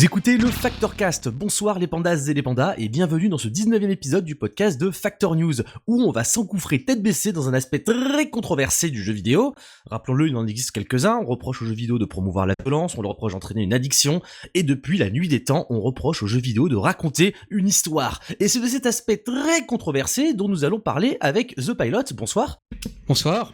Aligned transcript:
Vous 0.00 0.06
écoutez 0.06 0.38
le 0.38 0.46
Factorcast. 0.46 1.28
Bonsoir 1.28 1.78
les 1.78 1.86
pandas 1.86 2.16
et 2.26 2.32
les 2.32 2.40
pandas 2.40 2.72
et 2.78 2.88
bienvenue 2.88 3.28
dans 3.28 3.36
ce 3.36 3.48
19e 3.48 3.90
épisode 3.90 4.24
du 4.24 4.34
podcast 4.34 4.80
de 4.80 4.90
Factor 4.90 5.36
News 5.36 5.56
où 5.86 6.02
on 6.02 6.10
va 6.10 6.24
s'engouffrer 6.24 6.82
tête 6.82 7.02
baissée 7.02 7.34
dans 7.34 7.50
un 7.50 7.52
aspect 7.52 7.80
très 7.80 8.30
controversé 8.30 8.88
du 8.88 9.02
jeu 9.02 9.12
vidéo. 9.12 9.54
Rappelons-le, 9.90 10.28
il 10.28 10.36
en 10.36 10.46
existe 10.46 10.70
quelques-uns. 10.70 11.18
On 11.18 11.26
reproche 11.26 11.60
aux 11.60 11.66
jeux 11.66 11.74
vidéo 11.74 11.98
de 11.98 12.06
promouvoir 12.06 12.46
la 12.46 12.54
violence, 12.64 12.96
on 12.96 13.02
leur 13.02 13.10
reproche 13.10 13.34
d'entraîner 13.34 13.62
une 13.62 13.74
addiction 13.74 14.22
et 14.54 14.62
depuis 14.62 14.96
la 14.96 15.10
nuit 15.10 15.28
des 15.28 15.44
temps, 15.44 15.66
on 15.68 15.82
reproche 15.82 16.22
aux 16.22 16.26
jeux 16.26 16.40
vidéo 16.40 16.70
de 16.70 16.76
raconter 16.76 17.34
une 17.50 17.68
histoire. 17.68 18.20
Et 18.38 18.48
c'est 18.48 18.60
de 18.60 18.68
cet 18.68 18.86
aspect 18.86 19.18
très 19.18 19.66
controversé 19.66 20.32
dont 20.32 20.48
nous 20.48 20.64
allons 20.64 20.80
parler 20.80 21.18
avec 21.20 21.54
The 21.56 21.74
Pilot. 21.74 22.14
Bonsoir. 22.14 22.56
Bonsoir. 23.06 23.52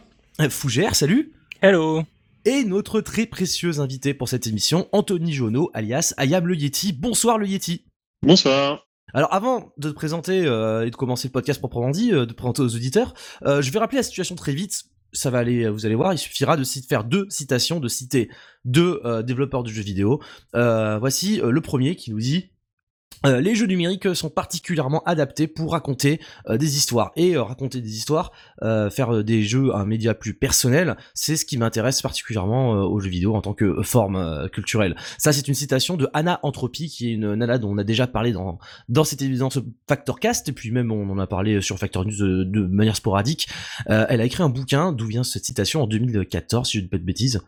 Fougère, 0.49 0.95
salut. 0.95 1.33
Hello 1.61 2.03
et 2.47 2.63
notre 2.63 3.01
très 3.01 3.25
précieux 3.25 3.81
invité 3.81 4.13
pour 4.13 4.29
cette 4.29 4.47
émission, 4.47 4.87
Anthony 4.93 5.33
Jono, 5.33 5.69
alias 5.73 6.13
Ayam 6.15 6.47
le 6.47 6.55
Yeti. 6.55 6.93
Bonsoir 6.93 7.37
le 7.37 7.45
Yeti. 7.45 7.83
Bonsoir. 8.21 8.87
Alors 9.13 9.33
avant 9.33 9.73
de 9.77 9.89
te 9.89 9.93
présenter 9.93 10.45
euh, 10.45 10.87
et 10.87 10.89
de 10.89 10.95
commencer 10.95 11.27
le 11.27 11.33
podcast 11.33 11.59
proprement 11.59 11.89
dit, 11.89 12.13
euh, 12.13 12.25
de 12.25 12.31
présenter 12.31 12.61
aux 12.61 12.73
auditeurs, 12.73 13.13
euh, 13.45 13.61
je 13.61 13.69
vais 13.69 13.79
rappeler 13.79 13.97
la 13.97 14.03
situation 14.03 14.35
très 14.35 14.53
vite. 14.53 14.85
Ça 15.11 15.29
va 15.29 15.39
aller, 15.39 15.67
vous 15.67 15.85
allez 15.85 15.95
voir, 15.95 16.13
il 16.13 16.17
suffira 16.17 16.55
de 16.55 16.63
faire 16.63 17.03
deux 17.03 17.25
citations, 17.29 17.81
de 17.81 17.89
citer 17.89 18.29
deux 18.63 19.01
développeurs 19.23 19.63
de 19.63 19.69
jeux 19.69 19.81
vidéo. 19.81 20.21
voici 20.53 21.41
le 21.43 21.61
premier 21.61 21.95
qui 21.95 22.11
nous 22.11 22.19
dit 22.19 22.51
euh, 23.25 23.41
les 23.41 23.55
jeux 23.55 23.65
numériques 23.65 24.15
sont 24.15 24.29
particulièrement 24.29 25.01
adaptés 25.05 25.47
pour 25.47 25.71
raconter 25.71 26.19
euh, 26.49 26.57
des 26.57 26.77
histoires 26.77 27.11
et 27.15 27.35
euh, 27.35 27.43
raconter 27.43 27.81
des 27.81 27.95
histoires, 27.95 28.31
faire 28.61 29.23
des 29.23 29.43
jeux 29.43 29.73
un 29.75 29.85
média 29.85 30.13
plus 30.13 30.33
personnel, 30.33 30.97
c'est 31.13 31.35
ce 31.35 31.45
qui 31.45 31.57
m'intéresse 31.57 32.01
particulièrement 32.01 32.71
aux 32.71 32.99
jeux 32.99 33.09
vidéo 33.09 33.35
en 33.35 33.41
tant 33.41 33.53
que 33.53 33.81
forme 33.83 34.49
culturelle. 34.51 34.95
Ça, 35.17 35.31
c'est 35.31 35.47
une 35.47 35.53
citation 35.53 35.95
de 35.95 36.07
Anna 36.13 36.39
Entropy, 36.43 36.89
qui 36.89 37.09
est 37.09 37.13
une 37.13 37.35
nana 37.35 37.57
dont 37.57 37.71
on 37.71 37.77
a 37.77 37.83
déjà 37.83 38.07
parlé 38.07 38.31
dans 38.31 38.59
dans 38.89 39.03
cette 39.03 39.23
dans 39.37 39.49
ce 39.49 39.59
Factorcast, 39.87 40.49
et 40.49 40.51
puis 40.51 40.71
même 40.71 40.91
on 40.91 41.09
en 41.09 41.19
a 41.19 41.27
parlé 41.27 41.61
sur 41.61 41.77
Factor 41.77 42.05
News 42.05 42.45
de, 42.45 42.67
manière 42.67 42.95
sporadique. 42.95 43.47
elle 43.87 44.21
a 44.21 44.25
écrit 44.25 44.43
un 44.43 44.49
bouquin 44.49 44.91
d'où 44.91 45.05
vient 45.05 45.23
cette 45.23 45.45
citation 45.45 45.83
en 45.83 45.87
2014, 45.87 46.67
si 46.67 46.77
je 46.77 46.79
ne 46.79 46.85
dis 46.85 46.89
pas 46.89 46.97
de 46.97 47.03
bêtises. 47.03 47.41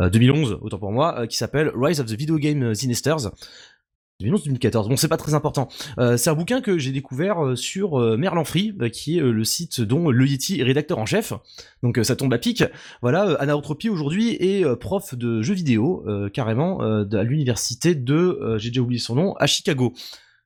2011, 0.00 0.58
autant 0.62 0.78
pour 0.78 0.90
moi, 0.90 1.26
qui 1.26 1.36
s'appelle 1.36 1.70
Rise 1.74 2.00
of 2.00 2.06
the 2.06 2.16
Video 2.16 2.38
Game 2.38 2.74
Sinisters. 4.22 4.32
2011-2014. 4.32 4.88
Bon, 4.88 4.96
c'est 4.96 5.08
pas 5.08 5.16
très 5.16 5.34
important. 5.34 5.68
Euh, 5.98 6.16
c'est 6.16 6.30
un 6.30 6.34
bouquin 6.34 6.60
que 6.60 6.78
j'ai 6.78 6.92
découvert 6.92 7.44
euh, 7.44 7.56
sur 7.56 8.00
euh, 8.00 8.16
Merlan 8.16 8.44
Free, 8.44 8.74
qui 8.92 9.18
est 9.18 9.20
le 9.20 9.44
site 9.44 9.80
dont 9.80 10.10
le 10.10 10.26
Yeti 10.26 10.60
est 10.60 10.64
rédacteur 10.64 10.98
en 10.98 11.06
chef. 11.06 11.32
Donc 11.82 11.98
ça 12.02 12.16
tombe 12.16 12.32
à 12.32 12.38
pic. 12.38 12.64
Voilà, 13.00 13.36
Anaotropie 13.40 13.88
aujourd'hui 13.88 14.36
est 14.40 14.64
prof 14.76 15.14
de 15.14 15.42
jeux 15.42 15.54
vidéo, 15.54 16.04
carrément, 16.32 16.80
à 16.80 17.22
l'université 17.22 17.94
de, 17.94 18.56
j'ai 18.58 18.70
déjà 18.70 18.80
oublié 18.80 19.00
son 19.00 19.14
nom, 19.14 19.34
à 19.34 19.46
Chicago. 19.46 19.92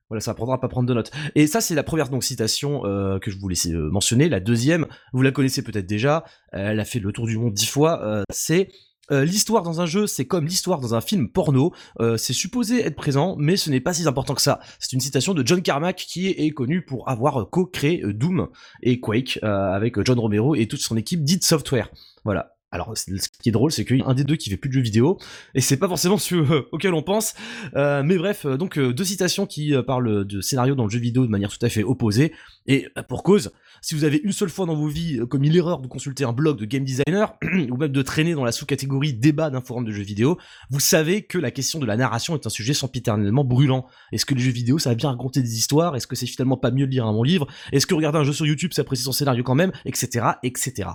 Voilà, 0.09 0.21
ça 0.21 0.31
apprendra 0.31 0.55
à 0.55 0.57
pas 0.57 0.67
prendre 0.67 0.87
de 0.87 0.93
notes. 0.93 1.11
Et 1.35 1.47
ça, 1.47 1.61
c'est 1.61 1.75
la 1.75 1.83
première 1.83 2.07
citation 2.21 2.81
que 2.81 3.29
je 3.29 3.37
voulais 3.37 3.55
mentionner. 3.73 4.29
La 4.29 4.39
deuxième, 4.39 4.87
vous 5.13 5.21
la 5.21 5.31
connaissez 5.31 5.61
peut-être 5.61 5.85
déjà. 5.85 6.23
elle 6.51 6.79
a 6.79 6.85
fait 6.85 6.99
le 6.99 7.11
tour 7.11 7.27
du 7.27 7.37
monde 7.37 7.53
dix 7.53 7.67
fois. 7.67 8.23
c'est 8.31 8.69
euh, 9.11 9.25
l'histoire 9.25 9.63
dans 9.63 9.81
un 9.81 9.85
jeu, 9.85 10.07
c'est 10.07 10.25
comme 10.25 10.45
l'histoire 10.45 10.79
dans 10.79 10.95
un 10.95 11.01
film 11.01 11.29
porno. 11.29 11.73
Euh, 11.99 12.17
c'est 12.17 12.33
supposé 12.33 12.85
être 12.85 12.95
présent, 12.95 13.35
mais 13.37 13.57
ce 13.57 13.69
n'est 13.69 13.79
pas 13.79 13.93
si 13.93 14.07
important 14.07 14.35
que 14.35 14.41
ça. 14.41 14.59
C'est 14.79 14.93
une 14.93 14.99
citation 14.99 15.33
de 15.33 15.45
John 15.45 15.61
Carmack 15.61 15.95
qui 15.95 16.27
est, 16.27 16.51
connu 16.51 16.81
pour 16.81 17.07
avoir 17.09 17.49
co-créé 17.49 18.03
euh, 18.03 18.13
Doom 18.13 18.47
et 18.81 18.99
Quake 18.99 19.39
avec 19.43 20.01
John 20.03 20.19
Romero 20.19 20.55
et 20.55 20.67
toute 20.67 20.81
son 20.81 20.97
équipe 20.97 21.23
d'id 21.23 21.43
Software. 21.43 21.89
Voilà. 22.23 22.56
Alors, 22.71 22.97
ce 22.97 23.05
qui 23.41 23.49
est 23.49 23.51
drôle, 23.51 23.71
c'est 23.71 23.85
qu'il 23.85 23.97
y 23.97 24.01
a 24.01 24.07
un 24.07 24.13
des 24.13 24.23
deux 24.23 24.35
qui 24.35 24.49
fait 24.49 24.57
plus 24.57 24.69
de 24.69 24.73
jeux 24.73 24.81
vidéo, 24.81 25.17
et 25.55 25.61
c'est 25.61 25.77
pas 25.77 25.87
forcément 25.87 26.17
celui 26.17 26.45
auquel 26.71 26.93
on 26.93 27.01
pense. 27.01 27.33
mais 27.73 28.17
bref, 28.17 28.45
donc 28.45 28.77
deux 28.77 29.05
citations 29.05 29.45
qui 29.45 29.73
parlent 29.85 30.25
de 30.25 30.41
scénario 30.41 30.75
dans 30.75 30.83
le 30.83 30.89
jeu 30.89 30.99
vidéo 30.99 31.25
de 31.25 31.31
manière 31.31 31.49
tout 31.49 31.65
à 31.65 31.69
fait 31.69 31.83
opposée, 31.83 32.33
et 32.67 32.87
pour 33.07 33.23
cause, 33.23 33.51
si 33.81 33.95
vous 33.95 34.03
avez 34.03 34.19
une 34.23 34.31
seule 34.31 34.49
fois 34.49 34.65
dans 34.65 34.75
vos 34.75 34.87
vies 34.87 35.19
euh, 35.19 35.25
commis 35.25 35.49
l'erreur 35.49 35.79
de 35.79 35.87
consulter 35.87 36.25
un 36.25 36.33
blog 36.33 36.59
de 36.59 36.65
game 36.65 36.83
designer, 36.83 37.37
ou 37.43 37.77
même 37.77 37.91
de 37.91 38.01
traîner 38.01 38.33
dans 38.33 38.43
la 38.43 38.51
sous-catégorie 38.51 39.13
débat 39.13 39.49
d'un 39.49 39.61
forum 39.61 39.85
de 39.85 39.91
jeux 39.91 40.03
vidéo, 40.03 40.37
vous 40.69 40.79
savez 40.79 41.23
que 41.23 41.37
la 41.37 41.51
question 41.51 41.79
de 41.79 41.85
la 41.85 41.95
narration 41.95 42.35
est 42.35 42.45
un 42.45 42.49
sujet 42.49 42.73
sempiternellement 42.73 43.43
brûlant. 43.43 43.85
Est-ce 44.11 44.25
que 44.25 44.33
les 44.33 44.41
jeux 44.41 44.51
vidéo, 44.51 44.79
ça 44.79 44.89
va 44.89 44.95
bien 44.95 45.09
raconter 45.09 45.41
des 45.41 45.57
histoires? 45.57 45.95
Est-ce 45.95 46.07
que 46.07 46.15
c'est 46.15 46.27
finalement 46.27 46.57
pas 46.57 46.71
mieux 46.71 46.87
de 46.87 46.91
lire 46.91 47.05
un 47.05 47.13
bon 47.13 47.23
livre? 47.23 47.47
Est-ce 47.71 47.87
que 47.87 47.95
regarder 47.95 48.19
un 48.19 48.23
jeu 48.23 48.33
sur 48.33 48.45
YouTube, 48.45 48.73
ça 48.73 48.81
apprécie 48.81 49.03
son 49.03 49.11
scénario 49.13 49.43
quand 49.43 49.55
même? 49.55 49.71
Etc. 49.85 50.25
etc. 50.43 50.89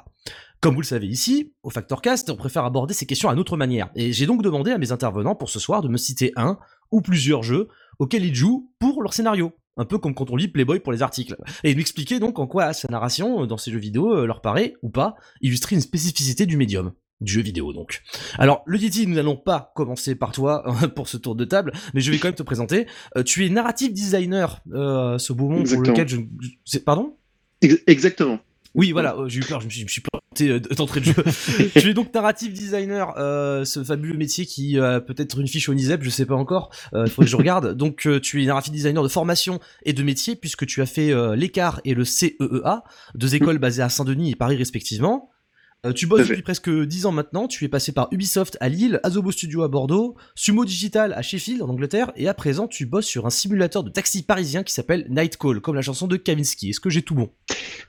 Comme 0.63 0.77
vous 0.77 0.81
le 0.81 0.87
savez 0.87 1.09
ici, 1.09 1.55
au 1.65 1.71
Factorcast, 1.71 2.31
on 2.31 2.37
préfère 2.37 2.65
aborder 2.65 2.95
ces 2.95 3.05
questions 3.05 3.29
à 3.29 3.35
notre 3.35 3.57
manière. 3.57 3.91
Et 3.97 4.13
j'ai 4.13 4.27
donc 4.27 4.43
demandé 4.43 4.71
à 4.71 4.79
mes 4.79 4.93
intervenants 4.93 5.35
pour 5.35 5.51
ce 5.51 5.59
soir 5.59 5.83
de 5.83 5.89
me 5.89 5.97
citer 5.97 6.33
un 6.37 6.57
ou 6.93 7.01
plusieurs 7.01 7.43
jeux 7.43 7.67
auxquels 7.99 8.25
ils 8.25 8.35
jouent 8.37 8.71
pour 8.79 9.03
leur 9.03 9.13
scénario. 9.13 9.51
Un 9.77 9.85
peu 9.85 9.99
comme 9.99 10.15
quand 10.15 10.31
on 10.31 10.37
lit 10.37 10.47
Playboy 10.47 10.79
pour 10.79 10.93
les 10.93 11.03
articles. 11.03 11.35
Et 11.65 11.75
m'expliquer 11.75 12.21
donc 12.21 12.39
en 12.39 12.47
quoi 12.47 12.73
sa 12.75 12.87
narration 12.93 13.43
euh, 13.43 13.47
dans 13.47 13.57
ces 13.57 13.73
jeux 13.73 13.81
vidéo 13.81 14.15
euh, 14.15 14.25
leur 14.25 14.41
paraît, 14.41 14.75
ou 14.83 14.89
pas, 14.89 15.17
illustrer 15.41 15.75
une 15.75 15.81
spécificité 15.81 16.47
du 16.47 16.57
médium. 16.57 16.93
Du 17.21 17.33
jeu 17.33 17.43
vidéo 17.43 17.73
donc. 17.73 18.01
Alors 18.39 18.63
le 18.65 18.79
Yeti, 18.79 19.09
nous 19.09 19.17
n'allons 19.17 19.37
pas 19.37 19.73
commencer 19.75 20.15
par 20.15 20.31
toi 20.31 20.63
pour 20.95 21.09
ce 21.09 21.17
tour 21.17 21.35
de 21.35 21.45
table, 21.45 21.73
mais 21.93 22.01
je 22.01 22.13
vais 22.13 22.19
quand 22.19 22.29
même 22.29 22.37
te 22.37 22.45
présenter. 22.45 22.87
Euh, 23.17 23.25
tu 23.25 23.45
es 23.45 23.49
narrative 23.49 23.93
designer, 23.93 24.63
ce 24.71 25.33
beau 25.33 25.49
monde 25.49 25.69
pour 25.69 25.83
lequel 25.83 26.07
je... 26.07 26.79
Pardon? 26.79 27.17
Exactement. 27.89 28.39
Oui, 28.77 28.93
voilà, 28.93 29.17
j'ai 29.27 29.41
eu 29.41 29.45
peur, 29.45 29.61
je 29.61 29.67
me 29.67 29.71
suis, 29.71 29.81
je 29.81 29.87
me 29.87 29.89
suis 29.89 30.01
planté 30.01 30.12
d'entrée 30.77 31.01
de 31.01 31.07
jeu. 31.07 31.25
tu 31.75 31.91
es 31.91 31.95
donc 31.95 32.13
narrative 32.15 32.53
designer, 32.53 33.15
euh, 33.19 33.65
ce 33.65 33.83
fabuleux 33.83 34.17
métier 34.17 34.47
qui 34.47 34.79
a 34.79 35.01
peut-être 35.01 35.39
une 35.39 35.49
fiche 35.49 35.69
au 35.69 35.75
NISEP, 35.75 36.03
je 36.03 36.11
sais 36.11 36.27
pas 36.27 36.35
encore, 36.35 36.71
il 36.95 37.11
faut 37.11 37.23
que 37.23 37.29
je 37.29 37.37
regarde. 37.37 37.75
Donc 37.83 38.09
tu 38.23 38.43
es 38.43 38.47
narrative 38.47 38.73
designer 38.73 39.03
de 39.03 39.09
formation 39.09 39.59
et 39.85 39.93
de 39.93 40.03
métier, 40.03 40.37
puisque 40.37 40.67
tu 40.67 40.81
as 40.83 40.87
fait 40.87 41.13
l'écart 41.37 41.81
et 41.85 41.95
le 41.95 42.05
CEEA, 42.05 42.85
deux 43.15 43.35
écoles 43.35 43.59
basées 43.59 43.83
à 43.83 43.89
Saint-Denis 43.89 44.31
et 44.31 44.37
Paris 44.37 44.57
respectivement. 44.57 45.32
Euh, 45.85 45.93
tu 45.93 46.07
bosses 46.07 46.29
depuis 46.29 46.43
presque 46.43 46.71
10 46.71 47.07
ans 47.07 47.13
maintenant, 47.13 47.49
tu 47.49 47.65
es 47.65 47.69
passé 47.69 47.91
par 47.91 48.07
Ubisoft 48.13 48.57
à 48.61 48.69
Lille, 48.69 49.01
Azobo 49.03 49.33
Studio 49.33 49.63
à 49.63 49.69
Bordeaux, 49.69 50.15
Sumo 50.37 50.65
Digital 50.65 51.13
à 51.13 51.23
Sheffield 51.23 51.61
en 51.61 51.69
Angleterre, 51.69 52.13
et 52.15 52.29
à 52.29 52.35
présent 52.35 52.69
tu 52.69 52.87
bosses 52.87 53.07
sur 53.07 53.27
un 53.27 53.31
simulateur 53.31 53.83
de 53.83 53.91
taxi 53.91 54.23
parisien 54.23 54.63
qui 54.63 54.73
s'appelle 54.73 55.07
Night 55.11 55.37
Call, 55.37 55.61
comme 55.61 55.75
la 55.75 55.83
chanson 55.83 56.07
de 56.07 56.17
Kavinsky. 56.17 56.71
Est-ce 56.71 56.79
que 56.79 56.89
j'ai 56.89 57.03
tout 57.03 57.17
bon? 57.17 57.31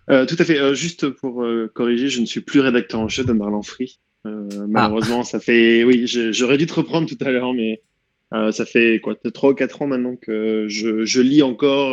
Euh, 0.10 0.26
Tout 0.26 0.36
à 0.40 0.44
fait. 0.44 0.60
Euh, 0.60 0.74
juste 0.74 1.08
pour 1.08 1.46
corriger, 1.76 2.10
je 2.10 2.20
ne 2.20 2.26
suis 2.26 2.42
plus 2.42 2.62
rédacteur 2.62 3.00
en 3.00 3.08
chef 3.08 3.28
de 3.28 3.34
Marlon 3.34 3.62
Free. 3.62 4.00
malheureusement, 4.26 5.24
ça 5.24 5.40
fait. 5.40 5.84
Oui, 5.84 6.08
j'aurais 6.08 6.58
dû 6.58 6.66
te 6.66 6.74
reprendre 6.74 7.08
tout 7.08 7.24
à 7.24 7.30
l'heure, 7.30 7.54
mais 7.54 7.84
ça 8.32 8.66
fait 8.66 9.02
quoi 9.02 9.14
3 9.16 9.52
ou 9.52 9.54
4 9.54 9.84
ans 9.84 9.88
maintenant 9.88 10.16
que 10.16 10.66
je, 10.68 11.06
je 11.06 11.22
lis 11.22 11.44
encore, 11.44 11.92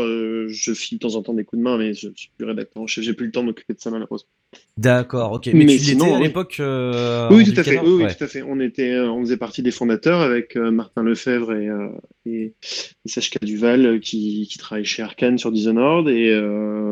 je 0.49 0.72
file 0.72 0.97
de 0.97 1.03
temps 1.06 1.17
en 1.17 1.22
temps 1.22 1.34
des 1.34 1.44
coups 1.44 1.59
de 1.59 1.65
main, 1.65 1.77
mais 1.77 1.93
je 1.93 2.09
ne 2.09 2.15
suis 2.15 2.31
plus 2.38 2.47
rédacteur 2.47 2.82
en 2.82 2.87
chef. 2.87 3.05
J'ai 3.05 3.12
plus 3.12 3.27
le 3.27 3.32
temps 3.32 3.43
de 3.43 3.49
m'occuper 3.49 3.75
de 3.75 3.81
ça 3.81 3.91
malheureusement. 3.91 4.31
D'accord, 4.81 5.33
ok. 5.33 5.50
Mais, 5.53 5.66
tu 5.77 5.93
l'étais 5.93 6.11
à 6.11 6.19
l'époque. 6.19 6.56
Euh, 6.59 7.28
oui, 7.31 7.44
tout 7.44 7.61
à 7.61 7.62
fait. 7.62 7.78
Oui, 7.81 8.03
tout 8.16 8.25
à 8.25 8.27
fait. 8.27 8.41
On 8.41 8.61
était, 8.61 8.93
euh, 8.93 9.11
on 9.11 9.21
faisait 9.21 9.37
partie 9.37 9.62
des 9.62 9.72
fondateurs 9.72 10.22
avec 10.22 10.56
euh, 10.56 10.71
Martin 10.71 11.03
Lefebvre 11.03 11.53
et, 11.53 11.69
et, 12.25 12.55
et 13.05 13.44
Duval 13.44 14.00
qui, 14.00 14.49
qui 14.50 14.85
chez 14.85 15.02
Arkane 15.02 15.37
sur 15.37 15.52
Dishonored 15.52 16.08
et 16.08 16.35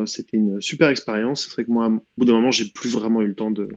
c'était 0.05 0.37
une 0.37 0.61
super 0.61 0.91
expérience. 0.91 1.45
C'est 1.45 1.53
vrai 1.55 1.65
que 1.65 1.71
moi, 1.71 1.87
au 1.89 2.01
bout 2.19 2.27
d'un 2.27 2.35
moment, 2.35 2.51
j'ai 2.51 2.67
plus 2.67 2.91
vraiment 2.91 3.23
eu 3.23 3.27
le 3.27 3.35
temps 3.35 3.51
de 3.51 3.69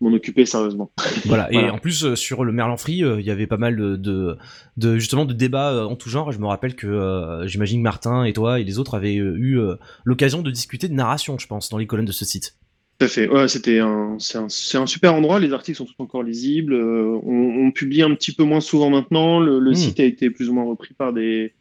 m'en 0.00 0.12
occuper 0.12 0.44
sérieusement. 0.44 0.90
Voilà. 1.26 1.52
Et 1.52 1.70
en 1.70 1.78
plus 1.78 2.14
sur 2.14 2.44
le 2.44 2.50
Merlan 2.50 2.76
Free, 2.76 2.98
il 2.98 3.24
y 3.24 3.30
avait 3.30 3.46
pas 3.46 3.58
mal 3.58 3.76
de, 3.76 4.36
de, 4.76 4.98
justement 4.98 5.24
de 5.24 5.34
débats 5.34 5.86
en 5.86 5.94
tout 5.94 6.08
genre. 6.08 6.32
Je 6.32 6.40
me 6.40 6.46
rappelle 6.46 6.74
que 6.74 7.42
j'imagine 7.46 7.78
que 7.78 7.84
Martin 7.84 8.24
et 8.24 8.32
toi 8.32 8.58
et 8.58 8.64
les 8.64 8.80
autres 8.80 8.96
avaient 8.96 9.14
eu 9.14 9.60
l'occasion 10.04 10.42
de 10.42 10.50
discuter 10.50 10.88
de 10.88 10.94
narration, 10.94 11.38
je 11.38 11.46
pense, 11.46 11.68
dans 11.68 11.78
les 11.78 11.86
colonnes 11.86 12.06
de 12.06 12.12
ce 12.12 12.24
site. 12.24 12.56
Tout 12.98 13.04
à 13.04 13.08
fait. 13.08 13.28
Ouais, 13.28 13.46
c'était 13.46 13.78
un, 13.80 14.16
c'est 14.18 14.38
un, 14.38 14.46
un, 14.46 14.86
super 14.86 15.14
endroit. 15.14 15.38
Les 15.38 15.52
articles 15.52 15.76
sont 15.76 15.84
tous 15.84 15.94
encore 15.98 16.22
lisibles. 16.22 16.72
Euh, 16.72 17.18
on, 17.24 17.66
on, 17.66 17.70
publie 17.70 18.02
un 18.02 18.14
petit 18.14 18.32
peu 18.32 18.42
moins 18.44 18.60
souvent 18.60 18.88
maintenant. 18.88 19.38
Le, 19.38 19.58
le 19.58 19.70
hmm. 19.72 19.74
site 19.74 20.00
a 20.00 20.04
été 20.04 20.30
plus 20.30 20.48
ou 20.48 20.54
moins 20.54 20.64
repris 20.64 20.94
par 20.94 21.12
des, 21.12 21.52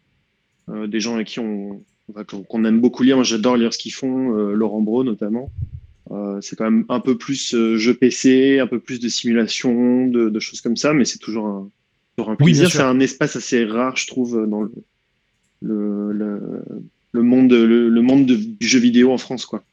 euh, 0.70 0.88
des 0.88 1.02
gens 1.02 1.16
avec 1.16 1.28
qui 1.28 1.40
on, 1.40 1.84
qu'on 2.48 2.64
aime 2.64 2.80
beaucoup 2.80 3.04
lire. 3.04 3.18
Moi, 3.18 3.26
j'adore 3.26 3.58
lire 3.58 3.74
ce 3.74 3.80
qu'ils 3.80 3.94
font. 3.94 4.34
Euh, 4.38 4.54
Laurent 4.54 4.82
Bro, 4.82 5.04
notamment. 5.04 5.52
Euh, 6.12 6.40
c'est 6.40 6.56
quand 6.56 6.72
même 6.72 6.86
un 6.88 7.02
peu 7.02 7.18
plus 7.18 7.54
jeu 7.76 7.94
PC, 7.94 8.60
un 8.60 8.68
peu 8.68 8.80
plus 8.80 9.02
de 9.02 9.10
simulation, 9.10 10.08
de, 10.08 10.30
de 10.30 10.40
choses 10.40 10.62
comme 10.62 10.78
ça, 10.78 10.94
mais 10.94 11.04
c'est 11.04 11.18
toujours 11.18 11.48
un, 11.48 11.70
Sur 12.18 12.30
un 12.30 12.36
plaisir, 12.36 12.72
c'est 12.72 12.80
un 12.82 13.00
espace 13.00 13.36
assez 13.36 13.66
rare, 13.66 13.98
je 13.98 14.08
trouve, 14.08 14.48
dans 14.48 14.62
le, 14.62 14.72
le, 15.62 16.12
le 16.14 16.64
monde, 17.21 17.51
le, 17.51 18.01
monde 18.01 18.25
du 18.25 18.67
jeu 18.67 18.79
vidéo 18.79 19.12
en 19.12 19.17
France, 19.17 19.45
quoi. 19.45 19.63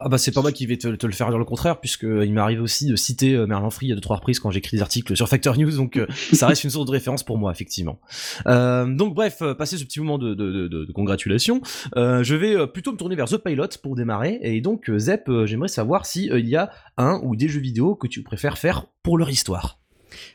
ah 0.00 0.08
bah 0.08 0.18
c'est 0.18 0.32
pas 0.32 0.42
moi 0.42 0.52
qui 0.52 0.66
vais 0.66 0.76
te, 0.76 0.88
le 0.88 1.12
faire 1.12 1.28
dire 1.28 1.38
le 1.38 1.44
contraire, 1.44 1.80
puisque 1.80 2.04
il 2.04 2.32
m'arrive 2.32 2.62
aussi 2.62 2.86
de 2.86 2.96
citer 2.96 3.34
euh, 3.34 3.46
Merlin 3.46 3.70
Free 3.70 3.92
à 3.92 3.94
deux 3.94 4.00
trois 4.00 4.16
reprises 4.16 4.40
quand 4.40 4.50
j'écris 4.50 4.76
des 4.76 4.82
articles 4.82 5.16
sur 5.16 5.28
Factor 5.28 5.56
News, 5.58 5.76
donc 5.76 5.96
euh, 5.96 6.06
ça 6.32 6.46
reste 6.46 6.64
une 6.64 6.70
source 6.70 6.86
de 6.86 6.90
référence 6.90 7.22
pour 7.22 7.38
moi, 7.38 7.52
effectivement. 7.52 8.00
Euh, 8.46 8.86
donc 8.86 9.14
bref, 9.14 9.42
passer 9.58 9.76
ce 9.76 9.84
petit 9.84 10.00
moment 10.00 10.18
de, 10.18 10.34
de, 10.34 10.68
de, 10.68 10.92
congratulation, 10.92 11.60
je 11.94 12.34
vais 12.34 12.66
plutôt 12.66 12.92
me 12.92 12.96
tourner 12.96 13.16
vers 13.16 13.28
The 13.28 13.38
Pilot 13.38 13.68
pour 13.82 13.96
démarrer, 13.96 14.38
et 14.42 14.60
donc 14.60 14.90
Zep, 14.96 15.30
j'aimerais 15.44 15.68
savoir 15.68 16.06
si 16.06 16.30
il 16.32 16.48
y 16.48 16.56
a 16.56 16.70
un 16.96 17.20
ou 17.22 17.36
des 17.36 17.48
jeux 17.48 17.60
vidéo 17.60 17.94
que 17.94 18.06
tu 18.06 18.22
préfères 18.22 18.58
faire 18.58 18.86
pour 19.02 19.18
leur 19.18 19.30
histoire. 19.30 19.80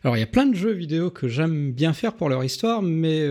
Alors 0.04 0.18
il 0.18 0.20
y 0.20 0.24
a 0.24 0.28
plein 0.28 0.46
de 0.46 0.56
jeux 0.56 0.74
vidéo 0.74 1.10
que 1.10 1.28
j'aime 1.28 1.72
bien 1.72 1.94
faire 1.94 2.14
pour 2.14 2.30
leur 2.30 2.44
histoire, 2.44 2.82
mais 2.82 3.26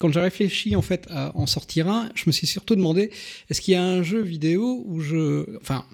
quand 0.00 0.10
j'ai 0.10 0.20
réfléchi 0.20 0.74
en 0.74 0.82
fait 0.82 1.06
à 1.10 1.36
en 1.36 1.46
sortir 1.46 1.88
un, 1.88 2.08
je 2.14 2.24
me 2.26 2.32
suis 2.32 2.46
surtout 2.46 2.74
demandé 2.74 3.10
est-ce 3.48 3.60
qu'il 3.60 3.74
y 3.74 3.76
a 3.76 3.84
un 3.84 4.02
jeu 4.02 4.20
vidéo 4.20 4.82
où 4.86 5.00
je, 5.00 5.56
enfin, 5.58 5.84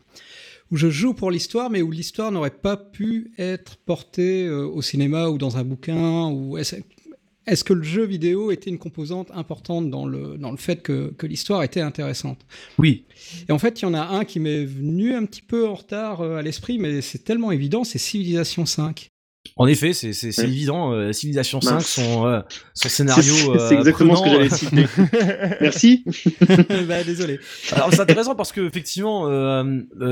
où 0.70 0.76
je 0.76 0.88
joue 0.88 1.12
pour 1.12 1.30
l'histoire, 1.30 1.70
mais 1.70 1.82
où 1.82 1.90
l'histoire 1.90 2.30
n'aurait 2.30 2.50
pas 2.50 2.76
pu 2.76 3.32
être 3.36 3.76
portée 3.76 4.46
euh, 4.46 4.64
au 4.64 4.80
cinéma 4.80 5.28
ou 5.28 5.38
dans 5.38 5.56
un 5.58 5.64
bouquin 5.64 6.30
ou 6.30 6.56
est-ce 6.56 7.64
que 7.64 7.72
le 7.72 7.82
jeu 7.82 8.04
vidéo 8.04 8.52
était 8.52 8.70
une 8.70 8.78
composante 8.78 9.30
importante 9.32 9.90
dans 9.90 10.06
le, 10.06 10.38
dans 10.38 10.52
le 10.52 10.56
fait 10.56 10.82
que, 10.82 11.12
que 11.18 11.26
l'histoire 11.26 11.64
était 11.64 11.80
intéressante? 11.80 12.46
Oui. 12.78 13.06
Et 13.48 13.52
en 13.52 13.58
fait, 13.58 13.80
il 13.80 13.86
y 13.86 13.88
en 13.88 13.94
a 13.94 14.02
un 14.02 14.24
qui 14.24 14.38
m'est 14.38 14.64
venu 14.64 15.14
un 15.14 15.24
petit 15.26 15.42
peu 15.42 15.66
en 15.66 15.74
retard 15.74 16.20
euh, 16.20 16.36
à 16.36 16.42
l'esprit, 16.42 16.78
mais 16.78 17.00
c'est 17.00 17.24
tellement 17.24 17.50
évident, 17.50 17.82
c'est 17.82 17.98
Civilization 17.98 18.66
5. 18.66 19.10
En 19.56 19.66
effet, 19.66 19.92
c'est 19.92 20.44
évident. 20.44 20.92
Euh, 20.92 21.12
Civilization 21.12 21.60
5, 21.60 21.80
son, 21.80 22.26
euh, 22.26 22.40
son 22.74 22.88
scénario. 22.88 23.34
C'est 23.34 23.74
euh, 23.74 23.78
exactement 23.78 24.16
ce 24.16 24.22
que 24.22 24.30
j'allais 24.30 24.50
citer. 24.50 24.86
Merci. 25.60 26.04
bah, 26.88 27.04
désolé. 27.04 27.38
Alors 27.72 27.92
c'est 27.92 28.00
intéressant 28.00 28.34
parce 28.34 28.52
que 28.52 28.60
effectivement, 28.60 29.26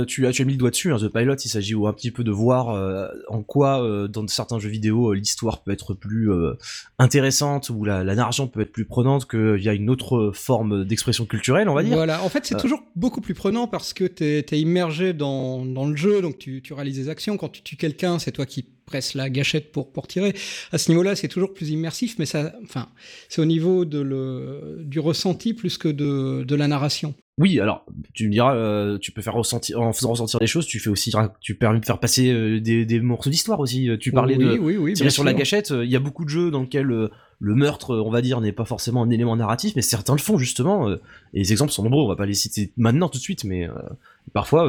tu, 0.07 0.27
as, 0.27 0.33
tu 0.33 0.43
as 0.43 0.45
mis 0.45 0.53
le 0.53 0.59
doigt 0.59 0.71
dessus. 0.71 0.93
Hein, 0.93 0.99
The 0.99 1.09
Pilot, 1.09 1.37
il 1.37 1.49
s'agit 1.49 1.75
un 1.75 1.93
petit 1.93 2.11
peu 2.11 2.25
de 2.25 2.31
voir 2.31 2.69
en 3.29 3.43
quoi, 3.43 4.09
dans 4.09 4.27
certains 4.29 4.59
jeux 4.59 4.69
vidéo, 4.69 5.13
l'histoire 5.13 5.63
peut 5.63 5.73
être 5.73 5.95
plus 5.95 6.31
intéressante 6.99 7.71
ou 7.71 7.85
la, 7.85 8.05
la, 8.05 8.15
narration 8.15 8.49
peut 8.49 8.61
être 8.61 8.73
plus 8.73 8.85
prenante 8.85 9.29
qu'il 9.29 9.63
y 9.63 9.69
a 9.69 9.75
une 9.75 9.91
autre 9.91 10.33
forme 10.35 10.85
d'expression 10.85 11.27
culturelle, 11.27 11.69
on 11.69 11.75
va 11.75 11.83
dire. 11.83 11.97
Voilà. 11.97 12.23
En 12.23 12.29
fait, 12.29 12.47
c'est 12.47 12.57
toujours 12.57 12.83
beaucoup 12.97 13.21
plus 13.21 13.35
prenant 13.35 13.67
parce 13.67 13.93
que 13.93 14.05
tu 14.05 14.25
es, 14.25 14.61
immergé 14.61 15.13
dans, 15.13 15.65
dans, 15.65 15.87
le 15.87 15.97
jeu, 15.97 16.23
donc 16.23 16.39
tu, 16.39 16.63
tu 16.63 16.73
réalises 16.73 16.97
des 16.97 17.09
actions. 17.09 17.37
Quand 17.37 17.49
tu 17.49 17.63
tues 17.63 17.77
quelqu'un, 17.77 18.19
c'est 18.19 18.33
toi 18.33 18.47
qui 18.47 18.67
presse 18.85 19.15
la 19.15 19.31
gâchette 19.31 19.73
pour, 19.73 19.93
pour 19.93 20.07
tirer. 20.07 20.35
À 20.73 20.79
ce 20.79 20.91
niveau-là, 20.91 21.17
c'est 21.17 21.29
toujours 21.29 21.53
plus 21.55 21.71
immersif, 21.71 22.17
mais 22.19 22.27
ça, 22.27 22.53
enfin, 22.63 22.89
c'est 23.29 23.41
au 23.41 23.47
niveau 23.47 23.85
de 23.85 24.01
le, 24.01 24.79
du 24.85 25.01
ressenti 25.01 25.55
plus 25.55 25.79
que 25.79 25.89
de, 25.89 26.45
de 26.45 26.55
la 26.55 26.69
narration. 26.69 27.15
Oui, 27.37 27.59
alors 27.59 27.85
tu 28.13 28.29
me 28.29 28.33
diras, 28.33 28.55
euh, 28.55 28.97
tu 28.99 29.11
peux 29.11 29.21
faire 29.21 29.35
ressentir, 29.35 29.81
en 29.81 29.93
faisant 29.93 30.11
ressentir 30.11 30.39
des 30.39 30.47
choses, 30.47 30.67
tu 30.67 30.79
fais 30.79 30.91
aussi, 30.91 31.13
tu 31.41 31.57
permets 31.57 31.81
de 31.81 31.85
faire 31.85 31.99
passer 31.99 32.31
euh, 32.31 32.61
des, 32.61 32.87
des, 32.87 33.01
morceaux 33.01 33.31
d'histoire 33.31 33.59
aussi. 33.59 33.91
Tu 33.99 34.13
parlais 34.13 34.37
de 34.37 34.57
oui, 34.59 34.77
oui, 34.77 34.93
tirer 34.93 35.11
sur 35.11 35.25
la 35.25 35.35
gâchette. 35.35 35.71
Il 35.71 35.91
y 35.91 35.97
a 35.97 36.01
beaucoup 36.01 36.25
de 36.25 36.31
jeux 36.31 36.53
dans 36.53 36.63
lesquels 36.63 36.93
euh, 36.93 37.11
le 37.41 37.55
meurtre, 37.55 37.97
on 37.97 38.11
va 38.11 38.23
dire, 38.23 38.41
n'est 38.41 38.53
pas 38.53 38.65
forcément 38.65 39.03
un 39.03 39.11
élément 39.11 39.37
narratif, 39.37 39.75
mais 39.77 39.83
certains 39.83 40.15
le 40.15 40.21
font 40.21 40.39
justement. 40.39 40.91
et 40.91 40.99
les 41.35 41.53
exemples 41.53 41.73
sont 41.73 41.83
nombreux. 41.83 42.03
On 42.03 42.09
va 42.09 42.17
pas 42.17 42.27
les 42.27 42.35
citer 42.35 42.73
maintenant 42.77 43.09
tout 43.09 43.19
de 43.19 43.23
suite, 43.23 43.45
mais 43.45 43.69
parfois 44.33 44.69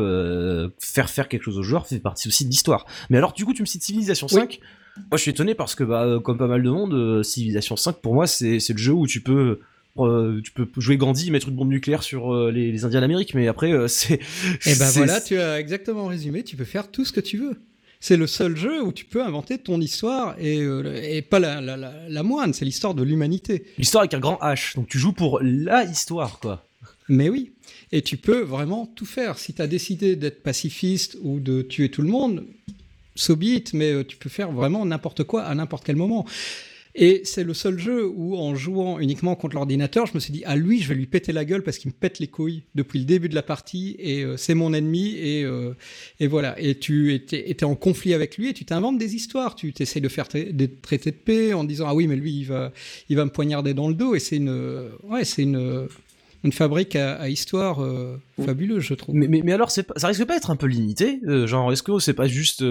faire 0.80 1.10
faire 1.10 1.28
quelque 1.28 1.44
chose 1.44 1.58
aux 1.58 1.64
joueurs 1.64 1.88
fait 1.88 2.00
partie 2.00 2.28
aussi 2.28 2.46
de 2.46 2.50
l'histoire. 2.50 2.86
Mais 3.10 3.18
alors, 3.18 3.34
du 3.34 3.46
coup, 3.46 3.54
tu 3.54 3.62
me 3.62 3.68
cites 3.68 3.84
Civilization 3.84 4.28
5. 4.28 4.60
Moi, 4.98 5.06
je 5.14 5.18
suis 5.18 5.32
étonné 5.32 5.56
parce 5.56 5.76
que, 5.76 5.84
bah, 5.84 6.20
comme 6.24 6.38
pas 6.38 6.48
mal 6.48 6.64
de 6.64 6.70
monde, 6.70 7.24
Civilization 7.24 7.76
5 7.76 7.98
pour 7.98 8.14
moi, 8.14 8.28
c'est 8.28 8.58
le 8.70 8.78
jeu 8.78 8.94
où 8.94 9.08
tu 9.08 9.22
peux 9.22 9.60
euh, 9.98 10.42
tu 10.42 10.52
peux 10.52 10.68
jouer 10.78 10.98
Gandhi, 10.98 11.32
mettre 11.32 11.48
une 11.48 11.56
bombe 11.56 11.70
nucléaire 11.70 12.04
sur 12.04 12.34
euh, 12.34 12.52
les, 12.52 12.84
Indiens 12.84 13.02
d'Amérique, 13.02 13.34
mais 13.34 13.48
après, 13.48 13.72
euh, 13.72 13.88
c'est. 13.88 14.16
Et 14.16 14.20
eh 14.66 14.76
ben 14.76 14.90
voilà, 14.94 15.22
tu 15.22 15.40
as 15.40 15.60
exactement 15.60 16.08
résumé. 16.08 16.44
Tu 16.44 16.56
peux 16.56 16.66
faire 16.66 16.92
tout 16.92 17.06
ce 17.06 17.14
que 17.14 17.22
tu 17.22 17.38
veux. 17.38 17.56
C'est 18.08 18.18
le 18.18 18.28
seul 18.28 18.56
jeu 18.56 18.84
où 18.84 18.92
tu 18.92 19.04
peux 19.04 19.24
inventer 19.24 19.58
ton 19.58 19.82
histoire 19.82 20.36
et, 20.40 20.60
et 20.60 21.24
pas 21.24 21.40
la, 21.40 21.60
la, 21.60 21.76
la, 21.76 22.22
moine, 22.22 22.54
c'est 22.54 22.64
l'histoire 22.64 22.94
de 22.94 23.02
l'humanité. 23.02 23.66
L'histoire 23.80 24.04
avec 24.04 24.14
un 24.14 24.20
grand 24.20 24.38
H. 24.44 24.76
Donc 24.76 24.88
tu 24.88 25.00
joues 25.00 25.12
pour 25.12 25.40
la 25.42 25.86
histoire, 25.86 26.38
quoi. 26.38 26.64
Mais 27.10 27.30
oui. 27.30 27.54
Et 27.92 28.04
tu 28.04 28.18
peux 28.18 28.42
vraiment 28.42 28.86
tout 28.86 29.08
faire. 29.08 29.40
Si 29.40 29.56
tu 29.56 29.62
as 29.64 29.66
décidé 29.66 30.16
d'être 30.16 30.44
pacifiste 30.44 31.18
ou 31.24 31.40
de 31.40 31.64
tuer 31.64 31.90
tout 31.90 32.04
le 32.04 32.08
monde, 32.08 32.46
so 33.16 33.36
be 33.36 33.46
it, 33.46 33.74
mais 33.74 34.06
tu 34.06 34.18
peux 34.18 34.30
faire 34.30 34.52
vraiment 34.52 34.86
n'importe 34.86 35.24
quoi 35.24 35.42
à 35.42 35.56
n'importe 35.56 35.84
quel 35.84 35.96
moment. 35.96 36.28
Et 36.98 37.22
c'est 37.26 37.44
le 37.44 37.54
seul 37.54 37.78
jeu 37.78 38.08
où, 38.08 38.38
en 38.38 38.56
jouant 38.56 39.00
uniquement 39.00 39.36
contre 39.36 39.56
l'ordinateur, 39.56 40.06
je 40.06 40.14
me 40.14 40.20
suis 40.20 40.32
dit, 40.32 40.44
ah 40.46 40.56
lui, 40.56 40.82
je 40.82 40.88
vais 40.88 40.96
lui 40.96 41.08
péter 41.08 41.34
la 41.34 41.44
gueule 41.44 41.62
parce 41.62 41.78
qu'il 41.78 41.92
me 41.92 41.94
pète 41.94 42.20
les 42.20 42.28
couilles 42.28 42.64
depuis 42.74 43.00
le 43.00 43.06
début 43.06 43.28
de 43.28 43.36
la 43.36 43.44
partie 43.44 43.98
et 44.00 44.24
euh, 44.24 44.38
c'est 44.38 44.54
mon 44.54 44.74
ennemi 44.74 45.16
et, 45.18 45.44
euh, 45.44 45.74
et 46.22 46.28
voilà. 46.28 46.58
Et 46.58 46.80
tu 46.80 47.14
étais, 47.14 47.50
étais, 47.50 47.66
en 47.66 47.76
conflit 47.76 48.14
avec 48.14 48.38
lui 48.38 48.50
et 48.50 48.54
tu 48.54 48.64
t'inventes 48.64 48.98
des 48.98 49.14
histoires. 49.14 49.56
Tu 49.56 49.74
t'essayes 49.74 50.02
de 50.02 50.08
faire 50.08 50.28
des 50.32 50.72
traités 50.72 51.12
de 51.12 51.18
paix 51.18 51.54
en 51.54 51.66
disant, 51.66 51.88
ah 51.90 51.94
oui, 51.94 52.08
mais 52.08 52.16
lui, 52.16 52.32
il 52.32 52.46
va, 52.46 52.72
il 53.10 53.18
va 53.18 53.26
me 53.26 53.32
poignarder 53.32 53.74
dans 53.74 53.90
le 53.90 53.94
dos 53.94 54.16
et 54.16 54.20
c'est 54.20 54.38
une, 54.38 54.90
ouais, 55.04 55.26
c'est 55.26 55.44
une, 55.44 55.90
une 56.46 56.52
fabrique 56.54 56.96
à, 56.96 57.28
histoire 57.28 57.84
euh, 57.84 58.22
fabuleuse, 58.46 58.84
je 58.84 58.94
trouve. 58.94 59.16
Mais, 59.16 59.28
mais, 59.28 59.42
mais 59.44 59.52
alors, 59.52 59.70
ça 59.70 59.84
risque 60.08 60.24
pas 60.24 60.36
d'être 60.36 60.52
un 60.52 60.56
peu 60.56 60.68
limité 60.68 61.20
Genre, 61.26 61.74
est-ce 61.74 61.84
que 61.84 62.00
c'est 62.00 62.14
pas 62.14 62.28
juste 62.28 62.64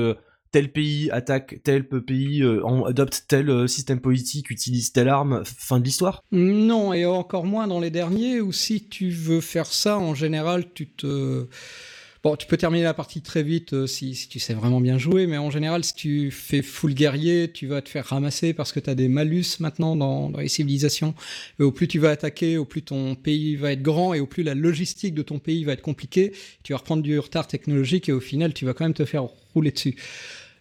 tel 0.54 0.70
pays 0.70 1.10
attaque 1.10 1.58
tel 1.64 1.82
pays, 1.84 2.40
euh, 2.40 2.84
adopte 2.86 3.24
tel 3.26 3.50
euh, 3.50 3.66
système 3.66 3.98
politique, 3.98 4.50
utilise 4.50 4.92
telle 4.92 5.08
arme, 5.08 5.42
fin 5.44 5.80
de 5.80 5.84
l'histoire 5.84 6.22
Non, 6.30 6.92
et 6.92 7.04
encore 7.06 7.44
moins 7.44 7.66
dans 7.66 7.80
les 7.80 7.90
derniers, 7.90 8.40
où 8.40 8.52
si 8.52 8.84
tu 8.84 9.10
veux 9.10 9.40
faire 9.40 9.66
ça, 9.66 9.98
en 9.98 10.14
général, 10.14 10.72
tu 10.72 10.86
te... 10.86 11.48
Bon, 12.22 12.36
tu 12.36 12.46
peux 12.46 12.56
terminer 12.56 12.84
la 12.84 12.94
partie 12.94 13.20
très 13.20 13.42
vite 13.42 13.72
euh, 13.72 13.88
si, 13.88 14.28
tu 14.30 14.38
sais 14.38 14.54
vraiment 14.54 14.80
bien 14.80 14.96
jouer, 14.96 15.26
mais 15.26 15.38
en 15.38 15.50
général, 15.50 15.82
si 15.82 15.92
tu 15.92 16.30
fais 16.30 16.62
full 16.62 16.94
guerrier, 16.94 17.50
tu 17.52 17.66
vas 17.66 17.82
te 17.82 17.88
faire 17.88 18.06
ramasser 18.06 18.54
parce 18.54 18.70
que 18.70 18.78
tu 18.78 18.88
as 18.88 18.94
des 18.94 19.08
malus 19.08 19.58
maintenant 19.58 19.96
dans, 19.96 20.30
dans, 20.30 20.38
les 20.38 20.46
civilisations. 20.46 21.14
Et 21.58 21.64
au 21.64 21.72
plus 21.72 21.88
tu 21.88 21.98
vas 21.98 22.10
attaquer, 22.10 22.58
au 22.58 22.64
plus 22.64 22.82
ton 22.82 23.16
pays 23.16 23.56
va 23.56 23.72
être 23.72 23.82
grand 23.82 24.14
et 24.14 24.20
au 24.20 24.26
plus 24.26 24.44
la 24.44 24.54
logistique 24.54 25.14
de 25.14 25.22
ton 25.22 25.40
pays 25.40 25.64
va 25.64 25.72
être 25.72 25.82
compliquée. 25.82 26.32
Tu 26.62 26.72
vas 26.72 26.78
reprendre 26.78 27.02
du 27.02 27.18
retard 27.18 27.48
technologique 27.48 28.08
et 28.08 28.12
au 28.12 28.20
final, 28.20 28.54
tu 28.54 28.64
vas 28.64 28.72
quand 28.72 28.84
même 28.84 28.94
te 28.94 29.04
faire 29.04 29.24
rouler 29.52 29.72
dessus. 29.72 29.96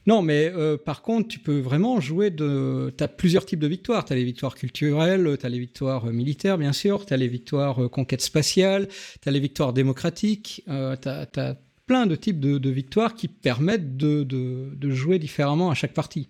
Non, 0.06 0.22
mais 0.22 0.52
euh, 0.54 0.78
par 0.78 1.02
contre, 1.02 1.30
tu 1.30 1.40
peux 1.40 1.60
vraiment 1.60 2.02
jouer 2.02 2.30
de. 2.30 2.94
Tu 2.98 3.04
as 3.04 3.08
plusieurs 3.08 3.46
types 3.46 3.60
de 3.60 3.68
victoires. 3.68 4.04
Tu 4.04 4.14
as 4.14 4.16
les 4.16 4.24
victoires 4.24 4.56
culturelles, 4.56 5.38
tu 5.40 5.46
as 5.46 5.50
les 5.50 5.60
victoires 5.60 6.06
euh, 6.06 6.12
militaires, 6.12 6.58
bien 6.58 6.74
sûr, 6.74 7.06
tu 7.06 7.14
as 7.14 7.18
les 7.18 7.28
victoires 7.28 7.84
euh, 7.84 7.90
conquête 7.90 8.22
spatiale, 8.22 8.88
tu 9.22 9.30
as 9.30 9.32
les 9.32 9.40
victoires 9.40 9.72
démocratiques, 9.72 10.64
euh, 10.68 10.96
tu 11.02 11.10
as, 11.10 11.58
plein 11.86 12.06
de 12.06 12.16
types 12.16 12.40
de, 12.40 12.70
victoires 12.70 13.14
qui 13.14 13.28
permettent 13.28 13.98
de, 13.98 14.24
de, 14.24 14.90
jouer 14.90 15.20
différemment 15.20 15.70
à 15.70 15.74
chaque 15.74 15.94
partie. 15.94 16.30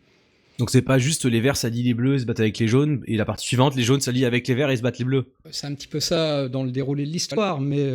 Donc 0.57 0.71
c'est 0.71 0.81
pas 0.81 0.97
juste 0.97 1.25
les 1.25 1.41
verts 1.41 1.57
s'allient 1.57 1.83
les 1.83 1.93
bleus 1.93 2.15
et 2.15 2.19
se 2.19 2.25
battent 2.25 2.39
avec 2.39 2.57
les 2.57 2.67
jaunes, 2.67 3.03
et 3.05 3.17
la 3.17 3.25
partie 3.25 3.45
suivante, 3.45 3.75
les 3.75 3.83
jaunes 3.83 4.01
s'allient 4.01 4.25
avec 4.25 4.47
les 4.47 4.55
verts 4.55 4.71
et 4.71 4.77
se 4.77 4.81
battent 4.81 4.97
les 4.97 5.05
bleus. 5.05 5.25
C'est 5.51 5.67
un 5.67 5.75
petit 5.75 5.87
peu 5.87 5.99
ça 5.99 6.49
dans 6.49 6.63
le 6.63 6.71
déroulé 6.71 7.05
de 7.05 7.11
l'histoire, 7.11 7.61
mais 7.61 7.87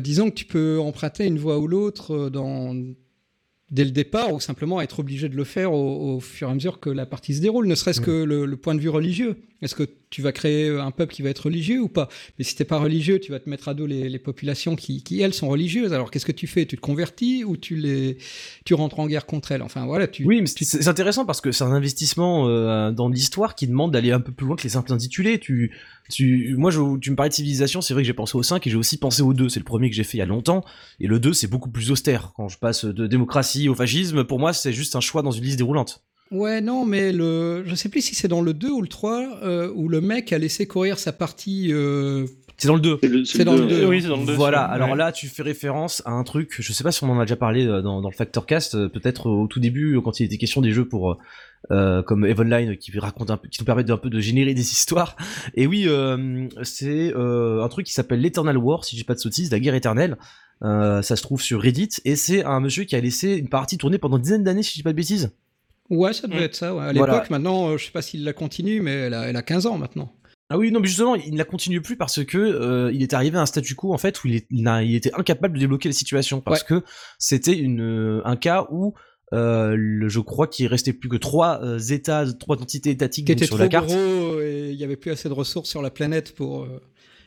disons 0.00 0.28
que 0.28 0.34
tu 0.34 0.44
peux 0.44 0.78
emprunter 0.78 1.24
une 1.24 1.38
voie 1.38 1.58
ou 1.58 1.66
l'autre 1.66 2.28
dans 2.28 2.74
dès 3.74 3.84
le 3.84 3.90
départ 3.90 4.32
ou 4.32 4.38
simplement 4.38 4.80
être 4.80 5.00
obligé 5.00 5.28
de 5.28 5.34
le 5.34 5.42
faire 5.42 5.72
au, 5.72 6.20
fur 6.20 6.48
et 6.48 6.50
à 6.52 6.54
mesure 6.54 6.78
que 6.78 6.90
la 6.90 7.06
partie 7.06 7.34
se 7.34 7.40
déroule, 7.40 7.66
ne 7.66 7.74
serait-ce 7.74 8.00
que 8.00 8.22
le, 8.22 8.56
point 8.56 8.74
de 8.76 8.80
vue 8.80 8.88
religieux. 8.88 9.36
Est-ce 9.62 9.74
que 9.74 9.82
tu 10.10 10.22
vas 10.22 10.30
créer 10.30 10.68
un 10.68 10.92
peuple 10.92 11.12
qui 11.12 11.22
va 11.22 11.30
être 11.30 11.46
religieux 11.46 11.80
ou 11.80 11.88
pas? 11.88 12.08
Mais 12.38 12.44
si 12.44 12.54
t'es 12.54 12.64
pas 12.64 12.78
religieux, 12.78 13.18
tu 13.18 13.32
vas 13.32 13.40
te 13.40 13.50
mettre 13.50 13.66
à 13.66 13.74
dos 13.74 13.86
les, 13.86 14.18
populations 14.20 14.76
qui, 14.76 15.20
elles, 15.20 15.34
sont 15.34 15.48
religieuses. 15.48 15.92
Alors 15.92 16.12
qu'est-ce 16.12 16.26
que 16.26 16.32
tu 16.32 16.46
fais? 16.46 16.66
Tu 16.66 16.76
te 16.76 16.80
convertis 16.80 17.42
ou 17.42 17.56
tu 17.56 17.74
les, 17.74 18.18
tu 18.64 18.74
rentres 18.74 19.00
en 19.00 19.08
guerre 19.08 19.26
contre 19.26 19.50
elles? 19.50 19.62
Enfin 19.62 19.86
voilà. 19.86 20.06
Tu, 20.06 20.24
oui, 20.24 20.40
mais 20.40 20.46
c'est 20.46 20.86
intéressant 20.86 21.24
parce 21.24 21.40
que 21.40 21.50
c'est 21.50 21.64
un 21.64 21.72
investissement 21.72 22.48
euh, 22.48 22.92
dans 22.92 23.08
l'histoire 23.08 23.56
qui 23.56 23.66
demande 23.66 23.90
d'aller 23.90 24.12
un 24.12 24.20
peu 24.20 24.30
plus 24.30 24.46
loin 24.46 24.54
que 24.54 24.62
les 24.62 24.68
simples 24.68 24.92
intitulés. 24.92 25.40
Tu, 25.40 25.72
tu, 26.10 26.54
moi, 26.58 26.70
je, 26.70 26.98
tu 26.98 27.10
me 27.10 27.16
parlais 27.16 27.30
de 27.30 27.34
civilisation, 27.34 27.80
c'est 27.80 27.94
vrai 27.94 28.02
que 28.02 28.06
j'ai 28.06 28.14
pensé 28.14 28.36
au 28.36 28.42
5 28.42 28.66
et 28.66 28.70
j'ai 28.70 28.76
aussi 28.76 28.98
pensé 28.98 29.22
au 29.22 29.32
2. 29.32 29.48
C'est 29.48 29.60
le 29.60 29.64
premier 29.64 29.88
que 29.88 29.96
j'ai 29.96 30.04
fait 30.04 30.18
il 30.18 30.20
y 30.20 30.22
a 30.22 30.26
longtemps. 30.26 30.64
Et 31.00 31.06
le 31.06 31.18
2, 31.18 31.32
c'est 31.32 31.46
beaucoup 31.46 31.70
plus 31.70 31.90
austère. 31.90 32.32
Quand 32.36 32.48
je 32.48 32.58
passe 32.58 32.84
de 32.84 33.06
démocratie 33.06 33.68
au 33.68 33.74
fascisme, 33.74 34.24
pour 34.24 34.38
moi, 34.38 34.52
c'est 34.52 34.72
juste 34.72 34.96
un 34.96 35.00
choix 35.00 35.22
dans 35.22 35.30
une 35.30 35.44
liste 35.44 35.58
déroulante. 35.58 36.04
Ouais, 36.30 36.60
non, 36.60 36.84
mais 36.84 37.12
le, 37.12 37.62
je 37.66 37.74
sais 37.74 37.88
plus 37.88 38.00
si 38.00 38.14
c'est 38.14 38.28
dans 38.28 38.40
le 38.40 38.54
2 38.54 38.70
ou 38.70 38.82
le 38.82 38.88
3 38.88 39.40
euh, 39.42 39.72
où 39.74 39.88
le 39.88 40.00
mec 40.00 40.32
a 40.32 40.38
laissé 40.38 40.66
courir 40.66 40.98
sa 40.98 41.12
partie. 41.12 41.72
Euh, 41.72 42.26
c'est 42.56 42.68
dans 42.68 42.74
le 42.74 42.80
2. 42.80 43.24
C'est 43.24 43.44
dans, 43.44 43.54
le 43.54 43.66
2. 43.66 43.86
Oui, 43.86 44.02
c'est 44.02 44.08
dans 44.08 44.16
le 44.16 44.26
2. 44.26 44.32
Voilà, 44.32 44.62
alors 44.62 44.96
là, 44.96 45.12
tu 45.12 45.28
fais 45.28 45.42
référence 45.42 46.02
à 46.06 46.12
un 46.12 46.24
truc, 46.24 46.56
je 46.58 46.72
sais 46.72 46.82
pas 46.82 46.92
si 46.92 47.04
on 47.04 47.10
en 47.10 47.20
a 47.20 47.24
déjà 47.24 47.36
parlé 47.36 47.66
euh, 47.66 47.82
dans, 47.82 48.00
dans 48.00 48.08
le 48.08 48.14
Factor 48.14 48.46
Cast, 48.46 48.88
peut-être 48.88 49.26
au 49.26 49.46
tout 49.46 49.60
début, 49.60 50.00
quand 50.02 50.18
il 50.18 50.24
était 50.24 50.38
question 50.38 50.60
des 50.60 50.72
jeux 50.72 50.86
pour 50.88 51.18
euh, 51.70 52.02
comme 52.02 52.24
Evenline 52.26 52.76
qui 52.76 52.96
raconte 52.98 53.30
un 53.30 53.36
peu, 53.36 53.48
qui 53.48 53.60
nous 53.60 53.64
permet 53.64 53.90
un 53.90 53.96
peu 53.96 54.10
de 54.10 54.20
générer 54.20 54.54
des 54.54 54.72
histoires. 54.72 55.16
Et 55.54 55.66
oui, 55.66 55.84
euh, 55.86 56.46
c'est 56.62 57.12
euh, 57.14 57.62
un 57.62 57.68
truc 57.68 57.86
qui 57.86 57.92
s'appelle 57.92 58.20
l'Eternal 58.20 58.56
War, 58.58 58.84
si 58.84 58.96
j'ai 58.96 59.04
pas 59.04 59.14
de 59.14 59.18
sottises, 59.20 59.50
la 59.50 59.60
guerre 59.60 59.74
éternelle. 59.74 60.16
ça 60.62 61.02
se 61.02 61.22
trouve 61.22 61.42
sur 61.42 61.60
Reddit 61.60 61.90
et 62.04 62.16
c'est 62.16 62.44
un 62.44 62.60
monsieur 62.60 62.84
qui 62.84 62.96
a 62.96 63.00
laissé 63.00 63.34
une 63.36 63.48
partie 63.48 63.76
tourner 63.78 63.98
pendant 63.98 64.16
une 64.16 64.22
dizaine 64.22 64.44
d'années, 64.44 64.62
si 64.62 64.70
je 64.70 64.76
dis 64.76 64.82
pas 64.82 64.92
de 64.92 64.96
bêtises. 64.96 65.32
Ouais, 65.90 66.12
ça 66.14 66.26
devait 66.26 66.40
Mm. 66.40 66.44
être 66.44 66.54
ça. 66.54 66.74
ouais. 66.74 66.82
À 66.82 66.92
l'époque, 66.92 67.08
Voilà. 67.08 67.26
maintenant, 67.28 67.68
euh, 67.70 67.76
je 67.76 67.84
sais 67.86 67.90
pas 67.92 68.00
s'il 68.02 68.24
la 68.24 68.32
continue, 68.32 68.80
mais 68.80 68.92
elle 68.92 69.14
a, 69.14 69.28
elle 69.28 69.36
a 69.36 69.42
15 69.42 69.66
ans 69.66 69.76
maintenant. 69.76 70.10
Ah 70.50 70.56
oui, 70.58 70.70
non, 70.72 70.80
mais 70.80 70.86
justement, 70.88 71.14
il 71.14 71.32
ne 71.32 71.38
la 71.38 71.44
continue 71.44 71.80
plus 71.82 71.96
parce 71.96 72.24
que 72.24 72.38
euh, 72.38 72.90
il 72.92 73.02
est 73.02 73.12
arrivé 73.14 73.36
à 73.38 73.42
un 73.42 73.46
statu 73.46 73.74
quo 73.74 73.92
en 73.92 73.98
fait 73.98 74.22
où 74.22 74.28
il, 74.28 74.36
est- 74.36 74.46
il 74.50 74.62
n'a- 74.62 74.82
il 74.82 74.94
était 74.94 75.12
incapable 75.14 75.54
de 75.54 75.60
débloquer 75.60 75.88
la 75.88 75.94
situation 75.94 76.40
parce 76.40 76.62
que 76.62 76.82
c'était 77.18 77.56
une 77.56 77.80
euh, 77.82 78.20
un 78.26 78.36
cas 78.36 78.66
où 78.70 78.94
euh, 79.32 79.74
le- 79.76 80.08
je 80.08 80.20
crois 80.20 80.46
qu'il 80.46 80.66
restait 80.66 80.92
plus 80.92 81.08
que 81.08 81.16
trois 81.16 81.60
euh, 81.64 81.78
états, 81.78 82.24
trois 82.34 82.60
entités 82.60 82.90
étatiques 82.90 83.26
Qui 83.26 83.34
donc, 83.34 83.44
sur 83.44 83.56
trop 83.56 83.64
la 83.64 83.68
carte. 83.68 83.88
gros 83.88 84.40
et 84.40 84.70
il 84.70 84.76
y 84.76 84.84
avait 84.84 84.96
plus 84.96 85.10
assez 85.10 85.28
de 85.28 85.34
ressources 85.34 85.68
sur 85.68 85.82
la 85.82 85.90
planète 85.90 86.34
pour, 86.34 86.62
euh, 86.64 86.80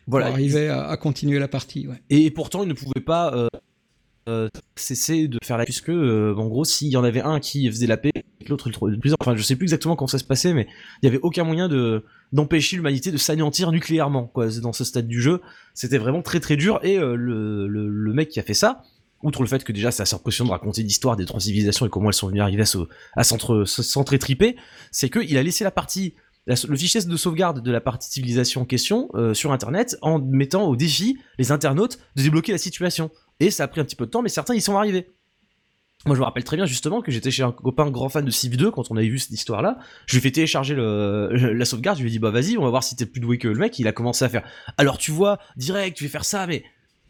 Voilà. 0.06 0.28
pour 0.28 0.36
arriver 0.36 0.70
à, 0.70 0.88
à 0.88 0.98
continuer 0.98 1.40
la 1.40 1.48
partie. 1.48 1.88
Ouais. 1.88 2.02
Et 2.10 2.30
pourtant, 2.32 2.64
il 2.64 2.70
ne 2.70 2.74
pouvait 2.74 3.02
pas 3.04 3.48
cesser 4.76 5.30
de 5.30 5.38
faire 5.42 5.58
la 5.58 5.64
puisque 5.64 5.88
en 5.90 6.48
gros, 6.48 6.66
s'il 6.66 6.90
y 6.90 6.98
en 6.98 7.04
avait 7.06 7.22
un 7.22 7.40
qui 7.40 7.68
faisait 7.70 7.88
la 7.88 7.96
paix, 7.96 8.12
l'autre 8.50 8.68
il 8.68 8.74
trouvait 8.74 8.92
le 8.92 9.00
plus. 9.00 9.14
Enfin, 9.22 9.36
je 9.38 9.42
sais 9.42 9.56
plus 9.56 9.64
exactement 9.66 9.96
comment 9.96 10.08
ça 10.08 10.20
se 10.20 10.26
passait, 10.26 10.54
mais 10.54 10.68
il 11.02 11.06
y 11.06 11.10
avait 11.10 11.20
aucun 11.22 11.44
moyen 11.46 11.68
de 11.70 12.04
d'empêcher 12.34 12.76
l'humanité 12.76 13.10
de 13.12 13.18
s'anéantir 13.18 13.72
nucléairement. 13.72 14.26
Quoi, 14.28 14.48
dans 14.62 14.74
ce 14.74 14.84
stade 14.84 15.08
du 15.08 15.22
jeu, 15.22 15.40
c'était 15.74 15.98
vraiment 15.98 16.22
très 16.22 16.42
très 16.42 16.58
dur. 16.58 16.80
Et 16.84 16.98
le, 16.98 17.68
le 17.68 17.88
le 17.88 18.14
mec 18.14 18.28
qui 18.30 18.40
a 18.42 18.44
fait 18.44 18.54
ça. 18.54 18.84
Outre 19.24 19.42
le 19.42 19.48
fait 19.48 19.64
que 19.64 19.72
déjà 19.72 19.90
c'est 19.92 20.04
assez 20.04 20.16
impressionnant 20.16 20.50
de 20.50 20.54
raconter 20.54 20.84
l'histoire 20.84 21.16
des 21.16 21.26
trois 21.26 21.40
civilisations 21.40 21.86
et 21.86 21.90
comment 21.90 22.10
elles 22.10 22.14
sont 22.14 22.28
venues 22.28 22.42
arriver 22.42 22.62
à 22.62 22.66
se, 22.68 22.78
à 23.16 23.24
s'entre- 23.24 23.66
se- 23.66 23.82
s'entretriper, 23.84 24.56
c'est 24.92 25.10
qu'il 25.10 25.38
a 25.38 25.44
laissé 25.44 25.64
la 25.64 25.72
partie, 25.72 26.14
le 26.46 26.78
fichier 26.78 27.02
de 27.02 27.18
sauvegarde 27.18 27.62
de 27.64 27.72
la 27.72 27.82
partie 27.82 28.10
civilisation 28.12 28.62
en 28.62 28.66
question 28.66 29.10
euh, 29.16 29.34
sur 29.34 29.52
internet 29.52 29.98
en 30.02 30.20
mettant 30.20 30.66
au 30.68 30.76
défi 30.76 31.18
les 31.40 31.52
internautes 31.52 31.98
de 32.16 32.22
débloquer 32.22 32.52
la 32.52 32.58
situation. 32.60 33.10
Et 33.40 33.50
ça 33.52 33.64
a 33.64 33.68
pris 33.68 33.82
un 33.82 33.86
petit 33.86 33.96
peu 33.96 34.06
de 34.06 34.12
temps, 34.12 34.22
mais 34.22 34.30
certains 34.30 34.54
y 34.56 34.62
sont 34.62 34.78
arrivés. 34.78 35.10
Moi, 36.06 36.16
je 36.16 36.20
me 36.22 36.26
rappelle 36.26 36.44
très 36.44 36.56
bien 36.56 36.66
justement 36.68 37.02
que 37.02 37.12
j'étais 37.12 37.32
chez 37.32 37.42
un 37.44 37.52
copain 37.52 37.90
grand 37.90 38.08
fan 38.08 38.24
de 38.24 38.30
Civ 38.32 38.56
2 38.56 38.70
quand 38.72 38.92
on 38.92 38.98
avait 38.98 39.10
vu 39.10 39.18
cette 39.20 39.32
histoire-là. 39.32 39.78
Je 40.06 40.14
lui 40.14 40.20
ai 40.20 40.22
fait 40.22 40.32
télécharger 40.32 40.76
le, 40.76 41.30
la 41.54 41.66
sauvegarde. 41.66 41.98
Je 41.98 42.04
lui 42.04 42.10
ai 42.10 42.12
dit 42.12 42.20
bah 42.20 42.30
vas-y, 42.30 42.56
on 42.58 42.64
va 42.64 42.70
voir 42.70 42.84
si 42.84 42.96
t'es 42.96 43.08
plus 43.08 43.20
doué 43.20 43.40
que 43.40 43.48
le 43.48 43.56
mec. 43.56 43.78
Il 43.80 43.88
a 43.88 43.92
commencé 43.92 44.24
à 44.24 44.30
faire. 44.30 44.44
Alors 44.78 45.00
tu 45.00 45.12
vois, 45.12 45.40
direct, 45.58 45.98
tu 45.98 46.04
vais 46.06 46.10
faire 46.10 46.24
ça, 46.24 46.46
mais 46.48 46.64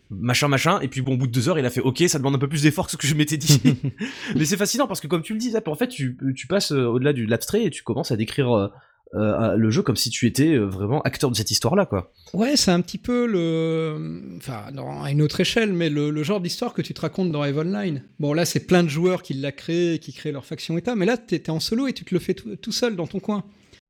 machin 0.10 0.48
machin. 0.48 0.80
Et 0.82 0.88
puis 0.88 1.02
bon, 1.02 1.14
au 1.14 1.18
bout 1.18 1.28
de 1.28 1.32
deux 1.32 1.50
heures, 1.50 1.60
il 1.60 1.66
a 1.66 1.70
fait 1.70 1.82
ok, 1.82 2.04
ça 2.08 2.18
demande 2.18 2.36
un 2.36 2.40
peu 2.40 2.48
plus 2.48 2.64
d'effort 2.64 2.86
que 2.86 2.92
ce 2.92 2.98
que 2.98 3.08
je 3.08 3.16
m'étais 3.16 3.38
dit. 3.38 3.62
mais 4.36 4.46
c'est 4.46 4.58
fascinant 4.58 4.88
parce 4.88 5.02
que 5.02 5.08
comme 5.08 5.22
tu 5.22 5.34
le 5.34 5.40
dis, 5.40 5.52
Zap, 5.52 5.68
en 5.68 5.76
fait, 5.76 5.88
tu, 5.88 6.18
tu 6.36 6.48
passes 6.48 6.72
euh, 6.72 6.86
au-delà 6.86 7.14
du 7.14 7.26
l'abstrait 7.26 7.64
et 7.64 7.70
tu 7.70 7.84
commences 7.84 8.12
à 8.12 8.18
décrire 8.18 8.52
euh, 8.52 8.68
euh, 9.16 9.56
le 9.56 9.70
jeu 9.72 9.84
comme 9.84 9.96
si 9.96 10.10
tu 10.10 10.28
étais 10.28 10.58
vraiment 10.58 11.02
acteur 11.02 11.32
de 11.32 11.36
cette 11.36 11.52
histoire-là, 11.52 11.86
quoi. 11.86 12.12
Ouais, 12.34 12.58
c'est 12.58 12.72
un 12.72 12.82
petit 12.82 12.98
peu 12.98 13.26
le. 13.26 14.36
Enfin, 14.38 14.66
non, 14.74 15.02
à 15.02 15.12
une 15.12 15.22
autre 15.22 15.40
échelle, 15.40 15.72
mais 15.72 15.90
le, 15.90 16.10
le 16.10 16.24
genre 16.24 16.42
d'histoire 16.42 16.74
que 16.74 16.82
tu 16.82 16.94
te 16.94 17.02
racontes 17.02 17.32
dans 17.32 17.44
Eve 17.44 17.60
Online. 17.60 18.04
Bon, 18.20 18.34
là, 18.34 18.46
c'est 18.46 18.68
plein 18.68 18.84
de 18.84 18.90
joueurs 18.90 19.22
qui 19.24 19.34
l'a 19.34 19.52
créé, 19.52 19.94
et 19.94 20.00
qui 20.00 20.12
créent 20.14 20.34
leur 20.34 20.46
faction 20.46 20.78
État, 20.78 20.96
mais 20.96 21.06
là, 21.06 21.18
t'es 21.18 21.50
en 21.50 21.60
solo 21.60 21.88
et 21.88 21.94
tu 21.94 22.04
te 22.04 22.14
le 22.14 22.20
fais 22.20 22.34
tout, 22.34 22.56
tout 22.58 22.72
seul 22.72 22.96
dans 22.96 23.08
ton 23.08 23.20
coin. 23.20 23.44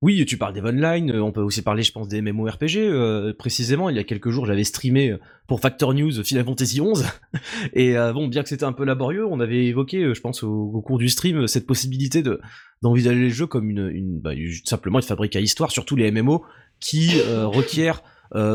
Oui, 0.04 0.24
tu 0.27 0.38
parles 0.38 0.54
d'Eve 0.54 0.66
Online, 0.66 1.10
euh, 1.10 1.24
on 1.24 1.32
peut 1.32 1.42
aussi 1.42 1.63
parler, 1.63 1.82
je 1.82 1.92
pense, 1.92 2.08
des 2.08 2.22
MMORPG. 2.22 2.77
euh, 2.77 3.34
précisément, 3.34 3.89
il 3.89 3.96
y 3.96 4.00
a 4.00 4.04
quelques 4.04 4.30
jours, 4.30 4.46
j'avais 4.46 4.63
streamé 4.63 5.10
euh, 5.10 5.18
pour 5.48 5.60
Factor 5.60 5.92
News 5.96 6.24
Final 6.24 6.46
Fantasy 6.46 6.80
XI. 6.80 7.04
Et 7.74 7.98
euh, 7.98 8.13
bon, 8.13 8.27
bien 8.27 8.44
que 8.44 8.50
c'était 8.50 8.63
un 8.63 8.74
peu 8.74 8.86
laborieux, 8.86 9.25
on 9.25 9.39
avait 9.39 9.66
évoqué, 9.66 10.04
euh, 10.04 10.13
je 10.13 10.22
pense, 10.22 10.44
au, 10.44 10.84
cours 10.86 11.00
du 11.00 11.10
stream, 11.10 11.48
cette 11.48 11.66
possibilité 11.66 12.22
de 12.22 12.39
d'envisager 12.84 13.22
le 13.22 13.30
jeu 13.30 13.48
comme 13.48 13.72
une, 13.72 13.89
une 13.89 14.20
bah, 14.20 14.34
simplement 14.63 15.00
une 15.00 15.06
fabrique 15.06 15.36
à 15.36 15.39
histoire, 15.39 15.72
surtout 15.72 15.96
les 15.96 16.12
MMO 16.12 16.46
qui 16.80 17.20
requièrent 17.24 18.04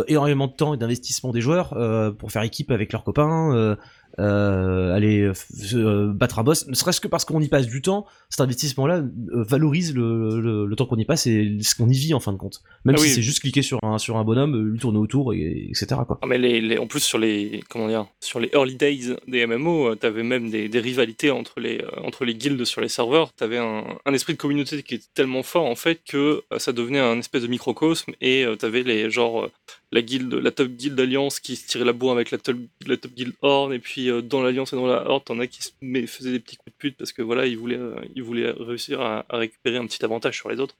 énormément 0.06 0.46
de 0.46 0.52
temps 0.52 0.74
et 0.74 0.76
d'investissement 0.76 1.32
des 1.32 1.40
joueurs 1.40 1.76
pour 2.18 2.30
faire 2.30 2.42
équipe 2.42 2.70
avec 2.70 2.92
leurs 2.92 3.02
copains, 3.02 3.76
euh, 4.18 4.94
aller 4.94 5.20
euh, 5.22 5.32
euh, 5.74 6.12
battre 6.12 6.38
un 6.38 6.44
boss, 6.44 6.66
ne 6.68 6.74
serait-ce 6.74 7.00
que 7.00 7.08
parce 7.08 7.24
qu'on 7.24 7.40
y 7.40 7.48
passe 7.48 7.66
du 7.66 7.82
temps, 7.82 8.06
cet 8.30 8.40
investissement-là 8.40 8.98
euh, 8.98 9.42
valorise 9.44 9.94
le, 9.94 10.40
le, 10.40 10.66
le 10.66 10.76
temps 10.76 10.86
qu'on 10.86 10.96
y 10.96 11.04
passe 11.04 11.26
et 11.26 11.58
ce 11.62 11.74
qu'on 11.74 11.88
y 11.88 11.94
vit 11.98 12.14
en 12.14 12.20
fin 12.20 12.32
de 12.32 12.38
compte. 12.38 12.62
Même 12.84 12.96
Ah 12.96 12.98
si 12.98 13.04
oui. 13.06 13.10
c'est 13.10 13.22
juste 13.22 13.40
cliquer 13.40 13.62
sur 13.62 13.78
un, 13.82 13.98
sur 13.98 14.16
un 14.16 14.24
bonhomme, 14.24 14.56
lui 14.70 14.78
tourner 14.78 14.98
autour, 14.98 15.32
et, 15.34 15.66
etc. 15.70 15.86
Quoi. 16.06 16.18
Ah, 16.22 16.26
mais 16.26 16.38
les, 16.38 16.60
les- 16.60 16.78
en 16.78 16.86
plus 16.86 17.00
sur 17.00 17.18
les 17.18 17.62
comment 17.68 17.88
dire 17.88 18.06
sur 18.20 18.40
les 18.40 18.50
early 18.54 18.76
days 18.76 19.16
des 19.28 19.46
MMO, 19.46 19.94
t'avais 19.96 20.22
même 20.22 20.50
des, 20.50 20.68
des 20.68 20.80
rivalités 20.80 21.30
entre 21.30 21.60
les 21.60 21.84
entre 22.04 22.24
les 22.24 22.34
guildes 22.34 22.64
sur 22.64 22.80
les 22.80 22.88
serveurs. 22.88 23.32
T'avais 23.32 23.58
un, 23.58 23.84
un 24.04 24.12
esprit 24.14 24.32
de 24.34 24.38
communauté 24.38 24.82
qui 24.82 24.94
était 24.96 25.06
tellement 25.14 25.42
fort 25.42 25.66
en 25.66 25.74
fait 25.76 26.00
que 26.08 26.42
ça 26.58 26.72
devenait 26.72 27.00
un 27.00 27.18
espèce 27.18 27.42
de 27.42 27.48
microcosme 27.48 28.12
et 28.20 28.44
t'avais 28.58 28.82
les 28.82 29.10
genre 29.10 29.48
la 29.92 30.02
guilde 30.02 30.32
la 30.34 30.50
top 30.50 30.68
guild 30.68 30.98
alliance 30.98 31.38
qui 31.38 31.54
se 31.56 31.66
tirait 31.68 31.84
la 31.84 31.92
bourre 31.92 32.12
avec 32.12 32.30
la 32.30 32.38
top 32.38 32.56
la 32.86 32.96
top 32.96 33.12
guild 33.12 33.34
horde 33.42 33.72
et 33.74 33.78
puis 33.78 34.10
euh, 34.10 34.22
dans 34.22 34.42
l'alliance 34.42 34.72
et 34.72 34.76
dans 34.76 34.86
la 34.86 35.06
horde 35.08 35.24
t'en 35.24 35.38
as 35.38 35.46
qui 35.46 35.62
se 35.62 35.70
mais, 35.82 36.06
faisaient 36.06 36.32
des 36.32 36.40
petits 36.40 36.56
coups 36.56 36.72
de 36.72 36.78
pute 36.78 36.96
parce 36.96 37.12
que 37.12 37.22
voilà 37.22 37.46
ils 37.46 37.58
voulaient 37.58 37.76
euh, 37.76 37.94
ils 38.16 38.22
voulaient 38.22 38.50
réussir 38.50 39.00
à, 39.02 39.24
à 39.28 39.36
récupérer 39.36 39.76
un 39.76 39.86
petit 39.86 40.04
avantage 40.04 40.36
sur 40.36 40.48
les 40.48 40.58
autres. 40.60 40.74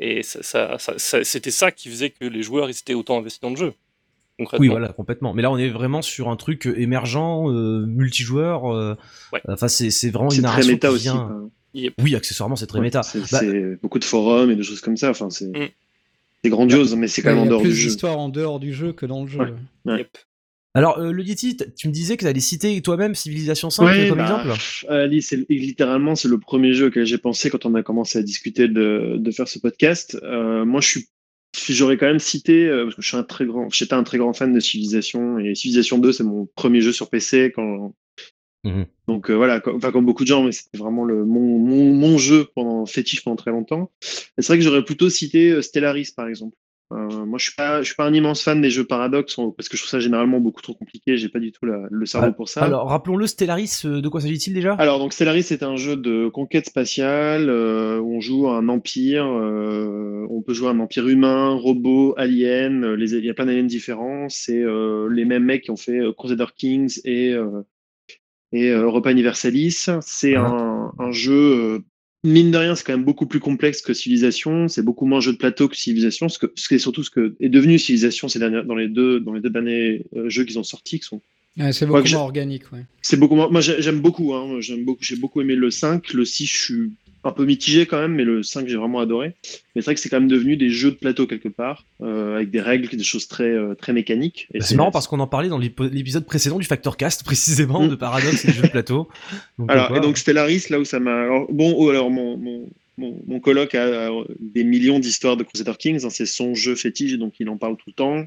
Et 0.00 0.22
ça, 0.22 0.42
ça- 0.44 0.78
ça- 0.78 0.96
ça- 0.98 1.24
c'était 1.24 1.50
ça 1.50 1.72
qui 1.72 1.88
faisait 1.88 2.10
que 2.10 2.24
les 2.24 2.42
joueurs 2.42 2.68
ils 2.70 2.78
étaient 2.78 2.94
autant 2.94 3.18
investis 3.18 3.40
dans 3.40 3.50
le 3.50 3.56
jeu. 3.56 3.72
Concrètement. 4.38 4.62
Oui, 4.62 4.68
voilà, 4.68 4.88
complètement. 4.92 5.34
Mais 5.34 5.42
là, 5.42 5.50
on 5.50 5.58
est 5.58 5.68
vraiment 5.70 6.00
sur 6.02 6.28
un 6.28 6.36
truc 6.36 6.68
euh, 6.68 6.78
émergent, 6.80 7.48
euh, 7.50 7.84
multijoueur. 7.86 8.72
euh, 8.72 8.94
Ouais. 9.32 9.40
Enfin, 9.48 9.66
c'est 9.66 9.90
c'est 9.90 10.10
vraiment 10.10 10.30
une 10.30 10.36
très 10.36 10.42
narration 10.42 10.72
méta 10.72 10.88
qui 10.88 10.94
aussi. 10.94 11.02
vient- 11.04 11.50
quoi. 11.74 11.94
Oui, 12.04 12.14
accessoirement, 12.14 12.54
c'est 12.54 12.66
très 12.68 12.78
Ouais, 12.78 12.84
méta. 12.84 13.02
C'est 13.02 13.18
Bah, 13.20 13.40
c'est 13.40 13.76
beaucoup 13.82 13.98
de 13.98 14.04
forums 14.04 14.50
et 14.52 14.54
de 14.56 14.62
choses 14.62 14.80
comme 14.80 14.96
ça. 14.96 15.10
Enfin, 15.10 15.30
c'est 15.30 15.46
Mm. 15.48 15.68
C'est 16.44 16.50
grandiose, 16.50 16.94
mais 16.94 17.08
c'est 17.08 17.22
quand 17.22 17.30
même 17.30 17.38
en 17.38 17.42
il 17.42 17.46
y 17.46 17.48
a 17.48 17.50
dehors 17.50 17.62
plus 17.62 17.70
du 17.70 17.76
jeu. 17.76 17.88
d'histoires 17.88 18.18
en 18.18 18.28
dehors 18.28 18.60
du 18.60 18.72
jeu 18.72 18.92
que 18.92 19.06
dans 19.06 19.22
le 19.22 19.28
jeu. 19.28 19.38
Ouais. 19.38 19.54
Ouais. 19.84 19.98
Yep. 19.98 20.18
Alors, 20.74 20.98
euh, 20.98 21.10
le 21.10 21.24
Yeti, 21.24 21.56
tu 21.76 21.88
me 21.88 21.92
disais 21.92 22.16
que 22.16 22.22
tu 22.22 22.28
allais 22.28 22.40
citer 22.40 22.80
toi-même 22.82 23.14
Civilization 23.14 23.70
5 23.70 23.84
Ouais, 23.84 24.08
comme 24.08 24.18
bah, 24.18 24.44
exemple 24.44 25.20
c'est 25.20 25.46
littéralement 25.48 26.14
c'est 26.14 26.28
le 26.28 26.38
premier 26.38 26.72
jeu 26.74 26.90
que 26.90 27.04
j'ai 27.04 27.18
pensé 27.18 27.50
quand 27.50 27.66
on 27.66 27.74
a 27.74 27.82
commencé 27.82 28.18
à 28.18 28.22
discuter 28.22 28.68
de, 28.68 29.16
de 29.18 29.30
faire 29.30 29.48
ce 29.48 29.58
podcast. 29.58 30.16
Euh, 30.22 30.64
moi, 30.64 30.80
je 30.80 30.88
suis 30.88 31.08
j'aurais 31.70 31.96
quand 31.96 32.06
même 32.06 32.18
cité 32.18 32.68
euh, 32.68 32.84
parce 32.84 32.94
que 32.94 33.02
je 33.02 33.08
suis 33.08 33.16
un 33.16 33.24
très 33.24 33.46
grand 33.46 33.68
j'étais 33.70 33.94
un 33.94 34.04
très 34.04 34.18
grand 34.18 34.34
fan 34.34 34.52
de 34.52 34.60
Civilization 34.60 35.38
et 35.38 35.54
Civilization 35.54 35.98
2 35.98 36.12
c'est 36.12 36.22
mon 36.22 36.46
premier 36.54 36.82
jeu 36.82 36.92
sur 36.92 37.08
PC 37.08 37.52
quand 37.54 37.94
Mhm. 38.68 38.86
donc 39.08 39.30
euh, 39.30 39.34
voilà 39.34 39.60
comme, 39.60 39.76
enfin 39.76 39.90
comme 39.92 40.04
beaucoup 40.06 40.24
de 40.24 40.28
gens 40.28 40.42
mais 40.44 40.52
c'était 40.52 40.78
vraiment 40.78 41.04
le 41.04 41.24
mon, 41.24 41.58
mon, 41.58 41.92
mon 41.94 42.18
jeu 42.18 42.46
pendant 42.54 42.84
fétiche 42.86 43.22
pendant 43.24 43.36
très 43.36 43.50
longtemps 43.50 43.90
c'est 44.00 44.46
vrai 44.46 44.58
que 44.58 44.64
j'aurais 44.64 44.84
plutôt 44.84 45.08
cité 45.10 45.50
euh, 45.50 45.62
Stellaris 45.62 46.12
par 46.16 46.28
exemple 46.28 46.56
Euh, 46.90 47.26
moi 47.26 47.38
je 47.38 47.44
suis 47.48 47.54
pas 47.54 47.82
je 47.82 47.86
suis 47.88 47.94
pas 47.96 48.06
un 48.06 48.14
immense 48.14 48.42
fan 48.42 48.62
des 48.62 48.70
jeux 48.70 48.86
paradoxes 48.86 49.36
parce 49.56 49.68
que 49.68 49.76
je 49.76 49.82
trouve 49.82 49.90
ça 49.90 50.00
généralement 50.00 50.40
beaucoup 50.40 50.62
trop 50.62 50.72
compliqué 50.74 51.18
j'ai 51.18 51.28
pas 51.28 51.38
du 51.38 51.52
tout 51.52 51.66
la- 51.66 51.86
le 51.90 52.06
cerveau 52.06 52.28
Ah, 52.28 52.32
pour 52.32 52.48
ça 52.48 52.64
Alors, 52.64 52.88
rappelons-le, 52.88 53.26
Stellaris, 53.26 53.82
de 53.84 54.08
quoi 54.08 54.20
s'agit-il 54.22 54.54
déjà? 54.54 54.72
Alors, 54.84 54.98
donc 54.98 55.12
Stellaris, 55.12 55.42
c'est 55.42 55.62
un 55.62 55.76
jeu 55.76 55.96
de 55.96 56.28
conquête 56.28 56.64
spatiale 56.66 57.50
euh, 57.50 57.98
où 58.00 58.16
on 58.16 58.20
joue 58.22 58.48
un 58.48 58.70
empire. 58.70 59.26
euh, 59.26 60.26
on 60.30 60.40
peut 60.40 60.54
jouer 60.54 60.68
un 60.70 60.80
empire 60.80 61.06
humain, 61.08 61.50
robot, 61.60 62.14
alien. 62.16 62.94
Les, 62.94 63.14
il 63.14 63.24
y 63.24 63.28
a 63.30 63.34
plein 63.34 63.44
d'aliens 63.46 63.64
différents. 63.64 64.28
C'est 64.30 64.64
les 65.10 65.24
mêmes 65.26 65.44
mecs 65.44 65.64
qui 65.64 65.70
ont 65.70 65.76
fait 65.76 66.00
Crusader 66.16 66.46
Kings 66.56 67.00
et, 67.04 67.34
et 68.52 68.70
euh, 68.70 68.82
Europa 68.82 69.10
Universalis. 69.10 69.86
C'est 70.00 70.34
Ah. 70.36 70.46
un, 70.46 70.92
un 70.98 71.12
jeu, 71.12 71.32
euh, 71.34 71.78
mine 72.24 72.50
de 72.50 72.58
rien, 72.58 72.74
c'est 72.74 72.84
quand 72.84 72.92
même 72.94 73.04
beaucoup 73.04 73.26
plus 73.26 73.40
complexe 73.40 73.80
que 73.82 73.94
Civilization. 73.94 74.68
C'est 74.68 74.82
beaucoup 74.82 75.06
moins 75.06 75.20
jeu 75.20 75.32
de 75.32 75.36
plateau 75.38 75.68
que 75.68 75.76
Civilization. 75.76 76.28
Ce, 76.28 76.38
que, 76.38 76.52
ce 76.54 76.68
qui 76.68 76.74
est 76.74 76.78
surtout 76.78 77.02
ce 77.02 77.10
que 77.10 77.34
est 77.40 77.48
devenu 77.48 77.78
Civilization 77.78 78.28
ces 78.28 78.38
dernières, 78.38 78.64
dans, 78.64 78.74
les 78.74 78.88
deux, 78.88 79.20
dans 79.20 79.32
les 79.34 79.40
deux 79.40 79.50
derniers 79.50 80.04
euh, 80.16 80.28
jeux 80.28 80.44
qu'ils 80.44 80.58
ont 80.58 80.64
sortis, 80.64 80.98
qui 81.00 81.06
sont 81.06 81.20
Ouais, 81.58 81.72
c'est 81.72 81.86
beaucoup 81.86 82.06
moins 82.08 82.20
organique. 82.20 82.70
Ouais. 82.72 82.84
c'est 83.02 83.16
beaucoup 83.18 83.34
moins. 83.34 83.48
Moi, 83.50 83.60
j'ai- 83.60 83.82
j'aime 83.82 83.98
beaucoup. 84.00 84.32
Hein. 84.32 84.46
Moi, 84.46 84.60
J'aime 84.60 84.84
beaucoup. 84.84 85.02
J'ai 85.02 85.16
beaucoup 85.16 85.40
aimé 85.40 85.56
le 85.56 85.70
5. 85.72 86.12
Le 86.12 86.24
6, 86.24 86.46
je 86.46 86.56
suis 86.56 86.90
un 87.28 87.32
peu 87.32 87.44
mitigé 87.44 87.86
quand 87.86 88.00
même, 88.00 88.14
mais 88.14 88.24
le 88.24 88.42
5, 88.42 88.66
j'ai 88.68 88.76
vraiment 88.76 88.98
adoré. 89.00 89.34
Mais 89.74 89.82
c'est 89.82 89.86
vrai 89.86 89.94
que 89.94 90.00
c'est 90.00 90.08
quand 90.08 90.18
même 90.20 90.28
devenu 90.28 90.56
des 90.56 90.70
jeux 90.70 90.90
de 90.90 90.96
plateau 90.96 91.26
quelque 91.26 91.48
part, 91.48 91.84
euh, 92.02 92.36
avec 92.36 92.50
des 92.50 92.60
règles, 92.60 92.88
des 92.88 93.04
choses 93.04 93.28
très, 93.28 93.44
euh, 93.50 93.74
très 93.74 93.92
mécaniques. 93.92 94.48
Bah, 94.52 94.60
C'est 94.62 94.74
marrant 94.74 94.90
parce 94.90 95.06
qu'on 95.06 95.20
en 95.20 95.26
parlait 95.26 95.48
dans 95.48 95.58
l'épisode 95.58 96.24
précédent 96.26 96.58
du 96.58 96.66
Factor 96.66 96.96
Cast, 96.96 97.24
précisément, 97.24 97.84
Mm. 97.84 97.88
de 97.88 97.94
Paradox 97.94 98.44
et 98.44 98.48
de 98.48 98.52
jeux 98.52 98.62
de 98.62 98.68
plateau. 98.68 99.08
Donc, 99.58 99.70
Alors, 99.70 99.88
quoi. 99.88 99.96
et 99.98 100.00
donc 100.00 100.18
Stellaris, 100.18 100.66
là 100.70 100.80
où 100.80 100.84
ça 100.84 100.98
m'a. 101.00 101.28
Bon, 101.50 101.74
oh, 101.76 101.88
alors 101.90 102.10
mon, 102.10 102.36
mon, 102.36 102.68
mon, 102.96 103.40
a, 103.44 104.06
a 104.06 104.10
des 104.40 104.64
millions 104.64 104.98
d'histoires 104.98 105.36
de 105.36 105.44
Crusader 105.44 105.72
Kings. 105.78 106.04
hein, 106.04 106.10
c'est 106.10 106.26
son 106.26 106.54
jeu 106.54 106.74
fétiche, 106.74 107.14
donc 107.18 107.34
il 107.38 107.48
en 107.48 107.56
parle 107.56 107.76
tout 107.76 107.84
le 107.88 107.92
temps. 107.92 108.24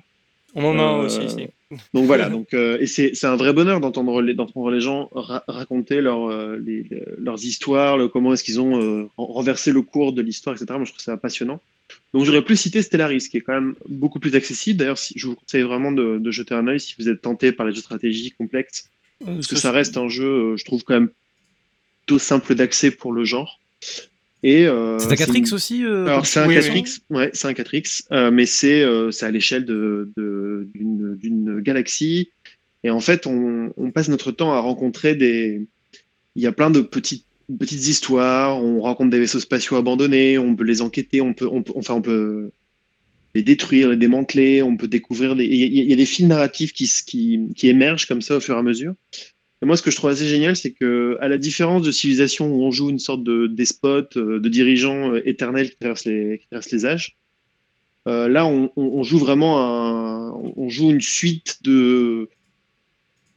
On 0.55 0.65
en 0.65 0.79
a 0.79 0.81
Euh, 1.01 1.05
aussi 1.05 1.23
ici. 1.25 1.47
Donc 1.93 2.05
voilà, 2.05 2.29
donc 2.29 2.53
euh, 2.53 2.77
et 2.81 2.85
c'est 2.87 3.15
c'est 3.15 3.27
un 3.27 3.37
vrai 3.37 3.53
bonheur 3.53 3.79
d'entendre 3.79 4.21
les 4.21 4.33
d'entendre 4.33 4.69
les 4.71 4.81
gens 4.81 5.07
ra- 5.13 5.43
raconter 5.47 6.01
leur, 6.01 6.29
euh, 6.29 6.57
les- 6.57 6.85
leurs 7.17 7.41
histoires, 7.45 7.97
le, 7.97 8.09
comment 8.09 8.33
est-ce 8.33 8.43
qu'ils 8.43 8.59
ont 8.59 8.75
euh, 8.81 9.03
ren- 9.15 9.25
renversé 9.33 9.71
le 9.71 9.81
cours 9.81 10.11
de 10.11 10.21
l'histoire, 10.21 10.53
etc. 10.55 10.73
Moi, 10.75 10.83
je 10.83 10.91
trouve 10.91 11.01
ça 11.01 11.15
passionnant. 11.15 11.61
Donc 12.13 12.25
j'aurais 12.25 12.41
plus 12.41 12.57
cité 12.57 12.81
Stellaris, 12.81 13.29
qui 13.29 13.37
est 13.37 13.41
quand 13.41 13.53
même 13.53 13.75
beaucoup 13.87 14.19
plus 14.19 14.35
accessible. 14.35 14.79
D'ailleurs, 14.79 14.97
si, 14.97 15.13
je 15.17 15.27
vous 15.27 15.35
conseille 15.35 15.61
vraiment 15.63 15.93
de, 15.93 16.17
de 16.19 16.31
jeter 16.31 16.53
un 16.55 16.67
œil 16.67 16.79
si 16.81 16.95
vous 16.99 17.07
êtes 17.07 17.21
tenté 17.21 17.53
par 17.53 17.65
les 17.65 17.71
jeux 17.71 17.77
de 17.77 17.83
stratégie 17.83 18.31
complexes, 18.31 18.89
parce 19.35 19.47
que 19.47 19.55
ça 19.55 19.71
reste 19.71 19.95
un 19.97 20.09
jeu, 20.09 20.25
euh, 20.27 20.57
je 20.57 20.65
trouve 20.65 20.83
quand 20.83 20.95
même 20.95 21.09
plutôt 22.05 22.19
simple 22.19 22.55
d'accès 22.55 22.91
pour 22.91 23.13
le 23.13 23.23
genre. 23.23 23.59
Et 24.43 24.65
euh, 24.65 24.97
C'est 24.99 25.11
un 25.11 25.15
4X 25.15 25.49
une- 25.49 25.53
aussi 25.53 25.85
euh, 25.85 26.07
alors 26.07 26.25
c'est 26.25 26.39
un 26.39 26.47
oui, 26.47 26.55
4X, 26.55 27.01
ouais, 27.11 27.29
c'est 27.33 27.47
un 27.47 27.53
4X, 27.53 28.03
euh, 28.11 28.31
mais 28.31 28.45
c'est 28.47 28.81
euh, 28.81 29.11
c'est 29.11 29.25
à 29.25 29.31
l'échelle 29.31 29.65
de 29.65 30.11
de- 30.17 30.67
d'une 30.73 31.15
d'une 31.15 31.59
galaxie. 31.59 32.29
Et 32.83 32.89
en 32.89 32.99
fait, 32.99 33.27
on, 33.27 33.71
on 33.77 33.91
passe 33.91 34.09
notre 34.09 34.31
temps 34.31 34.53
à 34.53 34.59
rencontrer 34.59 35.13
des. 35.15 35.67
Il 36.35 36.41
y 36.41 36.47
a 36.47 36.51
plein 36.51 36.71
de 36.71 36.81
petites 36.81 37.25
petites 37.59 37.87
histoires, 37.87 38.63
on 38.63 38.81
raconte 38.81 39.09
des 39.11 39.19
vaisseaux 39.19 39.39
spatiaux 39.39 39.75
abandonnés, 39.77 40.37
on 40.37 40.55
peut 40.55 40.63
les 40.63 40.81
enquêter, 40.81 41.21
on 41.21 41.33
peut, 41.33 41.47
on 41.51 41.61
peut 41.61 41.73
enfin 41.75 41.93
on 41.95 42.01
peut 42.01 42.51
les 43.35 43.43
détruire, 43.43 43.89
les 43.89 43.97
démanteler, 43.97 44.63
on 44.63 44.75
peut 44.75 44.87
découvrir 44.87 45.35
des. 45.35 45.45
Il 45.45 45.89
y, 45.89 45.93
a 45.93 45.95
des 45.95 46.05
fils 46.05 46.25
narratifs 46.25 46.73
qui, 46.73 46.89
qui, 47.05 47.39
qui, 47.55 47.69
émergent 47.69 48.05
comme 48.07 48.21
ça 48.21 48.37
au 48.37 48.39
fur 48.39 48.55
et 48.55 48.59
à 48.59 48.63
mesure. 48.63 48.93
Et 49.61 49.67
moi, 49.67 49.77
ce 49.77 49.83
que 49.83 49.91
je 49.91 49.95
trouve 49.95 50.09
assez 50.09 50.27
génial, 50.27 50.55
c'est 50.55 50.71
que, 50.71 51.17
à 51.21 51.27
la 51.27 51.37
différence 51.37 51.83
de 51.83 51.91
civilisation 51.91 52.51
où 52.51 52.63
on 52.63 52.71
joue 52.71 52.89
une 52.89 52.99
sorte 52.99 53.23
de 53.23 53.45
despote, 53.45 54.17
euh, 54.17 54.39
de 54.39 54.49
dirigeant 54.49 55.13
euh, 55.13 55.21
éternel 55.27 55.69
qui 55.69 55.77
traverse 55.77 56.05
les, 56.05 56.39
qui 56.39 56.47
traverse 56.47 56.71
les 56.71 56.85
âges, 56.85 57.17
euh, 58.07 58.27
là, 58.27 58.47
on, 58.47 59.03
joue 59.03 59.19
vraiment 59.19 59.61
un, 59.61 60.31
on 60.31 60.69
joue 60.69 60.89
une 60.89 61.01
suite 61.01 61.59
de, 61.61 62.29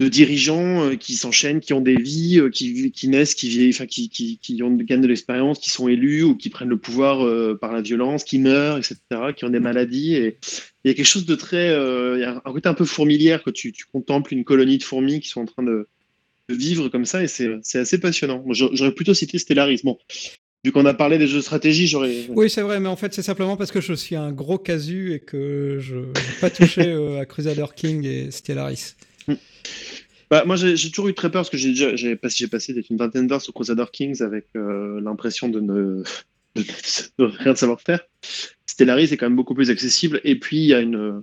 de 0.00 0.08
dirigeants 0.08 0.96
qui 0.96 1.16
s'enchaînent, 1.16 1.60
qui 1.60 1.74
ont 1.74 1.82
des 1.82 1.96
vies, 1.96 2.40
qui, 2.50 2.90
qui 2.90 3.08
naissent, 3.08 3.34
qui, 3.34 3.50
vieillissent, 3.50 3.82
qui, 3.86 4.08
qui, 4.08 4.38
qui 4.38 4.62
ont, 4.62 4.74
gagnent 4.74 5.02
de 5.02 5.06
l'expérience, 5.06 5.58
qui 5.58 5.68
sont 5.68 5.88
élus 5.88 6.22
ou 6.22 6.34
qui 6.34 6.48
prennent 6.48 6.70
le 6.70 6.78
pouvoir 6.78 7.58
par 7.58 7.74
la 7.74 7.82
violence, 7.82 8.24
qui 8.24 8.38
meurent, 8.38 8.78
etc., 8.78 8.96
qui 9.36 9.44
ont 9.44 9.50
des 9.50 9.60
maladies. 9.60 10.14
Et 10.14 10.38
il 10.84 10.88
y 10.88 10.90
a 10.90 10.94
quelque 10.94 11.04
chose 11.04 11.26
de 11.26 11.34
très. 11.34 11.66
il 11.66 12.20
y 12.20 12.24
a 12.24 12.40
un 12.42 12.52
côté 12.52 12.66
un 12.66 12.74
peu 12.74 12.86
fourmilière 12.86 13.42
quand 13.42 13.52
tu, 13.52 13.70
tu, 13.70 13.84
contemples 13.84 14.32
une 14.32 14.44
colonie 14.44 14.78
de 14.78 14.82
fourmis 14.82 15.20
qui 15.20 15.28
sont 15.28 15.42
en 15.42 15.46
train 15.46 15.62
de 15.62 15.88
vivre 16.48 16.88
comme 16.88 17.04
ça 17.04 17.22
et 17.22 17.28
c'est 17.28 17.60
assez 17.74 17.98
passionnant. 17.98 18.44
J'aurais 18.50 18.92
plutôt 18.92 19.14
cité 19.14 19.38
Stellaris. 19.38 19.80
Bon, 19.84 19.98
vu 20.64 20.72
qu'on 20.72 20.86
a 20.86 20.94
parlé 20.94 21.18
des 21.18 21.26
jeux 21.26 21.38
de 21.38 21.42
stratégie, 21.42 21.86
j'aurais. 21.86 22.26
Oui, 22.28 22.50
c'est 22.50 22.62
vrai, 22.62 22.80
mais 22.80 22.88
en 22.88 22.96
fait, 22.96 23.14
c'est 23.14 23.22
simplement 23.22 23.56
parce 23.56 23.72
que 23.72 23.80
je 23.80 23.92
suis 23.92 24.16
un 24.16 24.32
gros 24.32 24.58
casu 24.58 25.12
et 25.12 25.20
que 25.20 25.78
je 25.80 25.96
n'ai 25.96 26.40
pas 26.40 26.50
touché 26.50 26.92
à 27.20 27.26
Crusader 27.26 27.66
King 27.74 28.04
et 28.04 28.30
Stellaris. 28.30 28.94
Bah, 30.30 30.44
moi, 30.46 30.56
j'ai 30.56 30.90
toujours 30.90 31.08
eu 31.08 31.14
très 31.14 31.30
peur 31.30 31.42
parce 31.42 31.50
que 31.50 31.56
j'ai 31.58 32.16
passé, 32.16 32.48
passé 32.48 32.74
une 32.90 32.96
vingtaine 32.96 33.26
d'heures 33.26 33.42
sur 33.42 33.52
Crusader 33.52 33.84
Kings 33.92 34.22
avec 34.22 34.46
euh, 34.56 35.00
l'impression 35.00 35.48
de 35.48 35.60
ne 35.60 36.02
de, 36.56 37.24
rien 37.24 37.54
savoir 37.54 37.80
faire. 37.80 38.00
Stellaris 38.66 39.12
est 39.12 39.16
quand 39.16 39.26
même 39.26 39.36
beaucoup 39.36 39.54
plus 39.54 39.70
accessible. 39.70 40.20
Et 40.24 40.38
puis, 40.38 40.58
il 40.58 40.66
y 40.66 40.74
a 40.74 40.80
une 40.80 41.22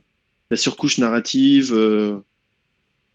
la 0.52 0.58
surcouche 0.58 0.98
narrative 0.98 1.74
euh, 1.74 2.20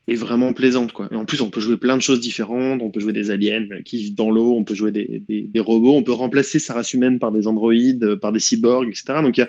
est 0.08 0.14
vraiment 0.14 0.52
plaisante. 0.52 0.92
Quoi. 0.92 1.08
Et 1.10 1.16
en 1.16 1.24
plus, 1.24 1.40
on 1.40 1.50
peut 1.50 1.60
jouer 1.60 1.76
plein 1.76 1.96
de 1.96 2.02
choses 2.02 2.20
différentes. 2.20 2.80
On 2.82 2.90
peut 2.90 3.00
jouer 3.00 3.12
des 3.12 3.30
aliens 3.30 3.66
qui 3.84 3.98
vivent 3.98 4.14
dans 4.14 4.30
l'eau. 4.30 4.54
On 4.54 4.64
peut 4.64 4.74
jouer 4.74 4.92
des, 4.92 5.22
des, 5.28 5.42
des, 5.42 5.60
robots. 5.60 5.94
On 5.94 6.02
peut 6.02 6.12
remplacer 6.12 6.58
sa 6.58 6.74
race 6.74 6.94
humaine 6.94 7.18
par 7.18 7.32
des 7.32 7.46
androïdes, 7.46 8.16
par 8.16 8.32
des 8.32 8.40
cyborgs, 8.40 8.88
etc. 8.88 9.20
Donc, 9.22 9.36
il 9.36 9.40
y 9.40 9.44
a, 9.44 9.48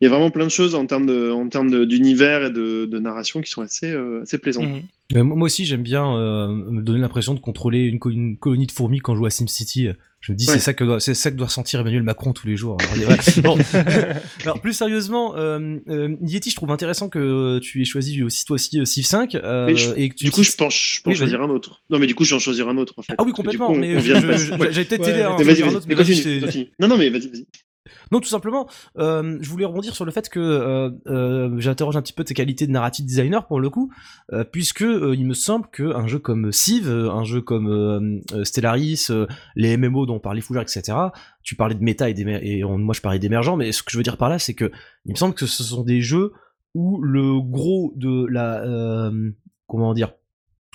il 0.00 0.04
y 0.04 0.06
a 0.08 0.10
vraiment 0.10 0.30
plein 0.30 0.44
de 0.44 0.50
choses 0.50 0.74
en 0.74 0.86
termes 0.86 1.06
de, 1.06 1.30
en 1.30 1.48
termes 1.48 1.86
d'univers 1.86 2.46
et 2.46 2.50
de, 2.50 2.86
de, 2.86 2.98
narration 2.98 3.40
qui 3.40 3.50
sont 3.50 3.62
assez, 3.62 3.90
euh, 3.90 4.22
assez 4.22 4.38
plaisantes. 4.38 4.68
Mhm. 5.12 5.22
moi 5.22 5.46
aussi, 5.46 5.64
j'aime 5.64 5.82
bien 5.82 6.16
euh, 6.16 6.48
me 6.48 6.82
donner 6.82 6.98
l'impression 6.98 7.34
de 7.34 7.40
contrôler 7.40 7.84
une, 7.84 8.36
colonie 8.36 8.66
de 8.66 8.72
fourmis 8.72 8.98
quand 8.98 9.14
je 9.14 9.20
joue 9.20 9.26
à 9.26 9.30
SimCity. 9.30 9.88
Je 10.24 10.32
me 10.32 10.38
dis, 10.38 10.46
c'est 10.46 10.58
ça 10.58 10.72
que 10.72 10.98
c'est 11.00 11.12
ça 11.12 11.30
que 11.30 11.36
doit 11.36 11.50
sentir 11.50 11.80
Emmanuel 11.80 12.02
Macron 12.02 12.32
tous 12.32 12.46
les 12.46 12.56
jours. 12.56 12.78
Alors, 13.36 13.58
Alors 14.42 14.58
plus 14.58 14.72
sérieusement, 14.72 15.36
euh, 15.36 15.76
euh, 15.90 16.16
Yeti, 16.22 16.48
je 16.48 16.56
trouve 16.56 16.70
intéressant 16.70 17.10
que 17.10 17.58
tu 17.58 17.82
aies 17.82 17.84
choisi 17.84 18.22
aussi 18.22 18.46
toi 18.46 18.54
aussi 18.54 18.86
Civ 18.86 19.04
5. 19.04 19.34
Euh, 19.34 19.68
et 19.96 20.08
que 20.08 20.14
du 20.14 20.30
coup, 20.30 20.42
je 20.42 20.52
pense, 20.52 20.74
je 20.74 21.02
pense 21.02 21.14
choisir 21.14 21.42
un 21.42 21.50
autre. 21.50 21.82
Non, 21.90 21.98
mais 21.98 22.06
du 22.06 22.14
coup, 22.14 22.24
je 22.24 22.30
vais 22.30 22.36
en 22.36 22.38
choisir 22.38 22.70
un 22.70 22.78
autre. 22.78 22.94
En 22.96 23.02
fait. 23.02 23.14
Ah 23.18 23.22
oui, 23.22 23.32
complètement. 23.32 23.66
Coup, 23.66 23.74
mais 23.74 24.00
j'allais 24.00 24.84
peut-être 24.86 25.04
t'aider 25.04 25.20
à 25.20 25.34
en 25.34 25.38
choisir 25.38 25.68
un 25.68 25.74
autre. 25.74 25.86
Mais 25.86 25.94
vas-y, 25.94 26.70
non, 26.80 26.88
non, 26.88 26.96
mais 26.96 27.10
vas-y, 27.10 27.28
vas-y. 27.28 27.46
Non, 28.10 28.20
tout 28.20 28.28
simplement, 28.28 28.68
euh, 28.98 29.38
je 29.40 29.50
voulais 29.50 29.64
rebondir 29.64 29.94
sur 29.94 30.04
le 30.04 30.10
fait 30.10 30.28
que 30.28 30.40
euh, 30.40 30.90
euh, 31.06 31.54
j'interroge 31.58 31.96
un 31.96 32.02
petit 32.02 32.12
peu 32.12 32.24
tes 32.24 32.34
qualités 32.34 32.66
de 32.66 32.72
narrative 32.72 33.04
designer 33.04 33.46
pour 33.46 33.60
le 33.60 33.68
coup, 33.70 33.92
puisque 34.52 34.80
il 34.80 35.26
me 35.26 35.34
semble 35.34 35.66
que 35.70 35.94
un 35.94 36.06
jeu 36.06 36.18
comme 36.18 36.52
Civ, 36.52 36.88
un 36.88 37.24
jeu 37.24 37.40
comme 37.40 38.22
Stellaris, 38.42 39.08
les 39.56 39.76
MMO 39.76 40.06
dont 40.06 40.16
on 40.16 40.20
parlait 40.20 40.40
Fougère, 40.40 40.62
etc. 40.62 40.96
Tu 41.42 41.56
parlais 41.56 41.74
de 41.74 41.82
méta 41.82 42.08
et, 42.08 42.14
et 42.18 42.64
moi 42.64 42.94
je 42.94 43.00
parlais 43.00 43.18
d'émergent, 43.18 43.56
mais 43.56 43.72
ce 43.72 43.82
que 43.82 43.90
je 43.90 43.96
veux 43.96 44.02
dire 44.02 44.16
par 44.16 44.28
là, 44.28 44.38
c'est 44.38 44.54
que 44.54 44.70
il 45.04 45.12
me 45.12 45.16
semble 45.16 45.34
que 45.34 45.46
ce 45.46 45.62
sont 45.62 45.82
des 45.82 46.00
jeux 46.00 46.32
où 46.74 47.00
le 47.02 47.40
gros 47.40 47.92
de 47.96 48.26
la 48.26 49.10
comment 49.66 49.94
dire 49.94 50.12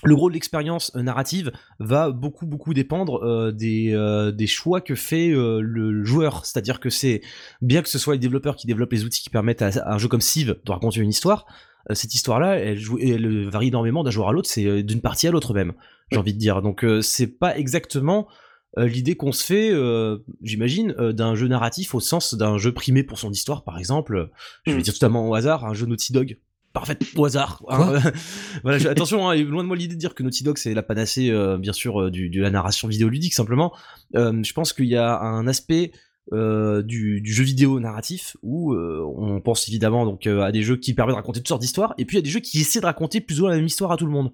le 0.04 0.16
gros 0.16 0.30
de 0.30 0.34
l'expérience 0.34 0.92
euh, 0.96 1.02
narrative 1.02 1.52
va 1.80 2.12
beaucoup 2.12 2.46
beaucoup 2.46 2.74
dépendre 2.74 3.24
euh, 3.24 3.52
des, 3.52 3.92
euh, 3.94 4.32
des 4.32 4.48
choix 4.48 4.82
que 4.82 4.96
fait 4.96 5.30
le 5.30 6.04
joueur. 6.04 6.46
C'est-à-dire 6.46 6.80
que 6.80 6.90
c'est 6.90 7.22
bien 7.62 7.82
que 7.82 7.90
ce 7.90 7.98
soit 7.98 8.14
les 8.14 8.20
développeurs 8.20 8.56
qui 8.56 8.68
développent 8.68 8.92
les 8.92 9.04
outils 9.04 9.22
qui 9.22 9.30
permettent 9.30 9.62
à, 9.62 9.72
un 9.86 9.98
jeu 9.98 10.08
comme 10.08 10.22
Civ 10.22 10.56
de 10.64 10.72
raconter 10.72 11.00
une 11.00 11.10
histoire, 11.10 11.46
cette 11.92 12.14
histoire-là, 12.14 12.58
elle, 12.58 12.78
joue, 12.78 13.00
elle 13.00 13.50
varie 13.50 13.70
énormément 13.70 14.04
d'un 14.04 14.12
joueur 14.12 14.30
à 14.30 14.34
l'autre, 14.34 14.50
c'est 14.50 14.84
d'une 14.84 15.02
partie 15.02 15.28
à 15.28 15.32
l'autre 15.32 15.54
même, 15.54 15.74
j'ai 16.12 16.18
envie 16.18 16.34
de 16.34 16.38
dire. 16.38 16.62
Donc 16.62 16.86
c'est 17.02 17.28
pas 17.28 17.58
exactement 17.58 18.28
l'idée 18.78 19.16
qu'on 19.16 19.32
se 19.32 19.44
fait, 19.44 19.74
j'imagine, 20.42 20.92
d'un 20.92 21.36
jeu 21.36 21.48
narratif 21.48 21.96
au 21.96 22.00
sens 22.00 22.36
d'un 22.36 22.58
jeu 22.58 22.74
primé 22.74 23.04
pour 23.04 23.18
son 23.18 23.32
histoire, 23.32 23.64
par 23.64 23.80
exemple. 23.80 24.30
Je 24.66 24.74
vais 24.74 24.80
hmm. 24.80 24.82
dire 24.82 24.94
totalement 24.94 25.28
au 25.28 25.34
hasard, 25.34 25.66
un 25.66 25.74
jeu 25.74 25.86
Naughty 25.86 26.14
Dog 26.14 26.38
parfait 26.74 26.98
au 27.16 27.26
hasard. 27.26 27.64
Hein. 27.70 28.00
voilà, 28.64 28.90
attention, 28.90 29.30
hein, 29.30 29.36
loin 29.36 29.64
de 29.64 29.68
moi 29.68 29.76
l'idée 29.78 29.96
de 29.96 30.00
dire 30.00 30.16
que 30.16 30.24
Naughty 30.24 30.44
Dog 30.44 30.58
c'est 30.58 30.74
la 30.74 30.84
panacée, 30.84 31.30
euh, 31.30 31.58
bien 31.58 31.74
sûr, 31.74 32.02
euh, 32.02 32.12
du, 32.12 32.30
de 32.30 32.42
la 32.42 32.50
narration 32.50 32.88
vidéoludique 32.88 33.34
simplement. 33.34 33.74
Euh, 34.16 34.42
je 34.44 34.54
pense 34.54 34.74
qu'il 34.74 34.86
y 34.86 34.96
a 34.96 35.20
un 35.20 35.48
aspect 35.48 35.92
du, 36.32 37.22
du, 37.22 37.34
jeu 37.34 37.44
vidéo 37.44 37.80
narratif 37.80 38.38
où 38.44 38.76
on 38.76 39.42
pense 39.42 39.68
évidemment 39.68 40.06
donc 40.06 40.28
à 40.28 40.52
des 40.52 40.62
jeux 40.62 40.76
qui 40.76 40.94
permettent 40.94 41.16
de 41.16 41.18
raconter 41.18 41.40
toutes 41.40 41.48
sortes 41.48 41.62
d'histoires, 41.62 41.96
et 41.98 42.06
puis 42.06 42.18
il 42.18 42.20
y 42.20 42.22
a 42.22 42.24
des 42.24 42.30
jeux 42.30 42.40
qui 42.40 42.62
essaient 42.62 42.82
de 42.82 42.86
raconter 42.86 43.20
plus 43.20 43.40
ou 43.40 43.44
moins 43.44 43.50
la 43.50 43.58
même 43.58 43.66
histoire 43.66 43.92
à 43.92 43.98
tout 43.98 44.06
le 44.06 44.12
monde. 44.12 44.32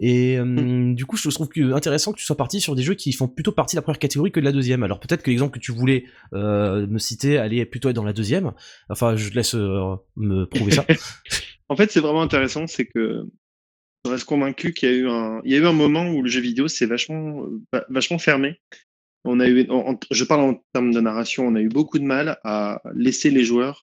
Et 0.00 0.40
mm. 0.40 0.96
du 0.96 1.06
coup, 1.06 1.16
je 1.16 1.28
trouve 1.28 1.48
que 1.48 1.72
intéressant 1.72 2.10
que 2.10 2.18
tu 2.18 2.24
sois 2.24 2.36
parti 2.36 2.60
sur 2.60 2.74
des 2.74 2.82
jeux 2.82 2.94
qui 2.94 3.12
font 3.12 3.28
plutôt 3.28 3.52
partie 3.52 3.76
de 3.76 3.78
la 3.78 3.82
première 3.82 4.00
catégorie 4.00 4.32
que 4.32 4.40
de 4.40 4.44
la 4.44 4.50
deuxième. 4.50 4.82
Alors 4.82 4.98
peut-être 4.98 5.22
que 5.22 5.30
l'exemple 5.30 5.54
que 5.54 5.60
tu 5.60 5.70
voulais 5.70 6.04
me 6.32 6.98
citer 6.98 7.38
allait 7.38 7.64
plutôt 7.64 7.90
être 7.90 7.96
dans 7.96 8.02
la 8.02 8.12
deuxième. 8.12 8.50
Enfin, 8.88 9.14
je 9.14 9.28
te 9.28 9.34
laisse 9.36 9.54
me 9.54 10.46
prouver 10.46 10.72
ça. 10.72 10.84
En 11.70 11.76
fait, 11.76 11.90
c'est 11.92 12.00
vraiment 12.00 12.22
intéressant, 12.22 12.66
c'est 12.66 12.84
que 12.84 13.24
je 14.04 14.10
reste 14.10 14.24
convaincu 14.24 14.72
qu'il 14.74 14.88
y 14.88 14.92
a 14.92 14.96
eu 14.96 15.08
un, 15.08 15.40
il 15.44 15.52
y 15.52 15.54
a 15.54 15.58
eu 15.58 15.66
un 15.66 15.72
moment 15.72 16.10
où 16.10 16.20
le 16.20 16.28
jeu 16.28 16.40
vidéo 16.40 16.66
s'est 16.66 16.84
vachement, 16.84 17.46
vachement 17.88 18.18
fermé. 18.18 18.60
On 19.24 19.38
a 19.38 19.48
eu, 19.48 19.68
je 20.10 20.24
parle 20.24 20.40
en 20.40 20.64
termes 20.72 20.92
de 20.92 21.00
narration, 21.00 21.46
on 21.46 21.54
a 21.54 21.60
eu 21.60 21.68
beaucoup 21.68 22.00
de 22.00 22.04
mal 22.04 22.40
à 22.42 22.82
laisser 22.94 23.30
les 23.30 23.44
joueurs 23.44 23.86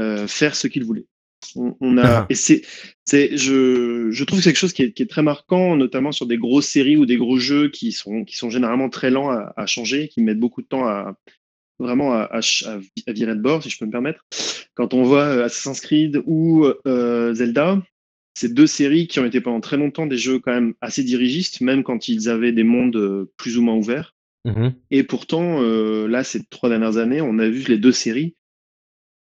euh, 0.00 0.26
faire 0.26 0.56
ce 0.56 0.68
qu'ils 0.68 0.84
voulaient. 0.84 1.06
On, 1.54 1.98
a, 1.98 2.20
ah. 2.20 2.26
et 2.30 2.34
c'est, 2.34 2.62
c'est, 3.04 3.36
je, 3.36 4.10
je 4.10 4.24
trouve 4.24 4.38
que 4.38 4.44
c'est 4.44 4.50
quelque 4.50 4.58
chose 4.58 4.72
qui 4.72 4.84
est, 4.84 4.92
qui 4.92 5.02
est, 5.02 5.10
très 5.10 5.22
marquant, 5.22 5.76
notamment 5.76 6.12
sur 6.12 6.26
des 6.26 6.38
grosses 6.38 6.68
séries 6.68 6.96
ou 6.96 7.04
des 7.04 7.18
gros 7.18 7.38
jeux 7.38 7.68
qui 7.68 7.92
sont, 7.92 8.24
qui 8.24 8.36
sont 8.36 8.48
généralement 8.48 8.88
très 8.88 9.10
lents 9.10 9.30
à, 9.30 9.52
à 9.54 9.66
changer, 9.66 10.08
qui 10.08 10.22
mettent 10.22 10.40
beaucoup 10.40 10.62
de 10.62 10.66
temps 10.66 10.86
à, 10.86 11.14
vraiment 11.78 12.12
à, 12.12 12.22
à, 12.22 12.40
à, 12.40 13.12
virer 13.12 13.34
de 13.34 13.40
bord, 13.40 13.62
si 13.62 13.70
je 13.70 13.78
peux 13.78 13.86
me 13.86 13.90
permettre. 13.90 14.24
Quand 14.74 14.94
on 14.94 15.02
voit 15.02 15.24
euh, 15.24 15.44
Assassin's 15.44 15.80
Creed 15.80 16.22
ou 16.26 16.66
euh, 16.86 17.34
Zelda, 17.34 17.82
c'est 18.34 18.52
deux 18.52 18.66
séries 18.66 19.06
qui 19.06 19.18
ont 19.18 19.24
été 19.24 19.40
pendant 19.40 19.60
très 19.60 19.78
longtemps 19.78 20.06
des 20.06 20.18
jeux 20.18 20.38
quand 20.38 20.52
même 20.52 20.74
assez 20.80 21.02
dirigistes, 21.02 21.60
même 21.62 21.82
quand 21.82 22.08
ils 22.08 22.28
avaient 22.28 22.52
des 22.52 22.64
mondes 22.64 22.96
euh, 22.96 23.32
plus 23.36 23.56
ou 23.56 23.62
moins 23.62 23.76
ouverts. 23.76 24.14
Mm-hmm. 24.46 24.72
Et 24.90 25.02
pourtant, 25.02 25.62
euh, 25.62 26.06
là, 26.06 26.22
ces 26.22 26.44
trois 26.44 26.68
dernières 26.68 26.98
années, 26.98 27.20
on 27.20 27.38
a 27.38 27.48
vu 27.48 27.64
les 27.68 27.78
deux 27.78 27.92
séries 27.92 28.36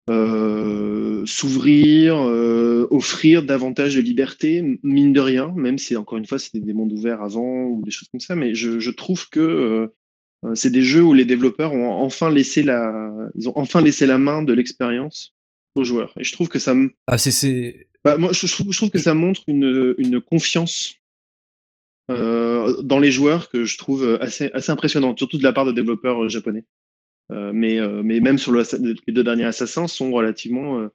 euh, 0.09 1.25
s'ouvrir, 1.25 2.17
euh, 2.17 2.87
offrir 2.89 3.43
davantage 3.43 3.95
de 3.95 4.01
liberté, 4.01 4.79
mine 4.83 5.13
de 5.13 5.19
rien, 5.19 5.53
même 5.55 5.77
si 5.77 5.95
encore 5.95 6.17
une 6.17 6.25
fois 6.25 6.39
c'était 6.39 6.59
des 6.59 6.73
mondes 6.73 6.91
ouverts 6.91 7.21
avant 7.21 7.65
ou 7.65 7.83
des 7.85 7.91
choses 7.91 8.07
comme 8.09 8.19
ça, 8.19 8.35
mais 8.35 8.55
je, 8.55 8.79
je 8.79 8.91
trouve 8.91 9.29
que 9.29 9.91
c'est 10.53 10.71
des 10.71 10.83
jeux 10.83 11.03
où 11.03 11.13
les 11.13 11.25
développeurs 11.25 11.73
ont 11.73 11.91
enfin 11.91 12.29
laissé 12.29 12.63
la, 12.63 13.11
ils 13.35 13.49
ont 13.49 13.53
enfin 13.57 13.81
laissé 13.81 14.05
la 14.05 14.17
main 14.17 14.41
de 14.41 14.53
l'expérience 14.53 15.35
aux 15.75 15.83
joueurs. 15.83 16.13
Et 16.17 16.23
je 16.23 16.31
trouve 16.33 16.47
que 16.47 16.59
ça 16.59 16.73
me. 16.73 16.91
Ah, 17.07 17.17
c'est. 17.17 17.87
Bah, 18.05 18.17
moi, 18.17 18.31
je 18.31 18.47
trouve, 18.47 18.71
je 18.71 18.77
trouve, 18.77 18.89
que 18.89 18.99
ça 18.99 19.13
montre 19.13 19.41
une, 19.47 19.95
une 19.97 20.21
confiance 20.21 20.95
euh, 22.09 22.81
dans 22.81 22.99
les 22.99 23.11
joueurs 23.11 23.49
que 23.49 23.65
je 23.65 23.77
trouve 23.77 24.17
assez, 24.21 24.49
assez 24.53 24.71
impressionnante, 24.71 25.17
surtout 25.17 25.37
de 25.37 25.43
la 25.43 25.53
part 25.53 25.65
de 25.65 25.71
développeurs 25.71 26.23
euh, 26.23 26.29
japonais. 26.29 26.63
Euh, 27.31 27.51
mais, 27.53 27.79
euh, 27.79 28.01
mais 28.03 28.19
même 28.19 28.37
sur 28.37 28.51
le, 28.51 28.63
les 29.05 29.13
deux 29.13 29.23
derniers 29.23 29.45
Assassins 29.45 29.87
sont 29.87 30.11
relativement 30.11 30.89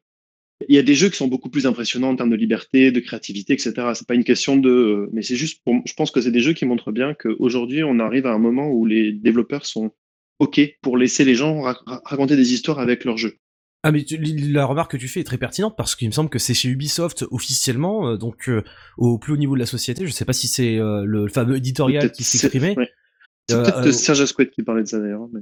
il 0.68 0.74
y 0.74 0.78
a 0.78 0.82
des 0.82 0.94
jeux 0.94 1.08
qui 1.08 1.16
sont 1.16 1.28
beaucoup 1.28 1.50
plus 1.50 1.66
impressionnants 1.66 2.10
en 2.10 2.16
termes 2.16 2.30
de 2.30 2.36
liberté, 2.36 2.90
de 2.90 3.00
créativité, 3.00 3.52
etc. 3.52 3.72
C'est 3.94 4.06
pas 4.06 4.14
une 4.14 4.24
question 4.24 4.56
de, 4.56 5.08
mais 5.12 5.22
c'est 5.22 5.36
juste, 5.36 5.62
pour... 5.64 5.74
je 5.84 5.94
pense 5.94 6.10
que 6.10 6.20
c'est 6.20 6.30
des 6.30 6.40
jeux 6.40 6.52
qui 6.52 6.64
montrent 6.64 6.92
bien 6.92 7.14
qu'aujourd'hui, 7.14 7.82
on 7.84 7.98
arrive 7.98 8.26
à 8.26 8.32
un 8.32 8.38
moment 8.38 8.70
où 8.70 8.86
les 8.86 9.12
développeurs 9.12 9.66
sont 9.66 9.92
ok 10.38 10.60
pour 10.82 10.96
laisser 10.96 11.24
les 11.24 11.34
gens 11.34 11.62
raconter 11.86 12.36
des 12.36 12.52
histoires 12.52 12.78
avec 12.78 13.04
leurs 13.04 13.16
jeux. 13.16 13.38
Ah 13.86 13.92
mais 13.92 14.02
la 14.08 14.64
remarque 14.64 14.92
que 14.92 14.96
tu 14.96 15.08
fais 15.08 15.20
est 15.20 15.24
très 15.24 15.36
pertinente 15.36 15.76
parce 15.76 15.94
qu'il 15.94 16.08
me 16.08 16.12
semble 16.12 16.30
que 16.30 16.38
c'est 16.38 16.54
chez 16.54 16.70
Ubisoft 16.70 17.26
officiellement, 17.30 18.08
euh, 18.08 18.16
donc 18.16 18.48
euh, 18.48 18.64
au 18.96 19.18
plus 19.18 19.34
haut 19.34 19.36
niveau 19.36 19.54
de 19.54 19.60
la 19.60 19.66
société. 19.66 20.06
Je 20.06 20.10
sais 20.10 20.24
pas 20.24 20.32
si 20.32 20.48
c'est 20.48 20.78
euh, 20.78 21.04
le 21.04 21.28
fameux 21.28 21.56
éditorial 21.56 22.10
qui 22.10 22.24
s'exprimait. 22.24 22.74
C'est 23.46 23.56
peut-être 23.56 23.92
Serge 23.92 24.22
Asquith 24.22 24.50
qui 24.52 24.62
parlait 24.62 24.84
de 24.84 24.88
ça 24.88 24.98
d'ailleurs. 24.98 25.28
Mais... 25.34 25.40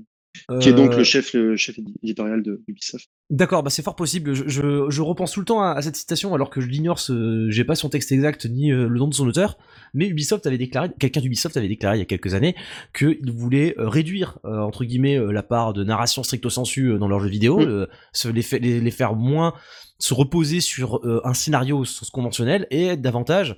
Qui 0.60 0.70
est 0.70 0.72
donc 0.72 0.92
Euh, 0.92 0.96
le 0.98 1.04
chef, 1.04 1.34
le 1.34 1.56
chef 1.56 1.78
éditorial 2.02 2.42
de 2.42 2.62
Ubisoft. 2.66 3.08
D'accord, 3.30 3.62
bah 3.62 3.70
c'est 3.70 3.82
fort 3.82 3.94
possible. 3.96 4.32
Je, 4.34 4.44
je, 4.48 4.86
je 4.88 5.02
repense 5.02 5.32
tout 5.32 5.40
le 5.40 5.46
temps 5.46 5.60
à, 5.62 5.72
à 5.72 5.82
cette 5.82 5.94
citation 5.96 6.34
alors 6.34 6.48
que 6.50 6.60
je 6.60 6.68
l'ignore, 6.68 6.98
ce- 6.98 7.48
j'ai 7.50 7.64
pas 7.64 7.74
son 7.74 7.88
texte 7.90 8.12
exact 8.12 8.46
ni 8.46 8.72
euh, 8.72 8.88
le 8.88 8.98
nom 8.98 9.08
de 9.08 9.14
son 9.14 9.26
auteur, 9.26 9.58
mais 9.94 10.06
Ubisoft 10.08 10.46
avait 10.46 10.58
déclaré, 10.58 10.88
quelqu'un 10.98 11.20
d'Ubisoft 11.20 11.56
avait 11.56 11.68
déclaré 11.68 11.96
il 11.96 12.00
y 12.00 12.02
a 12.02 12.06
quelques 12.06 12.32
années 12.34 12.54
qu'il 12.96 13.30
voulait 13.30 13.74
euh, 13.78 13.88
réduire 13.88 14.38
euh, 14.44 14.58
entre 14.60 14.84
guillemets 14.84 15.18
euh, 15.18 15.32
la 15.32 15.42
part 15.42 15.74
de 15.74 15.84
narration 15.84 16.22
stricto 16.22 16.48
sensu 16.50 16.86
euh, 16.92 16.98
dans 16.98 17.08
leurs 17.08 17.20
jeux 17.20 17.28
vidéo, 17.28 17.58
Mm. 17.60 17.68
euh, 17.68 17.86
se 18.12 18.28
les, 18.28 18.42
fa- 18.42 18.58
les, 18.58 18.80
les 18.80 18.90
faire 18.90 19.14
moins 19.14 19.52
se 19.98 20.14
reposer 20.14 20.60
sur 20.60 20.96
euh, 21.06 21.20
un 21.24 21.34
scénario 21.34 21.78
au 21.78 21.84
sens 21.84 22.10
conventionnel 22.10 22.66
et 22.70 22.86
être 22.86 23.02
davantage 23.02 23.56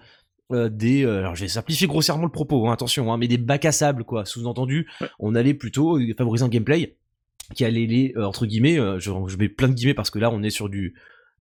euh, 0.52 0.68
des 0.68 1.04
euh, 1.04 1.18
alors 1.20 1.34
je 1.34 1.42
vais 1.42 1.48
simplifier 1.48 1.86
grossièrement 1.86 2.24
le 2.24 2.30
propos 2.30 2.66
hein, 2.68 2.72
attention 2.72 3.12
hein, 3.12 3.16
mais 3.16 3.28
des 3.28 3.38
bacs 3.38 3.64
à 3.64 3.72
sable 3.72 4.04
quoi 4.04 4.24
sous-entendu 4.24 4.86
Ouais. 5.00 5.08
on 5.18 5.34
allait 5.34 5.54
plutôt 5.54 5.98
euh, 5.98 6.14
favoriser 6.18 6.44
un 6.44 6.48
gameplay 6.48 6.96
qui 7.54 7.64
allait 7.64 7.86
les 7.86 8.12
euh, 8.16 8.24
entre 8.24 8.44
guillemets 8.46 8.78
euh, 8.78 8.98
je, 8.98 9.10
je 9.28 9.36
mets 9.36 9.48
plein 9.48 9.68
de 9.68 9.74
guillemets 9.74 9.94
parce 9.94 10.10
que 10.10 10.18
là 10.18 10.30
on 10.30 10.42
est 10.42 10.50
sur 10.50 10.68
du 10.68 10.94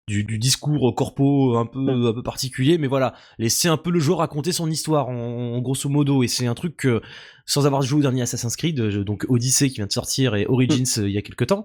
du, 0.08 0.24
du 0.24 0.38
discours 0.38 0.92
corpo 0.96 1.56
un 1.56 1.66
peu 1.66 2.08
un 2.08 2.12
peu 2.12 2.22
particulier 2.22 2.78
mais 2.78 2.88
voilà. 2.88 3.14
Laisser 3.38 3.68
un 3.68 3.76
peu 3.76 3.90
le 3.90 4.00
joueur 4.00 4.18
raconter 4.18 4.50
son 4.52 4.68
histoire 4.70 5.08
en, 5.08 5.54
en 5.54 5.60
grosso 5.60 5.88
modo. 5.88 6.22
Et 6.22 6.28
c'est 6.28 6.46
un 6.46 6.54
truc 6.54 6.76
que 6.76 7.00
sans 7.46 7.66
avoir 7.66 7.82
joué 7.82 7.98
au 8.00 8.02
dernier 8.02 8.22
Assassin's 8.22 8.56
Creed 8.56 8.90
je- 8.90 9.00
donc 9.00 9.24
Odyssey 9.28 9.68
qui 9.68 9.76
vient 9.76 9.86
de 9.86 9.92
sortir 9.92 10.34
et 10.34 10.46
Origins 10.46 10.84
euh, 10.98 11.08
il 11.08 11.12
y 11.12 11.18
a 11.18 11.22
quelques 11.22 11.46
temps 11.46 11.64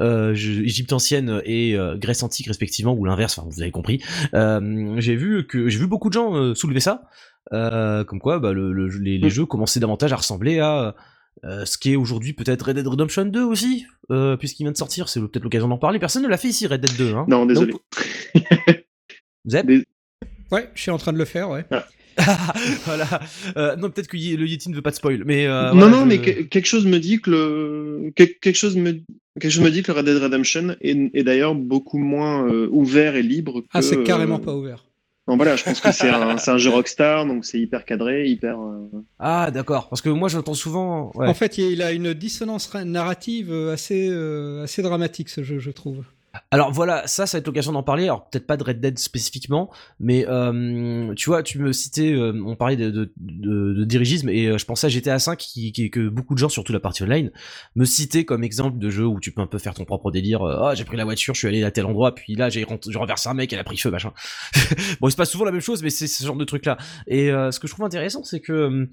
euh, 0.00 0.34
je- 0.34 0.62
Égypte 0.62 0.92
ancienne 0.92 1.40
et 1.44 1.74
euh, 1.76 1.96
Grèce 1.96 2.22
antique 2.22 2.46
respectivement 2.48 2.92
ou 2.94 3.04
l'inverse 3.04 3.38
enfin 3.38 3.48
vous 3.50 3.62
avez 3.62 3.70
compris. 3.70 4.02
Euh, 4.34 4.94
j'ai 4.98 5.16
vu 5.16 5.46
que 5.46 5.68
j'ai 5.68 5.78
vu 5.78 5.86
beaucoup 5.86 6.08
de 6.08 6.14
gens 6.14 6.54
soulever 6.54 6.80
ça. 6.80 7.04
Euh, 7.52 8.02
comme 8.02 8.18
quoi 8.18 8.40
bah, 8.40 8.52
le, 8.52 8.72
le- 8.72 8.88
les, 8.88 9.18
les 9.18 9.26
Mm. 9.28 9.30
jeux 9.30 9.46
commençaient 9.46 9.78
davantage 9.80 10.12
à 10.12 10.16
ressembler 10.16 10.58
à 10.58 10.94
euh, 11.44 11.64
ce 11.64 11.76
qui 11.78 11.92
est 11.92 11.96
aujourd'hui 11.96 12.32
peut-être 12.32 12.62
Red 12.66 12.76
Dead 12.76 12.86
Redemption 12.86 13.24
2 13.26 13.42
aussi, 13.42 13.86
euh, 14.10 14.36
puisqu'il 14.36 14.64
vient 14.64 14.72
de 14.72 14.76
sortir, 14.76 15.08
c'est 15.08 15.20
peut-être 15.20 15.42
l'occasion 15.44 15.68
d'en 15.68 15.78
parler. 15.78 15.98
Personne 15.98 16.22
ne 16.22 16.28
l'a 16.28 16.38
fait 16.38 16.48
ici, 16.48 16.66
Red 16.66 16.80
Dead 16.80 16.96
2. 16.96 17.14
Hein. 17.14 17.26
Non, 17.28 17.46
désolé. 17.46 17.74
Zep 19.46 19.66
Dés- 19.66 19.84
Ouais, 20.52 20.70
je 20.74 20.80
suis 20.82 20.90
en 20.92 20.98
train 20.98 21.12
de 21.12 21.18
le 21.18 21.24
faire, 21.24 21.50
ouais. 21.50 21.64
voilà. 22.84 23.20
Euh, 23.56 23.76
non, 23.76 23.90
peut-être 23.90 24.06
que 24.08 24.16
le 24.16 24.46
Yeti 24.46 24.70
ne 24.70 24.74
veut 24.74 24.82
pas 24.82 24.90
de 24.90 24.96
spoil, 24.96 25.22
mais 25.26 25.46
euh, 25.46 25.70
non, 25.72 25.78
voilà, 25.80 25.90
non, 25.96 26.00
je- 26.02 26.06
mais 26.06 26.18
que- 26.20 26.42
quelque 26.42 26.66
chose 26.66 26.86
me 26.86 26.98
dit 26.98 27.20
que 27.20 27.30
le 27.30 28.12
quel- 28.14 28.38
quelque 28.38 28.56
chose 28.56 28.76
me 28.76 28.92
quelque 29.38 29.50
chose 29.52 29.62
me 29.64 29.70
dit 29.70 29.82
que 29.82 29.92
le 29.92 29.98
Red 29.98 30.06
Dead 30.06 30.22
Redemption 30.22 30.76
est, 30.80 31.10
est 31.12 31.24
d'ailleurs 31.24 31.54
beaucoup 31.54 31.98
moins 31.98 32.46
euh, 32.48 32.68
ouvert 32.70 33.16
et 33.16 33.22
libre 33.22 33.60
que. 33.60 33.66
Ah, 33.74 33.82
c'est 33.82 34.02
carrément 34.04 34.36
euh, 34.36 34.44
pas 34.44 34.54
ouvert. 34.54 34.84
Non, 35.28 35.36
voilà, 35.36 35.56
je 35.56 35.64
pense 35.64 35.80
que 35.80 35.90
c'est 35.90 36.08
un, 36.08 36.36
c'est 36.38 36.50
un 36.52 36.58
jeu 36.58 36.70
Rockstar, 36.70 37.26
donc 37.26 37.44
c'est 37.44 37.58
hyper 37.58 37.84
cadré, 37.84 38.28
hyper. 38.28 38.60
euh, 38.60 38.88
Ah, 39.18 39.50
d'accord. 39.50 39.88
Parce 39.88 40.00
que 40.00 40.08
moi, 40.08 40.28
j'entends 40.28 40.54
souvent. 40.54 41.10
Ouais. 41.16 41.26
En 41.26 41.34
fait, 41.34 41.58
il 41.58 41.82
a 41.82 41.90
une 41.92 42.14
dissonance 42.14 42.68
ra- 42.68 42.84
narrative 42.84 43.50
euh, 43.50 43.72
assez, 43.72 44.08
euh, 44.08 44.62
assez 44.64 44.82
dramatique, 44.82 45.28
ce 45.28 45.42
jeu, 45.42 45.58
je 45.58 45.70
trouve. 45.72 46.04
Alors 46.50 46.72
voilà, 46.72 47.06
ça, 47.06 47.26
ça 47.26 47.36
va 47.36 47.40
être 47.40 47.46
l'occasion 47.46 47.72
d'en 47.72 47.82
parler. 47.82 48.04
Alors 48.04 48.28
peut-être 48.28 48.46
pas 48.46 48.56
de 48.56 48.64
Red 48.64 48.80
Dead 48.80 48.98
spécifiquement, 48.98 49.70
mais 50.00 50.26
euh, 50.28 51.14
tu 51.14 51.30
vois, 51.30 51.42
tu 51.42 51.58
me 51.58 51.72
citais, 51.72 52.12
euh, 52.12 52.32
on 52.44 52.56
parlait 52.56 52.76
de, 52.76 53.12
dirigisme 53.84 54.28
et 54.28 54.46
euh, 54.46 54.58
je 54.58 54.64
pensais 54.64 54.86
à 54.86 54.90
GTA 54.90 55.16
V 55.16 55.36
qui, 55.38 55.90
que 55.90 56.08
beaucoup 56.08 56.34
de 56.34 56.38
gens, 56.38 56.48
surtout 56.48 56.72
la 56.72 56.80
partie 56.80 57.02
online, 57.02 57.30
me 57.74 57.84
citaient 57.84 58.24
comme 58.24 58.44
exemple 58.44 58.78
de 58.78 58.90
jeu 58.90 59.06
où 59.06 59.20
tu 59.20 59.32
peux 59.32 59.42
un 59.42 59.46
peu 59.46 59.58
faire 59.58 59.74
ton 59.74 59.84
propre 59.84 60.10
délire. 60.10 60.42
Ah, 60.42 60.74
j'ai 60.74 60.84
pris 60.84 60.96
la 60.96 61.04
voiture, 61.04 61.34
je 61.34 61.40
suis 61.40 61.48
allé 61.48 61.62
à 61.64 61.70
tel 61.70 61.86
endroit, 61.86 62.14
puis 62.14 62.34
là 62.34 62.48
j'ai 62.48 62.64
renversé 62.64 63.28
un 63.28 63.34
mec, 63.34 63.52
elle 63.52 63.58
a 63.58 63.64
pris 63.64 63.76
feu, 63.76 63.90
machin. 63.90 64.12
bon, 65.00 65.10
c'est 65.10 65.16
pas 65.16 65.24
souvent 65.24 65.44
la 65.44 65.52
même 65.52 65.60
chose, 65.60 65.82
mais 65.82 65.90
c'est 65.90 66.06
ce 66.06 66.24
genre 66.24 66.36
de 66.36 66.44
truc 66.44 66.66
là. 66.66 66.76
Et 67.06 67.28
ce 67.28 67.58
que 67.58 67.66
je 67.66 67.72
trouve 67.72 67.86
intéressant, 67.86 68.24
c'est 68.24 68.40
que 68.40 68.88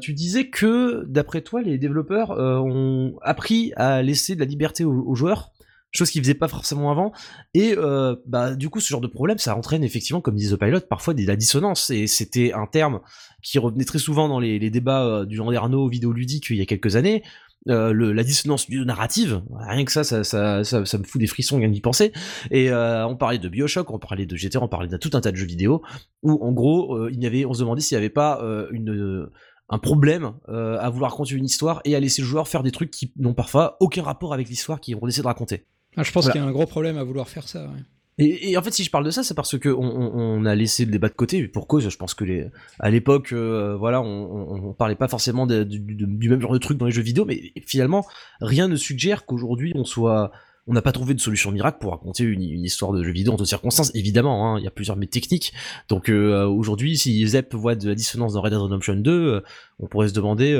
tu 0.00 0.12
disais 0.12 0.48
que, 0.48 1.04
d'après 1.06 1.42
toi, 1.42 1.62
les 1.62 1.78
développeurs 1.78 2.30
ont 2.30 3.16
appris 3.22 3.72
à 3.76 4.02
laisser 4.02 4.34
de 4.34 4.40
la 4.40 4.46
liberté 4.46 4.84
aux 4.84 5.14
joueurs, 5.14 5.52
chose 5.92 6.10
qu'ils 6.10 6.22
faisaient 6.22 6.34
pas 6.34 6.48
forcément 6.48 6.90
avant. 6.90 7.12
Et 7.54 7.74
euh, 7.76 8.16
bah, 8.26 8.54
du 8.54 8.68
coup, 8.68 8.80
ce 8.80 8.88
genre 8.88 9.00
de 9.00 9.06
problème, 9.06 9.38
ça 9.38 9.56
entraîne 9.56 9.84
effectivement, 9.84 10.20
comme 10.20 10.34
disait 10.34 10.56
The 10.56 10.60
Pilot, 10.60 10.80
parfois 10.80 11.14
de 11.14 11.26
la 11.26 11.36
dissonance. 11.36 11.90
Et 11.90 12.06
c'était 12.06 12.52
un 12.52 12.66
terme 12.66 13.00
qui 13.42 13.58
revenait 13.58 13.84
très 13.84 13.98
souvent 13.98 14.28
dans 14.28 14.40
les, 14.40 14.58
les 14.58 14.70
débats 14.70 15.04
euh, 15.04 15.24
du 15.24 15.36
Landerneau 15.36 15.88
vidéoludique 15.88 16.46
il 16.50 16.56
y 16.56 16.62
a 16.62 16.66
quelques 16.66 16.96
années. 16.96 17.22
Euh, 17.68 17.92
le, 17.92 18.12
la 18.12 18.24
dissonance 18.24 18.68
narrative, 18.68 19.40
rien 19.54 19.84
que 19.84 19.92
ça 19.92 20.02
ça, 20.02 20.24
ça, 20.24 20.64
ça, 20.64 20.98
me 20.98 21.04
fout 21.04 21.20
des 21.20 21.28
frissons 21.28 21.58
rien 21.58 21.68
d'y 21.68 21.80
penser. 21.80 22.12
Et 22.50 22.70
euh, 22.70 23.06
on 23.06 23.16
parlait 23.16 23.38
de 23.38 23.48
Bioshock, 23.48 23.88
on 23.90 24.00
parlait 24.00 24.26
de 24.26 24.34
GTA, 24.34 24.60
on 24.60 24.66
parlait 24.66 24.88
de 24.88 24.96
tout 24.96 25.10
un 25.12 25.20
tas 25.20 25.30
de 25.30 25.36
jeux 25.36 25.46
vidéo 25.46 25.80
où 26.24 26.44
en 26.44 26.50
gros, 26.50 26.96
euh, 26.96 27.10
il 27.12 27.22
y 27.22 27.26
avait, 27.26 27.44
on 27.44 27.54
se 27.54 27.60
demandait 27.60 27.80
s'il 27.80 27.96
n'y 27.96 28.00
avait 28.00 28.10
pas 28.10 28.42
euh, 28.42 28.66
une 28.72 29.28
un 29.72 29.78
problème 29.78 30.34
euh, 30.50 30.78
à 30.78 30.90
vouloir 30.90 31.12
raconter 31.12 31.34
une 31.34 31.46
histoire 31.46 31.80
et 31.84 31.96
à 31.96 32.00
laisser 32.00 32.20
le 32.20 32.28
joueur 32.28 32.46
faire 32.46 32.62
des 32.62 32.72
trucs 32.72 32.90
qui 32.90 33.12
n'ont 33.16 33.32
parfois 33.32 33.78
aucun 33.80 34.02
rapport 34.02 34.34
avec 34.34 34.48
l'histoire 34.48 34.80
qu'ils 34.80 34.96
vont 34.96 35.08
essayer 35.08 35.22
de 35.22 35.28
raconter. 35.28 35.64
Ah, 35.96 36.02
je 36.02 36.12
pense 36.12 36.24
Voilà. 36.24 36.32
qu'il 36.32 36.40
y 36.42 36.44
a 36.44 36.48
un 36.48 36.52
gros 36.52 36.66
problème 36.66 36.96
à 36.98 37.04
vouloir 37.04 37.28
faire 37.28 37.46
ça. 37.48 37.64
ouais. 37.64 37.80
Et, 38.18 38.50
et 38.50 38.56
en 38.58 38.62
fait, 38.62 38.72
si 38.72 38.84
je 38.84 38.90
parle 38.90 39.04
de 39.06 39.10
ça, 39.10 39.22
c'est 39.22 39.34
parce 39.34 39.58
que 39.58 39.70
on, 39.70 40.44
a 40.44 40.54
laissé 40.54 40.84
le 40.84 40.90
débat 40.92 41.08
de 41.08 41.14
côté. 41.14 41.48
Pour 41.48 41.66
cause, 41.66 41.88
je 41.88 41.96
pense 41.96 42.12
que 42.12 42.24
les, 42.24 42.46
à 42.78 42.90
l'époque, 42.90 43.32
euh, 43.32 43.74
voilà, 43.76 44.02
on, 44.02 44.06
on, 44.06 44.68
on 44.68 44.72
parlait 44.74 44.94
pas 44.96 45.08
forcément 45.08 45.46
de- 45.46 45.64
du, 45.64 46.28
même 46.28 46.40
genre 46.40 46.52
de 46.52 46.58
truc 46.58 46.76
dans 46.76 46.84
les 46.86 46.92
jeux 46.92 47.02
vidéo, 47.02 47.24
mais 47.24 47.52
finalement, 47.66 48.04
rien 48.42 48.68
ne 48.68 48.76
suggère 48.76 49.24
qu'aujourd'hui 49.24 49.72
on 49.74 49.84
soit, 49.84 50.30
on 50.66 50.74
n'a 50.74 50.82
pas 50.82 50.92
trouvé 50.92 51.14
de 51.14 51.20
solution 51.20 51.50
miracle 51.52 51.78
pour 51.80 51.92
raconter 51.92 52.24
une, 52.24 52.42
une 52.42 52.64
histoire 52.64 52.92
de 52.92 53.02
jeu 53.02 53.12
vidéo 53.12 53.32
en 53.32 53.36
toutes 53.38 53.46
circonstances. 53.46 53.90
Évidemment, 53.94 54.54
hein, 54.54 54.58
il 54.58 54.64
y 54.64 54.68
a 54.68 54.70
plusieurs 54.70 54.98
méthodes 54.98 55.12
techniques. 55.22 55.54
Donc 55.88 56.10
euh, 56.10 56.46
aujourd'hui, 56.46 56.98
si 56.98 57.26
Zep 57.26 57.54
voit 57.54 57.76
de 57.76 57.88
la 57.88 57.94
dissonance 57.94 58.34
dans 58.34 58.42
Red 58.42 58.52
Dead 58.52 58.60
Redemption 58.60 58.94
2, 58.94 59.10
euh, 59.10 59.40
on 59.80 59.86
pourrait 59.86 60.08
se 60.08 60.14
demander. 60.14 60.52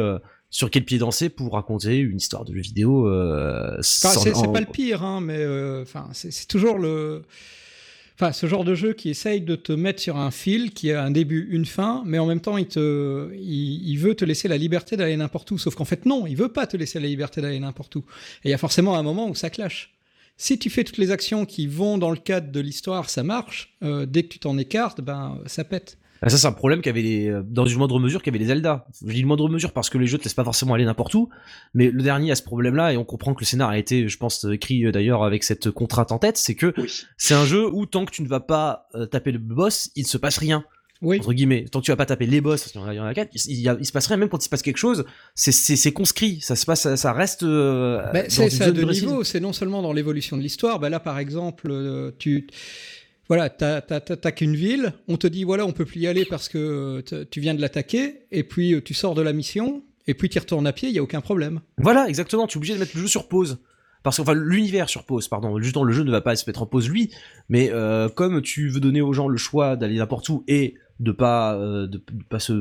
Sur 0.53 0.71
quel 0.71 0.85
pied 0.85 0.99
danser 0.99 1.31
pour 1.31 1.55
raconter 1.55 1.97
une 1.99 2.19
histoire 2.19 2.45
de 2.45 2.55
jeu 2.55 2.61
vidéo 2.61 3.09
euh, 3.09 3.79
Enfin, 3.79 4.11
c'est 4.21 4.35
en- 4.37 4.53
pas 4.53 4.61
le 4.61 4.67
pire, 4.67 5.03
hein, 5.03 5.21
mais 5.21 5.39
euh, 5.39 5.83
enfin, 5.83 6.09
c'est 6.13 6.31
c'est 6.31 6.47
toujours 6.47 6.79
le. 6.79 7.23
Enfin, 8.15 8.33
ce 8.33 8.47
genre 8.47 8.63
de 8.63 8.75
jeu 8.75 8.93
qui 8.93 9.09
essaye 9.09 9.41
de 9.41 9.57
te 9.57 9.73
mettre 9.73 10.01
sur 10.01 10.19
un 10.19 10.31
fil 10.31 10.73
qui 10.73 10.93
a 10.93 11.03
un 11.03 11.11
début, 11.11 11.49
une 11.51 11.65
fin, 11.65 12.03
mais 12.05 12.19
en 12.19 12.27
même 12.27 12.41
temps, 12.41 12.59
il, 12.59 12.67
te, 12.67 13.33
il, 13.35 13.89
il 13.91 13.97
veut 13.97 14.15
te 14.15 14.25
laisser 14.27 14.47
la 14.47 14.59
liberté 14.59 14.97
d'aller 14.99 15.17
n'importe 15.17 15.51
où. 15.51 15.59
Sauf 15.59 15.75
qu'en 15.75 15.87
fait, 15.87 16.05
non, 16.05 16.27
il 16.27 16.37
veut 16.37 16.53
pas 16.53 16.67
te 16.67 16.77
laisser 16.77 17.01
la 17.01 17.09
liberté 17.09 17.41
d'aller 17.41 17.59
n'importe 17.59 17.97
où. 17.97 18.01
Et 18.45 18.49
il 18.49 18.51
y 18.51 18.55
a 18.55 18.59
forcément 18.59 18.97
un 18.97 19.03
moment 19.03 19.29
où 19.29 19.35
ça 19.35 19.49
clash. 19.49 19.95
Si 20.37 20.59
tu 20.59 20.69
fais 20.71 20.85
toutes 20.85 20.99
les 20.99 21.11
actions 21.11 21.47
qui 21.47 21.67
vont 21.67 21.97
dans 21.99 22.11
le 22.11 22.17
cadre 22.19 22.53
de 22.53 22.61
l'histoire, 22.61 23.09
ça 23.09 23.23
marche. 23.23 23.75
Euh, 23.83 24.05
dès 24.07 24.23
que 24.25 24.29
tu 24.29 24.39
t'en 24.39 24.59
écartes, 24.59 25.01
ben, 25.01 25.39
ça 25.47 25.65
pète. 25.65 25.97
Ah, 26.25 26.29
ça, 26.31 26.39
c'est 26.39 26.47
un 26.47 26.53
problème 26.53 26.81
qu'avaient 26.83 27.03
les, 27.03 27.29
euh, 27.29 27.43
dans 27.45 27.67
une 27.67 27.79
moindre 27.79 27.99
mesure 27.99 28.23
qu'avaient 28.23 28.39
les 28.39 28.47
Zelda. 28.47 28.87
Je 29.05 29.13
dis 29.13 29.21
une 29.21 29.27
moindre 29.27 29.49
mesure 29.49 29.73
parce 29.73 29.91
que 29.91 29.99
les 29.99 30.07
jeux 30.07 30.19
te 30.19 30.25
laissent 30.25 30.35
pas 30.35 30.45
forcément 30.45 30.75
aller 30.75 30.85
n'importe 30.85 31.15
où, 31.15 31.29
mais 31.75 31.91
le 31.91 32.03
dernier 32.03 32.31
a 32.31 32.37
ce 32.37 32.43
problème-là 32.45 32.93
et 32.93 32.97
on 32.97 33.05
comprend 33.05 33.35
que 33.35 33.41
le 33.41 33.47
scénar 33.47 33.71
a 33.71 33.79
été, 33.79 34.07
je 34.09 34.17
pense, 34.19 34.45
écrit 34.45 34.85
euh, 34.87 34.93
d'ailleurs 34.93 35.25
avec 35.25 35.43
cette 35.43 35.71
contrainte 35.73 36.13
en 36.13 36.19
tête, 36.19 36.37
c'est 36.37 36.55
que 36.55 36.73
Oui. 36.79 36.89
c'est 37.17 37.35
un 37.35 37.45
jeu 37.45 37.67
où 37.69 37.87
tant 37.87 38.05
que 38.05 38.13
tu 38.13 38.23
ne 38.23 38.29
vas 38.29 38.41
pas 38.41 38.89
euh, 38.95 39.07
taper 39.07 39.33
le 39.33 39.39
boss, 39.39 39.91
il 39.97 40.03
ne 40.05 40.09
se 40.09 40.17
passe 40.17 40.39
rien. 40.39 40.65
Oui. 41.05 41.19
Entre 41.19 41.33
guillemets, 41.33 41.65
tant 41.65 41.81
que 41.81 41.85
tu 41.87 41.91
vas 41.91 41.97
pas 41.97 42.07
taper 42.07 42.27
les 42.27 42.41
boss, 42.41 42.61
parce 42.63 42.71
qu'il 42.71 42.81
y 42.81 42.85
en 42.85 42.87
a, 42.87 42.95
il 42.95 42.97
y 42.99 43.01
en 43.01 43.05
a 43.05 43.13
quatre, 43.13 43.31
il, 43.35 43.41
il 43.51 43.61
y 43.61 43.69
a- 43.69 43.77
il 43.81 43.85
se 43.85 43.91
passe 43.91 44.07
rien, 44.07 44.17
même 44.17 44.29
quand 44.29 44.39
il 44.39 44.45
se 44.45 44.49
passe 44.49 44.63
quelque 44.63 44.77
chose, 44.77 45.05
c'est, 45.35 45.51
c'est, 45.51 45.75
c'est 45.75 45.91
conscrit, 45.93 46.39
ça 46.41 46.55
se 46.55 46.65
passe, 46.65 46.83
ça, 46.83 46.97
ça 46.97 47.13
reste. 47.13 47.43
euh, 47.43 48.01
Ben, 48.13 48.23
dans 48.23 48.31
c'est 48.31 48.51
ça 48.51 48.63
à 48.63 48.67
zone 48.69 48.77
deux 48.77 48.83
précise. 48.87 49.03
niveaux. 49.09 49.25
C'est 49.25 49.41
non 49.41 49.53
seulement 49.53 49.83
dans 49.83 49.93
l'évolution 49.93 50.37
de 50.37 50.43
l'histoire. 50.43 50.79
Ben 50.79 50.91
là, 50.91 51.01
par 51.01 51.19
exemple, 51.19 51.67
euh, 51.73 52.13
tu 52.21 52.47
voilà, 53.33 53.49
t'attaques 53.49 54.43
une 54.43 54.57
ville. 54.57 54.93
On 55.09 55.17
te 55.17 55.27
dit 55.27 55.45
voilà, 55.45 55.65
on 55.65 55.73
peut 55.73 55.87
plus 55.87 56.01
y 56.01 56.07
aller 56.07 56.27
parce 56.27 56.51
que 56.51 57.03
euh, 57.11 57.25
tu 57.31 57.41
viens 57.41 57.55
de 57.55 57.63
l'attaquer. 57.63 58.27
Et 58.31 58.45
puis 58.45 58.75
euh, 58.75 58.83
tu 58.83 58.93
sors 58.93 59.15
de 59.15 59.23
la 59.23 59.33
mission. 59.33 59.83
Et 60.07 60.13
puis 60.13 60.29
tu 60.29 60.39
retournes 60.39 60.67
à 60.67 60.73
pied. 60.75 60.91
Il 60.91 60.95
y 60.95 60.99
a 60.99 61.03
aucun 61.03 61.23
problème. 61.23 61.63
Voilà, 61.79 62.11
exactement. 62.11 62.47
Tu 62.47 62.57
es 62.57 62.59
obligé 62.59 62.75
de 62.75 62.79
mettre 62.79 62.93
le 62.95 63.01
jeu 63.01 63.09
sur 63.09 63.29
pause. 63.29 63.57
Parce 64.03 64.19
que, 64.19 64.23
enfin, 64.23 64.35
l'univers 64.35 64.91
sur 64.91 65.07
pause, 65.07 65.29
pardon. 65.29 65.59
Justement, 65.63 65.85
le 65.85 65.95
jeu 65.95 66.03
ne 66.03 66.11
va 66.11 66.21
pas 66.21 66.37
se 66.37 66.45
mettre 66.47 66.61
en 66.61 66.67
pause 66.67 66.91
lui, 66.91 67.11
mais 67.49 67.71
euh, 67.73 68.11
comme 68.11 68.43
tu 68.43 68.69
veux 68.69 68.81
donner 68.81 69.01
aux 69.01 69.15
gens 69.15 69.29
le 69.29 69.39
choix 69.39 69.77
d'aller 69.77 69.97
n'importe 69.97 70.29
où 70.29 70.45
et 70.47 70.75
de 71.03 71.13
pas 71.13 71.55
euh, 71.57 71.87
de, 71.87 71.99
de 71.99 72.23
pas 72.29 72.39
se 72.39 72.53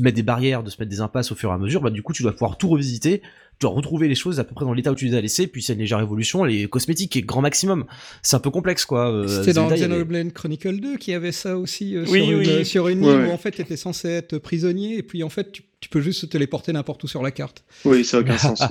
mettre 0.00 0.16
des 0.16 0.22
barrières, 0.22 0.62
de 0.62 0.70
se 0.70 0.76
mettre 0.80 0.90
des 0.90 1.00
impasses 1.00 1.30
au 1.32 1.34
fur 1.34 1.50
et 1.50 1.52
à 1.52 1.58
mesure, 1.58 1.80
bah 1.82 1.90
du 1.90 2.02
coup 2.02 2.12
tu 2.12 2.22
dois 2.22 2.32
pouvoir 2.32 2.56
tout 2.58 2.68
revisiter, 2.68 3.20
tu 3.20 3.26
dois 3.60 3.70
retrouver 3.70 4.08
les 4.08 4.14
choses 4.14 4.40
à 4.40 4.44
peu 4.44 4.54
près 4.54 4.64
dans 4.64 4.72
l'état 4.72 4.90
où 4.90 4.94
tu 4.94 5.04
les 5.04 5.14
as 5.14 5.20
laissées, 5.20 5.46
puis 5.46 5.62
c'est 5.62 5.74
une 5.74 5.80
légère 5.80 6.00
évolution, 6.00 6.42
les 6.44 6.66
cosmétiques 6.66 7.14
et 7.16 7.22
grand 7.22 7.42
maximum. 7.42 7.84
C'est 8.22 8.36
un 8.36 8.40
peu 8.40 8.50
complexe 8.50 8.84
quoi. 8.86 9.12
euh, 9.12 9.26
C'était 9.28 9.52
dans 9.52 9.68
y 9.68 9.72
avait- 9.74 9.86
Xenoblade 9.86 10.32
Chronicle 10.32 10.80
2 10.80 10.96
qui 10.96 11.12
avait 11.12 11.32
ça 11.32 11.58
aussi 11.58 11.94
euh, 11.96 12.04
Oui, 12.08 12.24
sur, 12.26 12.38
oui. 12.38 12.58
Une, 12.58 12.64
sur 12.64 12.88
une 12.88 13.04
Ouais, 13.04 13.12
île 13.12 13.18
ouais. 13.20 13.28
où 13.28 13.32
en 13.32 13.38
fait 13.38 13.50
tu 13.52 13.60
étais 13.60 13.76
censé 13.76 14.08
être 14.08 14.38
prisonnier. 14.38 14.96
Et 14.96 15.02
puis 15.02 15.22
en 15.22 15.28
fait 15.28 15.52
tu, 15.52 15.62
tu 15.80 15.88
peux 15.88 16.00
juste 16.00 16.20
te 16.22 16.26
téléporter 16.26 16.72
n'importe 16.72 17.02
où 17.04 17.08
sur 17.08 17.22
la 17.22 17.30
carte. 17.30 17.64
Oui, 17.84 18.04
ça 18.04 18.18
n'a 18.18 18.22
aucun 18.22 18.38
sens. 18.56 18.62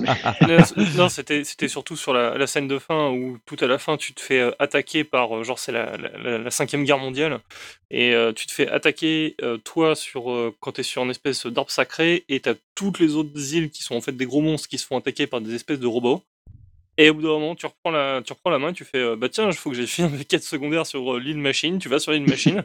mais- 0.46 0.58
non, 0.96 1.08
c'était 1.08 1.44
c'était 1.44 1.68
surtout 1.68 1.96
sur 1.96 2.12
la, 2.12 2.38
la 2.38 2.46
scène 2.46 2.68
de 2.68 2.78
fin 2.78 3.10
où 3.10 3.38
tout 3.46 3.56
à 3.60 3.66
la 3.66 3.78
fin 3.78 3.96
tu 3.96 4.14
te 4.14 4.20
fais 4.20 4.38
euh, 4.40 4.50
attaquer 4.58 5.02
par 5.04 5.36
euh, 5.36 5.42
genre 5.44 5.58
c'est 5.58 5.72
la, 5.72 5.96
la, 5.96 6.38
la- 6.38 6.50
cinquième 6.50 6.84
guerre 6.84 6.98
mondiale 6.98 7.40
et 7.90 8.14
euh, 8.14 8.32
tu 8.32 8.46
te 8.46 8.52
fais 8.52 8.68
attaquer 8.68 9.34
euh, 9.42 9.58
toi 9.58 9.94
sur 9.96 10.30
euh, 10.30 10.54
quand 10.60 10.72
t'es 10.72 10.82
sur 10.82 11.02
une 11.02 11.10
espèce 11.10 11.46
d'arbre 11.46 11.70
sacré 11.70 12.24
et 12.28 12.40
t'as 12.40 12.54
toutes 12.74 12.98
les 13.00 13.14
autres 13.16 13.54
îles 13.54 13.70
qui 13.70 13.82
sont 13.82 13.96
en 13.96 14.00
fait 14.00 14.12
des 14.12 14.26
gros 14.26 14.40
monstres 14.40 14.68
qui 14.68 14.78
se 14.78 14.86
font 14.86 14.96
attaquer 14.96 15.26
par 15.26 15.40
des 15.40 15.54
espèces 15.54 15.80
de 15.80 15.86
robots 15.86 16.22
et 16.96 17.10
au 17.10 17.14
bout 17.14 17.22
d'un 17.22 17.28
moment 17.28 17.54
tu 17.54 17.66
reprends 17.66 17.90
la 17.90 18.20
tu 18.24 18.32
reprends 18.32 18.50
la 18.50 18.58
main 18.58 18.72
tu 18.72 18.84
fais 18.84 18.98
euh, 18.98 19.16
bah 19.16 19.28
tiens 19.28 19.48
il 19.48 19.54
faut 19.56 19.70
que 19.70 19.76
j'ai 19.76 19.86
fini 19.86 20.08
mes 20.10 20.24
quêtes 20.24 20.44
secondaires 20.44 20.86
sur 20.86 21.14
euh, 21.14 21.18
l'île 21.20 21.38
machine 21.38 21.78
tu 21.78 21.88
vas 21.88 21.98
sur 21.98 22.12
l'île 22.12 22.26
machine 22.28 22.62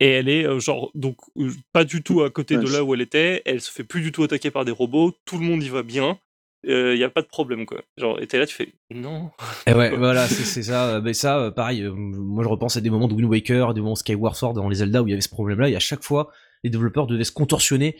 et 0.00 0.08
elle 0.08 0.28
est 0.28 0.44
euh, 0.44 0.58
genre 0.58 0.90
donc 0.94 1.16
euh, 1.36 1.50
pas 1.72 1.84
du 1.84 2.02
tout 2.02 2.22
à 2.22 2.30
côté 2.30 2.56
de 2.56 2.64
Ouais, 2.64 2.72
là 2.72 2.84
où 2.84 2.94
elle 2.94 3.00
était 3.00 3.42
elle 3.44 3.60
se 3.60 3.70
fait 3.70 3.84
plus 3.84 4.00
du 4.00 4.12
tout 4.12 4.22
attaquer 4.22 4.50
par 4.50 4.64
des 4.64 4.72
robots 4.72 5.14
tout 5.24 5.38
le 5.38 5.44
monde 5.44 5.62
y 5.62 5.68
va 5.68 5.82
bien 5.82 6.18
il 6.64 6.94
n'y 6.94 7.02
a 7.02 7.10
pas 7.10 7.22
de 7.22 7.26
problème, 7.26 7.66
quoi. 7.66 7.82
Genre, 7.98 8.22
et 8.22 8.28
t'es 8.28 8.38
là, 8.38 8.46
tu 8.46 8.54
fais 8.54 8.72
non. 8.94 9.32
Et 9.66 9.72
ouais, 9.72 9.90
voilà, 9.96 10.28
c'est 10.28 10.62
ça. 10.62 11.00
Mais 11.02 11.12
ça, 11.12 11.50
pareil, 11.50 11.82
moi 11.92 12.44
je 12.44 12.48
repense 12.48 12.76
à 12.76 12.80
des 12.80 12.88
moments 12.88 13.08
de 13.08 13.14
Wind 13.14 13.28
Waker, 13.28 13.74
des 13.74 13.80
moments 13.80 13.96
Skyward 13.96 14.36
Sword 14.36 14.54
dans 14.54 14.68
les 14.68 14.76
Zelda 14.76 15.02
où 15.02 15.08
il 15.08 15.10
y 15.10 15.12
avait 15.12 15.22
ce 15.22 15.28
problème-là, 15.28 15.70
et 15.70 15.74
à 15.74 15.80
chaque 15.80 16.04
fois, 16.04 16.30
les 16.62 16.70
développeurs 16.70 17.08
devaient 17.08 17.24
se 17.24 17.32
contorsionner 17.32 17.96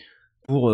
pour, 0.47 0.69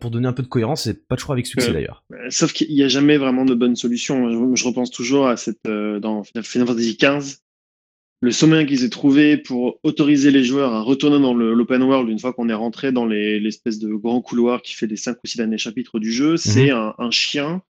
pour 0.00 0.10
donner 0.10 0.26
un 0.26 0.32
peu 0.32 0.42
de 0.42 0.48
cohérence, 0.48 0.88
et 0.88 0.94
pas 0.94 1.14
toujours 1.14 1.34
avec 1.34 1.46
succès 1.46 1.72
d'ailleurs. 1.72 2.02
Sauf 2.28 2.52
qu'il 2.52 2.74
n'y 2.74 2.82
a 2.82 2.88
jamais 2.88 3.18
vraiment 3.18 3.44
de 3.44 3.54
bonne 3.54 3.76
solution. 3.76 4.56
Je, 4.56 4.64
repense 4.66 4.90
toujours 4.90 5.28
à 5.28 5.36
cette, 5.36 5.62
dans 5.64 6.24
Final 6.24 6.66
Fantasy 6.66 6.98
XV, 7.00 7.36
le 8.20 8.30
sommet 8.30 8.64
qu'ils 8.66 8.84
aient 8.84 8.90
trouvé 8.90 9.36
pour 9.36 9.78
autoriser 9.82 10.30
les 10.30 10.42
joueurs 10.42 10.72
à 10.72 10.80
retourner 10.80 11.20
dans 11.20 11.34
l'open 11.34 11.82
world 11.82 12.08
une 12.08 12.18
fois 12.18 12.32
qu'on 12.32 12.48
est 12.48 12.54
rentré 12.54 12.92
dans 12.92 13.04
l'espèce 13.06 13.78
de 13.78 13.92
grand 13.92 14.22
couloir 14.22 14.62
qui 14.62 14.74
fait 14.74 14.86
les 14.86 14.96
cinq 14.96 15.18
ou 15.22 15.26
six 15.26 15.36
derniers 15.36 15.58
chapitres 15.58 15.98
du 15.98 16.10
jeu, 16.10 16.36
c'est 16.36 16.70
mhm. 16.72 16.92
un, 16.98 17.10
chien 17.10 17.62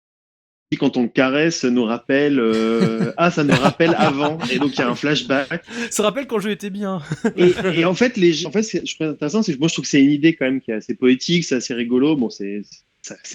qui, 0.71 0.77
quand 0.77 0.97
on 0.97 1.03
le 1.03 1.09
caresse, 1.09 1.65
nous 1.65 1.85
rappelle 1.85 2.39
euh, 2.39 3.13
ah 3.17 3.31
ça 3.31 3.43
nous 3.43 3.55
rappelle 3.55 3.95
avant 3.97 4.39
et 4.53 4.59
donc 4.59 4.75
il 4.75 4.79
y 4.79 4.83
a 4.83 4.89
un 4.89 4.95
flashback. 4.95 5.65
Ça 5.91 6.03
rappelle 6.03 6.27
quand 6.27 6.41
je 6.41 6.51
étais 6.51 6.71
bien. 6.71 7.01
et, 7.37 7.85
en 7.87 7.95
fait 7.95 8.17
les 8.19 8.47
en 8.47 8.53
fait 8.53 8.63
je 8.63 8.95
trouve 8.95 9.09
intéressant 9.09 9.43
c'est 9.43 9.59
moi 9.59 9.69
je 9.69 9.75
trouve 9.75 9.85
que 9.85 9.91
c'est 9.91 10.03
une 10.03 10.11
idée 10.11 10.35
quand 10.35 10.45
même 10.45 10.61
qui 10.61 10.73
est 10.73 10.75
assez 10.75 10.95
poétique, 10.95 11.45
c'est 11.45 11.57
assez 11.57 11.73
rigolo. 11.73 12.17
Bon 12.17 12.29
c'est 12.29 12.63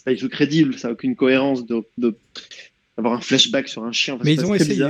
pas 0.05 0.13
du 0.13 0.19
tout 0.19 0.29
crédible, 0.29 0.77
ça 0.77 0.89
n'a 0.89 0.93
aucune 0.93 1.15
cohérence 1.15 1.65
de, 1.65 1.83
d'avoir 1.97 3.15
un 3.15 3.21
flashback 3.21 3.67
sur 3.67 3.83
un 3.83 3.91
chien. 3.91 4.19
Mais 4.23 4.35
ils 4.35 4.45
ont 4.45 4.53
essayé. 4.53 4.85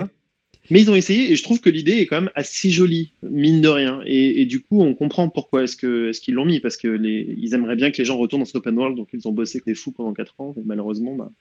Mais 0.70 0.82
ils 0.82 0.92
ont 0.92 0.96
essayé 0.96 1.32
et 1.32 1.36
je 1.36 1.44
trouve 1.44 1.60
que 1.60 1.70
l'idée 1.70 1.94
est 1.94 2.06
quand 2.06 2.22
même 2.22 2.32
assez 2.36 2.70
jolie, 2.70 3.12
mine 3.24 3.62
de 3.62 3.68
rien. 3.68 4.02
Et, 4.06 4.46
du 4.46 4.62
coup, 4.62 4.82
on 4.82 4.94
comprend 4.94 5.30
pourquoi 5.30 5.64
est-ce 5.64 5.76
qu'ils 6.20 6.34
l'ont 6.34 6.46
mis 6.46 6.60
parce 6.60 6.78
que 6.78 6.88
les, 6.88 7.36
ils 7.38 7.54
aimeraient 7.54 7.76
bien 7.76 7.92
que 7.92 7.98
les 7.98 8.06
gens 8.06 8.18
retournent 8.18 8.42
dans 8.42 8.46
cet 8.46 8.58
open 8.58 8.78
world, 8.78 8.96
donc 8.96 9.10
ils 9.14 9.28
ont 9.28 9.32
bossé 9.32 9.58
avec 9.58 9.66
des 9.66 9.76
fous 9.76 9.92
pendant 9.92 10.14
4 10.14 10.40
ans. 10.40 10.54
Et 10.58 10.62
malheureusement, 10.64 11.16
bah, 11.16 11.32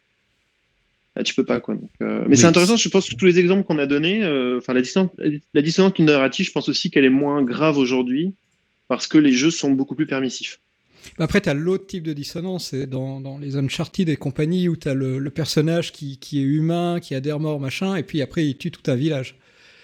bah, 1.18 1.24
tu 1.24 1.34
peux 1.34 1.44
pas 1.44 1.60
quoi. 1.60 1.76
Euh, 2.00 2.24
mais 2.28 2.36
c'est 2.36 2.46
intéressant. 2.46 2.76
Je 2.76 2.88
pense 2.88 3.10
que 3.10 3.16
tous 3.16 3.26
les 3.26 3.38
exemples 3.38 3.64
qu'on 3.64 3.78
a 3.78 3.86
donnés, 3.86 4.22
euh, 4.22 4.58
enfin 4.58 4.72
la 4.72 4.82
dissonance, 4.82 5.10
la 5.52 5.62
dissonance 5.62 5.98
narrative, 5.98 6.46
je 6.46 6.52
pense 6.52 6.68
aussi 6.68 6.90
qu'elle 6.90 7.04
est 7.04 7.10
moins 7.10 7.42
grave 7.42 7.76
aujourd'hui 7.76 8.34
parce 8.86 9.08
que 9.08 9.18
les 9.18 9.32
jeux 9.32 9.50
sont 9.50 9.72
beaucoup 9.72 9.96
plus 9.96 10.06
permissifs. 10.06 10.60
Après, 11.18 11.40
tu 11.40 11.48
as 11.48 11.54
l'autre 11.54 11.86
type 11.86 12.04
de 12.04 12.12
dissonance, 12.12 12.68
c'est 12.68 12.86
dans, 12.86 13.20
dans, 13.20 13.38
les 13.38 13.56
Uncharted 13.56 14.08
et 14.08 14.16
compagnie, 14.16 14.68
où 14.68 14.76
tu 14.76 14.88
as 14.88 14.94
le, 14.94 15.18
le, 15.18 15.30
personnage 15.30 15.92
qui, 15.92 16.18
qui, 16.18 16.38
est 16.38 16.44
humain, 16.44 17.00
qui 17.00 17.14
a 17.14 17.20
des 17.20 17.32
remords, 17.32 17.60
machin, 17.60 17.96
et 17.96 18.02
puis 18.02 18.22
après, 18.22 18.46
il 18.46 18.56
tue 18.56 18.70
tout 18.70 18.88
un 18.90 18.94
village. 18.94 19.36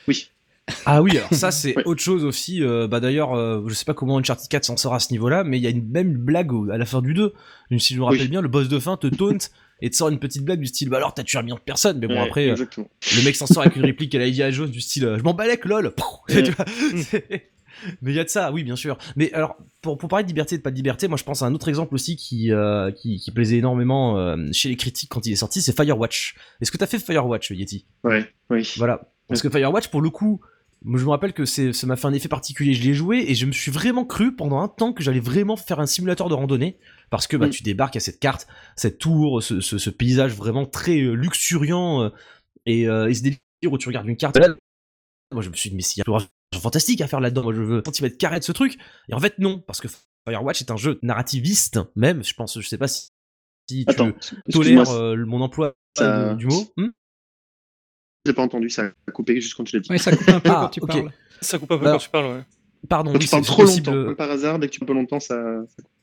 Oui. 0.09 0.29
Ah 0.87 1.03
oui, 1.03 1.16
alors 1.18 1.33
ça 1.33 1.50
c'est 1.50 1.77
autre 1.87 2.03
chose 2.03 2.24
aussi. 2.24 2.62
Euh, 2.62 2.88
bah 2.88 2.98
d'ailleurs, 2.98 3.35
euh, 3.35 3.62
je 3.66 3.74
sais 3.74 3.85
pas 3.85 3.92
comment 3.92 4.16
Uncharted 4.16 4.48
4 4.48 4.64
s'en 4.64 4.77
sort 4.79 4.94
à 4.94 4.98
ce 4.98 5.12
niveau-là, 5.12 5.44
mais 5.44 5.59
il 5.59 5.62
y 5.62 5.66
a 5.66 5.70
une 5.70 5.87
même 5.87 6.16
blague 6.16 6.53
à 6.72 6.79
la 6.79 6.87
fin 6.87 7.03
du 7.03 7.12
2. 7.12 7.35
Si 7.79 7.94
je 7.94 7.98
me 7.98 8.05
rappelle 8.05 8.29
bien, 8.29 8.40
le 8.40 8.48
boss 8.48 8.68
de 8.68 8.79
fin 8.79 8.96
te 8.96 9.07
taunt 9.07 9.37
et 9.83 9.90
te 9.90 9.96
sort 9.96 10.09
une 10.09 10.18
petite 10.18 10.42
blague 10.42 10.61
du 10.61 10.66
style 10.66 10.88
bah 10.88 10.96
alors 10.96 11.12
t'as 11.12 11.22
tué 11.22 11.38
un 11.38 11.42
million 11.42 11.57
de 11.57 11.61
personnes. 11.61 11.98
Mais 11.98 12.07
bon 12.07 12.20
après, 12.20 12.48
euh, 12.48 12.57
le 12.57 13.24
mec 13.24 13.37
s'en 13.37 13.46
sort 13.46 13.62
avec 13.62 13.77
une 13.77 13.85
réplique 13.85 14.14
à 14.14 14.18
la 14.18 14.50
Jones 14.50 14.70
du 14.70 14.81
style 14.81 15.16
je 15.18 15.22
m'en 15.22 15.35
balèque 15.35 15.66
lol. 15.66 15.92
Mais 18.03 18.12
il 18.12 18.16
y 18.16 18.20
a 18.20 18.25
de 18.25 18.29
ça, 18.29 18.53
oui, 18.53 18.64
bien 18.64 18.77
sûr. 18.77 18.99
Mais 19.16 19.33
alors, 19.33 19.57
pour, 19.83 19.99
pour 19.99 20.09
parler 20.09 20.25
de 20.25 20.29
liberté 20.29 20.55
et 20.55 20.59
de 20.59 20.62
pas 20.62 20.70
de 20.70 20.77
liberté, 20.77 21.09
moi 21.09 21.16
je 21.16 21.25
pense 21.25 21.42
à 21.42 21.47
un 21.47 21.55
autre 21.55 21.68
exemple 21.68 21.94
aussi 21.94 22.16
qui, 22.16 22.53
euh, 22.53 22.90
qui, 22.90 23.18
qui, 23.18 23.31
plaisait 23.31 23.59
énormément 23.59 24.18
euh, 24.18 24.37
chez 24.53 24.68
les 24.68 24.77
critiques 24.77 25.11
quand 25.11 25.27
il 25.27 25.33
est 25.33 25.37
sorti, 25.37 25.62
c'est 25.62 25.75
Firewatch. 25.75 26.35
Est-ce 26.61 26.70
que 26.70 26.77
t'as 26.77 26.87
fait 26.87 26.99
Firewatch, 26.99 27.51
Yeti? 27.51 27.87
Ouais, 28.03 28.27
oui. 28.51 28.73
Voilà. 28.77 29.11
Parce 29.29 29.42
que 29.42 29.51
Firewatch, 29.51 29.88
pour 29.88 30.03
le 30.03 30.11
coup, 30.11 30.40
je 30.85 31.05
me 31.05 31.11
rappelle 31.11 31.33
que 31.33 31.44
ça 31.44 31.87
m'a 31.87 31.97
fait 31.97 32.07
un 32.07 32.12
effet 32.12 32.29
particulier. 32.29 32.75
Je 32.75 32.83
l'ai 32.83 32.94
joué 32.94 33.25
et 33.29 33.35
je 33.35 33.47
me 33.47 33.53
suis 33.53 33.70
vraiment 33.70 34.05
cru 34.05 34.35
pendant 34.35 34.61
un 34.61 34.68
temps 34.68 34.92
que 34.92 35.03
j'allais 35.03 35.20
vraiment 35.20 35.57
faire 35.57 35.81
un 35.81 35.87
simulateur 35.87 36.29
de 36.29 36.35
randonnée. 36.35 36.79
Parce 37.11 37.27
que 37.27 37.37
bah, 37.37 37.47
mm. 37.47 37.51
tu 37.51 37.62
débarques 37.62 37.97
à 37.97 38.01
cette 38.01 38.20
carte, 38.20 38.47
cette 38.77 38.99
tour, 38.99 39.42
ce, 39.42 39.61
ce, 39.61 39.79
ce 39.79 39.90
paysage 39.90 40.35
vraiment 40.35 40.66
très 40.66 41.01
euh, 41.01 41.14
luxuriant 41.14 42.11
et, 42.66 42.83
et 42.83 43.14
ce 43.14 43.23
délire 43.23 43.38
où 43.70 43.79
tu 43.79 43.88
regardes 43.88 44.09
une 44.09 44.16
carte. 44.16 44.38
Moi 45.33 45.42
je 45.42 45.51
me 45.51 45.55
suis 45.55 45.70
dit, 45.70 45.77
mais 45.77 45.83
s'il 45.83 46.01
y 46.01 46.03
a 46.03 46.05
fantastique 46.59 47.01
à 47.01 47.07
faire 47.07 47.21
là-dedans. 47.21 47.45
Moi, 47.45 47.55
je 47.55 47.62
veux 47.62 47.83
centimètres 47.85 48.19
carré 48.19 48.38
de 48.38 48.45
ce 48.45 48.53
truc. 48.53 48.79
Et 49.09 49.14
en 49.14 49.21
fait, 49.21 49.38
non, 49.38 49.61
parce 49.61 49.81
que 49.81 49.88
Firewatch 50.27 50.62
est 50.62 50.71
un 50.71 50.77
jeu 50.77 50.99
narrativiste, 51.03 51.81
même. 51.97 52.25
Je 52.25 52.35
pense, 52.35 52.59
je 52.61 52.67
sais 52.67 52.79
pas 52.79 52.88
si, 52.88 53.11
tu 53.69 53.85
tolères 54.51 54.90
euh, 54.90 55.17
mon 55.25 55.40
emploi 55.40 55.75
du 56.37 56.47
mot. 56.47 56.64
Hmm 56.77 56.88
J'ai 58.27 58.33
pas 58.33 58.43
entendu, 58.43 58.71
ça 58.71 58.90
a 59.07 59.12
coupé 59.12 59.40
juste 59.40 59.55
quand 59.55 59.64
tu 59.64 59.77
l'as 59.77 59.81
dit. 59.81 59.88
Oui, 59.90 59.99
ça 59.99 60.17
coupe 60.17 60.29
un 60.29 60.40
peu 60.40 60.51
ah, 60.51 60.61
quand 60.62 60.69
tu 60.69 60.81
parles. 60.81 61.11
Ça 61.40 61.59
coupe 61.59 61.73
un 61.73 61.79
peu 61.79 61.85
quand 61.85 61.99
tu 61.99 62.11
parles, 62.11 62.27
ouais. 62.27 62.45
Pardon, 62.88 63.12
quand 63.12 63.19
tu 63.19 63.29
parles 63.29 63.45
trop 63.45 63.64
longtemps, 63.64 64.14
par 64.14 64.31
hasard, 64.31 64.59
dès 64.59 64.69
que 64.69 64.73
tu 64.73 64.81
parles 64.81 64.99
longtemps, 64.99 65.21
ça, 65.21 65.37
ça 65.69 65.83
coupe. 65.83 65.93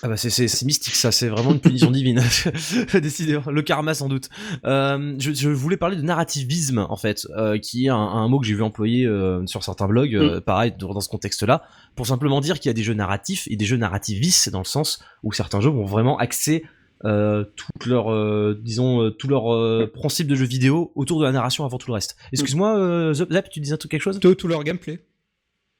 Ah 0.00 0.08
bah 0.08 0.16
c'est 0.16 0.64
mystique 0.64 0.94
ça, 0.94 1.12
c'est 1.12 1.28
vraiment 1.28 1.52
une 1.52 1.60
punition 1.60 1.90
divine. 1.90 2.20
Décidément, 2.94 3.50
le 3.50 3.62
karma 3.62 3.94
sans 3.94 4.08
doute. 4.08 4.30
Euh, 4.64 5.14
je, 5.18 5.32
je, 5.32 5.50
voulais 5.50 5.76
parler 5.76 5.96
de 5.96 6.02
narrativisme 6.02 6.86
en 6.88 6.96
fait, 6.96 7.26
euh, 7.36 7.58
qui 7.58 7.86
est 7.86 7.88
un, 7.90 7.96
un 7.96 8.26
mot 8.28 8.40
que 8.40 8.46
j'ai 8.46 8.54
vu 8.54 8.62
employer 8.62 9.04
euh, 9.04 9.46
sur 9.46 9.62
certains 9.62 9.86
blogs, 9.86 10.14
euh, 10.14 10.38
mm. 10.38 10.40
pareil 10.40 10.74
dans 10.78 11.00
ce 11.00 11.08
contexte-là, 11.08 11.62
pour 11.94 12.06
simplement 12.06 12.40
dire 12.40 12.58
qu'il 12.58 12.70
y 12.70 12.70
a 12.70 12.74
des 12.74 12.82
jeux 12.82 12.94
narratifs 12.94 13.46
et 13.50 13.56
des 13.56 13.66
jeux 13.66 13.76
narrativistes 13.76 14.48
dans 14.50 14.60
le 14.60 14.64
sens 14.64 15.04
où 15.22 15.32
certains 15.32 15.60
jeux 15.60 15.70
vont 15.70 15.84
vraiment 15.84 16.16
axer 16.16 16.64
euh, 17.04 17.44
tout 17.56 17.88
leur, 17.88 18.56
disons, 18.56 19.10
tout 19.10 19.28
leur 19.28 19.92
principe 19.92 20.26
de 20.26 20.34
jeu 20.34 20.46
vidéo 20.46 20.90
autour 20.94 21.20
de 21.20 21.26
la 21.26 21.32
narration 21.32 21.64
avant 21.64 21.78
tout 21.78 21.88
le 21.88 21.94
reste. 21.94 22.16
Excuse-moi, 22.32 23.12
Zap, 23.12 23.50
tu 23.50 23.60
disais 23.60 23.76
quelque 23.76 24.00
chose? 24.00 24.18
Tout, 24.20 24.34
tout 24.34 24.48
leur 24.48 24.64
gameplay. 24.64 25.00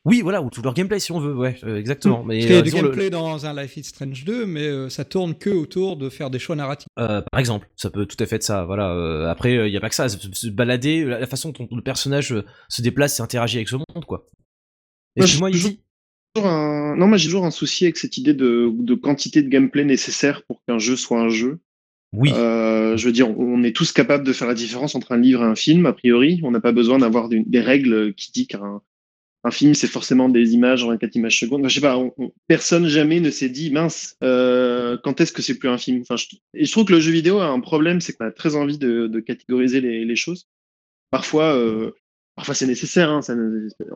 Oui, 0.05 0.21
voilà, 0.21 0.43
ou 0.43 0.51
tout 0.51 0.63
leur 0.63 0.75
gameplay 0.75 0.99
si 0.99 1.13
on 1.13 1.21
veut, 1.21 1.35
ouais, 1.35 1.57
euh, 1.63 1.77
exactement. 1.77 2.25
Mais, 2.25 2.41
il 2.41 2.51
y 2.51 2.55
a 2.55 2.63
du 2.63 2.71
gameplay 2.71 3.09
dans 3.09 3.47
un 3.47 3.55
Life 3.55 3.77
is 3.77 3.85
Strange 3.85 4.25
2, 4.25 4.47
mais 4.47 4.67
euh, 4.67 4.89
ça 4.89 5.05
tourne 5.05 5.37
que 5.37 5.51
autour 5.51 5.97
de 5.97 6.09
faire 6.09 6.29
des 6.29 6.41
choix 6.41 6.57
narratifs. 6.57 6.89
Euh, 6.99 7.23
par 7.31 7.39
exemple, 7.39 7.69
ça 7.77 7.89
peut 7.89 8.05
tout 8.05 8.17
à 8.19 8.27
fait 8.27 8.37
être 8.37 8.43
ça, 8.43 8.65
voilà. 8.65 9.31
après, 9.31 9.55
il 9.55 9.71
n'y 9.71 9.77
a 9.77 9.81
pas 9.81 9.89
que 9.89 9.95
ça, 9.95 10.09
se 10.09 10.49
balader, 10.49 11.05
la, 11.05 11.27
façon 11.29 11.51
dont 11.51 11.69
le 11.71 11.83
personnage 11.83 12.35
se 12.69 12.83
déplace 12.83 13.21
et 13.21 13.23
interagit 13.23 13.59
avec 13.59 13.69
ce 13.69 13.77
monde, 13.77 14.05
quoi. 14.07 14.29
Excuse-moi, 15.17 15.51
Izzy 15.51 15.81
un... 16.37 16.97
Non, 16.97 17.09
moi 17.09 17.19
j'ai 17.19 17.27
toujours 17.27 17.45
un 17.45 17.51
souci 17.51 17.85
avec 17.85 17.99
cette 17.99 18.17
idée 18.17 18.33
de, 18.33 18.71
de 18.73 18.95
quantité 18.95 19.43
de 19.43 19.51
gameplay 19.51 19.85
nécessaire 19.85 20.43
pour 20.45 20.63
qu'un 20.67 20.79
jeu 20.79 20.97
soit 20.97 21.21
un 21.21 21.29
jeu. 21.29 21.61
Oui. 22.15 22.31
je 22.31 23.05
veux 23.05 23.13
dire, 23.13 23.39
on 23.39 23.63
est 23.63 23.77
tous 23.77 23.93
capables 23.93 24.25
de 24.25 24.33
faire 24.33 24.49
la 24.49 24.55
différence 24.55 24.95
entre 24.95 25.13
un 25.13 25.19
livre 25.19 25.43
et 25.43 25.47
un 25.47 25.55
film, 25.55 25.85
a 25.85 25.93
priori. 25.93 26.41
On 26.43 26.51
n'a 26.51 26.61
pas 26.61 26.73
besoin 26.73 26.99
d'avoir 26.99 27.29
des, 27.29 27.61
règles 27.61 28.15
qui 28.15 28.33
disent 28.33 28.47
qu'un 28.49 28.81
un 29.45 29.51
film, 29.51 29.75
c'est 29.75 29.89
forcément 29.89 30.29
des 30.29 30.55
images 30.55 30.85
en 30.85 30.89
24 30.89 31.17
images 31.17 31.41
secondes. 31.41 31.69
je 31.69 31.75
sais 31.75 31.81
pas, 31.81 32.01
personne 32.47 32.87
jamais 32.87 33.21
ne 33.21 33.31
s'est 33.31 33.49
dit, 33.49 33.71
mince, 33.71 34.17
euh, 34.23 34.97
quand 35.03 35.21
est-ce 35.21 35.33
que 35.33 35.43
c'est 35.43 35.59
plus 35.59 35.69
un 35.69 35.79
film? 35.79 36.03
Enfin, 36.03 36.17
je, 36.17 36.27
Et 36.55 36.65
je 36.65 36.71
trouve 36.71 36.85
que 36.85 36.93
le 36.93 37.01
jeu 37.01 37.11
vidéo 37.11 37.41
a 37.41 37.47
un 37.47 37.61
problème, 37.61 38.01
c'est 38.01 38.13
qu'on 38.13 38.27
a 38.27 38.31
très 38.31 38.55
envie 38.55 38.79
de, 38.79 39.09
de 39.09 39.21
catégoriser 39.21 39.81
les, 39.81 40.05
les, 40.05 40.17
choses. 40.17 40.47
Parfois, 41.11 41.57
euh, 41.57 41.91
parfois 42.37 42.55
c'est 42.55 42.67
nécessaire. 42.67 43.11
Hein, 43.11 43.21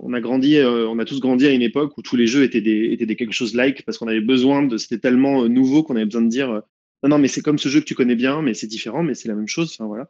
on 0.02 0.12
a 0.14 0.20
grandi, 0.20 0.56
euh, 0.56 0.88
on 0.88 0.98
a 0.98 1.04
tous 1.04 1.20
grandi 1.20 1.46
à 1.46 1.52
une 1.52 1.62
époque 1.62 1.96
où 1.96 2.02
tous 2.02 2.16
les 2.16 2.26
jeux 2.26 2.42
étaient 2.42 2.60
des, 2.60 2.92
étaient 2.92 3.06
des 3.06 3.16
quelque 3.16 3.32
chose 3.32 3.54
like 3.54 3.84
parce 3.84 3.98
qu'on 3.98 4.08
avait 4.08 4.20
besoin 4.20 4.64
de, 4.64 4.76
c'était 4.78 4.98
tellement 4.98 5.44
euh, 5.44 5.48
nouveau 5.48 5.84
qu'on 5.84 5.94
avait 5.94 6.06
besoin 6.06 6.22
de 6.22 6.28
dire, 6.28 6.62
non, 7.02 7.10
non, 7.10 7.18
mais 7.18 7.28
c'est 7.28 7.42
comme 7.42 7.58
ce 7.58 7.68
jeu 7.68 7.80
que 7.80 7.84
tu 7.84 7.94
connais 7.94 8.14
bien, 8.14 8.40
mais 8.40 8.54
c'est 8.54 8.66
différent, 8.66 9.02
mais 9.02 9.14
c'est 9.14 9.28
la 9.28 9.34
même 9.34 9.48
chose. 9.48 9.70
Enfin 9.74 9.86
voilà. 9.86 10.08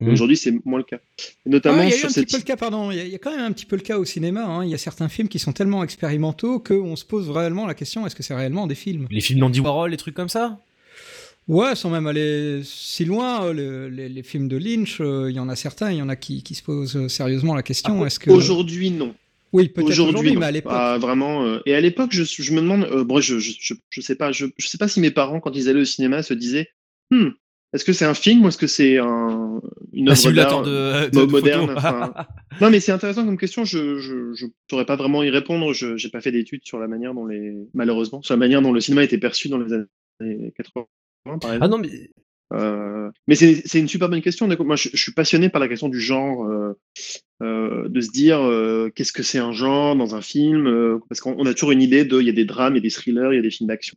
Mmh. 0.00 0.08
Aujourd'hui, 0.08 0.36
c'est 0.36 0.54
moins 0.64 0.78
le 0.78 0.84
cas. 0.84 0.98
notamment 1.46 1.82
il 1.82 1.90
y 1.90 1.92
a 1.92 1.96
sur 1.96 2.08
un 2.08 2.12
petit 2.12 2.26
peu 2.26 2.38
le 2.38 2.44
cas, 2.44 2.56
pardon. 2.56 2.90
Il 2.92 3.08
y, 3.08 3.14
a 3.14 3.18
quand 3.18 3.32
même 3.32 3.44
un 3.44 3.52
petit 3.52 3.66
peu 3.66 3.76
le 3.76 3.82
cas 3.82 3.98
au 3.98 4.04
cinéma. 4.04 4.44
Hein. 4.44 4.64
Il 4.64 4.70
y 4.70 4.74
a 4.74 4.78
certains 4.78 5.08
films 5.08 5.28
qui 5.28 5.40
sont 5.40 5.52
tellement 5.52 5.82
expérimentaux 5.82 6.60
qu'on 6.60 6.94
se 6.94 7.04
pose 7.04 7.28
réellement 7.30 7.66
la 7.66 7.74
question 7.74 8.06
est-ce 8.06 8.14
que 8.14 8.22
c'est 8.22 8.34
réellement 8.34 8.66
des 8.66 8.76
films? 8.76 9.08
Les 9.10 9.20
films 9.20 9.40
d'Andy 9.40 9.60
Warhol, 9.60 9.90
les 9.90 9.96
trucs 9.96 10.14
comme 10.14 10.28
ça? 10.28 10.60
Ouais, 11.48 11.74
sans 11.74 11.90
même 11.90 12.06
aller 12.06 12.60
si 12.62 13.04
loin, 13.06 13.44
euh, 13.46 13.88
les, 13.88 14.22
films 14.22 14.48
de 14.48 14.58
Lynch, 14.58 15.00
euh, 15.00 15.30
il 15.30 15.36
y 15.36 15.40
en 15.40 15.48
a 15.48 15.56
certains, 15.56 15.90
il 15.90 15.96
y 15.96 16.02
en 16.02 16.10
a 16.10 16.16
qui, 16.16 16.42
qui 16.42 16.54
se 16.54 16.62
posent 16.62 17.08
sérieusement 17.08 17.54
la 17.54 17.62
question. 17.62 18.04
est-ce 18.04 18.20
que 18.20 18.30
aujourd'hui 18.30 18.90
non 18.90 19.14
Oui, 19.52 19.68
peut-être 19.68 19.88
aujourd'hui, 19.88 20.36
mais 20.36 20.46
à 20.46 20.50
l'époque. 20.50 21.00
vraiment. 21.00 21.58
et 21.64 21.74
à 21.74 21.80
l'époque, 21.80 22.10
je, 22.12 22.24
je, 22.24 22.52
me 22.52 22.60
demande, 22.60 22.86
bon, 23.04 23.20
je, 23.20 23.38
je, 23.38 23.74
je, 23.88 24.00
sais 24.00 24.14
pas, 24.14 24.32
je, 24.32 24.46
sais 24.58 24.78
pas 24.78 24.88
si 24.88 25.00
mes 25.00 25.10
parents, 25.10 25.40
quand 25.40 25.54
ils 25.56 25.68
allaient 25.68 25.80
au 25.80 25.86
cinéma, 25.86 26.22
se 26.22 26.34
disaient, 26.34 26.68
hmm, 27.10 27.30
est-ce 27.74 27.84
que 27.84 27.92
c'est 27.92 28.06
un 28.06 28.14
film 28.14 28.44
ou 28.44 28.48
est-ce 28.48 28.56
que 28.56 28.66
c'est 28.66 28.96
un, 28.98 29.60
une 29.92 30.08
œuvre 30.08 30.32
d'art 30.32 30.62
de, 30.62 31.24
moderne 31.26 31.74
Non, 32.60 32.70
mais 32.70 32.80
c'est 32.80 32.92
intéressant 32.92 33.26
comme 33.26 33.36
question. 33.36 33.64
Je 33.64 33.98
je 33.98 34.46
pourrais 34.68 34.86
pas 34.86 34.96
vraiment 34.96 35.22
y 35.22 35.28
répondre. 35.28 35.72
Je 35.74 35.96
j'ai 35.96 36.08
pas 36.08 36.22
fait 36.22 36.32
d'études 36.32 36.64
sur 36.64 36.78
la 36.78 36.88
manière 36.88 37.12
dont 37.12 37.26
les 37.26 37.54
malheureusement 37.74 38.22
sur 38.22 38.34
la 38.34 38.38
manière 38.38 38.62
dont 38.62 38.72
le 38.72 38.80
cinéma 38.80 39.04
était 39.04 39.18
perçu 39.18 39.48
dans 39.48 39.58
les 39.58 39.72
années 39.74 40.52
80. 40.56 40.86
Par. 41.40 41.50
Ah 41.60 41.68
non 41.68 41.78
mais 41.78 41.90
euh, 42.54 43.10
mais 43.26 43.34
c'est 43.34 43.78
une 43.78 43.88
super 43.88 44.08
bonne 44.08 44.22
question. 44.22 44.48
Moi, 44.48 44.76
je, 44.76 44.96
suis 44.96 45.12
passionné 45.12 45.48
par 45.48 45.60
la 45.60 45.68
question 45.68 45.88
du 45.88 46.00
genre, 46.00 46.44
euh, 46.46 46.78
euh, 47.42 47.88
de 47.88 48.00
se 48.00 48.10
dire 48.10 48.38
qu'est-ce 48.94 49.12
que 49.12 49.22
c'est 49.22 49.38
un 49.38 49.52
genre 49.52 49.96
dans 49.96 50.14
un 50.14 50.22
film, 50.22 51.00
parce 51.08 51.20
qu'on 51.20 51.44
a 51.46 51.54
toujours 51.54 51.72
une 51.72 51.82
idée 51.82 52.04
de, 52.04 52.20
il 52.20 52.26
y 52.26 52.30
a 52.30 52.32
des 52.34 52.44
drames, 52.44 52.74
il 52.74 52.78
y 52.78 52.80
a 52.80 52.82
des 52.82 52.90
thrillers, 52.90 53.32
il 53.32 53.36
y 53.36 53.38
a 53.38 53.42
des 53.42 53.50
films 53.50 53.68
d'action. 53.68 53.96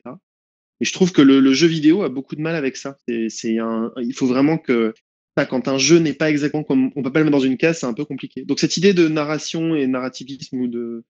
Et 0.79 0.85
je 0.85 0.93
trouve 0.93 1.11
que 1.11 1.21
le, 1.21 1.53
jeu 1.53 1.67
vidéo 1.67 2.03
a 2.03 2.09
beaucoup 2.09 2.35
de 2.35 2.41
mal 2.41 2.55
avec 2.55 2.77
ça. 2.77 2.97
Il 3.07 4.13
faut 4.15 4.27
vraiment 4.27 4.57
que 4.57 4.93
quand 5.49 5.67
un 5.67 5.77
jeu 5.77 5.97
n'est 5.97 6.13
pas 6.13 6.29
exactement 6.29 6.63
comme 6.63 6.91
on 6.95 7.01
peut 7.01 7.11
pas 7.11 7.19
le 7.19 7.25
mettre 7.25 7.37
dans 7.37 7.43
une 7.43 7.57
case, 7.57 7.79
c'est 7.79 7.87
un 7.87 7.93
peu 7.93 8.05
compliqué. 8.05 8.43
Donc 8.45 8.59
cette 8.59 8.77
idée 8.77 8.93
de 8.93 9.07
narration 9.07 9.75
et 9.75 9.87
narrativisme 9.87 11.01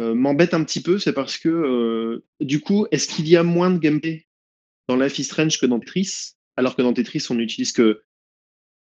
m'embête 0.00 0.54
un 0.54 0.62
petit 0.62 0.80
peu, 0.80 0.98
c'est 0.98 1.12
parce 1.12 1.38
que 1.38 2.22
du 2.40 2.60
coup, 2.60 2.86
est-ce 2.92 3.08
qu'il 3.08 3.28
y 3.28 3.36
a 3.36 3.42
moins 3.42 3.70
de 3.70 3.78
gameplay 3.78 4.26
dans 4.88 4.96
Life 4.96 5.18
is 5.18 5.24
Strange 5.24 5.58
que 5.60 5.66
dans 5.66 5.80
Tetris? 5.80 6.37
Alors 6.58 6.74
que 6.74 6.82
dans 6.82 6.92
Tetris, 6.92 7.24
on 7.30 7.36
n'utilise 7.36 7.70
que 7.70 8.02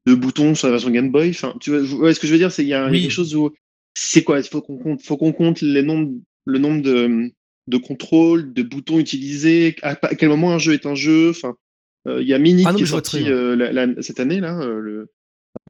deux 0.07 0.15
boutons 0.15 0.55
sur 0.55 0.69
la 0.69 0.73
version 0.73 0.91
Game 0.91 1.11
Boy. 1.11 1.31
Enfin, 1.31 1.55
tu 1.61 1.77
vois, 1.77 2.15
ce 2.15 2.21
que 2.21 2.27
je 2.29 2.33
veux 2.33 2.39
dire, 2.39 2.53
c'est 2.53 2.63
il 2.63 2.69
y, 2.69 2.75
a 2.75 2.89
quelque 2.89 3.11
chose 3.11 3.35
où 3.35 3.51
c'est 3.95 4.23
quoi? 4.23 4.39
Il 4.39 4.45
faut 4.45 4.63
qu'on 4.63 4.79
compte, 4.79 5.03
faut 5.03 5.17
qu'on 5.17 5.33
compte 5.33 5.61
les 5.61 5.83
nombres, 5.83 6.13
le 6.45 6.59
nombre 6.59 6.83
de, 6.83 7.33
de 7.67 7.77
contrôles, 7.77 8.53
de 8.53 8.63
boutons 8.63 9.01
utilisés, 9.01 9.75
à, 9.83 9.97
quel 9.97 10.29
moment 10.29 10.53
un 10.53 10.59
jeu 10.59 10.73
est 10.73 10.87
un 10.87 10.95
jeu. 10.95 11.31
Enfin, 11.31 11.57
euh, 12.07 12.23
il 12.23 12.29
y 12.29 12.35
a 12.35 12.39
Mini 12.39 12.63
ah 12.65 12.75
qui 12.75 12.85
est 12.85 12.87
sorti 12.87 13.29
euh, 13.29 14.01
cette 14.03 14.21
année 14.21 14.39
là, 14.39 14.61
euh, 14.61 14.79
le, 14.79 15.11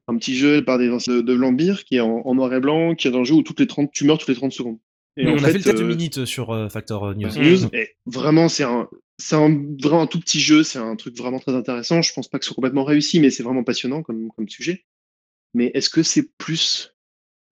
un 0.06 0.18
petit 0.18 0.36
jeu 0.36 0.62
par 0.62 0.78
des 0.78 0.88
de, 0.88 1.22
de 1.22 1.32
Lambir 1.32 1.84
qui 1.84 1.96
est 1.96 2.00
en, 2.00 2.34
noir 2.34 2.52
et 2.52 2.60
blanc, 2.60 2.94
qui 2.94 3.08
est 3.08 3.16
un 3.16 3.24
jeu 3.24 3.34
où 3.34 3.42
toutes 3.42 3.60
les 3.60 3.66
30, 3.66 3.90
tu 3.92 4.04
meurs 4.04 4.18
toutes 4.18 4.28
les 4.28 4.34
30 4.34 4.52
secondes. 4.52 4.78
Et 5.16 5.26
on 5.26 5.36
a 5.36 5.48
fait 5.48 5.58
le 5.58 5.64
test 5.64 5.78
de 5.78 5.84
Minute 5.84 6.26
sur 6.26 6.70
Factor 6.70 7.14
News. 7.14 7.70
vraiment, 8.04 8.50
c'est 8.50 8.64
un, 8.64 8.88
c'est 9.18 9.36
un, 9.36 9.64
vraiment 9.80 10.02
un 10.02 10.06
tout 10.06 10.20
petit 10.20 10.40
jeu, 10.40 10.62
c'est 10.64 10.78
un 10.78 10.96
truc 10.96 11.16
vraiment 11.16 11.38
très 11.38 11.54
intéressant. 11.54 12.02
Je 12.02 12.12
pense 12.12 12.28
pas 12.28 12.38
que 12.38 12.44
ce 12.44 12.48
soit 12.48 12.56
complètement 12.56 12.84
réussi, 12.84 13.20
mais 13.20 13.30
c'est 13.30 13.42
vraiment 13.42 13.64
passionnant 13.64 14.02
comme, 14.02 14.28
comme 14.36 14.48
sujet. 14.48 14.84
Mais 15.54 15.70
est-ce 15.74 15.88
que 15.88 16.02
c'est 16.02 16.28
plus 16.36 16.94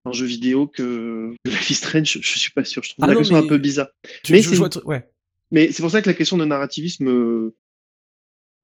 un 0.04 0.12
jeu 0.12 0.26
vidéo 0.26 0.66
que, 0.66 1.34
la 1.44 1.52
Life 1.52 1.70
is 1.70 1.74
Strange, 1.74 2.18
je, 2.20 2.38
suis 2.38 2.50
pas 2.50 2.64
sûr. 2.64 2.82
Je 2.82 2.90
trouve 2.90 3.04
ah 3.04 3.08
la 3.08 3.14
question 3.14 3.36
un 3.36 3.46
peu 3.46 3.58
bizarre. 3.58 3.88
mais 4.28 4.42
c'est 4.42 4.58
ouais. 4.84 5.08
mais 5.52 5.70
c'est 5.70 5.82
pour 5.82 5.92
ça 5.92 6.02
que 6.02 6.08
la 6.08 6.14
question 6.14 6.36
de 6.36 6.44
narrativisme, 6.44 7.52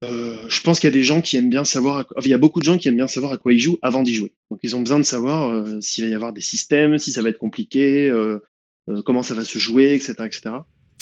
euh, 0.05 0.49
je 0.49 0.61
pense 0.63 0.81
qu'il 0.81 0.89
y 0.89 0.93
a 0.93 0.95
des 0.95 1.05
gens 1.05 1.21
qui 1.21 1.37
aiment 1.37 1.51
bien 1.51 1.65
savoir, 1.65 2.07
il 2.23 2.29
y 2.29 2.35
a 2.35 2.39
beaucoup 2.39 2.61
de 2.61 2.65
gens 2.65 2.79
qui 2.79 2.89
aiment 2.89 2.97
bien 2.97 3.09
savoir 3.09 3.33
à 3.33 3.39
quoi 3.39 3.53
ils 3.53 3.61
jouent 3.61 3.79
avant 3.83 4.03
d'y 4.03 4.15
jouer. 4.15 4.33
Donc 4.51 4.61
ils 4.63 4.75
ont 4.75 4.81
besoin 4.81 4.99
de 4.99 5.05
savoir 5.05 5.51
euh, 5.51 5.81
s'il 5.81 6.05
va 6.05 6.11
y 6.11 6.15
avoir 6.15 6.33
des 6.33 6.41
systèmes, 6.41 6.99
si 6.99 7.13
ça 7.13 7.23
va 7.23 7.29
être 7.29 7.39
compliqué, 7.39 8.09
euh, 8.09 8.41
comment 9.05 9.23
ça 9.23 9.35
va 9.35 9.45
se 9.45 9.59
jouer, 9.59 9.95
etc., 9.95 10.15
etc. 10.25 10.51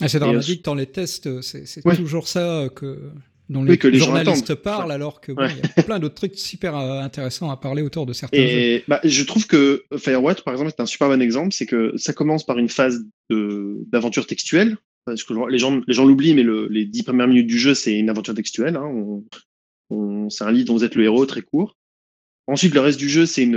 Ah, 0.01 0.09
c'est 0.09 0.19
dramatique 0.19 0.65
dans 0.65 0.75
les 0.75 0.87
tests, 0.87 1.41
c'est 1.41 1.83
toujours 1.97 2.29
ça 2.29 2.69
que 2.75 3.11
dont 3.49 3.63
les, 3.63 3.79
que 3.79 3.89
les 3.89 3.99
journalistes 3.99 4.55
parlent, 4.57 4.91
alors 4.91 5.21
que 5.21 5.33
bon, 5.33 5.47
y 5.47 5.81
a 5.81 5.83
plein 5.83 5.99
d'autres 5.99 6.17
trucs 6.17 6.37
super 6.37 6.77
euh, 6.77 7.01
intéressants 7.01 7.51
à 7.51 7.57
parler 7.57 7.83
autour 7.83 8.05
de 8.05 8.13
certains 8.13 8.39
et, 8.39 8.83
Bah, 8.89 9.01
je 9.05 9.23
trouve 9.23 9.47
que 9.47 9.85
Firewatch, 9.97 10.43
par 10.43 10.53
exemple, 10.53 10.71
est 10.77 10.81
un 10.81 10.87
super 10.87 11.09
bon 11.09 11.23
exemple. 11.23 11.53
C'est 11.53 11.67
que 11.67 11.97
ça 11.97 12.13
commence 12.13 12.45
par 12.45 12.59
une 12.59 12.69
phase 12.69 13.05
d'aventure 13.31 14.27
textuelle. 14.27 14.77
Parce 15.05 15.23
que 15.23 15.33
les 15.49 15.59
gens 15.59 15.81
les 15.87 15.95
gens 15.95 16.05
l'oublient, 16.05 16.35
mais 16.35 16.43
le, 16.43 16.67
les 16.69 16.85
dix 16.85 17.05
premières 17.05 17.29
minutes 17.29 17.47
du 17.47 17.59
jeu, 17.59 17.75
c'est 17.75 17.97
une 17.97 18.11
aventure 18.11 18.35
textuelle. 18.35 18.77
Hein. 18.77 19.23
On, 19.91 20.29
c'est 20.29 20.43
un 20.43 20.51
livre 20.51 20.67
dont 20.67 20.75
vous 20.75 20.83
êtes 20.83 20.97
le 20.97 21.05
héros, 21.05 21.25
très 21.27 21.43
court. 21.43 21.77
Ensuite, 22.49 22.75
le 22.75 22.81
reste 22.81 22.99
du 22.99 23.09
jeu, 23.09 23.25
c'est 23.25 23.45
une. 23.45 23.55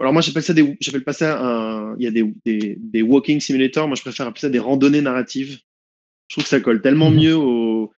Alors 0.00 0.12
moi, 0.12 0.22
j'appelle 0.22 0.44
ça 0.44 0.54
des. 0.54 0.76
J'appelle 0.80 1.02
pas 1.02 1.12
ça 1.12 1.40
un. 1.44 1.96
Il 1.98 2.04
y 2.04 2.06
a 2.06 2.12
des, 2.12 2.24
des, 2.46 2.78
des 2.78 3.02
walking 3.02 3.40
simulators. 3.40 3.88
Moi, 3.88 3.96
je 3.96 4.02
préfère 4.02 4.28
appeler 4.28 4.42
ça 4.42 4.50
des 4.50 4.60
randonnées 4.60 5.00
narratives. 5.00 5.58
Je 6.28 6.34
trouve 6.34 6.44
que 6.44 6.50
ça 6.50 6.60
colle 6.60 6.80
tellement 6.80 7.10
mmh 7.10 7.16
mieux 7.16 7.36
au, 7.36 7.92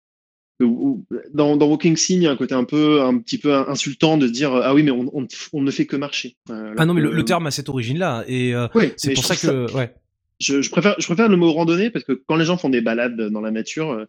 dans, 1.35 1.57
dans 1.57 1.67
Walking 1.67 1.97
Sim, 1.97 2.15
il 2.15 2.23
y 2.23 2.27
a 2.27 2.31
un 2.31 2.37
côté 2.37 2.55
un 2.55 2.65
peu, 2.65 3.03
un 3.03 3.19
petit 3.19 3.39
peu 3.39 3.53
insultant 3.53 4.17
de 4.17 4.27
dire 4.27 4.55
ah 4.55 4.75
oui 4.75 4.83
mais 4.83 4.91
on, 4.91 5.13
on, 5.53 5.63
ne 5.63 5.71
fait 5.71 5.87
que 5.87 5.97
marcher. 5.97 6.37
ah 6.49 6.87
non 6.87 6.95
mais 6.95 7.03
le, 7.03 7.25
terme 7.25 7.47
a 7.47 7.51
cette 7.51 7.69
origine 7.69 7.99
là 7.99 8.25
et 8.27 8.55
euh, 8.55 8.67
c'est 8.97 9.13
pour 9.13 9.25
ça 9.25 9.37
que 9.37 9.71
ouais. 9.75 9.95
Je, 10.39 10.61
je, 10.61 10.71
préfère, 10.71 10.97
je 10.99 11.07
préfère 11.07 11.29
le 11.29 11.37
mot 11.37 11.51
randonnée 11.53 11.91
parce 11.91 12.05
que 12.05 12.13
quand 12.13 12.37
les 12.37 12.45
gens 12.45 12.59
font 12.59 12.69
des 12.69 12.83
balades 12.83 13.21
dans 13.31 13.41
la 13.41 13.51
nature, 13.51 13.91
euh, 13.91 14.05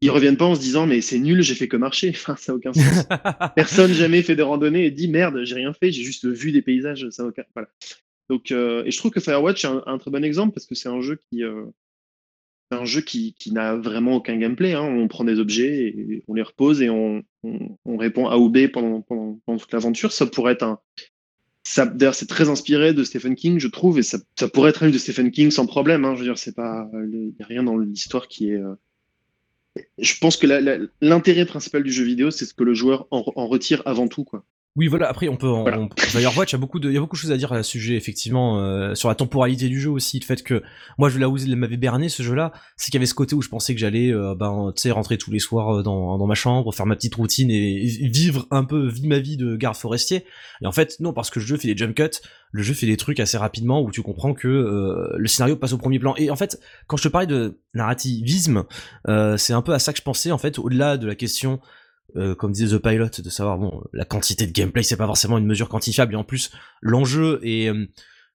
ils 0.00 0.10
reviennent 0.10 0.38
pas 0.38 0.46
en 0.46 0.54
se 0.54 0.60
disant 0.60 0.86
mais 0.86 1.00
c'est 1.02 1.18
nul, 1.18 1.42
j'ai 1.42 1.54
fait 1.54 1.68
que 1.68 1.76
marcher. 1.76 2.10
Enfin, 2.14 2.36
ça 2.36 2.52
n'a 2.52 2.56
aucun 2.56 2.72
sens. 2.72 3.06
Personne 3.56 3.92
jamais 3.92 4.22
fait 4.22 4.36
de 4.36 4.42
randonnée 4.42 4.86
et 4.86 4.90
dit 4.90 5.08
merde, 5.08 5.44
j'ai 5.44 5.54
rien 5.54 5.72
fait, 5.74 5.92
j'ai 5.92 6.02
juste 6.02 6.26
vu 6.26 6.52
des 6.52 6.62
paysages. 6.62 7.08
Ça 7.10 7.24
aucun... 7.24 7.44
voilà. 7.54 7.68
Donc, 8.30 8.52
euh, 8.52 8.84
et 8.86 8.90
je 8.90 8.96
trouve 8.96 9.10
que 9.10 9.20
Firewatch 9.20 9.64
est 9.64 9.68
un, 9.68 9.82
un, 9.86 9.98
très 9.98 10.10
bon 10.10 10.24
exemple 10.24 10.54
parce 10.54 10.66
que 10.66 10.74
c'est 10.74 10.88
un 10.88 11.02
jeu 11.02 11.18
qui, 11.30 11.42
un 12.72 12.84
jeu 12.84 13.00
qui, 13.00 13.34
n'a 13.50 13.76
vraiment 13.76 14.16
aucun 14.16 14.36
gameplay. 14.36 14.74
Hein. 14.74 14.82
On 14.82 15.08
prend 15.08 15.24
des 15.24 15.38
objets 15.38 15.86
et 15.86 16.24
on 16.28 16.34
les 16.34 16.42
repose 16.42 16.82
et 16.82 16.90
on, 16.90 17.22
répond 17.86 18.28
A 18.28 18.38
ou 18.38 18.48
B 18.48 18.68
pendant, 18.68 19.02
toute 19.46 19.72
l'aventure. 19.72 20.12
Ça 20.12 20.26
pourrait 20.26 20.54
être 20.54 20.62
un. 20.62 20.78
D'ailleurs, 21.76 22.14
c'est 22.14 22.26
très 22.26 22.48
inspiré 22.48 22.92
de 22.92 23.04
Stephen 23.04 23.36
King, 23.36 23.58
je 23.58 23.68
trouve, 23.68 23.98
et 23.98 24.02
ça, 24.02 24.18
pourrait 24.52 24.70
être 24.70 24.82
un 24.82 24.90
de 24.90 24.98
Stephen 24.98 25.30
King 25.30 25.50
sans 25.50 25.66
problème. 25.66 26.04
Hein. 26.04 26.14
Je 26.14 26.20
veux 26.20 26.26
dire, 26.26 26.38
c'est 26.38 26.54
pas, 26.54 26.90
il 26.92 27.34
n'y 27.38 27.42
a 27.42 27.46
rien 27.46 27.62
dans 27.62 27.78
l'histoire 27.78 28.28
qui 28.28 28.50
est. 28.50 28.60
Euh, 28.60 28.74
je 29.98 30.18
pense 30.20 30.36
que 30.36 30.46
l'intérêt 31.00 31.46
principal 31.46 31.82
du 31.82 31.90
jeu 31.90 32.04
vidéo, 32.04 32.30
c'est 32.30 32.44
ce 32.44 32.52
que 32.52 32.64
le 32.64 32.74
joueur 32.74 33.06
en, 33.10 33.24
en 33.36 33.46
retire 33.46 33.82
avant 33.86 34.08
tout, 34.08 34.24
quoi. 34.24 34.44
Oui, 34.74 34.86
voilà. 34.86 35.06
Après, 35.08 35.28
on 35.28 35.36
peut. 35.36 35.48
En, 35.48 35.88
D'ailleurs, 36.14 36.36
Watch, 36.36 36.52
il 36.52 36.54
y 36.54 36.56
a 36.56 36.58
beaucoup 36.58 36.80
de, 36.80 36.88
il 36.88 36.94
y 36.94 36.96
a 36.96 37.00
beaucoup 37.00 37.16
de 37.16 37.20
choses 37.20 37.30
à 37.30 37.36
dire 37.36 37.52
à 37.52 37.62
ce 37.62 37.70
sujet, 37.72 37.94
effectivement, 37.94 38.58
euh, 38.58 38.94
sur 38.94 39.10
la 39.10 39.14
temporalité 39.14 39.68
du 39.68 39.78
jeu 39.78 39.90
aussi, 39.90 40.18
le 40.18 40.24
fait 40.24 40.42
que 40.42 40.62
moi, 40.96 41.10
je 41.10 41.18
là 41.18 41.28
où 41.28 41.36
il 41.36 41.54
m'avait 41.56 41.76
berné 41.76 42.08
ce 42.08 42.22
jeu-là, 42.22 42.52
c'est 42.78 42.86
qu'il 42.86 42.94
y 42.94 42.96
avait 42.96 43.04
ce 43.04 43.12
côté 43.12 43.34
où 43.34 43.42
je 43.42 43.50
pensais 43.50 43.74
que 43.74 43.80
j'allais, 43.80 44.10
euh, 44.10 44.34
ben, 44.34 44.72
tu 44.74 44.80
sais, 44.80 44.90
rentrer 44.90 45.18
tous 45.18 45.30
les 45.30 45.40
soirs 45.40 45.80
euh, 45.80 45.82
dans, 45.82 46.16
dans 46.16 46.26
ma 46.26 46.34
chambre, 46.34 46.72
faire 46.72 46.86
ma 46.86 46.96
petite 46.96 47.14
routine 47.16 47.50
et, 47.50 47.84
vivre 48.08 48.46
un 48.50 48.64
peu, 48.64 48.88
vivre 48.88 49.08
ma 49.08 49.18
vie 49.18 49.36
de 49.36 49.56
garde 49.56 49.76
forestier. 49.76 50.24
Et 50.62 50.66
en 50.66 50.72
fait, 50.72 50.98
non, 51.00 51.12
parce 51.12 51.28
que 51.28 51.38
le 51.38 51.44
jeu 51.44 51.58
fait 51.58 51.68
des 51.68 51.76
jump 51.76 51.94
cuts, 51.94 52.26
le 52.50 52.62
jeu 52.62 52.72
fait 52.72 52.86
des 52.86 52.96
trucs 52.96 53.20
assez 53.20 53.36
rapidement 53.36 53.82
où 53.82 53.90
tu 53.90 54.00
comprends 54.00 54.32
que 54.32 55.12
le 55.16 55.28
scénario 55.28 55.56
passe 55.56 55.72
au 55.72 55.78
premier 55.78 55.98
plan. 55.98 56.14
Et 56.16 56.30
en 56.30 56.36
fait, 56.36 56.60
quand 56.86 56.96
je 56.96 57.04
te 57.04 57.08
parlais 57.08 57.26
de 57.26 57.58
narrativisme, 57.74 58.64
c'est 59.36 59.52
un 59.54 59.62
peu 59.62 59.72
à 59.72 59.78
ça 59.78 59.92
que 59.92 59.98
je 59.98 60.02
pensais, 60.02 60.30
en 60.32 60.38
fait, 60.38 60.58
au-delà 60.58 60.98
de 60.98 61.06
la 61.06 61.14
question 61.14 61.60
euh, 62.16 62.34
comme 62.34 62.52
disait 62.52 62.76
The 62.76 62.82
Pilot, 62.82 63.08
de 63.22 63.30
savoir 63.30 63.58
bon 63.58 63.82
la 63.92 64.04
quantité 64.04 64.46
de 64.46 64.52
gameplay 64.52 64.82
c'est 64.82 64.96
pas 64.96 65.06
forcément 65.06 65.38
une 65.38 65.46
mesure 65.46 65.68
quantifiable 65.68 66.14
et 66.14 66.16
en 66.16 66.24
plus 66.24 66.50
l'enjeu 66.80 67.40
est 67.42 67.68
euh, 67.68 67.86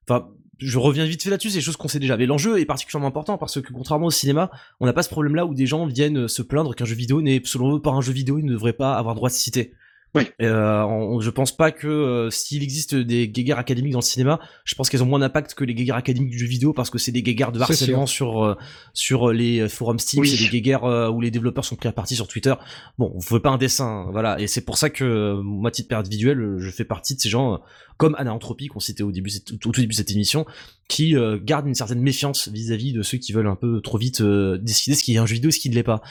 enfin 0.08 0.30
je 0.60 0.80
reviens 0.80 1.06
vite 1.06 1.22
fait 1.22 1.30
là-dessus, 1.30 1.52
c'est 1.52 1.60
des 1.60 1.64
choses 1.64 1.78
qu'on 1.78 1.88
sait 1.88 2.00
déjà. 2.00 2.18
Mais 2.18 2.26
l'enjeu 2.26 2.60
est 2.60 2.66
particulièrement 2.66 3.08
important 3.08 3.38
parce 3.38 3.62
que 3.62 3.72
contrairement 3.72 4.08
au 4.08 4.12
cinéma, 4.12 4.50
on 4.80 4.86
n'a 4.86 4.94
pas 4.94 5.04
ce 5.04 5.10
problème-là 5.10 5.46
où 5.46 5.54
des 5.54 5.68
gens 5.68 5.86
viennent 5.86 6.28
se 6.28 6.42
plaindre 6.42 6.74
qu'un 6.76 6.86
jeu 6.86 6.96
vidéo 6.96 7.22
n'est, 7.22 7.42
selon 7.44 7.76
eux, 7.76 7.80
par 7.82 7.96
un 7.96 8.02
jeu 8.02 8.12
vidéo, 8.12 8.40
il 8.40 8.46
ne 8.46 8.54
devrait 8.54 8.74
pas 8.74 8.96
avoir 8.96 9.14
droit 9.14 9.30
de 9.30 9.36
citer. 9.36 9.74
Ouais. 10.16 10.32
Euh, 10.42 11.20
je 11.20 11.30
pense 11.30 11.56
pas 11.56 11.72
que 11.72 11.88
euh, 11.88 12.30
s'il 12.30 12.64
existe 12.64 12.96
des 12.96 13.28
guéguerres 13.28 13.60
académiques 13.60 13.94
dans 13.94 14.00
le 14.00 14.04
cinéma, 14.04 14.40
je 14.64 14.76
pense 14.76 14.90
qu'elles 14.90 15.04
ont 15.04 15.08
moins 15.08 15.20
d'impact 15.20 15.54
que 15.54 15.64
les 15.64 15.74
guéguerres 15.74 15.96
académiques 15.96 16.32
du 16.32 16.40
jeu 16.40 16.48
vidéo 16.48 16.74
parce 16.74 16.90
que 16.90 16.98
c'est 16.98 17.12
des 17.12 17.24
guéguerres 17.24 17.52
de 17.52 17.60
harcèlement 17.60 18.06
sur 18.06 18.44
euh, 18.44 18.56
sur 18.94 19.32
les 19.32 19.68
forums 19.70 20.00
Steam, 20.00 20.26
c'est 20.26 20.38
des 20.38 20.50
guéguerres 20.50 20.84
où 21.14 21.22
les 21.22 21.32
développeurs 21.32 21.66
sont 21.66 21.76
pris 21.76 21.90
à 21.90 21.92
partie 21.92 22.16
sur 22.16 22.28
Twitter. 22.28 22.54
Bon, 22.98 23.12
vous 23.16 23.22
faites 23.22 23.42
pas 23.42 23.50
un 23.50 23.58
dessin, 23.58 24.08
voilà, 24.12 24.40
et 24.40 24.48
c'est 24.48 24.62
pour 24.62 24.78
ça 24.78 24.90
que 24.90 25.40
moi, 25.42 25.72
titre 25.72 25.96
individuel, 25.96 26.56
je 26.58 26.70
fais 26.70 26.86
partie 26.86 27.16
de 27.16 27.20
ces 27.20 27.30
gens 27.30 27.60
comme 27.98 28.16
Anna 28.20 28.32
Entropie 28.32 28.68
qu'on 28.68 28.80
citait 28.80 29.02
au 29.02 29.12
début, 29.12 29.32
au 29.52 29.58
tout 29.58 29.72
début 29.72 29.88
de 29.88 29.94
cette 29.94 30.12
émission, 30.12 30.46
qui 30.88 31.16
euh, 31.16 31.40
gardent 31.44 31.68
une 31.68 31.74
certaine 31.74 32.00
méfiance 32.00 32.48
vis-à-vis 32.48 32.94
de 32.94 33.02
ceux 33.02 33.18
qui 33.18 33.34
veulent 33.34 33.48
un 33.48 33.56
peu 33.56 33.82
trop 33.82 33.98
vite 33.98 34.22
décider 34.22 34.96
ce 34.96 35.04
qui 35.04 35.16
est 35.16 35.18
un 35.18 35.26
jeu 35.26 35.34
vidéo 35.34 35.50
et 35.50 35.52
ce 35.52 35.60
qui 35.60 35.70
ne 35.70 35.76
l'est 35.76 35.84
pas. 35.84 36.02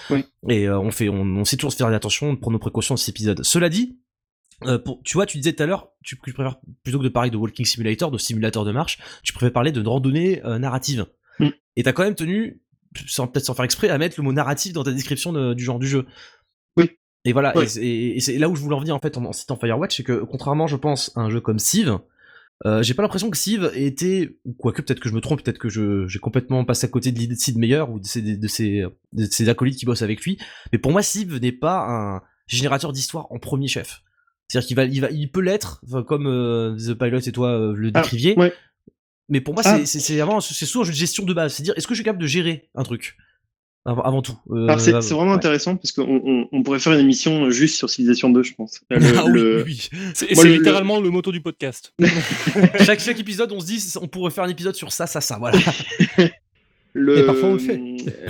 Et 0.48 0.68
on 0.68 0.90
fait, 0.90 1.08
on, 1.08 1.22
on 1.22 1.44
sait 1.44 1.56
toujours 1.56 1.72
se 1.72 1.76
faire 1.76 1.86
attention, 1.86 2.34
prendre 2.36 2.54
nos 2.54 2.58
précautions 2.58 2.94
dans 2.94 2.98
cet 2.98 3.10
épisode. 3.10 3.44
Cela 3.44 3.68
dit, 3.68 3.85
euh, 4.64 4.78
pour, 4.78 5.02
tu 5.04 5.14
vois, 5.14 5.26
tu 5.26 5.36
disais 5.36 5.52
tout 5.52 5.62
à 5.62 5.66
l'heure, 5.66 5.90
tu, 6.02 6.16
préfères 6.16 6.56
plutôt 6.82 6.98
que 6.98 7.04
de 7.04 7.08
parler 7.08 7.30
de 7.30 7.36
walking 7.36 7.66
simulator, 7.66 8.10
de 8.10 8.18
simulateur 8.18 8.64
de 8.64 8.72
marche, 8.72 8.98
tu 9.22 9.32
préfères 9.32 9.52
parler 9.52 9.72
de 9.72 9.86
randonnée 9.86 10.42
euh, 10.44 10.58
narrative. 10.58 11.06
Mm. 11.38 11.48
Et 11.76 11.82
t'as 11.82 11.92
quand 11.92 12.04
même 12.04 12.14
tenu, 12.14 12.62
sans 13.06 13.26
peut-être 13.26 13.44
sans 13.44 13.54
faire 13.54 13.66
exprès, 13.66 13.90
à 13.90 13.98
mettre 13.98 14.18
le 14.18 14.24
mot 14.24 14.32
narratif 14.32 14.72
dans 14.72 14.84
ta 14.84 14.92
description 14.92 15.52
du 15.52 15.62
genre 15.62 15.78
du 15.78 15.86
jeu. 15.86 16.06
Oui. 16.76 16.90
Et 17.24 17.32
voilà, 17.32 17.52
et, 17.80 18.20
c'est 18.20 18.38
là 18.38 18.48
où 18.48 18.56
je 18.56 18.62
voulais 18.62 18.76
en 18.76 18.80
venir 18.80 18.94
en 18.94 19.00
fait 19.00 19.16
en, 19.18 19.32
citant 19.32 19.56
Firewatch, 19.56 19.96
c'est 19.96 20.04
que 20.04 20.22
contrairement, 20.24 20.66
je 20.66 20.76
pense, 20.76 21.12
à 21.16 21.20
un 21.20 21.30
jeu 21.30 21.40
comme 21.40 21.58
Civ, 21.58 21.98
euh, 22.64 22.82
j'ai 22.82 22.94
pas 22.94 23.02
l'impression 23.02 23.28
que 23.28 23.36
Civ 23.36 23.70
était, 23.74 24.38
ou 24.44 24.54
quoique 24.54 24.80
peut-être 24.80 25.00
que 25.00 25.10
je 25.10 25.14
me 25.14 25.20
trompe, 25.20 25.42
peut-être 25.42 25.58
que 25.58 25.68
j'ai 25.68 26.18
complètement 26.18 26.64
passé 26.64 26.86
à 26.86 26.88
côté 26.88 27.12
de 27.12 27.18
l'idée 27.18 27.34
de 27.34 27.38
Sid 27.38 27.58
Meier 27.58 27.82
ou 27.90 28.00
de 28.00 28.06
ses, 28.06 28.22
de, 28.22 28.48
ses, 28.48 28.84
de 29.12 29.24
ses 29.26 29.48
acolytes 29.48 29.76
qui 29.76 29.84
bossent 29.84 30.02
avec 30.02 30.22
lui, 30.22 30.38
mais 30.72 30.78
pour 30.78 30.92
moi 30.92 31.02
Civ 31.02 31.38
n'est 31.38 31.52
pas 31.52 31.86
un 31.86 32.22
générateur 32.46 32.92
d'histoire 32.92 33.30
en 33.30 33.38
premier 33.38 33.68
chef. 33.68 34.02
C'est-à-dire 34.48 34.66
qu'il 34.66 34.76
va, 34.76 34.84
il 34.84 35.00
va, 35.00 35.10
il 35.10 35.30
peut 35.30 35.40
l'être, 35.40 35.82
comme 36.06 36.26
euh, 36.26 36.76
The 36.76 36.94
Pilot 36.94 37.20
et 37.20 37.32
toi 37.32 37.48
euh, 37.48 37.74
le 37.74 37.90
ah, 37.94 38.00
décriviez. 38.00 38.36
Mais 39.28 39.40
pour 39.40 39.54
moi, 39.54 39.62
ah. 39.66 39.84
c'est, 39.84 39.98
c'est 39.98 40.20
avant, 40.20 40.40
c'est 40.40 40.66
souvent 40.66 40.84
une 40.84 40.92
gestion 40.92 41.24
de 41.24 41.34
base. 41.34 41.54
C'est-à-dire, 41.54 41.74
est-ce 41.76 41.86
que 41.86 41.94
je 41.94 41.98
suis 41.98 42.04
capable 42.04 42.22
de 42.22 42.28
gérer 42.28 42.68
un 42.76 42.84
truc 42.84 43.16
avant, 43.86 44.20
tout. 44.20 44.36
Euh, 44.50 44.76
c'est, 44.78 44.90
vraiment 45.14 45.34
intéressant 45.34 45.76
parce 45.76 45.92
qu'on 45.92 46.48
on, 46.50 46.62
pourrait 46.64 46.80
faire 46.80 46.92
une 46.92 46.98
émission 46.98 47.50
juste 47.50 47.76
sur 47.76 47.88
Civilization 47.88 48.30
2, 48.30 48.42
je 48.42 48.54
pense. 48.54 48.80
ah, 48.90 48.96
oui, 49.26 49.62
oui. 49.64 49.88
C'est, 50.12 50.34
littéralement 50.44 50.98
le... 50.98 51.10
moto 51.10 51.30
du 51.30 51.40
podcast. 51.40 51.94
chaque, 52.84 52.98
chaque 52.98 53.20
épisode, 53.20 53.52
on 53.52 53.60
se 53.60 53.66
dit, 53.66 53.94
on 54.00 54.08
pourrait 54.08 54.32
faire 54.32 54.42
un 54.42 54.48
épisode 54.48 54.74
sur 54.74 54.90
ça, 54.90 55.06
ça, 55.06 55.20
ça, 55.20 55.38
voilà. 55.38 55.58
Le, 56.98 57.18
et 57.18 57.26
parfois 57.26 57.50
on 57.50 57.52
le 57.52 57.58
fait. 57.58 57.78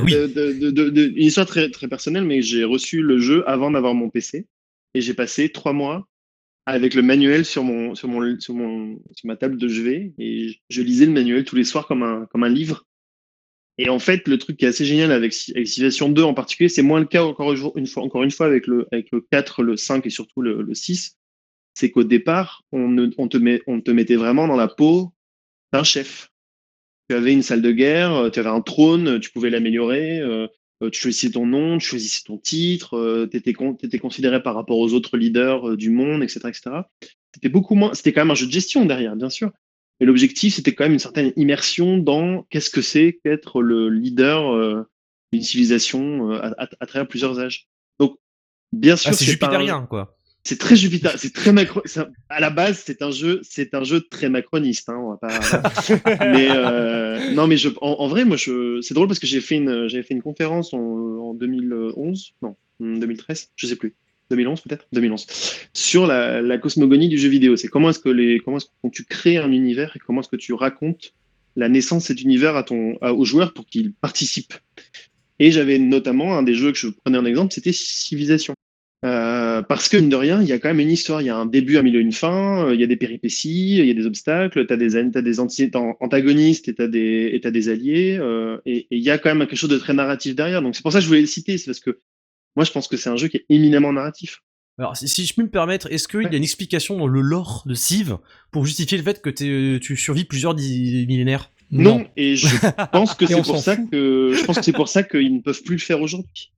oui. 0.02 0.12
une 0.12 1.22
histoire 1.22 1.46
très, 1.46 1.70
très 1.70 1.86
personnelle, 1.86 2.24
mais 2.24 2.42
j'ai 2.42 2.64
reçu 2.64 3.00
le 3.00 3.20
jeu 3.20 3.48
avant 3.48 3.70
d'avoir 3.70 3.94
mon 3.94 4.10
PC 4.10 4.48
et 4.94 5.00
j'ai 5.00 5.14
passé 5.14 5.50
trois 5.50 5.72
mois 5.72 6.08
avec 6.66 6.94
le 6.94 7.02
manuel 7.02 7.44
sur 7.44 7.62
mon 7.62 7.94
sur 7.94 8.08
mon 8.08 8.36
sur 8.36 9.26
ma 9.26 9.36
table 9.36 9.56
de 9.56 9.68
chevet 9.68 10.12
et 10.18 10.60
je 10.68 10.82
lisais 10.82 11.06
le 11.06 11.12
manuel 11.12 11.44
tous 11.44 11.54
les 11.54 11.64
soirs 11.64 11.86
comme 11.86 12.02
un 12.02 12.26
comme 12.26 12.42
un 12.42 12.48
livre. 12.48 12.84
Et 13.78 13.90
en 13.90 13.98
fait, 13.98 14.26
le 14.26 14.38
truc 14.38 14.56
qui 14.56 14.64
est 14.64 14.68
assez 14.68 14.86
génial 14.86 15.12
avec, 15.12 15.34
avec 15.54 15.68
Civilization 15.68 16.08
2 16.08 16.22
en 16.22 16.34
particulier, 16.34 16.68
c'est 16.68 16.82
moins 16.82 16.98
le 16.98 17.06
cas 17.06 17.22
encore 17.22 17.52
une 17.76 17.86
fois 17.86 18.02
encore 18.02 18.22
une 18.24 18.30
fois 18.30 18.46
avec 18.46 18.66
le 18.66 18.88
avec 18.90 19.08
le 19.12 19.20
4, 19.20 19.62
le 19.62 19.76
5 19.76 20.04
et 20.06 20.10
surtout 20.10 20.40
le, 20.42 20.62
le 20.62 20.74
6, 20.74 21.16
c'est 21.74 21.90
qu'au 21.90 22.04
départ, 22.04 22.64
on, 22.72 23.10
on 23.18 23.28
te 23.28 23.36
met 23.36 23.62
on 23.66 23.80
te 23.80 23.90
mettait 23.90 24.16
vraiment 24.16 24.48
dans 24.48 24.56
la 24.56 24.68
peau 24.68 25.12
d'un 25.72 25.84
chef. 25.84 26.30
Tu 27.08 27.14
avais 27.14 27.32
une 27.32 27.42
salle 27.42 27.62
de 27.62 27.70
guerre, 27.70 28.30
tu 28.32 28.40
avais 28.40 28.48
un 28.48 28.62
trône, 28.62 29.20
tu 29.20 29.30
pouvais 29.30 29.50
l'améliorer, 29.50 30.18
euh, 30.20 30.48
tu 30.80 31.00
choisissais 31.00 31.30
ton 31.30 31.46
nom, 31.46 31.78
tu 31.78 31.86
choisissais 31.86 32.22
ton 32.24 32.38
titre, 32.38 33.26
tu 33.30 33.36
étais, 33.36 33.52
étais, 33.82 33.98
considéré 33.98 34.42
par 34.42 34.54
rapport 34.54 34.78
aux 34.78 34.92
autres 34.92 35.16
leaders 35.16 35.76
du 35.76 35.90
monde, 35.90 36.22
etc. 36.22 36.40
etc. 36.48 36.62
C'était 37.34 37.48
beaucoup 37.48 37.74
moins. 37.74 37.94
C'était 37.94 38.12
quand 38.12 38.20
même 38.22 38.30
un 38.30 38.34
jeu 38.34 38.46
de 38.46 38.52
gestion 38.52 38.84
derrière, 38.84 39.16
bien 39.16 39.30
sûr. 39.30 39.50
Mais 39.98 40.06
l'objectif, 40.06 40.54
c'était 40.54 40.74
quand 40.74 40.84
même 40.84 40.92
une 40.92 40.98
certaine 40.98 41.32
immersion 41.36 41.96
dans 41.96 42.42
qu'est-ce 42.50 42.70
que 42.70 42.82
c'est 42.82 43.18
qu'être 43.24 43.62
le 43.62 43.88
leader 43.88 44.86
d'une 45.32 45.42
civilisation 45.42 46.30
à, 46.32 46.86
travers 46.86 47.08
plusieurs 47.08 47.38
âges. 47.38 47.68
Donc, 47.98 48.18
bien 48.72 48.94
ah, 48.94 48.96
sûr, 48.98 49.14
c'est 49.14 49.24
jupitérien, 49.24 49.86
quoi. 49.88 50.16
C'est 50.46 50.60
très 50.60 50.76
Jupiter, 50.76 51.18
c'est 51.18 51.32
très 51.32 51.50
macro. 51.50 51.82
À 52.28 52.38
la 52.38 52.50
base, 52.50 52.80
c'est 52.86 53.02
un 53.02 53.10
jeu, 53.10 53.40
c'est 53.42 53.74
un 53.74 53.82
jeu 53.82 54.00
très 54.00 54.28
macroniste. 54.28 54.88
Hein, 54.88 54.96
on 54.96 55.10
va 55.10 55.16
pas. 55.16 55.40
mais 56.20 56.46
euh, 56.52 57.32
non, 57.32 57.48
mais 57.48 57.56
je, 57.56 57.68
en, 57.80 58.06
vrai, 58.06 58.24
moi, 58.24 58.36
je, 58.36 58.80
c'est 58.80 58.94
drôle 58.94 59.08
parce 59.08 59.18
que 59.18 59.26
j'ai 59.26 59.40
fait 59.40 59.56
une, 59.56 59.88
j'avais 59.88 60.04
fait 60.04 60.14
une 60.14 60.22
conférence 60.22 60.72
en, 60.72 60.78
en 60.78 61.34
2011, 61.34 62.34
non, 62.42 62.54
2013, 62.78 63.50
je 63.56 63.66
sais 63.66 63.74
plus. 63.74 63.96
2011 64.30 64.60
peut-être? 64.60 64.86
2011 64.92 65.26
sur 65.72 66.06
la, 66.06 66.40
la, 66.42 66.58
cosmogonie 66.58 67.08
du 67.08 67.16
jeu 67.16 67.28
vidéo 67.28 67.54
c'est 67.54 67.68
comment 67.68 67.90
est-ce 67.90 68.00
que 68.00 68.08
les 68.08 68.40
comment 68.40 68.56
est-ce 68.56 68.66
que 68.66 68.88
tu 68.90 69.04
crées 69.04 69.36
un 69.36 69.52
univers 69.52 69.94
et 69.94 70.00
comment 70.00 70.20
est-ce 70.20 70.28
que 70.28 70.34
tu 70.34 70.52
racontes 70.52 71.14
la 71.54 71.68
naissance 71.68 72.02
de 72.02 72.06
cet 72.08 72.22
univers 72.22 72.56
à 72.56 72.64
ton 72.64 72.98
à, 73.02 73.14
aux 73.14 73.24
joueurs 73.24 73.52
pour 73.52 73.66
qu'ils 73.66 73.92
participent 73.92 74.54
et 75.38 75.52
j'avais 75.52 75.78
notamment 75.78 76.36
un 76.36 76.42
des 76.42 76.54
jeux 76.54 76.72
que 76.72 76.78
je 76.78 76.88
prenais 76.88 77.18
en 77.18 77.24
exemple 77.24 77.54
c'était 77.54 77.70
Civilisation 77.70 78.56
euh, 79.06 79.62
parce 79.62 79.88
que, 79.88 79.96
mine 79.96 80.08
de 80.08 80.16
rien, 80.16 80.42
il 80.42 80.48
y 80.48 80.52
a 80.52 80.58
quand 80.58 80.68
même 80.68 80.80
une 80.80 80.90
histoire. 80.90 81.22
Il 81.22 81.26
y 81.26 81.30
a 81.30 81.36
un 81.36 81.46
début, 81.46 81.78
un 81.78 81.82
milieu, 81.82 82.00
une 82.00 82.12
fin. 82.12 82.66
Euh, 82.66 82.74
il 82.74 82.80
y 82.80 82.84
a 82.84 82.88
des 82.88 82.96
péripéties, 82.96 83.78
il 83.78 83.86
y 83.86 83.90
a 83.90 83.94
des 83.94 84.06
obstacles. 84.06 84.66
Tu 84.66 84.72
as 84.72 84.76
des, 84.76 84.96
as 84.96 85.22
des 85.22 85.40
antagonistes 85.40 86.68
et 86.68 86.74
tu 86.74 86.82
as, 86.82 86.88
des, 86.88 87.38
des 87.38 87.68
alliés. 87.68 88.18
Euh, 88.20 88.58
et 88.66 88.88
il 88.90 89.02
y 89.02 89.10
a 89.10 89.18
quand 89.18 89.32
même 89.32 89.46
quelque 89.46 89.58
chose 89.58 89.70
de 89.70 89.78
très 89.78 89.94
narratif 89.94 90.34
derrière. 90.34 90.60
Donc, 90.60 90.74
c'est 90.74 90.82
pour 90.82 90.92
ça 90.92 90.98
que 90.98 91.02
je 91.02 91.08
voulais 91.08 91.20
le 91.20 91.26
citer. 91.26 91.56
C'est 91.56 91.66
parce 91.66 91.80
que 91.80 92.00
moi, 92.56 92.64
je 92.64 92.72
pense 92.72 92.88
que 92.88 92.96
c'est 92.96 93.10
un 93.10 93.16
jeu 93.16 93.28
qui 93.28 93.36
est 93.36 93.46
éminemment 93.48 93.92
narratif. 93.92 94.42
Alors, 94.78 94.96
si, 94.96 95.24
je 95.24 95.34
peux 95.34 95.42
me 95.42 95.48
permettre, 95.48 95.90
est-ce 95.90 96.08
qu'il 96.08 96.22
y 96.22 96.26
a 96.26 96.36
une 96.36 96.42
explication 96.42 96.98
dans 96.98 97.06
le 97.06 97.20
lore 97.20 97.62
de 97.64 97.74
Civ 97.74 98.18
pour 98.50 98.66
justifier 98.66 98.98
le 98.98 99.04
fait 99.04 99.22
que 99.22 99.30
tu 99.30 99.96
survis 99.96 100.24
plusieurs 100.24 100.54
millénaires? 100.54 101.50
Non. 101.70 102.06
et 102.16 102.36
je 102.36 102.46
pense 102.92 103.14
que 103.14 103.26
c'est 103.26 103.42
pour 103.42 103.58
ça 103.58 103.76
que 103.76 104.32
je 104.32 104.44
pense 104.44 104.56
que 104.56 104.64
c'est 104.64 104.72
pour 104.72 104.88
ça 104.88 105.02
qu'ils 105.02 105.34
ne 105.34 105.40
peuvent 105.40 105.62
plus 105.62 105.76
le 105.76 105.80
faire 105.80 106.00
aujourd'hui. 106.00 106.52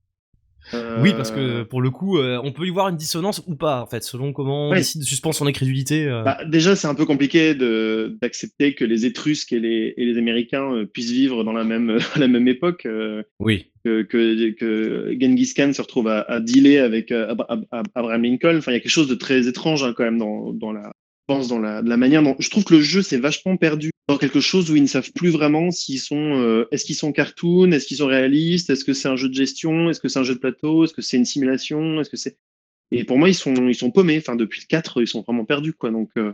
Oui, 0.73 1.13
parce 1.15 1.31
que 1.31 1.39
euh, 1.39 1.65
pour 1.65 1.81
le 1.81 1.89
coup, 1.89 2.17
euh, 2.17 2.39
on 2.43 2.51
peut 2.51 2.65
y 2.65 2.69
voir 2.69 2.89
une 2.89 2.95
dissonance 2.95 3.41
ou 3.47 3.55
pas, 3.55 3.81
en 3.81 3.85
fait, 3.85 4.03
selon 4.03 4.33
comment 4.33 4.69
on 4.69 4.73
décide 4.73 5.01
de 5.01 5.05
suspendre 5.05 5.35
son 5.35 5.47
incrédulité. 5.47 6.07
Euh. 6.07 6.23
Bah, 6.23 6.39
déjà, 6.45 6.75
c'est 6.75 6.87
un 6.87 6.95
peu 6.95 7.05
compliqué 7.05 7.55
d'accepter 7.55 8.73
que 8.75 8.85
les 8.85 9.05
Étrusques 9.05 9.53
et 9.53 9.59
les, 9.59 9.93
et 9.97 10.05
les 10.05 10.17
Américains 10.17 10.85
puissent 10.91 11.11
vivre 11.11 11.43
dans 11.43 11.53
la 11.53 11.63
même, 11.63 11.97
la 12.17 12.27
même 12.27 12.47
époque. 12.47 12.87
oui. 13.39 13.67
Que, 13.85 14.01
que, 14.01 14.49
que, 14.51 15.15
Genghis 15.21 15.53
Khan 15.55 15.71
se 15.71 15.81
retrouve 15.81 16.09
à, 16.09 16.41
dealer 16.41 16.79
avec 16.79 17.13
Abraham 17.13 18.23
Lincoln. 18.23 18.57
Enfin, 18.57 18.73
il 18.73 18.75
y 18.75 18.77
a 18.77 18.81
quelque 18.81 18.91
chose 18.91 19.07
de 19.07 19.15
très 19.15 19.47
étrange 19.47 19.83
hein, 19.83 19.93
quand 19.95 20.03
même 20.03 20.17
dans, 20.17 20.51
dans 20.51 20.73
la, 20.73 20.91
pense 21.29 21.47
dans 21.47 21.59
la, 21.59 21.83
la, 21.83 21.95
manière 21.95 22.23
dont 22.23 22.35
je 22.39 22.49
trouve 22.49 22.63
que 22.63 22.73
le 22.73 22.81
jeu 22.81 23.03
s'est 23.03 23.19
vachement 23.19 23.55
perdu 23.55 23.91
dans 24.07 24.17
quelque 24.17 24.39
chose 24.39 24.71
où 24.71 24.75
ils 24.75 24.81
ne 24.81 24.87
savent 24.87 25.11
plus 25.13 25.29
vraiment 25.29 25.69
s'ils 25.69 25.99
sont 25.99 26.41
euh, 26.41 26.67
est-ce 26.71 26.85
qu'ils 26.85 26.95
sont 26.95 27.11
cartoon, 27.11 27.71
est-ce 27.71 27.85
qu'ils 27.85 27.97
sont 27.97 28.07
réalistes, 28.07 28.71
est-ce 28.71 28.83
que 28.83 28.93
c'est 28.93 29.09
un 29.09 29.15
jeu 29.15 29.29
de 29.29 29.35
gestion, 29.35 29.91
est-ce 29.91 29.99
que 29.99 30.07
c'est 30.07 30.17
un 30.17 30.23
jeu 30.23 30.33
de 30.33 30.39
plateau, 30.39 30.85
est-ce 30.85 30.93
que 30.93 31.03
c'est 31.03 31.17
une 31.17 31.25
simulation, 31.25 32.01
est-ce 32.01 32.09
que 32.09 32.17
c'est 32.17 32.39
et 32.89 33.03
pour 33.03 33.19
moi 33.19 33.29
ils 33.29 33.35
sont 33.35 33.53
ils 33.67 33.75
sont 33.75 33.91
paumés, 33.91 34.17
enfin 34.17 34.35
depuis 34.35 34.61
le 34.61 34.65
4 34.65 35.03
ils 35.03 35.07
sont 35.07 35.21
vraiment 35.21 35.45
perdus 35.45 35.73
quoi. 35.73 35.91
Donc 35.91 36.09
euh, 36.17 36.33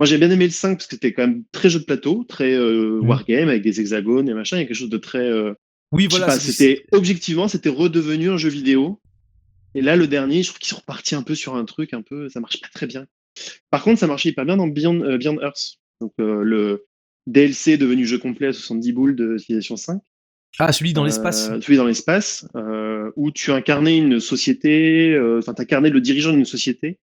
moi 0.00 0.06
j'ai 0.06 0.18
bien 0.18 0.32
aimé 0.32 0.46
le 0.46 0.50
5 0.50 0.72
parce 0.72 0.88
que 0.88 0.96
c'était 0.96 1.12
quand 1.12 1.28
même 1.28 1.44
très 1.52 1.70
jeu 1.70 1.78
de 1.78 1.84
plateau, 1.84 2.24
très 2.28 2.52
euh, 2.52 3.00
mmh. 3.00 3.08
wargame 3.08 3.48
avec 3.48 3.62
des 3.62 3.78
hexagones 3.78 4.28
et 4.28 4.34
machin, 4.34 4.56
il 4.56 4.62
y 4.62 4.64
a 4.64 4.66
quelque 4.66 4.76
chose 4.76 4.90
de 4.90 4.98
très 4.98 5.30
oui 5.92 6.08
voilà, 6.10 6.36
c'était 6.36 6.84
objectivement 6.90 7.46
c'était 7.46 7.68
redevenu 7.68 8.28
un 8.28 8.38
jeu 8.38 8.48
vidéo. 8.48 9.00
Et 9.76 9.82
là 9.82 9.94
le 9.94 10.08
dernier, 10.08 10.42
je 10.42 10.48
trouve 10.48 10.58
qu'ils 10.58 10.70
sont 10.70 10.80
repartis 10.80 11.14
un 11.14 11.22
peu 11.22 11.36
sur 11.36 11.54
un 11.54 11.64
truc 11.64 11.94
un 11.94 12.02
peu 12.02 12.28
ça 12.28 12.40
marche 12.40 12.60
pas 12.60 12.68
très 12.74 12.88
bien. 12.88 13.06
Par 13.70 13.82
contre, 13.82 14.00
ça 14.00 14.06
marchait 14.06 14.30
hyper 14.30 14.44
bien 14.44 14.56
dans 14.56 14.66
Beyond, 14.66 15.02
euh, 15.02 15.18
Beyond 15.18 15.40
Earth. 15.40 15.78
Donc, 16.00 16.12
euh, 16.20 16.42
le 16.42 16.86
DLC 17.26 17.76
devenu 17.76 18.06
jeu 18.06 18.18
complet 18.18 18.48
à 18.48 18.52
70 18.52 18.92
boules 18.92 19.16
de 19.16 19.38
Civilization 19.38 19.76
5. 19.76 20.00
Ah, 20.58 20.72
celui 20.72 20.92
dans 20.92 21.04
l'espace. 21.04 21.48
Euh, 21.48 21.60
celui 21.60 21.76
dans 21.76 21.86
l'espace, 21.86 22.46
où 23.16 23.30
tu 23.30 23.52
incarnais 23.52 23.96
une 23.96 24.20
société, 24.20 25.18
enfin, 25.38 25.54
tu 25.54 25.62
incarnais 25.62 25.90
le 25.90 26.00
dirigeant 26.00 26.32
d'une 26.32 26.44
société, 26.44 26.98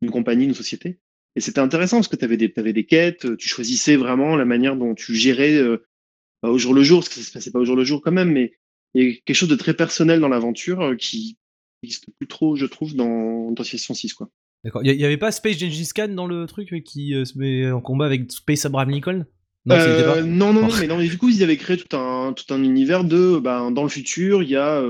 d'une 0.00 0.10
compagnie, 0.10 0.46
d'une 0.46 0.54
société. 0.54 0.98
Et 1.34 1.40
c'était 1.40 1.60
intéressant 1.60 1.98
parce 1.98 2.08
que 2.08 2.16
tu 2.16 2.24
avais, 2.24 2.38
avais, 2.56 2.72
des 2.72 2.86
quêtes, 2.86 3.36
tu 3.36 3.48
choisissais 3.48 3.96
vraiment 3.96 4.36
la 4.36 4.46
manière 4.46 4.76
dont 4.76 4.94
tu 4.94 5.14
gérais 5.14 5.60
au 6.42 6.56
jour 6.56 6.72
le 6.72 6.82
jour, 6.82 7.00
parce 7.00 7.10
que 7.10 7.16
ça 7.16 7.22
se 7.22 7.32
passait 7.32 7.50
pas 7.50 7.58
au 7.58 7.66
jour 7.66 7.76
le 7.76 7.84
jour 7.84 8.00
quand 8.00 8.12
même, 8.12 8.32
mais 8.32 8.54
il 8.94 9.04
y 9.04 9.10
a 9.10 9.14
quelque 9.26 9.36
chose 9.36 9.50
de 9.50 9.56
très 9.56 9.74
personnel 9.74 10.20
dans 10.20 10.28
l'aventure 10.28 10.94
qui 10.98 11.36
n'existe 11.82 12.06
plus 12.16 12.26
trop, 12.26 12.56
je 12.56 12.64
trouve, 12.64 12.94
dans, 12.94 13.50
dans 13.50 13.62
Civilization 13.62 13.92
6. 13.92 14.14
Quoi. 14.14 14.30
D'accord. 14.66 14.82
Il 14.84 15.00
y, 15.00 15.04
avait 15.04 15.16
pas 15.16 15.30
Space 15.30 15.58
Gengis 15.58 15.90
Khan 15.94 16.08
dans 16.08 16.26
le 16.26 16.44
truc 16.46 16.72
euh, 16.72 16.80
qui 16.80 17.14
euh, 17.14 17.24
se 17.24 17.38
met 17.38 17.70
en 17.70 17.80
combat 17.80 18.04
avec 18.06 18.32
Space 18.32 18.66
Abraham 18.66 18.90
Lincoln? 18.90 19.24
Euh, 19.68 20.22
non, 20.22 20.52
non, 20.52 20.62
non, 20.62 20.68
mais 20.80 20.86
non, 20.86 20.96
mais 20.98 21.08
du 21.08 21.18
coup, 21.18 21.28
ils 21.28 21.42
avaient 21.42 21.56
créé 21.56 21.76
tout 21.76 21.96
un, 21.96 22.32
tout 22.32 22.52
un 22.54 22.62
univers 22.62 23.04
de, 23.04 23.38
ben, 23.38 23.70
dans 23.70 23.82
le 23.82 23.88
futur, 23.88 24.42
il 24.42 24.50
y 24.50 24.56
a 24.56 24.80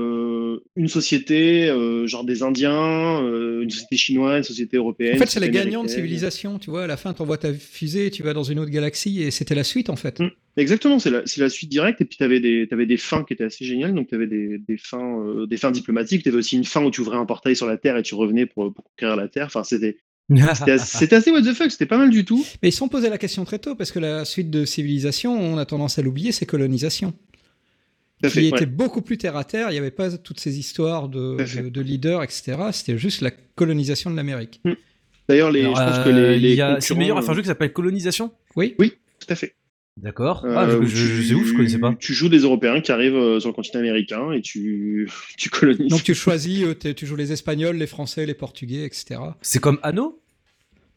une 0.75 0.87
société, 0.87 1.67
genre 2.05 2.23
des 2.23 2.43
Indiens, 2.43 3.19
une 3.61 3.69
société 3.69 3.97
chinoise, 3.97 4.37
une 4.37 4.43
société 4.43 4.77
européenne. 4.77 5.15
En 5.15 5.19
fait, 5.19 5.29
c'est 5.29 5.39
la 5.39 5.49
gagnante 5.49 5.89
civilisation, 5.89 6.59
tu 6.59 6.69
vois. 6.69 6.83
À 6.83 6.87
la 6.87 6.97
fin, 6.97 7.13
tu 7.13 7.21
envoies 7.21 7.37
ta 7.37 7.53
fusée, 7.53 8.11
tu 8.11 8.23
vas 8.23 8.33
dans 8.33 8.43
une 8.43 8.59
autre 8.59 8.71
galaxie, 8.71 9.23
et 9.23 9.31
c'était 9.31 9.55
la 9.55 9.63
suite, 9.63 9.89
en 9.89 9.95
fait. 9.95 10.19
Mm. 10.19 10.29
Exactement, 10.57 10.97
c'est 10.97 11.11
la, 11.11 11.21
la, 11.37 11.49
suite 11.49 11.69
directe. 11.69 12.01
Et 12.01 12.05
puis, 12.05 12.17
tu 12.17 12.23
avais, 12.23 12.67
avais, 12.71 12.85
des 12.87 12.97
fins 12.97 13.23
qui 13.23 13.33
étaient 13.33 13.43
assez 13.43 13.63
géniales. 13.63 13.93
Donc, 13.93 14.07
tu 14.07 14.15
avais 14.15 14.25
des, 14.25 14.57
des, 14.57 14.77
fins, 14.77 15.45
des 15.47 15.57
fins 15.57 15.69
diplomatiques. 15.69 16.23
Tu 16.23 16.29
avais 16.29 16.39
aussi 16.39 16.57
une 16.57 16.65
fin 16.65 16.83
où 16.83 16.89
tu 16.89 17.01
ouvrais 17.01 17.17
un 17.17 17.25
portail 17.25 17.55
sur 17.55 17.67
la 17.67 17.77
Terre 17.77 17.95
et 17.95 18.01
tu 18.01 18.15
revenais 18.15 18.47
pour, 18.47 18.73
pour 18.73 18.83
conquérir 18.83 19.15
la 19.15 19.27
Terre. 19.27 19.45
Enfin, 19.45 19.63
c'était 19.63 19.97
c'était 20.29 21.15
assez, 21.15 21.31
what 21.31 21.41
the 21.41 21.53
fuck, 21.53 21.71
c'était 21.71 21.85
pas 21.85 21.97
mal 21.97 22.09
du 22.09 22.25
tout. 22.25 22.45
Mais 22.61 22.69
ils 22.69 22.73
sont 22.73 22.89
posés 22.89 23.09
la 23.09 23.17
question 23.17 23.45
très 23.45 23.59
tôt, 23.59 23.75
parce 23.75 23.91
que 23.91 23.99
la 23.99 24.25
suite 24.25 24.49
de 24.49 24.65
civilisation, 24.65 25.39
on 25.39 25.57
a 25.57 25.65
tendance 25.65 25.99
à 25.99 26.01
l'oublier, 26.01 26.31
c'est 26.31 26.45
colonisation. 26.45 27.13
Qui 28.27 28.47
était 28.47 28.65
beaucoup 28.65 29.01
plus 29.01 29.17
terre 29.17 29.37
à 29.37 29.43
terre, 29.43 29.69
il 29.69 29.73
n'y 29.73 29.77
avait 29.77 29.91
pas 29.91 30.17
toutes 30.17 30.39
ces 30.39 30.57
histoires 30.57 31.07
de, 31.07 31.37
de, 31.69 31.81
leaders, 31.81 32.23
etc. 32.23 32.57
C'était 32.71 32.97
juste 32.97 33.21
la 33.21 33.29
colonisation 33.31 34.09
de 34.09 34.15
l'Amérique. 34.15 34.61
D'ailleurs, 35.29 35.51
les, 35.51 35.63
je 35.63 35.67
pense 35.69 35.99
que 35.99 36.09
les, 36.09 36.59
euh, 36.59 36.77
C'est 36.79 36.95
meilleur 36.95 37.17
à 37.17 37.21
faire 37.21 37.31
un 37.31 37.33
jeu 37.35 37.41
qui 37.41 37.47
s'appelle 37.47 37.73
Colonisation? 37.73 38.31
Oui. 38.55 38.75
Oui, 38.79 38.93
tout 39.19 39.27
à 39.29 39.35
fait. 39.35 39.55
D'accord. 39.97 40.45
Ah, 40.45 40.67
euh, 40.67 40.85
je, 40.85 41.23
sais 41.23 41.33
où, 41.33 41.43
je 41.43 41.53
connaissais 41.53 41.79
pas. 41.79 41.95
Tu 41.99 42.13
joues 42.13 42.29
des 42.29 42.39
Européens 42.39 42.81
qui 42.81 42.91
arrivent 42.91 43.15
euh, 43.15 43.39
sur 43.39 43.49
le 43.49 43.55
continent 43.55 43.79
américain 43.79 44.31
et 44.31 44.41
tu, 44.41 45.09
tu 45.37 45.49
colonises. 45.49 45.87
Donc 45.87 46.03
tu 46.03 46.13
choisis, 46.13 46.63
euh, 46.63 46.93
tu 46.93 47.05
joues 47.07 47.15
les 47.15 47.31
Espagnols, 47.31 47.77
les 47.77 47.87
Français, 47.87 48.25
les 48.27 48.35
Portugais, 48.35 48.85
etc. 48.85 49.19
C'est 49.41 49.59
comme 49.59 49.79
Anno 49.81 50.21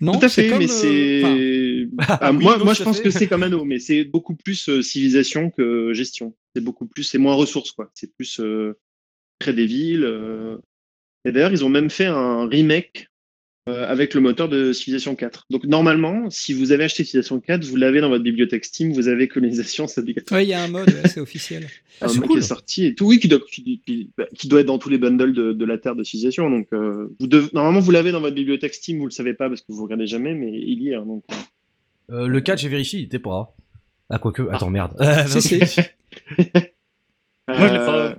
Non, 0.02 0.18
Tout 0.18 0.26
à 0.26 0.28
fait, 0.28 0.58
mais 0.58 0.68
c'est. 0.68 1.88
Ah, 1.98 2.32
moi, 2.32 2.58
moi 2.58 2.74
je 2.74 2.82
pense 2.82 3.00
que 3.00 3.10
c'est 3.10 3.26
comme 3.26 3.42
Anno, 3.42 3.64
mais 3.64 3.78
c'est 3.78 4.04
beaucoup 4.04 4.34
plus 4.34 4.80
civilisation 4.82 5.50
que 5.50 5.94
gestion. 5.94 6.34
C'est 6.54 6.62
beaucoup 6.62 6.86
plus, 6.86 7.04
c'est 7.04 7.18
moins 7.18 7.34
ressources, 7.34 7.72
quoi. 7.72 7.90
C'est 7.94 8.14
plus 8.14 8.40
près 9.38 9.54
des 9.54 9.66
villes. 9.66 10.06
Et 11.24 11.32
d'ailleurs, 11.32 11.52
ils 11.52 11.64
ont 11.64 11.68
même 11.70 11.90
fait 11.90 12.06
un 12.06 12.46
remake 12.46 13.09
euh, 13.09 13.09
avec 13.76 14.14
le 14.14 14.20
moteur 14.20 14.48
de 14.48 14.72
Civilization 14.72 15.14
4. 15.14 15.46
Donc 15.50 15.64
normalement, 15.64 16.30
si 16.30 16.52
vous 16.52 16.72
avez 16.72 16.84
acheté 16.84 17.04
Civilization 17.04 17.40
4, 17.40 17.64
vous 17.64 17.76
l'avez 17.76 18.00
dans 18.00 18.08
votre 18.08 18.24
bibliothèque 18.24 18.64
Steam, 18.64 18.92
vous 18.92 19.08
avez 19.08 19.28
colonisation, 19.28 19.86
c'est 19.86 20.00
obligatoire. 20.00 20.40
Oui, 20.40 20.46
il 20.46 20.50
y 20.50 20.54
a 20.54 20.62
un 20.62 20.68
mode, 20.68 20.90
c'est 21.06 21.20
officiel. 21.20 21.64
un 22.00 22.08
ah, 22.08 22.12
mode 22.12 22.28
qui 22.28 22.38
est 22.38 22.42
sorti 22.42 22.86
et 22.86 22.94
tout, 22.94 23.06
oui, 23.06 23.18
qui 23.18 23.28
doit, 23.28 23.40
qui, 23.50 24.48
doit, 24.48 24.60
être 24.60 24.66
dans 24.66 24.78
tous 24.78 24.88
les 24.88 24.98
bundles 24.98 25.32
de, 25.32 25.64
la 25.64 25.78
Terre 25.78 25.96
de 25.96 26.04
Civilization. 26.04 26.50
Donc 26.50 26.68
euh, 26.72 27.14
vous 27.20 27.28
normalement, 27.52 27.80
vous 27.80 27.90
l'avez 27.90 28.12
dans 28.12 28.20
votre 28.20 28.34
bibliothèque 28.34 28.74
Steam, 28.74 28.98
vous 28.98 29.06
le 29.06 29.10
savez 29.10 29.34
pas 29.34 29.48
parce 29.48 29.60
que 29.60 29.72
vous 29.72 29.82
regardez 29.82 30.06
jamais, 30.06 30.34
mais 30.34 30.50
il 30.52 30.82
y 30.82 30.90
est. 30.90 30.94
Hein, 30.94 31.04
donc... 31.06 31.24
Euh, 32.10 32.26
le 32.26 32.40
4, 32.40 32.58
j'ai 32.58 32.68
vérifié, 32.68 33.00
il 33.00 33.04
était 33.04 33.18
pas. 33.18 33.54
Ah, 34.08 34.18
quoique, 34.18 34.42
attends, 34.50 34.68
ah. 34.68 34.70
merde. 34.70 34.96
Moi, 37.58 37.68
je 37.68 37.72
l'ai 37.72 37.78
pas. 37.78 38.16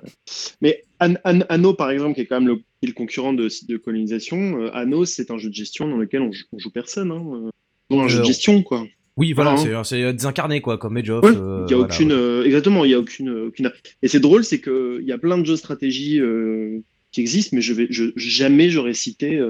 Mais 0.62 0.84
Anno, 1.00 1.74
par 1.74 1.92
exemple, 1.92 2.16
qui 2.16 2.22
est 2.22 2.26
quand 2.26 2.40
même 2.40 2.48
le, 2.48 2.62
le 2.84 2.94
concurrent 2.94 3.34
de, 3.34 3.48
de 3.68 3.78
colonisation, 3.78 4.62
euh, 4.62 4.76
Anno, 4.76 5.06
c'est 5.06 5.32
un 5.32 5.38
jeu 5.38 5.50
de 5.50 5.54
gestion 5.54 5.88
dans 5.88 5.98
lequel 5.98 6.22
on 6.22 6.32
joue, 6.32 6.46
joue 6.58 6.70
personne. 6.70 7.12
Hein. 7.12 7.50
un 7.92 8.08
jeu 8.08 8.20
de 8.20 8.26
gestion, 8.26 8.64
quoi. 8.64 8.86
Oui, 9.18 9.34
voilà, 9.34 9.56
c'est 9.84 10.14
désincarné, 10.14 10.62
quoi, 10.62 10.78
comme 10.78 10.98
Age 10.98 11.10
of. 11.10 11.26
Euh, 11.26 11.66
il 11.68 11.72
y 11.72 11.76
a 11.76 11.78
aucune, 11.78 12.12
euh, 12.12 12.46
exactement, 12.46 12.86
il 12.86 12.92
y 12.92 12.94
a 12.94 13.00
aucune, 13.00 13.30
aucune. 13.30 13.72
Et 14.02 14.08
c'est 14.08 14.20
drôle, 14.20 14.44
c'est 14.44 14.62
qu'il 14.62 15.04
y 15.04 15.12
a 15.12 15.18
plein 15.18 15.38
de 15.38 15.46
jeux 15.46 15.54
de 15.54 15.58
stratégie 15.58 16.20
qui 17.12 17.22
existent, 17.22 17.56
mais 17.56 17.62
je 17.62 17.74
vais, 17.74 17.88
je, 17.90 18.12
jamais 18.16 18.70
j'aurais 18.70 18.94
cité 18.94 19.42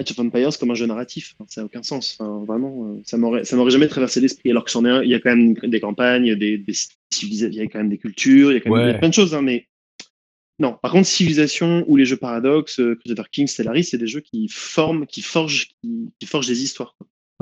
Age 0.00 0.10
of 0.12 0.18
Empires 0.18 0.58
comme 0.58 0.70
un 0.70 0.74
jeu 0.74 0.86
narratif. 0.86 1.34
ça 1.48 1.60
n'a 1.60 1.66
aucun 1.66 1.82
sens. 1.82 2.16
Enfin, 2.18 2.44
vraiment, 2.44 2.98
ça 3.04 3.16
m'aurait, 3.16 3.44
ça 3.44 3.56
m'aurait 3.56 3.70
jamais 3.70 3.88
traversé 3.88 4.20
l'esprit. 4.20 4.50
Alors 4.50 4.64
que 4.64 4.70
c'en 4.70 4.84
est 4.84 4.90
un, 4.90 5.02
il 5.02 5.10
y 5.10 5.14
a 5.14 5.20
quand 5.20 5.34
même 5.34 5.54
des 5.54 5.80
campagnes, 5.80 6.34
des, 6.34 6.58
des 6.58 6.74
civilisations, 7.12 7.52
il 7.52 7.58
y 7.58 7.66
a 7.66 7.66
quand 7.66 7.78
même 7.78 7.90
des 7.90 7.98
cultures, 7.98 8.50
il 8.50 8.54
y 8.54 8.56
a 8.58 8.60
quand 8.60 8.74
même 8.74 8.98
plein 8.98 9.08
de 9.08 9.14
choses, 9.14 9.34
hein, 9.34 9.42
mais 9.42 9.66
non, 10.60 10.76
par 10.82 10.92
contre, 10.92 11.08
Civilisation 11.08 11.84
ou 11.88 11.96
les 11.96 12.04
jeux 12.04 12.18
Paradox, 12.18 12.80
euh, 12.80 12.94
Crusader 12.94 13.22
Kings, 13.32 13.46
Stellaris, 13.46 13.84
c'est 13.84 13.98
des 13.98 14.06
jeux 14.06 14.20
qui 14.20 14.46
forment, 14.48 15.06
qui 15.06 15.22
forgent, 15.22 15.68
qui, 15.80 16.26
forgent 16.26 16.48
des 16.48 16.62
histoires. 16.62 16.94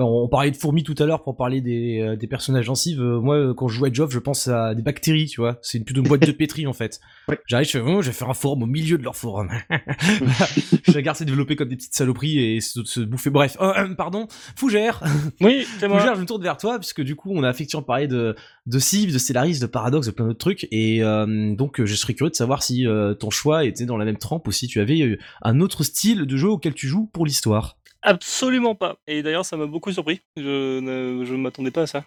On 0.05 0.28
parlait 0.28 0.51
de 0.51 0.57
fourmis 0.57 0.84
tout 0.84 0.94
à 0.99 1.07
l'heure 1.07 1.22
pour 1.22 1.36
parler 1.36 1.61
des, 1.61 2.01
euh, 2.01 2.16
des 2.16 2.28
personnages 2.28 2.66
sensibles. 2.66 3.03
Euh, 3.03 3.20
moi, 3.20 3.36
euh, 3.36 3.55
quand 3.55 3.66
je 3.66 3.78
joue 3.78 3.84
à 3.84 3.92
Jove, 3.92 4.12
je 4.12 4.20
pense 4.20 4.46
à 4.46 4.74
des 4.74 4.82
bactéries, 4.82 5.26
tu 5.26 5.40
vois. 5.40 5.59
C'est 5.61 5.78
une 5.78 5.84
plutôt 5.84 6.03
boîte 6.03 6.24
de 6.24 6.30
pétri 6.30 6.66
en 6.66 6.72
fait. 6.72 7.01
J'arrive, 7.46 7.66
je 7.66 7.72
fais, 7.72 7.80
oh, 7.80 8.01
je 8.01 8.09
vais 8.09 8.12
faire 8.12 8.30
un 8.30 8.34
forum 8.34 8.62
au 8.62 8.66
milieu 8.66 8.96
de 8.96 9.03
leur 9.03 9.16
forum. 9.16 9.51
je 9.70 10.92
regarde 10.92 11.16
se 11.16 11.24
développer 11.24 11.57
comme 11.57 11.68
des 11.68 11.76
petites 11.76 11.94
saloperies 11.94 12.38
et 12.38 12.61
se, 12.61 13.01
bouffer. 13.01 13.30
Bref, 13.30 13.57
pardon, 13.96 14.28
Fougère. 14.55 15.03
Oui, 15.40 15.66
c'est 15.80 15.88
moi. 15.88 15.99
Fougère, 15.99 16.14
je 16.14 16.20
me 16.20 16.26
tourne 16.26 16.42
vers 16.42 16.57
toi 16.57 16.78
puisque 16.78 17.03
du 17.03 17.16
coup, 17.16 17.30
on 17.34 17.42
a 17.42 17.51
effectivement 17.51 17.82
parlé 17.82 18.07
de 18.07 18.36
de 18.66 18.78
Civ, 18.78 19.12
de 19.12 19.18
Stellaris, 19.18 19.59
de 19.59 19.66
Paradox, 19.66 20.07
de 20.07 20.12
plein 20.12 20.26
d'autres 20.26 20.38
trucs. 20.38 20.68
Et 20.70 21.01
donc, 21.01 21.82
je 21.82 21.94
serais 21.94 22.14
curieux 22.14 22.30
de 22.30 22.36
savoir 22.36 22.62
si 22.62 22.86
ton 23.18 23.30
choix 23.30 23.64
était 23.64 23.86
dans 23.86 23.96
la 23.96 24.05
même 24.05 24.18
trempe 24.18 24.46
ou 24.46 24.53
si 24.53 24.68
tu 24.68 24.80
avais 24.80 25.18
un 25.42 25.61
autre 25.61 25.82
style 25.84 26.26
de 26.26 26.36
jeu 26.36 26.49
auquel 26.49 26.74
tu 26.74 26.86
joues 26.86 27.07
pour 27.07 27.24
l'histoire. 27.24 27.78
Absolument 28.03 28.74
pas. 28.74 28.96
Et 29.07 29.22
d'ailleurs, 29.22 29.44
ça 29.44 29.57
m'a 29.57 29.66
beaucoup 29.66 29.92
surpris. 29.92 30.20
Je 30.36 30.78
ne 30.78 31.24
je 31.24 31.34
m'attendais 31.34 31.70
pas 31.70 31.82
à 31.82 31.86
ça. 31.86 32.05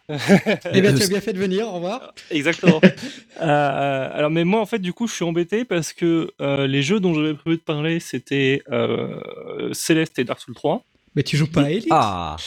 eh 0.74 0.82
bien, 0.82 0.94
tu 0.96 1.04
as 1.04 1.08
bien 1.08 1.22
fait 1.22 1.34
de 1.34 1.40
venir. 1.40 1.68
Au 1.68 1.74
revoir. 1.74 2.14
Exactement. 2.30 2.80
euh, 3.42 4.10
alors, 4.14 4.30
mais 4.30 4.46
moi, 4.46 4.62
en 4.62 4.66
fait, 4.66 4.80
du 4.80 4.94
coup, 4.94 5.08
je 5.08 5.14
suis 5.14 5.26
embêté 5.26 5.66
parce 5.66 5.92
que 5.92 6.32
euh, 6.42 6.66
les 6.66 6.82
jeux 6.82 7.00
dont 7.00 7.14
j'avais 7.14 7.34
prévu 7.34 7.58
de 7.58 7.62
parler, 7.62 8.00
c'était 8.00 8.64
euh, 8.72 9.74
Céleste 9.74 10.18
et 10.20 10.24
Dark 10.24 10.40
Souls 10.40 10.56
3. 10.56 10.84
Mais 11.16 11.24
tu 11.24 11.36
joues 11.36 11.52
pas 11.52 11.64
à 11.64 11.70
Elite? 11.70 11.88
Ah 11.92 12.38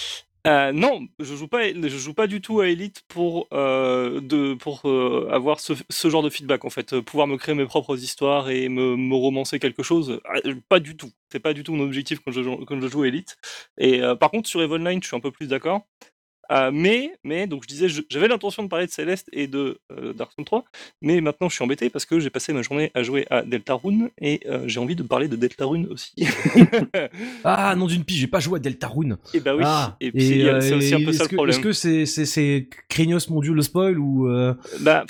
euh, 0.46 0.72
non, 0.72 1.06
je 1.20 1.34
joue 1.36 1.48
pas, 1.48 1.72
je 1.72 1.88
joue 1.88 2.12
pas 2.12 2.26
du 2.26 2.42
tout 2.42 2.60
à 2.60 2.68
Elite 2.68 3.02
pour 3.08 3.48
euh, 3.54 4.20
de 4.20 4.52
pour 4.52 4.82
euh, 4.84 5.26
avoir 5.30 5.58
ce, 5.58 5.72
ce, 5.88 6.10
genre 6.10 6.22
de 6.22 6.28
feedback 6.28 6.66
en 6.66 6.70
fait, 6.70 7.00
pouvoir 7.00 7.26
me 7.26 7.38
créer 7.38 7.54
mes 7.54 7.64
propres 7.64 7.96
histoires 7.96 8.50
et 8.50 8.68
me, 8.68 8.94
me 8.94 9.14
romancer 9.14 9.58
quelque 9.58 9.82
chose. 9.82 10.20
Ah, 10.26 10.34
pas 10.68 10.80
du 10.80 10.98
tout. 10.98 11.10
C'est 11.32 11.40
pas 11.40 11.54
du 11.54 11.62
tout 11.62 11.72
mon 11.72 11.84
objectif 11.84 12.20
quand 12.20 12.30
je 12.30 12.42
quand 12.64 12.78
je 12.78 12.88
joue 12.88 13.04
à 13.04 13.08
Elite. 13.08 13.38
Et 13.78 14.02
par 14.20 14.30
contre 14.30 14.48
sur 14.48 14.62
Evil 14.62 14.78
9, 14.82 14.98
je 15.02 15.06
suis 15.08 15.16
un 15.16 15.20
peu 15.20 15.30
plus 15.30 15.48
d'accord. 15.48 15.86
Euh, 16.50 16.70
mais, 16.72 17.12
mais, 17.24 17.46
donc 17.46 17.62
je 17.64 17.68
disais, 17.68 17.88
j'avais 18.08 18.28
l'intention 18.28 18.62
de 18.62 18.68
parler 18.68 18.86
de 18.86 18.90
Céleste 18.90 19.28
et 19.32 19.46
de 19.46 19.78
euh, 19.92 20.12
Dark 20.12 20.32
Souls 20.32 20.44
3, 20.44 20.64
mais 21.02 21.20
maintenant 21.20 21.48
je 21.48 21.54
suis 21.54 21.64
embêté 21.64 21.90
parce 21.90 22.04
que 22.04 22.20
j'ai 22.20 22.30
passé 22.30 22.52
ma 22.52 22.62
journée 22.62 22.90
à 22.94 23.02
jouer 23.02 23.26
à 23.30 23.42
Deltarune 23.42 24.10
et 24.20 24.40
euh, 24.46 24.64
j'ai 24.66 24.80
envie 24.80 24.96
de 24.96 25.02
parler 25.02 25.28
de 25.28 25.36
Deltarune 25.36 25.86
aussi. 25.90 26.14
ah 27.44 27.74
non 27.78 27.86
d'une 27.86 28.04
pige, 28.04 28.20
j'ai 28.20 28.26
pas 28.26 28.40
joué 28.40 28.58
à 28.58 28.60
Deltarune. 28.60 29.18
Et 29.32 29.38
eh 29.38 29.40
bah 29.40 29.54
oui. 29.54 29.62
Ah, 29.64 29.96
et 30.00 30.12
puis 30.12 30.44
c'est 30.60 30.74
aussi 30.74 30.94
un 30.94 31.04
peu 31.04 31.12
ça 31.12 31.24
le 31.24 31.34
problème. 31.34 31.54
Est-ce 31.54 31.62
que 31.62 31.72
c'est 31.72 32.06
c'est 32.06 32.68
Krinios 32.88 33.30
mon 33.30 33.40
dieu 33.40 33.52
le 33.52 33.62
spoil 33.62 33.98
ou 33.98 34.28
Bah. 34.80 35.04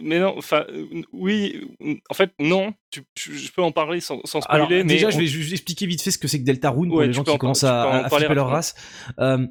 mais 0.00 0.18
non, 0.18 0.34
enfin, 0.36 0.64
oui, 1.12 1.60
en 2.08 2.14
fait, 2.14 2.30
non. 2.38 2.72
Tu, 2.90 3.02
je 3.16 3.52
peux 3.52 3.62
en 3.62 3.72
parler 3.72 4.00
sans, 4.00 4.20
sans 4.24 4.40
spoiler. 4.40 4.64
Alors, 4.64 4.70
mais 4.70 4.84
déjà, 4.84 5.10
je 5.10 5.18
vais 5.18 5.26
juste 5.26 5.52
expliquer 5.52 5.86
vite 5.86 6.02
fait 6.02 6.10
ce 6.10 6.18
que 6.18 6.26
c'est 6.26 6.40
que 6.40 6.44
Deltarune 6.44 6.90
pour 6.90 7.02
les 7.02 7.12
gens 7.12 7.24
qui 7.24 7.38
commencent 7.38 7.64
à, 7.64 8.04
à 8.04 8.08
flipper 8.10 8.34
leur 8.34 8.48
race. 8.48 8.74
Euh, 9.18 9.46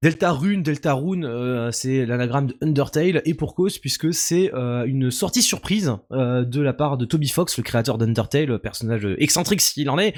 Delta 0.00 0.30
Rune, 0.30 0.62
Delta 0.62 0.94
Rune, 0.94 1.24
euh, 1.24 1.72
c'est 1.72 2.06
l'anagramme 2.06 2.46
de 2.46 2.56
Undertale 2.60 3.20
et 3.24 3.34
pour 3.34 3.56
cause 3.56 3.78
puisque 3.78 4.14
c'est 4.14 4.54
euh, 4.54 4.84
une 4.86 5.10
sortie 5.10 5.42
surprise 5.42 5.92
euh, 6.12 6.44
de 6.44 6.60
la 6.60 6.72
part 6.72 6.98
de 6.98 7.04
Toby 7.04 7.28
Fox, 7.28 7.56
le 7.56 7.64
créateur 7.64 7.98
d'Undertale, 7.98 8.60
personnage 8.60 9.08
excentrique 9.18 9.60
s'il 9.60 9.90
en 9.90 9.98
est, 9.98 10.14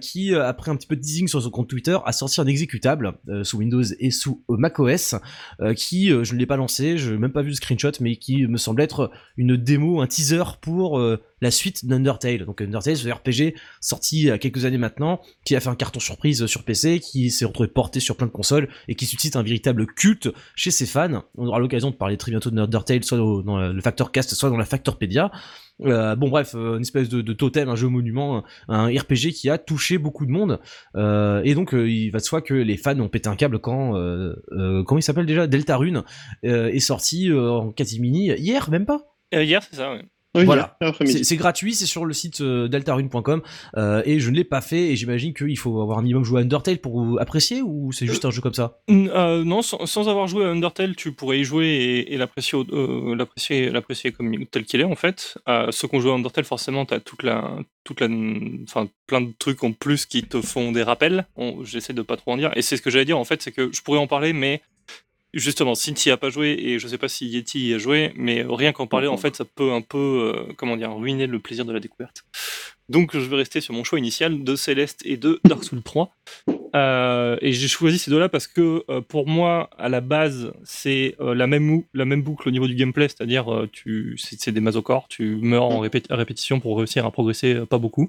qui 0.00 0.34
après 0.34 0.70
un 0.70 0.76
petit 0.76 0.86
peu 0.86 0.96
de 0.96 1.02
teasing 1.02 1.28
sur 1.28 1.42
son 1.42 1.50
compte 1.50 1.68
Twitter 1.68 1.98
a 2.06 2.12
sorti 2.12 2.40
un 2.40 2.46
exécutable 2.46 3.18
sous 3.42 3.58
Windows 3.58 3.82
et 3.82 4.10
sous 4.10 4.42
macOS, 4.48 5.16
qui 5.76 6.08
je 6.08 6.34
ne 6.34 6.38
l'ai 6.38 6.46
pas 6.46 6.56
lancé, 6.56 6.96
je 6.96 7.12
n'ai 7.12 7.18
même 7.18 7.32
pas 7.32 7.42
vu 7.42 7.48
le 7.48 7.54
screenshot, 7.54 7.92
mais 8.00 8.16
qui 8.16 8.46
me 8.46 8.56
semble 8.56 8.80
être 8.80 9.10
une 9.36 9.56
démo, 9.56 10.00
un 10.00 10.06
teaser 10.06 10.44
pour 10.62 10.98
la 11.40 11.50
suite 11.50 11.86
d'Undertale. 11.86 12.44
Donc 12.44 12.60
Undertale, 12.60 12.96
ce 12.96 13.08
RPG 13.08 13.54
sorti 13.80 14.18
il 14.18 14.24
y 14.26 14.30
a 14.30 14.38
quelques 14.38 14.64
années 14.64 14.78
maintenant, 14.78 15.20
qui 15.44 15.56
a 15.56 15.60
fait 15.60 15.68
un 15.68 15.74
carton 15.74 16.00
surprise 16.00 16.46
sur 16.46 16.64
PC, 16.64 17.00
qui 17.00 17.30
s'est 17.30 17.44
retrouvé 17.44 17.68
porté 17.68 18.00
sur 18.00 18.16
plein 18.16 18.26
de 18.26 18.32
consoles 18.32 18.68
et 18.88 18.94
qui 18.94 19.06
suscite 19.06 19.36
un 19.36 19.42
véritable 19.42 19.86
culte 19.86 20.28
chez 20.54 20.70
ses 20.70 20.86
fans. 20.86 21.24
On 21.36 21.46
aura 21.46 21.58
l'occasion 21.58 21.90
de 21.90 21.96
parler 21.96 22.16
très 22.16 22.30
bientôt 22.30 22.50
d'Undertale, 22.50 23.04
soit 23.04 23.18
dans 23.18 23.72
le 23.72 23.80
Factor 23.80 24.12
Cast, 24.12 24.34
soit 24.34 24.50
dans 24.50 24.56
la 24.56 24.64
Factorpedia. 24.64 25.30
Euh, 25.84 26.16
bon 26.16 26.28
bref, 26.28 26.54
euh, 26.54 26.76
une 26.76 26.82
espèce 26.82 27.08
de, 27.08 27.32
totem, 27.32 27.68
un 27.68 27.76
jeu 27.76 27.88
monument, 27.88 28.44
un 28.68 28.86
RPG 28.86 29.32
qui 29.32 29.48
a 29.50 29.58
touché 29.58 29.98
beaucoup 29.98 30.26
de 30.26 30.30
monde. 30.30 30.60
Euh, 30.96 31.40
et 31.44 31.54
donc 31.54 31.72
il 31.72 32.10
va 32.10 32.18
de 32.18 32.24
soi 32.24 32.42
que 32.42 32.54
les 32.54 32.76
fans 32.76 32.98
ont 32.98 33.08
pété 33.08 33.28
un 33.28 33.36
câble 33.36 33.58
quand 33.58 33.92
comment 34.86 34.98
il 34.98 35.02
s'appelle 35.02 35.26
déjà? 35.26 35.46
Deltarune 35.46 36.02
est 36.42 36.80
sorti 36.80 37.32
en 37.32 37.70
catimini 37.72 38.32
hier, 38.32 38.70
même 38.70 38.86
pas? 38.86 39.16
hier, 39.32 39.62
c'est 39.62 39.76
ça. 39.76 39.98
Voilà, 40.44 40.76
c'est 41.04 41.36
gratuit, 41.36 41.74
c'est 41.74 41.86
sur 41.86 42.04
le 42.04 42.12
site 42.12 42.40
euh, 42.40 42.68
deltarune.com 42.68 43.42
euh, 43.76 44.02
et 44.04 44.20
je 44.20 44.30
ne 44.30 44.36
l'ai 44.36 44.44
pas 44.44 44.60
fait 44.60 44.90
et 44.90 44.96
j'imagine 44.96 45.34
qu'il 45.34 45.58
faut 45.58 45.80
avoir 45.80 45.98
un 45.98 46.02
minimum 46.02 46.24
joué 46.24 46.40
à 46.40 46.44
Undertale 46.44 46.78
pour 46.78 47.20
apprécier 47.20 47.62
ou 47.62 47.92
c'est 47.92 48.06
juste 48.06 48.24
un 48.24 48.30
jeu 48.30 48.40
comme 48.40 48.54
ça? 48.54 48.80
Euh, 48.90 49.44
Non, 49.44 49.62
sans, 49.62 50.08
avoir 50.08 50.26
joué 50.26 50.44
à 50.44 50.48
Undertale, 50.48 50.96
tu 50.96 51.12
pourrais 51.12 51.40
y 51.40 51.44
jouer 51.44 52.06
et, 52.08 52.16
l'apprécier, 52.16 52.58
l'apprécier, 53.16 53.70
l'apprécier 53.70 54.12
comme 54.12 54.46
tel 54.46 54.64
qu'il 54.64 54.80
est 54.80 54.84
en 54.84 54.96
fait. 54.96 55.38
ceux 55.70 55.88
qui 55.88 55.94
ont 55.94 56.00
joué 56.00 56.12
à 56.12 56.14
Undertale, 56.14 56.44
forcément, 56.44 56.84
t'as 56.84 57.00
toute 57.00 57.22
la, 57.22 57.58
toute 57.84 58.00
la, 58.00 58.08
enfin 58.64 58.88
plein 59.06 59.20
de 59.20 59.32
trucs 59.38 59.64
en 59.64 59.72
plus 59.72 60.06
qui 60.06 60.22
te 60.22 60.40
font 60.40 60.72
des 60.72 60.82
rappels. 60.82 61.26
J'essaie 61.64 61.92
de 61.92 62.02
pas 62.02 62.16
trop 62.16 62.32
en 62.32 62.36
dire 62.36 62.52
et 62.56 62.62
c'est 62.62 62.76
ce 62.76 62.82
que 62.82 62.90
j'allais 62.90 63.04
dire 63.04 63.18
en 63.18 63.24
fait, 63.24 63.42
c'est 63.42 63.52
que 63.52 63.70
je 63.72 63.82
pourrais 63.82 63.98
en 63.98 64.06
parler, 64.06 64.32
mais 64.32 64.62
Justement, 65.34 65.74
Cynthia 65.74 66.14
a 66.14 66.16
pas 66.16 66.30
joué 66.30 66.56
et 66.58 66.78
je 66.78 66.88
sais 66.88 66.96
pas 66.96 67.08
si 67.08 67.26
Yeti 67.26 67.68
y 67.68 67.74
a 67.74 67.78
joué, 67.78 68.12
mais 68.16 68.46
rien 68.48 68.72
qu'en 68.72 68.86
parler, 68.86 69.08
en 69.08 69.18
fait, 69.18 69.36
ça 69.36 69.44
peut 69.44 69.72
un 69.72 69.82
peu, 69.82 70.32
euh, 70.34 70.52
comment 70.56 70.76
dire, 70.76 70.90
ruiner 70.94 71.26
le 71.26 71.38
plaisir 71.38 71.66
de 71.66 71.72
la 71.72 71.80
découverte. 71.80 72.24
Donc, 72.88 73.12
je 73.12 73.20
vais 73.20 73.36
rester 73.36 73.60
sur 73.60 73.74
mon 73.74 73.84
choix 73.84 73.98
initial 73.98 74.42
de 74.42 74.56
Céleste 74.56 75.02
et 75.04 75.18
de 75.18 75.38
Dark 75.44 75.64
Souls 75.64 75.82
3. 75.82 76.16
Euh, 76.74 77.36
et 77.42 77.52
j'ai 77.52 77.68
choisi 77.68 77.98
ces 77.98 78.10
deux-là 78.10 78.30
parce 78.30 78.46
que 78.46 78.84
euh, 78.88 79.02
pour 79.02 79.26
moi, 79.26 79.68
à 79.76 79.90
la 79.90 80.00
base, 80.00 80.52
c'est 80.64 81.14
la, 81.20 81.46
même 81.46 81.82
la 81.92 82.06
même 82.06 82.22
boucle 82.22 82.48
au 82.48 82.50
niveau 82.50 82.66
du 82.66 82.74
gameplay, 82.74 83.08
c'est-à-dire 83.08 83.66
tu 83.72 84.16
c'est 84.18 84.52
des 84.52 84.60
masocores, 84.60 85.08
tu 85.08 85.36
meurs 85.36 85.64
en 85.64 85.80
répétition 85.80 86.60
pour 86.60 86.78
réussir 86.78 87.04
à 87.04 87.10
progresser 87.10 87.66
pas 87.66 87.78
beaucoup. 87.78 88.08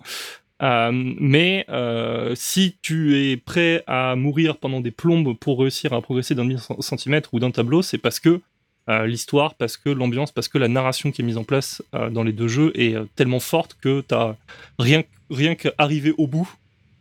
Euh, 0.61 0.91
mais 0.93 1.65
euh, 1.69 2.33
si 2.35 2.77
tu 2.81 3.17
es 3.17 3.37
prêt 3.37 3.83
à 3.87 4.15
mourir 4.15 4.57
pendant 4.57 4.81
des 4.81 4.91
plombes 4.91 5.37
pour 5.37 5.59
réussir 5.59 5.93
à 5.93 6.01
progresser 6.01 6.35
d'un 6.35 6.43
demi-centimètre 6.43 7.33
ou 7.33 7.39
d'un 7.39 7.51
tableau, 7.51 7.81
c'est 7.81 7.97
parce 7.97 8.19
que 8.19 8.41
euh, 8.89 9.05
l'histoire, 9.05 9.55
parce 9.55 9.77
que 9.77 9.89
l'ambiance, 9.89 10.31
parce 10.31 10.47
que 10.47 10.57
la 10.57 10.67
narration 10.67 11.11
qui 11.11 11.21
est 11.21 11.25
mise 11.25 11.37
en 11.37 11.43
place 11.43 11.81
dans 12.11 12.23
les 12.23 12.33
deux 12.33 12.47
jeux 12.47 12.71
est 12.75 12.95
tellement 13.15 13.39
forte 13.39 13.77
que 13.81 14.01
t'as 14.01 14.35
rien, 14.79 15.03
rien 15.29 15.55
qu'arriver 15.55 16.13
au 16.17 16.27
bout, 16.27 16.51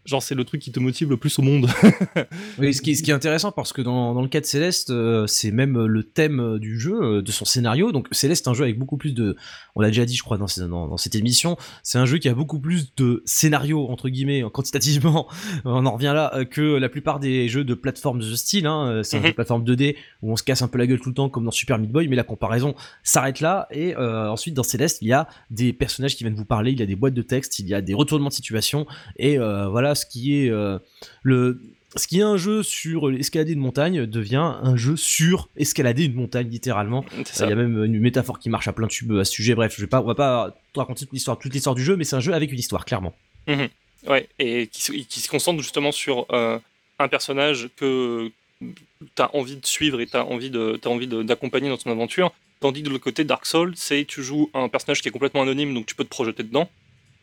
Genre, 0.08 0.22
c'est 0.22 0.34
le 0.34 0.44
truc 0.44 0.62
qui 0.62 0.72
te 0.72 0.80
motive 0.80 1.10
le 1.10 1.18
plus 1.18 1.38
au 1.38 1.42
monde. 1.42 1.68
oui, 2.58 2.72
ce 2.72 2.80
qui, 2.80 2.96
ce 2.96 3.02
qui, 3.02 3.10
est 3.10 3.14
intéressant 3.14 3.52
parce 3.52 3.74
que 3.74 3.82
dans, 3.82 4.14
dans 4.14 4.22
le 4.22 4.28
cas 4.28 4.40
de 4.40 4.46
Céleste, 4.46 4.88
euh, 4.88 5.26
c'est 5.26 5.50
même 5.50 5.84
le 5.84 6.02
thème 6.02 6.40
euh, 6.40 6.58
du 6.58 6.80
jeu, 6.80 7.18
euh, 7.18 7.20
de 7.20 7.30
son 7.30 7.44
scénario. 7.44 7.92
Donc, 7.92 8.08
Céleste, 8.10 8.46
est 8.46 8.48
un 8.48 8.54
jeu 8.54 8.64
avec 8.64 8.78
beaucoup 8.78 8.96
plus 8.96 9.12
de. 9.12 9.36
On 9.74 9.82
l'a 9.82 9.88
déjà 9.88 10.06
dit, 10.06 10.16
je 10.16 10.22
crois, 10.22 10.38
dans, 10.38 10.46
dans, 10.66 10.88
dans 10.88 10.96
cette 10.96 11.14
émission. 11.14 11.58
C'est 11.82 11.98
un 11.98 12.06
jeu 12.06 12.16
qui 12.16 12.30
a 12.30 12.34
beaucoup 12.34 12.58
plus 12.58 12.94
de 12.96 13.22
scénario, 13.26 13.86
entre 13.90 14.08
guillemets, 14.08 14.44
quantitativement. 14.50 15.28
on 15.66 15.84
en 15.84 15.92
revient 15.92 16.14
là, 16.14 16.46
que 16.46 16.62
la 16.62 16.88
plupart 16.88 17.20
des 17.20 17.46
jeux 17.48 17.64
de 17.64 17.74
plateforme 17.74 18.20
de 18.20 18.24
ce 18.24 18.36
style. 18.36 18.66
Hein. 18.66 19.02
C'est 19.04 19.18
un 19.18 19.20
jeu 19.20 19.24
de 19.24 19.28
mhm. 19.28 19.34
plateforme 19.34 19.64
2D 19.64 19.94
où 20.22 20.32
on 20.32 20.36
se 20.36 20.42
casse 20.42 20.62
un 20.62 20.68
peu 20.68 20.78
la 20.78 20.86
gueule 20.86 21.00
tout 21.00 21.10
le 21.10 21.14
temps, 21.14 21.28
comme 21.28 21.44
dans 21.44 21.50
Super 21.50 21.78
Meat 21.78 21.92
Boy. 21.92 22.08
Mais 22.08 22.16
la 22.16 22.24
comparaison 22.24 22.74
s'arrête 23.02 23.40
là. 23.40 23.68
Et 23.72 23.94
ensuite, 23.94 24.54
dans 24.54 24.62
Céleste, 24.62 25.02
il 25.02 25.08
y 25.08 25.12
a 25.12 25.28
des 25.50 25.74
personnages 25.74 26.16
qui 26.16 26.24
viennent 26.24 26.34
vous 26.34 26.46
parler, 26.46 26.72
il 26.72 26.80
y 26.80 26.82
a 26.82 26.86
des 26.86 26.96
boîtes 26.96 27.12
de 27.12 27.20
texte, 27.20 27.58
il 27.58 27.68
y 27.68 27.74
a 27.74 27.82
des 27.82 27.92
retournements 27.92 28.30
de 28.30 28.34
situation. 28.34 28.86
Et 29.18 29.36
voilà, 29.36 29.94
ce 29.98 30.06
qui 30.06 30.36
est 30.36 30.50
euh, 30.50 30.78
le 31.22 31.60
ce 31.96 32.06
qui 32.06 32.18
est 32.18 32.22
un 32.22 32.36
jeu 32.36 32.62
sur 32.62 33.10
escalader 33.10 33.52
une 33.52 33.60
montagne 33.60 34.06
devient 34.06 34.56
un 34.62 34.76
jeu 34.76 34.96
sur 34.96 35.48
escalader 35.56 36.04
une 36.04 36.14
montagne 36.14 36.48
littéralement. 36.48 37.04
Il 37.16 37.48
y 37.48 37.52
a 37.52 37.54
même 37.54 37.82
une 37.82 37.98
métaphore 37.98 38.38
qui 38.38 38.50
marche 38.50 38.68
à 38.68 38.72
plein 38.72 38.86
de 38.86 38.92
tubes 38.92 39.12
à 39.12 39.24
ce 39.24 39.32
sujet. 39.32 39.54
Bref, 39.54 39.74
je 39.74 39.80
vais 39.80 39.86
pas, 39.86 40.02
on 40.02 40.06
va 40.06 40.14
pas 40.14 40.54
raconter 40.76 41.00
toute 41.00 41.12
l'histoire, 41.12 41.38
toute 41.38 41.52
l'histoire 41.52 41.74
du 41.74 41.82
jeu, 41.82 41.96
mais 41.96 42.04
c'est 42.04 42.16
un 42.16 42.20
jeu 42.20 42.34
avec 42.34 42.52
une 42.52 42.58
histoire 42.58 42.84
clairement. 42.84 43.14
Mhm. 43.46 43.68
Ouais, 44.06 44.28
et 44.38 44.68
qui, 44.68 45.20
se 45.20 45.28
concentre 45.28 45.60
justement 45.60 45.90
sur 45.90 46.26
euh, 46.32 46.58
un 46.98 47.08
personnage 47.08 47.68
que 47.76 48.30
tu 48.60 49.22
as 49.22 49.34
envie 49.34 49.56
de 49.56 49.66
suivre 49.66 50.00
et 50.00 50.06
tu 50.06 50.16
as 50.16 50.24
envie 50.24 50.50
de, 50.50 50.78
as 50.82 50.88
envie 50.88 51.08
d'accompagner 51.08 51.68
dans 51.68 51.78
ton 51.78 51.90
aventure. 51.90 52.32
Tandis 52.60 52.82
que 52.82 52.86
de 52.86 52.90
l'autre 52.90 53.04
côté, 53.04 53.24
Dark 53.24 53.46
Souls, 53.46 53.72
c'est 53.76 54.04
tu 54.04 54.22
joues 54.22 54.50
un 54.54 54.68
personnage 54.68 55.00
qui 55.00 55.08
est 55.08 55.12
complètement 55.12 55.42
anonyme, 55.42 55.74
donc 55.74 55.86
tu 55.86 55.94
peux 55.94 56.04
te 56.04 56.08
projeter 56.08 56.42
dedans, 56.42 56.68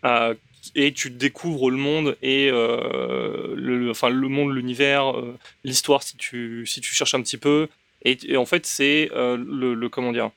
euh, 0.06 0.34
et 0.76 0.94
tu 0.94 1.10
découvres 1.10 1.70
le 1.70 1.78
monde 1.78 2.18
et 2.22 2.50
euh, 2.52 3.54
le, 3.56 3.90
enfin 3.90 4.10
le 4.10 4.28
monde, 4.28 4.54
l'univers, 4.54 5.18
euh, 5.18 5.38
l'histoire 5.64 6.04
si 6.04 6.18
tu 6.18 6.66
si 6.66 6.82
tu 6.82 6.94
cherches 6.94 7.14
un 7.14 7.22
petit 7.22 7.38
peu. 7.38 7.68
Et, 8.08 8.38
en 8.38 8.46
fait, 8.46 8.68
c'est 8.68 9.10
euh, 9.14 9.36
le, 9.36 9.90
comment 9.90 10.12
dire 10.12 10.30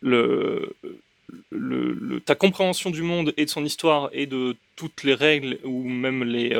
le, 0.00 0.76
le, 1.50 2.20
ta 2.20 2.36
compréhension 2.36 2.90
du 2.90 3.02
monde 3.02 3.34
et 3.36 3.46
de 3.46 3.50
son 3.50 3.64
histoire 3.64 4.10
et 4.12 4.26
de 4.26 4.56
toutes 4.76 5.02
les 5.02 5.14
règles 5.14 5.58
ou 5.64 5.82
même 5.88 6.22
les, 6.22 6.56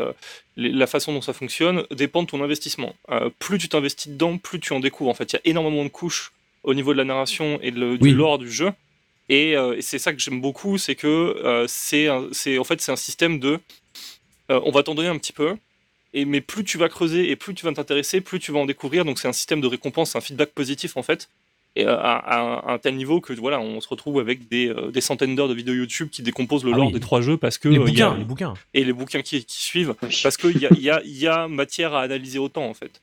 la 0.57 0.87
façon 0.89 1.13
dont 1.13 1.21
ça 1.21 1.33
fonctionne 1.33 1.85
dépend 1.93 2.25
de 2.25 2.29
ton 2.29 2.43
investissement. 2.43 2.97
plus 3.39 3.59
tu 3.59 3.69
t'investis 3.69 4.11
dedans, 4.13 4.39
plus 4.39 4.59
tu 4.59 4.73
en 4.73 4.81
découvres. 4.81 5.11
En 5.11 5.15
fait, 5.15 5.33
il 5.33 5.37
y 5.37 5.39
a 5.39 5.43
énormément 5.45 5.85
de 5.85 5.89
couches 5.89 6.33
au 6.65 6.75
niveau 6.75 6.93
de 6.93 6.99
la 6.99 7.05
narration 7.05 7.61
et 7.63 7.71
de, 7.71 7.97
du 7.97 8.13
lore 8.13 8.39
du 8.39 8.51
jeu. 8.51 8.73
Euh, 9.31 9.77
et, 9.77 9.83
c'est 9.83 9.99
ça 9.99 10.13
que 10.13 10.21
j'aime 10.21 10.41
beaucoup, 10.41 10.79
c'est 10.79 10.95
que 10.95 11.07
euh, 11.07 11.67
c'est 11.69 12.09
en 12.09 12.65
fait 12.65 12.81
c'est 12.81 12.93
un 12.93 12.97
système 12.97 13.39
de 13.41 13.59
euh, 14.51 14.61
on 14.65 14.71
va 14.71 14.83
t'en 14.83 14.95
donner 14.95 15.09
un 15.09 15.19
petit 15.19 15.33
peu 15.33 15.57
et, 16.15 16.25
mais 16.25 16.41
plus 16.41 16.65
tu 16.65 16.79
vas 16.79 16.89
creuser 16.89 17.31
et 17.31 17.37
plus 17.37 17.55
tu 17.55 17.65
vas 17.65 17.73
t'intéresser, 17.73 18.21
plus 18.21 18.39
tu 18.39 18.53
vas 18.53 18.61
en 18.61 18.67
découvrir. 18.67 19.05
Donc 19.05 19.19
c'est 19.19 19.29
un 19.29 19.33
système 19.33 19.61
de 19.61 19.67
récompense, 19.67 20.17
un 20.17 20.21
feedback 20.21 20.51
positif 20.51 20.97
en 20.97 21.03
fait. 21.03 21.29
Et 21.79 21.85
euh, 21.85 21.95
à, 21.95 22.73
un 22.73 22.79
tel 22.79 22.97
niveau 22.97 23.21
que 23.21 23.35
voilà, 23.35 23.61
on 23.61 23.83
se 23.83 23.89
retrouve 23.89 24.19
avec 24.19 24.49
des, 24.49 24.69
euh, 24.69 24.91
des 24.91 25.03
centaines 25.03 25.37
d'heures 25.37 25.49
de 25.49 25.55
vidéos 25.55 25.75
YouTube 25.75 26.09
qui 26.11 26.23
décomposent 26.23 26.65
le 26.65 26.73
ah 26.73 26.77
lore 26.77 26.91
des 26.91 27.01
trois 27.01 27.21
jeux 27.21 27.37
parce 27.37 27.59
que 27.59 27.69
les 27.69 27.79
bouquins, 27.79 28.17
les 28.17 28.25
bouquins 28.25 28.55
et 28.73 28.83
les 28.83 28.95
bouquins 28.95 29.21
qui, 29.21 29.45
qui 29.45 29.63
suivent 29.63 29.95
parce 30.23 30.39
qu'il 30.39 30.57
y 30.57 30.65
a, 30.65 30.71
y, 30.73 30.89
a, 30.89 31.03
y 31.05 31.27
a 31.27 31.49
matière 31.49 31.93
à 31.93 32.01
analyser 32.01 32.39
autant 32.39 32.65
en 32.65 32.73
fait. 32.73 33.03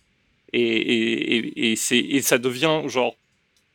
Et, 0.53 0.59
et, 0.59 1.71
et, 1.71 2.15
et 2.15 2.21
ça 2.24 2.39
devient 2.39 2.82
genre 2.88 3.15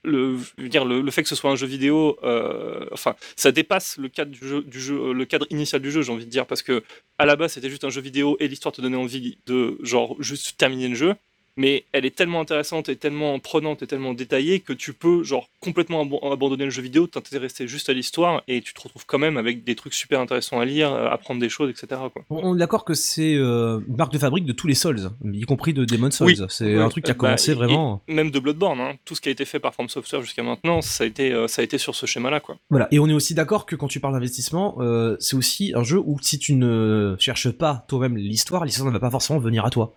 le, 0.05 0.39
dire, 0.59 0.85
le, 0.85 1.11
fait 1.11 1.23
que 1.23 1.29
ce 1.29 1.35
soit 1.35 1.51
un 1.51 1.57
jeu 1.57 1.67
vidéo, 1.67 2.19
euh, 2.23 2.87
enfin, 2.93 3.15
ça 3.37 3.53
dépasse 3.53 3.97
le 3.97 4.09
cadre 4.09 4.31
du 4.31 4.47
jeu, 4.47 4.63
du 4.63 4.81
jeu, 4.81 5.13
le 5.13 5.25
cadre 5.25 5.47
initial 5.51 5.81
du 5.81 5.91
jeu, 5.91 6.03
j'ai 6.03 6.13
envie 6.13 6.25
de 6.25 6.31
dire, 6.31 6.47
parce 6.47 6.63
que 6.63 6.83
à 7.19 7.27
la 7.27 7.37
base 7.37 7.53
c'était 7.53 7.71
juste 7.71 7.85
un 7.85 7.91
jeu 7.91 8.01
vidéo 8.01 8.37
et 8.41 8.49
l'histoire 8.49 8.73
te 8.73 8.81
donnait 8.81 8.97
envie 8.97 9.39
de 9.47 9.77
genre 9.83 10.17
juste 10.21 10.57
terminer 10.57 10.89
le 10.89 10.95
jeu 10.95 11.15
mais 11.59 11.85
elle 11.93 12.07
est 12.07 12.15
tellement 12.15 12.41
intéressante 12.41 12.89
et 12.89 12.97
tellement 12.97 13.39
prenante 13.41 13.83
et 13.83 13.87
tellement 13.87 14.15
détaillée 14.15 14.61
que 14.61 14.73
tu 14.73 14.93
peux 14.93 15.25
genre 15.25 15.51
complètement 15.61 16.01
abandonner 16.33 16.65
le 16.65 16.71
jeu 16.71 16.83
vidéo, 16.83 17.09
t'intéresser 17.09 17.67
juste 17.67 17.91
à 17.91 17.93
l'histoire 17.93 18.43
et 18.47 18.63
tu 18.63 18.73
te 18.73 18.81
retrouves 18.81 19.05
quand 19.07 19.19
même 19.19 19.37
avec 19.37 19.65
des 19.65 19.75
trucs 19.75 19.93
super 19.93 20.21
intéressants 20.21 20.61
à 20.61 20.65
lire, 20.65 20.93
apprendre 20.95 21.41
des 21.41 21.49
choses, 21.49 21.69
etc. 21.69 22.01
Quoi. 22.13 22.25
On 22.31 22.55
est 22.55 22.59
d'accord 22.59 22.85
que 22.85 22.95
c'est 22.95 23.35
euh, 23.35 23.81
une 23.89 23.97
marque 23.97 24.13
de 24.13 24.19
fabrique 24.19 24.45
de 24.45 24.53
tous 24.53 24.69
les 24.69 24.75
Souls, 24.75 25.11
y 25.25 25.43
compris 25.43 25.75
de 25.75 25.85
Demon's 25.85 26.17
Souls. 26.17 26.29
Oui, 26.29 26.39
c'est 26.49 26.77
un 26.77 26.89
truc 26.89 27.05
qui 27.05 27.11
a 27.11 27.15
bah, 27.15 27.19
commencé 27.19 27.55
vraiment. 27.55 28.03
même 28.07 28.31
de 28.31 28.39
Bloodborne, 28.39 28.81
hein. 28.81 28.95
tout 29.05 29.17
ce 29.17 29.21
qui 29.21 29.29
a 29.29 29.33
été 29.33 29.45
fait 29.45 29.59
par 29.59 29.75
From 29.75 29.89
Software 29.89 30.23
jusqu'à 30.23 30.45
maintenant, 30.45 30.81
ça 30.81 31.03
a 31.03 31.07
été, 31.09 31.33
euh, 31.33 31.49
ça 31.49 31.63
a 31.63 31.65
été 31.65 31.77
sur 31.77 31.97
ce 31.97 32.07
schéma-là. 32.07 32.39
Quoi. 32.39 32.57
Voilà, 32.71 32.87
et 32.93 33.01
on 33.01 33.09
est 33.09 33.13
aussi 33.13 33.35
d'accord 33.35 33.67
que 33.67 33.75
quand 33.75 33.89
tu 33.89 33.99
parles 33.99 34.15
d'investissement, 34.15 34.77
euh, 34.79 35.17
c'est 35.19 35.35
aussi 35.35 35.73
un 35.75 35.83
jeu 35.83 35.99
où 35.99 36.19
si 36.23 36.39
tu 36.39 36.55
ne 36.55 37.17
cherches 37.19 37.51
pas 37.51 37.85
toi-même 37.89 38.17
l'histoire, 38.17 38.65
l'histoire 38.65 38.87
ne 38.87 38.93
va 38.93 39.01
pas 39.01 39.11
forcément 39.11 39.41
venir 39.41 39.65
à 39.65 39.71
toi. 39.71 39.97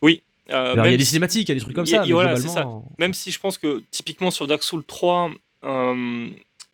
Oui, 0.00 0.22
euh, 0.50 0.74
il 0.76 0.90
y 0.90 0.94
a 0.94 0.96
des 0.96 1.04
cinématiques, 1.04 1.48
il 1.48 1.52
y 1.52 1.52
a 1.52 1.54
des 1.54 1.60
trucs 1.60 1.74
comme 1.74 1.86
ça. 1.86 2.04
Même 2.98 3.14
si 3.14 3.30
je 3.30 3.38
pense 3.38 3.58
que 3.58 3.82
typiquement 3.90 4.30
sur 4.30 4.46
Dark 4.46 4.62
Souls 4.62 4.84
3, 4.84 5.30
euh, 5.64 6.28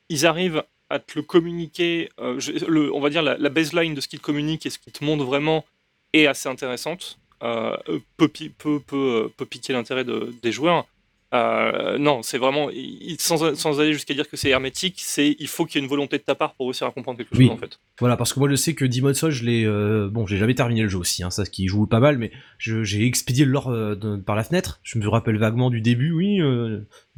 ils 0.09 0.27
arrivent 0.27 0.63
à 0.91 0.99
te 0.99 1.13
le 1.17 1.23
communiquer. 1.23 2.09
Euh, 2.19 2.41
le, 2.67 2.93
on 2.95 3.01
va 3.01 3.11
dire 3.11 3.23
la, 3.23 3.37
baseline 3.49 3.95
de 3.95 4.01
ce 4.01 4.09
qu'ils 4.09 4.21
communiquent 4.21 4.67
et 4.67 4.71
ce 4.71 4.79
qu'ils 4.79 4.93
te 4.93 5.05
montrent 5.05 5.25
vraiment 5.25 5.65
est 6.13 6.27
assez 6.27 6.49
intéressante. 6.49 7.19
peut, 7.41 8.01
peut, 8.17 8.81
peut, 8.87 9.31
peut, 9.37 9.47
piquer 9.47 9.73
l'intérêt 9.73 10.05
des 10.05 10.53
joueurs. 10.53 10.87
Euh, 11.35 11.99
non, 11.99 12.23
c'est 12.23 12.39
vraiment, 12.39 12.71
sans, 13.19 13.55
sans, 13.55 13.81
aller 13.81 13.93
jusqu'à 13.93 14.15
dire 14.15 14.29
que 14.29 14.39
c'est 14.39 14.49
hermétique, 14.49 14.95
c'est 14.97 15.37
il 15.39 15.47
faut 15.47 15.67
qu'il 15.67 15.79
y 15.79 15.79
ait 15.79 15.85
une 15.85 15.91
volonté 15.91 16.17
de 16.17 16.23
ta 16.23 16.35
part 16.35 16.55
pour 16.55 16.67
réussir 16.67 16.87
à 16.87 16.91
comprendre 16.91 17.19
quelque 17.19 17.37
chose 17.37 17.51
en 17.51 17.59
fait. 17.59 17.79
Voilà, 17.99 18.17
parce 18.17 18.33
que 18.33 18.39
moi 18.39 18.49
je 18.49 18.55
sais 18.55 18.75
que 18.75 18.87
Demon's 18.87 19.19
Souls, 19.19 19.31
je 19.31 19.45
l'ai, 19.45 19.65
euh, 19.67 20.09
bon, 20.11 20.27
j'ai 20.27 20.39
jamais 20.39 20.55
terminé 20.55 20.83
le 20.83 20.89
jeu 20.89 20.99
aussi, 20.99 21.23
hein, 21.23 21.29
ça 21.29 21.45
qui 21.45 21.67
joue 21.67 21.87
pas 21.87 22.01
mal, 22.01 22.17
mais 22.17 22.31
j'ai 22.59 23.05
expédié 23.05 23.45
le 23.45 23.51
lore 23.51 23.69
euh, 23.71 23.95
par 24.25 24.37
la 24.37 24.45
fenêtre. 24.45 24.81
Je 24.83 24.99
me 24.99 25.07
rappelle 25.07 25.37
vaguement 25.37 25.69
du 25.69 25.83
début, 25.83 26.13
oui, 26.13 26.41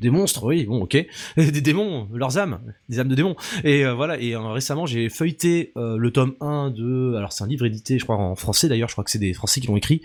des 0.00 0.10
monstres, 0.10 0.44
oui, 0.44 0.64
bon, 0.64 0.82
ok, 0.82 0.96
des 1.36 1.60
démons, 1.60 2.08
leurs 2.12 2.38
âmes, 2.38 2.60
des 2.88 2.98
âmes 2.98 3.08
de 3.08 3.14
démons. 3.14 3.36
Et 3.64 3.84
voilà, 3.86 4.20
et 4.20 4.34
récemment 4.36 4.86
j'ai 4.86 5.08
feuilleté 5.08 5.72
le 5.76 6.10
tome 6.10 6.34
1 6.40 6.70
de, 6.70 7.14
alors 7.16 7.32
c'est 7.32 7.44
un 7.44 7.46
livre 7.46 7.66
édité, 7.66 7.98
je 7.98 8.04
crois 8.04 8.16
en 8.16 8.34
français 8.34 8.68
d'ailleurs, 8.68 8.88
je 8.88 8.94
crois 8.94 9.04
que 9.04 9.10
c'est 9.10 9.18
des 9.18 9.34
Français 9.34 9.60
qui 9.60 9.66
l'ont 9.66 9.76
écrit, 9.76 10.02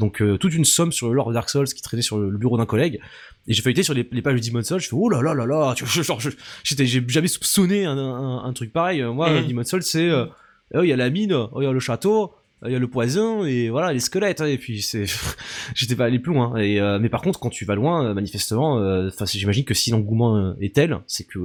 donc 0.00 0.22
toute 0.40 0.54
une 0.54 0.64
somme 0.64 0.92
sur 0.92 1.08
le 1.08 1.14
lore 1.14 1.28
de 1.28 1.34
Dark 1.34 1.48
Souls 1.50 1.66
qui 1.66 1.82
traînait 1.82 2.02
sur 2.02 2.18
le 2.18 2.36
bureau 2.36 2.56
d'un 2.56 2.66
collègue. 2.66 3.00
Et 3.46 3.52
j'ai 3.52 3.62
feuilleté 3.62 3.82
sur 3.82 3.94
les, 3.94 4.08
les 4.10 4.22
pages 4.22 4.40
de 4.40 4.46
Demon's 4.46 4.66
Souls, 4.66 4.80
je 4.80 4.88
fais 4.88 4.96
oh 4.96 5.08
là 5.10 5.20
là 5.20 5.34
là 5.34 5.44
là, 5.44 5.74
tu 5.76 5.84
vois, 5.84 6.02
genre, 6.02 6.20
j'étais, 6.62 6.86
j'ai 6.86 7.04
jamais 7.06 7.28
soupçonné 7.28 7.84
un, 7.84 7.96
un, 7.96 8.44
un, 8.44 8.52
truc 8.52 8.72
pareil. 8.72 9.02
Moi, 9.02 9.42
mm. 9.42 9.46
Demon's 9.46 9.68
Souls, 9.68 9.82
c'est, 9.82 10.08
euh, 10.08 10.26
oh, 10.74 10.82
il 10.82 10.88
y 10.88 10.92
a 10.92 10.96
la 10.96 11.10
mine, 11.10 11.32
oh, 11.32 11.60
il 11.60 11.64
y 11.64 11.66
a 11.66 11.72
le 11.72 11.80
château, 11.80 12.32
il 12.64 12.72
y 12.72 12.74
a 12.74 12.78
le 12.78 12.88
poison 12.88 13.44
et 13.44 13.68
voilà 13.68 13.92
les 13.92 14.00
squelettes 14.00 14.40
hein, 14.40 14.46
et 14.46 14.58
puis 14.58 14.80
c'est 14.80 15.04
j'étais 15.74 15.96
pas 15.96 16.06
allé 16.06 16.18
plus 16.18 16.32
loin 16.32 16.56
et 16.56 16.80
euh, 16.80 16.98
mais 16.98 17.08
par 17.08 17.20
contre 17.20 17.38
quand 17.38 17.50
tu 17.50 17.64
vas 17.64 17.74
loin 17.74 18.06
euh, 18.06 18.14
manifestement 18.14 18.76
enfin 19.06 19.26
j'imagine 19.26 19.64
que 19.64 19.74
si 19.74 19.90
l'engouement 19.90 20.54
est 20.60 20.74
tel 20.74 21.00
c'est 21.06 21.24
que 21.24 21.38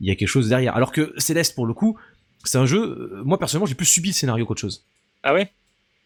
il 0.00 0.08
y 0.08 0.10
a 0.10 0.14
quelque 0.14 0.28
chose 0.28 0.48
derrière 0.48 0.76
alors 0.76 0.92
que 0.92 1.12
Céleste 1.16 1.54
pour 1.54 1.66
le 1.66 1.74
coup 1.74 1.98
c'est 2.44 2.58
un 2.58 2.66
jeu 2.66 3.22
moi 3.24 3.38
personnellement 3.38 3.66
j'ai 3.66 3.74
plus 3.74 3.86
subi 3.86 4.10
le 4.10 4.14
scénario 4.14 4.46
qu'autre 4.46 4.60
chose 4.60 4.84
ah 5.22 5.34
ouais? 5.34 5.50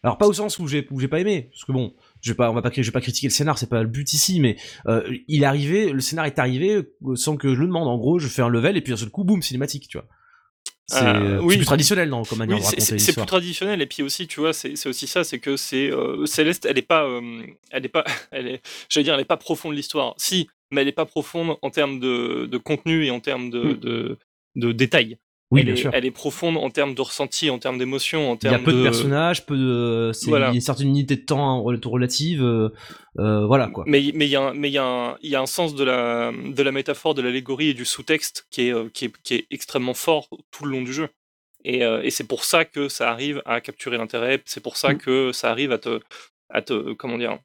Alors 0.03 0.17
pas 0.17 0.27
au 0.27 0.33
sens 0.33 0.59
où 0.59 0.67
j'ai 0.67 0.87
où 0.91 0.99
j'ai 0.99 1.07
pas 1.07 1.19
aimé 1.19 1.49
parce 1.51 1.65
que 1.65 1.71
bon 1.71 1.93
je 2.21 2.31
vais 2.31 2.35
pas, 2.35 2.49
on 2.49 2.53
va 2.53 2.61
pas, 2.61 2.71
je 2.75 2.81
vais 2.81 2.91
pas 2.91 3.01
critiquer 3.01 3.27
le 3.27 3.31
scénar, 3.31 3.57
c'est 3.57 3.69
pas 3.69 3.81
le 3.81 3.87
but 3.87 4.13
ici, 4.13 4.39
mais 4.39 4.57
euh, 4.87 5.03
il 5.27 5.43
est 5.43 5.45
arrivé, 5.45 5.91
le 5.91 6.01
scénar 6.01 6.25
est 6.25 6.39
arrivé 6.39 6.87
euh, 7.05 7.15
sans 7.15 7.37
que 7.37 7.53
je 7.53 7.59
le 7.59 7.67
demande. 7.67 7.87
En 7.87 7.97
gros, 7.97 8.19
je 8.19 8.27
fais 8.27 8.41
un 8.41 8.49
level 8.49 8.77
et 8.77 8.81
puis 8.81 8.91
d'un 8.91 8.97
seul 8.97 9.09
coup, 9.09 9.23
boum, 9.23 9.41
cinématique, 9.41 9.87
tu 9.87 9.97
vois. 9.97 10.07
C'est 10.89 11.03
euh, 11.03 11.45
plus 11.45 11.65
traditionnel 11.65 12.07
non, 12.07 12.23
comme 12.23 12.37
manière 12.37 12.63
raconter 12.63 12.99
C'est 12.99 13.13
plus 13.13 13.25
traditionnel 13.25 13.81
et 13.81 13.85
puis 13.85 14.03
aussi, 14.03 14.25
tu 14.27 14.39
vois, 14.39 14.53
c'est 14.53 14.87
aussi 14.87 15.05
ça, 15.05 15.23
c'est 15.23 15.39
que 15.39 15.57
c'est 15.57 15.91
Céleste, 16.25 16.65
elle 16.65 16.77
est 16.77 16.81
pas, 16.81 17.07
elle 17.71 17.85
est 17.85 17.89
pas, 17.89 18.05
elle 18.31 18.47
est, 18.47 18.61
j'allais 18.89 19.03
dire, 19.03 19.13
elle 19.15 19.21
est 19.21 19.25
pas 19.25 19.37
profonde 19.37 19.75
l'histoire. 19.75 20.13
Si, 20.17 20.49
mais 20.71 20.81
elle 20.81 20.87
est 20.87 20.93
pas 20.93 21.05
profonde 21.05 21.57
en 21.61 21.69
termes 21.69 21.99
de, 21.99 22.45
de 22.45 22.57
contenu 22.57 23.05
et 23.05 23.11
en 23.11 23.19
termes 23.19 23.49
de, 23.49 23.63
hmm. 23.63 23.79
de, 23.79 24.17
de 24.55 24.71
détails. 24.71 25.17
Oui, 25.49 25.61
elle, 25.61 25.67
bien 25.67 25.75
est, 25.75 25.77
sûr. 25.77 25.91
elle 25.93 26.05
est 26.05 26.11
profonde 26.11 26.57
en 26.57 26.69
termes 26.69 26.93
de 26.93 27.01
ressenti, 27.01 27.49
en 27.49 27.57
termes 27.57 27.77
d'émotion, 27.77 28.31
en 28.31 28.35
termes 28.35 28.55
Il 28.55 28.57
y 28.57 28.61
a 28.61 28.65
peu 28.65 28.73
de, 28.73 28.83
personnages, 28.83 29.45
peu 29.45 29.55
de, 29.55 30.11
c'est 30.13 30.29
une 30.29 30.59
certaine 30.59 30.89
unité 30.89 31.15
de 31.15 31.21
temps 31.21 31.63
relative, 31.63 32.43
euh, 32.43 32.69
euh, 33.19 33.45
voilà 33.45 33.67
quoi. 33.67 33.85
Mais 33.87 34.11
mais 34.13 34.25
il 34.25 34.31
y 34.31 34.35
a 34.35 34.53
mais 34.53 34.69
il 34.69 34.73
y 34.73 34.77
a 34.77 34.83
un 34.83 35.17
il 35.21 35.29
y 35.29 35.35
a 35.35 35.41
un 35.41 35.45
sens 35.45 35.73
de 35.73 35.85
la 35.85 36.33
de 36.33 36.63
la 36.63 36.71
métaphore, 36.73 37.13
de 37.13 37.21
l'allégorie 37.21 37.69
et 37.69 37.73
du 37.73 37.85
sous-texte 37.85 38.45
qui 38.51 38.67
est, 38.67 38.73
euh, 38.73 38.89
qui 38.93 39.05
est 39.05 39.13
qui 39.23 39.35
est 39.35 39.47
extrêmement 39.49 39.93
fort 39.93 40.27
tout 40.51 40.65
le 40.65 40.71
long 40.71 40.81
du 40.81 40.91
jeu. 40.91 41.07
Et, 41.63 41.83
euh, 41.83 42.01
et 42.03 42.11
c'est 42.11 42.27
pour 42.27 42.43
ça 42.43 42.65
que 42.65 42.87
ça 42.87 43.09
arrive 43.09 43.41
à 43.45 43.61
capturer 43.61 43.97
l'intérêt. 43.97 44.41
C'est 44.45 44.61
pour 44.61 44.77
ça 44.77 44.93
mm. 44.93 44.97
que 44.97 45.31
ça 45.31 45.49
arrive 45.49 45.71
à 45.71 45.77
te 45.77 45.99
à 46.49 46.61
te 46.61 46.93
comment 46.93 47.17
dire 47.17 47.39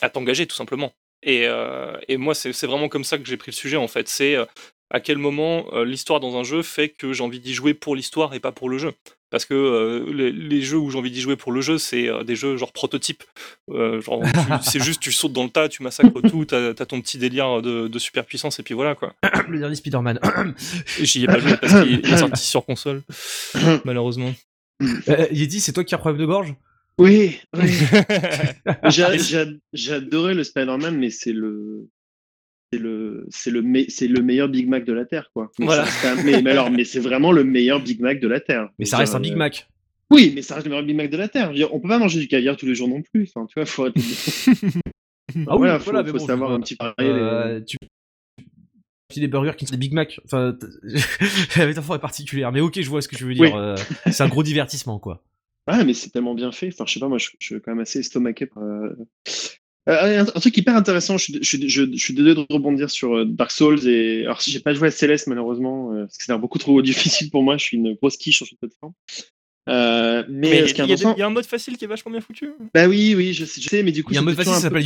à 0.00 0.10
t'engager 0.10 0.46
tout 0.46 0.56
simplement. 0.56 0.92
Et, 1.22 1.46
euh, 1.46 1.96
et 2.08 2.16
moi, 2.16 2.34
c'est 2.34 2.66
vraiment 2.66 2.88
comme 2.88 3.04
ça 3.04 3.16
que 3.18 3.24
j'ai 3.24 3.36
pris 3.36 3.52
le 3.52 3.56
sujet 3.56 3.76
en 3.76 3.88
fait. 3.88 4.08
C'est 4.08 4.36
à 4.92 5.00
quel 5.00 5.18
moment 5.18 5.64
euh, 5.72 5.84
l'histoire 5.84 6.20
dans 6.20 6.36
un 6.36 6.44
jeu 6.44 6.62
fait 6.62 6.90
que 6.90 7.12
j'ai 7.12 7.24
envie 7.24 7.40
d'y 7.40 7.54
jouer 7.54 7.74
pour 7.74 7.96
l'histoire 7.96 8.34
et 8.34 8.40
pas 8.40 8.52
pour 8.52 8.68
le 8.68 8.78
jeu. 8.78 8.92
Parce 9.30 9.46
que 9.46 9.54
euh, 9.54 10.12
les, 10.12 10.60
jeux 10.60 10.76
où 10.76 10.90
j'ai 10.90 10.98
envie 10.98 11.10
d'y 11.10 11.22
jouer 11.22 11.36
pour 11.36 11.52
le 11.52 11.62
jeu, 11.62 11.78
c'est 11.78 12.06
euh, 12.06 12.22
des 12.22 12.36
jeux 12.36 12.58
genre 12.58 12.72
prototype. 12.72 13.24
c'est 14.62 14.80
juste 14.80 15.00
tu 15.00 15.10
sautes 15.10 15.32
dans 15.32 15.44
le 15.44 15.48
tas, 15.48 15.70
tu 15.70 15.82
massacres 15.82 16.20
tout, 16.20 16.44
t'as 16.44 16.68
as 16.68 16.86
ton 16.86 17.00
petit 17.00 17.16
délire 17.16 17.62
de, 17.62 17.88
de 17.88 17.98
super 17.98 18.26
puissance 18.26 18.60
et 18.60 18.62
puis 18.62 18.74
voilà 18.74 18.94
quoi. 18.94 19.14
le 19.48 19.58
dernier 19.58 19.74
Spider-Man. 19.74 20.20
J'y 21.00 21.24
ai 21.24 21.26
pas 21.26 21.38
joué 21.38 21.56
parce 21.56 21.82
qu'il 21.82 22.06
est 22.06 22.16
sorti 22.18 22.44
sur 22.44 22.66
console, 22.66 23.02
malheureusement. 23.86 24.34
Yeti, 25.30 25.60
c'est 25.60 25.72
toi 25.72 25.84
qui 25.84 25.94
as 25.94 25.98
problème 25.98 26.20
de 26.20 26.26
gorge? 26.26 26.54
Oui, 26.98 27.40
oui. 27.56 27.70
adoré 29.90 30.34
le 30.34 30.44
Spider-Man, 30.44 30.98
mais 30.98 31.08
c'est 31.08 31.32
le 31.32 31.88
c'est 32.72 32.78
le 32.78 33.26
c'est 33.30 33.50
le 33.50 33.62
c'est 33.88 34.08
le 34.08 34.22
meilleur 34.22 34.48
Big 34.48 34.68
Mac 34.68 34.84
de 34.84 34.92
la 34.92 35.04
terre 35.04 35.30
quoi. 35.34 35.50
voilà. 35.58 35.84
mais, 36.24 36.50
alors 36.50 36.70
mais 36.70 36.84
c'est 36.84 37.00
vraiment 37.00 37.32
le 37.32 37.44
meilleur 37.44 37.80
Big 37.80 38.00
Mac 38.00 38.20
de 38.20 38.28
la 38.28 38.40
terre. 38.40 38.68
Mais 38.78 38.86
ça 38.86 38.98
reste 38.98 39.14
un 39.14 39.20
Big 39.20 39.36
Mac. 39.36 39.68
Oui, 40.10 40.32
mais 40.34 40.42
ça 40.42 40.54
reste 40.54 40.66
le 40.66 40.70
meilleur 40.70 40.86
Big 40.86 40.96
Mac 40.96 41.10
de 41.10 41.16
la 41.16 41.28
terre. 41.28 41.52
on 41.72 41.80
peut 41.80 41.88
pas 41.88 41.98
manger 41.98 42.20
du 42.20 42.28
caviar 42.28 42.56
tous 42.56 42.66
les 42.66 42.74
jours 42.74 42.88
non 42.88 43.02
plus. 43.02 43.28
Enfin, 43.34 43.46
tu 43.46 43.54
vois, 43.56 43.66
faut. 43.66 43.86
ah 45.46 45.56
oui, 45.56 45.68
voilà, 45.84 46.04
faut, 46.04 46.18
savoir 46.18 46.52
un 46.52 46.60
petit 46.60 46.76
peu. 46.76 46.92
Euh, 47.00 47.60
tu 47.60 47.76
des 49.20 49.28
burgers 49.28 49.56
qui 49.56 49.66
sont 49.66 49.72
des 49.72 49.78
Big 49.78 49.92
Mac. 49.92 50.20
Enfin, 50.24 50.56
la 51.56 51.66
métaphore 51.66 51.96
est 51.96 52.00
particulière, 52.00 52.52
mais 52.52 52.60
ok, 52.60 52.80
je 52.80 52.88
vois 52.88 53.02
ce 53.02 53.08
que 53.08 53.16
tu 53.16 53.24
veux 53.24 53.34
dire. 53.34 53.54
Euh, 53.54 53.76
c'est 54.06 54.22
un 54.22 54.28
gros 54.28 54.42
divertissement, 54.42 54.98
quoi. 54.98 55.22
Ah, 55.66 55.84
mais 55.84 55.94
c'est 55.94 56.10
tellement 56.10 56.34
bien 56.34 56.50
fait. 56.52 56.68
Enfin, 56.68 56.84
je 56.86 56.94
sais 56.94 57.00
pas, 57.00 57.08
moi, 57.08 57.18
je, 57.18 57.28
suis 57.38 57.60
quand 57.60 57.72
même 57.72 57.80
assez 57.80 58.00
estomaqué 58.00 58.46
par, 58.46 58.62
euh, 58.62 58.96
un, 59.86 60.24
truc 60.24 60.56
hyper 60.56 60.76
intéressant, 60.76 61.18
je, 61.18 61.32
je, 61.40 61.56
je, 61.66 61.84
je 61.92 61.96
suis 61.96 62.14
désolé 62.14 62.34
de 62.34 62.46
rebondir 62.50 62.90
sur 62.90 63.16
euh, 63.16 63.24
Dark 63.24 63.50
Souls 63.50 63.86
et 63.88 64.22
alors 64.24 64.40
si 64.40 64.52
j'ai 64.52 64.60
pas 64.60 64.74
joué 64.74 64.88
à 64.88 64.90
Céleste 64.90 65.26
malheureusement 65.26 65.92
euh, 65.92 66.04
parce 66.04 66.18
que 66.18 66.24
c'est 66.24 66.38
beaucoup 66.38 66.58
trop 66.58 66.80
difficile 66.82 67.30
pour 67.30 67.42
moi, 67.42 67.56
je 67.56 67.64
suis 67.64 67.76
une 67.76 67.94
grosse 67.94 68.16
quiche 68.16 68.36
sur 68.36 68.46
cette 68.46 68.58
plateforme. 68.58 68.92
Euh, 69.68 70.24
mais, 70.28 70.68
il 70.68 70.84
y, 70.86 71.18
y, 71.18 71.22
a 71.22 71.26
un 71.26 71.30
mode 71.30 71.46
facile 71.46 71.76
qui 71.76 71.84
est 71.84 71.88
vachement 71.88 72.10
bien 72.10 72.20
foutu. 72.20 72.50
Bah 72.74 72.88
oui, 72.88 73.14
oui, 73.16 73.32
je 73.32 73.44
sais, 73.44 73.82
mais 73.82 73.92
du 73.92 74.02
coup 74.04 74.12
il 74.12 74.14
y 74.14 74.18
a 74.18 74.20
un 74.20 74.24
mode 74.24 74.36
facile 74.36 74.54
qui 74.54 74.60
s'appelle 74.60 74.84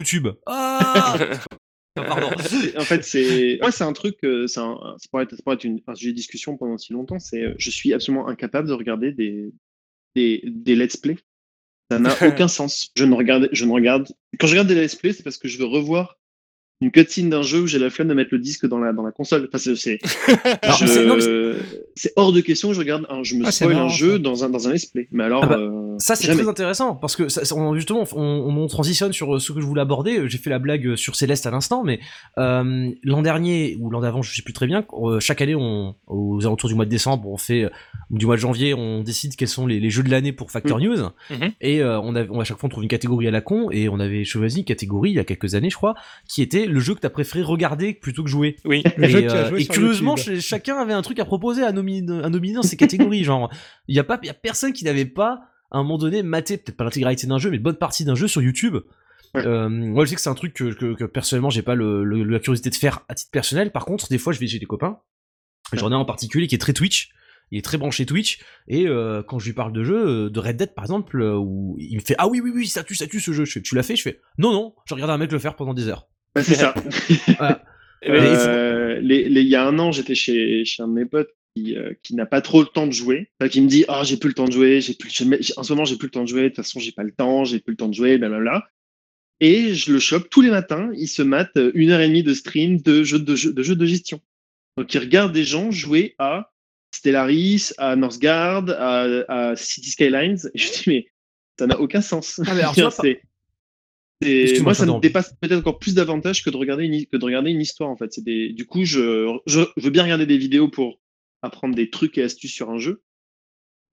YouTube. 0.00 0.28
Ah 0.46 1.18
Pardon. 1.96 2.28
en 2.28 2.84
fait, 2.84 3.02
c'est 3.04 3.58
moi, 3.60 3.72
c'est 3.72 3.84
un 3.84 3.92
truc, 3.92 4.18
c'est 4.22 4.60
un, 4.60 4.78
ça 4.96 5.08
pourrait 5.10 5.24
être, 5.24 5.34
ça 5.34 5.42
pourrait 5.42 5.56
être 5.56 5.64
une, 5.64 5.80
un 5.88 5.94
sujet 5.96 6.12
de 6.12 6.16
discussion 6.16 6.56
pendant 6.56 6.78
si 6.78 6.92
longtemps. 6.92 7.18
C'est, 7.18 7.52
je 7.58 7.70
suis 7.70 7.92
absolument 7.92 8.28
incapable 8.28 8.68
de 8.68 8.72
regarder 8.72 9.12
des 9.12 9.52
des, 10.14 10.42
des 10.46 10.76
let's 10.76 10.96
play 10.96 11.16
ça 11.90 11.98
n'a 11.98 12.14
aucun 12.26 12.48
sens. 12.48 12.90
Je 12.96 13.04
ne 13.04 13.14
regarde, 13.14 13.48
je 13.52 13.64
ne 13.64 13.72
regarde. 13.72 14.08
Quand 14.38 14.46
je 14.46 14.52
regarde 14.52 14.68
des 14.68 14.74
let's 14.74 14.94
play, 14.94 15.12
c'est 15.12 15.22
parce 15.22 15.38
que 15.38 15.48
je 15.48 15.58
veux 15.58 15.66
revoir 15.66 16.19
une 16.80 16.90
cutscene 16.90 17.28
d'un 17.28 17.42
jeu 17.42 17.60
où 17.60 17.66
j'ai 17.66 17.78
la 17.78 17.90
flemme 17.90 18.08
de 18.08 18.14
mettre 18.14 18.30
le 18.32 18.38
disque 18.38 18.66
dans 18.66 18.78
la, 18.78 18.92
dans 18.92 19.02
la 19.02 19.12
console. 19.12 19.46
Enfin, 19.48 19.58
c'est, 19.58 19.76
c'est, 19.76 19.98
Alors, 20.62 20.76
je- 20.78 20.86
c'est- 20.86 21.04
non, 21.04 21.16
mais 21.16 21.22
c'est 21.94 22.12
hors 22.16 22.32
de 22.32 22.40
question 22.40 22.68
que 22.68 22.74
je 22.74 22.80
regarde 22.80 23.04
un, 23.10 23.22
je 23.22 23.34
me 23.34 23.44
Ah, 23.44 23.50
spoil 23.52 23.74
marrant, 23.74 23.86
un 23.86 23.88
jeu 23.88 24.12
ça. 24.12 24.18
dans 24.18 24.44
un, 24.44 24.48
dans 24.48 24.66
un 24.68 24.72
let's 24.72 24.86
play. 24.86 25.06
Mais 25.12 25.24
alors, 25.24 25.44
Ah 25.44 25.48
bah, 25.48 25.58
euh, 25.58 25.94
Ça 25.98 26.16
c'est 26.16 26.26
jamais. 26.26 26.40
très 26.42 26.48
intéressant 26.50 26.94
parce 26.94 27.16
que 27.16 27.28
ça, 27.28 27.44
ça- 27.44 27.54
on- 27.54 27.74
justement 27.74 28.04
on, 28.16 28.22
on 28.56 28.66
transitionne 28.66 29.12
sur 29.12 29.40
ce 29.40 29.52
que 29.52 29.60
je 29.60 29.66
voulais 29.66 29.82
aborder. 29.82 30.22
J'ai 30.28 30.38
fait 30.38 30.48
la 30.50 30.58
blague 30.58 30.96
sur 30.96 31.16
Céleste 31.16 31.44
à 31.46 31.50
l'instant, 31.50 31.84
mais 31.84 32.00
euh, 32.38 32.90
l'an 33.04 33.22
dernier 33.22 33.76
ou 33.78 33.90
l'an 33.90 34.00
d'avant, 34.00 34.22
je 34.22 34.34
sais 34.34 34.42
plus 34.42 34.52
très 34.54 34.66
bien. 34.66 34.84
euh, 35.02 35.20
chaque 35.20 35.42
année, 35.42 35.54
on, 35.54 35.94
aux 36.06 36.40
alentours 36.46 36.68
du 36.70 36.74
mois 36.74 36.86
de 36.86 36.90
décembre, 36.90 37.28
on 37.28 37.36
fait 37.36 37.64
euh, 37.64 37.70
du 38.10 38.24
mois 38.26 38.36
de 38.36 38.40
janvier, 38.40 38.72
on 38.74 39.02
décide 39.02 39.36
quels 39.36 39.48
sont 39.48 39.66
les, 39.66 39.80
les 39.80 39.90
jeux 39.90 40.02
de 40.02 40.10
l'année 40.10 40.32
pour 40.32 40.50
Factor 40.50 40.78
Mm. 40.78 40.82
News. 40.82 40.96
Mhm. 41.30 41.50
Et 41.60 41.82
euh, 41.82 42.00
on, 42.00 42.14
avait, 42.14 42.28
on 42.30 42.40
à 42.40 42.44
chaque 42.44 42.58
fois 42.58 42.68
on 42.68 42.70
trouve 42.70 42.84
une 42.84 42.88
catégorie 42.88 43.26
à 43.28 43.30
la 43.30 43.40
con 43.42 43.70
et 43.70 43.88
on 43.88 44.00
avait 44.00 44.24
choisi 44.24 44.60
une 44.60 44.64
catégorie 44.64 45.10
il 45.10 45.16
y 45.16 45.18
a 45.18 45.24
quelques 45.24 45.54
années, 45.54 45.68
je 45.70 45.76
crois, 45.76 45.94
qui 46.28 46.40
était 46.42 46.66
le 46.70 46.80
jeu 46.80 46.94
que 46.94 47.00
t'as 47.00 47.10
préféré 47.10 47.42
regarder 47.42 47.92
plutôt 47.94 48.22
que 48.24 48.30
jouer. 48.30 48.56
Oui. 48.64 48.82
Le 48.96 49.04
et, 49.04 49.08
jeu 49.10 49.20
que 49.22 49.26
tu 49.26 49.32
as 49.32 49.36
euh, 49.46 49.48
joué 49.50 49.60
et 49.60 49.64
sur 49.64 49.74
curieusement, 49.74 50.16
YouTube. 50.16 50.40
chacun 50.40 50.76
avait 50.78 50.92
un 50.92 51.02
truc 51.02 51.18
à 51.18 51.24
proposer 51.24 51.62
à, 51.62 51.72
nominer, 51.72 52.22
à 52.22 52.28
nominer 52.30 52.54
dans 52.54 52.62
ces 52.62 52.76
catégories. 52.76 53.24
genre, 53.24 53.50
il 53.88 53.96
y 53.96 53.98
a 53.98 54.04
pas, 54.04 54.18
il 54.22 54.26
y 54.26 54.30
a 54.30 54.34
personne 54.34 54.72
qui 54.72 54.84
n'avait 54.84 55.04
pas 55.04 55.40
à 55.70 55.78
un 55.78 55.82
moment 55.82 55.98
donné 55.98 56.22
maté 56.22 56.56
peut-être 56.56 56.76
pas 56.76 56.84
l'intégralité 56.84 57.26
d'un 57.26 57.38
jeu, 57.38 57.50
mais 57.50 57.56
une 57.58 57.62
bonne 57.62 57.76
partie 57.76 58.04
d'un 58.04 58.14
jeu 58.14 58.26
sur 58.28 58.42
YouTube. 58.42 58.76
Ouais. 59.34 59.46
Euh, 59.46 59.68
moi, 59.68 60.04
je 60.04 60.10
sais 60.10 60.16
que 60.16 60.20
c'est 60.20 60.30
un 60.30 60.34
truc 60.34 60.54
que, 60.54 60.72
que, 60.74 60.94
que 60.94 61.04
personnellement 61.04 61.50
j'ai 61.50 61.62
pas 61.62 61.76
le, 61.76 62.02
le- 62.02 62.24
la 62.24 62.40
curiosité 62.40 62.70
de 62.70 62.74
faire 62.74 63.00
à 63.08 63.14
titre 63.14 63.30
personnel. 63.30 63.70
Par 63.70 63.84
contre, 63.84 64.08
des 64.08 64.18
fois, 64.18 64.32
je 64.32 64.40
vais 64.40 64.48
chez 64.48 64.58
des 64.58 64.66
copains. 64.66 64.98
J'en 65.72 65.90
ai 65.92 65.94
un 65.94 65.98
en 65.98 66.04
particulier 66.04 66.48
qui 66.48 66.56
est 66.56 66.58
très 66.58 66.72
Twitch. 66.72 67.10
Il 67.52 67.58
est 67.58 67.62
très 67.62 67.78
branché 67.78 68.06
Twitch 68.06 68.38
et 68.68 68.86
euh, 68.86 69.24
quand 69.24 69.40
je 69.40 69.46
lui 69.46 69.52
parle 69.54 69.72
de 69.72 69.82
jeux, 69.82 70.26
euh, 70.26 70.30
de 70.30 70.38
Red 70.38 70.56
Dead 70.56 70.72
par 70.72 70.84
exemple, 70.84 71.20
où 71.20 71.76
il 71.80 71.96
me 71.96 72.00
fait 72.00 72.14
ah 72.18 72.28
oui 72.28 72.40
oui 72.40 72.52
oui 72.54 72.68
ça 72.68 72.84
tue 72.84 72.94
ça 72.94 73.08
tue 73.08 73.18
ce 73.18 73.32
jeu. 73.32 73.44
Je 73.44 73.50
fais, 73.54 73.60
tu 73.60 73.74
l'as 73.74 73.82
fait 73.82 73.96
Je 73.96 74.02
fais 74.02 74.20
non 74.38 74.52
non. 74.52 74.74
Je 74.84 74.94
regardé 74.94 75.12
un 75.14 75.18
mec 75.18 75.32
le 75.32 75.38
faire 75.40 75.56
pendant 75.56 75.74
des 75.74 75.88
heures. 75.88 76.06
Bah, 76.34 76.42
c'est 76.42 76.54
ça. 76.54 76.74
Eh 78.02 78.10
ben, 78.10 78.22
Euh, 78.24 78.98
les- 79.00 79.28
les- 79.28 79.42
il 79.42 79.48
y 79.48 79.56
a 79.56 79.66
un 79.66 79.78
an, 79.78 79.92
j'étais 79.92 80.14
chez, 80.14 80.64
chez 80.64 80.82
un 80.82 80.88
de 80.88 80.94
mes 80.94 81.04
potes 81.04 81.28
qui, 81.54 81.76
euh, 81.76 81.92
qui 82.02 82.14
n'a 82.14 82.24
pas 82.24 82.40
trop 82.40 82.60
le 82.62 82.66
temps 82.66 82.86
de 82.86 82.92
jouer, 82.92 83.28
Enfin, 83.38 83.50
qui 83.50 83.60
me 83.60 83.68
dit 83.68 83.84
ah 83.88 84.04
j'ai 84.04 84.16
plus 84.16 84.28
le 84.28 84.34
temps 84.34 84.46
de 84.46 84.52
jouer, 84.52 84.80
j'ai 84.80 84.94
plus, 84.94 85.10
en 85.58 85.62
ce 85.62 85.72
moment 85.74 85.84
j'ai 85.84 85.96
plus 85.96 86.06
le 86.06 86.10
temps 86.12 86.22
de 86.22 86.28
jouer, 86.28 86.44
de 86.44 86.48
toute 86.48 86.56
façon 86.56 86.80
j'ai 86.80 86.92
pas 86.92 87.02
le 87.02 87.12
temps, 87.12 87.44
j'ai 87.44 87.58
plus 87.60 87.72
le 87.72 87.76
temps 87.76 87.88
de 87.88 87.94
jouer, 87.94 88.16
blablabla. 88.16 88.66
Et 89.40 89.74
je 89.74 89.92
le 89.92 89.98
chope 89.98 90.30
tous 90.30 90.40
les 90.40 90.48
matins, 90.50 90.90
il 90.96 91.08
se 91.08 91.20
mate 91.20 91.54
euh, 91.58 91.72
une 91.74 91.90
heure 91.90 92.00
et 92.00 92.08
demie 92.08 92.22
de 92.22 92.32
stream 92.32 92.80
de 92.80 93.02
jeux 93.04 93.18
de, 93.18 93.36
jeux, 93.36 93.52
de, 93.52 93.62
jeux 93.62 93.76
de 93.76 93.84
gestion. 93.84 94.20
Donc 94.78 94.94
il 94.94 94.98
regarde 94.98 95.32
des 95.32 95.44
gens 95.44 95.70
jouer 95.70 96.14
à 96.18 96.52
Stellaris, 96.94 97.72
à 97.76 97.96
Northgard, 97.96 98.64
à, 98.70 99.02
à 99.50 99.56
City 99.56 99.90
Skylines. 99.90 100.38
Et 100.54 100.58
je 100.58 100.68
dis 100.72 100.82
mais 100.86 101.06
ça 101.58 101.66
n'a 101.66 101.78
aucun 101.78 102.00
sens. 102.00 102.40
Ah, 102.46 102.54
mais 102.54 102.60
alors, 102.62 102.72
vois, 102.74 102.90
Moi, 104.22 104.74
ça 104.74 104.86
me 104.86 105.00
dépasse 105.00 105.34
peut-être 105.40 105.60
encore 105.60 105.78
plus 105.78 105.94
d'avantages 105.94 106.44
que 106.44 106.50
de 106.50 106.56
regarder 106.56 106.84
une, 106.84 107.06
que 107.06 107.16
de 107.16 107.24
regarder 107.24 107.50
une 107.50 107.60
histoire, 107.60 107.88
en 107.88 107.96
fait. 107.96 108.12
C'est 108.12 108.24
des, 108.24 108.50
du 108.52 108.66
coup, 108.66 108.84
je, 108.84 109.38
je, 109.46 109.60
je 109.76 109.84
veux 109.84 109.90
bien 109.90 110.02
regarder 110.02 110.26
des 110.26 110.38
vidéos 110.38 110.68
pour 110.68 111.00
apprendre 111.42 111.74
des 111.74 111.90
trucs 111.90 112.18
et 112.18 112.22
astuces 112.22 112.52
sur 112.52 112.70
un 112.70 112.78
jeu. 112.78 113.02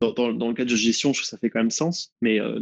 Dans, 0.01 0.11
dans, 0.11 0.31
dans 0.31 0.49
le 0.49 0.53
cas 0.53 0.63
de 0.63 0.69
jeux 0.69 0.75
de 0.75 0.81
gestion, 0.81 1.13
je 1.13 1.19
trouve 1.19 1.25
que 1.25 1.29
ça 1.29 1.37
fait 1.37 1.49
quand 1.49 1.59
même 1.59 1.71
sens. 1.71 2.13
Mais 2.21 2.39
euh, 2.39 2.59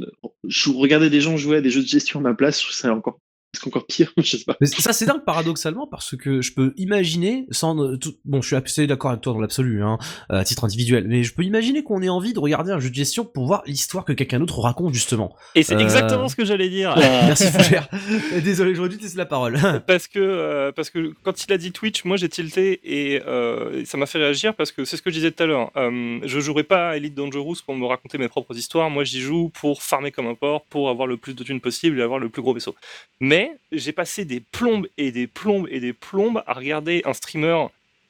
je 0.48 0.70
regarder 0.70 1.10
des 1.10 1.22
gens 1.22 1.38
jouer 1.38 1.58
à 1.58 1.62
des 1.62 1.70
jeux 1.72 1.82
de 1.82 1.88
gestion 1.88 2.20
à 2.20 2.24
ma 2.24 2.34
place, 2.34 2.60
je 2.60 2.66
trouve 2.66 2.76
ça 2.76 2.94
encore, 2.94 3.20
c'est 3.56 3.68
encore 3.68 3.86
pire. 3.88 4.12
je 4.18 4.38
sais 4.38 4.44
pas. 4.46 4.56
Mais 4.62 4.68
ça 4.68 4.94
c'est 4.94 5.06
dingue 5.06 5.24
paradoxalement 5.26 5.88
parce 5.88 6.16
que 6.16 6.42
je 6.42 6.54
peux 6.54 6.74
imaginer 6.78 7.46
sans 7.52 7.78
euh, 7.82 7.98
tout- 7.98 8.16
bon 8.26 8.42
je 8.42 8.48
suis 8.48 8.56
assez 8.56 8.88
d'accord 8.88 9.12
avec 9.12 9.22
toi 9.22 9.34
dans 9.34 9.40
l'absolu 9.40 9.84
hein, 9.84 9.98
à 10.30 10.44
titre 10.44 10.64
individuel 10.66 11.06
mais 11.08 11.24
je 11.24 11.34
peux 11.34 11.44
imaginer 11.44 11.84
qu'on 11.84 12.02
ait 12.02 12.10
envie 12.10 12.34
de 12.34 12.40
regarder 12.40 12.72
un 12.72 12.80
jeu 12.80 12.90
de 12.90 12.96
gestion 12.96 13.26
pour 13.26 13.46
voir 13.48 13.64
l'histoire 13.66 14.06
que 14.06 14.14
quelqu'un 14.14 14.40
d'autre 14.40 14.60
raconte 14.60 14.94
justement. 14.94 15.36
Et 15.56 15.64
c'est 15.64 15.76
Euh, 15.76 15.80
exactement 15.80 16.28
ce 16.28 16.36
que 16.36 16.46
j'allais 16.46 16.70
dire. 16.70 16.94
Merci 16.98 17.48
Fougère. 17.48 17.88
Désolé 18.44 18.76
j'aurais 18.76 18.90
dû 18.90 18.98
te 18.98 19.04
laisser 19.04 19.18
la 19.18 19.26
parole. 19.26 19.60
parce 19.88 20.08
que 20.08 20.20
euh, 20.20 20.72
parce 20.72 20.90
que 20.90 21.14
quand 21.24 21.44
il 21.46 21.52
a 21.54 21.58
dit 21.58 21.72
Twitch, 21.72 22.04
moi 22.06 22.18
j'ai 22.18 22.30
tilté 22.30 22.80
et 22.84 23.22
euh, 23.28 23.84
ça 23.86 23.98
m'a 23.98 24.06
fait 24.06 24.18
réagir 24.20 24.54
parce 24.56 24.72
que 24.72 24.86
c'est 24.86 24.98
ce 24.98 25.02
que 25.02 25.10
je 25.10 25.16
disais 25.16 25.32
tout 25.32 25.44
à 25.44 25.46
l'heure. 25.46 25.72
Euh, 25.78 26.20
je 26.24 26.40
jouerai 26.40 26.64
pas 26.64 26.90
à 26.90 26.98
Elite 26.98 27.16
Dangerous 27.16 27.58
pour 27.66 27.76
me 27.76 27.86
raconter 27.86 28.18
mes 28.18 28.28
propres 28.28 28.56
histoires. 28.58 28.90
Moi 28.90 29.04
j'y 29.04 29.22
joue 29.22 29.50
pour 29.50 29.82
farmer 29.84 30.12
comme 30.12 30.28
un 30.28 30.36
porc, 30.36 30.66
pour 30.70 30.90
avoir 30.90 31.08
le 31.08 31.18
plus 31.18 31.34
de 31.36 31.44
thunes 31.44 31.62
possible 31.62 32.00
et 32.00 32.04
avoir 32.04 32.20
le 32.20 32.30
plus 32.30 32.42
gros 32.42 32.54
vaisseau. 32.54 32.76
Mais 33.20 33.45
j'ai 33.72 33.92
passé 33.92 34.26
des 34.26 34.40
plombes 34.40 34.88
et 34.98 35.12
des 35.12 35.28
plombes 35.28 35.68
et 35.70 35.80
des 35.80 35.94
plombes 35.94 36.44
à 36.48 36.54
regarder 36.54 37.02
un 37.06 37.14
streamer 37.14 37.66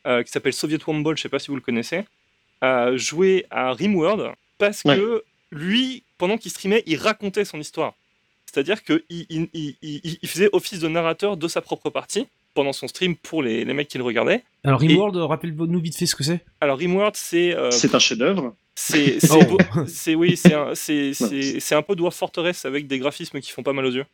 euh, 0.07 0.23
qui 0.23 0.31
s'appelle 0.31 0.53
Soviet 0.53 0.79
Womball, 0.87 1.17
je 1.17 1.23
sais 1.23 1.29
pas 1.29 1.39
si 1.39 1.47
vous 1.47 1.55
le 1.55 1.61
connaissez, 1.61 2.03
à 2.61 2.95
jouer 2.95 3.45
à 3.49 3.73
Rimworld 3.73 4.31
parce 4.57 4.83
Ouais. 4.85 4.95
que 4.97 5.23
lui, 5.51 6.03
pendant 6.17 6.37
qu'il 6.37 6.51
streamait, 6.51 6.83
il 6.85 6.97
racontait 6.97 7.45
son 7.45 7.59
histoire. 7.59 7.93
C'est-à-dire 8.45 8.83
qu'il 8.83 9.03
il, 9.09 9.25
il- 9.29 9.49
il- 9.53 9.75
il- 10.03 10.17
il 10.21 10.29
faisait 10.29 10.49
office 10.53 10.79
de 10.79 10.87
narrateur 10.87 11.35
de 11.37 11.47
sa 11.47 11.61
propre 11.61 11.89
partie 11.89 12.27
pendant 12.53 12.71
son 12.71 12.87
stream 12.87 13.15
pour 13.17 13.43
les, 13.43 13.65
les 13.65 13.73
mecs 13.73 13.87
qui 13.89 13.97
le 13.97 14.03
regardaient. 14.03 14.43
Alors 14.63 14.79
Rimworld 14.79 15.15
rappelle-nous 15.17 15.79
vite 15.79 15.97
fait 15.97 16.05
ce 16.05 16.15
que 16.15 16.23
c'est? 16.23 16.39
Alors 16.61 16.77
Rimworld, 16.77 17.15
c'est 17.17 17.53
euh, 17.53 17.69
C'est 17.71 17.93
un 17.95 17.99
chef-d'œuvre. 17.99 18.55
c'est 18.75 19.19
c'est 19.19 19.31
Oh. 19.33 19.43
beau- 19.43 19.57
c'est- 19.87 20.15
oui, 20.15 20.37
c'est 20.37 20.53
un 20.53 20.73
c'est 20.75 21.13
c'est 21.13 21.59
c'est 21.59 21.75
un 21.75 21.81
peu 21.81 21.95
Dwarf 21.95 22.15
Fortress 22.15 22.63
avec 22.65 22.87
des 22.87 22.99
graphismes 22.99 23.41
qui 23.41 23.51
font 23.51 23.63
pas 23.63 23.73
mal 23.73 23.85
aux 23.85 23.91
yeux. 23.91 24.05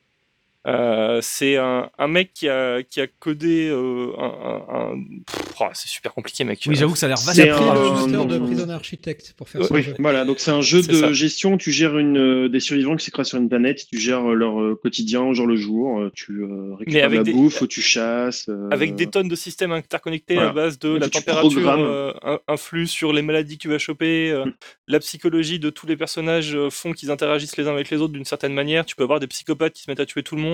Euh, 0.68 1.20
c'est 1.24 1.57
un, 1.57 1.89
un 1.97 2.07
mec 2.07 2.34
qui 2.36 2.47
a, 2.47 2.84
qui 2.84 3.01
a 3.01 3.07
codé 3.07 3.68
euh, 3.72 4.12
un, 4.20 4.24
un- 4.26 4.76
un- 4.93 5.03
Pff, 5.26 5.55
oh, 5.59 5.66
c'est 5.74 5.88
super 5.89 6.14
compliqué 6.14 6.43
mec. 6.43 6.62
Oui 6.68 6.76
j'avoue 6.76 6.93
que 6.93 6.99
ça 6.99 7.07
a 7.07 7.09
l'air 7.09 7.18
C'est 7.18 7.47
vaste. 7.47 7.59
Pris 7.59 7.68
un- 7.70 7.74
le 7.74 7.89
booster 7.89 8.26
de 8.28 8.38
non. 8.38 8.45
Prison 8.45 8.70
Architect 8.70 9.34
pour 9.38 9.49
faire 9.49 9.62
Oui, 9.62 9.68
ce 9.68 9.74
Oui, 9.74 9.82
jeu. 9.84 9.95
voilà. 9.97 10.24
Donc 10.24 10.39
c'est 10.39 10.51
un 10.51 10.62
jeu 10.62 10.84
C'est 10.84 10.91
de 10.91 10.95
ça. 10.97 11.14
gestion. 11.14 11.57
Tu 11.57 11.72
gères 11.72 11.97
une, 11.97 12.18
euh, 12.18 12.47
des 12.47 12.59
survivants 12.59 12.95
qui 12.95 13.05
s'écrasent 13.05 13.30
sur 13.30 13.39
une 13.39 13.49
planète. 13.49 13.88
Tu 13.91 13.99
gères 13.99 14.22
leur 14.22 14.62
euh, 14.62 14.80
quotidien 14.82 15.22
au 15.24 15.34
jour 15.34 15.47
le 15.47 15.55
jour. 15.55 15.99
Tu 16.14 16.43
euh, 16.43 16.76
récupères 16.76 17.05
avec 17.05 17.20
de 17.22 17.26
la 17.26 17.32
des- 17.32 17.34
bouffe, 17.34 17.68
tu 17.68 17.82
chasses. 17.82 18.47
euh, 18.47 18.70
Avec 18.70 18.93
des 18.95 19.07
tonnes 19.07 19.30
de 19.30 19.36
systèmes 19.36 19.72
interconnectés 19.72 20.36
voilà. 20.36 20.49
à 20.51 20.53
base 20.53 20.78
de 20.78 20.95
Et 20.97 20.99
la 20.99 21.09
température 21.09 21.70
euh, 21.70 22.14
influe 22.47 22.86
sur 22.86 23.14
les 23.14 23.24
maladies 23.24 23.57
que 23.57 23.64
tu 23.64 23.68
vas 23.70 23.80
choper, 23.80 24.30
euh, 24.32 24.45
Mm. 24.45 24.53
la 24.89 24.99
psychologie 24.99 25.57
de 25.57 25.72
tous 25.72 25.88
les 25.88 25.97
personnages 25.97 26.55
font 26.70 26.93
qu'ils 26.93 27.09
interagissent 27.09 27.57
les 27.57 27.68
uns 27.68 27.72
avec 27.72 27.89
les 27.89 27.97
autres 27.97 28.14
d'une 28.14 28.26
certaine 28.26 28.53
manière. 28.53 28.86
Tu 28.86 28.95
peux 28.95 29.03
avoir 29.03 29.20
des 29.20 29.28
psychopathes 29.28 29.74
qui 29.74 29.82
se 29.84 29.89
mettent 29.89 29.99
à 29.99 30.05
tuer 30.05 30.22
tout 30.22 30.36
le 30.36 30.41
monde, 30.41 30.51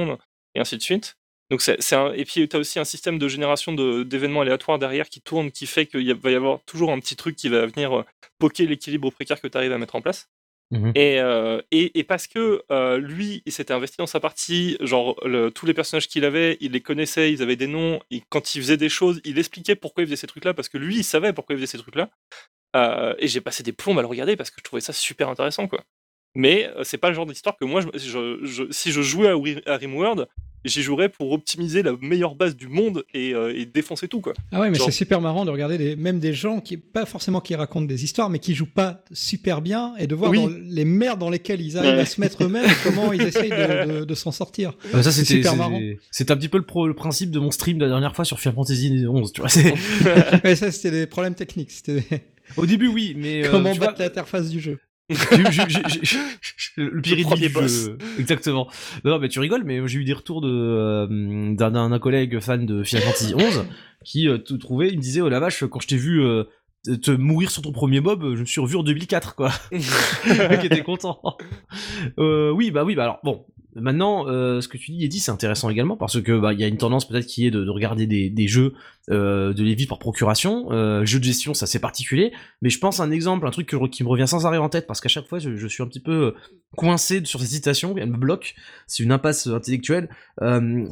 et 0.55 0.59
ainsi 0.59 0.77
de 0.77 0.81
suite. 0.81 1.15
Donc 1.49 1.61
c'est, 1.61 1.93
un... 1.93 2.11
Et 2.13 2.25
puis 2.25 2.47
tu 2.49 2.55
as 2.55 2.59
aussi 2.59 2.77
un 2.77 2.83
système 2.83 3.17
de 3.17 3.27
génération 3.27 3.73
de- 3.73 4.03
d'événements 4.03 4.41
aléatoires 4.41 4.79
derrière 4.79 5.07
qui 5.07 5.21
tourne, 5.21 5.49
qui 5.51 5.65
fait 5.65 5.85
qu'il 5.85 6.13
va 6.13 6.31
y 6.31 6.35
avoir 6.35 6.59
toujours 6.65 6.91
un 6.91 6.99
petit 6.99 7.15
truc 7.15 7.35
qui 7.35 7.47
va 7.47 7.65
venir 7.65 7.99
euh, 7.99 8.05
poker 8.37 8.67
l'équilibre 8.67 9.09
précaire 9.11 9.39
que 9.39 9.47
tu 9.47 9.57
arrives 9.57 9.71
à 9.71 9.77
mettre 9.77 9.95
en 9.95 10.01
place. 10.01 10.27
Et, 10.95 11.21
euh, 11.21 11.61
et, 11.71 11.97
et 11.97 12.03
parce 12.03 12.27
que 12.27 12.61
euh, 12.71 12.97
lui, 12.97 13.41
il 13.45 13.53
s'était 13.53 13.73
investi 13.73 13.95
dans 13.99 14.05
sa 14.05 14.19
partie, 14.19 14.75
genre 14.81 15.15
le- 15.25 15.49
tous 15.49 15.65
les 15.65 15.73
personnages 15.73 16.09
qu'il 16.09 16.25
avait, 16.25 16.57
il 16.59 16.73
les 16.73 16.81
connaissait, 16.81 17.31
ils 17.31 17.41
avaient 17.41 17.55
des 17.55 17.67
noms, 17.67 18.01
et 18.11 18.21
quand 18.27 18.53
il 18.53 18.61
faisait 18.61 18.75
des 18.75 18.89
choses, 18.89 19.21
il 19.23 19.39
expliquait 19.39 19.75
pourquoi 19.75 20.03
il 20.03 20.07
faisait 20.07 20.17
ces 20.17 20.27
trucs-là, 20.27 20.53
parce 20.53 20.67
que 20.67 20.77
lui, 20.77 20.97
il 20.97 21.03
savait 21.05 21.31
pourquoi 21.31 21.55
il 21.55 21.59
faisait 21.59 21.71
ces 21.71 21.77
trucs-là. 21.77 22.09
Euh, 22.75 23.15
et 23.19 23.29
j'ai 23.29 23.39
passé 23.39 23.63
des 23.63 23.71
plombs 23.71 23.97
à 23.97 24.01
le 24.01 24.07
regarder 24.07 24.35
parce 24.35 24.51
que 24.51 24.57
je 24.59 24.63
trouvais 24.65 24.81
ça 24.81 24.91
super 24.91 25.29
intéressant, 25.29 25.69
quoi. 25.69 25.85
Mais 26.39 26.69
euh, 26.77 26.83
c'est 26.83 26.97
pas 26.99 27.09
le 27.09 27.15
genre 27.15 27.25
d'histoire 27.25 27.57
que 27.57 27.65
moi, 27.65 27.81
je, 27.81 27.87
je- 27.97 28.45
je- 28.45 28.71
si 28.71 28.91
je 28.91 29.01
jouais 29.01 29.27
à, 29.65 29.75
Rimworld, 29.77 30.27
j'y 30.65 30.83
jouerais 30.83 31.09
pour 31.09 31.31
optimiser 31.31 31.81
la 31.81 31.93
meilleure 31.99 32.35
base 32.35 32.55
du 32.55 32.67
monde 32.67 33.03
et, 33.15 33.33
euh, 33.33 33.57
et 33.57 33.65
défoncer 33.65 34.07
tout, 34.07 34.21
quoi. 34.21 34.33
Ah 34.51 34.59
ouais, 34.59 34.69
mais 34.69 34.77
Genre- 34.77 34.85
c'est 34.85 34.91
super 34.91 35.19
marrant 35.19 35.45
de 35.45 35.49
regarder 35.49 35.79
des, 35.79 35.95
même 35.95 36.19
des 36.19 36.33
gens 36.33 36.59
qui, 36.59 36.77
pas 36.77 37.07
forcément 37.07 37.41
qui 37.41 37.55
racontent 37.55 37.85
des 37.87 38.03
histoires, 38.03 38.29
mais 38.29 38.37
qui 38.37 38.53
jouent 38.53 38.65
pas 38.71 39.03
super 39.11 39.61
bien 39.63 39.95
et 39.97 40.05
de 40.05 40.13
voir 40.13 40.29
Oui. 40.29 40.43
dans 40.43 40.49
les 40.63 40.85
merdes 40.85 41.19
dans 41.19 41.31
lesquelles 41.31 41.61
ils 41.61 41.75
arrivent 41.75 41.95
Ouais. 41.95 42.01
à 42.01 42.05
se 42.05 42.21
mettre 42.21 42.43
eux-mêmes 42.43 42.65
et 42.69 42.73
comment 42.83 43.11
ils 43.13 43.21
essayent 43.23 43.49
de, 43.49 43.99
de- 43.99 44.05
de 44.05 44.13
s'en 44.13 44.31
sortir. 44.31 44.73
Euh, 44.93 45.01
ça 45.01 45.11
C'est 45.11 45.25
super 45.25 45.55
marrant. 45.55 45.81
c'est 46.11 46.29
un 46.29 46.37
petit 46.37 46.49
peu 46.49 46.57
le, 46.59 46.65
pro- 46.65 46.87
le 46.87 46.93
principe 46.93 47.31
de 47.31 47.39
mon 47.39 47.49
stream 47.49 47.79
de 47.79 47.83
la 47.85 47.89
dernière 47.89 48.15
fois 48.15 48.25
sur 48.25 48.39
Final 48.39 48.55
Fantasy 48.55 49.05
11 49.09 49.33
tu 49.33 49.41
vois. 49.41 49.49
c'est- 49.49 49.73
Mais 50.43 50.55
ça, 50.55 50.71
c'était 50.71 50.91
des 50.91 51.07
problèmes 51.07 51.33
techniques. 51.35 51.71
C'était 51.71 52.03
Au 52.57 52.65
début 52.65 52.87
oui 52.87 53.15
mais 53.17 53.43
euh, 53.45 53.51
comment 53.51 53.71
vois, 53.73 53.87
battre 53.87 54.01
l'interface 54.01 54.49
du 54.49 54.59
jeu. 54.59 54.77
Le 55.09 57.01
pire 57.01 57.15
premier 57.23 57.49
boss. 57.49 57.89
Exactement. 58.19 58.67
Non, 59.03 59.11
non, 59.11 59.19
mais 59.19 59.29
tu 59.29 59.39
rigoles, 59.39 59.63
mais 59.63 59.85
j'ai 59.87 59.99
eu 59.99 60.03
des 60.03 60.13
retours 60.13 60.41
de 60.41 60.49
euh, 60.49 61.55
d'un 61.55 61.99
collègue 61.99 62.39
fan 62.39 62.65
de 62.65 62.83
Final 62.83 63.03
Fantasy 63.03 63.33
11 63.35 63.65
qui 64.03 64.27
euh, 64.27 64.37
te 64.37 64.53
trouvait, 64.53 64.89
il 64.89 64.97
me 64.97 65.01
disait 65.01 65.21
oh 65.21 65.29
la 65.29 65.39
vache 65.39 65.63
quand 65.65 65.79
je 65.79 65.87
t'ai 65.87 65.97
vu 65.97 66.21
euh, 66.23 66.43
te- 67.01 67.11
mourir 67.11 67.49
sur 67.51 67.61
ton 67.61 67.71
premier 67.71 67.99
mob, 67.99 68.35
je 68.35 68.39
me 68.41 68.45
suis 68.45 68.61
revu 68.61 68.75
en 68.77 68.83
2004 68.83 69.35
quoi. 69.35 69.51
le 69.71 70.49
mec 70.49 70.63
était 70.65 70.83
content. 70.83 71.19
Euh, 72.19 72.51
oui 72.51 72.71
bah 72.71 72.83
oui 72.83 72.95
bah 72.95 73.03
alors 73.03 73.19
bon. 73.23 73.45
Maintenant, 73.79 74.27
euh, 74.27 74.59
ce 74.61 74.67
que 74.67 74.77
tu 74.77 74.91
dis, 74.91 75.05
Eddie, 75.05 75.19
c'est 75.19 75.31
intéressant 75.31 75.69
également 75.69 75.95
parce 75.97 76.19
que 76.21 76.37
bah 76.39 76.53
il 76.53 76.59
y 76.59 76.63
a 76.63 76.67
une 76.67 76.77
tendance 76.77 77.07
peut-être 77.07 77.25
qui 77.27 77.45
est 77.45 77.51
de, 77.51 77.63
de 77.63 77.69
regarder 77.69 78.07
des, 78.07 78.29
des 78.29 78.47
jeux, 78.47 78.73
euh, 79.09 79.53
de 79.53 79.63
les 79.63 79.75
vivre 79.75 79.89
par 79.89 79.99
procuration. 79.99 80.71
Euh, 80.71 81.05
jeux 81.05 81.19
de 81.19 81.23
gestion, 81.23 81.53
ça 81.53 81.65
c'est 81.67 81.79
particulier. 81.79 82.31
Mais 82.61 82.69
je 82.69 82.79
pense 82.79 82.99
à 82.99 83.03
un 83.03 83.11
exemple, 83.11 83.45
un 83.47 83.51
truc 83.51 83.67
que- 83.67 83.87
qui 83.87 84.03
me 84.03 84.09
revient 84.09 84.27
sans 84.27 84.45
arrêt 84.45 84.57
en 84.57 84.69
tête, 84.69 84.87
parce 84.87 84.99
qu'à 85.01 85.09
chaque 85.09 85.27
fois, 85.27 85.39
je, 85.39 85.55
je 85.55 85.67
suis 85.67 85.83
un 85.83 85.87
petit 85.87 85.99
peu 85.99 86.11
euh, 86.11 86.31
coincé 86.75 87.21
sur 87.25 87.39
ces 87.39 87.47
citations, 87.47 87.95
elle 87.97 88.09
me 88.11 88.17
bloque, 88.17 88.55
c'est 88.87 89.03
une 89.03 89.11
impasse 89.11 89.47
intellectuelle. 89.47 90.09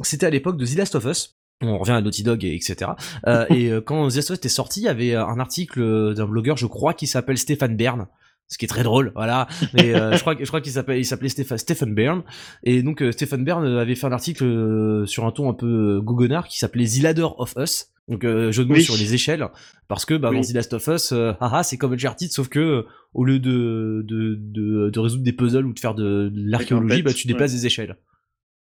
C'était 0.02 0.26
à 0.26 0.30
l'époque 0.30 0.56
de 0.56 0.66
The 0.66 0.76
Last 0.76 0.94
of 0.94 1.04
Us. 1.04 1.36
On 1.62 1.78
revient 1.78 1.92
à 1.92 2.00
Naughty 2.02 2.22
Dog, 2.22 2.44
et 2.44 2.54
etc. 2.54 2.90
Euh, 3.26 3.46
et 3.50 3.70
quand 3.84 4.08
The 4.08 4.16
Last 4.16 4.30
of 4.30 4.34
Us 4.34 4.38
était 4.38 4.48
sorti, 4.48 4.80
il 4.80 4.84
y 4.84 4.88
avait 4.88 5.14
un 5.14 5.38
article 5.40 6.14
d'un 6.14 6.26
blogueur, 6.26 6.56
je 6.56 6.66
crois, 6.66 6.94
qui 6.94 7.06
s'appelle 7.06 7.38
Stéphane 7.38 7.76
Bern, 7.76 8.06
ce 8.48 8.58
qui 8.58 8.64
est 8.64 8.68
très 8.68 8.82
drôle, 8.84 9.12
voilà. 9.14 9.48
Mais 9.74 9.94
euh, 9.94 10.12
je 10.12 10.20
crois, 10.20 10.36
je 10.38 10.44
crois 10.46 10.60
qu'il 10.60 10.72
s'appelait, 10.72 11.00
il 11.00 11.04
s'appelait 11.04 11.28
Stephen, 11.28 11.94
Byrne. 11.94 12.22
Et 12.62 12.82
donc 12.82 13.02
euh, 13.02 13.10
Stephen 13.12 13.44
Byrne 13.44 13.64
avait 13.66 13.94
fait 13.94 14.06
un 14.06 14.12
article 14.12 14.44
euh, 14.44 15.06
sur 15.06 15.24
un 15.24 15.32
ton 15.32 15.50
un 15.50 15.54
peu 15.54 16.00
gogonard 16.00 16.46
qui 16.48 16.58
s'appelait 16.58 16.86
The 16.86 17.02
Ladder 17.02 17.26
of 17.38 17.54
Us. 17.58 17.88
Donc 18.08 18.22
jeu 18.22 18.52
de 18.52 18.68
mots 18.68 18.74
Oui. 18.74 18.82
sur 18.84 18.94
les 18.96 19.14
échelles, 19.14 19.44
parce 19.88 20.04
que 20.04 20.14
bah, 20.14 20.30
Oui. 20.30 20.36
dans 20.36 20.42
The 20.46 20.52
Last 20.52 20.72
of 20.74 20.86
Us, 20.86 21.10
euh, 21.10 21.32
haha, 21.40 21.64
c'est 21.64 21.76
comme 21.76 21.92
Uncharted, 21.94 22.30
sauf 22.30 22.46
que 22.48 22.60
euh, 22.60 22.82
au 23.14 23.24
lieu 23.24 23.40
de, 23.40 24.04
de, 24.06 24.36
de, 24.38 24.90
de 24.90 24.98
résoudre 25.00 25.24
des 25.24 25.32
puzzles 25.32 25.66
ou 25.66 25.72
de 25.72 25.80
faire 25.80 25.96
de, 25.96 26.28
de 26.32 26.50
l'archéologie, 26.50 27.02
bah 27.02 27.12
tu 27.12 27.26
déplaces 27.26 27.50
des 27.52 27.66
échelles. 27.66 27.96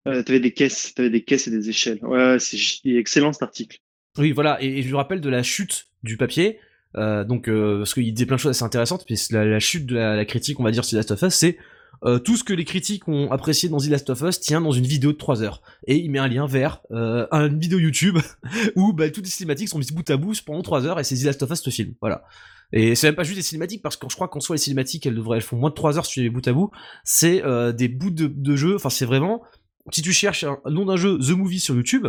Euh, 0.10 0.24
t'avais 0.24 0.42
des 0.42 0.52
caisses, 0.52 0.94
t'avais 0.94 1.10
des 1.10 1.24
caisses 1.24 1.48
et 1.48 1.52
des 1.52 1.70
échelles. 1.70 2.00
Ouais, 2.02 2.36
c'est 2.40 2.58
excellent 2.90 3.32
cet 3.32 3.44
article. 3.44 3.80
Oui, 4.18 4.34
voilà, 4.34 4.62
et, 4.62 4.80
et 4.80 4.84
je 4.84 4.90
me 4.92 4.98
rappelle 4.98 5.22
de 5.22 5.30
la 5.30 5.42
chute 5.42 5.86
du 6.04 6.18
papier, 6.18 6.60
euh, 6.98 7.24
donc 7.24 7.48
euh, 7.48 7.80
parce 7.80 7.94
qu'il 7.94 8.14
disait 8.14 8.26
plein 8.26 8.36
de 8.36 8.42
choses 8.42 8.52
assez 8.52 8.64
intéressantes, 8.64 9.06
c'est 9.08 9.32
la, 9.32 9.46
la 9.46 9.60
chute 9.60 9.86
de 9.86 9.96
la, 9.96 10.26
critique, 10.26 10.60
on 10.60 10.64
va 10.64 10.72
dire, 10.72 10.84
sur 10.84 10.96
The 10.96 10.98
Last 10.98 11.12
of 11.12 11.22
Us, 11.22 11.34
c'est 11.34 11.58
euh, 12.06 12.18
tout 12.18 12.38
ce 12.38 12.44
que 12.44 12.54
les 12.54 12.66
critiques 12.66 13.08
ont 13.08 13.30
apprécié 13.32 13.68
dans 13.68 13.78
The 13.78 13.88
Last 13.88 14.10
of 14.10 14.22
Us 14.22 14.40
tient 14.40 14.62
dans 14.62 14.72
une 14.72 14.86
vidéo 14.86 15.12
de 15.12 15.18
3 15.18 15.44
heures. 15.44 15.62
Et 15.86 15.98
il 15.98 16.10
met 16.10 16.20
un 16.20 16.28
lien 16.28 16.48
vers 16.48 16.82
euh, 16.92 17.28
une 17.32 17.60
vidéo 17.60 17.78
YouTube 17.80 18.18
où 18.76 18.94
bah, 18.94 19.10
toutes 19.10 19.26
les 19.26 19.32
cinématiques 19.32 19.70
sont 19.70 19.80
mises 19.80 19.92
bout 19.92 20.10
à 20.10 20.18
bout 20.18 20.40
pendant 20.42 20.62
3 20.62 20.86
heures 20.86 21.00
et 21.00 21.04
c'est 21.04 21.16
The 21.16 21.24
Last 21.24 21.44
of 21.44 21.52
Us 21.52 21.62
ce 21.62 21.70
film. 21.70 21.94
Voilà. 22.02 22.24
Et 22.72 22.96
c'est 22.96 23.08
même 23.08 23.16
pas 23.16 23.24
juste 23.24 23.38
des 23.38 23.44
cinématiques 23.44 23.82
parce 23.82 23.98
que 23.98 24.08
je 24.10 24.16
crois 24.16 24.28
qu'en 24.28 24.40
soi 24.40 24.56
les 24.56 24.62
cinématiques 24.62 25.06
elles 25.06 25.16
devraient 25.16 25.38
elles 25.38 25.44
font 25.44 25.58
moins 25.58 25.72
de 25.72 25.76
3 25.76 25.98
heures 25.98 26.06
si 26.06 26.14
tu 26.14 26.22
les 26.22 26.30
bout 26.30 26.48
à 26.48 26.54
bout. 26.54 26.72
C'est 27.04 27.44
euh, 27.44 27.72
des 27.74 27.90
bouts 27.90 28.12
de, 28.12 28.28
de 28.28 28.56
jeu, 28.56 28.76
enfin 28.76 28.90
c'est 28.90 29.06
vraiment 29.06 29.44
si 29.92 30.02
tu 30.02 30.14
cherches 30.14 30.44
un 30.44 30.58
nom 30.70 30.86
d'un 30.86 30.96
jeu 30.98 31.18
The 31.18 31.32
Movie 31.32 31.60
sur 31.60 31.76
YouTube, 31.76 32.08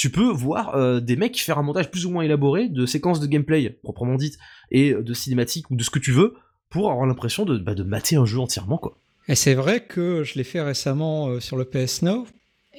tu 0.00 0.08
peux 0.08 0.30
voir 0.30 0.74
euh, 0.76 0.98
des 0.98 1.14
mecs 1.14 1.38
faire 1.38 1.58
un 1.58 1.62
montage 1.62 1.90
plus 1.90 2.06
ou 2.06 2.10
moins 2.10 2.22
élaboré 2.22 2.70
de 2.70 2.86
séquences 2.86 3.20
de 3.20 3.26
gameplay 3.26 3.78
proprement 3.82 4.14
dites 4.14 4.38
et 4.70 4.94
de 4.94 5.12
cinématiques 5.12 5.70
ou 5.70 5.76
de 5.76 5.84
ce 5.84 5.90
que 5.90 5.98
tu 5.98 6.10
veux 6.10 6.36
pour 6.70 6.90
avoir 6.90 7.04
l'impression 7.04 7.44
de, 7.44 7.58
bah, 7.58 7.74
de 7.74 7.82
mater 7.82 8.16
un 8.16 8.24
jeu 8.24 8.38
entièrement 8.38 8.78
quoi. 8.78 8.96
Et 9.28 9.34
c'est 9.34 9.52
vrai 9.52 9.84
que 9.84 10.24
je 10.24 10.36
l'ai 10.36 10.44
fait 10.44 10.62
récemment 10.62 11.28
euh, 11.28 11.40
sur 11.40 11.58
le 11.58 11.66
PS 11.66 12.00
Now. 12.00 12.26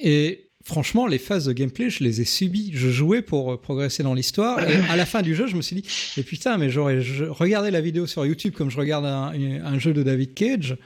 Et 0.00 0.50
franchement, 0.64 1.06
les 1.06 1.18
phases 1.18 1.44
de 1.44 1.52
gameplay, 1.52 1.90
je 1.90 2.02
les 2.02 2.20
ai 2.20 2.24
subies. 2.24 2.72
Je 2.74 2.88
jouais 2.88 3.22
pour 3.22 3.52
euh, 3.52 3.56
progresser 3.56 4.02
dans 4.02 4.14
l'histoire. 4.14 4.58
Et 4.68 4.74
à 4.90 4.96
la 4.96 5.06
fin 5.06 5.22
du 5.22 5.36
jeu, 5.36 5.46
je 5.46 5.54
me 5.54 5.62
suis 5.62 5.76
dit, 5.76 5.88
mais 6.16 6.24
putain, 6.24 6.58
mais 6.58 6.70
j'aurais 6.70 6.98
regardé 7.28 7.70
la 7.70 7.80
vidéo 7.80 8.08
sur 8.08 8.26
YouTube 8.26 8.52
comme 8.52 8.68
je 8.68 8.78
regarde 8.78 9.06
un, 9.06 9.32
un 9.64 9.78
jeu 9.78 9.92
de 9.92 10.02
David 10.02 10.34
Cage. 10.34 10.76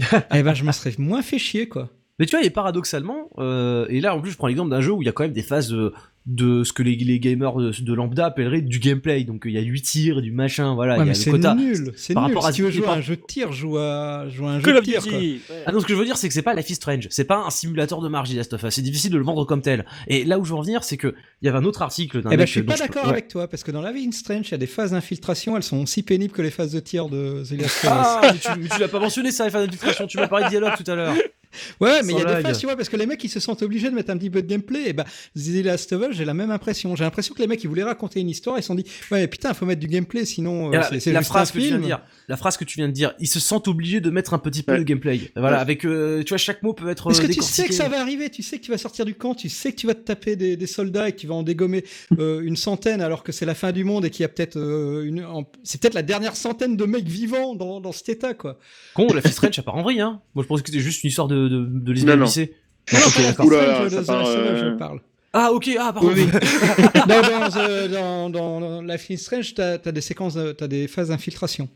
et 0.34 0.42
ben, 0.42 0.54
je 0.54 0.64
me 0.64 0.72
serais 0.72 0.92
moins 0.98 1.22
fait 1.22 1.38
chier, 1.38 1.68
quoi. 1.68 1.88
Mais 2.20 2.26
tu 2.26 2.36
vois, 2.36 2.44
et 2.44 2.50
paradoxalement, 2.50 3.28
euh, 3.38 3.86
et 3.88 4.00
là 4.00 4.14
en 4.14 4.20
plus 4.20 4.30
je 4.30 4.36
prends 4.36 4.46
l'exemple 4.46 4.70
d'un 4.70 4.80
jeu 4.80 4.92
où 4.92 5.02
il 5.02 5.06
y 5.06 5.08
a 5.08 5.12
quand 5.12 5.24
même 5.24 5.32
des 5.32 5.42
phases 5.42 5.68
de, 5.70 5.92
de 6.26 6.62
ce 6.62 6.72
que 6.72 6.84
les, 6.84 6.94
les 6.94 7.18
gamers 7.18 7.56
de, 7.56 7.72
de 7.82 7.92
lambda 7.92 8.26
appelleraient 8.26 8.60
du 8.60 8.78
gameplay. 8.78 9.24
Donc 9.24 9.42
il 9.46 9.50
y 9.50 9.58
a 9.58 9.60
8 9.62 9.82
tirs, 9.82 10.22
du 10.22 10.30
machin, 10.30 10.74
voilà, 10.76 10.94
Ouais, 10.94 11.00
il 11.00 11.02
y 11.02 11.06
mais 11.06 11.10
a 11.10 11.14
c'est 11.14 11.30
le 11.32 11.38
quota. 11.38 11.54
nul. 11.56 11.92
C'est 11.96 12.14
Par 12.14 12.28
nul. 12.28 12.36
rapport 12.36 12.46
à 12.46 12.52
Si 12.52 12.56
tu 12.58 12.62
veux 12.62 12.70
jouer 12.70 12.86
à 12.86 12.92
un 12.92 13.00
jeu 13.00 13.16
de 13.16 13.22
tir, 13.26 13.50
joue 13.50 13.78
à, 13.78 14.28
joue 14.28 14.46
à 14.46 14.50
un 14.52 14.60
jeu 14.60 14.72
de 14.72 14.78
of 14.78 14.84
tir, 14.84 15.02
quoi. 15.02 15.18
Ah 15.66 15.72
non, 15.72 15.80
ce 15.80 15.86
que 15.86 15.92
je 15.92 15.98
veux 15.98 16.04
dire, 16.04 16.16
c'est 16.16 16.28
que 16.28 16.34
c'est 16.34 16.42
pas 16.42 16.54
Life 16.54 16.70
is 16.70 16.76
Strange, 16.76 17.08
c'est 17.10 17.24
pas 17.24 17.38
un 17.44 17.50
simulateur 17.50 18.00
de 18.00 18.08
marge, 18.08 18.32
Last 18.32 18.52
of 18.52 18.62
Us. 18.62 18.70
C'est 18.74 18.82
difficile 18.82 19.10
de 19.10 19.18
le 19.18 19.24
vendre 19.24 19.44
comme 19.44 19.60
tel. 19.60 19.84
Et 20.06 20.24
là 20.24 20.38
où 20.38 20.44
je 20.44 20.50
veux 20.50 20.56
en 20.56 20.62
venir, 20.62 20.84
c'est 20.84 20.96
que 20.96 21.16
il 21.42 21.46
y 21.46 21.48
avait 21.48 21.58
un 21.58 21.64
autre 21.64 21.82
article 21.82 22.22
d'un 22.22 22.30
Eh 22.30 22.36
ben, 22.36 22.46
je 22.46 22.52
suis 22.52 22.60
dont 22.62 22.68
pas 22.68 22.74
peux- 22.74 22.78
d'accord 22.86 23.04
ouais. 23.06 23.10
avec 23.10 23.26
toi, 23.26 23.48
parce 23.48 23.64
que 23.64 23.72
dans 23.72 23.82
la 23.82 23.90
vie 23.90 24.06
in 24.06 24.12
Strange, 24.12 24.46
il 24.48 24.52
y 24.52 24.54
a 24.54 24.58
des 24.58 24.68
phases 24.68 24.92
d'infiltration, 24.92 25.56
elles 25.56 25.64
sont 25.64 25.82
aussi 25.82 26.04
pénibles 26.04 26.32
que 26.32 26.42
les 26.42 26.50
phases 26.52 26.72
de 26.72 26.78
tir 26.80 27.08
de 27.08 27.42
The 27.42 27.60
Last 27.60 27.64
of 27.64 27.82
Us. 27.84 27.88
Ah, 27.90 28.20
mais 28.32 28.38
tu, 28.38 28.60
mais 28.60 28.68
tu 28.68 28.80
l'as 28.80 28.86
pas 28.88 29.00
mentionné 29.00 29.32
ça, 29.32 29.44
les 29.46 29.50
phases 29.50 29.66
d'infiltration, 29.66 30.06
tu 30.06 30.16
m'as 30.16 30.28
parlé 30.28 30.44
de 30.44 30.50
dialogue 30.50 30.74
tout 30.82 30.88
à 30.90 30.94
l'heure. 30.94 31.14
Ouais, 31.80 32.02
mais 32.02 32.12
il 32.12 32.18
y 32.18 32.22
a 32.22 32.36
des 32.36 32.42
phases, 32.42 32.58
tu 32.58 32.66
vois, 32.66 32.76
parce 32.76 32.88
que 32.88 32.96
les 32.96 33.06
mecs, 33.06 33.22
ils 33.24 33.28
se 33.28 33.40
sentent 33.40 33.62
obligés 33.62 33.90
de 33.90 33.94
mettre 33.94 34.10
un 34.10 34.16
petit 34.16 34.30
peu 34.30 34.42
de 34.42 34.46
gameplay. 34.48 34.88
Et 34.88 34.92
bah, 34.92 35.04
The 35.36 35.64
Last 35.64 35.92
of 35.92 36.08
Us, 36.10 36.16
j'ai 36.16 36.24
la 36.24 36.34
même 36.34 36.50
impression. 36.50 36.94
J'ai 36.96 37.04
l'impression 37.04 37.34
que 37.34 37.40
les 37.40 37.46
mecs, 37.48 37.62
ils 37.64 37.68
voulaient 37.68 37.82
raconter 37.84 38.20
une 38.20 38.28
histoire, 38.30 38.58
ils 38.58 38.62
se 38.62 38.68
sont 38.68 38.74
dit, 38.74 38.84
ouais, 39.10 39.26
putain, 39.28 39.54
faut 39.54 39.66
mettre 39.66 39.80
du 39.80 39.88
gameplay, 39.88 40.24
sinon, 40.24 40.68
euh, 40.68 40.72
la, 40.76 40.82
c'est 40.88 41.00
c'est 41.00 41.12
la 41.12 41.20
juste 41.20 41.30
phrase 41.30 41.50
un 41.50 41.52
que 41.52 41.58
tu 41.58 41.60
viens 41.60 41.68
film. 41.70 41.80
de 41.82 41.86
dire, 41.86 42.00
la 42.28 42.36
phrase 42.36 42.56
que 42.56 42.64
tu 42.64 42.76
viens 42.76 42.88
de 42.88 42.92
dire, 42.92 43.14
ils 43.20 43.26
se 43.28 43.40
sentent 43.40 43.68
obligés 43.68 44.00
de 44.00 44.10
mettre 44.10 44.34
un 44.34 44.38
petit 44.38 44.62
peu 44.62 44.72
Ouais. 44.72 44.78
de 44.78 44.84
gameplay. 44.84 45.20
Voilà, 45.36 45.56
Ouais. 45.56 45.62
avec, 45.62 45.84
euh, 45.84 46.22
tu 46.22 46.30
vois, 46.30 46.38
chaque 46.38 46.62
mot 46.62 46.72
peut 46.72 46.88
être 46.88 47.04
Parce 47.04 47.20
que 47.20 47.26
tu 47.26 47.42
sais 47.42 47.66
que 47.66 47.74
ça 47.74 47.88
va 47.88 48.00
arriver, 48.00 48.30
tu 48.30 48.42
sais 48.42 48.58
que 48.58 48.64
tu 48.64 48.70
vas 48.70 48.78
sortir 48.78 49.04
du 49.04 49.14
camp, 49.14 49.34
tu 49.34 49.48
sais 49.48 49.70
que 49.72 49.76
tu 49.76 49.86
vas 49.86 49.94
te 49.94 50.00
taper 50.04 50.36
des, 50.36 50.56
des 50.56 50.66
soldats 50.66 51.08
et 51.08 51.12
que 51.12 51.18
tu 51.18 51.26
vas 51.26 51.34
en 51.34 51.42
dégommer 51.42 51.84
euh, 52.18 52.40
une 52.42 52.56
centaine 52.56 53.00
alors 53.00 53.22
que 53.22 53.32
c'est 53.32 53.46
la 53.46 53.54
fin 53.54 53.72
du 53.72 53.84
monde 53.84 54.04
et 54.04 54.10
qu'il 54.10 54.22
y 54.22 54.24
a 54.24 54.28
peut-être 54.28 54.56
euh, 54.58 55.04
une. 55.04 55.24
en- 55.24 55.44
C'est 55.62 55.80
peut-être 55.80 55.94
la 55.94 56.02
dernière 56.02 56.36
centaine 56.36 56.76
de 56.76 56.84
mecs 56.84 57.06
vivants 57.08 57.54
dans, 57.54 57.80
dans 57.80 57.92
cet 57.92 58.08
état, 58.08 58.34
quoi. 58.34 58.58
Con, 58.94 59.06
la 59.12 59.20
Strange, 59.22 59.54
ça 59.54 59.62
part 59.62 59.74
en 59.76 59.82
vrille, 59.82 60.00
hein. 60.00 60.20
Moi, 60.34 60.42
je 60.42 60.48
pensais 60.48 60.62
que 60.62 60.68
c'était 60.70 60.82
juste 60.82 61.02
une 61.04 61.08
histoire 61.08 61.28
de, 61.28 61.43
de, 61.48 61.64
de 61.92 62.04
Non, 62.04 62.12
au 62.12 62.16
non. 62.16 62.24
lycée. 62.24 62.54
Non, 62.92 62.98
la 62.98 63.32
de 63.32 64.02
Us, 64.02 64.08
euh, 64.10 64.72
je 64.72 64.78
parle. 64.78 65.00
Ah, 65.32 65.50
ok, 65.52 65.68
ah, 65.80 65.92
pardon. 65.92 66.10
Oui, 66.14 66.26
dans, 66.26 67.06
dans, 67.22 67.56
euh, 67.58 67.88
dans, 67.88 68.30
dans, 68.30 68.60
dans 68.60 68.82
la 68.82 68.98
Fist 68.98 69.24
Strange, 69.24 69.54
t'as 69.54 69.78
as 69.84 69.92
des 69.92 70.00
séquences, 70.00 70.34
de- 70.34 70.52
t'as 70.52 70.68
des 70.68 70.86
phases 70.86 71.08
d'infiltration. 71.08 71.68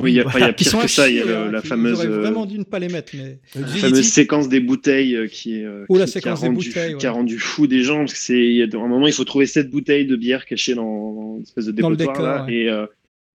Oui, 0.00 0.10
il 0.12 0.14
y 0.16 0.20
a, 0.20 0.26
enfin, 0.26 0.40
il 0.40 0.42
y 0.42 0.44
a 0.44 0.52
Qui 0.52 0.64
pire 0.64 0.80
que 0.80 0.88
ça. 0.88 1.08
Il 1.08 1.14
y 1.14 1.20
a 1.20 1.24
le- 1.24 1.36
hein, 1.36 1.50
la 1.52 1.60
qui- 1.60 1.68
fameuse, 1.68 2.00
euh, 2.04 2.18
vraiment 2.20 2.44
dû 2.46 2.58
ne 2.58 2.64
pas 2.64 2.80
les 2.80 2.88
mettre, 2.88 3.12
mais. 3.14 3.38
Euh, 3.56 3.60
la 3.60 3.66
fameuse 3.68 4.08
séquence 4.08 4.48
des 4.48 4.58
bouteilles 4.58 5.14
euh, 5.14 5.28
qui, 5.28 5.60
est, 5.60 5.64
euh, 5.64 5.84
Oh, 5.88 5.96
la 5.98 6.06
qui- 6.06 6.10
qui 6.12 6.18
a 6.18 6.20
séquence 6.22 6.40
des 6.40 6.46
rendu, 6.48 6.66
bouteilles, 6.68 6.96
qui 6.96 7.06
a 7.06 7.10
ouais. 7.12 7.16
rendu 7.16 7.38
fou 7.38 7.68
des 7.68 7.82
gens 7.82 7.98
parce 7.98 8.14
que 8.14 8.18
c'est, 8.18 8.44
il 8.44 8.54
y 8.56 8.62
a, 8.62 8.66
à 8.66 8.82
un 8.82 8.88
moment, 8.88 9.06
il 9.06 9.12
faut 9.12 9.22
trouver 9.24 9.46
sept 9.46 9.70
bouteilles 9.70 10.06
de 10.06 10.16
bière 10.16 10.44
cachées 10.44 10.74
dans, 10.74 10.82
dans 11.12 11.36
une 11.36 11.42
espèce 11.44 11.66
de 11.66 11.72
Dans 11.80 11.90
le 11.90 11.96
dépotoir 11.96 12.24
décor, 12.24 12.38
là, 12.38 12.44
ouais. 12.46 12.54
et 12.54 12.68
euh, 12.68 12.86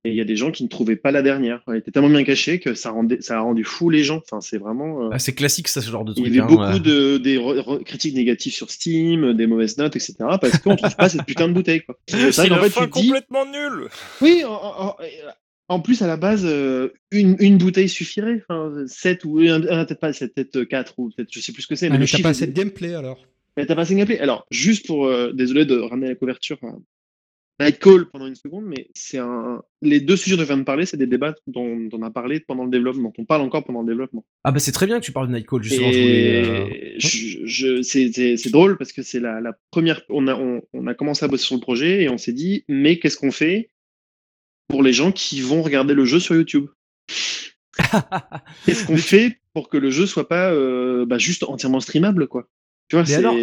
et 0.03 0.09
il 0.09 0.15
y 0.15 0.21
a 0.21 0.25
des 0.25 0.35
gens 0.35 0.51
qui 0.51 0.63
ne 0.63 0.67
trouvaient 0.69 0.95
pas 0.95 1.11
la 1.11 1.21
dernière. 1.21 1.61
Elle 1.67 1.75
était 1.77 1.91
tellement 1.91 2.09
bien 2.09 2.23
cachée 2.23 2.59
que 2.59 2.73
ça 2.73 2.89
rendait, 2.91 3.21
ça 3.21 3.37
a 3.37 3.41
rendu 3.41 3.63
fou 3.63 3.89
les 3.89 4.03
gens. 4.03 4.17
Enfin, 4.25 4.41
c'est 4.41 4.57
vraiment. 4.57 5.05
euh, 5.05 5.09
Ah, 5.11 5.19
c'est 5.19 5.33
classique, 5.33 5.67
ça, 5.67 5.81
ce 5.81 5.89
genre 5.91 6.03
de 6.05 6.11
il 6.13 6.23
truc. 6.23 6.27
y 6.27 6.29
avait 6.29 6.39
hein, 6.39 6.45
beaucoup 6.47 6.63
ouais. 6.73 6.79
de 6.79 7.17
des 7.17 7.37
re- 7.37 7.59
re- 7.61 7.83
critiques 7.83 8.15
négatives 8.15 8.53
sur 8.53 8.71
Steam, 8.71 9.33
des 9.33 9.45
mauvaises 9.47 9.77
notes, 9.77 9.95
etc. 9.95 10.15
Parce 10.41 10.57
qu'on 10.59 10.75
trouve 10.75 10.95
pas 10.95 11.09
cette 11.09 11.25
putain 11.25 11.47
de 11.47 11.53
bouteille. 11.53 11.81
Quoi. 11.81 11.99
C'est 12.07 12.17
vrai 12.31 12.49
qu'en 12.49 12.55
la 12.55 12.61
fait, 12.63 12.69
fin 12.69 12.85
tu 12.85 12.89
te 12.91 12.99
dis, 12.99 13.07
complètement 13.09 13.45
nulle 13.45 13.87
oui, 14.21 14.43
en, 14.45 14.51
en- 14.51 14.95
en 15.69 15.79
plus, 15.79 16.01
à 16.01 16.07
la 16.07 16.17
base, 16.17 16.45
euh, 16.45 16.89
une, 17.11 17.37
une 17.39 17.57
bouteille 17.57 17.87
suffirait. 17.87 18.43
Enfin, 18.49 18.73
7 18.87 19.23
ou 19.23 19.35
peut-être 19.37 19.99
pas 19.99 20.11
7, 20.11 20.33
peut-être 20.35 20.63
4 20.63 20.95
ou 20.97 21.11
peut-être 21.15 21.29
je 21.31 21.39
sais 21.39 21.53
plus 21.53 21.61
ce 21.61 21.67
que 21.67 21.75
c'est. 21.75 21.87
Ah, 21.87 21.91
mais 21.91 21.99
mais 21.99 22.05
t'as 22.07 22.21
pas 22.21 22.29
assez 22.29 22.47
de 22.47 22.51
gameplay 22.51 22.93
alors. 22.93 23.25
mais 23.55 23.65
t'as 23.65 23.75
pas 23.75 23.83
assez 23.83 23.93
de 23.93 23.99
gameplay. 23.99 24.19
Alors, 24.19 24.45
juste 24.51 24.85
pour, 24.87 25.05
euh, 25.05 25.31
désolé 25.31 25.63
de 25.65 25.77
ramener 25.77 26.09
la 26.09 26.15
couverture 26.15 26.57
à 27.61 27.65
Nightcall 27.65 28.09
pendant 28.09 28.27
une 28.27 28.35
seconde, 28.35 28.65
mais 28.65 28.89
c'est 28.93 29.17
un. 29.17 29.61
Les 29.81 29.99
deux 29.99 30.15
sujets 30.15 30.35
dont 30.35 30.43
je 30.43 30.47
viens 30.47 30.57
de 30.57 30.63
parler, 30.63 30.85
c'est 30.85 30.97
des 30.97 31.07
débats 31.07 31.33
dont, 31.47 31.77
dont 31.77 31.97
on 31.99 32.03
a 32.03 32.11
parlé 32.11 32.39
pendant 32.39 32.63
le 32.65 32.71
développement. 32.71 33.13
On 33.17 33.25
parle 33.25 33.41
encore 33.41 33.63
pendant 33.63 33.81
le 33.81 33.87
développement. 33.87 34.25
Ah, 34.43 34.51
bah, 34.51 34.59
c'est 34.59 34.71
très 34.71 34.85
bien 34.85 34.99
que 34.99 35.05
tu 35.05 35.11
parles 35.11 35.27
de 35.27 35.33
Nightcall, 35.33 35.63
justement. 35.63 35.91
je 35.91 35.97
voulais, 35.99 36.45
euh, 36.45 36.67
Et 36.71 36.95
je, 36.99 37.45
je- 37.45 37.81
c'est- 37.81 38.49
drôle 38.51 38.77
parce 38.77 38.91
que 38.93 39.01
c'est 39.03 39.19
la, 39.19 39.39
la 39.41 39.53
première. 39.71 40.01
On 40.09 40.27
a, 40.27 40.35
on, 40.35 40.61
on 40.73 40.87
a 40.87 40.93
commencé 40.93 41.23
à 41.25 41.27
bosser 41.27 41.45
sur 41.45 41.55
le 41.55 41.61
projet 41.61 42.03
et 42.03 42.09
on 42.09 42.17
s'est 42.17 42.33
dit, 42.33 42.63
mais 42.67 42.99
qu'est-ce 42.99 43.17
qu'on 43.17 43.31
fait 43.31 43.69
pour 44.67 44.83
les 44.83 44.93
gens 44.93 45.11
qui 45.11 45.41
vont 45.41 45.61
regarder 45.61 45.93
le 45.93 46.05
jeu 46.05 46.19
sur 46.19 46.35
YouTube? 46.35 46.67
Qu'est-ce 48.65 48.85
qu'on 48.85 48.97
fait 48.97 49.37
pour 49.53 49.69
que 49.69 49.77
le 49.77 49.89
jeu 49.89 50.05
soit 50.05 50.27
pas 50.27 50.51
euh, 50.51 51.05
bah, 51.05 51.17
juste 51.17 51.43
entièrement 51.43 51.79
streamable, 51.79 52.27
quoi? 52.27 52.47
Tu 52.89 52.95
vois, 52.95 53.05
Mais 53.07 53.13
alors, 53.15 53.35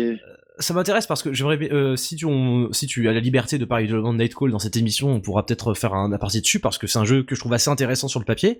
ça 0.59 0.75
m'intéresse 0.75 1.07
parce 1.07 1.23
que 1.23 1.33
j'aimerais 1.33 1.59
euh, 1.73 1.97
si 1.97 2.17
tu 2.17 2.25
on- 2.27 2.73
si 2.73 2.87
tu 2.87 3.09
as 3.09 3.13
la 3.13 3.21
liberté 3.21 3.59
de 3.59 3.65
parler 3.65 3.87
de 3.87 3.97
Nightcall 3.99 4.51
dans 4.51 4.59
cette 4.59 4.77
émission, 4.77 5.11
on 5.11 5.21
pourra 5.21 5.45
peut-être 5.47 5.75
faire 5.75 5.95
un 5.95 6.13
aparté 6.13 6.41
dessus 6.41 6.61
parce 6.61 6.79
que 6.79 6.87
c'est 6.87 6.99
un 6.99 7.05
jeu 7.05 7.23
que 7.23 7.35
je 7.35 7.41
trouve 7.41 7.53
assez 7.53 7.71
intéressant 7.71 8.09
sur 8.09 8.21
le 8.21 8.25
papier. 8.25 8.59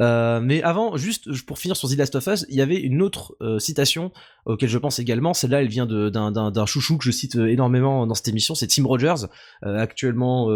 Euh, 0.00 0.40
mais 0.40 0.62
avant, 0.62 0.96
juste 0.96 1.30
pour 1.44 1.58
finir 1.58 1.76
sur 1.76 1.88
The 1.88 1.96
Last 1.96 2.14
of 2.16 2.26
Us, 2.26 2.46
il 2.48 2.56
y 2.56 2.60
avait 2.60 2.76
une 2.80 3.02
autre 3.02 3.36
euh, 3.40 3.58
citation 3.58 4.12
auquel 4.44 4.68
je 4.68 4.78
pense 4.78 4.98
également. 4.98 5.34
Celle-là, 5.34 5.60
elle 5.62 5.68
vient 5.68 5.86
d'un 5.86 6.66
chouchou 6.66 6.98
que 6.98 7.04
je 7.04 7.10
cite 7.10 7.34
énormément 7.34 8.06
dans 8.06 8.14
cette 8.14 8.28
émission, 8.28 8.54
c'est 8.54 8.68
Tim 8.68 8.84
Rogers, 8.86 9.26
actuellement 9.62 10.48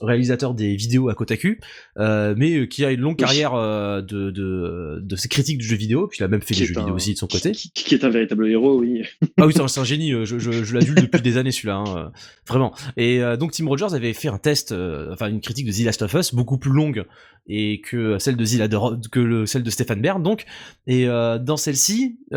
réalisateur 0.00 0.54
des 0.54 0.76
vidéos 0.76 1.08
à 1.08 1.14
Kotaku, 1.14 1.58
mais 1.98 2.68
qui 2.68 2.84
a 2.84 2.90
une 2.90 3.00
longue 3.00 3.16
carrière 3.16 3.52
de, 3.54 4.30
de 4.30 5.00
de 5.02 5.16
ses 5.16 5.28
critiques 5.28 5.58
du 5.58 5.64
jeu 5.66 5.76
vidéo, 5.76 6.06
puis 6.08 6.18
il 6.20 6.24
a 6.24 6.28
même 6.28 6.42
fait 6.42 6.54
Qui 6.54 6.60
des 6.60 6.66
jeux 6.66 6.76
un- 6.76 6.80
vidéo 6.80 6.94
aussi 6.94 7.14
de 7.14 7.18
son 7.18 7.26
côté. 7.26 7.52
Qui, 7.52 7.70
qui 7.72 7.94
est 7.94 8.04
un 8.04 8.08
véritable 8.10 8.48
héros, 8.48 8.78
oui. 8.80 9.02
Ah 9.38 9.46
oui, 9.46 9.52
c'est 9.54 9.62
un- 9.62 9.68
c'est 9.68 9.80
un 9.80 9.84
génie, 9.84 10.12
euh, 10.22 10.24
je, 10.24 10.38
je, 10.38 10.50
je 10.64 10.74
l'adule 10.74 10.94
depuis 10.94 11.20
des 11.20 11.36
années 11.36 11.52
celui-là, 11.52 11.76
hein, 11.76 11.96
euh, 11.96 12.08
vraiment. 12.46 12.74
Et 12.96 13.22
euh, 13.22 13.36
donc 13.36 13.52
Tim 13.52 13.66
Rogers 13.68 13.94
avait 13.94 14.12
fait 14.12 14.28
un 14.28 14.38
test, 14.38 14.72
euh, 14.72 15.12
enfin 15.12 15.28
une 15.28 15.40
critique 15.40 15.66
de 15.66 15.72
The 15.72 15.84
Last 15.84 16.02
of 16.02 16.14
Us, 16.14 16.34
beaucoup 16.34 16.58
plus 16.58 16.72
longue 16.72 17.04
et 17.46 17.80
que 17.80 18.18
celle 18.18 18.36
de 18.36 18.44
The 18.44 18.58
Ladder- 18.58 19.08
que 19.10 19.20
le, 19.20 19.46
celle 19.46 19.62
de 19.62 19.70
Stéphane 19.70 20.00
Bern, 20.00 20.22
donc. 20.22 20.44
Et 20.86 21.06
dans 21.06 21.56
celle-ci, 21.56 22.20
il 22.30 22.36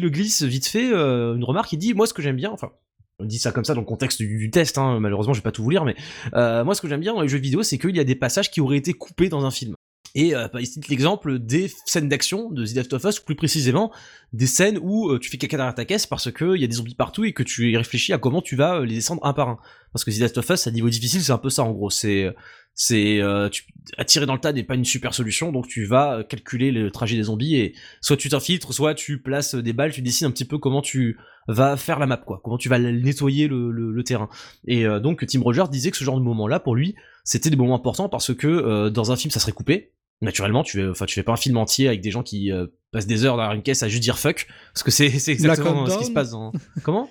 le 0.00 0.08
glisse 0.08 0.42
vite 0.42 0.66
fait 0.66 0.90
une 0.90 1.44
remarque, 1.44 1.72
il 1.72 1.78
dit, 1.78 1.92
moi 1.92 2.06
ce 2.06 2.14
que 2.14 2.22
j'aime 2.22 2.36
bien, 2.36 2.50
enfin... 2.50 2.70
On 3.18 3.24
dit 3.24 3.38
ça 3.38 3.50
comme 3.50 3.64
ça 3.64 3.72
dans 3.72 3.80
le 3.80 3.86
contexte 3.86 4.20
du, 4.20 4.50
test, 4.50 4.76
hein, 4.76 5.00
malheureusement 5.00 5.32
je 5.32 5.38
vais 5.38 5.44
pas 5.44 5.50
tout 5.52 5.62
vous 5.62 5.70
lire, 5.70 5.84
mais 5.84 5.96
moi 6.32 6.74
ce 6.74 6.80
que 6.80 6.88
j'aime 6.88 7.00
bien 7.00 7.14
dans 7.14 7.22
les 7.22 7.28
jeux 7.28 7.38
vidéo, 7.38 7.62
c'est 7.62 7.78
qu'il 7.78 7.96
y 7.96 8.00
a 8.00 8.04
des 8.04 8.14
passages 8.14 8.50
qui 8.50 8.60
auraient 8.60 8.76
été 8.76 8.92
coupés 8.92 9.28
dans 9.28 9.44
un 9.44 9.50
film. 9.50 9.74
Et 10.16 10.34
euh, 10.34 10.48
bah, 10.50 10.62
il 10.62 10.66
cite 10.66 10.88
l'exemple 10.88 11.38
des 11.38 11.70
scènes 11.84 12.08
d'action 12.08 12.50
de 12.50 12.64
The 12.64 12.74
Last 12.74 12.92
of 12.94 13.04
Us, 13.04 13.20
plus 13.20 13.34
précisément 13.34 13.92
des 14.32 14.46
scènes 14.46 14.78
où 14.80 15.10
euh, 15.10 15.18
tu 15.18 15.28
fais 15.28 15.36
caca 15.36 15.58
derrière 15.58 15.74
ta 15.74 15.84
caisse 15.84 16.06
parce 16.06 16.32
que 16.32 16.56
il 16.56 16.62
y 16.62 16.64
a 16.64 16.66
des 16.66 16.76
zombies 16.76 16.94
partout 16.94 17.26
et 17.26 17.34
que 17.34 17.42
tu 17.42 17.76
réfléchis 17.76 18.14
à 18.14 18.18
comment 18.18 18.40
tu 18.40 18.56
vas 18.56 18.76
euh, 18.76 18.86
les 18.86 18.94
descendre 18.94 19.24
un 19.26 19.34
par 19.34 19.50
un. 19.50 19.58
Parce 19.92 20.04
que 20.06 20.10
The 20.10 20.20
Last 20.20 20.38
of 20.38 20.48
Us 20.48 20.66
à 20.66 20.70
niveau 20.70 20.88
difficile, 20.88 21.22
c'est 21.22 21.32
un 21.32 21.38
peu 21.38 21.50
ça 21.50 21.64
en 21.64 21.70
gros. 21.70 21.90
C'est 21.90 22.34
c'est 22.72 23.20
euh, 23.20 23.50
tu, 23.50 23.66
attirer 23.98 24.24
dans 24.24 24.32
le 24.32 24.40
tas 24.40 24.54
n'est 24.54 24.62
pas 24.62 24.74
une 24.74 24.86
super 24.86 25.12
solution, 25.12 25.52
donc 25.52 25.68
tu 25.68 25.84
vas 25.84 26.24
calculer 26.24 26.70
le 26.70 26.90
trajet 26.90 27.16
des 27.18 27.24
zombies 27.24 27.56
et 27.56 27.74
soit 28.00 28.16
tu 28.16 28.30
t'infiltres, 28.30 28.72
soit 28.72 28.94
tu 28.94 29.20
places 29.20 29.54
des 29.54 29.74
balles, 29.74 29.92
tu 29.92 30.00
décides 30.00 30.26
un 30.26 30.30
petit 30.30 30.46
peu 30.46 30.56
comment 30.56 30.80
tu 30.80 31.18
vas 31.46 31.76
faire 31.76 31.98
la 31.98 32.06
map 32.06 32.16
quoi, 32.16 32.40
comment 32.42 32.56
tu 32.56 32.70
vas 32.70 32.78
nettoyer 32.78 33.48
le, 33.48 33.70
le, 33.70 33.92
le 33.92 34.02
terrain. 34.02 34.30
Et 34.66 34.86
donc 35.00 35.26
Tim 35.26 35.42
Rogers 35.42 35.68
disait 35.70 35.90
que 35.90 35.96
ce 35.98 36.04
genre 36.04 36.18
de 36.18 36.24
moment 36.24 36.48
là 36.48 36.58
pour 36.58 36.74
lui 36.74 36.94
c'était 37.22 37.50
des 37.50 37.56
moments 37.56 37.76
importants 37.76 38.08
parce 38.08 38.34
que 38.34 38.88
dans 38.88 39.12
un 39.12 39.16
film 39.16 39.30
ça 39.30 39.40
serait 39.40 39.52
coupé 39.52 39.92
naturellement, 40.22 40.62
tu, 40.62 40.86
enfin, 40.88 41.06
tu 41.06 41.14
fais 41.14 41.22
pas 41.22 41.32
un 41.32 41.36
film 41.36 41.56
entier 41.56 41.88
avec 41.88 42.00
des 42.00 42.10
gens 42.10 42.22
qui 42.22 42.50
passent 42.92 43.06
des 43.06 43.24
heures 43.24 43.36
derrière 43.36 43.54
une 43.54 43.62
caisse 43.62 43.82
à 43.82 43.88
juste 43.88 44.02
dire 44.02 44.18
fuck, 44.18 44.46
parce 44.72 44.82
que 44.82 44.90
c'est 44.90 45.06
exactement 45.28 45.86
ce 45.86 45.98
qui 45.98 46.06
se 46.06 46.12
passe 46.12 46.30
dans. 46.30 46.52
Comment? 46.82 47.08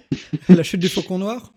La 0.50 0.64
chute 0.64 0.82
du 0.82 0.90
faucon 0.90 1.20
noir? 1.20 1.54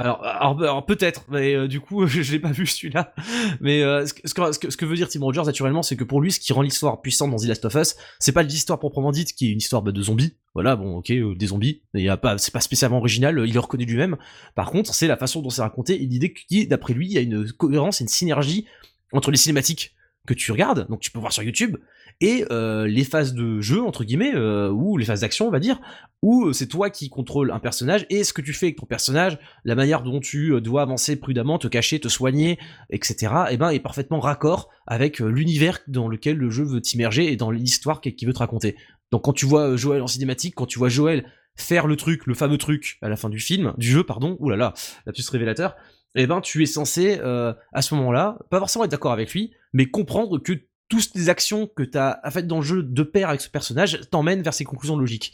Alors, 0.00 0.24
alors, 0.24 0.86
peut-être, 0.86 1.26
mais 1.28 1.54
euh, 1.54 1.68
du 1.68 1.78
coup, 1.78 2.06
je, 2.06 2.32
l'ai 2.32 2.38
pas 2.38 2.52
vu 2.52 2.66
celui-là. 2.66 3.12
Mais 3.60 3.82
euh, 3.82 4.06
ce, 4.06 4.14
que, 4.14 4.52
ce, 4.70 4.76
que, 4.76 4.86
veut 4.86 4.96
dire 4.96 5.10
Tim 5.10 5.20
Rogers, 5.22 5.42
naturellement, 5.44 5.82
c'est 5.82 5.94
que 5.94 6.04
pour 6.04 6.22
lui, 6.22 6.32
ce 6.32 6.40
qui 6.40 6.54
rend 6.54 6.62
l'histoire 6.62 7.02
puissante 7.02 7.30
dans 7.30 7.36
The 7.36 7.44
Last 7.44 7.66
of 7.66 7.74
Us, 7.74 7.96
c'est 8.18 8.32
pas 8.32 8.42
l'histoire 8.42 8.78
proprement 8.78 9.12
dite, 9.12 9.34
qui 9.34 9.48
est 9.48 9.52
une 9.52 9.58
histoire 9.58 9.82
bah, 9.82 9.92
de 9.92 10.00
zombies. 10.00 10.36
Voilà, 10.54 10.74
bon, 10.74 10.96
ok, 10.96 11.10
euh, 11.10 11.34
des 11.34 11.48
zombies. 11.48 11.82
Y 11.92 12.08
a 12.08 12.16
pas, 12.16 12.38
c'est 12.38 12.50
pas 12.50 12.62
spécialement 12.62 12.96
original. 12.96 13.42
Il 13.46 13.52
le 13.52 13.60
reconnaît 13.60 13.84
lui-même. 13.84 14.16
Par 14.54 14.70
contre, 14.70 14.94
c'est 14.94 15.06
la 15.06 15.18
façon 15.18 15.42
dont 15.42 15.50
c'est 15.50 15.60
raconté 15.60 16.02
et 16.02 16.06
l'idée 16.06 16.32
qui, 16.32 16.66
d'après 16.66 16.94
lui, 16.94 17.06
il 17.06 17.12
y 17.12 17.18
a 17.18 17.20
une 17.20 17.52
cohérence 17.52 18.00
une 18.00 18.08
synergie 18.08 18.64
entre 19.12 19.30
les 19.30 19.36
cinématiques 19.36 19.94
que 20.26 20.34
tu 20.34 20.52
regardes, 20.52 20.86
donc 20.88 21.00
tu 21.00 21.10
peux 21.10 21.18
voir 21.18 21.32
sur 21.32 21.42
YouTube, 21.42 21.76
et 22.20 22.44
euh, 22.50 22.86
les 22.86 23.04
phases 23.04 23.32
de 23.32 23.60
jeu 23.60 23.82
entre 23.82 24.04
guillemets 24.04 24.34
euh, 24.34 24.70
ou 24.70 24.96
les 24.98 25.04
phases 25.04 25.20
d'action 25.20 25.48
on 25.48 25.50
va 25.50 25.60
dire 25.60 25.80
où 26.22 26.52
c'est 26.52 26.66
toi 26.66 26.90
qui 26.90 27.08
contrôles 27.08 27.50
un 27.50 27.60
personnage 27.60 28.06
et 28.10 28.24
ce 28.24 28.32
que 28.32 28.42
tu 28.42 28.52
fais 28.52 28.66
avec 28.66 28.78
ton 28.78 28.86
personnage 28.86 29.38
la 29.64 29.74
manière 29.74 30.02
dont 30.02 30.20
tu 30.20 30.52
euh, 30.52 30.60
dois 30.60 30.82
avancer 30.82 31.16
prudemment 31.16 31.58
te 31.58 31.68
cacher 31.68 31.98
te 31.98 32.08
soigner 32.08 32.58
etc 32.90 33.32
et 33.48 33.54
eh 33.54 33.56
ben 33.56 33.70
est 33.70 33.80
parfaitement 33.80 34.20
raccord 34.20 34.68
avec 34.86 35.20
l'univers 35.20 35.78
dans 35.88 36.08
lequel 36.08 36.36
le 36.36 36.50
jeu 36.50 36.64
veut 36.64 36.82
t'immerger 36.82 37.32
et 37.32 37.36
dans 37.36 37.50
l'histoire 37.50 38.00
qu'il 38.00 38.26
veut 38.26 38.34
te 38.34 38.38
raconter. 38.38 38.76
Donc 39.12 39.24
quand 39.24 39.32
tu 39.32 39.46
vois 39.46 39.76
Joël 39.76 40.02
en 40.02 40.06
cinématique 40.06 40.54
quand 40.54 40.66
tu 40.66 40.78
vois 40.78 40.88
Joël 40.90 41.24
faire 41.56 41.86
le 41.86 41.96
truc 41.96 42.26
le 42.26 42.34
fameux 42.34 42.58
truc 42.58 42.98
à 43.00 43.08
la 43.08 43.16
fin 43.16 43.30
du 43.30 43.40
film 43.40 43.72
du 43.78 43.88
jeu 43.88 44.04
pardon 44.04 44.36
oulala 44.40 44.74
la 45.06 45.12
plus 45.12 45.28
révélateur 45.30 45.76
et 46.16 46.22
eh 46.22 46.26
ben 46.26 46.40
tu 46.40 46.62
es 46.62 46.66
censé 46.66 47.18
à 47.20 47.82
ce 47.82 47.94
moment-là 47.94 48.38
pas 48.50 48.58
forcément 48.58 48.84
être 48.84 48.90
d'accord 48.90 49.12
avec 49.12 49.32
lui 49.32 49.52
mais 49.72 49.86
comprendre 49.86 50.38
que 50.38 50.52
toutes 50.88 51.14
les 51.14 51.28
actions 51.28 51.66
que 51.66 51.82
tu 51.82 51.96
as 51.96 52.20
faites 52.30 52.46
dans 52.46 52.58
le 52.58 52.64
jeu 52.64 52.82
de 52.82 53.02
pair 53.02 53.28
avec 53.28 53.40
ce 53.40 53.48
personnage 53.48 54.00
t'emmènent 54.10 54.42
vers 54.42 54.52
ses 54.52 54.64
conclusions 54.64 54.96
logiques. 54.96 55.32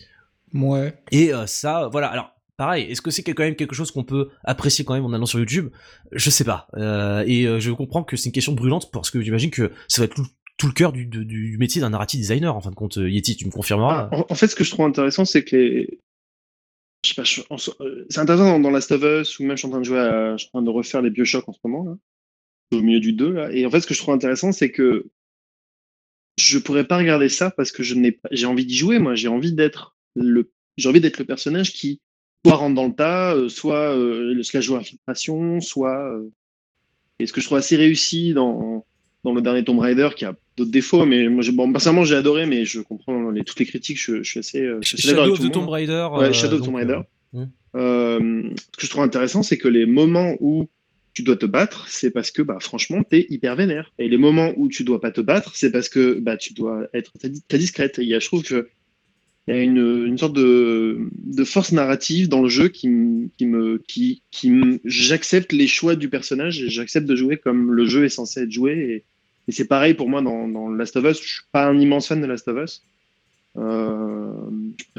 Ouais. 0.54 0.94
Et 1.10 1.32
euh, 1.32 1.46
ça, 1.46 1.88
voilà. 1.90 2.08
Alors, 2.08 2.36
pareil, 2.56 2.84
est-ce 2.84 3.02
que 3.02 3.10
c'est 3.10 3.22
quand 3.22 3.42
même 3.42 3.56
quelque 3.56 3.74
chose 3.74 3.90
qu'on 3.90 4.04
peut 4.04 4.28
apprécier 4.44 4.84
quand 4.84 4.94
même 4.94 5.04
en 5.04 5.12
allant 5.12 5.26
sur 5.26 5.38
YouTube? 5.38 5.70
Je 6.12 6.30
sais 6.30 6.44
pas. 6.44 6.68
Euh, 6.76 7.24
et 7.26 7.46
euh, 7.46 7.58
je 7.58 7.72
comprends 7.72 8.04
que 8.04 8.16
c'est 8.16 8.26
une 8.26 8.32
question 8.32 8.52
brûlante 8.52 8.90
parce 8.92 9.10
que 9.10 9.20
j'imagine 9.20 9.50
que 9.50 9.72
ça 9.88 10.02
va 10.02 10.06
être 10.06 10.14
tout, 10.58 10.66
le 10.66 10.72
cœur 10.72 10.92
du, 10.92 11.06
du, 11.06 11.56
métier 11.58 11.80
d'un 11.80 11.90
narrative 11.90 12.20
designer, 12.20 12.54
en 12.54 12.60
fin 12.60 12.70
de 12.70 12.76
compte. 12.76 12.96
Yeti, 12.96 13.36
tu 13.36 13.46
me 13.46 13.50
confirmeras. 13.50 14.08
Ah, 14.12 14.24
en, 14.28 14.34
fait, 14.34 14.48
ce 14.48 14.54
que 14.54 14.64
je 14.64 14.70
trouve 14.70 14.86
intéressant, 14.86 15.24
c'est 15.24 15.42
que 15.42 15.56
les. 15.56 16.00
Je 17.04 17.12
sais 17.12 17.42
pas, 17.46 17.56
c'est 18.08 18.18
intéressant 18.18 18.58
dans, 18.58 18.70
Last 18.70 18.90
of 18.90 19.02
Us, 19.02 19.38
ou 19.38 19.44
même 19.44 19.56
je 19.56 19.58
suis 19.58 19.68
en 19.68 19.70
train 19.70 19.78
de 19.78 19.84
jouer 19.84 20.00
à, 20.00 20.36
je 20.36 20.44
suis 20.44 20.48
en 20.48 20.58
train 20.58 20.62
de 20.62 20.70
refaire 20.70 21.02
les 21.02 21.10
Bioshock 21.10 21.48
en 21.48 21.52
ce 21.52 21.58
moment, 21.62 21.84
là, 21.84 21.96
au 22.72 22.80
milieu 22.80 23.00
du 23.00 23.12
2, 23.12 23.32
là. 23.32 23.52
Et 23.52 23.64
en 23.66 23.70
fait, 23.70 23.80
ce 23.80 23.86
que 23.86 23.94
je 23.94 24.00
trouve 24.00 24.14
intéressant, 24.14 24.52
c'est 24.52 24.70
que 24.70 25.06
je 26.38 26.58
pourrais 26.58 26.84
pas 26.84 26.98
regarder 26.98 27.28
ça 27.28 27.50
parce 27.50 27.72
que 27.72 27.82
je 27.82 27.94
n'ai 27.94 28.12
pas, 28.12 28.28
j'ai 28.32 28.46
envie 28.46 28.66
d'y 28.66 28.76
jouer, 28.76 28.98
moi, 28.98 29.14
j'ai 29.14 29.28
envie 29.28 29.52
d'être 29.52 29.96
le, 30.14 30.50
j'ai 30.76 30.88
envie 30.88 31.00
d'être 31.00 31.18
le 31.18 31.24
personnage 31.24 31.72
qui 31.72 32.00
soit 32.44 32.56
rentre 32.56 32.74
dans 32.74 32.86
le 32.86 32.94
tas, 32.94 33.34
euh, 33.34 33.48
soit 33.48 33.96
euh, 33.96 34.42
se 34.42 34.56
la 34.56 34.60
joue 34.60 34.76
infiltration, 34.76 35.60
soit. 35.60 36.12
Euh, 36.12 36.30
et 37.18 37.26
ce 37.26 37.32
que 37.32 37.40
je 37.40 37.46
trouve 37.46 37.58
assez 37.58 37.76
réussi 37.76 38.34
dans, 38.34 38.84
dans 39.24 39.32
le 39.32 39.40
dernier 39.40 39.64
Tomb 39.64 39.78
Raider, 39.78 40.10
qui 40.14 40.26
a 40.26 40.34
d'autres 40.58 40.70
défauts, 40.70 41.06
mais 41.06 41.28
moi, 41.28 41.42
bon, 41.52 41.72
personnellement, 41.72 42.04
j'ai 42.04 42.14
adoré, 42.14 42.44
mais 42.44 42.66
je 42.66 42.80
comprends 42.80 43.30
les, 43.30 43.42
toutes 43.42 43.58
les 43.58 43.64
critiques, 43.64 43.98
je, 43.98 44.22
je 44.22 44.30
suis 44.30 44.40
assez. 44.40 44.68
Je 44.82 44.96
Shadow 44.96 45.32
of 45.32 45.50
Tomb 45.50 45.68
Raider. 45.68 46.08
Ouais, 46.12 46.32
Shadow 46.34 46.56
of 46.56 46.62
Tomb 46.62 46.74
Raider. 46.74 47.00
ce 47.32 48.18
que 48.76 48.86
je 48.86 48.90
trouve 48.90 49.02
intéressant, 49.02 49.42
c'est 49.42 49.56
que 49.56 49.68
les 49.68 49.86
moments 49.86 50.34
où 50.40 50.68
tu 51.16 51.22
dois 51.22 51.36
te 51.36 51.46
battre, 51.46 51.88
c'est 51.88 52.10
parce 52.10 52.30
que 52.30 52.42
bah, 52.42 52.58
franchement, 52.60 53.02
tu 53.02 53.16
es 53.16 53.26
hyper 53.30 53.56
vénère. 53.56 53.90
Et 53.98 54.06
les 54.06 54.18
moments 54.18 54.52
où 54.58 54.68
tu 54.68 54.84
dois 54.84 55.00
pas 55.00 55.10
te 55.10 55.22
battre, 55.22 55.56
c'est 55.56 55.72
parce 55.72 55.88
que 55.88 56.20
bah, 56.20 56.36
tu 56.36 56.52
dois 56.52 56.88
être 56.92 57.10
très 57.48 57.58
discrète. 57.58 57.94
il 57.96 58.06
y 58.06 58.14
a, 58.14 58.18
je 58.18 58.26
trouve 58.26 58.42
que 58.42 58.68
il 59.48 59.54
y 59.54 59.58
a 59.58 59.62
une, 59.62 60.04
une 60.06 60.18
sorte 60.18 60.34
de, 60.34 61.08
de, 61.24 61.44
force 61.44 61.72
narrative 61.72 62.28
dans 62.28 62.42
le 62.42 62.50
jeu 62.50 62.68
qui, 62.68 62.90
qui 63.38 63.46
me 63.46 63.78
qui, 63.88 64.20
qui 64.30 64.52
j'accepte 64.84 65.52
les 65.52 65.68
choix 65.68 65.96
du 65.96 66.10
personnage 66.10 66.60
et 66.60 66.68
j'accepte 66.68 67.06
de 67.06 67.16
jouer 67.16 67.38
comme 67.38 67.72
le 67.72 67.86
jeu 67.86 68.04
est 68.04 68.10
censé 68.10 68.40
être 68.40 68.50
joué 68.50 68.72
et, 68.72 69.04
et 69.48 69.52
c'est 69.52 69.68
pareil 69.68 69.94
pour 69.94 70.08
moi 70.08 70.20
dans, 70.20 70.48
dans, 70.48 70.68
Last 70.68 70.96
of 70.96 71.04
Us 71.04 71.22
je 71.22 71.28
suis 71.28 71.44
pas 71.52 71.64
un 71.64 71.78
immense 71.78 72.08
fan 72.08 72.20
de 72.20 72.26
Last 72.26 72.48
of 72.48 72.58
Us 72.58 72.82
euh, 73.56 74.32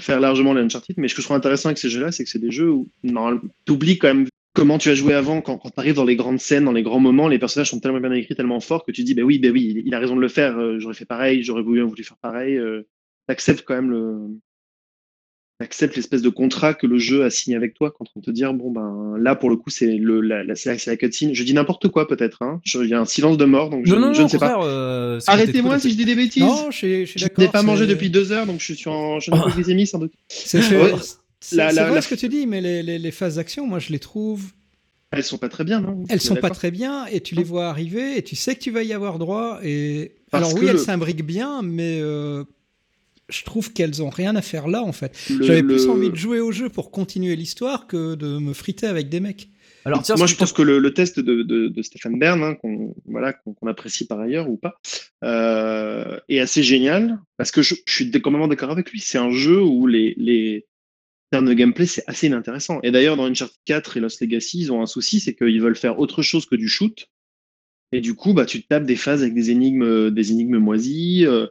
largement 0.08 0.54
l'Uncharted 0.54 0.96
mais 0.98 1.10
ce 1.10 1.16
que 1.16 1.22
je 1.22 1.28
trouve 1.28 1.36
intéressant 1.36 1.68
avec 1.68 1.78
ces 1.78 1.90
jeux 1.90 2.02
là 2.02 2.14
c'est 2.14 2.24
que 2.24 2.30
c'est 2.30 2.40
des 2.40 2.52
jeux 2.52 2.72
où 2.72 2.88
tu 3.04 3.72
oublies 3.74 3.98
quand 3.98 4.08
même 4.08 4.28
comment 4.58 4.80
tu 4.80 4.90
as 4.90 4.96
joué 4.96 5.14
avant, 5.14 5.42
quand, 5.42 5.60
tu 5.60 5.72
arrives 5.78 5.94
dans 5.94 6.04
les 6.04 6.16
grandes 6.16 6.40
scènes, 6.40 6.66
dans 6.66 6.72
les 6.72 6.82
grands 6.82 7.00
moments, 7.00 7.28
les 7.28 7.38
personnages 7.38 7.70
sont 7.70 7.80
tellement 7.80 8.00
bien 8.00 8.12
écrits, 8.12 8.36
tellement 8.36 8.60
forts 8.60 8.84
que 8.84 8.92
tu 8.92 9.04
dis, 9.04 9.14
ben 9.14 9.24
oui, 9.24 9.38
ben 9.38 9.52
oui, 9.52 9.84
il, 9.86 9.94
a 9.94 10.00
raison 10.00 10.16
de 10.16 10.22
le 10.22 10.28
faire, 10.28 10.58
euh, 10.58 10.80
j'aurais 10.80 10.96
fait 10.96 11.06
pareil, 11.06 11.44
j'aurais 11.44 11.62
voulu, 11.62 11.84
voulu 11.84 12.04
faire 12.04 12.18
pareil. 12.18 12.58
Euh, 12.58 12.82
tu 13.28 13.32
acceptes 13.32 13.64
quand 13.64 13.76
même 13.76 13.92
le. 13.92 14.18
acceptes 15.60 15.96
l'espèce 15.96 16.24
de 16.24 16.30
contrat 16.30 16.74
que 16.74 16.88
le 16.88 16.98
jeu 16.98 17.24
a 17.24 17.30
signé 17.30 17.56
avec 17.56 17.76
toi 17.76 17.94
quand 17.96 18.06
on 18.16 18.20
te 18.20 18.32
dire, 18.32 18.52
bon, 18.56 18.72
ben 18.72 19.16
là, 19.20 19.36
pour 19.36 19.52
le 19.52 19.58
coup, 19.58 19.70
c'est 19.70 19.96
le, 19.96 20.22
la, 20.22 20.44
la, 20.44 20.56
la 20.66 20.98
cutscene. 20.98 21.36
Je 21.36 21.44
dis 21.44 21.54
n'importe 21.54 21.90
quoi, 21.90 22.08
peut-être. 22.08 22.42
Hein. 22.42 22.60
Il 22.66 22.88
y 22.88 22.96
a 22.96 23.00
un 23.00 23.06
silence 23.06 23.38
de 23.38 23.46
mort, 23.46 23.70
donc 23.70 23.86
je, 23.86 23.94
ne 23.94 24.28
sais 24.28 24.40
pas. 24.40 24.60
Euh, 24.66 25.20
Arrêtez-moi 25.28 25.78
si 25.78 25.92
je 25.92 25.98
dis 25.98 26.06
des 26.06 26.16
bêtises. 26.16 26.42
Non, 26.42 26.72
je, 26.72 27.06
je, 27.06 27.20
je 27.20 27.28
n'ai 27.38 27.48
pas 27.48 27.62
mangé 27.62 27.86
depuis 27.86 28.10
deux 28.10 28.32
heures, 28.32 28.48
donc 28.48 28.60
je 28.60 28.74
suis 28.74 28.90
en, 28.90 29.20
je 29.20 29.30
suis 29.30 29.86
sans 29.86 30.00
doute. 30.00 30.14
C'est 30.30 30.62
c'est 31.56 31.72
vrai 31.72 32.02
ce 32.02 32.08
que 32.08 32.16
tu 32.16 32.30
dis, 32.30 32.46
mais 32.46 32.62
les, 32.62 32.84
les, 32.84 33.00
les 33.00 33.12
phases 33.12 33.36
d'action, 33.36 33.68
moi, 33.68 33.80
je 33.80 33.92
les 33.92 34.00
trouve. 34.00 34.52
Elles 35.12 35.24
sont 35.24 35.38
pas 35.38 35.50
très 35.50 35.64
bien, 35.64 35.80
non? 35.80 36.04
Elles 36.10 36.20
sont 36.20 36.36
pas 36.36 36.50
très 36.50 36.72
bien, 36.72 37.06
et 37.06 37.22
tu 37.22 37.36
les 37.36 37.44
vois 37.44 37.68
arriver, 37.68 38.18
et 38.18 38.24
tu 38.24 38.36
sais 38.36 38.56
que 38.56 38.60
tu 38.60 38.72
vas 38.72 38.84
y 38.84 38.92
avoir 38.92 39.20
droit. 39.20 39.60
Et 39.64 40.16
alors 40.34 40.54
oui, 40.56 40.68
elles 40.68 40.80
s'imbriquent 40.80 41.26
bien, 41.26 41.62
mais 41.62 42.00
euh, 42.02 42.44
je 43.30 43.44
trouve 43.44 43.72
qu'elles 43.72 44.02
ont 44.04 44.10
rien 44.10 44.36
à 44.36 44.42
faire 44.42 44.68
là, 44.68 44.84
en 44.84 44.92
fait. 44.92 45.18
J'avais 45.42 45.64
plus 45.64 45.88
envie 45.88 46.10
de 46.10 46.16
jouer 46.16 46.42
au 46.42 46.52
jeu 46.52 46.70
pour 46.70 46.92
continuer 46.92 47.36
l'histoire 47.36 47.88
que 47.88 48.16
de 48.16 48.38
me 48.38 48.54
friter 48.54 48.88
avec 48.88 49.08
des 49.08 49.22
mecs. 49.22 49.50
Alors, 49.86 50.04
tiens, 50.04 50.16
moi, 50.18 50.28
je 50.28 50.36
pense 50.36 50.52
que 50.52 50.62
le, 50.62 50.94
test 50.94 51.22
de, 51.22 51.44
de, 51.44 51.82
Stéphane 51.82 52.20
Bern, 52.20 52.44
hein, 52.44 52.56
qu'on 52.56 52.94
voilà, 53.06 53.32
qu'on 53.32 53.68
apprécie 53.68 54.06
par 54.06 54.20
ailleurs 54.20 54.50
ou 54.50 54.58
pas, 54.58 54.82
euh, 55.24 56.20
est 56.28 56.40
assez 56.40 56.62
génial 56.62 57.20
parce 57.38 57.52
que 57.52 57.62
je, 57.62 57.76
je 57.86 57.94
suis 57.94 58.12
complètement 58.12 58.50
d'accord 58.50 58.72
avec 58.72 58.92
lui. 58.92 59.00
C'est 59.00 59.18
un 59.18 59.32
jeu 59.32 59.62
où 59.62 59.88
les, 59.88 60.14
les, 60.18 60.66
termes 61.32 61.48
de 61.48 61.54
gameplay, 61.54 61.86
c'est 61.86 62.04
assez 62.08 62.28
inintéressant. 62.28 62.80
Et 62.84 62.92
d'ailleurs, 62.92 63.18
dans 63.18 63.26
Uncharted 63.26 63.58
4 63.66 63.98
et 63.98 64.00
Lost 64.00 64.22
Legacy, 64.22 64.60
ils 64.60 64.72
ont 64.72 64.82
un 64.82 64.86
souci, 64.86 65.20
c'est 65.20 65.36
qu'ils 65.36 65.62
veulent 65.62 65.76
faire 65.76 66.00
autre 66.00 66.22
chose 66.22 66.46
que 66.46 66.56
du 66.56 66.68
shoot. 66.68 67.08
Et 67.92 68.02
du 68.02 68.16
coup, 68.16 68.34
bah, 68.34 68.46
tu 68.46 68.62
te 68.62 68.68
tapes 68.68 68.86
des 68.86 68.96
phases 68.96 69.22
avec 69.22 69.34
des 69.34 69.52
énigmes, 69.52 70.10
des 70.10 70.32
énigmes 70.32 70.58
moisies, 70.58 71.26
euh, 71.26 71.48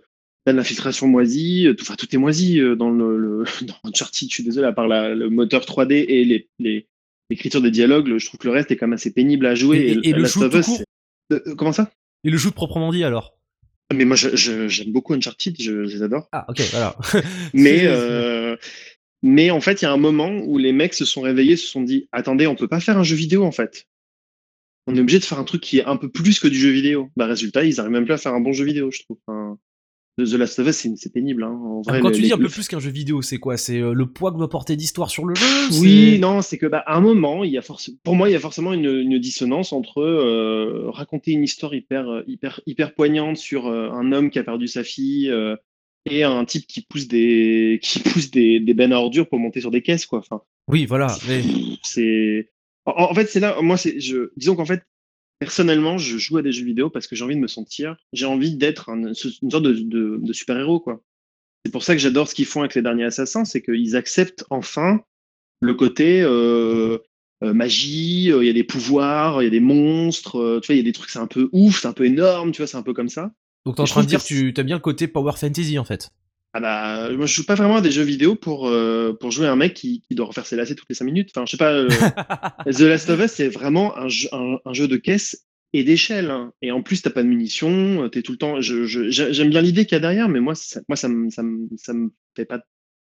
de 0.47 0.53
l'infiltration 0.53 1.09
moisie, 1.09 1.67
euh, 1.67 1.75
tout, 1.75 1.83
enfin, 1.83 1.97
tout 1.97 2.15
est 2.15 2.19
moisi 2.19 2.61
euh, 2.61 2.77
dans 2.77 2.91
le, 2.91 3.45
dans 3.63 3.77
Uncharted. 3.85 4.29
Je 4.29 4.35
suis 4.35 4.45
désolé, 4.45 4.67
à 4.67 4.73
part 4.73 4.87
le 4.89 5.29
moteur 5.29 5.63
3D 5.63 5.93
et 6.09 6.25
les, 6.25 6.49
les, 6.59 6.87
l'écriture 7.31 7.61
des 7.61 7.71
dialogues, 7.71 8.17
je 8.19 8.27
trouve 8.27 8.39
que 8.39 8.47
le 8.47 8.53
reste 8.53 8.71
est 8.71 8.77
quand 8.77 8.87
même 8.87 8.95
assez 8.95 9.13
pénible 9.13 9.47
à 9.47 9.55
jouer. 9.55 9.99
Et, 10.03 10.13
le 10.13 10.27
shoot 10.27 10.53
comment 11.57 11.73
ça? 11.73 11.91
Et 12.25 12.31
le 12.31 12.39
shoot 12.39 12.55
proprement 12.55 12.93
dit 12.93 13.05
alors? 13.05 13.37
Mais 13.93 14.05
moi, 14.05 14.17
j'aime 14.17 14.93
beaucoup 14.93 15.15
Uncharted, 15.15 15.57
je, 15.61 15.87
je, 15.87 15.97
les 15.97 16.03
adore. 16.03 16.29
Ah, 16.33 16.45
ok, 16.49 16.61
voilà. 16.73 16.97
mais, 17.55 17.83
euh, 17.85 18.57
mais 19.23 19.51
en 19.51 19.61
fait, 19.61 19.83
il 19.83 19.85
y 19.85 19.89
a 19.89 19.93
un 19.93 19.97
moment 19.97 20.31
où 20.45 20.59
les 20.59 20.73
mecs 20.73 20.95
se 20.95 21.05
sont 21.05 21.21
réveillés, 21.21 21.57
se 21.57 21.67
sont 21.67 21.83
dit 21.83 22.09
Attendez, 22.13 22.47
on 22.47 22.55
peut 22.55 22.69
pas 22.69 22.81
faire 22.81 22.99
un 22.99 23.03
jeu 23.03 23.17
vidéo 23.17 23.45
en 23.45 23.53
fait. 23.53 23.87
On 24.87 24.95
est 24.95 25.01
obligé 25.01 25.19
de 25.19 25.25
faire 25.25 25.39
un 25.39 25.45
truc 25.45 25.63
qui 25.63 25.79
est 25.79 25.85
un 25.85 25.97
peu 25.97 26.09
plus 26.09 26.39
que 26.39 26.47
du 26.47 26.59
jeu 26.59 26.71
vidéo. 26.71 27.11
Bah, 27.17 27.27
résultat, 27.27 27.65
ils 27.65 27.81
arrivent 27.81 27.93
même 27.93 28.05
plus 28.05 28.15
à 28.15 28.19
faire 28.19 28.35
un 28.35 28.41
bon 28.41 28.53
jeu 28.53 28.65
vidéo, 28.65 28.91
je 28.93 29.03
trouve. 29.03 29.19
The 30.19 30.33
Last 30.33 30.59
of 30.61 30.69
Us, 30.69 30.87
c'est 30.97 31.13
pénible. 31.13 31.45
Hein. 31.45 31.83
quand 31.87 32.11
tu 32.11 32.23
dis 32.23 32.33
un 32.33 32.39
peu 32.39 32.49
plus 32.49 32.69
qu'un 32.69 32.79
jeu 32.79 32.91
vidéo, 32.91 33.21
c'est 33.21 33.37
quoi? 33.37 33.59
C'est 33.59 33.81
euh, 33.81 33.93
le 33.93 34.07
poids 34.07 34.33
que 34.33 34.39
doit 34.39 34.49
porter 34.49 34.75
d'histoire 34.75 35.11
sur 35.11 35.27
le 35.27 35.35
jeu? 35.35 35.45
Oui, 35.81 36.19
non, 36.19 36.41
c'est 36.41 36.57
que 36.57 36.65
bah, 36.65 36.83
à 36.87 36.97
un 36.97 37.03
moment, 37.03 37.45
il 37.45 37.53
y 37.53 37.59
a 37.59 37.63
pour 38.03 38.15
moi, 38.15 38.31
il 38.31 38.33
y 38.33 38.37
a 38.37 38.41
forcément 38.41 38.73
une, 38.73 39.19
dissonance 39.19 39.75
entre 39.75 40.01
euh, 40.01 40.89
raconter 40.89 41.33
une 41.33 41.43
histoire 41.43 41.75
hyper, 41.75 42.23
hyper, 42.27 42.63
hyper 42.65 42.95
poignante 42.95 43.37
sur 43.37 43.67
euh, 43.67 43.91
un 43.91 44.11
homme 44.13 44.31
qui 44.31 44.39
a 44.39 44.45
perdu 44.45 44.69
sa 44.69 44.85
fille, 44.85 45.31
et 46.07 46.23
un 46.25 46.45
type 46.45 46.67
qui 46.67 46.83
pousse 46.83 47.09
des 47.09 47.79
qui 47.83 48.01
pousse 48.01 48.31
des, 48.31 48.61
des 48.61 48.75
bennes 48.75 48.93
à 48.93 48.99
ordures 48.99 49.29
pour 49.29 49.39
monter 49.39 49.61
sur 49.61 49.71
des 49.71 49.83
caisses 49.83 50.07
quoi. 50.07 50.21
Enfin, 50.21 50.43
oui, 50.69 50.87
voilà. 50.87 51.09
C'est 51.83 52.51
en, 52.87 53.15
fait 53.15 53.27
c'est 53.27 53.41
là 53.41 53.61
moi 53.63 53.77
c'est 53.77 54.01
je 54.01 54.31
disons 54.37 54.57
qu'en 54.57 54.65
fait 54.65 54.83
personnellement 55.39 55.99
je 55.99 56.19
joue 56.19 56.39
à 56.39 56.43
des 56.43 56.53
jeux 56.53 56.65
vidéo 56.65 56.89
parce 56.89 57.07
que 57.07 57.17
j'ai 57.17 57.25
envie 57.25 57.35
de 57.35 57.41
me 57.41 57.49
sentir 57.49 57.97
j'ai 58.13 58.27
envie 58.27 58.57
d'être 58.57 58.89
une 58.89 59.15
sorte 59.15 59.65
de, 59.65 59.73
de, 59.73 60.19
de 60.21 60.33
super 60.33 60.59
héros 60.59 60.81
quoi. 60.81 61.03
C'est 61.65 61.73
pour 61.73 61.83
ça 61.83 61.95
que 61.95 62.01
j'adore 62.01 62.29
ce 62.29 62.35
qu'ils 62.35 62.47
font 62.47 62.61
avec 62.61 62.77
les 62.77 62.83
derniers 62.83 63.07
assassins, 63.07 63.45
c'est 63.45 63.61
qu'ils 63.61 63.97
acceptent 63.97 64.45
enfin 64.51 65.01
le 65.61 65.75
côté 65.75 66.23
euh, 66.23 66.99
euh, 67.43 67.53
magie, 67.53 68.31
euh, 68.31 68.45
il 68.45 68.47
y 68.47 68.51
a 68.51 68.53
des 68.53 68.65
pouvoirs, 68.65 69.43
il 69.43 69.47
y 69.47 69.49
a 69.49 69.51
des 69.51 69.61
monstres, 69.61 70.61
tu 70.63 70.67
vois, 70.67 70.75
il 70.75 70.79
y 70.79 70.81
a 70.81 70.85
des 70.85 70.93
trucs, 70.93 71.11
c'est 71.11 71.19
un 71.19 71.27
peu 71.27 71.49
ouf, 71.53 71.81
c'est 71.81 71.89
un 71.89 71.93
peu 71.93 72.05
énorme, 72.05 72.53
tu 72.53 72.59
vois, 72.59 72.67
c'est 72.67 72.77
un 72.77 72.83
peu 72.83 72.93
comme 72.93 73.09
ça. 73.09 73.33
Donc 73.67 73.77
t'es 73.77 73.83
en 73.83 73.85
train 73.85 74.03
de 74.03 74.07
dire 74.07 74.23
que 74.23 74.51
tu 74.51 74.55
as 74.57 74.63
bien 74.63 74.77
le 74.77 74.81
côté 74.81 75.09
power 75.09 75.33
fantasy 75.37 75.79
en 75.79 75.85
fait. 75.85 76.11
Ah 76.55 76.61
bah, 76.61 77.11
moi 77.15 77.27
je 77.27 77.35
joue 77.35 77.45
pas 77.45 77.55
vraiment 77.57 77.77
à 77.77 77.81
des 77.83 77.91
jeux 77.91 78.03
vidéo 78.05 78.35
pour, 78.35 78.67
euh, 78.69 79.13
pour 79.21 79.31
jouer 79.31 79.47
un 79.47 79.57
mec 79.57 79.75
qui, 79.75 80.01
qui, 80.09 80.15
doit 80.15 80.25
refaire 80.25 80.47
ses 80.47 80.57
lacets 80.57 80.75
toutes 80.75 80.89
les 80.89 80.95
5 80.95 81.05
minutes. 81.05 81.31
Enfin, 81.35 81.45
je 81.45 81.51
sais 81.51 81.57
pas, 81.59 81.73
euh, 81.73 81.89
The 82.73 82.81
Last 82.81 83.11
of 83.11 83.21
Us 83.21 83.33
c'est 83.33 83.49
vraiment 83.49 83.95
un 83.99 84.09
jeu, 84.09 84.29
un, 84.33 84.73
jeu 84.73 84.89
de 84.89 84.97
caisse 84.97 85.45
et 85.75 85.85
d'échelle. 85.85 86.31
hein. 86.31 86.53
Et 86.63 86.71
en 86.73 86.81
plus, 86.81 87.03
t'as 87.03 87.11
pas 87.11 87.23
de 87.23 87.29
munitions, 87.29 88.09
t'es 88.09 88.23
tout 88.23 88.33
le 88.33 88.39
temps. 88.39 88.61
je- 88.63 88.87
je- 88.87 89.11
J'aime 89.11 89.51
bien 89.51 89.61
l'idée 89.61 89.85
qu'il 89.85 89.97
y 89.97 89.97
a 89.97 90.01
derrière, 90.01 90.29
mais 90.31 90.41
moi, 90.41 90.55
ça, 90.55 90.81
moi, 90.89 90.97
ça, 90.97 91.09
me- 91.09 91.29
ça, 91.29 91.43
me- 91.43 91.69
ça 91.77 91.93
me 91.93 92.11
fait 92.37 92.47
pas, 92.47 92.61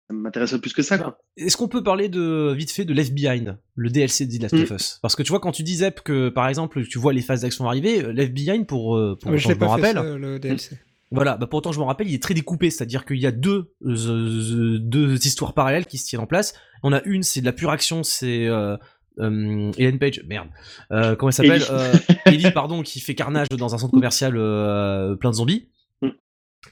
ça 0.07 0.13
m'intéresse 0.13 0.53
plus 0.61 0.73
que 0.73 0.81
ça, 0.81 0.97
quoi. 0.97 1.17
Est-ce 1.37 1.55
qu'on 1.57 1.67
peut 1.67 1.81
parler 1.83 2.09
de 2.09 2.53
vite 2.55 2.71
fait 2.71 2.85
de 2.85 2.93
Left 2.93 3.13
Behind, 3.13 3.57
le 3.75 3.89
DLC 3.89 4.25
de 4.25 4.37
The 4.37 4.41
Last 4.43 4.53
Mm. 4.55 4.61
of 4.63 4.71
Us? 4.71 4.99
Parce 5.01 5.15
que 5.15 5.23
tu 5.23 5.29
vois, 5.29 5.39
quand 5.39 5.51
tu 5.53 5.63
dis 5.63 5.75
Zep 5.77 6.01
que 6.01 6.29
par 6.29 6.47
exemple 6.49 6.85
tu 6.85 6.99
vois 6.99 7.13
les 7.13 7.21
phases 7.21 7.41
d'action 7.41 7.67
arriver, 7.67 8.03
euh, 8.03 8.11
Left 8.13 8.33
Behind 8.33 8.67
pour, 8.67 8.95
euh, 8.97 9.17
pour 9.19 9.31
mais 9.31 9.37
autant 9.37 9.49
je 9.49 9.55
fait 9.55 9.65
rappelle. 9.65 9.95
ça, 9.95 10.03
le 10.17 10.39
DLC. 10.39 10.77
Voilà, 11.11 11.37
bah 11.37 11.45
pour 11.45 11.59
autant 11.59 11.71
je 11.71 11.79
me 11.79 11.85
rappelle, 11.85 12.07
il 12.09 12.15
est 12.15 12.21
très 12.23 12.33
découpé, 12.33 12.69
c'est-à-dire 12.71 13.05
qu'il 13.05 13.19
y 13.19 13.27
a 13.27 13.31
deux 13.31 13.71
euh, 13.85 14.77
deux 14.79 15.13
histoires 15.27 15.53
parallèles 15.53 15.85
qui 15.85 15.97
se 15.99 16.05
tiennent 16.07 16.21
en 16.23 16.27
place. 16.27 16.53
On 16.81 16.91
a 16.91 17.01
une, 17.03 17.21
c'est 17.23 17.39
de 17.41 17.45
la 17.45 17.53
pure 17.53 17.69
action, 17.69 18.01
c'est 18.03 18.47
euh, 18.47 18.75
euh, 19.19 19.71
Ellen 19.77 19.99
Page, 19.99 20.23
merde, 20.27 20.47
euh, 20.91 21.15
comment 21.15 21.29
elle 21.29 21.33
s'appelle 21.33 21.61
Ellie. 21.61 21.65
euh, 21.69 21.93
Ellie, 22.25 22.51
pardon, 22.51 22.81
qui 22.81 22.99
fait 22.99 23.13
carnage 23.13 23.47
dans 23.49 23.75
un 23.75 23.77
centre 23.77 23.91
commercial 23.93 24.33
euh, 24.35 25.15
plein 25.15 25.29
de 25.29 25.35
zombies. 25.35 25.69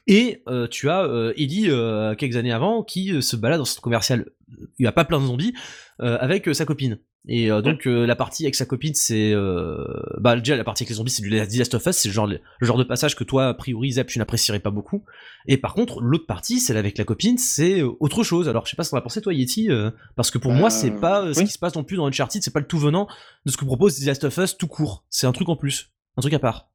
Et 0.07 0.41
euh, 0.47 0.67
tu 0.67 0.89
as 0.89 1.03
euh, 1.03 1.33
Ellie, 1.37 1.69
euh, 1.69 2.15
quelques 2.15 2.35
années 2.35 2.51
avant, 2.51 2.83
qui 2.83 3.11
euh, 3.11 3.21
se 3.21 3.35
balade 3.35 3.59
dans 3.59 3.65
ce 3.65 3.79
commercial, 3.79 4.25
il 4.49 4.83
n'y 4.83 4.87
a 4.87 4.91
pas 4.91 5.05
plein 5.05 5.19
de 5.19 5.25
zombies, 5.25 5.53
euh, 6.01 6.17
avec 6.19 6.47
euh, 6.47 6.53
sa 6.53 6.65
copine. 6.65 6.99
Et 7.27 7.51
euh, 7.51 7.61
donc 7.61 7.85
euh, 7.85 8.07
la 8.07 8.15
partie 8.15 8.45
avec 8.45 8.55
sa 8.55 8.65
copine, 8.65 8.95
c'est 8.95 9.31
euh, 9.31 9.85
bah 10.19 10.35
déjà 10.35 10.55
la 10.55 10.63
partie 10.63 10.81
avec 10.81 10.89
les 10.89 10.95
zombies, 10.95 11.11
c'est 11.11 11.21
du 11.21 11.29
The 11.29 11.55
Last 11.55 11.75
of 11.75 11.85
Us, 11.85 11.95
c'est 11.95 12.07
le 12.07 12.13
genre 12.15 12.25
le 12.25 12.39
genre 12.61 12.79
de 12.79 12.83
passage 12.83 13.15
que 13.15 13.23
toi 13.23 13.49
a 13.49 13.53
priori 13.53 13.91
Zep 13.91 14.07
tu 14.07 14.17
n'apprécierais 14.17 14.59
pas 14.59 14.71
beaucoup. 14.71 15.03
Et 15.45 15.57
par 15.57 15.75
contre 15.75 16.01
l'autre 16.01 16.25
partie, 16.25 16.59
celle 16.59 16.77
avec 16.77 16.97
la 16.97 17.03
copine, 17.03 17.37
c'est 17.37 17.83
autre 17.83 18.23
chose. 18.23 18.49
Alors 18.49 18.65
je 18.65 18.71
sais 18.71 18.75
pas 18.75 18.83
ce 18.83 18.89
qu'on 18.89 18.97
a 18.97 19.01
pensé 19.01 19.21
toi 19.21 19.35
Yeti, 19.35 19.69
euh, 19.69 19.91
parce 20.15 20.31
que 20.31 20.39
pour 20.39 20.51
moi 20.51 20.71
c'est 20.71 20.89
pas 20.89 21.31
ce 21.31 21.41
qui 21.41 21.51
se 21.51 21.59
passe 21.59 21.75
non 21.75 21.83
plus 21.83 21.97
dans 21.97 22.07
Uncharted, 22.07 22.41
c'est 22.41 22.53
pas 22.53 22.59
le 22.59 22.65
tout 22.65 22.79
venant 22.79 23.07
de 23.45 23.51
ce 23.51 23.57
que 23.57 23.65
propose 23.65 23.99
The 23.99 24.05
Last 24.07 24.23
of 24.23 24.35
Us 24.37 24.57
tout 24.57 24.67
court. 24.67 25.05
C'est 25.11 25.27
un 25.27 25.31
truc 25.31 25.47
en 25.47 25.55
plus, 25.55 25.91
un 26.17 26.21
truc 26.21 26.33
à 26.33 26.39
part. 26.39 26.70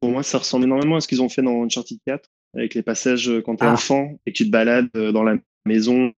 Pour 0.00 0.10
moi, 0.10 0.22
ça 0.22 0.38
ressemble 0.38 0.64
énormément 0.64 0.96
à 0.96 1.00
ce 1.00 1.08
qu'ils 1.08 1.22
ont 1.22 1.28
fait 1.28 1.42
dans 1.42 1.62
Uncharted 1.64 1.98
4, 2.06 2.28
avec 2.54 2.74
les 2.74 2.82
passages 2.82 3.28
euh, 3.28 3.42
quand 3.42 3.56
t'es 3.56 3.64
Ah. 3.66 3.72
enfant 3.72 4.18
et 4.26 4.32
que 4.32 4.36
tu 4.36 4.44
te 4.46 4.50
balades 4.50 4.88
euh, 4.96 5.12
dans 5.12 5.22
la 5.24 5.36
maison. 5.66 6.12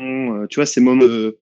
euh, 0.00 0.46
Tu 0.48 0.56
vois, 0.56 0.66
ces 0.66 0.80
moments, 0.80 1.04
de, 1.04 1.38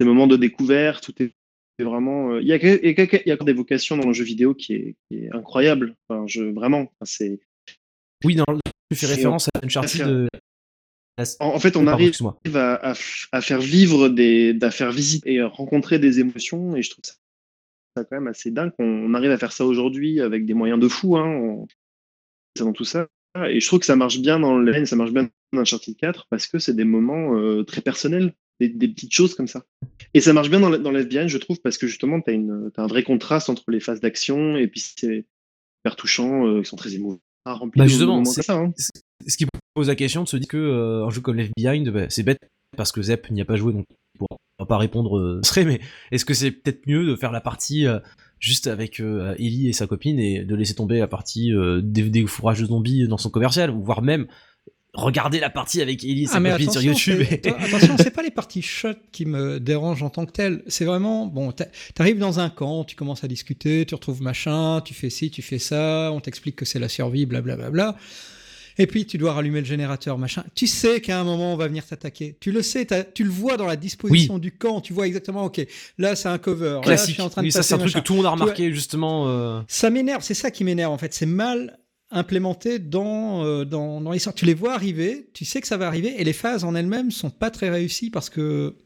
ces 0.00 0.06
moments 0.06 0.26
de 0.26 0.36
découverte, 0.36 1.04
tout 1.04 1.22
est 1.22 1.32
c'est 1.78 1.84
vraiment. 1.84 2.38
Il 2.38 2.46
y 2.46 2.52
a, 2.52 2.56
il 2.56 3.26
y 3.26 3.30
a 3.32 3.36
des 3.36 3.52
vocations 3.52 3.96
dans 3.96 4.06
le 4.06 4.12
jeu 4.12 4.22
vidéo 4.22 4.54
qui 4.54 4.74
est, 4.74 4.94
qui 5.10 5.24
est 5.24 5.32
incroyable. 5.34 5.96
Enfin, 6.08 6.24
je, 6.28 6.42
vraiment, 6.44 6.92
c'est. 7.02 7.40
Oui, 8.24 8.36
dans 8.36 8.44
tu 8.90 8.96
fais 8.96 9.06
référence 9.06 9.48
à 9.48 9.64
Uncharted. 9.64 10.02
euh, 10.06 10.28
En, 11.40 11.46
en 11.48 11.58
fait, 11.58 11.76
on 11.76 11.84
pardon, 11.84 12.04
arrive 12.04 12.56
à, 12.56 12.74
à, 12.74 12.92
f- 12.92 13.26
à 13.32 13.40
faire 13.40 13.60
vivre 13.60 14.08
des, 14.08 14.56
à 14.62 14.70
faire 14.70 14.92
visiter 14.92 15.34
et 15.34 15.40
à 15.40 15.48
rencontrer 15.48 15.98
des 15.98 16.20
émotions, 16.20 16.76
et 16.76 16.82
je 16.82 16.90
trouve 16.90 17.04
ça, 17.04 17.14
ça 17.96 18.04
quand 18.04 18.16
même 18.16 18.26
assez 18.28 18.50
dingue 18.50 18.72
qu'on 18.78 18.84
on 18.86 19.14
arrive 19.14 19.30
à 19.30 19.38
faire 19.38 19.52
ça 19.52 19.64
aujourd'hui 19.64 20.20
avec 20.20 20.46
des 20.46 20.54
moyens 20.54 20.80
de 20.80 20.88
fou, 20.88 21.16
hein, 21.16 21.26
on- 21.26 21.66
dans 22.58 22.72
tout 22.72 22.84
ça. 22.84 23.08
Et 23.48 23.58
je 23.60 23.66
trouve 23.66 23.80
que 23.80 23.86
ça 23.86 23.96
marche 23.96 24.20
bien 24.20 24.38
dans 24.38 24.56
le 24.58 24.86
ça 24.86 24.94
marche 24.96 25.10
bien 25.12 25.28
dans 25.52 25.60
Uncharted 25.60 25.96
4 25.96 26.26
parce 26.30 26.46
que 26.46 26.58
c'est 26.60 26.74
des 26.76 26.84
moments 26.84 27.36
euh, 27.36 27.64
très 27.64 27.80
personnels, 27.80 28.32
des, 28.60 28.68
des 28.68 28.86
petites 28.88 29.12
choses 29.12 29.34
comme 29.34 29.48
ça. 29.48 29.64
Et 30.14 30.20
ça 30.20 30.32
marche 30.32 30.50
bien 30.50 30.60
dans, 30.60 30.70
dans 30.78 30.92
l'FBN, 30.92 31.26
je 31.26 31.38
trouve, 31.38 31.60
parce 31.60 31.76
que 31.78 31.88
justement, 31.88 32.20
tu 32.20 32.30
as, 32.30 32.82
un 32.82 32.86
vrai 32.86 33.02
contraste 33.02 33.50
entre 33.50 33.64
les 33.68 33.80
phases 33.80 34.00
d'action 34.00 34.56
et 34.56 34.68
puis 34.68 34.80
c'est 34.80 35.24
hyper 35.82 35.96
touchant, 35.96 36.46
euh, 36.46 36.60
ils 36.60 36.66
sont 36.66 36.76
très 36.76 36.94
émouvants, 36.94 37.18
remplis 37.44 37.80
Bah 37.80 37.86
justement, 37.88 38.24
c'est- 38.24 38.42
ça. 38.42 38.56
hein. 38.58 38.72
ce 39.26 39.36
qui 39.36 39.46
pose 39.74 39.88
la 39.88 39.96
question 39.96 40.22
de 40.22 40.28
se 40.28 40.36
dire 40.36 40.48
que 40.48 40.56
euh, 40.56 41.04
un 41.04 41.10
jeu 41.10 41.20
comme 41.20 41.36
Left 41.36 41.52
Behind, 41.56 41.88
bah, 41.90 42.08
c'est 42.10 42.22
bête 42.22 42.38
parce 42.76 42.92
que 42.92 43.02
Zep 43.02 43.30
n'y 43.32 43.40
a 43.40 43.44
pas 43.44 43.56
joué 43.56 43.72
donc 43.72 43.86
il 44.14 44.18
pourra 44.18 44.66
pas 44.68 44.78
répondre 44.78 45.18
euh, 45.18 45.40
serait 45.44 45.64
mais 45.64 45.80
est-ce 46.12 46.24
que 46.24 46.34
c'est 46.34 46.50
peut-être 46.50 46.86
mieux 46.86 47.04
de 47.06 47.16
faire 47.16 47.32
la 47.32 47.40
partie 47.40 47.86
euh, 47.86 47.98
juste 48.40 48.66
avec 48.66 49.00
euh, 49.00 49.34
Ellie 49.38 49.68
et 49.68 49.72
sa 49.72 49.86
copine 49.86 50.18
et 50.18 50.44
de 50.44 50.54
laisser 50.54 50.74
tomber 50.74 50.98
la 50.98 51.06
partie 51.08 51.50
des, 51.82 52.02
des 52.10 52.26
fourrages 52.26 52.60
de 52.60 52.66
zombies 52.66 53.06
dans 53.08 53.18
son 53.18 53.30
commercial 53.30 53.70
ou 53.70 53.82
voire 53.82 54.02
même 54.02 54.26
regarder 54.92 55.40
la 55.40 55.50
partie 55.50 55.82
avec 55.82 56.04
Ellie 56.04 56.22
et 56.22 56.26
sa 56.26 56.36
Ah 56.38 56.50
copine 56.52 56.70
sur 56.70 56.80
YouTube 56.82 57.20
et- 57.20 57.48
attention, 57.48 57.96
c'est 57.98 58.12
pas 58.14 58.22
les 58.22 58.30
parties 58.30 58.62
shot 58.62 58.94
qui 59.10 59.26
me 59.26 59.58
dérangent 59.58 60.04
en 60.04 60.10
tant 60.10 60.24
que 60.24 60.30
telles. 60.30 60.62
C'est 60.68 60.84
vraiment 60.84 61.26
bon. 61.26 61.50
t'a- 61.50 61.66
T'arrives 61.96 62.18
dans 62.18 62.38
un 62.38 62.48
camp, 62.48 62.84
tu 62.84 62.94
commences 62.94 63.24
à 63.24 63.26
discuter, 63.28 63.86
tu 63.86 63.94
retrouves 63.96 64.22
machin, 64.22 64.80
tu 64.84 64.94
fais 64.94 65.10
ci, 65.10 65.32
tu 65.32 65.42
fais 65.42 65.58
ça, 65.58 66.12
on 66.12 66.20
t'explique 66.20 66.54
que 66.54 66.64
c'est 66.64 66.78
la 66.78 66.88
survie, 66.88 67.26
blablabla. 67.26 67.96
Et 68.78 68.86
puis 68.86 69.06
tu 69.06 69.18
dois 69.18 69.32
rallumer 69.34 69.60
le 69.60 69.66
générateur, 69.66 70.18
machin. 70.18 70.44
Tu 70.54 70.66
sais 70.66 71.00
qu'à 71.00 71.20
un 71.20 71.24
moment 71.24 71.54
on 71.54 71.56
va 71.56 71.68
venir 71.68 71.86
t'attaquer. 71.86 72.36
Tu 72.40 72.52
le 72.52 72.62
sais, 72.62 72.86
tu 73.14 73.24
le 73.24 73.30
vois 73.30 73.56
dans 73.56 73.66
la 73.66 73.76
disposition 73.76 74.38
du 74.38 74.52
camp. 74.52 74.80
Tu 74.80 74.92
vois 74.92 75.06
exactement. 75.06 75.44
Ok, 75.44 75.64
là 75.98 76.16
c'est 76.16 76.28
un 76.28 76.38
cover. 76.38 76.80
Là 76.84 76.96
je 76.96 77.12
suis 77.12 77.22
en 77.22 77.30
train 77.30 77.42
de 77.42 77.46
oui 77.46 77.52
ça 77.52 77.62
c'est 77.62 77.74
un 77.74 77.78
truc 77.78 77.94
que 77.94 78.00
tout 78.00 78.14
le 78.14 78.18
monde 78.18 78.26
a 78.26 78.30
vois, 78.30 78.44
remarqué 78.44 78.72
justement 78.72 79.28
euh, 79.28 79.60
ça 79.68 79.90
m'énerve, 79.90 80.22
c'est 80.22 80.34
ça 80.34 80.50
qui 80.50 80.64
m'énerve 80.64 80.92
en 80.92 80.98
fait. 80.98 81.14
C'est 81.14 81.26
mal 81.26 81.78
implémenté 82.10 82.78
dans, 82.78 83.44
euh, 83.44 83.64
dans, 83.64 84.00
dans 84.00 84.12
l'histoire. 84.12 84.34
Tu 84.34 84.44
les 84.44 84.54
vois 84.54 84.74
arriver, 84.74 85.28
tu 85.34 85.44
sais 85.44 85.60
que 85.60 85.66
ça 85.66 85.76
va 85.76 85.86
arriver, 85.86 86.14
et 86.18 86.24
les 86.24 86.32
phases 86.32 86.64
en 86.64 86.74
elles-mêmes 86.74 87.10
sont 87.10 87.30
pas 87.30 87.50
très 87.50 87.70
réussies 87.70 88.10
parce 88.10 88.30
que 88.30 88.76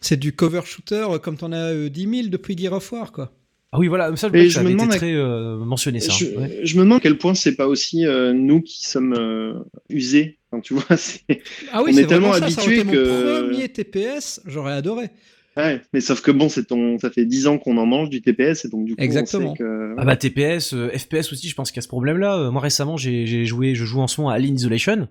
c'est 0.00 0.18
du 0.18 0.34
cover 0.34 0.62
shooter 0.64 1.06
euh, 1.10 1.18
comme 1.18 1.36
t'en 1.36 1.52
as 1.52 1.72
euh, 1.72 1.88
10 1.88 2.16
000 2.16 2.28
depuis 2.28 2.56
Gear 2.56 2.72
of 2.72 2.90
War, 2.92 3.12
quoi. 3.12 3.32
Ah 3.74 3.78
oui 3.80 3.88
voilà 3.88 4.14
ça, 4.16 4.28
Et 4.32 4.48
ça 4.48 4.60
je 4.60 4.64
me 4.66 4.70
demande 4.72 4.92
à- 4.92 4.96
très 4.96 5.12
euh, 5.12 5.56
mentionné 5.58 5.98
ça 6.00 6.12
je, 6.12 6.26
ouais. 6.26 6.60
je 6.62 6.76
me 6.76 6.82
demande 6.84 6.98
à 6.98 7.00
quel 7.00 7.18
point 7.18 7.34
c'est 7.34 7.56
pas 7.56 7.66
aussi 7.66 8.06
euh, 8.06 8.32
nous 8.32 8.60
qui 8.62 8.86
sommes 8.86 9.14
euh, 9.18 9.54
usés. 9.90 10.38
Enfin, 10.52 10.60
tu 10.60 10.74
vois, 10.74 10.84
c'est. 10.96 11.42
Ah 11.72 11.82
oui, 11.82 11.90
On 11.90 11.94
c'est 11.96 12.02
est 12.02 12.06
tellement 12.06 12.30
vraiment 12.30 12.46
ça, 12.48 12.54
ça 12.54 12.62
aurait 12.62 12.72
été 12.74 12.80
habitué 12.82 12.96
que- 12.96 13.40
mon 13.40 13.48
premier 13.48 13.68
TPS, 13.68 14.40
j'aurais 14.46 14.72
adoré. 14.74 15.10
Ouais, 15.56 15.80
mais 15.92 16.00
sauf 16.00 16.20
que 16.20 16.30
bon, 16.32 16.48
c'est 16.48 16.64
ton, 16.64 16.98
ça 16.98 17.10
fait 17.10 17.24
10 17.24 17.46
ans 17.46 17.58
qu'on 17.58 17.76
en 17.76 17.86
mange 17.86 18.10
du 18.10 18.22
TPS 18.22 18.64
et 18.64 18.68
donc 18.68 18.84
du 18.86 18.96
coup, 18.96 19.02
Exactement. 19.02 19.50
on 19.52 19.54
sait 19.56 19.62
que. 19.62 19.94
Ah 19.98 20.04
bah 20.04 20.16
TPS, 20.16 20.74
euh, 20.74 20.88
FPS 20.96 21.32
aussi, 21.32 21.48
je 21.48 21.54
pense 21.54 21.70
qu'il 21.70 21.76
y 21.76 21.80
a 21.80 21.82
ce 21.82 21.88
problème-là. 21.88 22.50
Moi 22.50 22.60
récemment, 22.60 22.96
j'ai 22.96 23.26
j'ai 23.26 23.44
joué, 23.44 23.74
je 23.74 23.84
joue 23.84 24.00
en 24.00 24.06
ce 24.08 24.20
moment 24.20 24.30
à 24.30 24.34
Alien 24.34 24.54
Isolation, 24.56 25.08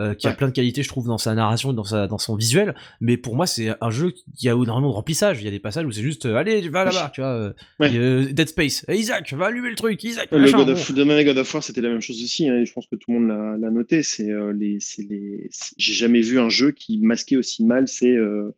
euh, 0.00 0.14
qui 0.14 0.26
a 0.26 0.32
plein 0.32 0.48
de 0.48 0.52
qualités, 0.52 0.82
je 0.82 0.88
trouve, 0.88 1.06
dans 1.06 1.18
sa 1.18 1.34
narration 1.34 1.72
et 1.72 1.74
dans, 1.74 1.84
sa, 1.84 2.06
dans 2.06 2.18
son 2.18 2.34
visuel. 2.36 2.74
Mais 3.00 3.16
pour 3.16 3.36
moi, 3.36 3.46
c'est 3.46 3.70
un 3.80 3.90
jeu 3.90 4.12
qui 4.36 4.48
a 4.48 4.52
énormément 4.52 4.88
de 4.90 4.94
remplissage. 4.94 5.40
Il 5.40 5.44
y 5.44 5.48
a 5.48 5.50
des 5.50 5.60
passages 5.60 5.84
où 5.86 5.92
c'est 5.92 6.02
juste, 6.02 6.26
euh, 6.26 6.36
allez, 6.36 6.68
va 6.68 6.84
là-bas, 6.84 7.10
tu 7.14 7.20
vois. 7.20 7.30
euh, 7.30 7.52
Ouais. 7.80 8.32
Dead 8.32 8.48
Space, 8.48 8.84
Eh, 8.88 8.96
Isaac, 8.96 9.32
va 9.34 9.46
allumer 9.46 9.70
le 9.70 9.76
truc, 9.76 10.02
Isaac. 10.04 10.28
Le 10.32 10.38
machin, 10.40 10.58
God 10.58 10.66
bon. 10.66 10.72
of, 10.72 11.24
God 11.24 11.38
of 11.38 11.54
War, 11.54 11.62
c'était 11.62 11.80
la 11.80 11.88
même 11.90 12.00
chose 12.00 12.22
aussi, 12.22 12.48
hein, 12.48 12.56
et 12.56 12.66
je 12.66 12.72
pense 12.72 12.86
que 12.86 12.96
tout 12.96 13.12
le 13.12 13.20
monde 13.20 13.58
l'a- 13.60 13.70
noté. 13.70 14.02
C'est 14.02 14.28
les, 14.54 14.78
les, 14.98 15.50
j'ai 15.76 15.92
jamais 15.94 16.20
vu 16.20 16.38
un 16.38 16.48
jeu 16.48 16.70
qui 16.70 16.98
masquait 16.98 17.36
aussi 17.36 17.64
mal. 17.64 17.86
Euh, 18.02 18.50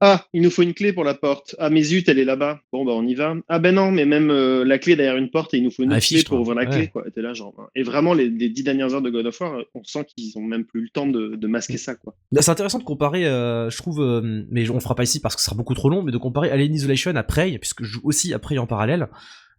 ah, 0.00 0.24
il 0.32 0.42
nous 0.42 0.50
faut 0.50 0.62
une 0.62 0.74
clé 0.74 0.92
pour 0.92 1.02
la 1.04 1.14
porte. 1.14 1.56
Ah, 1.58 1.70
mais 1.70 1.82
zut, 1.82 2.08
elle 2.08 2.18
est 2.18 2.24
là-bas. 2.24 2.60
Bon, 2.72 2.84
bah 2.84 2.92
on 2.94 3.06
y 3.06 3.14
va. 3.14 3.34
Ah 3.48 3.58
ben 3.58 3.74
non, 3.74 3.90
mais 3.90 4.04
même 4.04 4.30
euh, 4.30 4.64
la 4.64 4.78
clé 4.78 4.94
derrière 4.96 5.16
une 5.16 5.30
porte 5.30 5.54
et 5.54 5.58
il 5.58 5.64
nous 5.64 5.70
faut 5.70 5.82
une 5.82 5.92
autre 5.92 6.06
clé 6.06 6.22
pour 6.24 6.40
ouvrir 6.40 6.54
la 6.56 6.64
Ouais. 6.64 6.70
clé. 6.70 6.86
Quoi. 6.88 7.04
Et 7.16 7.20
là, 7.20 7.32
genre. 7.34 7.54
hein. 7.58 7.66
Et 7.74 7.82
vraiment, 7.82 8.14
les, 8.14 8.28
les 8.28 8.48
dix 8.48 8.62
dernières 8.62 8.94
heures 8.94 9.02
de 9.02 9.10
God 9.10 9.26
of 9.26 9.40
War, 9.40 9.58
on 9.74 9.82
sent 9.84 10.06
qu'ils 10.16 10.36
ont 10.38 10.42
même 10.42 10.64
plus 10.64 10.82
le 10.82 10.88
temps 10.88 11.06
de, 11.06 11.34
de 11.36 11.46
masquer 11.48 11.78
ça, 11.78 11.94
quoi. 11.94 12.14
Là, 12.32 12.42
c'est 12.42 12.50
intéressant 12.50 12.78
de 12.78 12.84
comparer, 12.84 13.26
euh, 13.26 13.70
je 13.70 13.76
trouve, 13.76 14.00
euh, 14.00 14.44
mais 14.50 14.68
on 14.70 14.80
fera 14.80 14.94
pas 14.94 15.02
ici 15.04 15.20
parce 15.20 15.34
que 15.34 15.40
ce 15.40 15.46
sera 15.46 15.56
beaucoup 15.56 15.74
trop 15.74 15.88
long, 15.90 16.02
mais 16.02 16.12
de 16.12 16.18
comparer 16.18 16.50
Alien 16.50 16.74
Isolation 16.74 17.14
à 17.16 17.22
Prey, 17.22 17.58
puisque 17.58 17.82
je 17.82 17.88
joue 17.90 18.00
aussi 18.04 18.32
à 18.34 18.38
Prey 18.38 18.58
en 18.58 18.66
parallèle. 18.66 19.08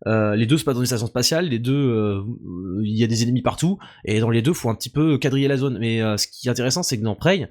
Euh, 0.07 0.35
les 0.37 0.45
deux 0.45 0.57
se 0.57 0.63
passent 0.63 0.75
dans 0.75 0.79
une 0.79 0.85
station 0.85 1.07
spatiale, 1.07 1.49
les 1.49 1.59
deux, 1.59 1.73
euh, 1.73 2.19
euh, 2.21 2.81
il 2.85 2.97
y 2.97 3.03
a 3.03 3.07
des 3.07 3.23
ennemis 3.23 3.41
partout, 3.41 3.77
et 4.05 4.21
dans 4.21 4.29
les 4.29 4.41
deux, 4.41 4.53
faut 4.53 4.69
un 4.69 4.75
petit 4.75 4.89
peu 4.89 5.17
quadriller 5.17 5.49
la 5.49 5.57
zone. 5.57 5.77
Mais 5.77 6.01
euh, 6.01 6.15
ce 6.15 6.27
qui 6.27 6.47
est 6.47 6.51
intéressant, 6.51 6.83
c'est 6.83 6.97
que 6.97 7.03
dans 7.03 7.15
Prey, 7.15 7.49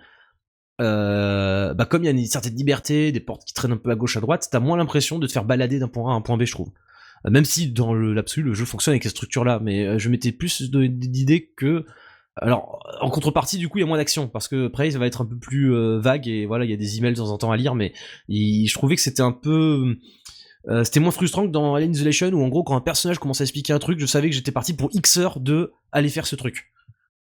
euh, 0.80 1.74
bah 1.74 1.86
comme 1.86 2.02
il 2.02 2.06
y 2.06 2.08
a 2.08 2.12
une 2.12 2.24
certaine 2.26 2.54
liberté, 2.54 3.10
des 3.10 3.20
portes 3.20 3.44
qui 3.44 3.52
traînent 3.52 3.72
un 3.72 3.76
peu 3.76 3.90
à 3.90 3.96
gauche 3.96 4.16
à 4.16 4.20
droite, 4.20 4.48
t'as 4.50 4.60
moins 4.60 4.76
l'impression 4.76 5.18
de 5.18 5.26
te 5.26 5.32
faire 5.32 5.44
balader 5.44 5.78
d'un 5.78 5.88
point 5.88 6.10
A 6.10 6.14
à 6.14 6.16
un 6.16 6.20
point 6.20 6.36
B, 6.36 6.44
je 6.44 6.52
trouve. 6.52 6.70
Euh, 7.26 7.30
Même 7.30 7.44
si 7.44 7.70
dans 7.70 7.94
l'absolu, 7.94 8.46
le 8.46 8.54
jeu 8.54 8.64
fonctionne 8.64 8.92
avec 8.92 9.02
ces 9.02 9.08
structures-là, 9.08 9.60
mais 9.62 9.86
euh, 9.86 9.98
je 9.98 10.08
mettais 10.08 10.32
plus 10.32 10.70
d'idées 10.70 11.50
que 11.56 11.84
alors, 12.40 12.86
en 13.00 13.10
contrepartie, 13.10 13.58
du 13.58 13.68
coup, 13.68 13.78
il 13.78 13.80
y 13.80 13.84
a 13.84 13.86
moins 13.88 13.96
d'action 13.96 14.28
parce 14.28 14.46
que 14.46 14.68
Prey 14.68 14.92
ça 14.92 15.00
va 15.00 15.08
être 15.08 15.22
un 15.22 15.26
peu 15.26 15.36
plus 15.36 15.74
vague 15.98 16.28
et 16.28 16.46
voilà, 16.46 16.64
il 16.64 16.70
y 16.70 16.74
a 16.74 16.76
des 16.76 16.98
emails 16.98 17.14
de 17.14 17.16
temps 17.16 17.30
en 17.30 17.38
temps 17.38 17.50
à 17.50 17.56
lire, 17.56 17.74
mais 17.74 17.92
je 18.28 18.72
trouvais 18.74 18.94
que 18.94 19.02
c'était 19.02 19.22
un 19.22 19.32
peu, 19.32 19.96
c'était 20.84 21.00
moins 21.00 21.10
frustrant 21.10 21.42
que 21.42 21.50
dans 21.50 21.74
Alien 21.74 21.90
Isolation 21.90 22.28
où 22.28 22.44
en 22.44 22.46
gros, 22.46 22.62
quand 22.62 22.76
un 22.76 22.80
personnage 22.80 23.18
commençait 23.18 23.42
à 23.42 23.46
expliquer 23.46 23.72
un 23.72 23.80
truc, 23.80 23.98
je 23.98 24.06
savais 24.06 24.30
que 24.30 24.36
j'étais 24.36 24.52
parti 24.52 24.72
pour 24.72 24.88
X 24.92 25.16
heures 25.16 25.40
de 25.40 25.72
aller 25.90 26.10
faire 26.10 26.28
ce 26.28 26.36
truc 26.36 26.70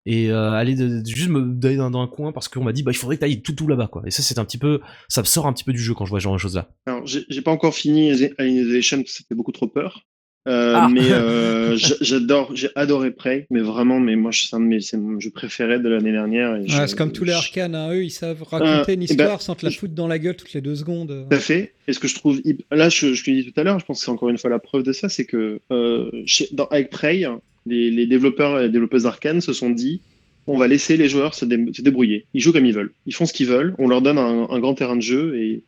et 0.07 0.31
euh, 0.31 0.51
aller 0.51 0.75
de, 0.75 1.01
de- 1.01 1.07
juste 1.07 1.29
me 1.29 1.41
d'aller 1.43 1.77
dans, 1.77 1.91
dans 1.91 2.01
un 2.03 2.07
coin 2.09 2.33
parce 2.33 2.49
qu'on 2.49 2.65
m'a 2.65 2.73
dit 2.73 2.83
bah 2.83 2.91
il 2.93 2.97
faudrait 2.97 3.17
que 3.17 3.21
t'ailles 3.21 3.43
tout 3.43 3.53
tout 3.55 3.69
là-bas 3.69 3.89
quoi. 3.89 4.03
Et 4.07 4.11
ça, 4.11 4.23
c'est 4.23 4.39
un 4.39 4.45
petit 4.45 4.59
peu, 4.59 4.81
ça 5.09 5.21
me 5.23 5.27
sort 5.27 5.47
un 5.47 5.53
petit 5.53 5.65
peu 5.65 5.73
du 5.73 5.79
jeu 5.81 5.95
quand 5.95 6.05
je 6.05 6.11
vois 6.11 6.19
ce 6.21 6.25
genre 6.25 6.35
de 6.35 6.39
choses 6.39 6.57
là. 6.57 6.69
Alors, 6.87 7.03
j'ai 7.07 7.43
pas 7.43 7.51
encore 7.53 7.75
fini 7.75 8.11
Alien 8.39 8.57
Isolation 8.57 8.97
parce 8.99 9.11
que 9.13 9.17
ça 9.19 9.25
fait 9.29 9.35
beaucoup 9.35 9.53
trop 9.53 9.69
peur. 9.69 10.03
Euh, 10.49 10.75
Ah. 10.77 10.89
Mais 10.93 11.13
euh, 11.13 11.77
j'a- 11.77 11.95
j'adore, 12.01 12.51
j'ai 12.57 12.69
adoré 12.75 13.13
Prey, 13.13 13.47
mais 13.51 13.61
vraiment, 13.61 14.01
mais 14.01 14.17
moi, 14.17 14.33
c'est 14.33 14.57
un 14.57 14.59
de 14.59 14.65
mes, 14.65 14.81
mon 14.95 15.21
jeu 15.21 15.31
préféré 15.31 15.79
de 15.79 15.89
l'année 15.89 16.11
dernière. 16.11 16.59
Ouais, 16.59 16.67
c'est 16.89 16.97
comme 16.99 17.13
tous 17.13 17.23
les 17.23 17.31
arcanes, 17.33 17.77
hein, 17.77 17.93
eux 17.93 18.03
ils 18.03 18.11
savent 18.11 18.43
raconter 18.43 18.95
une 18.95 19.03
eh 19.05 19.07
ben, 19.07 19.13
histoire 19.23 19.41
sans 19.41 19.55
te 19.55 19.65
la 19.65 19.71
foutre 19.71 19.95
dans 19.95 20.09
la 20.09 20.19
gueule 20.19 20.35
toutes 20.35 20.53
les 20.53 20.61
deux 20.61 20.75
secondes. 20.75 21.27
Tout 21.31 21.37
à 21.37 21.39
fait. 21.39 21.75
Et 21.87 21.93
ce 21.93 22.01
que 22.01 22.09
je 22.09 22.17
trouve, 22.17 22.41
là, 22.73 22.89
je, 22.89 23.15
je 23.15 23.23
te 23.25 23.31
l'ai 23.31 23.43
dit 23.45 23.53
tout 23.53 23.61
à 23.61 23.63
l'heure, 23.63 23.79
je 23.79 23.85
pense 23.85 24.01
que 24.01 24.05
c'est 24.05 24.11
encore 24.11 24.31
une 24.31 24.39
fois 24.39 24.51
la 24.51 24.59
preuve 24.59 24.83
de 24.83 24.93
ça, 24.93 25.09
c'est 25.09 25.27
que 25.27 25.61
euh, 25.71 26.11
chez, 26.27 26.49
dans, 26.51 26.67
avec 26.67 26.91
Prey, 26.91 27.25
les, 27.67 27.91
les 27.91 28.07
développeurs 28.07 28.61
et 28.61 28.65
les 28.65 28.69
développeuses 28.69 29.05
d'Arkane 29.05 29.41
se 29.41 29.53
sont 29.53 29.71
dit, 29.71 30.01
on 30.47 30.59
va 30.59 30.69
laisser 30.69 30.97
les 30.97 31.09
joueurs 31.09 31.35
se, 31.35 31.45
dé- 31.45 31.73
se 31.73 31.83
débrouiller. 31.83 32.27
Ils 32.35 32.41
jouent 32.41 32.53
comme 32.53 32.67
ils 32.67 32.75
veulent. 32.75 32.93
Ils 33.07 33.15
font 33.15 33.27
ce 33.27 33.33
qu'ils 33.33 33.47
veulent. 33.47 33.75
On 33.79 33.89
leur 33.89 34.03
donne 34.03 34.19
un, 34.19 34.59
grand 34.59 34.75
terrain 34.75 34.97
de 34.97 35.03
jeu 35.03 35.37
et 35.37 35.65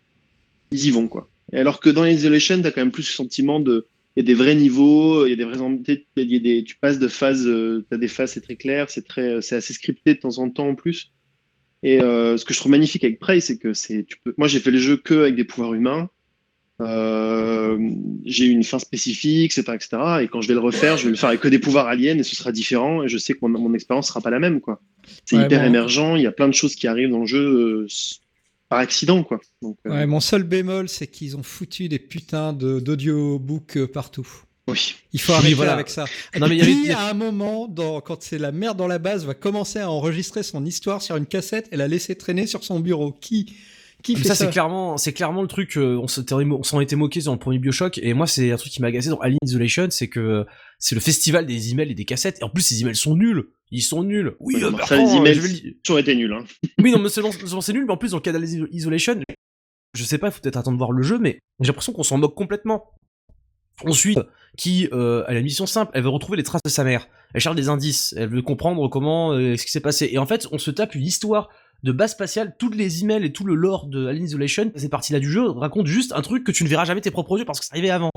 ils 0.72 0.86
y 0.86 0.90
vont, 0.90 1.08
quoi. 1.08 1.28
Alors 1.52 1.80
que 1.80 1.90
dans 1.90 2.04
Isolation, 2.04 2.60
t'as 2.62 2.70
quand 2.70 2.80
même 2.80 2.90
plus 2.90 3.04
ce 3.04 3.12
sentiment 3.12 3.60
de, 3.60 3.86
il 4.16 4.20
y 4.20 4.24
a 4.24 4.26
des 4.26 4.34
vrais 4.34 4.54
niveaux, 4.54 5.26
il 5.26 5.30
y 5.30 5.32
a 5.32 5.36
des 5.36 5.42
il 6.16 6.32
y 6.32 6.36
a 6.36 6.38
des, 6.40 6.64
tu 6.64 6.76
passes 6.76 6.98
de 6.98 7.08
phases, 7.08 7.44
tu 7.44 7.94
as 7.94 7.98
des 7.98 8.08
phases, 8.08 8.32
c'est 8.32 8.40
très 8.40 8.56
clair, 8.56 8.90
c'est 8.90 9.06
très, 9.06 9.40
c'est 9.42 9.56
assez 9.56 9.72
scripté 9.72 10.14
de 10.14 10.20
temps 10.20 10.38
en 10.38 10.50
temps 10.50 10.68
en 10.68 10.74
plus. 10.74 11.12
Et 11.84 12.00
euh, 12.00 12.38
ce 12.38 12.44
que 12.46 12.54
je 12.54 12.58
trouve 12.58 12.72
magnifique 12.72 13.04
avec 13.04 13.18
Prey, 13.18 13.40
c'est 13.40 13.58
que 13.58 13.68
tu 13.68 14.16
moi 14.38 14.48
j'ai 14.48 14.58
fait 14.58 14.70
le 14.70 14.78
jeu 14.78 14.96
que 14.96 15.14
avec 15.14 15.36
des 15.36 15.44
pouvoirs 15.44 15.74
humains. 15.74 16.08
Euh, 16.80 17.78
j'ai 18.24 18.46
une 18.46 18.64
fin 18.64 18.78
spécifique, 18.78 19.56
etc., 19.56 19.72
etc. 19.76 20.02
Et 20.22 20.28
quand 20.28 20.40
je 20.40 20.48
vais 20.48 20.54
le 20.54 20.60
refaire, 20.60 20.96
je 20.96 21.04
vais 21.04 21.10
le 21.10 21.16
faire 21.16 21.28
avec 21.28 21.40
que 21.40 21.48
des 21.48 21.58
pouvoirs 21.60 21.86
aliens 21.86 22.18
et 22.18 22.22
ce 22.24 22.34
sera 22.34 22.50
différent. 22.52 23.02
Et 23.04 23.08
je 23.08 23.16
sais 23.18 23.34
que 23.34 23.38
mon, 23.42 23.48
mon 23.48 23.74
expérience 23.74 24.08
sera 24.08 24.20
pas 24.20 24.30
la 24.30 24.40
même, 24.40 24.60
quoi. 24.60 24.80
C'est 25.24 25.36
Ouais, 25.36 25.44
hyper 25.44 25.60
bon. 25.60 25.66
émergent. 25.66 26.16
Il 26.16 26.22
y 26.22 26.26
a 26.26 26.32
plein 26.32 26.48
de 26.48 26.54
choses 26.54 26.74
qui 26.74 26.86
arrivent 26.88 27.10
dans 27.10 27.20
le 27.20 27.26
jeu 27.26 27.38
euh, 27.38 27.86
par 28.68 28.80
accident, 28.80 29.22
quoi. 29.22 29.40
Donc, 29.62 29.76
euh, 29.86 29.90
Ouais, 29.90 30.06
mon 30.06 30.20
seul 30.20 30.42
bémol, 30.42 30.88
c'est 30.88 31.06
qu'ils 31.06 31.36
ont 31.36 31.42
foutu 31.44 31.88
des 31.88 31.98
putains 32.00 32.52
d'audiobooks 32.52 33.76
euh, 33.76 33.86
partout. 33.86 34.26
oui. 34.68 34.96
Il 35.12 35.20
faut 35.20 35.32
voilà. 35.54 35.74
avec 35.74 35.88
ça. 35.88 36.06
Non, 36.40 36.48
mais 36.48 36.56
il 36.56 36.86
y 36.86 36.90
à 36.90 37.08
un 37.08 37.14
moment, 37.14 37.68
dans, 37.68 38.00
quand 38.00 38.20
c'est 38.22 38.38
la 38.38 38.50
merde 38.50 38.76
dans 38.76 38.88
la 38.88 38.98
base, 38.98 39.24
va 39.24 39.34
commencer 39.34 39.78
à 39.78 39.88
enregistrer 39.90 40.42
son 40.42 40.64
histoire 40.66 41.02
sur 41.02 41.16
une 41.16 41.26
cassette 41.26 41.68
et 41.70 41.76
la 41.76 41.86
laisser 41.86 42.16
traîner 42.16 42.48
sur 42.48 42.64
son 42.64 42.80
bureau 42.80 43.12
Qui? 43.12 43.54
Qui 44.04 44.12
Mais 44.12 44.18
fait 44.20 44.28
ça, 44.28 44.34
ça, 44.34 44.44
c'est 44.44 44.50
clairement, 44.52 44.98
c'est 44.98 45.14
clairement 45.14 45.40
le 45.40 45.48
truc. 45.48 45.78
euh, 45.78 45.98
on 45.98 46.06
s'en 46.62 46.80
était 46.80 46.94
moqué 46.94 47.20
dans 47.22 47.32
le 47.32 47.38
premier 47.38 47.58
Bioshock, 47.58 47.98
et 47.98 48.12
moi, 48.12 48.26
c'est 48.26 48.52
un 48.52 48.56
truc 48.56 48.70
qui 48.70 48.82
m'a 48.82 48.88
agacé 48.88 49.08
dans 49.08 49.18
Alien 49.18 49.38
Isolation, 49.42 49.86
c'est 49.90 50.08
que 50.08 50.44
c'est 50.78 50.94
le 50.94 51.00
festival 51.00 51.46
des 51.46 51.70
emails 51.72 51.90
et 51.90 51.94
des 51.94 52.04
cassettes. 52.04 52.38
Et 52.40 52.44
en 52.44 52.50
plus, 52.50 52.62
ces 52.62 52.82
emails 52.82 52.96
sont 52.96 53.16
nuls. 53.16 53.44
Ils 53.70 53.80
sont 53.80 54.02
nuls. 54.04 54.36
Oui, 54.40 54.56
Ouais, 54.56 54.64
euh, 54.64 54.70
bon, 54.70 54.78
ça, 54.84 54.96
les 54.96 55.14
emails, 55.14 55.76
toujours 55.82 55.98
été 55.98 56.14
nul. 56.14 56.32
Hein. 56.34 56.44
Oui, 56.78 56.92
non, 56.92 56.98
mais 56.98 57.08
c'est 57.08 57.22
nul, 57.72 57.86
mais 57.86 57.92
en 57.92 57.96
plus, 57.96 58.10
dans 58.10 58.18
le 58.18 58.22
cas 58.22 58.32
d'Alien 58.32 58.68
Isolation, 58.70 59.20
je 59.94 60.04
sais 60.04 60.18
pas, 60.18 60.28
il 60.28 60.32
faut 60.32 60.40
peut-être 60.42 60.58
attendre 60.58 60.76
de 60.76 60.80
voir 60.80 60.92
le 60.92 61.02
jeu, 61.02 61.18
mais 61.18 61.38
j'ai 61.60 61.68
l'impression 61.68 61.94
qu'on 61.94 62.02
s'en 62.02 62.18
moque 62.18 62.34
complètement. 62.34 62.90
Ensuite, 63.84 64.20
qui 64.56 64.88
euh, 64.92 65.24
a 65.26 65.34
la 65.34 65.40
mission 65.40 65.66
simple, 65.66 65.90
elle 65.94 66.02
veut 66.02 66.08
retrouver 66.08 66.36
les 66.36 66.44
traces 66.44 66.62
de 66.64 66.70
sa 66.70 66.84
mère. 66.84 67.08
Elle 67.32 67.40
cherche 67.40 67.56
des 67.56 67.68
indices, 67.68 68.14
elle 68.16 68.28
veut 68.28 68.42
comprendre 68.42 68.86
comment, 68.88 69.32
euh, 69.32 69.56
ce 69.56 69.64
qui 69.64 69.72
s'est 69.72 69.80
passé. 69.80 70.08
Et 70.12 70.18
en 70.18 70.26
fait, 70.26 70.46
on 70.52 70.58
se 70.58 70.70
tape 70.70 70.94
une 70.94 71.04
histoire 71.04 71.48
de 71.84 71.92
base 71.92 72.12
spatiale, 72.12 72.56
toutes 72.58 72.74
les 72.74 73.02
emails 73.02 73.24
et 73.24 73.32
tout 73.32 73.44
le 73.44 73.54
lore 73.54 73.86
de 73.86 74.06
Alien 74.06 74.24
Isolation, 74.24 74.72
ces 74.74 74.88
parties-là 74.88 75.20
du 75.20 75.30
jeu 75.30 75.48
racontent 75.48 75.86
juste 75.86 76.12
un 76.12 76.22
truc 76.22 76.42
que 76.42 76.50
tu 76.50 76.64
ne 76.64 76.68
verras 76.68 76.86
jamais 76.86 77.02
tes 77.02 77.10
propres 77.10 77.38
yeux 77.38 77.44
parce 77.44 77.60
que 77.60 77.66
c'est 77.66 77.74
arrivé 77.74 77.90
avant. 77.90 78.10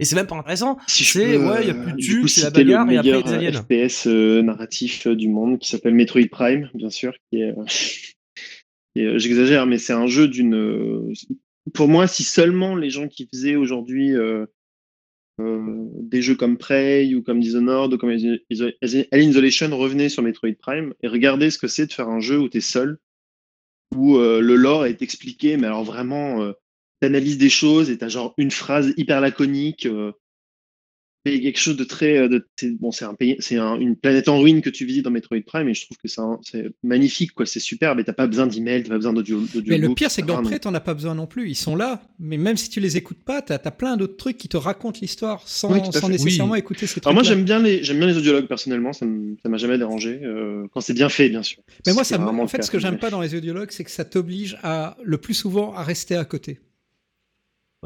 Et 0.00 0.04
c'est 0.04 0.16
même 0.16 0.26
pas 0.26 0.36
intéressant. 0.36 0.78
Si 0.88 1.04
je 1.04 1.12
C'est, 1.12 1.34
peux, 1.34 1.46
ouais, 1.46 1.62
il 1.62 1.68
y 1.68 1.70
a 1.70 1.74
euh, 1.74 1.92
plus 1.92 2.22
de 2.22 2.26
c'est 2.26 2.42
la 2.42 2.50
bagarre, 2.50 2.90
et 2.90 2.96
après, 2.96 3.10
meilleur, 3.10 3.26
il 3.26 3.32
y 3.32 3.34
a 3.34 3.38
des 3.38 3.44
euh, 3.44 3.48
aliens. 3.48 3.62
FPS 3.62 4.06
euh, 4.06 4.42
narratif 4.42 5.06
du 5.06 5.28
monde 5.28 5.58
qui 5.58 5.68
s'appelle 5.68 5.94
Metroid 5.94 6.26
Prime, 6.30 6.68
bien 6.74 6.90
sûr. 6.90 7.12
Qui 7.30 7.42
est, 7.42 7.52
euh, 7.52 9.18
J'exagère, 9.18 9.66
mais 9.66 9.78
c'est 9.78 9.92
un 9.92 10.06
jeu 10.06 10.26
d'une. 10.26 11.12
Pour 11.74 11.88
moi, 11.88 12.06
si 12.06 12.24
seulement 12.24 12.76
les 12.76 12.90
gens 12.90 13.08
qui 13.08 13.28
faisaient 13.32 13.56
aujourd'hui 13.56 14.16
euh, 14.16 14.46
euh, 15.40 15.88
des 16.00 16.22
jeux 16.22 16.36
comme 16.36 16.58
Prey 16.58 17.14
ou 17.14 17.22
comme 17.22 17.40
Dishonored 17.40 17.92
ou 17.92 17.98
comme 17.98 18.10
Alien 18.10 19.30
Isolation 19.30 19.76
revenaient 19.76 20.08
sur 20.08 20.22
Metroid 20.22 20.54
Prime 20.58 20.94
et 21.02 21.08
regardaient 21.08 21.50
ce 21.50 21.58
que 21.58 21.66
c'est 21.66 21.86
de 21.86 21.92
faire 21.92 22.08
un 22.08 22.20
jeu 22.20 22.38
où 22.38 22.48
tu 22.48 22.58
es 22.58 22.60
seul, 22.60 22.98
où 23.94 24.16
euh, 24.16 24.40
le 24.40 24.56
lore 24.56 24.86
est 24.86 25.02
expliqué, 25.02 25.56
mais 25.56 25.66
alors 25.66 25.84
vraiment, 25.84 26.42
euh, 26.42 26.52
des 27.02 27.50
choses 27.50 27.90
et 27.90 27.98
t'as 27.98 28.08
genre 28.08 28.34
une 28.38 28.50
phrase 28.50 28.94
hyper 28.96 29.20
laconique. 29.20 29.86
C'est 31.24 31.40
quelque 31.40 31.58
chose 31.58 31.76
de 31.76 31.84
très. 31.84 32.18
euh, 32.18 32.28
De, 32.28 32.46
bon, 32.80 32.92
c'est 32.92 33.04
un 33.04 33.14
pays, 33.14 33.36
c'est 33.38 33.56
un- 33.56 33.78
une 33.78 33.96
planète 33.96 34.28
en 34.28 34.38
ruine 34.40 34.60
que 34.62 34.70
tu 34.70 34.84
visites 34.84 35.04
dans 35.04 35.10
Metroid 35.10 35.38
Prime 35.46 35.68
et 35.68 35.74
je 35.74 35.84
trouve 35.86 35.96
que 35.98 36.08
c'est 36.08 36.66
magnifique, 36.82 37.32
quoi. 37.32 37.46
C'est 37.46 37.60
superbe 37.60 38.00
et 38.00 38.04
t'as 38.04 38.12
pas 38.12 38.26
besoin 38.26 38.46
d'emails, 38.46 38.82
t'as 38.82 38.90
pas 38.90 38.96
besoin 38.96 39.12
d'audio. 39.12 39.42
Mais 39.66 39.78
le 39.78 39.94
pire, 39.94 40.10
c'est 40.10 40.22
que 40.22 40.26
dans. 40.26 40.42
Prêt, 40.42 40.58
t'en 40.58 40.74
as 40.74 40.80
pas 40.80 40.94
besoin 40.94 41.14
non 41.14 41.26
plus. 41.26 41.48
Ils 41.48 41.54
sont 41.54 41.76
là, 41.76 42.02
mais 42.18 42.36
même 42.36 42.56
si 42.56 42.68
tu 42.70 42.80
les 42.80 42.96
écoutes 42.96 43.22
pas, 43.24 43.40
t'as 43.42 43.54
as 43.64 43.70
plein 43.70 43.96
d'autres 43.96 44.16
trucs 44.16 44.36
qui 44.36 44.48
te 44.48 44.56
racontent 44.56 44.98
l'histoire 45.00 45.42
sans, 45.46 45.72
Oui, 45.72 45.80
nécessairement 46.08 46.52
Oui. 46.52 46.58
écouter 46.58 46.86
ces 46.86 47.00
trucs. 47.00 47.06
Alors 47.06 47.14
moi 47.14 47.22
j'aime 47.22 47.44
bien 47.44 47.58
les 47.60 47.82
j'aime 47.82 47.98
bien 47.98 48.06
les 48.06 48.16
audiologues 48.16 48.46
personnellement, 48.46 48.92
ça 48.92 49.06
m'a 49.06 49.56
jamais 49.56 49.78
dérangé 49.78 50.20
euh, 50.22 50.66
quand 50.72 50.80
c'est 50.80 50.94
bien 50.94 51.08
fait 51.08 51.28
bien 51.28 51.42
sûr. 51.42 51.62
Mais 51.86 51.92
moi, 51.92 52.04
ça 52.04 52.20
en 52.20 52.46
fait, 52.48 52.62
ce 52.62 52.70
que 52.70 52.78
j'aime 52.78 52.98
pas 52.98 53.10
dans 53.10 53.20
les 53.20 53.34
audiologues, 53.34 53.70
c'est 53.70 53.84
que 53.84 53.90
ça 53.90 54.04
t'oblige 54.04 54.58
à, 54.62 54.96
le 55.02 55.18
plus 55.18 55.34
souvent, 55.34 55.72
à 55.74 55.82
rester 55.82 56.16
à 56.16 56.24
côté. 56.24 56.58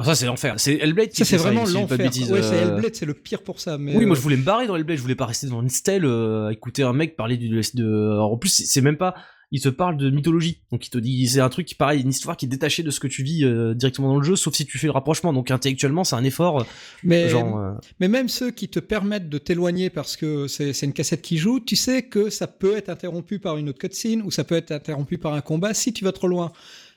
Ça, 0.05 0.15
c'est 0.15 0.27
l'enfer. 0.27 0.55
C'est 0.59 0.75
Hellblade 0.75 1.09
qui 1.11 1.17
Ça, 1.19 1.25
c'est 1.25 1.37
vraiment 1.37 1.65
l'enfer. 1.65 1.99
Ouais, 1.99 2.43
c'est 2.43 2.55
euh, 2.55 2.75
Hellblade, 2.77 2.95
c'est 2.95 3.07
le 3.07 3.15
pire 3.15 3.43
pour 3.43 3.61
ça. 3.61 3.79
Mais 3.79 3.97
Oui, 3.97 4.05
moi 4.07 4.15
euh, 4.15 4.17
je 4.17 4.23
voulais 4.23 4.37
me 4.37 4.45
barrer 4.45 4.67
dans 4.67 4.77
Hellblade, 4.77 4.97
je 4.97 5.03
voulais 5.03 5.15
pas 5.15 5.27
rester 5.27 5.47
devant 5.47 5.63
une 5.63 5.69
stèle 5.69 6.05
euh, 6.05 6.49
à 6.49 6.53
écouter 6.53 6.83
un 6.83 6.93
mec 6.93 7.17
parler 7.17 7.37
du 7.37 7.49
de 7.49 8.11
alors, 8.13 8.33
en 8.33 8.37
plus 8.39 8.49
c'est- 8.51 8.81
même 8.81 8.97
pas 8.97 9.15
il 9.51 9.63
te 9.63 9.71
parle 9.71 9.97
de 9.97 10.11
mythologie. 10.11 10.61
Donc 10.71 10.87
il 10.87 10.91
te 10.91 10.99
dit 10.99 11.27
c'est 11.27 11.41
un 11.41 11.49
truc 11.49 11.67
qui 11.67 11.75
pareil, 11.75 12.03
une 12.03 12.11
histoire 12.11 12.37
qui 12.37 12.45
est 12.45 12.49
détachée 12.49 12.83
de 12.83 12.91
ce 12.91 13.01
que 13.01 13.07
tu 13.07 13.23
vis 13.23 13.45
euh, 13.45 13.73
directement 13.75 14.09
dans 14.09 14.19
le 14.19 14.23
jeu 14.23 14.37
sauf 14.37 14.53
si 14.55 14.67
tu 14.67 14.77
fais 14.79 14.87
le 14.89 14.93
rapprochement. 14.93 15.33
Donc 15.33 15.51
intellectuellement, 15.51 16.05
c'est 16.05 16.17
un 16.17 16.25
effort 16.25 16.61
euh, 16.61 16.65
mais, 17.03 17.31
genre 17.31 17.59
euh, 17.59 17.73
mais 17.99 18.09
même 18.09 18.29
ceux 18.29 18.51
qui 18.51 18.69
te 18.69 18.79
permettent 18.79 19.31
de 19.31 19.39
t'éloigner 19.39 19.89
parce 19.89 20.17
que 20.19 20.49
c'est 20.49 20.75
c'est 20.75 20.85
une 20.85 20.93
cassette 20.93 21.23
qui 21.23 21.39
joue, 21.39 21.61
tu 21.61 21.77
sais 21.77 22.03
que 22.03 22.29
ça 22.29 22.47
peut 22.47 22.77
être 22.77 22.91
interrompu 22.91 23.39
par 23.39 23.57
une 23.57 23.71
autre 23.71 23.79
cutscene 23.79 24.21
ou 24.23 24.31
ça 24.31 24.45
peut 24.45 24.55
être 24.57 24.71
interrompu 24.71 25.17
par 25.17 25.33
un 25.33 25.41
combat 25.41 25.73
si 25.73 25.95
tu 25.95 26.05
vas 26.05 26.13
trop 26.13 26.29
loin. 26.29 26.53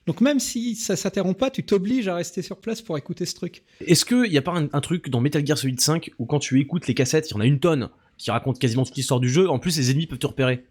Donc 0.08 0.20
même 0.22 0.40
si 0.40 0.76
ça 0.76 0.96
s'interrompt 0.96 1.38
pas, 1.40 1.50
tu 1.52 1.64
t'obliges 1.64 2.08
à 2.08 2.16
rester 2.16 2.42
sur 2.42 2.58
place 2.58 2.82
pour 2.82 2.98
écouter 2.98 3.26
ce 3.26 3.36
truc. 3.36 3.64
Est-ce 3.86 4.04
que 4.04 4.28
y 4.28 4.38
a 4.38 4.42
pas 4.42 4.52
un, 4.54 4.68
un 4.74 4.82
truc 4.82 5.10
dans 5.10 5.22
Metal 5.22 5.46
Gear 5.46 5.58
Solid 5.58 5.80
5 5.80 6.12
où 6.18 6.26
quand 6.26 6.40
tu 6.40 6.60
écoutes 6.60 6.88
les 6.88 6.94
cassettes, 6.96 7.30
il 7.30 7.34
y 7.34 7.38
en 7.38 7.40
a 7.42 7.46
une 7.46 7.60
tonne 7.60 7.90
qui 8.18 8.32
raconte 8.32 8.58
quasiment 8.60 8.84
toute 8.84 8.96
l'histoire 8.96 9.20
du 9.20 9.30
jeu, 9.30 9.50
en 9.50 9.60
plus 9.60 9.78
les 9.78 9.92
ennemis 9.92 10.08
peuvent 10.08 10.18
te 10.20 10.28
repérer. 10.28 10.66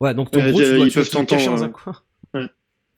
Ouais, 0.00 0.14
donc 0.14 0.34
Ouais, 0.34 0.50
gros, 0.50 0.60
tu 0.60 0.66
ils 0.66 0.76
dois, 0.76 0.86
tu 0.88 0.92
peuvent 0.94 1.10
t'entendre, 1.10 1.72
ouais. 2.34 2.40
Ouais. 2.40 2.46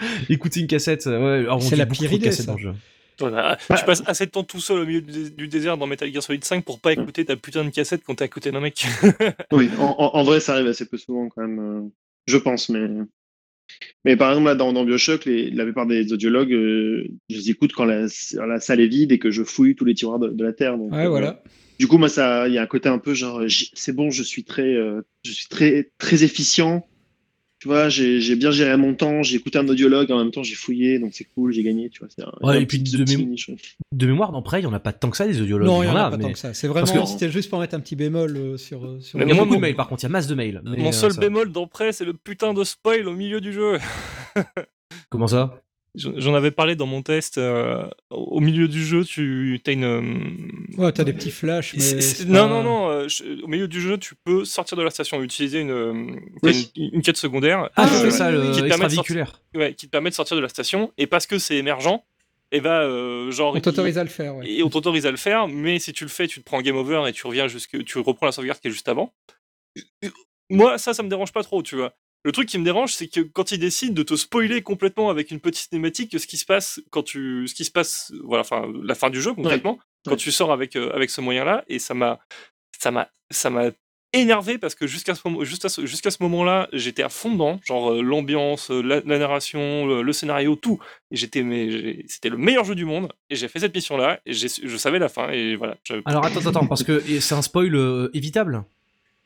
Écouter 0.28 0.60
une 0.60 0.66
cassette, 0.66 1.06
euh, 1.06 1.44
ouais, 1.48 1.60
C'est 1.60 1.76
la 1.76 1.86
pire 1.86 2.12
idée, 2.12 2.32
ça. 2.32 2.44
dans 2.44 2.55
le 2.55 2.59
jeu. 2.59 2.74
Voilà. 3.20 3.59
Bah, 3.68 3.76
tu 3.78 3.85
passes 3.85 4.02
assez 4.06 4.26
de 4.26 4.30
temps 4.30 4.44
tout 4.44 4.60
seul 4.60 4.78
au 4.80 4.86
milieu 4.86 5.01
du, 5.02 5.48
désert 5.48 5.76
dans 5.76 5.86
Metal 5.89 6.12
Gear 6.12 6.22
Solid 6.22 6.44
5 6.44 6.64
pour 6.64 6.78
pas 6.80 6.94
Mm. 6.94 7.01
écouter 7.02 7.24
ta 7.24 7.36
putain 7.36 7.64
de 7.64 7.70
cassette 7.70 8.02
quand 8.05 8.14
t'es 8.16 8.24
à 8.24 8.28
côté 8.28 8.51
d'un 8.52 8.60
mec. 8.60 8.86
Oui, 9.52 9.68
en, 9.78 9.94
en- 9.98 10.14
en 10.16 10.22
vrai 10.24 10.39
ça 10.40 10.52
arrive 10.55 10.68
assez 10.68 10.86
peu 10.86 10.98
souvent 10.98 11.28
quand 11.28 11.43
même, 11.43 11.59
euh, 11.59 11.89
je 12.26 12.36
pense, 12.36 12.68
mais 12.68 12.80
mais 14.04 14.16
par 14.16 14.30
exemple 14.30 14.46
là 14.46 14.54
dans, 14.54 14.72
dans 14.72 14.84
Bioshock, 14.84 15.24
les, 15.24 15.50
la 15.50 15.64
plupart 15.64 15.86
des 15.86 16.12
audiologues, 16.12 16.52
euh, 16.52 17.08
je 17.28 17.36
les 17.36 17.50
écoute 17.50 17.72
quand 17.72 17.84
la, 17.84 18.06
la 18.46 18.60
salle 18.60 18.80
est 18.80 18.86
vide 18.86 19.12
et 19.12 19.18
que 19.18 19.30
je 19.30 19.42
fouille 19.42 19.74
tous 19.74 19.84
les 19.84 19.94
tiroirs 19.94 20.18
de, 20.18 20.28
de 20.28 20.44
la 20.44 20.52
terre. 20.52 20.78
Donc, 20.78 20.92
Ouais, 20.92 21.06
euh, 21.06 21.08
voilà. 21.08 21.42
Du 21.78 21.86
coup, 21.86 21.96
moi, 21.98 22.08
ça, 22.08 22.48
il 22.48 22.54
y 22.54 22.58
a 22.58 22.62
un 22.62 22.66
côté 22.66 22.88
un 22.88 22.98
peu 22.98 23.14
genre, 23.14 23.42
c'est 23.74 23.94
bon, 23.94 24.10
je 24.10 24.24
suis 24.24 24.42
très, 24.42 24.74
euh, 24.74 25.02
je 25.24 25.30
suis 25.30 25.46
très, 25.46 25.92
très 25.98 26.24
efficient. 26.24 26.86
Tu 27.60 27.66
vois, 27.66 27.89
j'ai 27.89 28.36
bien 28.36 28.52
géré 28.52 28.76
mon 28.76 28.94
temps, 28.94 29.24
j'ai 29.24 29.35
écouté 29.36 29.59
un 29.59 29.66
audiologue, 29.66 30.12
en 30.12 30.18
même 30.18 30.30
temps 30.30 30.44
j'ai 30.44 30.55
fouillé, 30.55 31.01
donc 31.01 31.10
c'est 31.12 31.24
cool, 31.24 31.52
j'ai 31.52 31.64
gagné, 31.64 31.89
tu 31.90 31.98
vois. 31.98 32.09
c'est 32.09 32.22
un- 32.22 32.32
Ouais, 32.40 32.56
un 32.56 32.60
et 32.60 32.66
puis 32.66 32.78
de 32.78 33.02
niche, 33.02 33.48
ouais. 33.48 33.56
De 33.90 34.06
mémoire, 34.06 34.30
dans 34.30 34.43
Prey, 34.43 34.60
il 34.60 34.62
y 34.62 34.66
en 34.66 34.72
a 34.72 34.78
pas 34.78 34.93
tant 34.93 35.10
que 35.10 35.16
ça 35.16 35.26
des 35.26 35.40
audiologues. 35.40 35.66
Non, 35.66 35.82
il 35.82 35.86
y 35.86 35.89
en 35.89 35.97
a 35.97 36.09
pas 36.09 36.16
mais... 36.18 36.22
tant 36.22 36.32
que 36.32 36.39
ça. 36.39 36.55
C'est 36.55 36.68
Parce 36.68 36.89
vraiment, 36.90 37.05
que- 37.05 37.10
c'était 37.10 37.30
juste 37.30 37.51
pour 37.51 37.59
mettre 37.59 37.74
un 37.74 37.80
petit 37.80 37.97
bémol 37.97 38.36
euh, 38.36 38.56
sur. 38.56 38.85
euh, 38.86 39.01
sur 39.01 39.18
Mais 39.18 39.24
Il 39.24 39.28
y 39.28 39.32
a 39.32 39.35
beaucoup 39.35 39.48
de 39.48 39.55
mon- 39.55 39.60
mails, 39.60 39.74
par 39.74 39.89
contre, 39.89 40.02
il 40.02 40.05
y 40.05 40.06
a 40.06 40.10
masse 40.10 40.28
de 40.28 40.36
mails. 40.36 40.62
Mon 40.64 40.89
euh, 40.89 40.93
seul 40.93 41.12
ça- 41.12 41.20
bémol 41.20 41.51
dans 41.51 41.66
Prey, 41.66 41.90
c'est 41.93 42.05
le 42.05 42.12
putain 42.12 42.55
de 42.55 42.62
spoil 42.62 43.09
au 43.09 43.12
milieu 43.16 43.40
du 43.40 43.52
jeu. 43.52 43.78
Comment 45.10 45.26
ça? 45.26 45.60
J'en 45.94 46.35
avais 46.35 46.51
parlé 46.51 46.77
dans 46.77 46.86
mon 46.86 47.02
test. 47.02 47.39
euh, 47.39 47.89
au 48.10 48.40
milieu 48.40 48.69
du 48.69 48.85
jeu, 48.85 49.05
tu 49.05 49.60
as 49.66 49.70
une. 49.73 49.85
euh, 49.85 50.02
Ouais, 50.77 50.93
t'as 50.93 51.02
des 51.05 51.12
petits 51.12 51.31
flashs, 51.31 51.74
mais. 51.74 52.01
Non, 52.27 52.32
pas- 52.35 52.48
non, 52.48 52.62
non. 52.62 52.89
euh, 52.90 53.09
je- 53.09 53.43
au 53.43 53.48
milieu 53.48 53.66
du 53.66 53.81
jeu, 53.81 53.98
tu 53.98 54.15
peux 54.24 54.44
sortir 54.44 54.77
de 54.77 54.82
la 54.82 54.90
station, 54.90 55.23
utiliser 55.23 55.60
une, 55.60 56.20
Oui. 56.43 56.70
une, 56.77 56.90
une 56.94 57.02
quête 57.02 57.16
secondaire 57.16 57.70
Ah, 57.77 57.89
c'est 57.89 58.06
euh, 58.06 58.10
ça, 58.10 58.31
le 58.31 58.52
qui, 58.52 58.62
te 58.62 58.69
permet 58.69 58.86
de 58.86 58.90
sortir, 58.93 59.43
ouais, 59.55 59.74
qui 59.74 59.86
te 59.86 59.90
permet 59.90 60.10
de 60.10 60.15
sortir 60.15 60.36
de 60.36 60.43
la 60.43 60.48
station. 60.48 60.93
Et 60.98 61.06
parce 61.06 61.27
que 61.27 61.39
c'est 61.39 61.56
émergent, 61.56 62.05
et 62.52 62.60
bah, 62.60 62.82
euh, 62.82 63.31
genre. 63.32 63.55
On 63.56 63.60
t'autorise 63.60 63.98
à 63.98 64.05
le 64.05 64.10
faire, 64.10 64.36
ouais. 64.36 64.48
Et 64.48 64.62
on 64.62 64.70
t'autorise 64.70 65.06
à 65.06 65.10
le 65.10 65.16
faire, 65.16 65.48
mais 65.48 65.78
si 65.81 65.93
tu 65.93 66.05
le 66.05 66.10
fais, 66.10 66.28
tu 66.28 66.40
te 66.40 66.44
prends 66.44 66.60
game 66.62 66.77
over 66.77 67.05
et 67.09 67.12
tu 67.12 67.27
reviens 67.27 67.48
jusque, 67.48 67.82
tu 67.85 67.98
reprends 67.98 68.27
la 68.27 68.32
sauvegarde 68.32 68.60
qui 68.60 68.69
est 68.69 68.73
juste 68.73 68.89
avant. 68.89 69.12
Moi, 70.51 70.78
ça, 70.78 70.94
ça 70.94 71.02
me 71.02 71.09
dérange 71.09 71.32
pas 71.32 71.43
trop, 71.43 71.62
tu 71.62 71.77
vois. 71.77 71.94
Le 72.24 72.32
truc 72.32 72.48
qui 72.48 72.58
me 72.58 72.64
dérange, 72.64 72.92
c'est 72.94 73.06
que 73.08 73.20
quand 73.20 73.52
ils 73.52 73.58
décident 73.60 73.94
de 73.94 74.02
te 74.02 74.16
spoiler 74.16 74.60
complètement 74.62 75.08
avec 75.08 75.30
une 75.30 75.40
petite 75.40 75.68
cinématique, 75.68 76.18
ce 76.18 76.26
qui 76.26 76.36
se 76.36 76.44
passe 76.44 76.80
quand 76.90 77.02
tu, 77.02 77.46
ce 77.46 77.54
qui 77.54 77.64
se 77.64 77.70
passe, 77.70 78.12
voilà, 78.24 78.40
enfin, 78.42 78.66
la 78.82 78.94
fin 78.94 79.08
du 79.10 79.20
jeu 79.22 79.32
concrètement, 79.34 79.78
quand 80.04 80.12
Ouais. 80.12 80.16
tu 80.16 80.32
sors 80.32 80.52
avec 80.52 80.74
euh, 80.76 80.90
avec 80.94 81.10
ce 81.10 81.20
moyen-là, 81.20 81.64
et 81.68 81.78
ça 81.78 81.94
m'a, 81.94 82.18
ça 82.78 82.90
m'a, 82.90 83.08
ça 83.30 83.50
m'a 83.50 83.70
énervé 84.14 84.56
parce 84.58 84.74
que 84.74 84.86
jusqu'à 84.86 85.14
ce 85.14 85.20
moment, 85.26 85.44
jusqu'à 85.44 85.68
ce, 85.68 85.84
jusqu'à 85.86 86.10
ce 86.10 86.22
moment-là, 86.22 86.68
j'étais 86.72 87.02
à 87.02 87.08
fond 87.08 87.30
dedans, 87.32 87.60
genre 87.64 87.92
euh, 87.92 88.02
l'ambiance, 88.02 88.70
euh, 88.70 88.80
la, 88.82 89.00
la 89.04 89.18
narration, 89.18 89.86
le, 89.86 90.02
le 90.02 90.12
scénario, 90.12 90.56
tout. 90.56 90.78
Et 91.10 91.16
j'étais, 91.16 91.42
mais 91.42 92.04
c'était 92.08 92.30
le 92.30 92.38
meilleur 92.38 92.64
jeu 92.64 92.74
du 92.74 92.84
monde. 92.86 93.12
Et 93.30 93.36
j'ai 93.36 93.48
fait 93.48 93.60
cette 93.60 93.74
mission-là, 93.74 94.20
et 94.26 94.32
je 94.32 94.76
savais 94.76 94.98
la 94.98 95.08
fin, 95.08 95.30
et 95.30 95.56
voilà. 95.56 95.76
je- 95.84 95.94
Alors 96.04 96.24
attends, 96.24 96.44
attends, 96.46 96.66
parce 96.66 96.82
que 96.84 97.00
c'est 97.20 97.34
un 97.34 97.42
spoil 97.42 97.74
euh, 97.76 98.08
évitable? 98.14 98.64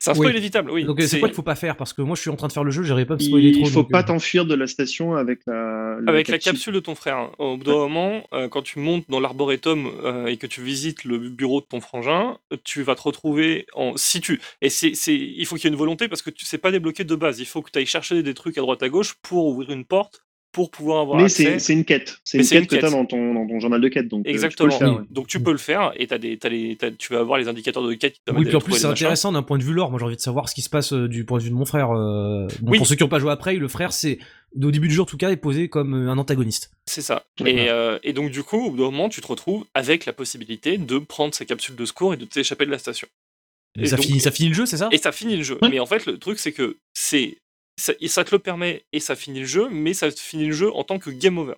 C'est 0.02 0.10
un 0.10 0.14
spoil 0.14 0.32
Oui. 0.32 0.36
évitable, 0.36 0.70
oui. 0.72 0.84
Donc 0.84 0.98
euh, 1.00 1.06
c'est 1.06 1.20
quoi 1.20 1.28
qu'il 1.28 1.36
faut 1.36 1.42
pas 1.42 1.54
faire? 1.54 1.76
Parce 1.76 1.92
que 1.92 2.02
moi 2.02 2.16
je 2.16 2.22
suis 2.22 2.30
en 2.30 2.34
train 2.34 2.48
de 2.48 2.52
faire 2.52 2.64
le 2.64 2.72
jeu, 2.72 2.82
j'arrive 2.82 3.06
pas 3.06 3.14
à 3.14 3.16
me 3.18 3.22
spoiler 3.22 3.50
Il 3.50 3.54
trop. 3.58 3.66
faut 3.66 3.82
donc, 3.82 3.90
pas 3.92 4.00
euh, 4.00 4.06
t'enfuir 4.06 4.44
de 4.44 4.54
la 4.56 4.66
station 4.66 5.14
avec 5.14 5.40
la, 5.46 5.98
Avec 6.08 6.26
la 6.26 6.38
capsule 6.38 6.74
de 6.74 6.80
ton 6.80 6.96
frère. 6.96 7.18
hein. 7.18 7.30
Au 7.38 7.56
bout 7.56 7.62
d'un 7.62 7.74
moment, 7.74 8.26
euh, 8.32 8.48
quand 8.48 8.62
tu 8.62 8.80
montes 8.80 9.04
dans 9.08 9.20
l'arboretum 9.20 9.88
euh, 10.02 10.26
et 10.26 10.38
que 10.38 10.48
tu 10.48 10.60
visites 10.60 11.04
le 11.04 11.18
bureau 11.18 11.60
de 11.60 11.66
ton 11.66 11.80
frangin, 11.80 12.36
tu 12.64 12.82
vas 12.82 12.96
te 12.96 13.02
retrouver 13.02 13.66
en. 13.74 13.92
Si 13.96 14.20
tu. 14.20 14.40
Et 14.60 14.70
c'est, 14.70 14.94
c'est... 14.94 15.14
il 15.14 15.46
faut 15.46 15.54
qu'il 15.54 15.66
y 15.66 15.68
ait 15.68 15.72
une 15.72 15.78
volonté 15.78 16.08
parce 16.08 16.22
que 16.22 16.30
tu 16.30 16.44
sais 16.46 16.58
pas 16.58 16.72
débloquer 16.72 17.04
de 17.04 17.14
base. 17.14 17.38
Il 17.38 17.46
faut 17.46 17.62
que 17.62 17.70
tu 17.70 17.78
ailles 17.78 17.86
chercher 17.86 18.20
des 18.24 18.34
trucs 18.34 18.58
à 18.58 18.60
droite 18.60 18.82
à 18.82 18.88
gauche 18.88 19.14
pour 19.22 19.46
ouvrir 19.46 19.70
une 19.70 19.84
porte 19.84 20.24
pour 20.52 20.70
pouvoir 20.70 21.00
avoir 21.00 21.16
Mais 21.18 21.24
accès. 21.24 21.44
c'est 21.44 21.58
c'est 21.58 21.72
une 21.72 21.84
quête. 21.84 22.18
C'est 22.24 22.38
Mais 22.38 22.44
une 22.44 22.50
quête 22.50 22.66
que 22.68 22.76
tu 22.76 22.84
as 22.84 22.90
dans 22.90 23.04
ton, 23.06 23.34
dans 23.34 23.46
ton 23.46 23.58
journal 23.58 23.80
de 23.80 23.88
quête. 23.88 24.08
Donc, 24.08 24.20
euh, 24.26 24.30
tu 24.30 24.32
peux 24.32 24.38
le 24.40 24.44
Exactement. 24.44 24.70
faire, 24.78 24.94
ouais. 24.96 25.02
Donc 25.10 25.26
tu 25.26 25.42
peux 25.42 25.50
le 25.52 25.58
faire 25.58 25.92
et 25.96 26.06
des, 26.06 26.38
les, 26.50 26.78
tu 26.98 27.12
vas 27.12 27.20
avoir 27.20 27.38
les 27.38 27.48
indicateurs 27.48 27.82
de 27.82 27.94
quête 27.94 28.12
qui 28.12 28.20
te 28.24 28.32
Oui, 28.32 28.44
puis 28.44 28.54
en 28.56 28.60
plus 28.60 28.74
c'est 28.74 28.86
intéressant 28.86 29.32
d'un 29.32 29.42
point 29.42 29.58
de 29.58 29.64
vue 29.64 29.72
lore. 29.72 29.90
Moi 29.90 29.98
j'ai 29.98 30.04
envie 30.06 30.16
de 30.16 30.20
savoir 30.20 30.48
ce 30.48 30.54
qui 30.54 30.62
se 30.62 30.68
passe 30.70 30.92
euh, 30.92 31.08
du 31.08 31.24
point 31.24 31.38
de 31.38 31.44
vue 31.44 31.50
de 31.50 31.54
mon 31.54 31.64
frère. 31.64 31.90
euh, 31.90 32.46
bon, 32.60 32.72
Oui. 32.72 32.78
Pour 32.78 32.86
ceux 32.86 32.94
qui 32.96 33.02
n'ont 33.02 33.08
pas 33.08 33.18
joué 33.18 33.32
après, 33.32 33.54
le 33.56 33.68
frère 33.68 33.92
c'est 33.92 34.18
au 34.62 34.70
début 34.70 34.88
du 34.88 34.94
jeu 34.94 35.00
en 35.02 35.06
tout 35.06 35.16
cas 35.16 35.30
est 35.30 35.36
posé 35.36 35.68
comme 35.68 35.94
un 35.94 36.18
antagoniste. 36.18 36.70
C'est 36.86 37.00
ça. 37.00 37.24
Ouais. 37.40 37.54
Et, 37.54 37.70
euh, 37.70 37.98
et 38.02 38.12
donc 38.12 38.30
du 38.30 38.42
coup, 38.42 38.66
au 38.66 38.70
bout 38.70 38.76
d'un 38.76 38.84
moment, 38.90 39.08
tu 39.08 39.20
te 39.22 39.26
retrouves 39.26 39.64
avec 39.72 40.04
la 40.04 40.12
possibilité 40.12 40.76
de 40.76 40.98
prendre 40.98 41.34
sa 41.34 41.44
capsule 41.46 41.74
de 41.76 41.84
secours 41.86 42.12
et 42.12 42.16
de 42.18 42.26
t'échapper 42.26 42.66
de 42.66 42.70
la 42.70 42.78
station. 42.78 43.08
Et 43.78 43.84
Et 43.84 43.86
ça, 43.86 43.96
donc- 43.96 44.04
finit, 44.04 44.20
ça 44.20 44.30
finit 44.30 44.50
le 44.50 44.54
jeu, 44.54 44.66
c'est 44.66 44.76
ça? 44.76 44.90
Et 44.92 44.98
ça 44.98 45.12
finit 45.12 45.36
le 45.38 45.42
jeu. 45.42 45.56
Ouais. 45.62 45.70
Mais 45.70 45.80
en 45.80 45.86
fait, 45.86 46.04
le 46.04 46.18
truc, 46.18 46.38
c'est 46.38 46.52
que 46.52 46.76
c'est 46.92 47.38
ça, 47.76 47.92
et 48.00 48.08
ça 48.08 48.24
te 48.24 48.34
le 48.34 48.38
permet 48.38 48.84
et 48.92 49.00
ça 49.00 49.16
finit 49.16 49.40
le 49.40 49.46
jeu, 49.46 49.68
mais 49.70 49.94
ça 49.94 50.10
finit 50.10 50.46
le 50.46 50.52
jeu 50.52 50.72
en 50.74 50.84
tant 50.84 50.98
que 50.98 51.10
game 51.10 51.38
over. 51.38 51.54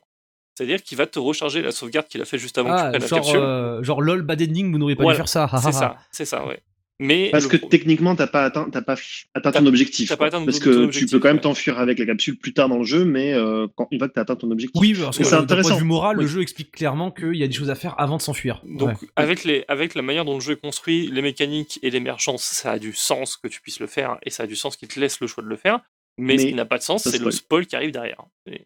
C'est-à-dire 0.56 0.82
qu'il 0.82 0.96
va 0.96 1.06
te 1.06 1.18
recharger 1.18 1.62
la 1.62 1.72
sauvegarde 1.72 2.06
qu'il 2.06 2.22
a 2.22 2.24
fait 2.24 2.38
juste 2.38 2.56
avant 2.58 2.70
que 2.70 2.76
tu 2.80 2.86
Ah, 2.86 2.90
la 2.92 2.98
capsule. 3.00 3.36
euh, 3.36 3.82
genre 3.82 4.00
lol 4.00 4.22
bad 4.22 4.40
ending, 4.40 4.70
vous 4.70 4.78
n'auriez 4.78 4.94
pas 4.96 5.02
Voilà. 5.02 5.16
dû 5.16 5.18
faire 5.18 5.28
ça. 5.28 5.50
c'est 5.62 5.72
ça, 5.72 5.96
c'est 6.12 6.24
ça, 6.24 6.46
ouais. 6.46 6.60
Mais 7.00 7.30
Parce 7.32 7.42
le 7.46 7.50
que 7.50 7.56
pro- 7.56 7.68
techniquement, 7.68 8.14
t'as 8.14 8.28
pas 8.28 8.44
atteint, 8.44 8.70
t'as 8.70 8.80
pas 8.80 8.94
atteint 9.34 9.50
ton 9.50 9.66
objectif. 9.66 10.14
pas 10.14 10.26
atteint 10.26 10.44
Parce 10.44 10.60
que 10.60 10.86
tu 10.92 11.06
peux 11.06 11.18
quand 11.18 11.26
même 11.26 11.38
ouais. 11.38 11.42
t'enfuir 11.42 11.80
avec 11.80 11.98
la 11.98 12.06
capsule 12.06 12.38
plus 12.38 12.52
tard 12.54 12.68
dans 12.68 12.78
le 12.78 12.84
jeu, 12.84 13.04
mais 13.04 13.34
euh, 13.34 13.66
quand 13.74 13.88
une 13.90 13.98
fois 13.98 14.06
que 14.08 14.12
t'as 14.12 14.20
atteint 14.20 14.36
ton 14.36 14.48
objectif. 14.52 14.80
Oui, 14.80 14.94
parce 14.94 15.18
que 15.18 15.24
c'est 15.24 15.30
d'un 15.32 15.38
point 15.38 15.46
de 15.46 15.52
intéressant. 15.60 15.76
vue 15.76 15.84
moral, 15.84 16.16
Oui. 16.18 16.22
le 16.22 16.28
jeu 16.30 16.40
explique 16.40 16.70
clairement 16.70 17.10
qu'il 17.10 17.34
y 17.34 17.42
a 17.42 17.48
des 17.48 17.52
choses 17.52 17.70
à 17.70 17.74
faire 17.74 17.96
avant 17.98 18.16
de 18.18 18.22
s'enfuir. 18.22 18.62
Donc, 18.64 18.90
Ouais. 19.02 19.08
avec, 19.16 19.42
les, 19.42 19.64
avec 19.66 19.96
la 19.96 20.02
manière 20.02 20.24
dont 20.24 20.34
le 20.34 20.40
jeu 20.40 20.52
est 20.52 20.60
construit, 20.60 21.10
les 21.12 21.20
mécaniques 21.20 21.80
et 21.82 21.90
l'émergence, 21.90 22.44
ça 22.44 22.70
a 22.70 22.78
du 22.78 22.92
sens 22.92 23.36
que 23.38 23.48
tu 23.48 23.60
puisses 23.60 23.80
le 23.80 23.88
faire 23.88 24.16
et 24.22 24.30
ça 24.30 24.44
a 24.44 24.46
du 24.46 24.54
sens 24.54 24.76
qu'il 24.76 24.86
te 24.86 25.00
laisse 25.00 25.18
le 25.20 25.26
choix 25.26 25.42
de 25.42 25.48
le 25.48 25.56
faire. 25.56 25.80
Mais, 26.18 26.38
ce 26.38 26.44
Mais 26.44 26.50
qui 26.50 26.54
n'a 26.56 26.64
pas 26.64 26.78
de 26.78 26.82
sens, 26.82 27.02
c'est 27.08 27.18
le 27.20 27.30
spoil. 27.30 27.66
qui 27.66 27.76
arrive 27.76 27.90
derrière. 27.90 28.22
Et- 28.46 28.62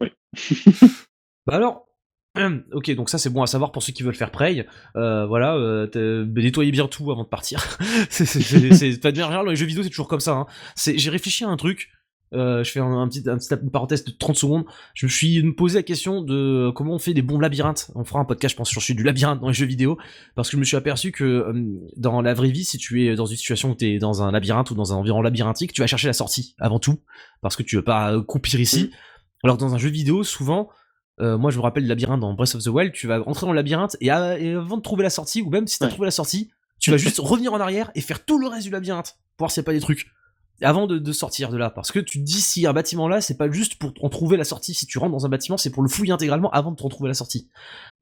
Bah 1.47 1.55
alors, 1.55 1.87
hum, 2.37 2.63
ok, 2.73 2.91
donc 2.91 3.09
ça 3.09 3.17
c'est 3.17 3.29
bon 3.31 3.41
à 3.41 3.47
savoir 3.47 3.71
pour 3.71 3.81
ceux 3.81 3.91
qui 3.93 4.03
veulent 4.03 4.13
faire 4.15 4.29
Prey. 4.31 4.67
Euh, 4.95 5.25
voilà, 5.25 5.55
euh, 5.55 6.25
bah, 6.25 6.41
nettoyez 6.41 6.71
bien 6.71 6.87
tout 6.87 7.09
avant 7.11 7.23
de 7.23 7.27
partir. 7.29 7.77
c'est 8.09 8.99
pas 9.01 9.11
de 9.11 9.17
manière 9.17 9.27
générale, 9.27 9.45
dans 9.45 9.51
les 9.51 9.55
jeux 9.55 9.65
vidéo 9.65 9.81
c'est 9.83 9.89
toujours 9.89 10.07
comme 10.07 10.19
ça. 10.19 10.33
Hein. 10.33 10.45
C'est- 10.75 10.97
J'ai 10.97 11.09
réfléchi 11.09 11.43
à 11.43 11.47
un 11.47 11.57
truc. 11.57 11.89
Euh, 12.33 12.63
je 12.63 12.71
fais 12.71 12.79
un, 12.79 12.91
un 13.01 13.07
petit, 13.07 13.23
un 13.27 13.37
petit 13.37 13.47
une 13.61 13.71
parenthèse 13.71 14.03
de 14.05 14.11
30 14.11 14.35
secondes. 14.35 14.65
Je 14.93 15.05
me 15.05 15.09
suis 15.09 15.41
posé 15.53 15.79
la 15.79 15.83
question 15.83 16.21
de 16.21 16.71
comment 16.75 16.93
on 16.93 16.99
fait 16.99 17.13
des 17.13 17.21
bons 17.21 17.39
labyrinthes. 17.39 17.89
On 17.95 18.03
fera 18.03 18.19
un 18.19 18.25
podcast, 18.25 18.53
je 18.53 18.57
pense, 18.57 18.69
sur 18.69 18.81
le 18.87 18.93
du 18.95 19.03
labyrinthe 19.03 19.39
dans 19.41 19.47
les 19.47 19.53
jeux 19.53 19.65
vidéo, 19.65 19.97
parce 20.35 20.49
que 20.49 20.57
je 20.57 20.59
me 20.59 20.65
suis 20.65 20.77
aperçu 20.77 21.11
que 21.11 21.23
euh, 21.23 21.53
dans 21.97 22.21
la 22.21 22.33
vraie 22.33 22.51
vie, 22.51 22.63
si 22.65 22.77
tu 22.77 23.05
es 23.07 23.15
dans 23.15 23.25
une 23.25 23.37
situation 23.37 23.71
où 23.71 23.75
tu 23.75 23.85
es 23.85 23.99
dans 23.99 24.21
un 24.23 24.31
labyrinthe 24.31 24.69
ou 24.71 24.75
dans 24.75 24.93
un 24.93 24.97
environnement 24.97 25.23
labyrinthique, 25.23 25.73
tu 25.73 25.81
vas 25.81 25.87
chercher 25.87 26.07
la 26.07 26.13
sortie 26.13 26.55
avant 26.59 26.79
tout, 26.79 26.99
parce 27.41 27.55
que 27.55 27.63
tu 27.63 27.75
veux 27.77 27.83
pas 27.83 28.13
euh, 28.13 28.21
croupir 28.23 28.59
ici. 28.59 28.91
Alors 29.43 29.57
que 29.57 29.61
dans 29.61 29.73
un 29.73 29.77
jeu 29.77 29.89
vidéo, 29.89 30.23
souvent, 30.23 30.69
euh, 31.21 31.37
moi 31.37 31.49
je 31.51 31.57
me 31.57 31.61
rappelle 31.63 31.83
le 31.83 31.89
labyrinthe 31.89 32.19
dans 32.19 32.33
Breath 32.33 32.55
of 32.55 32.63
the 32.63 32.67
Wild, 32.67 32.93
tu 32.93 33.07
vas 33.07 33.21
entrer 33.27 33.45
dans 33.45 33.53
le 33.53 33.57
labyrinthe 33.57 33.97
et, 34.01 34.09
à- 34.09 34.37
et 34.39 34.53
avant 34.53 34.77
de 34.77 34.81
trouver 34.81 35.03
la 35.03 35.09
sortie, 35.09 35.41
ou 35.41 35.49
même 35.49 35.65
si 35.67 35.79
t'as 35.79 35.85
Ouais. 35.85 35.91
trouvé 35.91 36.05
la 36.05 36.11
sortie, 36.11 36.49
tu 36.79 36.91
vas 36.91 36.97
juste 36.97 37.19
revenir 37.19 37.53
en 37.53 37.59
arrière 37.59 37.91
et 37.95 38.01
faire 38.01 38.23
tout 38.23 38.39
le 38.39 38.47
reste 38.47 38.65
du 38.67 38.71
labyrinthe, 38.71 39.15
pour 39.37 39.45
voir 39.45 39.51
s'il 39.51 39.61
n'y 39.61 39.65
a 39.65 39.67
pas 39.67 39.73
des 39.73 39.79
trucs. 39.81 40.07
Avant 40.61 40.87
de, 40.87 40.97
de 40.97 41.11
sortir 41.11 41.49
de 41.49 41.57
là, 41.57 41.69
parce 41.69 41.91
que 41.91 41.99
tu 41.99 42.19
te 42.19 42.23
dis 42.23 42.41
si 42.41 42.67
un 42.67 42.73
bâtiment 42.73 43.07
là, 43.07 43.21
c'est 43.21 43.37
pas 43.37 43.49
juste 43.49 43.75
pour 43.75 43.93
en 44.01 44.09
trouver 44.09 44.37
la 44.37 44.43
sortie. 44.43 44.73
Si 44.73 44.85
tu 44.85 44.97
rentres 44.97 45.11
dans 45.13 45.25
un 45.25 45.29
bâtiment, 45.29 45.57
c'est 45.57 45.69
pour 45.69 45.83
le 45.83 45.89
fouiller 45.89 46.11
intégralement 46.11 46.49
avant 46.51 46.71
de 46.71 46.75
te 46.75 46.83
retrouver 46.83 47.07
la 47.07 47.13
sortie. 47.13 47.47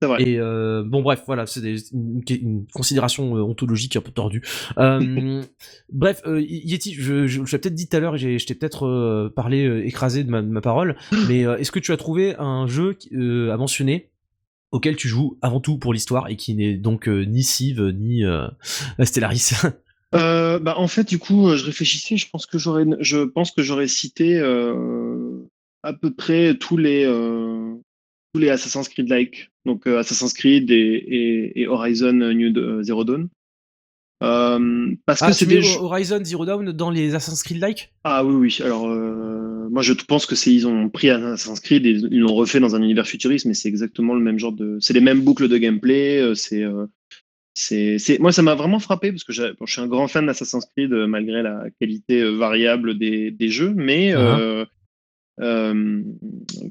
C'est 0.02 0.08
vrai. 0.08 0.24
Et 0.24 0.40
euh, 0.40 0.84
bon, 0.86 1.02
bref, 1.02 1.24
voilà, 1.28 1.46
c'est 1.46 1.62
des- 1.62 1.92
une, 1.94 2.22
une 2.30 2.66
considération 2.74 3.36
euh, 3.38 3.42
ontologique 3.42 3.96
un 3.96 4.02
peu 4.02 4.12
tordue. 4.12 4.42
Euh, 4.78 5.42
bref, 5.92 6.22
euh, 6.26 6.42
Yeti, 6.42 6.94
je, 6.94 7.28
je, 7.28 7.46
je 7.46 7.52
l'ai 7.52 7.60
peut-être 7.60 7.76
dit 7.76 7.88
tout 7.88 7.98
à 7.98 8.00
l'heure 8.00 8.16
et 8.16 8.18
j'ai- 8.18 8.40
je 8.40 8.46
t'ai 8.48 8.56
peut-être 8.56 8.86
euh, 8.88 9.32
parlé 9.36 9.66
euh, 9.66 9.86
écrasé 9.86 10.24
de 10.24 10.30
ma, 10.30 10.42
de 10.42 10.48
ma 10.48 10.62
parole, 10.62 10.96
mais 11.28 11.46
euh, 11.46 11.58
est-ce 11.58 11.72
que 11.72 11.80
tu 11.80 11.92
as 11.92 11.98
trouvé 11.98 12.36
un 12.38 12.68
jeu 12.68 12.98
euh, 13.14 13.52
à 13.54 13.58
mentionner 13.58 14.10
auquel 14.72 14.96
tu 14.98 15.08
joues 15.08 15.38
avant 15.42 15.62
tout 15.62 15.78
pour 15.78 15.94
l'histoire 15.94 16.28
et 16.30 16.36
qui 16.36 16.54
n'est 16.54 16.74
donc 16.76 17.08
euh, 17.08 17.24
ni 17.24 17.44
Civ 17.44 17.82
ni 17.82 18.26
euh, 18.26 18.48
Stellaris? 19.04 19.54
Euh, 20.16 20.60
bah, 20.60 20.76
en 20.78 20.88
fait, 20.88 21.08
du 21.08 21.20
coup, 21.20 21.50
euh, 21.50 21.58
je 21.58 21.66
réfléchissais. 21.66 22.18
Je 22.18 22.30
pense 22.30 22.46
que 22.46 22.58
j'aurais, 22.58 22.86
je 23.00 23.20
pense 23.26 23.52
que 23.52 23.62
j'aurais 23.62 23.88
cité 23.88 24.38
euh, 24.38 25.46
à 25.84 25.94
peu 25.94 26.14
près 26.14 26.56
tous 26.56 26.78
les 26.78 27.04
euh, 27.06 27.74
tous 28.34 28.40
les 28.40 28.50
Assassin's 28.50 28.88
Creed 28.88 29.10
like, 29.10 29.52
donc 29.66 29.86
Assassin's 29.88 30.34
Creed 30.34 30.72
et, 30.72 30.76
et, 30.76 31.62
et 31.62 31.68
Horizon 31.68 32.14
New 32.14 32.84
Zero 32.84 33.04
Dawn. 33.04 33.28
Parce 34.20 35.22
Ah, 35.22 35.32
que 35.32 35.62
jeux. 35.62 35.78
Horizon 35.80 36.24
Zero 36.24 36.46
Dawn 36.46 36.72
dans 36.72 36.90
les 36.90 37.14
Assassin's 37.14 37.44
Creed 37.44 37.60
like? 37.60 37.94
Ah 38.04 38.24
oui, 38.26 38.34
oui. 38.34 38.66
Alors, 38.66 38.88
moi, 38.88 39.82
je 39.84 39.94
pense 39.94 40.26
que 40.26 40.36
c'est 40.36 40.54
ils 40.54 40.68
ont 40.68 40.90
pris 40.90 41.10
Assassin's 41.10 41.60
Creed 41.60 41.86
et 41.86 41.92
ils 41.92 42.20
l'ont 42.20 42.34
refait 42.34 42.60
dans 42.60 42.76
un 42.76 42.82
univers 42.82 43.08
futuriste, 43.08 43.46
mais 43.46 43.54
c'est 43.54 43.70
exactement 43.70 44.16
le 44.16 44.22
même 44.22 44.40
genre 44.40 44.54
de. 44.54 44.78
C'est 44.80 44.94
les 44.94 45.02
mêmes 45.02 45.22
boucles 45.22 45.48
de 45.50 45.58
gameplay. 45.58 46.34
C'est, 46.36 46.66
c'est. 47.60 48.20
Moi, 48.20 48.32
ça 48.32 48.42
m'a 48.44 48.56
vraiment 48.56 48.80
frappé 48.80 49.12
parce 49.12 49.24
que 49.24 49.54
bon, 49.58 49.66
je 49.66 49.72
suis 49.72 49.82
un 49.82 49.88
grand 49.88 50.08
fan 50.08 50.26
d'Assassin's 50.26 50.66
Creed 50.76 50.94
euh, 50.94 51.08
malgré 51.08 51.42
la 51.42 51.66
qualité 51.80 52.22
euh, 52.22 52.32
variable 52.38 52.98
des, 52.98 53.32
des 53.32 53.50
jeux, 53.50 53.74
mais 53.76 54.14
Ah. 54.14 54.40
euh, 54.40 54.66
euh, 55.42 56.04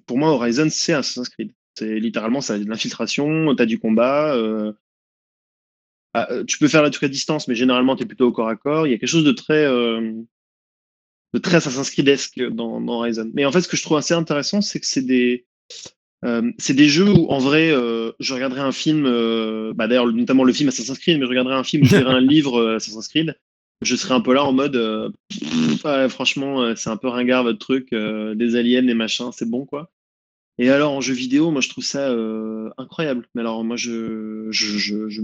pour 0.07 0.19
moi, 0.19 0.31
Horizon, 0.31 0.69
c'est 0.71 0.93
Assassin's 0.93 1.29
Creed. 1.29 1.53
C'est 1.75 1.99
littéralement 1.99 2.41
ça, 2.41 2.59
de 2.59 2.65
l'infiltration, 2.69 3.55
t'as 3.55 3.67
du 3.67 3.79
combat. 3.79 4.35
euh, 4.35 4.73
ah, 6.15 6.29
tu 6.47 6.57
peux 6.59 6.69
faire 6.69 6.83
la 6.83 6.91
truc 6.91 7.03
à 7.05 7.09
distance, 7.09 7.47
mais 7.49 7.55
généralement, 7.55 7.97
tu 7.97 8.05
es 8.05 8.07
plutôt 8.07 8.27
au 8.29 8.33
corps 8.33 8.49
à 8.49 8.57
corps. 8.57 8.87
Il 8.87 8.91
y 8.91 8.95
a 8.95 8.99
quelque 8.99 9.09
chose 9.09 9.25
de 9.25 9.33
très, 9.33 9.67
euh, 9.67 10.13
de 11.35 11.39
très 11.39 11.57
Assassin's 11.57 11.91
Creed-esque 11.91 12.43
dans, 12.51 12.81
dans 12.81 13.01
Horizon. 13.01 13.31
Mais 13.35 13.45
en 13.45 13.53
fait, 13.53 13.61
ce 13.61 13.69
que 13.69 13.77
je 13.77 13.83
trouve 13.83 13.99
assez 13.99 14.15
intéressant, 14.15 14.63
c'est 14.63 14.81
que 14.81 14.87
c'est 14.87 15.03
des, 15.05 15.47
euh, 16.25 16.51
c'est 16.59 16.75
des 16.75 16.89
jeux 16.89 17.11
où, 17.11 17.27
en 17.29 17.39
vrai, 17.39 17.71
euh, 17.71 18.13
je 18.21 18.35
regarderais 18.35 18.61
un 18.61 18.73
film, 18.73 19.05
euh, 19.07 19.73
bah, 19.75 19.87
d'ailleurs, 19.87 20.07
notamment 20.07 20.45
le 20.45 20.53
film 20.53 20.69
Assassin's 20.69 20.99
Creed, 20.99 21.19
mais 21.19 21.25
je 21.25 21.29
regarderais 21.29 21.55
un 21.57 21.65
film 21.65 21.85
je 21.85 21.97
lirais 21.97 22.15
un 22.15 22.21
livre 22.21 22.75
Assassin's 22.77 23.09
Creed. 23.09 23.37
Je 23.83 23.95
serais 23.95 24.15
un 24.15 24.23
peu 24.23 24.33
là 24.33 24.43
en 24.43 24.53
mode, 24.55 25.13
pff, 25.29 25.85
ouais, 25.85 26.09
franchement, 26.09 26.75
c'est 26.77 26.89
un 26.89 26.97
peu 26.97 27.09
ringard 27.09 27.45
votre 27.45 27.59
truc, 27.59 27.91
des 27.91 28.57
aliens, 28.57 28.83
des 28.83 28.95
machins, 28.95 29.31
c'est 29.33 29.49
bon, 29.49 29.67
quoi. 29.67 29.91
Et 30.59 30.71
alors, 30.71 30.93
en 30.93 31.03
jeu 31.03 31.13
vidéo, 31.13 31.51
moi, 31.51 31.61
je 31.61 31.69
trouve 31.69 31.85
ça 31.85 32.11
incroyable. 32.79 33.29
Mais 33.35 33.43
alors, 33.43 33.63
moi, 33.65 33.77
je, 33.77 34.49
je, 34.51 34.79
je, 34.79 35.11
je, 35.11 35.21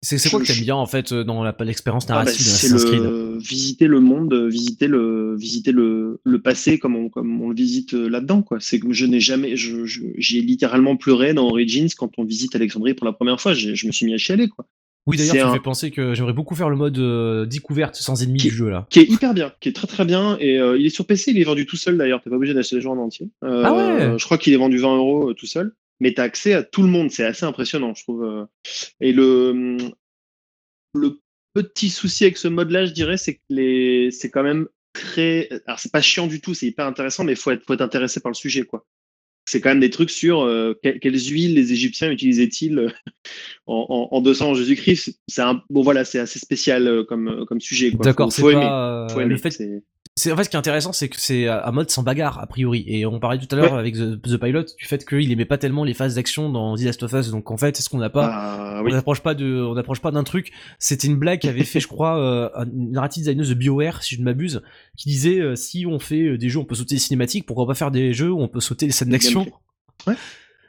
C'est 0.00 0.30
quoi 0.30 0.38
Je- 0.40 0.44
que 0.44 0.52
t'aimes 0.52 0.62
bien 0.64 0.76
en 0.76 0.86
fait 0.86 1.12
euh, 1.12 1.24
dans 1.24 1.42
l'expérience 1.60 2.04
Ah 2.08 2.12
bah, 2.14 2.24
narrative 2.24 2.46
c'est 2.46 2.68
le 2.68 3.38
visiter 3.38 3.86
le 3.88 3.98
monde, 4.00 4.32
visiter 4.48 4.86
le 4.86 5.34
visiter 5.36 5.72
le, 5.72 6.20
le 6.24 6.40
passé 6.40 6.78
comme 6.78 6.94
on 6.96 7.08
comme 7.08 7.40
on 7.42 7.48
le 7.50 7.54
visite 7.56 7.94
euh, 7.94 8.08
là-dedans 8.08 8.42
quoi. 8.42 8.58
C'est 8.60 8.78
que 8.78 8.92
je 8.92 9.06
n'ai 9.06 9.20
jamais 9.20 9.56
je 9.56 9.84
je- 9.86 10.02
j'ai 10.16 10.40
littéralement 10.40 10.96
pleuré 10.96 11.34
dans 11.34 11.46
Origins 11.48 11.88
quand 11.96 12.10
on 12.18 12.24
visite 12.24 12.54
Alexandrie 12.54 12.94
pour 12.94 13.06
la 13.06 13.12
première 13.12 13.40
fois. 13.40 13.54
J'ai- 13.54 13.74
Je 13.74 13.86
me 13.86 13.92
suis 13.92 14.06
mis 14.06 14.14
à 14.14 14.18
chialer 14.18 14.48
quoi. 14.48 14.66
Oui, 15.06 15.16
d'ailleurs, 15.16 15.34
tu 15.36 15.40
me 15.40 15.46
un- 15.46 15.52
fais 15.54 15.60
penser 15.60 15.90
que 15.90 16.12
j'aimerais 16.14 16.34
beaucoup 16.34 16.54
faire 16.54 16.68
le 16.68 16.76
mode 16.76 16.98
euh, 16.98 17.46
découverte 17.46 17.96
sans 17.96 18.22
ennemis 18.22 18.40
du 18.40 18.50
jeu 18.50 18.68
là. 18.68 18.86
Qui 18.90 19.00
est 19.00 19.08
hyper 19.10 19.32
bien, 19.32 19.52
qui 19.58 19.70
est 19.70 19.72
très 19.72 19.86
très 19.86 20.04
bien 20.04 20.36
et 20.38 20.58
euh, 20.60 20.76
il 20.78 20.84
est 20.84 20.90
sur 20.90 21.06
PC, 21.06 21.30
il 21.30 21.38
est 21.40 21.44
vendu 21.44 21.64
tout 21.66 21.76
seul 21.78 21.96
d'ailleurs. 21.96 22.20
T'es 22.22 22.28
pas 22.30 22.36
obligé 22.36 22.52
d'acheter 22.54 22.76
le 22.76 22.82
jeu 22.82 22.90
en 22.90 22.98
entier. 22.98 23.30
Euh, 23.42 23.62
Ah 23.64 23.74
ouais 23.74 24.18
Je 24.18 24.24
crois 24.24 24.36
qu'il 24.38 24.52
est 24.52 24.56
vendu 24.58 24.76
20 24.78 24.96
euros 24.96 25.32
tout 25.32 25.46
seul, 25.46 25.72
mais 26.00 26.14
t'as 26.14 26.24
accès 26.24 26.52
à 26.54 26.62
tout 26.62 26.82
le 26.82 26.88
monde. 26.88 27.10
C'est 27.10 27.24
assez 27.24 27.44
impressionnant, 27.44 27.94
je 27.94 28.02
trouve. 28.02 28.24
euh. 28.24 28.44
Et 29.00 29.12
le 29.12 29.76
le 30.94 31.20
petit 31.54 31.90
souci 31.90 32.24
avec 32.24 32.36
ce 32.36 32.48
mode-là, 32.48 32.86
je 32.86 32.92
dirais, 32.92 33.16
c'est 33.16 33.34
que 33.34 33.40
les, 33.50 34.10
c'est 34.10 34.30
quand 34.30 34.42
même 34.42 34.68
très, 34.92 35.48
alors 35.66 35.78
c'est 35.78 35.92
pas 35.92 36.00
chiant 36.00 36.26
du 36.26 36.40
tout, 36.40 36.54
c'est 36.54 36.66
hyper 36.66 36.86
intéressant, 36.86 37.24
mais 37.24 37.34
faut 37.34 37.50
être, 37.50 37.64
faut 37.64 37.74
être 37.74 37.80
intéressé 37.82 38.20
par 38.20 38.30
le 38.30 38.34
sujet, 38.36 38.62
quoi. 38.62 38.86
C'est 39.50 39.62
quand 39.62 39.70
même 39.70 39.80
des 39.80 39.88
trucs 39.90 40.10
sur 40.10 40.42
euh, 40.42 40.74
que- 40.82 40.98
quelles 40.98 41.14
huiles 41.18 41.54
les 41.54 41.72
Égyptiens 41.72 42.10
utilisaient-ils 42.10 42.78
euh, 42.78 42.90
en, 43.66 43.86
en, 43.88 44.16
en 44.16 44.20
200 44.20 44.54
Jésus-Christ. 44.54 45.18
C'est 45.26 45.40
un, 45.40 45.62
bon 45.70 45.80
voilà, 45.82 46.04
c'est 46.04 46.18
assez 46.18 46.38
spécial 46.38 47.04
comme, 47.08 47.46
comme 47.46 47.60
sujet. 47.60 47.90
quoi. 47.92 48.04
D'accord, 48.04 48.30
c'est 48.30 48.42
aimer, 48.42 48.52
pas 48.60 49.06
aimer. 49.22 49.24
le 49.26 49.36
fait. 49.38 49.58
C'est- 50.18 50.28
C'est 50.28 50.32
en 50.32 50.36
fait 50.36 50.44
ce 50.44 50.48
qui 50.50 50.56
est 50.56 50.58
intéressant, 50.58 50.92
c'est 50.92 51.08
que 51.08 51.18
c'est 51.20 51.46
un 51.48 51.70
mode 51.72 51.90
sans 51.90 52.02
bagarre 52.02 52.38
a 52.40 52.46
priori. 52.46 52.84
Et 52.86 53.06
on 53.06 53.18
parlait 53.20 53.38
tout 53.38 53.48
à 53.54 53.56
l'heure 53.56 53.72
Ouais. 53.72 53.78
avec 53.78 53.94
The, 53.94 54.20
The 54.20 54.36
Pilot 54.36 54.64
du 54.78 54.84
fait 54.86 55.06
qu'il 55.06 55.30
aimait 55.32 55.44
pas 55.44 55.58
tellement 55.58 55.84
les 55.84 55.94
phases 55.94 56.14
d'action 56.16 56.50
dans 56.50 56.76
The 56.76 56.82
Last 56.82 57.02
of 57.02 57.12
Us. 57.12 57.30
Donc 57.30 57.50
en 57.50 57.56
fait, 57.56 57.78
est-ce 57.78 57.88
qu'on 57.88 57.98
n'a 57.98 58.10
pas 58.10 58.80
oui. 58.82 58.90
On 58.92 58.94
n'approche 58.94 59.20
pas 59.20 59.34
de, 59.34 59.62
on 59.62 59.74
n'approche 59.74 60.00
pas 60.00 60.10
d'un 60.10 60.24
truc. 60.24 60.52
C'était 60.78 61.06
une 61.08 61.16
blague 61.16 61.40
qu'avait 61.40 61.64
fait, 61.64 61.80
je 61.80 61.88
crois, 61.88 62.18
euh, 62.18 62.64
une 62.66 62.92
narrative 62.92 63.22
designeuse 63.22 63.48
de 63.48 63.54
BioWare, 63.54 64.02
si 64.02 64.14
je 64.14 64.20
ne 64.20 64.24
m'abuse, 64.24 64.62
qui 64.96 65.08
disait 65.08 65.40
euh, 65.40 65.56
si 65.56 65.84
on 65.86 65.98
fait 65.98 66.22
euh, 66.22 66.38
des 66.38 66.48
jeux, 66.48 66.58
on 66.60 66.64
peut 66.64 66.74
sauter 66.74 66.94
les 66.96 67.00
cinématiques, 67.00 67.46
pourquoi 67.46 67.66
pas 67.66 67.74
faire 67.74 67.90
des 67.90 68.12
jeux 68.12 68.30
où 68.30 68.40
on 68.40 68.48
peut 68.48 68.60
sauter 68.60 68.86
les 68.86 68.92
scènes 68.92 69.08
d'action. 69.10 69.46
Ouais. 70.06 70.14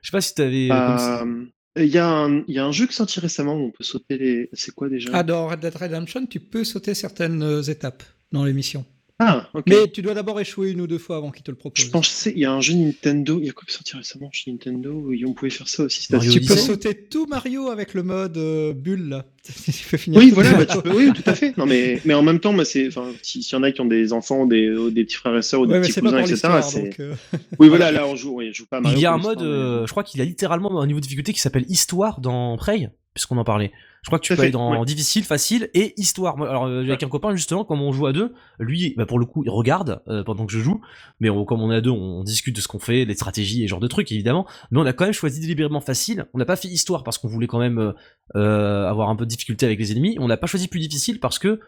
Je 0.01 0.09
sais 0.09 0.11
pas 0.11 0.21
si 0.21 0.33
t'avais. 0.35 0.71
euh, 0.71 0.97
ça. 0.97 1.23
Euh, 1.23 1.45
Il 1.77 1.85
y, 1.85 1.97
a 1.97 2.07
un- 2.09 2.39
il 2.47 2.55
y 2.55 2.59
a 2.59 2.65
un 2.65 2.71
jeu 2.71 2.85
qui 2.87 2.93
est 2.93 2.95
sorti 2.95 3.19
récemment 3.19 3.53
où 3.55 3.65
on 3.67 3.71
peut 3.71 3.83
sauter 3.83 4.17
les. 4.17 4.49
C'est 4.53 4.73
quoi 4.73 4.89
déjà? 4.89 5.11
Ah, 5.13 5.23
dans 5.23 5.47
Red 5.47 5.59
Dead 5.59 5.75
Redemption, 5.75 6.25
tu 6.25 6.39
peux 6.39 6.63
sauter 6.63 6.93
certaines 6.93 7.43
euh, 7.43 7.61
étapes 7.61 8.03
dans 8.31 8.43
l'émission. 8.43 8.85
Ah, 9.21 9.49
ok. 9.53 9.65
Mais 9.67 9.87
tu 9.91 10.01
dois 10.01 10.13
d'abord 10.13 10.39
échouer 10.39 10.71
une 10.71 10.79
ou 10.79 10.87
deux 10.87 10.97
fois 10.97 11.17
avant 11.17 11.29
qu'il 11.29 11.43
te 11.43 11.51
le 11.51 11.57
propose. 11.57 11.83
Je 11.83 11.89
pensais, 11.91 12.31
il 12.33 12.39
y 12.39 12.45
a 12.45 12.53
un 12.53 12.61
jeu 12.61 12.73
Nintendo, 12.73 13.37
il 13.41 13.47
y 13.47 13.49
a 13.49 13.51
quoi 13.51 13.63
qui 13.65 13.71
est 13.71 13.75
sorti 13.75 13.97
récemment 13.97 14.29
chez 14.31 14.49
Nintendo 14.49 14.91
où 14.93 15.13
on 15.27 15.33
pouvait 15.33 15.49
faire 15.51 15.67
ça 15.67 15.83
aussi. 15.83 16.07
Mario 16.11 16.31
Tu 16.31 16.39
peux 16.39 16.53
Odyssey. 16.53 16.67
sauter 16.67 16.95
tout 16.95 17.25
Mario 17.25 17.67
avec 17.67 17.93
le 17.93 18.03
mode 18.03 18.37
euh, 18.37 18.71
bulle 18.73 19.09
là. 19.09 19.25
tu 19.65 19.87
peux 19.89 19.97
finir 19.97 20.19
Oui, 20.19 20.29
tout 20.29 20.35
voilà, 20.35 20.53
bah, 20.53 20.65
tu 20.65 20.81
peux, 20.81 20.95
oui, 20.95 21.11
tout 21.13 21.23
à 21.25 21.33
fait. 21.35 21.57
Non, 21.57 21.65
mais, 21.65 21.99
mais 22.05 22.13
en 22.13 22.21
même 22.21 22.39
temps, 22.39 22.53
moi, 22.53 22.63
c'est, 22.63 22.87
enfin, 22.87 23.11
si- 23.21 23.43
s'il 23.43 23.57
y 23.57 23.59
en 23.59 23.63
a 23.63 23.71
qui 23.73 23.81
ont 23.81 23.85
des 23.85 24.13
enfants, 24.13 24.43
ou 24.43 24.47
des, 24.47 24.69
ou 24.69 24.89
des 24.91 25.03
petits 25.03 25.15
frères 25.15 25.35
et 25.35 25.41
sœurs, 25.41 25.61
ou 25.61 25.65
des 25.65 25.73
Ouais, 25.73 25.81
petits 25.81 25.99
cousins, 25.99 26.19
etc. 26.19 26.47
donc, 26.75 26.99
euh, 26.99 27.13
Oui, 27.57 27.67
voilà, 27.67 27.91
là, 27.91 28.05
on 28.07 28.15
joue, 28.15 28.35
oui, 28.37 28.49
je 28.53 28.57
joue 28.59 28.67
pas 28.67 28.77
à 28.77 28.81
Mario. 28.81 28.97
Il 28.97 29.01
y 29.01 29.05
a 29.05 29.11
un 29.13 29.17
mode, 29.17 29.39
mais- 29.39 29.45
euh, 29.47 29.85
je 29.85 29.91
crois 29.91 30.03
qu'il 30.03 30.21
a 30.21 30.25
littéralement 30.25 30.79
un 30.81 30.87
niveau 30.87 30.99
de 30.99 31.03
difficulté 31.03 31.33
qui 31.33 31.39
s'appelle 31.39 31.65
Histoire 31.67 32.21
dans 32.21 32.55
Prey, 32.57 32.89
puisqu'on 33.13 33.37
en 33.37 33.43
parlait. 33.43 33.71
Je 34.01 34.07
crois 34.07 34.17
que 34.19 34.23
tu 34.23 34.33
peux 34.33 34.41
aller 34.43 34.51
dans 34.51 34.79
ouais. 34.79 34.85
difficile, 34.85 35.25
facile 35.25 35.69
et 35.73 35.93
histoire. 35.99 36.41
Alors 36.41 36.67
euh, 36.67 36.83
avec 36.83 37.03
un 37.03 37.09
copain 37.09 37.35
justement, 37.35 37.65
comme 37.65 37.81
on 37.81 37.91
joue 37.91 38.07
à 38.07 38.13
deux, 38.13 38.33
lui, 38.57 38.93
bah, 38.95 39.05
pour 39.05 39.19
le 39.19 39.25
coup, 39.25 39.43
il 39.43 39.49
regarde 39.49 40.01
euh, 40.07 40.23
pendant 40.23 40.45
que 40.45 40.53
je 40.53 40.59
joue, 40.59 40.79
mais 41.19 41.29
on- 41.29 41.43
comme 41.43 41.61
on 41.61 41.69
est 41.69 41.75
à 41.75 41.81
deux, 41.81 41.89
on, 41.89 42.19
on 42.19 42.23
discute 42.23 42.55
de 42.55 42.61
ce 42.61 42.69
qu'on 42.69 42.79
fait, 42.79 43.03
les 43.03 43.13
stratégies 43.15 43.61
et 43.63 43.67
ce 43.67 43.71
genre 43.71 43.81
de 43.81 43.87
trucs 43.87 44.09
évidemment. 44.13 44.47
Mais 44.71 44.79
on 44.79 44.85
a 44.85 44.93
quand 44.93 45.03
même 45.03 45.13
choisi 45.13 45.41
délibérément 45.41 45.81
facile. 45.81 46.27
On 46.33 46.37
n'a 46.37 46.45
pas 46.45 46.55
fait 46.55 46.69
histoire 46.69 47.03
parce 47.03 47.17
qu'on 47.17 47.27
voulait 47.27 47.47
quand 47.47 47.59
même 47.59 47.93
euh, 48.35 48.87
avoir 48.87 49.09
un 49.09 49.17
peu 49.17 49.25
de 49.25 49.29
difficulté 49.29 49.65
avec 49.65 49.79
les 49.79 49.91
ennemis. 49.91 50.15
On 50.19 50.27
n'a 50.27 50.37
pas 50.37 50.47
choisi 50.47 50.69
plus 50.69 50.79
difficile 50.79 51.19
parce 51.19 51.37
que 51.37 51.59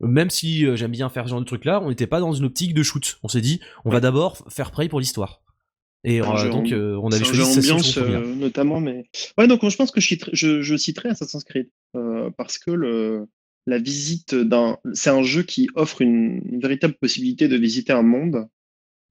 même 0.00 0.30
si 0.30 0.64
j'aime 0.76 0.92
bien 0.92 1.08
faire 1.08 1.24
ce 1.24 1.30
genre 1.30 1.40
de 1.40 1.44
truc 1.44 1.64
là, 1.64 1.80
on 1.82 1.88
n'était 1.88 2.06
pas 2.06 2.20
dans 2.20 2.32
une 2.32 2.44
optique 2.44 2.72
de 2.72 2.82
shoot. 2.84 3.18
On 3.24 3.28
s'est 3.28 3.40
dit, 3.40 3.60
on 3.84 3.90
va 3.90 3.98
d'abord 4.00 4.38
faire 4.48 4.70
Prey 4.70 4.88
pour 4.88 5.00
l'histoire. 5.00 5.42
Et 6.02 6.20
euh, 6.20 6.24
donc 6.50 6.72
euh, 6.72 6.96
on 7.02 7.10
avait 7.12 7.24
choisi 7.24 7.40
jeu 7.42 7.72
ambiance 7.72 7.98
euh, 7.98 8.34
notamment, 8.34 8.80
mais 8.80 9.04
ouais, 9.36 9.46
donc 9.46 9.68
je 9.68 9.76
pense 9.76 9.90
que 9.90 10.00
je, 10.00 10.06
citerai- 10.08 10.30
je, 10.32 10.62
je 10.62 10.76
citerai 10.76 11.10
Assassin's 11.10 11.44
Creed 11.44 11.68
euh, 11.94 12.30
parce 12.38 12.56
que 12.56 12.70
le, 12.70 13.26
la 13.66 13.78
visite 13.78 14.34
d'un, 14.34 14.78
c'est 14.94 15.10
un 15.10 15.22
jeu 15.22 15.42
qui 15.42 15.68
offre 15.74 16.00
une, 16.00 16.40
une 16.50 16.60
véritable 16.60 16.94
possibilité 16.94 17.48
de 17.48 17.56
visiter 17.56 17.92
un 17.92 18.02
monde 18.02 18.48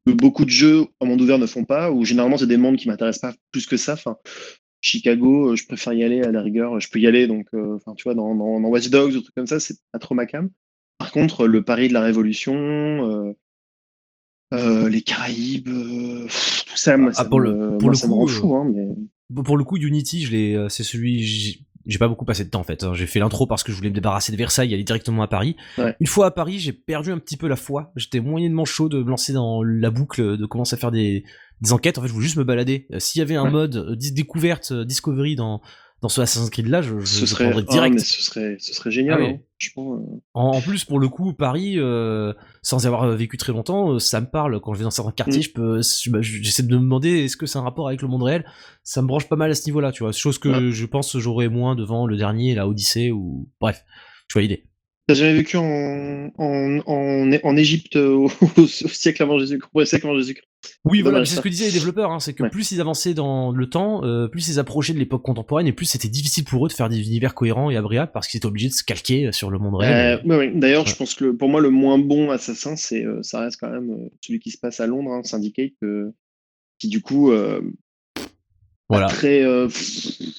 que 0.08 0.12
beaucoup 0.14 0.46
de 0.46 0.50
jeux 0.50 0.88
en 1.00 1.06
monde 1.06 1.22
ouvert 1.22 1.38
ne 1.38 1.46
font 1.46 1.64
pas, 1.64 1.92
ou 1.92 2.06
généralement 2.06 2.38
c'est 2.38 2.48
des 2.48 2.58
mondes 2.58 2.78
qui 2.78 2.88
m'intéressent 2.88 3.34
pas 3.34 3.38
plus 3.52 3.68
que 3.68 3.78
ça. 3.78 3.94
Enfin, 3.94 4.18
Chicago, 4.82 5.52
euh, 5.52 5.56
je 5.56 5.68
préfère 5.68 5.94
y 5.94 6.04
aller 6.04 6.24
à 6.24 6.32
la 6.32 6.42
rigueur, 6.42 6.80
je 6.80 6.90
peux 6.90 7.00
y 7.00 7.06
aller 7.06 7.28
donc, 7.28 7.48
enfin 7.54 7.94
tu 7.96 8.06
vois, 8.06 8.16
dans, 8.16 8.34
dans, 8.34 8.60
dans 8.60 8.68
Watch 8.70 8.90
Dogs 8.90 9.14
ou 9.16 9.22
trucs 9.22 9.36
comme 9.36 9.46
ça, 9.46 9.60
c'est 9.60 9.78
pas 9.92 10.00
trop 10.00 10.16
ma 10.16 10.26
cam. 10.26 10.50
Par 10.98 11.12
contre, 11.12 11.46
le 11.46 11.64
Paris 11.64 11.88
de 11.88 11.94
la 11.94 12.02
Révolution. 12.02 13.36
Euh, 14.54 14.86
euh, 14.86 14.90
les 14.90 15.02
Caraïbes, 15.02 15.68
euh, 15.70 16.24
pff, 16.26 16.66
tout 16.68 16.78
ça, 16.78 16.98
moi, 16.98 17.12
Ah, 17.16 17.24
ça, 17.24 17.26
pour 17.26 17.40
me, 17.40 17.46
le- 17.52 17.58
pour 17.78 17.82
moi, 17.84 17.92
le 17.92 17.96
ça 17.98 18.08
me 18.08 18.12
coup, 18.14 18.20
rend 18.20 18.26
euh, 18.26 18.28
fou. 18.32 18.56
Hein, 18.56 18.72
mais... 18.74 18.88
Bon, 19.30 19.44
Pour 19.44 19.58
le 19.58 19.64
coup, 19.64 19.78
Unity, 19.78 20.22
je 20.26 20.32
l'ai, 20.32 20.56
euh, 20.56 20.70
c'est 20.70 20.84
celui, 20.84 21.24
j'ai 21.24 21.60
j'ai 21.86 21.98
pas 21.98 22.08
beaucoup 22.10 22.26
passé 22.26 22.44
de 22.44 22.50
temps 22.50 22.60
en 22.60 22.64
fait. 22.64 22.84
hein. 22.84 22.94
J'ai 22.94 23.08
fait 23.08 23.20
l'intro 23.20 23.48
parce 23.48 23.64
que 23.64 23.72
je 23.72 23.78
voulais 23.78 23.90
me 23.90 23.96
débarrasser 23.96 24.32
de 24.32 24.38
Versailles 24.38 24.70
et 24.72 24.74
aller 24.76 24.84
directement 24.84 25.24
à 25.24 25.28
Paris. 25.28 25.56
Ouais. 25.80 25.96
Une 26.00 26.06
fois 26.08 26.28
à 26.28 26.32
Paris, 26.32 26.60
j'ai 26.60 26.74
perdu 26.74 27.12
un 27.12 27.18
petit 27.18 27.38
peu 27.38 27.48
la 27.48 27.56
foi. 27.56 27.92
J'étais 27.96 28.20
moyennement 28.20 28.66
chaud 28.66 28.90
de 28.90 29.02
me 29.02 29.10
lancer 29.10 29.34
dans 29.34 29.64
la 29.64 29.90
boucle, 29.90 30.38
de 30.38 30.46
commencer 30.46 30.76
à 30.76 30.78
faire 30.78 30.92
des, 30.92 31.24
des 31.62 31.72
enquêtes. 31.74 31.98
En 31.98 32.02
fait, 32.04 32.08
je 32.08 32.14
voulais 32.14 32.26
juste 32.26 32.38
me 32.38 32.44
balader. 32.44 32.86
Euh, 32.94 33.00
S'il 33.00 33.20
y 33.20 33.22
avait 33.24 33.38
un 33.38 33.46
Ouais. 33.46 33.50
mode 33.52 33.76
euh, 33.78 33.96
découverte, 33.96 34.72
euh, 34.72 34.86
discovery 34.86 35.36
dans 35.36 35.62
dans 36.02 36.10
ce 36.10 36.22
Assassin's 36.22 36.50
Creed 36.52 36.68
là, 36.68 36.82
je, 36.84 37.00
je, 37.00 37.06
ce 37.06 37.20
je 37.22 37.26
serait 37.26 37.46
prendrais 37.46 37.66
ah, 37.70 37.72
direct. 37.72 37.96
mais 37.96 38.02
ce 38.02 38.22
serait 38.22 38.58
ce 38.60 38.74
serait 38.74 38.92
génial 38.92 39.18
Ah 39.20 39.24
oui. 39.26 39.30
hein. 39.32 39.40
Euh. 39.78 39.98
En, 40.34 40.62
plus, 40.62 40.86
pour 40.86 41.00
le 41.00 41.08
coup, 41.10 41.34
Paris, 41.34 41.74
euh, 41.78 42.34
sans 42.62 42.84
y 42.84 42.88
avoir 42.88 43.04
euh, 43.04 43.16
vécu 43.16 43.38
très 43.38 43.52
longtemps, 43.52 44.00
ça 44.00 44.22
me 44.22 44.26
parle. 44.28 44.60
Quand 44.62 44.74
je 44.74 44.80
vais 44.80 44.84
dans 44.84 44.92
certains 44.92 45.12
quartiers, 45.12 45.40
Mm. 45.40 45.44
je 45.44 45.52
peux, 45.52 45.82
je- 45.82 46.44
j'essaie 46.44 46.64
de 46.64 46.68
me 46.76 46.80
demander 46.82 47.26
est-ce 47.26 47.38
que 47.38 47.46
c'est 47.46 47.58
un 47.60 47.64
rapport 47.64 47.88
avec 47.88 48.02
le 48.02 48.08
monde 48.08 48.24
réel? 48.24 48.46
Ça 48.84 49.02
me 49.02 49.08
branche 49.08 49.28
pas 49.30 49.36
mal 49.36 49.52
à 49.52 49.56
ce 49.56 49.66
niveau-là, 49.66 49.92
tu 49.92 50.04
vois. 50.04 50.12
Chose 50.12 50.38
que 50.40 50.50
Ouais. 50.50 50.72
je 50.72 50.86
pense 50.86 51.18
j'aurais 51.18 51.50
moins 51.50 51.76
devant 51.76 52.08
le 52.08 52.18
dernier, 52.18 52.56
la 52.56 52.68
Odyssée 52.68 53.12
ou 53.12 53.50
bref. 53.62 53.84
Tu 54.30 54.34
vois 54.34 54.42
l'idée. 54.44 54.66
t'as 55.08 55.16
jamais 55.16 55.34
vécu 55.34 55.58
en 55.58 56.30
en 56.38 56.80
en, 56.86 57.32
en 57.44 57.58
Égypte 57.58 57.96
au, 57.98 58.30
au 58.58 58.68
siècle 58.68 59.24
avant 59.24 59.40
Jésus-Christ? 59.40 60.46
Oui, 60.86 61.02
voilà, 61.02 61.24
c'est 61.26 61.36
ce 61.36 61.42
que 61.42 61.50
disaient 61.50 61.68
les 61.68 61.72
développeurs, 61.72 62.12
hein, 62.12 62.20
c'est 62.20 62.34
que 62.34 62.44
Ouais. 62.44 62.50
plus 62.50 62.72
ils 62.72 62.82
avançaient 62.82 63.14
dans 63.14 63.52
le 63.52 63.70
temps, 63.70 64.04
euh, 64.04 64.28
plus 64.28 64.48
ils 64.50 64.60
approchaient 64.60 64.94
de 64.94 65.00
l'époque 65.00 65.24
contemporaine, 65.24 65.68
et 65.68 65.72
plus 65.74 65.86
c'était 65.86 66.08
difficile 66.10 66.44
pour 66.44 66.66
eux 66.66 66.70
de 66.70 66.74
faire 66.74 66.90
des 66.90 67.00
univers 67.02 67.34
cohérents 67.34 67.70
et 67.70 67.78
agréables 67.78 68.12
parce 68.14 68.28
qu'ils 68.28 68.38
étaient 68.40 68.46
obligés 68.48 68.68
de 68.70 68.74
se 68.74 68.84
calquer 68.84 69.32
sur 69.32 69.50
le 69.52 69.60
monde 69.60 69.76
euh, 69.76 69.78
réel. 69.78 70.22
ouais. 70.26 70.52
d'ailleurs 70.56 70.84
Ouais. 70.86 70.90
je 70.90 70.96
pense 70.96 71.16
que 71.16 71.26
le- 71.26 71.38
pour 71.38 71.48
moi 71.50 71.62
le 71.62 71.70
moins 71.70 71.98
bon 71.98 72.30
assassin 72.32 72.76
c'est 72.76 73.06
euh, 73.06 73.22
ça 73.24 73.40
reste 73.42 73.58
quand 73.60 73.70
même 73.70 73.92
euh, 73.92 74.10
celui 74.22 74.40
qui 74.40 74.52
se 74.52 74.58
passe 74.58 74.80
à 74.80 74.88
Londres 74.88 75.12
hein, 75.12 75.22
Syndicate 75.24 75.72
euh, 75.84 76.14
qui 76.78 76.88
du 76.90 77.02
coup 77.02 77.32
euh, 77.32 77.62
voilà. 78.90 79.08
euh, 79.24 79.70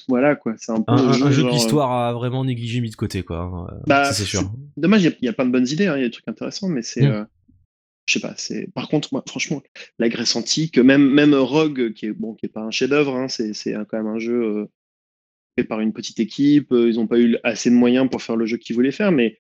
voilà 0.07 0.35
quoi 0.35 0.53
c'est 0.57 0.71
un 0.71 0.81
peu 0.81 0.91
Un, 0.93 1.31
jeu 1.31 1.45
euh, 1.45 1.49
l'histoire 1.51 1.91
a 1.91 2.13
vraiment 2.13 2.43
négligé, 2.43 2.81
mis 2.81 2.89
de 2.89 2.95
côté, 2.95 3.23
quoi. 3.23 3.39
hein, 3.39 3.67
euh, 3.73 3.79
Bah, 3.87 4.11
c'est 4.11 4.25
sûr. 4.25 4.51
Dommage, 4.75 5.01
il 5.01 5.05
y 5.05 5.07
a- 5.07 5.15
il 5.21 5.25
y, 5.25 5.29
a 5.29 5.33
plein 5.33 5.45
de 5.45 5.51
bonnes 5.51 5.67
idées, 5.67 5.87
hein, 5.87 5.95
il 5.95 6.01
y 6.01 6.03
a 6.03 6.07
des 6.07 6.11
trucs 6.11 6.27
intéressants, 6.27 6.67
mais 6.67 6.81
c'est. 6.81 7.07
Mm. 7.07 7.27
Euh, 8.01 8.07
je 8.07 8.13
sais 8.13 8.19
pas, 8.19 8.33
c'est. 8.37 8.67
Par 8.73 8.87
contre, 8.89 9.09
franchement, 9.27 9.61
la 9.99 10.09
Grèce 10.09 10.35
antique, 10.35 10.77
même, 10.77 11.09
même 11.09 11.33
Rogue, 11.33 11.93
qui 11.93 12.07
est, 12.07 12.13
bon, 12.13 12.33
qui 12.35 12.47
est 12.47 12.49
pas 12.49 12.61
un 12.61 12.71
chef-d'œuvre, 12.71 13.15
hein, 13.15 13.27
c'est 13.27 13.53
quand 13.89 13.97
même 13.97 14.07
un 14.07 14.19
jeu 14.19 14.43
euh, 14.43 14.65
fait 15.57 15.65
par 15.65 15.79
une 15.81 15.93
petite 15.93 16.19
équipe, 16.19 16.71
euh, 16.71 16.89
ils 16.89 16.95
n'ont 16.95 17.07
pas 17.07 17.19
eu 17.19 17.37
assez 17.43 17.69
de 17.69 17.75
moyens 17.75 18.09
pour 18.09 18.21
faire 18.21 18.35
le 18.35 18.45
jeu 18.45 18.57
qu'ils 18.57 18.75
voulaient 18.75 18.91
faire, 18.91 19.11
mais 19.11 19.41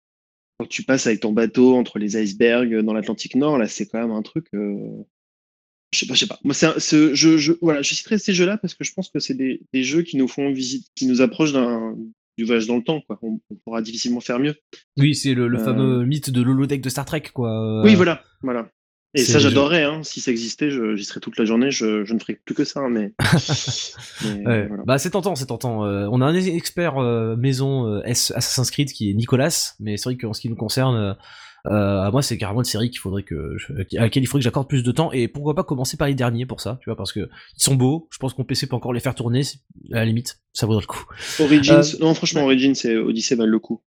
quand 0.60 0.68
tu 0.68 0.84
passes 0.84 1.08
avec 1.08 1.22
ton 1.22 1.32
bateau 1.34 1.76
entre 1.76 2.00
les 2.00 2.18
icebergs 2.18 2.82
dans 2.82 2.94
l'Atlantique 2.94 3.36
Nord, 3.36 3.58
là, 3.58 3.68
c'est 3.68 3.88
quand 3.88 4.00
même 4.00 4.12
un 4.12 4.22
truc. 4.22 4.48
euh, 4.54 5.04
je 5.92 6.00
sais 6.00 6.06
pas, 6.08 6.14
je 6.16 6.20
sais 6.22 6.28
pas. 6.28 6.40
Moi, 6.44 6.54
c'est 6.54 7.16
jeu, 7.16 7.38
je, 7.38 7.54
voilà, 7.62 7.82
je 7.82 7.94
citerai 7.94 8.18
ces 8.18 8.34
jeux-là 8.34 8.58
parce 8.58 8.74
que 8.74 8.84
je 8.84 8.94
pense 8.94 9.10
que 9.10 9.20
c'est 9.20 9.36
des, 9.36 9.62
des 9.74 9.84
jeux 9.84 10.02
qui 10.04 10.18
nous 10.18 10.28
font 10.28 10.52
visite, 10.52 10.88
qui 10.96 11.06
nous 11.06 11.22
approchent 11.22 11.54
d'un 11.54 11.96
du 12.38 12.46
voyage 12.46 12.68
dans 12.68 12.78
le 12.78 12.84
temps, 12.84 13.02
quoi. 13.08 13.18
On, 13.22 13.40
on 13.50 13.56
pourra 13.64 13.82
difficilement 13.82 14.20
faire 14.22 14.40
mieux. 14.40 14.56
Oui, 14.98 15.16
c'est 15.16 15.34
le, 15.34 15.48
le 15.48 15.60
Euh, 15.60 15.64
fameux 15.64 16.06
mythe 16.06 16.30
de 16.30 16.42
l'holodeck 16.42 16.82
de 16.82 16.90
Star 16.90 17.06
Trek, 17.06 17.24
quoi. 17.34 17.82
Oui, 17.84 17.94
Euh, 17.94 17.96
voilà, 17.96 18.22
voilà. 18.42 18.68
Et 19.16 19.22
ça, 19.22 19.38
j'adorerais. 19.38 19.84
Hein. 19.84 20.02
Si 20.02 20.22
ça 20.22 20.32
existait, 20.32 20.72
je- 20.72 20.96
j'y 20.96 21.06
serais 21.06 21.20
toute 21.20 21.38
la 21.38 21.46
journée. 21.46 21.70
Je, 21.70 22.04
je 22.04 22.14
ne 22.16 22.20
ferais 22.20 22.40
plus 22.46 22.56
que 22.56 22.64
ça, 22.64 22.80
hein, 22.80 22.90
mais. 22.90 23.14
mais 24.26 24.46
Ouais. 24.48 24.68
voilà. 24.68 24.84
Bah 24.88 24.98
c'est 24.98 25.12
tentant, 25.12 25.36
c'est 25.36 25.46
tentant. 25.46 25.86
Euh, 25.86 26.08
on 26.12 26.20
a 26.22 26.26
un 26.26 26.34
expert 26.34 26.98
euh, 26.98 27.36
maison 27.36 27.88
euh, 27.88 28.02
S- 28.06 28.34
Assassin's 28.36 28.72
Creed 28.72 28.92
qui 28.92 29.12
est 29.12 29.14
Nicolas, 29.14 29.76
mais 29.80 29.98
c'est 29.98 30.06
vrai 30.10 30.18
qu'en 30.18 30.34
ce 30.34 30.42
qui 30.42 30.50
nous 30.50 30.56
concerne, 30.56 31.16
euh, 31.68 32.02
à 32.02 32.12
moi 32.12 32.22
c'est 32.22 32.38
carrément 32.38 32.60
une 32.62 32.66
série 32.66 32.90
qu'il 32.90 33.00
faudrait 33.00 33.24
que 33.24 33.56
je- 33.58 33.72
à 33.98 34.02
laquelle 34.02 34.22
il 34.24 34.26
faudrait 34.28 34.42
que 34.42 34.44
j'accorde 34.44 34.68
plus 34.68 34.84
de 34.84 34.92
temps 34.92 35.12
et 35.14 35.28
pourquoi 35.30 35.56
pas 35.56 35.64
commencer 35.64 35.96
par 35.96 36.08
les 36.10 36.16
derniers 36.16 36.46
pour 36.46 36.60
ça, 36.60 36.78
tu 36.82 36.90
vois, 36.90 36.98
parce 36.98 37.14
que 37.14 37.22
ils 37.58 37.64
sont 37.64 37.76
beaux. 37.76 38.08
Je 38.12 38.18
pense 38.18 38.34
qu'on 38.34 38.44
PC 38.44 38.68
peut 38.68 38.76
encore 38.76 38.92
les 38.94 39.00
faire 39.00 39.16
tourner, 39.16 39.42
à 39.94 39.96
la 39.96 40.06
limite, 40.06 40.42
ça 40.52 40.66
vaudrait 40.66 40.82
le 40.82 40.88
coup. 40.88 41.06
Origins, 41.40 41.76
Euh, 41.76 41.98
non, 42.02 42.14
franchement, 42.14 42.44
Origins 42.44 42.74
et 42.84 42.98
Odyssey 42.98 43.36
valent 43.36 43.50
le 43.52 43.60
coup. 43.60 43.82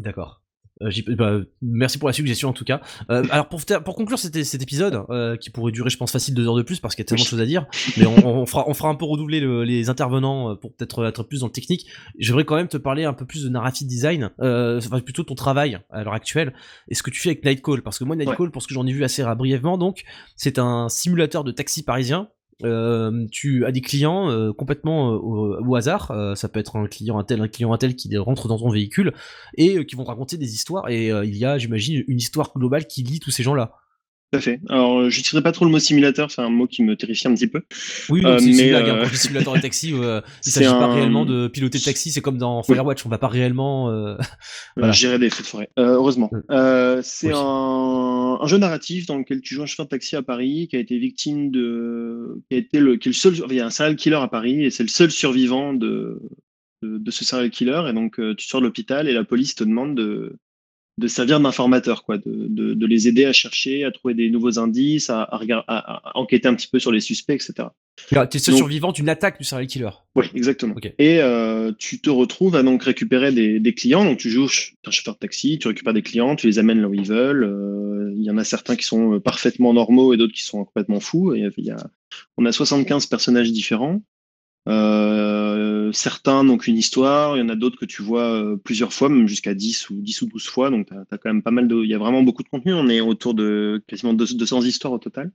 D'accord. 0.00 0.41
Euh, 0.82 1.14
bah, 1.16 1.38
merci 1.62 1.98
pour 1.98 2.08
la 2.08 2.12
suggestion 2.12 2.48
en 2.48 2.52
tout 2.52 2.64
cas. 2.64 2.80
Euh, 3.10 3.24
alors 3.30 3.48
pour, 3.48 3.60
pour 3.84 3.94
conclure 3.94 4.18
cet, 4.18 4.42
cet 4.44 4.62
épisode, 4.62 5.02
euh, 5.10 5.36
qui 5.36 5.50
pourrait 5.50 5.72
durer 5.72 5.90
je 5.90 5.96
pense 5.96 6.10
facile 6.12 6.34
deux 6.34 6.46
heures 6.46 6.56
de 6.56 6.62
plus 6.62 6.80
parce 6.80 6.94
qu'il 6.94 7.02
y 7.02 7.06
a 7.06 7.08
tellement 7.08 7.24
de 7.24 7.28
choses 7.28 7.40
à 7.40 7.46
dire, 7.46 7.66
mais 7.96 8.06
on, 8.06 8.26
on 8.42 8.46
fera, 8.46 8.64
on 8.68 8.74
fera 8.74 8.88
un 8.88 8.94
peu 8.94 9.04
redoubler 9.04 9.40
le- 9.40 9.64
les 9.64 9.88
intervenants 9.88 10.56
pour 10.56 10.74
peut-être 10.74 11.04
être 11.06 11.22
plus 11.22 11.40
dans 11.40 11.46
le 11.46 11.52
technique. 11.52 11.86
J'aimerais 12.18 12.44
quand 12.44 12.56
même 12.56 12.68
te 12.68 12.76
parler 12.76 13.04
un 13.04 13.12
peu 13.12 13.24
plus 13.26 13.44
de 13.44 13.48
narrative 13.48 13.86
design, 13.86 14.30
enfin 14.38 15.00
plutôt 15.00 15.22
ton 15.22 15.34
travail 15.34 15.78
à 15.90 16.02
l'heure 16.04 16.14
actuelle 16.14 16.52
et 16.88 16.94
ce 16.94 17.02
que 17.02 17.10
tu 17.10 17.20
fais 17.20 17.30
avec 17.30 17.44
Nightcall. 17.44 17.82
Parce 17.82 17.98
que 17.98 18.04
moi 18.04 18.16
Nightcall, 18.16 18.50
pour 18.50 18.62
ce 18.62 18.68
que 18.68 18.74
j'en 18.74 18.86
ai 18.86 18.92
vu 18.92 19.04
assez 19.04 19.22
brièvement, 19.36 19.78
donc 19.78 20.02
c'est 20.36 20.58
un 20.58 20.88
simulateur 20.88 21.44
de 21.44 21.52
taxi 21.52 21.82
parisien. 21.82 22.28
Euh, 22.64 23.26
tu 23.30 23.64
as 23.64 23.72
des 23.72 23.80
clients 23.80 24.30
euh, 24.30 24.52
complètement 24.52 25.12
euh, 25.12 25.60
au, 25.60 25.74
hasard. 25.74 26.10
Euh, 26.10 26.34
ça 26.34 26.48
peut 26.48 26.60
être 26.60 26.76
un 26.76 26.86
client 26.86 27.18
un 27.18 27.24
tel, 27.24 27.40
un 27.40 27.48
client 27.48 27.72
un 27.72 27.78
tel 27.78 27.96
qui 27.96 28.16
rentre 28.16 28.48
dans 28.48 28.58
ton 28.58 28.70
véhicule 28.70 29.12
et 29.56 29.78
euh, 29.78 29.84
qui 29.84 29.96
vont 29.96 30.04
te 30.04 30.08
raconter 30.08 30.36
des 30.36 30.54
histoires. 30.54 30.88
Et 30.88 31.08
il 31.08 31.36
y 31.36 31.44
a, 31.44 31.58
j'imagine, 31.58 32.04
une 32.06 32.18
histoire 32.18 32.52
globale 32.54 32.86
qui 32.86 33.02
lie 33.02 33.20
tous 33.20 33.30
ces 33.30 33.42
gens-là. 33.42 33.81
Tout 34.32 34.38
à 34.38 34.40
fait. 34.40 34.60
Alors, 34.70 35.00
euh, 35.00 35.10
j'utiliserai 35.10 35.42
pas 35.42 35.52
trop 35.52 35.66
le 35.66 35.70
mot 35.70 35.78
simulateur, 35.78 36.30
c'est 36.30 36.40
un 36.40 36.48
mot 36.48 36.66
qui 36.66 36.82
me 36.82 36.96
terrifie 36.96 37.28
un 37.28 37.34
petit 37.34 37.48
peu. 37.48 37.60
Oui, 38.08 38.22
Euh, 38.24 38.38
mais, 38.42 38.70
blague. 38.70 38.88
hein. 38.88 38.96
euh, 39.04 39.06
dis 39.10 39.16
simulateur 39.18 39.52
de 39.52 39.60
taxi, 39.60 39.92
euh, 39.92 40.22
il 40.46 40.50
s'agit 40.50 40.68
pas 40.70 40.90
réellement 40.94 41.26
de 41.26 41.48
piloter 41.48 41.78
de 41.78 41.84
taxi. 41.84 42.10
C'est 42.12 42.22
comme 42.22 42.38
dans 42.38 42.62
Firewatch, 42.62 43.04
on 43.04 43.10
va 43.10 43.18
pas 43.18 43.28
réellement. 43.28 43.90
euh, 43.90 44.16
Voilà. 44.76 44.92
Gérer 44.92 45.18
des 45.18 45.28
feux 45.28 45.42
de 45.42 45.48
forêt. 45.48 45.68
Heureusement. 45.76 46.30
C'est 47.02 47.26
Oui. 47.26 47.32
un, 47.34 48.38
un 48.40 48.46
jeu 48.46 48.56
narratif 48.56 49.04
dans 49.04 49.18
lequel 49.18 49.42
tu 49.42 49.54
joues 49.54 49.62
un 49.62 49.66
chauffeur 49.66 49.84
de 49.86 49.90
taxi 49.90 50.16
à 50.16 50.22
Paris 50.22 50.66
qui 50.70 50.76
a 50.76 50.78
été 50.78 50.96
victime 50.98 51.50
de. 51.50 52.40
qui 52.48 52.56
a 52.56 52.58
été 52.58 52.80
le, 52.80 52.96
qui 52.96 53.08
est 53.08 53.12
le 53.12 53.16
seul. 53.16 53.34
Il 53.50 53.54
y 53.56 53.60
a 53.60 53.66
un 53.66 53.70
serial 53.70 53.96
killer 53.96 54.16
à 54.16 54.28
Paris 54.28 54.64
et 54.64 54.70
c'est 54.70 54.82
le 54.82 54.88
seul 54.88 55.10
survivant 55.10 55.74
de, 55.74 56.22
de, 56.82 56.96
de 56.96 57.10
ce 57.10 57.22
serial 57.26 57.50
killer. 57.50 57.82
Et 57.88 57.92
donc, 57.92 58.18
tu 58.38 58.46
sors 58.46 58.60
de 58.62 58.66
l'hôpital 58.66 59.08
et 59.08 59.12
la 59.12 59.24
police 59.24 59.54
te 59.54 59.64
demande 59.64 59.94
de, 59.94 60.36
de 60.98 61.08
servir 61.08 61.40
d'informateur, 61.40 62.04
quoi, 62.04 62.18
de, 62.18 62.22
de, 62.26 62.74
de 62.74 62.86
les 62.86 63.08
aider 63.08 63.24
à 63.24 63.32
chercher, 63.32 63.84
à 63.84 63.90
trouver 63.90 64.14
des 64.14 64.28
nouveaux 64.30 64.58
indices, 64.58 65.08
à, 65.10 65.22
à, 65.22 65.36
regard- 65.38 65.64
à- 65.66 66.10
à 66.10 66.18
enquêter 66.18 66.48
un 66.48 66.54
petit 66.54 66.68
peu 66.68 66.78
sur 66.78 66.92
les 66.92 67.00
suspects, 67.00 67.34
etc. 67.34 67.68
Tu 68.08 68.14
es 68.14 68.38
seul 68.38 68.52
Donc- 68.54 68.58
survivant 68.58 68.92
d'une 68.92 69.08
attaque 69.08 69.38
du 69.38 69.44
serial 69.44 69.66
killer. 69.66 69.90
Oui, 70.16 70.26
exactement. 70.34 70.74
Et 70.98 71.20
euh, 71.20 71.72
tu 71.78 72.00
te 72.00 72.10
retrouves 72.10 72.56
à 72.56 72.62
donc 72.62 72.82
récupérer 72.84 73.32
des, 73.32 73.58
des 73.60 73.74
clients. 73.74 74.04
Donc 74.04 74.18
tu 74.18 74.28
joues, 74.30 74.48
un 74.86 74.90
chauffeur 74.90 75.14
de 75.14 75.18
taxi, 75.20 75.58
tu 75.58 75.68
récupères 75.68 75.92
des 75.94 76.02
clients, 76.02 76.36
tu 76.36 76.46
les 76.46 76.58
amènes 76.58 76.80
là 76.80 76.88
où 76.88 76.94
ils 76.94 77.06
veulent. 77.06 77.44
Euh, 77.44 78.12
Il 78.16 78.22
y 78.22 78.30
en 78.30 78.38
a 78.38 78.44
certains 78.44 78.76
qui 78.76 78.84
sont 78.84 79.14
euh, 79.14 79.20
parfaitement 79.20 79.72
normaux 79.74 80.12
et 80.14 80.16
d'autres 80.16 80.32
qui 80.34 80.42
sont 80.42 80.64
complètement 80.64 81.00
fous. 81.00 81.34
Et 81.34 81.48
y 81.58 81.70
a, 81.70 81.76
on 82.36 82.44
a 82.46 82.52
75 82.52 83.06
personnages 83.06 83.50
différents. 83.52 84.02
Certains 84.66 86.44
n'ont 86.44 86.58
qu'une 86.58 86.76
histoire, 86.76 87.36
il 87.36 87.40
y 87.40 87.42
en 87.42 87.48
a 87.48 87.56
d'autres 87.56 87.78
que 87.78 87.84
tu 87.84 88.02
vois 88.02 88.56
plusieurs 88.64 88.92
fois, 88.92 89.08
même 89.08 89.26
jusqu'à 89.26 89.54
10 89.54 89.90
ou 89.90 90.00
10 90.00 90.22
ou 90.22 90.26
12 90.26 90.46
fois, 90.46 90.70
donc 90.70 90.88
tu 90.88 90.94
as, 90.94 91.18
quand 91.18 91.30
même 91.30 91.42
pas 91.42 91.50
mal 91.50 91.68
de... 91.68 91.82
Il 91.82 91.90
y 91.90 91.94
a 91.94 91.98
vraiment 91.98 92.22
beaucoup 92.22 92.42
de 92.42 92.48
contenu, 92.48 92.72
on 92.72 92.88
est 92.88 93.00
autour 93.00 93.34
de 93.34 93.82
quasiment 93.86 94.14
200 94.14 94.62
histoires 94.62 94.92
au 94.92 94.98
total. 94.98 95.32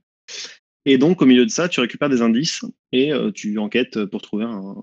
Et 0.84 0.96
donc, 0.96 1.20
au 1.20 1.26
milieu 1.26 1.44
de 1.44 1.50
ça, 1.50 1.68
tu 1.68 1.80
récupères 1.80 2.08
des 2.08 2.22
indices 2.22 2.64
et 2.92 3.12
tu 3.34 3.58
enquêtes 3.58 4.04
pour 4.06 4.22
trouver, 4.22 4.44
un, 4.44 4.74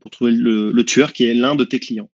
pour 0.00 0.10
trouver 0.10 0.32
le, 0.32 0.82
tueur 0.84 1.12
qui 1.12 1.24
est 1.24 1.34
l'un 1.34 1.54
de 1.54 1.64
tes 1.64 1.78
clients. 1.78 2.10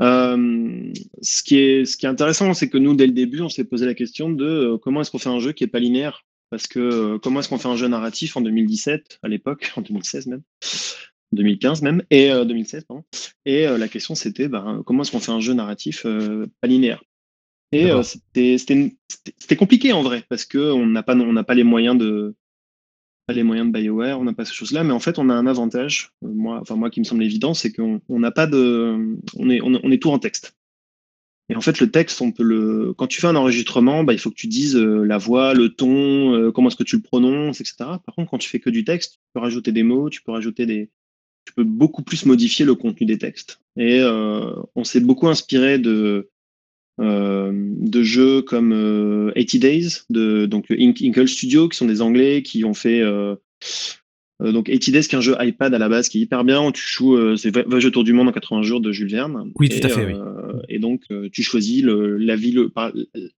ce, 0.00 1.42
qui 1.44 1.58
est, 1.58 1.84
ce 1.84 1.96
qui 1.96 2.06
est 2.06 2.08
intéressant, 2.08 2.52
c'est 2.54 2.68
que 2.68 2.78
nous, 2.78 2.94
dès 2.94 3.06
le 3.06 3.12
début, 3.12 3.42
on 3.42 3.48
s'est 3.48 3.64
posé 3.64 3.86
la 3.86 3.94
question 3.94 4.30
de 4.30 4.76
comment 4.82 5.02
est-ce 5.02 5.10
qu'on 5.10 5.18
fait 5.18 5.28
un 5.28 5.38
jeu 5.38 5.52
qui 5.52 5.64
n'est 5.64 5.70
pas 5.70 5.78
linéaire? 5.78 6.24
Parce 6.50 6.66
que 6.66 7.16
comment 7.18 7.40
est-ce 7.40 7.48
qu'on 7.48 7.58
fait 7.58 7.68
un 7.68 7.76
jeu 7.76 7.88
narratif 7.88 8.36
en 8.36 8.40
2017, 8.40 9.18
à 9.22 9.28
l'époque, 9.28 9.72
en 9.76 9.80
2016 9.82 10.26
même? 10.26 10.42
2015 11.32 11.82
même, 11.82 12.02
et 12.10 12.30
2016, 12.30 12.84
pardon. 12.84 13.02
Et 13.44 13.66
la 13.66 13.88
question, 13.88 14.14
c'était 14.14 14.46
ben, 14.46 14.82
comment 14.86 15.02
est-ce 15.02 15.10
qu'on 15.10 15.18
fait 15.18 15.32
un 15.32 15.40
jeu 15.40 15.54
narratif 15.54 16.06
pas 16.60 16.68
linéaire? 16.68 17.02
Et 17.72 17.90
euh, 17.90 18.02
c'était 18.02 19.56
compliqué 19.56 19.92
en 19.92 20.02
vrai, 20.02 20.24
parce 20.28 20.44
qu'on 20.44 20.86
n'a 20.86 21.02
pas, 21.02 21.16
on 21.16 21.42
pas 21.42 21.54
les 21.54 21.64
moyens 21.64 21.98
de 21.98 22.34
pas 23.26 23.34
les 23.34 23.42
moyens 23.42 23.66
de 23.66 23.72
BioWare, 23.76 24.20
on 24.20 24.24
n'a 24.24 24.32
pas 24.32 24.44
ces 24.44 24.54
choses-là, 24.54 24.84
mais 24.84 24.92
en 24.92 25.00
fait, 25.00 25.18
on 25.18 25.28
a 25.28 25.34
un 25.34 25.48
avantage, 25.48 26.12
euh, 26.24 26.28
moi, 26.28 26.60
enfin 26.60 26.76
moi 26.76 26.90
qui 26.90 27.00
me 27.00 27.04
semble 27.04 27.24
évident, 27.24 27.54
c'est 27.54 27.72
qu'on 27.72 28.00
n'a 28.08 28.30
pas 28.30 28.46
de, 28.46 29.16
on 29.36 29.50
est, 29.50 29.60
on, 29.60 29.90
est 29.90 30.00
tout 30.00 30.10
en 30.10 30.20
texte. 30.20 30.55
Et 31.48 31.54
en 31.54 31.60
fait, 31.60 31.78
le 31.80 31.90
texte, 31.90 32.20
on 32.20 32.32
peut 32.32 32.42
le, 32.42 32.92
quand 32.96 33.06
tu 33.06 33.20
fais 33.20 33.28
un 33.28 33.36
enregistrement, 33.36 34.02
bah, 34.02 34.12
il 34.12 34.18
faut 34.18 34.30
que 34.30 34.36
tu 34.36 34.48
dises 34.48 34.76
euh, 34.76 35.04
la 35.04 35.16
voix, 35.16 35.54
le 35.54 35.68
ton, 35.68 36.50
comment 36.52 36.68
est-ce 36.68 36.76
que 36.76 36.82
tu 36.82 36.96
le 36.96 37.02
prononces, 37.02 37.60
etc. 37.60 37.76
Par 37.78 38.14
contre, 38.16 38.30
quand 38.30 38.38
tu 38.38 38.48
fais 38.48 38.60
que 38.60 38.70
du 38.70 38.84
texte, 38.84 39.14
tu 39.14 39.18
peux 39.32 39.40
rajouter 39.40 39.70
des 39.72 39.84
mots, 39.84 40.10
tu 40.10 40.22
peux 40.22 40.32
rajouter 40.32 40.66
des, 40.66 40.90
tu 41.44 41.52
peux 41.54 41.64
beaucoup 41.64 42.02
plus 42.02 42.26
modifier 42.26 42.64
le 42.64 42.74
contenu 42.74 43.06
des 43.06 43.18
textes. 43.18 43.60
Et 43.76 44.02
on 44.02 44.84
s'est 44.84 45.00
beaucoup 45.00 45.28
inspiré 45.28 45.78
de 45.78 46.30
euh, 46.98 47.52
de 47.52 48.02
jeux 48.02 48.40
comme 48.40 48.70
80 48.70 49.36
euh, 49.36 49.58
Days, 49.58 49.88
de 50.08 50.46
donc 50.46 50.70
Inkle 50.70 51.28
Studio, 51.28 51.68
qui 51.68 51.76
sont 51.76 51.86
des 51.86 52.00
Anglais 52.00 52.42
qui 52.42 52.64
ont 52.64 52.74
fait 52.74 53.02
euh, 53.02 53.36
donc 54.40 54.66
80 54.66 54.92
Days, 54.92 55.08
qui 55.08 55.14
est 55.14 55.18
un 55.18 55.22
jeu 55.22 55.34
iPad 55.40 55.72
à 55.74 55.78
la 55.78 55.88
base 55.88 56.08
qui 56.08 56.18
est 56.18 56.20
hyper 56.22 56.44
bien, 56.44 56.62
où 56.62 56.72
tu 56.72 56.82
joues, 56.82 57.36
c'est 57.36 57.54
Voyage 57.54 57.86
autour 57.86 58.04
du 58.04 58.12
monde 58.12 58.28
en 58.28 58.32
80 58.32 58.62
jours 58.62 58.80
de 58.80 58.92
Jules 58.92 59.10
Verne. 59.10 59.50
Oui, 59.58 59.68
tout 59.68 59.86
à 59.86 59.88
fait. 59.88 60.06
Oui. 60.06 60.14
Et 60.68 60.78
donc, 60.78 61.02
tu 61.32 61.42
choisis 61.42 61.82
le, 61.82 62.18
la 62.18 62.36
ville, 62.36 62.68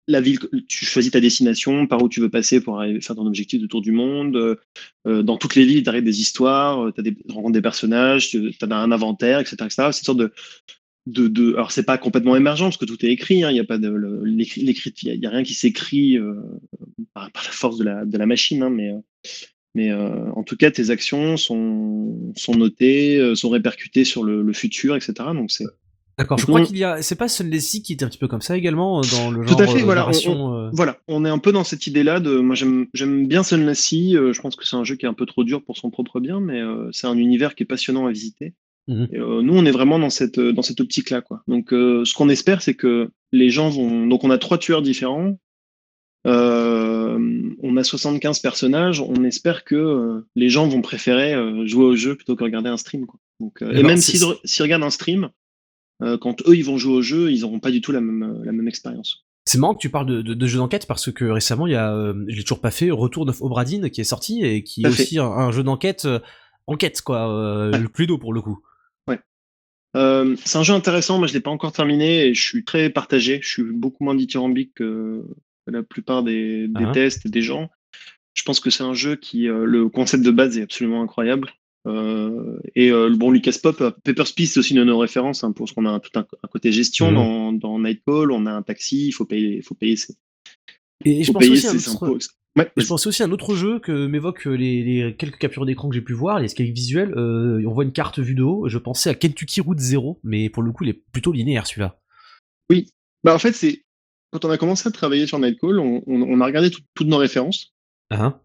la 0.07 0.21
ville, 0.21 0.39
tu 0.67 0.85
choisis 0.85 1.11
ta 1.11 1.19
destination, 1.19 1.85
par 1.87 2.01
où 2.01 2.09
tu 2.09 2.19
veux 2.19 2.29
passer 2.29 2.61
pour 2.61 2.79
arriver, 2.79 3.01
faire 3.01 3.15
ton 3.15 3.27
objectif 3.27 3.61
de 3.61 3.67
tour 3.67 3.81
du 3.81 3.91
monde. 3.91 4.57
dans 5.05 5.37
toutes 5.37 5.55
les 5.55 5.65
villes, 5.65 5.83
tu 5.83 6.01
des 6.01 6.19
histoires, 6.19 6.91
tu 6.93 7.15
rencontres 7.29 7.53
des 7.53 7.61
personnages, 7.61 8.29
tu 8.29 8.51
as 8.59 8.75
un 8.75 8.91
inventaire, 8.91 9.39
etc. 9.39 9.55
etc. 9.61 9.89
C'est 9.91 10.01
une 10.01 10.05
sorte 10.05 10.17
de, 10.17 10.31
de, 11.07 11.27
de 11.27 11.53
alors 11.53 11.71
c'est 11.71 11.83
pas 11.83 11.97
complètement 11.97 12.35
émergent 12.35 12.65
parce 12.65 12.77
que 12.77 12.85
tout 12.85 13.03
est 13.05 13.09
écrit 13.09 13.43
hein, 13.43 13.49
il 13.49 13.53
n'y 13.53 13.59
a 13.59 13.63
pas 13.65 13.77
de 13.77 13.89
l'écrit 14.23 14.61
il 14.61 15.23
y, 15.23 15.25
a 15.25 15.29
rien 15.29 15.43
qui 15.43 15.53
s'écrit 15.53 16.17
euh, 16.17 16.35
par, 17.13 17.31
la 17.33 17.51
force 17.51 17.77
de 17.77 17.85
la, 17.85 18.05
de 18.05 18.17
la 18.17 18.25
machine 18.25 18.61
hein, 18.61 18.69
mais 18.69 18.91
euh, 18.91 18.99
mais 19.77 19.91
euh, 19.91 20.31
en 20.35 20.43
tout 20.43 20.57
cas 20.57 20.71
tes 20.71 20.89
actions 20.89 21.37
sont 21.37 22.33
sont 22.35 22.55
notées 22.55 23.33
sont 23.35 23.49
répercutées 23.49 24.03
sur 24.03 24.23
le, 24.23 24.53
futur 24.53 24.95
etc 24.95 25.13
donc 25.33 25.51
c'est 25.51 25.65
D'accord, 26.17 26.39
je 26.39 26.47
crois 26.47 26.65
qu'il 26.65 26.79
y 26.79 26.83
a, 26.83 27.03
c'est 27.03 27.15
pas 27.15 27.27
Sunlessy 27.27 27.83
qui 27.83 27.93
est 27.93 28.01
un 28.01 28.07
petit 28.07 28.17
peu 28.17 28.27
comme 28.27 28.41
ça 28.41 28.57
également 28.57 29.01
dans 29.01 29.29
le 29.29 29.45
genre. 29.45 29.55
Tout 29.55 29.61
à 29.61 29.67
fait, 29.67 29.83
voilà. 29.83 30.09
On, 30.25 30.71
voilà, 30.73 30.97
on 31.07 31.23
est 31.23 31.29
un 31.29 31.37
peu 31.37 31.51
dans 31.51 31.63
cette 31.63 31.85
idée-là 31.85 32.19
de, 32.19 32.39
moi 32.39 32.55
j'aime, 32.55 33.27
bien 33.27 33.43
Sunlessy. 33.43 34.13
je 34.13 34.41
pense 34.41 34.55
que 34.55 34.65
c'est 34.65 34.75
un 34.75 34.83
jeu 34.83 34.95
qui 34.95 35.05
est 35.05 35.09
un 35.09 35.13
peu 35.13 35.27
trop 35.27 35.43
dur 35.43 35.63
pour 35.63 35.77
son 35.77 35.91
propre 35.91 36.19
bien, 36.19 36.39
mais 36.39 36.59
c'est 36.91 37.05
un 37.05 37.19
univers 37.19 37.53
qui 37.53 37.61
est 37.61 37.67
passionnant 37.67 38.07
à 38.07 38.11
visiter. 38.11 38.55
Mhm. 38.87 39.07
Euh, 39.13 39.41
nous, 39.41 39.57
on 39.57 39.65
est 39.65 39.71
vraiment 39.71 39.99
dans 39.99 40.09
cette, 40.09 40.39
dans 40.39 40.61
cette 40.61 40.79
optique-là. 40.79 41.21
Quoi. 41.21 41.43
Donc, 41.47 41.73
euh, 41.73 42.05
ce 42.05 42.13
qu'on 42.13 42.29
espère, 42.29 42.61
c'est 42.61 42.73
que 42.73 43.09
les 43.31 43.49
gens 43.49 43.69
vont. 43.69 44.07
Donc, 44.07 44.23
on 44.23 44.29
a 44.29 44.37
trois 44.37 44.57
tueurs 44.57 44.81
différents. 44.81 45.37
Euh, 46.27 47.17
on 47.61 47.77
a 47.77 47.83
75 47.83 48.39
personnages. 48.39 49.01
On 49.01 49.23
espère 49.23 49.63
que 49.63 50.23
les 50.35 50.49
gens 50.49 50.67
vont 50.67 50.81
préférer 50.81 51.35
jouer 51.67 51.85
au 51.85 51.95
jeu 51.95 52.15
plutôt 52.15 52.35
que 52.35 52.43
regarder 52.43 52.69
un 52.69 52.77
stream. 52.77 53.05
Quoi. 53.05 53.19
Donc, 53.39 53.61
et 53.61 53.83
même 53.83 53.97
s'ils 53.97 54.61
regardent 54.61 54.83
un 54.83 54.89
stream, 54.89 55.29
quand 55.99 56.41
eux 56.47 56.55
ils 56.55 56.65
vont 56.65 56.77
jouer 56.77 56.93
au 56.93 57.01
jeu, 57.01 57.31
ils 57.31 57.41
n'auront 57.41 57.59
pas 57.59 57.71
du 57.71 57.81
tout 57.81 57.91
la 57.91 58.01
même, 58.01 58.43
la 58.43 58.51
même 58.51 58.67
expérience. 58.67 59.25
C'est 59.45 59.57
marrant 59.57 59.75
que 59.75 59.79
tu 59.79 59.89
parles 59.89 60.07
de, 60.07 60.21
de, 60.21 60.33
de 60.33 60.47
jeu 60.47 60.57
d'enquête 60.57 60.85
parce 60.87 61.09
que 61.09 61.23
récemment 61.23 61.67
il 61.67 61.73
y 61.73 61.77
a, 61.77 62.13
je 62.27 62.35
l'ai 62.35 62.43
toujours 62.43 62.59
pas 62.59 62.71
fait, 62.71 62.91
Retour 62.91 63.25
de 63.25 63.33
Obradine 63.39 63.89
qui 63.89 64.01
est 64.01 64.05
sorti 64.05 64.43
et 64.43 64.63
qui 64.63 64.83
est 64.83 64.87
aussi 64.87 65.19
un, 65.19 65.51
jeu 65.51 65.63
d'enquête, 65.63 66.05
enquête 66.67 67.01
quoi, 67.01 67.71
le 67.71 67.87
plus 67.87 68.07
d'eau 68.07 68.17
pour 68.17 68.33
le 68.33 68.41
coup. 68.41 68.59
Euh, 69.95 70.35
c'est 70.45 70.57
un 70.59 70.63
jeu 70.63 70.73
intéressant, 70.73 71.17
moi 71.17 71.27
je 71.27 71.33
l'ai 71.33 71.39
pas 71.39 71.49
encore 71.49 71.71
terminé 71.71 72.25
et 72.25 72.33
je 72.33 72.41
suis 72.41 72.63
très 72.63 72.89
partagé. 72.89 73.39
Je 73.41 73.49
suis 73.49 73.63
beaucoup 73.63 74.03
moins 74.03 74.15
dithyrambique 74.15 74.75
que 74.75 75.25
la 75.71 75.83
plupart 75.83 76.23
des, 76.23 76.67
des 76.67 76.85
ah. 76.85 76.91
tests 76.91 77.25
et 77.25 77.29
des 77.29 77.41
gens. 77.41 77.69
Je 78.33 78.43
pense 78.43 78.59
que 78.59 78.69
c'est 78.69 78.83
un 78.83 78.93
jeu 78.93 79.15
qui, 79.15 79.47
euh, 79.47 79.65
le 79.65 79.89
concept 79.89 80.23
de 80.23 80.31
base 80.31 80.57
est 80.57 80.63
absolument 80.63 81.01
incroyable. 81.01 81.51
Euh, 81.87 82.59
et 82.75 82.91
euh, 82.91 83.09
bon, 83.15 83.31
Lucas 83.31 83.55
Pop, 83.61 83.77
Paper's 84.03 84.31
Peace, 84.31 84.47
c'est 84.47 84.59
aussi 84.59 84.75
une 84.75 84.83
nos 84.83 84.97
références 84.97 85.43
hein, 85.43 85.51
pour 85.51 85.67
ce 85.69 85.73
qu'on 85.73 85.85
a 85.85 85.99
tout 85.99 86.11
un, 86.19 86.25
côté 86.49 86.71
gestion 86.71 87.11
mmh. 87.11 87.15
dans, 87.15 87.53
dans 87.53 87.79
Nightcall. 87.79 88.31
On 88.31 88.45
a 88.45 88.51
un 88.51 88.61
taxi, 88.61 89.07
il 89.07 89.11
faut 89.11 89.25
payer, 89.25 89.57
il 89.57 89.63
faut 89.63 89.75
payer 89.75 89.95
ses, 89.95 90.15
et 91.05 91.23
je 91.23 91.31
pense 91.31 91.47
aussi 91.47 91.67
je 92.75 92.87
pensais 92.87 93.07
aussi 93.07 93.21
à 93.21 93.27
un 93.27 93.31
autre 93.31 93.55
jeu 93.55 93.79
que 93.79 94.07
m'évoquent 94.07 94.45
les, 94.45 95.15
quelques 95.17 95.37
captures 95.37 95.65
d'écran 95.65 95.89
que 95.89 95.95
j'ai 95.95 96.01
pu 96.01 96.13
voir, 96.13 96.39
les 96.39 96.47
scales 96.47 96.71
visuels. 96.71 97.13
Euh, 97.15 97.63
on 97.67 97.73
voit 97.73 97.83
une 97.83 97.91
carte 97.91 98.19
vue 98.19 98.33
de 98.33 98.41
haut. 98.41 98.67
Je 98.67 98.79
pensais 98.79 99.11
à 99.11 99.13
Kentucky 99.13 99.61
Route 99.61 99.79
Zero, 99.79 100.19
mais 100.23 100.49
pour 100.49 100.63
le 100.63 100.71
coup, 100.71 100.83
il 100.83 100.89
est 100.89 101.01
plutôt 101.11 101.31
linéaire 101.31 101.67
celui-là. 101.67 101.99
Oui. 102.71 102.89
Bah 103.23 103.35
en 103.35 103.39
fait, 103.39 103.53
c'est 103.53 103.83
quand 104.31 104.45
on 104.45 104.49
a 104.49 104.57
commencé 104.57 104.87
à 104.87 104.91
travailler 104.91 105.27
sur 105.27 105.39
Nightcall, 105.39 105.79
on, 105.79 106.03
on, 106.07 106.41
a 106.41 106.45
regardé 106.45 106.69
toutes 106.69 107.07
nos 107.07 107.17
références. 107.17 107.73
Ah. 108.09 108.41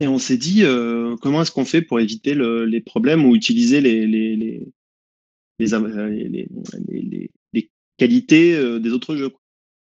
Et 0.00 0.08
on 0.08 0.18
s'est 0.18 0.36
dit 0.36 0.64
euh, 0.64 1.16
comment 1.20 1.42
est-ce 1.42 1.52
qu'on 1.52 1.64
fait 1.64 1.82
pour 1.82 2.00
éviter 2.00 2.34
les 2.34 2.80
problèmes 2.80 3.24
ou 3.24 3.34
utiliser 3.34 3.80
les, 3.80 4.06
les, 4.06 4.36
les, 4.36 4.72
les, 5.58 5.74
euh, 5.74 6.48
les 7.52 7.70
qualités 7.98 8.80
des 8.80 8.90
autres 8.90 9.16
jeux. 9.16 9.32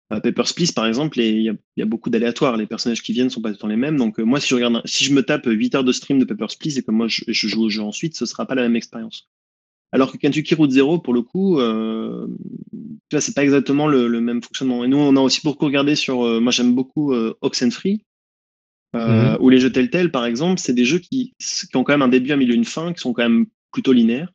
Papers, 0.09 0.55
Please, 0.55 0.73
par 0.73 0.87
exemple, 0.87 1.19
il 1.19 1.59
y, 1.77 1.83
a 1.83 1.85
beaucoup 1.85 2.11
d'aléatoires. 2.11 2.57
Les 2.57 2.67
personnages 2.67 3.03
qui 3.03 3.13
viennent 3.13 3.31
sont 3.31 3.41
pas 3.41 3.53
tout 3.53 3.67
les 3.67 3.77
mêmes. 3.77 3.97
Donc, 3.97 4.21
euh, 4.21 4.23
moi, 4.23 4.39
si 4.39 4.49
je 4.49 4.55
regarde, 4.55 4.81
si 4.85 5.05
je 5.05 5.13
me 5.13 5.23
tape 5.23 5.47
8 5.47 5.75
heures 5.75 5.85
de 5.85 5.93
stream 5.93 6.21
de 6.21 6.25
Papers, 6.25 6.57
Please 6.61 6.79
et 6.79 6.83
que 6.83 6.93
moi, 6.93 7.09
je, 7.09 7.25
joue 7.27 7.65
au 7.65 7.69
jeu 7.69 7.83
ensuite, 7.83 8.17
ce 8.17 8.25
sera 8.25 8.47
pas 8.47 8.55
la 8.55 8.63
même 8.63 8.77
expérience. 8.77 9.29
Alors 9.93 10.13
que 10.13 10.17
Kentucky 10.17 10.55
Route 10.55 10.71
Zero, 10.71 10.99
pour 10.99 11.15
le 11.15 11.23
coup, 11.23 11.61
euh, 11.61 12.27
tu 13.09 13.17
vois, 13.17 13.21
c'est 13.21 13.35
pas 13.35 13.45
exactement 13.45 13.87
le, 13.87 14.21
même 14.21 14.43
fonctionnement. 14.43 14.85
Et 14.85 14.89
nous, 14.89 14.99
on 14.99 15.17
a 15.17 15.21
aussi 15.21 15.41
beaucoup 15.45 15.65
regardé 15.65 15.95
sur, 15.95 16.25
euh, 16.25 16.41
moi, 16.41 16.53
j'aime 16.53 16.75
beaucoup 16.75 17.13
euh, 17.13 17.35
Oxenfree, 17.41 18.05
mm-hmm. 18.95 19.39
ou 19.41 19.49
les 19.49 19.61
jeux 19.61 19.73
Telltale, 19.73 20.11
par 20.11 20.27
exemple. 20.27 20.61
C'est 20.61 20.75
des 20.75 20.85
jeux 20.85 20.99
qui, 20.99 21.35
qui 21.39 21.77
ont 21.77 21.85
quand 21.85 21.95
même 21.95 22.03
un 22.03 22.09
début, 22.09 22.33
un 22.33 22.37
milieu, 22.37 22.55
une 22.55 22.65
fin, 22.65 22.93
qui 22.93 23.01
sont 23.01 23.13
quand 23.13 23.23
même 23.23 23.47
plutôt 23.73 23.93
linéaires. 23.93 24.33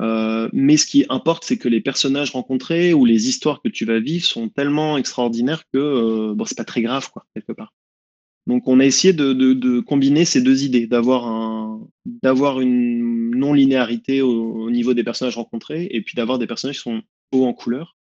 Euh, 0.00 0.48
mais 0.52 0.76
ce 0.76 0.86
qui 0.86 1.04
importe, 1.08 1.44
c'est 1.44 1.58
que 1.58 1.68
les 1.68 1.80
personnages 1.80 2.30
rencontrés 2.30 2.94
ou 2.94 3.04
les 3.04 3.28
histoires 3.28 3.60
que 3.62 3.68
tu 3.68 3.84
vas 3.84 3.98
vivre 3.98 4.24
sont 4.24 4.48
tellement 4.48 4.96
extraordinaires 4.96 5.64
que 5.72 5.78
euh, 5.78 6.34
bon, 6.34 6.44
c'est 6.44 6.56
pas 6.56 6.64
très 6.64 6.82
grave, 6.82 7.10
quoi, 7.10 7.24
quelque 7.34 7.52
part. 7.52 7.72
Donc, 8.48 8.66
on 8.66 8.80
a 8.80 8.84
essayé 8.86 9.12
de, 9.12 9.34
de, 9.34 9.52
de 9.52 9.80
combiner 9.80 10.24
ces 10.24 10.40
deux 10.40 10.64
idées, 10.64 10.86
d'avoir 10.86 11.26
un, 11.26 11.86
d'avoir 12.22 12.60
une 12.60 13.30
non-linéarité 13.36 14.22
au, 14.22 14.70
niveau 14.70 14.94
des 14.94 15.04
personnages 15.04 15.36
rencontrés, 15.36 15.86
et 15.90 16.02
puis 16.02 16.14
d'avoir 16.14 16.38
des 16.38 16.46
personnages 16.46 16.76
qui 16.76 16.82
sont 16.82 17.02
hauts 17.32 17.46
en 17.46 17.52
couleur, 17.52 17.96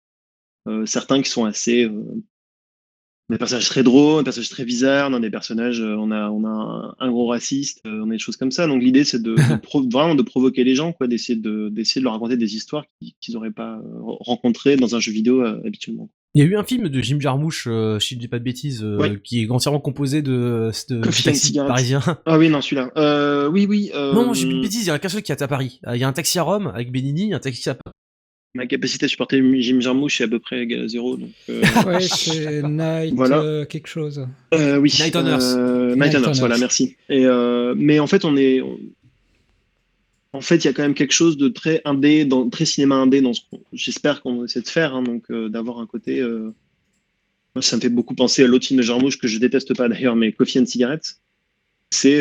euh, 0.68 0.86
certains 0.86 1.22
qui 1.22 1.30
sont 1.30 1.44
assez 1.44 1.84
euh, 1.84 2.22
des 3.30 3.38
personnages 3.38 3.68
très 3.68 3.82
drôles, 3.82 4.22
des 4.22 4.24
personnages 4.24 4.50
très 4.50 4.64
bizarres, 4.64 5.10
on 5.10 5.14
a 5.14 5.20
des 5.20 5.30
personnages, 5.30 5.80
euh, 5.80 5.96
on 5.96 6.10
a, 6.10 6.30
on 6.30 6.44
a 6.44 6.94
un, 6.98 7.10
gros 7.10 7.26
raciste, 7.26 7.80
on 7.86 8.10
a 8.10 8.12
des 8.12 8.18
choses 8.18 8.36
comme 8.36 8.50
ça. 8.50 8.66
Donc 8.66 8.82
l'idée 8.82 9.04
c'est 9.04 9.22
de, 9.22 9.34
vraiment 9.90 10.14
de 10.14 10.22
provoquer 10.22 10.64
les 10.64 10.74
gens, 10.74 10.92
quoi, 10.92 11.06
d'essayer 11.06 11.38
de, 11.38 11.70
d'essayer 11.70 12.00
de 12.00 12.04
leur 12.04 12.12
raconter 12.12 12.36
des 12.36 12.54
histoires 12.54 12.84
qu'ils 13.00 13.34
n'auraient 13.34 13.50
pas 13.50 13.80
rencontrées 14.20 14.76
dans 14.76 14.94
un 14.94 15.00
jeu 15.00 15.12
vidéo 15.12 15.42
habituellement. 15.42 16.10
Il 16.34 16.42
y 16.42 16.46
a 16.46 16.50
eu 16.50 16.56
un 16.56 16.64
film 16.64 16.88
de 16.88 17.00
Jim 17.00 17.18
Jarmusch, 17.20 17.66
euh, 17.68 18.00
si 18.00 18.14
je 18.14 18.18
dis 18.18 18.26
pas 18.26 18.40
de 18.40 18.44
bêtises, 18.44 18.84
qui 19.22 19.42
est 19.42 19.50
entièrement 19.50 19.80
composé 19.80 20.20
de, 20.20 20.70
de, 20.88 21.22
taxi 21.22 21.54
parisien. 21.54 22.00
Ah 22.26 22.38
oui, 22.38 22.48
non, 22.48 22.60
celui-là. 22.60 22.90
Euh, 22.96 23.48
oui, 23.48 23.66
oui. 23.68 23.90
Non, 23.94 24.34
j'ai 24.34 24.46
dis 24.46 24.50
pas 24.50 24.56
de 24.56 24.62
bêtises, 24.62 24.82
il 24.82 24.88
y 24.88 24.90
a 24.90 24.98
qu'un 24.98 25.08
seul 25.08 25.22
qui 25.22 25.32
est 25.32 25.42
à 25.42 25.48
Paris. 25.48 25.80
Il 25.92 25.98
y 25.98 26.04
a 26.04 26.08
un 26.08 26.12
taxi 26.12 26.38
à 26.38 26.42
Rome 26.42 26.72
avec 26.74 26.90
Benini, 26.90 27.34
un 27.34 27.38
taxi 27.38 27.70
à 27.70 27.76
ma 28.54 28.66
capacité 28.66 29.06
à 29.06 29.08
supporter 29.08 29.42
Jim 29.60 29.80
Jarmusch 29.80 30.20
est 30.20 30.24
à 30.24 30.28
peu 30.28 30.38
près 30.38 30.62
égale 30.62 30.84
à 30.84 30.88
zéro. 30.88 31.16
Donc, 31.16 31.30
euh... 31.48 31.62
ouais, 31.86 32.00
c'est 32.00 32.62
Night 32.62 33.14
voilà. 33.14 33.38
euh, 33.40 33.64
quelque 33.64 33.88
chose. 33.88 34.26
Euh, 34.54 34.78
oui. 34.78 34.94
Night 35.00 35.16
on 35.16 35.26
Earth. 35.26 35.42
Euh, 35.42 35.96
Night, 35.96 36.14
on 36.16 36.22
Earth, 36.22 36.38
voilà, 36.38 36.56
merci. 36.58 36.96
Et, 37.08 37.26
euh, 37.26 37.74
mais 37.76 37.98
en 37.98 38.06
fait, 38.06 38.24
on 38.24 38.36
est. 38.36 38.62
En 40.34 40.40
fait, 40.40 40.56
il 40.56 40.64
y 40.64 40.68
a 40.68 40.72
quand 40.72 40.82
même 40.82 40.94
quelque 40.94 41.12
chose 41.12 41.36
de 41.36 41.48
très 41.48 41.80
indé, 41.84 42.28
très 42.50 42.64
cinéma 42.64 42.96
indé 42.96 43.20
dans 43.20 43.32
ce 43.32 43.40
j'espère 43.72 44.20
qu'on 44.20 44.44
essaie 44.44 44.60
de 44.60 44.68
faire, 44.68 44.94
hein, 44.94 45.02
donc 45.02 45.30
d'avoir 45.32 45.78
un 45.78 45.86
côté. 45.86 46.20
Moi, 47.54 47.62
ça 47.62 47.76
me 47.76 47.80
fait 47.80 47.88
beaucoup 47.88 48.16
penser 48.16 48.42
à 48.42 48.48
l'autre 48.48 48.66
de 48.74 48.82
Jarmusch 48.82 49.16
que 49.16 49.28
je 49.28 49.38
déteste 49.38 49.76
pas 49.76 49.88
d'ailleurs, 49.88 50.16
mais 50.16 50.32
Coffee 50.32 50.58
and 50.58 50.66
Cigarettes. 50.66 51.20
C'est 51.90 52.20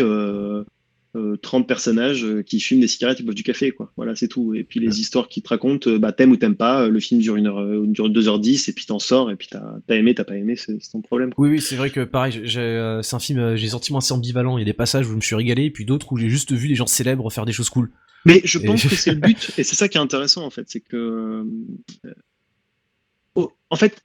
30 1.42 1.68
personnages 1.68 2.26
qui 2.46 2.60
fument 2.60 2.80
des 2.80 2.88
cigarettes 2.88 3.20
et 3.20 3.24
boivent 3.24 3.36
du 3.36 3.44
café, 3.44 3.72
quoi. 3.72 3.92
Voilà, 3.98 4.16
c'est 4.16 4.28
tout. 4.28 4.56
Et 4.56 4.64
puis 4.64 4.80
les 4.80 5.00
histoires 5.00 5.28
qu'ils 5.28 5.44
te 5.44 5.50
racontent, 5.50 5.98
bah, 5.98 6.12
t'aimes 6.12 6.32
ou 6.32 6.38
t'aimes 6.38 6.56
pas, 6.56 6.88
le 6.88 7.00
film 7.00 7.22
dure, 7.22 7.36
une 7.36 7.48
heure, 7.48 7.64
dure 7.86 8.10
2h10 8.10 8.70
et 8.70 8.74
puis 8.74 8.86
t'en 8.86 9.00
sors 9.00 9.30
et 9.30 9.36
puis 9.36 9.48
t'as 9.52 9.64
as 9.90 9.96
aimé, 9.96 10.16
t'as 10.16 10.24
pas 10.24 10.36
aimé, 10.36 10.56
c'est 10.56 10.78
ton 10.92 11.02
problème. 11.02 11.32
Oui, 11.38 11.50
oui, 11.50 11.62
c'est 11.62 11.76
vrai 11.76 11.90
que 11.90 12.02
pareil, 12.02 12.42
c'est 12.48 13.16
un 13.16 13.20
film, 13.20 13.56
j'ai 13.56 13.70
senti 13.70 13.96
assez 13.96 14.14
ambivalent. 14.14 14.58
Il 14.58 14.62
y 14.62 14.64
a 14.64 14.66
des 14.66 14.74
passages 14.74 15.08
où 15.08 15.12
je 15.12 15.16
me 15.16 15.22
suis 15.22 15.36
régalé 15.36 15.66
et 15.66 15.72
puis 15.72 15.86
d'autres 15.86 16.12
où 16.12 16.18
j'ai 16.18 16.30
juste 16.30 16.52
vu 16.52 16.68
des 16.68 16.76
gens 16.76 16.88
célèbres 16.88 17.32
faire 17.32 17.46
des 17.46 17.54
choses 17.54 17.70
cool. 17.70 17.92
Mais 18.26 18.42
je 18.44 18.58
pense 18.58 18.84
que 18.88 18.96
c'est 18.96 19.12
le 19.12 19.20
but, 19.20 19.52
et 19.58 19.64
c'est 19.64 19.76
ça 19.76 19.90
qui 19.90 19.98
est 19.98 20.02
intéressant 20.02 20.46
en 20.46 20.50
fait, 20.50 20.64
c'est 20.68 20.80
que. 20.80 21.46
Oh, 23.36 23.52
en 23.70 23.76
fait, 23.76 24.02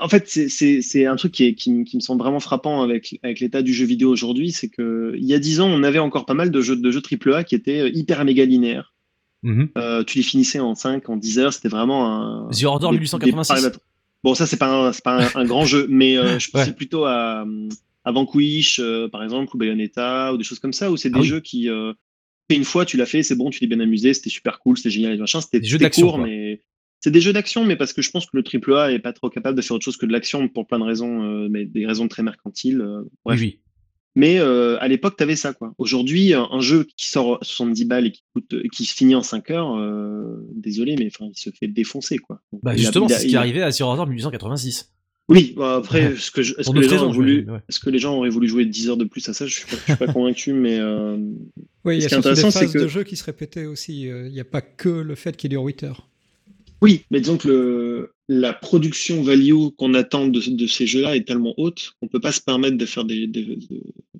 en 0.00 0.08
fait, 0.08 0.26
c'est 0.28 1.06
un 1.06 1.16
truc 1.16 1.32
qui, 1.32 1.54
qui, 1.54 1.70
me 1.70 2.00
semble 2.00 2.20
vraiment 2.20 2.40
frappant 2.40 2.82
avec, 2.82 3.18
avec 3.22 3.38
l'état 3.38 3.62
du 3.62 3.72
jeu 3.72 3.86
vidéo 3.86 4.10
aujourd'hui, 4.10 4.50
c'est 4.50 4.68
qu'il 4.68 5.24
y 5.24 5.34
a 5.34 5.38
10 5.38 5.60
ans, 5.60 5.68
on 5.68 5.84
avait 5.84 6.00
encore 6.00 6.26
pas 6.26 6.34
mal 6.34 6.50
de 6.50 6.60
jeux, 6.60 6.74
de 6.74 6.90
jeux 6.90 7.00
AAA 7.00 7.44
qui 7.44 7.54
étaient 7.54 7.80
euh, 7.80 7.90
hyper 7.94 8.24
méga 8.24 8.44
linéaires. 8.44 8.92
Mm-hmm. 9.44 9.68
Euh, 9.78 10.02
tu 10.02 10.18
les 10.18 10.24
finissais 10.24 10.58
en 10.58 10.74
5, 10.74 11.08
en 11.08 11.16
10 11.16 11.38
heures, 11.38 11.52
c'était 11.52 11.68
vraiment 11.68 12.12
un. 12.12 12.50
The 12.50 12.64
Order 12.64 12.88
1886. 12.90 13.78
bon, 14.24 14.34
ça, 14.34 14.46
c'est 14.46 14.56
pas, 14.56 14.88
un, 14.88 14.90
pas 15.04 15.28
un, 15.36 15.44
grand 15.44 15.64
jeu, 15.64 15.86
mais 15.88 16.18
euh, 16.18 16.38
je 16.40 16.50
pensais 16.50 16.72
plutôt 16.72 17.04
à, 17.04 17.46
à 18.04 18.12
Vanquish, 18.12 18.80
par 19.12 19.22
exemple, 19.22 19.54
ou 19.54 19.58
Bayonetta, 19.58 20.34
ou 20.34 20.38
des 20.38 20.44
choses 20.44 20.58
comme 20.58 20.72
ça, 20.72 20.90
où 20.90 20.96
c'est 20.96 21.10
des 21.10 21.20
ah 21.20 21.22
jeux 21.22 21.40
qui. 21.40 21.68
une 22.50 22.64
fois, 22.64 22.84
tu 22.84 22.96
l'as 22.96 23.06
fait, 23.06 23.22
c'est 23.22 23.36
bon, 23.36 23.50
tu 23.50 23.60
t'es 23.60 23.68
bien 23.68 23.78
amusé, 23.78 24.12
c'était 24.12 24.30
super 24.30 24.58
cool, 24.58 24.76
c'était 24.76 24.90
génial, 24.90 25.16
machin, 25.18 25.40
c'était 25.40 25.60
des 25.60 25.68
jeux 25.68 25.78
d'action, 25.78 26.18
mais 26.18 26.62
c'est 27.00 27.10
des 27.10 27.20
jeux 27.20 27.32
d'action, 27.32 27.64
mais 27.64 27.76
parce 27.76 27.92
que 27.92 28.02
je 28.02 28.10
pense 28.10 28.26
que 28.26 28.36
le 28.36 28.42
AAA 28.42 28.92
est 28.92 28.98
pas 28.98 29.12
trop 29.12 29.30
capable 29.30 29.56
de 29.56 29.62
faire 29.62 29.76
autre 29.76 29.84
chose 29.84 29.96
que 29.96 30.06
de 30.06 30.12
l'action 30.12 30.48
pour 30.48 30.66
plein 30.66 30.78
de 30.78 30.84
raisons, 30.84 31.22
euh, 31.22 31.48
mais 31.48 31.64
des 31.64 31.86
raisons 31.86 32.08
très 32.08 32.22
mercantiles. 32.22 32.80
Euh, 32.80 33.02
oui, 33.24 33.60
Mais 34.16 34.40
euh, 34.40 34.78
à 34.80 34.88
l'époque, 34.88 35.16
tu 35.16 35.22
avais 35.22 35.36
ça. 35.36 35.52
quoi. 35.52 35.74
Aujourd'hui, 35.78 36.34
un, 36.34 36.60
jeu 36.60 36.86
qui 36.96 37.08
sort 37.08 37.38
70 37.42 37.84
balles 37.84 38.06
et 38.06 38.10
qui, 38.10 38.24
coûte, 38.34 38.54
qui 38.72 38.84
se 38.84 38.94
finit 38.94 39.14
en 39.14 39.22
5 39.22 39.50
heures, 39.50 39.76
désolé, 40.54 40.96
mais 40.96 41.08
il 41.20 41.38
se 41.38 41.50
fait 41.50 41.68
défoncer. 41.68 42.18
quoi. 42.18 42.40
bah, 42.62 42.76
justement, 42.76 43.08
c'est 43.08 43.20
ce 43.20 43.26
qui 43.26 43.34
est 43.34 43.38
arrivé 43.38 43.62
à 43.62 43.70
Zero 43.70 43.90
Order 43.90 44.10
1886. 44.10 44.92
Oui, 45.28 45.52
bah, 45.56 45.76
après, 45.76 46.02
est-ce 46.14 46.32
que, 46.32 46.40
est 46.40 46.72
que, 46.72 46.78
les 46.78 46.88
gens 46.88 47.12
voulu, 47.12 47.46
est 47.68 47.78
que 47.78 47.90
les 47.90 47.98
gens 48.00 48.16
auraient 48.16 48.30
voulu 48.30 48.48
jouer 48.48 48.64
10 48.64 48.88
heures 48.88 48.96
de 48.96 49.04
plus 49.04 49.28
à 49.28 49.34
ça 49.34 49.46
Je 49.46 49.54
suis 49.54 49.66
pas, 49.66 49.76
suis 49.76 49.96
pas 49.96 50.12
convaincu, 50.12 50.52
mais. 50.52 50.80
oui, 51.84 51.98
il 51.98 52.02
y 52.02 52.06
a 52.06 52.08
surtout 52.08 52.30
des 52.30 52.40
phases 52.40 52.72
que... 52.72 52.78
de 52.78 52.88
jeu 52.88 53.04
qui 53.04 53.14
se 53.14 53.22
répétaient 53.22 53.66
aussi. 53.66 54.02
Il 54.02 54.32
n'y 54.32 54.40
a 54.40 54.44
pas 54.44 54.62
que 54.62 54.88
le 54.88 55.14
fait 55.14 55.36
qu'il 55.36 55.50
dure 55.50 55.62
8 55.62 55.84
heures. 55.84 56.08
Oui, 56.80 57.04
mais 57.10 57.20
disons 57.20 57.36
que 57.36 57.48
le, 57.48 58.12
la 58.28 58.52
production 58.52 59.22
value 59.22 59.68
qu'on 59.76 59.94
attend 59.94 60.28
de, 60.28 60.40
de 60.40 60.66
ces 60.66 60.86
jeux-là 60.86 61.16
est 61.16 61.26
tellement 61.26 61.54
haute 61.56 61.94
qu'on 62.00 62.08
peut 62.08 62.20
pas 62.20 62.32
se 62.32 62.40
permettre 62.40 62.76
de 62.76 62.86
faire 62.86 63.04
des, 63.04 63.28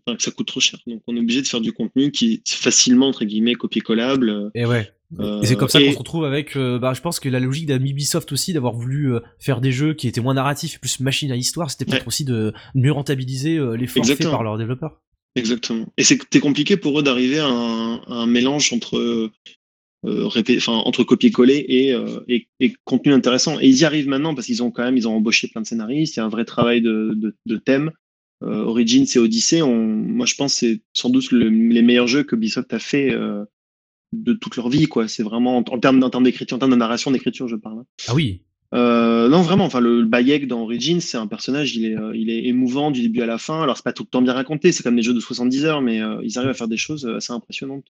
enfin, 0.06 0.16
que 0.16 0.22
ça 0.22 0.30
coûte 0.30 0.46
trop 0.46 0.60
cher. 0.60 0.78
Donc 0.86 1.02
on 1.06 1.16
est 1.16 1.20
obligé 1.20 1.42
de 1.42 1.46
faire 1.46 1.60
du 1.60 1.72
contenu 1.72 2.10
qui 2.10 2.34
est 2.34 2.48
facilement 2.48 3.08
entre 3.08 3.24
guillemets 3.24 3.54
copier-collable. 3.54 4.50
Et 4.54 4.64
ouais. 4.64 4.90
et 5.20 5.46
c'est 5.46 5.56
comme 5.56 5.68
ça 5.68 5.80
qu'on 5.80 5.92
se 5.92 5.98
retrouve 5.98 6.24
avec, 6.24 6.56
euh, 6.56 6.78
bah, 6.78 6.94
je 6.94 7.00
pense 7.00 7.20
que 7.20 7.28
la 7.28 7.38
logique 7.38 7.66
d'Ubisoft 7.66 8.32
aussi 8.32 8.54
d'avoir 8.54 8.72
voulu 8.72 9.14
euh, 9.14 9.20
faire 9.38 9.60
des 9.60 9.72
jeux 9.72 9.94
qui 9.94 10.08
étaient 10.08 10.22
moins 10.22 10.34
narratifs 10.34 10.76
et 10.76 10.78
plus 10.78 11.00
machine 11.00 11.30
à 11.30 11.36
histoire, 11.36 11.70
c'était 11.70 11.84
peut-être 11.84 12.08
aussi 12.08 12.24
de 12.24 12.52
mieux 12.74 12.92
rentabiliser 12.92 13.56
euh, 13.56 13.76
l'effort 13.76 14.06
fait 14.06 14.24
par 14.24 14.42
leurs 14.42 14.58
développeurs. 14.58 15.00
Exactement. 15.36 15.86
Et 15.98 16.02
c'était 16.02 16.40
compliqué 16.40 16.76
pour 16.76 16.98
eux 16.98 17.02
d'arriver 17.02 17.38
à, 17.38 17.46
à 17.46 17.48
un, 17.48 18.26
mélange 18.26 18.72
entre 18.72 19.30
euh, 20.06 20.28
entre 20.68 21.02
copier-coller 21.02 21.64
et, 21.68 21.92
euh, 21.92 22.20
et, 22.28 22.46
et, 22.60 22.72
contenu 22.84 23.12
intéressant. 23.12 23.58
Et 23.60 23.66
ils 23.66 23.78
y 23.78 23.84
arrivent 23.84 24.08
maintenant 24.08 24.34
parce 24.34 24.46
qu'ils 24.46 24.62
ont 24.62 24.70
quand 24.70 24.84
même 24.84 24.96
ils 24.96 25.08
ont 25.08 25.16
embauché 25.16 25.48
plein 25.48 25.60
de 25.60 25.66
scénaristes. 25.66 26.16
Il 26.16 26.20
y 26.20 26.22
a 26.22 26.24
un 26.24 26.28
vrai 26.28 26.44
travail 26.44 26.80
de, 26.80 27.14
de, 27.16 27.34
de 27.46 27.56
thème. 27.56 27.90
Euh, 28.44 28.62
Origins 28.62 29.06
et 29.12 29.18
Odyssey, 29.18 29.62
on, 29.62 29.84
moi 29.84 30.24
je 30.24 30.36
pense 30.36 30.54
c'est 30.54 30.80
sans 30.92 31.10
doute 31.10 31.32
les 31.32 31.82
meilleurs 31.82 32.06
jeux 32.06 32.22
que 32.22 32.36
Ubisoft 32.36 32.72
a 32.72 32.78
fait 32.78 33.10
euh, 33.10 33.44
de 34.12 34.34
toute 34.34 34.54
leur 34.54 34.68
vie. 34.68 34.86
quoi. 34.86 35.08
C'est 35.08 35.24
vraiment 35.24 35.56
en, 35.56 35.62
termes, 35.80 36.00
en 36.04 36.10
termes 36.10 36.22
d'écriture, 36.22 36.56
en 36.56 36.60
termes 36.60 36.70
de 36.70 36.76
narration, 36.76 37.10
d'écriture, 37.10 37.48
je 37.48 37.56
parle. 37.56 37.80
Hein. 37.80 37.86
Ah 38.06 38.14
oui. 38.14 38.42
Non, 38.72 39.42
vraiment. 39.42 39.64
Enfin, 39.64 39.80
le, 39.80 40.04
Bayek 40.04 40.46
dans 40.46 40.60
Origins, 40.62 41.00
c'est 41.00 41.16
un 41.16 41.26
personnage, 41.26 41.74
il 41.74 41.86
est, 41.86 41.96
il 42.14 42.30
est 42.30 42.44
émouvant 42.44 42.92
du 42.92 43.02
début 43.02 43.22
à 43.22 43.26
la 43.26 43.38
fin. 43.38 43.62
Alors, 43.62 43.76
c'est 43.76 43.82
pas 43.82 43.92
tout 43.92 44.04
le 44.04 44.08
temps 44.08 44.22
bien 44.22 44.34
raconté, 44.34 44.70
c'est 44.70 44.84
comme 44.84 44.94
des 44.94 45.02
jeux 45.02 45.14
de 45.14 45.20
70 45.20 45.64
heures, 45.64 45.80
mais 45.80 46.00
ils 46.22 46.38
arrivent 46.38 46.50
à 46.50 46.54
faire 46.54 46.68
des 46.68 46.76
choses 46.76 47.06
assez 47.06 47.32
impressionnantes. 47.32 47.86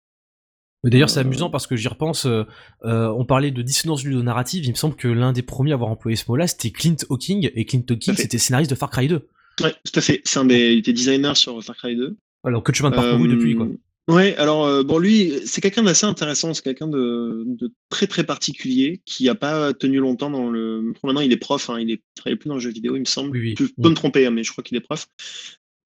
D'ailleurs, 0.90 1.10
c'est 1.10 1.20
amusant 1.20 1.50
parce 1.50 1.66
que 1.66 1.76
j'y 1.76 1.88
repense. 1.88 2.26
Euh, 2.26 2.44
euh, 2.84 3.08
on 3.08 3.26
parlait 3.26 3.52
de 3.52 3.62
dissonance 3.62 4.04
ludonarrative. 4.04 4.66
Il 4.66 4.72
me 4.72 4.76
semble 4.76 4.96
que 4.96 5.08
l'un 5.08 5.32
des 5.32 5.42
premiers 5.42 5.72
à 5.72 5.76
avoir 5.76 5.90
employé 5.90 6.18
ce 6.18 6.26
mot-là, 6.28 6.48
c'était 6.48 6.72
Clint 6.72 6.98
Hawking. 7.10 7.52
Et 7.56 7.66
Clint 7.66 7.86
Hawking, 7.90 8.16
c'était 8.16 8.38
scénariste 8.38 8.70
de 8.70 8.76
Far 8.76 8.90
Cry 8.90 9.08
2. 9.08 9.28
Ouais, 9.62 9.74
tout 9.86 9.98
à 9.98 10.02
fait. 10.02 10.22
C'est 10.26 10.40
un 10.40 10.46
des, 10.46 10.74
il 10.74 10.80
était 10.80 10.94
designer 10.94 11.38
sur 11.38 11.64
Far 11.64 11.78
Cry 11.78 11.96
2. 11.96 12.18
Alors 12.44 12.64
que 12.64 12.74
tu 12.74 12.84
de 12.84 12.90
parcouru 12.90 13.30
depuis, 13.30 13.56
quoi. 13.56 13.68
Euh, 13.68 14.14
ouais, 14.14 14.36
alors 14.36 14.84
bon, 14.84 14.98
lui, 14.98 15.32
c'est 15.46 15.62
quelqu'un 15.62 15.84
d'assez 15.84 16.06
intéressant. 16.06 16.54
C'est 16.54 16.64
quelqu'un 16.64 16.90
de, 16.90 17.46
de, 17.48 17.72
très 17.88 18.08
très 18.08 18.26
particulier 18.26 19.02
qui 19.06 19.30
a 19.30 19.36
pas 19.36 19.74
tenu 19.74 20.00
longtemps 20.00 20.30
dans 20.30 20.50
le. 20.50 20.94
Maintenant, 21.02 21.22
il 21.22 21.32
est 21.32 21.38
prof. 21.38 21.70
Hein, 21.70 21.80
il 21.80 21.92
est 21.92 22.02
travaille 22.16 22.36
plus 22.36 22.50
dans 22.50 22.56
le 22.56 22.60
jeu 22.60 22.72
vidéo, 22.72 22.98
il 22.98 23.02
me 23.02 23.06
semble. 23.06 23.38
Oui, 23.38 23.56
Je 23.58 23.68
peux 23.82 23.90
me 23.90 23.96
tromper, 23.96 24.26
hein, 24.26 24.32
mais 24.32 24.44
je 24.44 24.52
crois 24.52 24.66
qu'il 24.66 24.76
est 24.76 24.82
prof. 24.82 25.08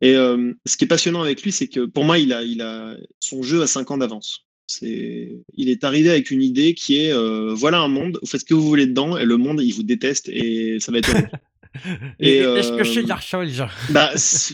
Et 0.01 0.13
ce 0.13 0.77
qui 0.77 0.85
est 0.85 0.87
passionnant 0.87 1.21
avec 1.21 1.43
lui, 1.43 1.51
c'est 1.51 1.67
que 1.67 1.85
pour 1.85 2.03
moi, 2.03 2.17
il 2.17 2.33
a, 2.33 2.41
il 2.41 2.63
a 2.63 2.95
son 3.19 3.43
jeu 3.43 3.61
à 3.61 3.67
5 3.67 3.91
ans 3.91 3.97
d'avance. 3.99 4.46
Il 4.81 5.69
est 5.69 5.83
arrivé 5.83 6.09
avec 6.09 6.29
une 6.31 6.41
idée 6.41 6.73
qui 6.73 6.97
est 6.97 7.13
euh, 7.13 7.53
voilà 7.53 7.79
un 7.79 7.87
monde, 7.87 8.19
vous 8.21 8.27
faites 8.27 8.41
ce 8.41 8.45
que 8.45 8.53
vous 8.53 8.67
voulez 8.67 8.85
dedans 8.85 9.17
et 9.17 9.25
le 9.25 9.37
monde 9.37 9.61
il 9.61 9.73
vous 9.73 9.83
déteste 9.83 10.29
et 10.29 10.79
ça 10.79 10.91
va 10.91 10.97
être 10.97 11.11
et, 12.19 12.37
est-ce 12.37 12.75
que 12.75 12.83
c'est 12.83 13.03
Dark 13.03 13.23
Souls 13.23 13.47
bah, 13.91 14.11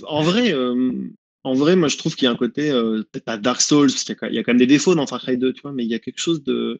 en 0.07 0.21
vrai, 0.21 0.53
euh, 0.53 0.91
en 1.43 1.53
vrai, 1.53 1.75
moi 1.75 1.87
je 1.87 1.97
trouve 1.97 2.15
qu'il 2.15 2.25
y 2.25 2.27
a 2.27 2.31
un 2.31 2.35
côté 2.35 2.69
euh, 2.69 3.03
peut-être 3.11 3.25
pas 3.25 3.37
Dark 3.37 3.61
Souls 3.61 3.87
parce 3.87 4.03
qu'il 4.03 4.33
y, 4.33 4.37
a 4.37 4.43
quand 4.43 4.51
même 4.51 4.59
des 4.59 4.67
défauts 4.67 4.93
dans 4.93 5.07
Far 5.07 5.19
Cry 5.19 5.37
2, 5.37 5.51
tu 5.53 5.61
vois, 5.61 5.71
mais 5.71 5.83
il 5.83 5.89
y 5.89 5.95
a 5.95 5.99
quelque 5.99 6.19
chose 6.19 6.43
de 6.43 6.79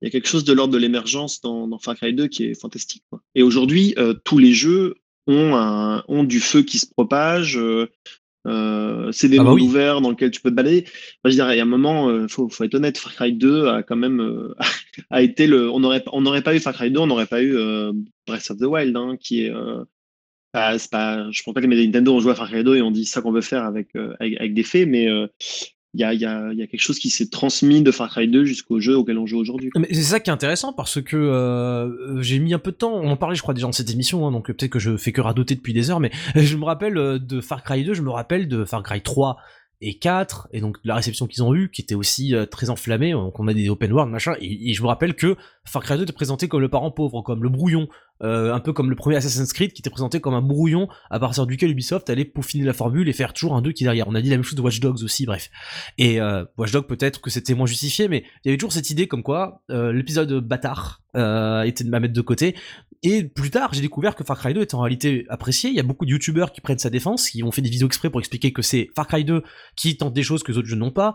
il 0.00 0.06
y 0.06 0.08
a 0.08 0.10
quelque 0.10 0.28
chose 0.28 0.44
de 0.44 0.52
l'ordre 0.52 0.72
de 0.72 0.78
l'émergence 0.78 1.40
dans, 1.40 1.68
dans, 1.68 1.78
Far 1.78 1.96
Cry 1.96 2.12
2 2.12 2.28
qui 2.28 2.44
est 2.44 2.60
fantastique. 2.60 3.04
Quoi. 3.08 3.22
Et 3.34 3.42
aujourd'hui, 3.42 3.94
tous 4.24 4.38
les 4.38 4.52
jeux 4.52 4.96
ont, 5.26 5.54
un, 5.54 6.04
ont 6.08 6.24
du 6.24 6.40
feu 6.40 6.62
qui 6.62 6.78
se 6.78 6.86
propage, 6.86 7.58
euh, 8.46 9.10
c'est 9.12 9.28
des 9.28 9.38
ah 9.38 9.44
bah 9.44 9.50
mondes 9.50 9.62
ouverts 9.62 10.00
dans 10.00 10.10
lesquels 10.10 10.30
tu 10.30 10.40
peux 10.40 10.50
te 10.50 10.54
balader. 10.54 10.84
je 11.24 11.30
dirais, 11.30 11.54
il 11.54 11.58
y 11.58 11.60
a 11.60 11.64
un 11.64 11.66
moment, 11.66 12.08
euh, 12.08 12.28
faut, 12.28 12.48
faut 12.48 12.64
être 12.64 12.74
honnête, 12.74 12.98
Far 12.98 13.14
Cry 13.14 13.32
2 13.32 13.68
a 13.68 13.82
quand 13.82 13.96
même 13.96 14.20
euh, 14.20 14.54
a 15.10 15.22
été 15.22 15.46
le. 15.46 15.70
On 15.70 15.80
n'aurait 15.80 16.04
on 16.12 16.20
n'aurait 16.20 16.42
pas 16.42 16.54
eu 16.54 16.60
Far 16.60 16.74
Cry 16.74 16.90
2, 16.90 17.00
on 17.00 17.06
n'aurait 17.06 17.26
pas 17.26 17.42
eu 17.42 17.56
Breath 18.26 18.50
of 18.50 18.58
the 18.58 18.64
Wild, 18.64 18.96
hein, 18.96 19.16
qui 19.18 19.44
est. 19.44 19.52
Pas, 20.52 20.76
pas, 20.88 21.28
je 21.32 21.42
pense 21.42 21.52
pas 21.52 21.60
que 21.60 21.66
les 21.66 21.84
Nintendo 21.84 22.14
ont 22.14 22.20
joué 22.20 22.30
à 22.30 22.36
Far 22.36 22.48
Cry 22.48 22.62
2 22.62 22.76
et 22.76 22.82
ont 22.82 22.92
dit 22.92 23.06
ça 23.06 23.20
qu'on 23.20 23.32
veut 23.32 23.40
faire 23.40 23.64
avec, 23.64 23.88
avec, 24.20 24.38
avec, 24.38 24.54
des 24.54 24.62
faits, 24.62 24.88
mais 24.88 25.08
il 25.94 26.00
y 26.00 26.04
a, 26.04 26.12
y, 26.12 26.18
y 26.18 26.62
a, 26.62 26.66
quelque 26.66 26.80
chose 26.80 26.98
qui 26.98 27.08
s'est 27.08 27.28
transmis 27.28 27.82
de 27.82 27.92
Far 27.92 28.10
Cry 28.10 28.26
2 28.26 28.44
jusqu'au 28.44 28.80
jeu 28.80 28.96
auquel 28.96 29.16
on 29.16 29.26
joue 29.26 29.38
aujourd'hui. 29.38 29.70
Mais 29.76 29.86
c'est 29.92 30.02
ça 30.02 30.20
qui 30.20 30.28
est 30.28 30.32
intéressant 30.32 30.72
parce 30.72 31.00
que 31.00 31.16
euh, 31.16 32.20
j'ai 32.20 32.40
mis 32.40 32.52
un 32.52 32.58
peu 32.58 32.72
de 32.72 32.76
temps, 32.76 32.92
on 32.92 33.10
en 33.10 33.16
parlait 33.16 33.36
je 33.36 33.42
crois 33.42 33.54
déjà 33.54 33.66
dans 33.66 33.72
cette 33.72 33.90
émission, 33.90 34.26
hein, 34.26 34.32
donc 34.32 34.46
peut-être 34.46 34.70
que 34.70 34.80
je 34.80 34.96
fais 34.96 35.12
que 35.12 35.20
radoter 35.20 35.54
depuis 35.54 35.72
des 35.72 35.90
heures, 35.90 36.00
mais 36.00 36.10
je 36.34 36.56
me 36.56 36.64
rappelle 36.64 36.98
euh, 36.98 37.18
de 37.18 37.40
Far 37.40 37.62
Cry 37.62 37.84
2, 37.84 37.94
je 37.94 38.02
me 38.02 38.10
rappelle 38.10 38.48
de 38.48 38.64
Far 38.64 38.82
Cry 38.82 39.00
3 39.02 39.38
et 39.86 39.98
4 39.98 40.48
et 40.52 40.60
donc 40.60 40.78
la 40.82 40.94
réception 40.94 41.26
qu'ils 41.26 41.42
ont 41.42 41.54
eue 41.54 41.70
qui 41.70 41.82
était 41.82 41.94
aussi 41.94 42.34
euh, 42.34 42.46
très 42.46 42.70
enflammée 42.70 43.12
donc 43.12 43.38
on 43.38 43.46
a 43.48 43.54
des 43.54 43.68
open 43.68 43.92
world 43.92 44.10
machin 44.10 44.34
et, 44.40 44.72
je 44.72 44.82
me 44.82 44.86
rappelle 44.86 45.14
que 45.14 45.36
Far 45.64 45.82
Cry 45.82 45.96
2 45.96 46.04
était 46.04 46.12
présenté 46.12 46.48
comme 46.48 46.60
le 46.60 46.68
parent 46.68 46.90
pauvre 46.90 47.22
comme 47.22 47.42
le 47.42 47.48
brouillon 47.50 47.88
euh, 48.22 48.54
un 48.54 48.60
peu 48.60 48.72
comme 48.72 48.90
le 48.90 48.96
premier 48.96 49.16
Assassin's 49.16 49.52
Creed 49.52 49.72
qui 49.72 49.82
était 49.82 49.90
présenté 49.90 50.20
comme 50.20 50.34
un 50.34 50.42
brouillon 50.42 50.88
à 51.10 51.18
partir 51.18 51.46
duquel 51.46 51.70
Ubisoft 51.70 52.08
allait 52.08 52.24
peaufiner 52.24 52.64
la 52.64 52.72
formule 52.72 53.08
et 53.08 53.12
faire 53.12 53.32
toujours 53.32 53.56
un 53.56 53.62
2 53.62 53.72
qui 53.72 53.84
derrière. 53.84 54.06
On 54.08 54.14
a 54.14 54.22
dit 54.22 54.30
la 54.30 54.36
même 54.36 54.44
chose 54.44 54.54
de 54.54 54.62
Watch 54.62 54.78
Dogs 54.78 55.02
aussi, 55.02 55.26
bref. 55.26 55.50
Et 55.98 56.20
euh, 56.20 56.44
Watch 56.56 56.70
Dogs 56.70 56.86
peut-être 56.86 57.20
que 57.20 57.28
c'était 57.28 57.54
moins 57.54 57.66
justifié, 57.66 58.06
mais 58.08 58.24
il 58.44 58.48
y 58.48 58.50
avait 58.50 58.56
toujours 58.56 58.72
cette 58.72 58.88
idée 58.90 59.08
comme 59.08 59.22
quoi 59.22 59.62
euh, 59.70 59.92
l'épisode 59.92 60.32
bâtard 60.46 61.02
euh, 61.16 61.62
était 61.62 61.84
de 61.84 61.90
ma 61.90 62.00
mettre 62.00 62.14
de 62.14 62.20
côté. 62.20 62.54
Et 63.06 63.22
plus 63.22 63.50
tard, 63.50 63.74
j'ai 63.74 63.82
découvert 63.82 64.16
que 64.16 64.24
Far 64.24 64.38
Cry 64.38 64.54
2 64.54 64.62
était 64.62 64.74
en 64.74 64.80
réalité 64.80 65.26
apprécié. 65.28 65.68
Il 65.68 65.76
y 65.76 65.80
a 65.80 65.82
beaucoup 65.82 66.06
de 66.06 66.10
youtubeurs 66.10 66.52
qui 66.52 66.62
prennent 66.62 66.78
sa 66.78 66.88
défense, 66.88 67.28
qui 67.28 67.42
ont 67.42 67.52
fait 67.52 67.60
des 67.60 67.68
vidéos 67.68 67.86
exprès 67.86 68.08
pour 68.08 68.18
expliquer 68.18 68.54
que 68.54 68.62
c'est 68.62 68.88
Far 68.96 69.06
Cry 69.06 69.26
2 69.26 69.42
qui 69.76 69.98
tente 69.98 70.14
des 70.14 70.22
choses 70.22 70.42
que 70.42 70.50
les 70.50 70.58
autres 70.58 70.68
jeux 70.68 70.76
n'ont 70.76 70.90
pas. 70.90 71.12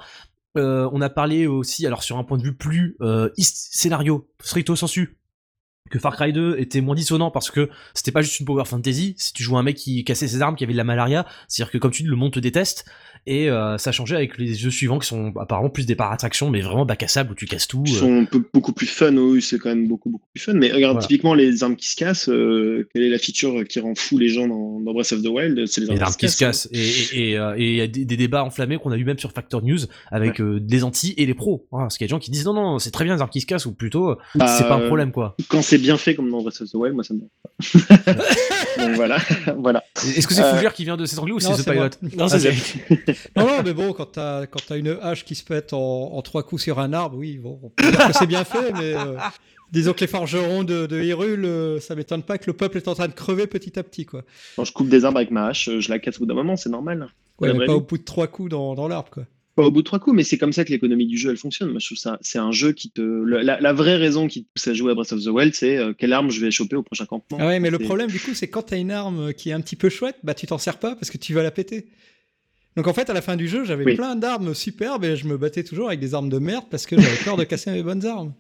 Euh, 0.56 0.88
on 0.94 1.02
a 1.02 1.10
parlé 1.10 1.48
aussi, 1.48 1.88
alors 1.88 2.04
sur 2.04 2.18
un 2.18 2.24
point 2.24 2.38
de 2.38 2.44
vue 2.44 2.56
plus 2.56 2.96
euh, 3.02 3.30
scénario, 3.38 4.30
stricto 4.40 4.76
sensu, 4.76 5.19
que 5.90 6.00
Far 6.00 6.16
Cry 6.16 6.32
2 6.34 6.58
était 6.60 6.82
moins 6.82 6.96
dissonant 6.96 7.32
parce 7.32 7.52
que 7.52 7.70
c'était 7.94 8.12
pas 8.12 8.22
juste 8.22 8.40
une 8.40 8.46
power 8.46 8.66
fantasy, 8.66 9.16
si 9.18 9.34
tu 9.34 9.44
jouais 9.44 9.58
un 9.58 9.64
mec 9.64 9.76
qui 9.76 10.04
cassait 10.04 10.28
ses 10.28 10.42
armes, 10.42 10.56
qui 10.56 10.64
avait 10.64 10.74
de 10.74 10.78
la 10.78 10.84
malaria, 10.84 11.26
c'est-à-dire 11.48 11.72
que 11.72 11.78
comme 11.78 11.92
tu 11.92 12.04
dis, 12.04 12.10
le 12.10 12.16
monde 12.16 12.34
te 12.34 12.40
déteste, 12.40 12.86
et 13.26 13.50
euh, 13.50 13.78
ça 13.78 13.92
changé 13.92 14.16
avec 14.16 14.38
les 14.38 14.56
jeux 14.56 14.72
suivants 14.72 14.98
qui 14.98 15.08
sont 15.08 15.34
apparemment 15.40 15.70
plus 15.70 15.86
des 15.86 15.96
attractions 16.00 16.50
mais 16.50 16.62
vraiment 16.62 16.86
bac 16.86 17.04
à 17.04 17.08
sable 17.08 17.32
où 17.32 17.36
tu 17.36 17.46
casses 17.46 17.68
tout. 17.68 17.84
Ils 17.86 17.96
euh. 17.96 18.00
sont 18.00 18.28
beaucoup 18.54 18.72
plus 18.72 18.88
fun, 18.88 19.16
oui, 19.18 19.42
c'est 19.42 19.60
quand 19.60 19.70
même 19.70 19.88
beaucoup 19.88 20.10
beaucoup 20.10 20.28
plus 20.34 20.42
fun. 20.42 20.54
Mais 20.54 20.72
regarde, 20.72 21.00
typiquement 21.02 21.34
les 21.34 21.64
armes 21.64 21.76
qui 21.76 21.90
se 21.90 21.96
cassent, 21.96 22.30
euh, 22.30 22.88
quelle 22.94 23.04
est 23.04 23.10
la 23.10 23.18
feature 23.18 23.64
qui 23.68 23.80
rend 23.80 23.94
fou 23.96 24.18
les 24.18 24.30
gens 24.30 24.48
dans, 24.48 24.80
dans 24.80 24.94
Breath 24.94 25.12
of 25.12 25.22
the 25.22 25.28
Wild 25.28 25.66
C'est 25.68 25.82
les 25.82 26.00
armes, 26.00 26.14
qui, 26.14 26.30
se 26.30 26.38
cassent. 26.38 26.70
Et 26.72 27.34
il 27.58 27.76
y 27.76 27.82
a 27.82 27.88
des, 27.88 28.06
débats 28.06 28.44
enflammés 28.44 28.78
qu'on 28.78 28.92
a 28.92 28.98
eu 28.98 29.04
même 29.04 29.20
sur 29.20 29.32
Factor 29.32 29.64
News 29.64 29.80
avec 30.12 30.42
des 30.42 30.84
anti 30.84 31.14
et 31.18 31.26
les 31.26 31.34
pros. 31.34 31.68
parce 31.72 31.98
qu'il 31.98 32.06
y 32.06 32.08
a 32.08 32.10
des 32.10 32.12
gens 32.12 32.20
qui 32.20 32.32
disent 32.32 32.46
non 32.46 32.54
non, 32.54 32.80
c'est 32.80 32.92
très 32.92 33.06
bien 33.06 33.16
les 33.16 33.22
armes 33.22 33.30
qui 33.30 33.42
se 33.42 33.46
cassent 33.46 33.66
ou 33.66 33.74
plutôt 33.74 34.16
bah, 34.36 34.48
c'est 34.48 34.68
pas 34.68 34.76
un 34.76 34.88
problème 34.88 35.12
quoi. 35.12 35.36
Quand 35.50 35.62
c'est 35.62 35.79
bien 35.80 35.98
fait 35.98 36.16
comme 36.16 36.30
dans 36.30 36.42
Breath 36.42 36.62
of 36.62 36.70
the 36.70 36.76
Wild, 36.76 36.96
moi 36.96 37.04
ça 37.04 37.14
me 37.14 37.20
va. 37.22 37.26
Donc 38.78 38.96
voilà, 38.96 39.18
voilà. 39.58 39.84
Est-ce 39.98 40.28
que 40.28 40.34
c'est 40.34 40.42
Euh, 40.44 40.54
Fougère 40.56 40.74
qui 40.74 40.84
vient 40.86 40.98
de 40.98 41.06
s'étrangler 41.06 41.34
ou 41.34 41.40
c'est 41.40 41.54
The. 41.54 41.64
Pilot 41.70 42.16
Non, 42.18 42.28
c'est 42.28 42.50
Ok. 42.50 43.16
Non, 43.36 43.46
non, 43.48 43.64
mais 43.64 43.74
bon, 43.74 43.94
quand 43.94 44.06
t'as 44.14 44.46
quand 44.46 44.60
t'as 44.68 44.78
une 44.78 44.98
hache 45.02 45.26
qui 45.26 45.36
se 45.36 45.44
pète 45.44 45.74
en, 45.74 45.80
en 46.14 46.22
trois 46.22 46.44
coups 46.44 46.62
sur 46.64 46.80
un 46.80 46.94
arbre, 46.94 47.18
oui, 47.18 47.38
bon, 47.38 47.60
on 47.64 47.70
peut 47.70 47.90
dire 47.90 48.08
que 48.08 48.14
c'est 48.14 48.28
bien 48.28 48.44
fait, 48.44 48.72
mais 48.74 48.94
euh, 48.96 49.18
disons 49.72 49.94
que 49.94 50.02
les 50.02 50.08
forgerons 50.08 50.64
de, 50.64 50.86
de 50.86 51.02
Hyrule, 51.02 51.46
euh, 51.46 51.80
ça 51.80 51.96
m'étonne 51.96 52.24
pas 52.24 52.38
que 52.38 52.46
le 52.48 52.54
peuple 52.54 52.78
est 52.78 52.88
en 52.88 52.96
train 52.96 53.08
de 53.08 53.14
crever 53.14 53.48
petit 53.48 53.78
à 53.78 53.84
petit, 53.84 54.06
quoi. 54.06 54.24
Quand 54.56 54.64
je 54.66 54.72
coupe 54.74 54.90
des 54.90 55.06
arbres 55.06 55.18
avec 55.18 55.32
ma 55.32 55.48
hache, 55.48 55.70
je 55.80 55.90
la 55.90 56.00
casse 56.00 56.16
au 56.18 56.20
bout 56.20 56.26
d'un 56.28 56.34
moment, 56.36 56.56
c'est 56.56 56.70
normal. 56.70 57.08
Ouais, 57.40 57.54
mais 57.54 57.66
pas 57.66 57.74
vie. 57.74 57.78
au 57.78 57.82
bout 57.82 57.98
de 57.98 58.04
trois 58.04 58.28
coups 58.28 58.50
dans, 58.52 58.76
dans 58.76 58.88
l'arbre, 58.88 59.10
quoi. 59.12 59.24
Pas 59.62 59.68
au 59.68 59.72
bout 59.72 59.82
de 59.82 59.86
trois 59.86 60.00
coups, 60.00 60.16
mais 60.16 60.24
c'est 60.24 60.38
comme 60.38 60.54
ça 60.54 60.64
que 60.64 60.72
l'économie 60.72 61.06
du 61.06 61.18
jeu 61.18 61.32
elle 61.32 61.38
fonctionne. 61.38 61.70
Moi, 61.70 61.80
je 61.80 61.86
trouve 61.88 61.98
ça, 61.98 62.18
c'est 62.22 62.40
un 62.40 62.52
jeu 62.52 62.72
qui 62.72 62.92
te, 62.92 63.02
la, 63.02 63.60
la 63.60 63.74
vraie 63.74 63.98
raison 63.98 64.28
qui 64.28 64.44
te 64.46 64.50
pousse 64.54 64.68
à 64.68 64.74
jouer 64.74 64.92
à 64.92 64.96
Breath 64.96 65.12
of 65.12 65.24
the 65.24 65.28
Wild, 65.28 65.54
c'est 65.54 65.78
euh, 65.78 65.94
quelle 65.98 66.14
arme 66.14 66.30
je 66.32 66.40
vais 66.40 66.52
choper 66.52 66.76
au 66.76 66.84
prochain 66.84 67.06
campement. 67.06 67.38
Ah 67.42 67.48
ouais, 67.48 67.60
mais 67.60 67.70
le 67.70 67.80
problème, 67.80 68.10
du 68.10 68.20
coup, 68.20 68.34
c'est 68.34 68.48
quand 68.48 68.62
t'as 68.64 68.78
une 68.78 68.92
arme 68.92 69.34
qui 69.34 69.50
est 69.50 69.54
un 69.54 69.62
petit 69.62 69.76
peu 69.76 69.90
chouette, 69.90 70.16
bah 70.24 70.34
tu 70.34 70.48
t'en 70.48 70.58
sers 70.58 70.80
pas 70.80 70.96
parce 70.96 71.10
que 71.12 71.18
tu 71.18 71.34
vas 71.34 71.44
la 71.44 71.52
péter. 71.52 71.88
Donc 72.78 72.88
en 72.88 72.94
fait, 72.94 73.10
à 73.10 73.14
la 73.14 73.22
fin 73.22 73.36
du 73.36 73.48
jeu, 73.48 73.66
j'avais 73.66 73.84
Oui. 73.84 73.96
plein 73.96 74.16
d'armes 74.16 74.54
superbes 74.54 75.04
et 75.04 75.18
je 75.18 75.28
me 75.28 75.38
battais 75.38 75.64
toujours 75.64 75.88
avec 75.88 76.00
des 76.00 76.14
armes 76.14 76.30
de 76.30 76.40
merde 76.40 76.66
parce 76.72 76.86
que 76.86 76.96
j'avais 77.00 77.18
peur 77.26 77.36
de 77.36 77.44
casser 77.44 77.72
mes 77.72 77.84
bonnes 77.84 78.06
armes. 78.06 78.34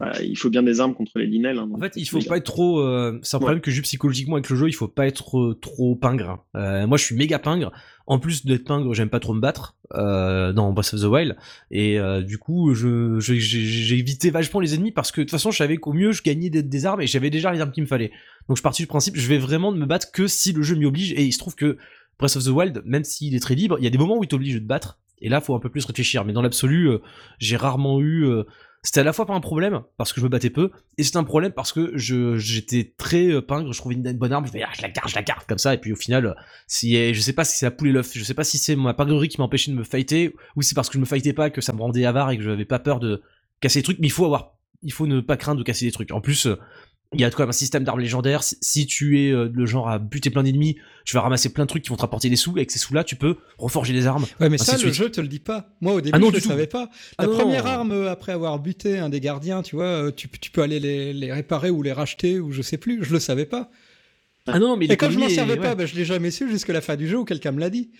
Voilà, 0.00 0.22
il 0.22 0.36
faut 0.38 0.48
bien 0.48 0.62
des 0.62 0.80
armes 0.80 0.94
contre 0.94 1.12
les 1.18 1.26
linels. 1.26 1.58
hein, 1.58 1.68
En 1.74 1.78
fait, 1.78 1.92
il 1.96 2.06
faut 2.08 2.20
pas 2.22 2.38
être 2.38 2.44
trop. 2.44 2.80
euh, 2.80 3.20
c'est 3.22 3.36
un 3.36 3.38
Ouais. 3.38 3.42
problème 3.44 3.60
que 3.60 3.70
j'ai 3.70 3.82
psychologiquement 3.82 4.36
avec 4.36 4.48
le 4.48 4.56
jeu. 4.56 4.66
Il 4.66 4.72
faut 4.72 4.88
pas 4.88 5.06
être 5.06 5.38
euh, 5.38 5.58
trop 5.60 5.94
pingre. 5.94 6.42
Euh, 6.56 6.86
moi, 6.86 6.96
je 6.96 7.04
suis 7.04 7.14
méga 7.14 7.38
pingre. 7.38 7.70
En 8.10 8.18
plus 8.18 8.44
d'être 8.44 8.64
pingre, 8.64 8.92
j'aime 8.92 9.08
pas 9.08 9.20
trop 9.20 9.34
me 9.34 9.40
battre 9.40 9.76
euh, 9.94 10.52
dans 10.52 10.72
Breath 10.72 10.94
of 10.94 11.00
the 11.00 11.04
Wild. 11.04 11.36
Et 11.70 11.96
euh, 11.96 12.22
du 12.22 12.38
coup, 12.38 12.74
j'ai 12.74 13.96
évité 13.96 14.30
vachement 14.30 14.58
les 14.58 14.74
ennemis 14.74 14.90
parce 14.90 15.12
que 15.12 15.20
de 15.20 15.26
toute 15.26 15.30
façon, 15.30 15.52
je 15.52 15.58
savais 15.58 15.76
qu'au 15.76 15.92
mieux, 15.92 16.10
je 16.10 16.20
gagnais 16.20 16.50
des, 16.50 16.86
armes 16.86 17.02
et 17.02 17.06
j'avais 17.06 17.30
déjà 17.30 17.52
les 17.52 17.60
armes 17.60 17.70
qu'il 17.70 17.84
me 17.84 17.88
fallait. 17.88 18.10
Donc, 18.48 18.56
je 18.56 18.62
partis 18.64 18.82
du 18.82 18.88
principe, 18.88 19.14
je 19.16 19.28
vais 19.28 19.38
vraiment 19.38 19.70
me 19.70 19.86
battre 19.86 20.10
que 20.10 20.26
si 20.26 20.52
le 20.52 20.62
jeu 20.62 20.74
m'y 20.74 20.86
oblige. 20.86 21.12
Et 21.12 21.22
il 21.22 21.30
se 21.32 21.38
trouve 21.38 21.54
que 21.54 21.78
Breath 22.18 22.34
of 22.34 22.42
the 22.42 22.48
Wild, 22.48 22.82
même 22.84 23.04
s'il 23.04 23.36
est 23.36 23.38
très 23.38 23.54
libre, 23.54 23.76
il 23.78 23.84
y 23.84 23.86
a 23.86 23.90
des 23.90 23.98
moments 23.98 24.18
où 24.18 24.24
il 24.24 24.28
t'oblige 24.28 24.54
de 24.54 24.58
te 24.58 24.64
battre. 24.64 24.98
Et 25.20 25.28
là, 25.28 25.40
faut 25.40 25.54
un 25.54 25.60
peu 25.60 25.68
plus 25.68 25.84
réfléchir. 25.84 26.24
Mais 26.24 26.32
dans 26.32 26.42
l'absolu, 26.42 26.90
euh, 26.90 26.98
j'ai 27.38 27.54
rarement 27.54 28.00
eu. 28.00 28.26
C'était 28.82 29.00
à 29.00 29.04
la 29.04 29.12
fois 29.12 29.26
pas 29.26 29.34
un 29.34 29.40
problème 29.40 29.82
parce 29.96 30.12
que 30.12 30.20
je 30.20 30.24
me 30.24 30.30
battais 30.30 30.50
peu 30.50 30.70
et 30.96 31.02
c'était 31.02 31.18
un 31.18 31.24
problème 31.24 31.52
parce 31.52 31.72
que 31.72 31.92
je 31.96 32.36
j'étais 32.38 32.94
très 32.96 33.28
euh, 33.28 33.42
pingre 33.42 33.72
je 33.72 33.78
trouvais 33.78 33.94
une, 33.94 34.12
bonne 34.12 34.32
arme 34.32 34.46
je 34.46 34.52
fais 34.52 34.62
ah, 34.62 34.70
je 34.74 34.82
la 34.82 34.88
garde 34.88 35.08
je 35.08 35.14
la 35.14 35.22
garde 35.22 35.44
comme 35.46 35.58
ça 35.58 35.74
et 35.74 35.78
puis 35.78 35.92
au 35.92 35.96
final 35.96 36.26
euh, 36.26 36.34
si 36.66 37.12
je 37.12 37.20
sais 37.20 37.32
pas 37.32 37.44
si 37.44 37.58
c'est 37.58 37.66
la 37.66 37.70
poule 37.70 37.88
et 37.88 37.92
l'œuf 37.92 38.12
je 38.14 38.24
sais 38.24 38.34
pas 38.34 38.44
si 38.44 38.58
c'est 38.58 38.76
ma 38.76 38.94
pingrerie 38.94 39.28
qui 39.28 39.38
m'empêchait 39.38 39.70
de 39.70 39.76
me 39.76 39.84
fighter 39.84 40.34
ou 40.56 40.62
si 40.62 40.70
c'est 40.70 40.74
parce 40.74 40.88
que 40.88 40.94
je 40.94 41.00
me 41.00 41.06
fightais 41.06 41.32
pas 41.32 41.50
que 41.50 41.60
ça 41.60 41.72
me 41.72 41.80
rendait 41.80 42.06
avare 42.06 42.30
et 42.30 42.38
que 42.38 42.42
j'avais 42.42 42.64
pas 42.64 42.78
peur 42.78 43.00
de 43.00 43.22
casser 43.60 43.80
des 43.80 43.84
trucs 43.84 43.98
mais 43.98 44.06
il 44.06 44.12
faut 44.12 44.24
avoir 44.24 44.54
il 44.82 44.92
faut 44.92 45.06
ne 45.06 45.20
pas 45.20 45.36
craindre 45.36 45.58
de 45.58 45.64
casser 45.64 45.86
des 45.86 45.92
trucs. 45.92 46.10
En 46.12 46.20
plus 46.20 46.46
euh, 46.46 46.58
il 47.12 47.20
y 47.20 47.24
a 47.24 47.30
quand 47.30 47.40
même 47.42 47.48
un 47.48 47.52
système 47.52 47.82
d'armes 47.82 47.98
légendaires. 48.00 48.42
Si, 48.44 48.86
tu 48.86 49.20
es 49.20 49.32
euh, 49.32 49.50
le 49.52 49.66
genre 49.66 49.88
à 49.88 49.98
buter 49.98 50.30
plein 50.30 50.44
d'ennemis, 50.44 50.76
tu 51.04 51.14
vas 51.16 51.22
ramasser 51.22 51.52
plein 51.52 51.64
de 51.64 51.68
trucs 51.68 51.82
qui 51.82 51.88
vont 51.90 51.96
te 51.96 52.02
rapporter 52.02 52.28
des 52.30 52.36
sous. 52.36 52.52
Et 52.56 52.60
avec 52.60 52.70
ces 52.70 52.78
sous-là, 52.78 53.02
tu 53.02 53.16
peux 53.16 53.36
reforger 53.58 53.92
des 53.92 54.06
armes. 54.06 54.26
Ouais, 54.38 54.48
mais 54.48 54.58
ça, 54.58 54.76
le 54.76 54.92
jeu 54.92 55.10
te 55.10 55.20
le 55.20 55.26
dit 55.28 55.40
pas. 55.40 55.70
Moi, 55.80 55.94
au 55.94 56.00
début, 56.00 56.12
Ah 56.14 56.18
non, 56.20 56.30
je 56.32 56.38
tout. 56.38 56.48
savais 56.48 56.68
pas. 56.68 56.88
Ah 57.18 57.24
La 57.24 57.28
première 57.28 57.64
non. 57.64 57.70
arme, 57.70 57.92
euh, 57.92 58.10
après 58.12 58.30
avoir 58.32 58.58
buté 58.60 58.98
un 58.98 59.08
des 59.08 59.18
gardiens, 59.20 59.62
tu 59.62 59.74
vois, 59.76 59.84
euh, 59.86 60.10
tu, 60.12 60.28
tu 60.28 60.50
peux 60.52 60.62
aller 60.62 60.78
les, 60.78 61.12
les 61.12 61.32
réparer 61.32 61.70
ou 61.70 61.82
les 61.82 61.92
racheter 61.92 62.38
ou 62.38 62.52
je 62.52 62.62
sais 62.62 62.78
plus. 62.78 63.02
Je 63.02 63.12
le 63.12 63.18
savais 63.18 63.46
pas. 63.46 63.70
Ah 64.46 64.58
non, 64.58 64.76
mais 64.76 64.86
Et 64.86 64.96
quand 64.96 65.10
je 65.10 65.18
m'en 65.18 65.28
servais 65.28 65.56
pas, 65.56 65.70
ouais. 65.70 65.74
bah, 65.76 65.86
je 65.86 65.94
l'ai 65.94 66.04
jamais 66.04 66.30
su 66.30 66.48
jusqu'à 66.48 66.72
la 66.72 66.80
fin 66.80 66.96
du 66.96 67.06
jeu 67.08 67.18
où 67.18 67.24
quelqu'un 67.24 67.52
me 67.52 67.60
l'a 67.60 67.70
dit. 67.70 67.90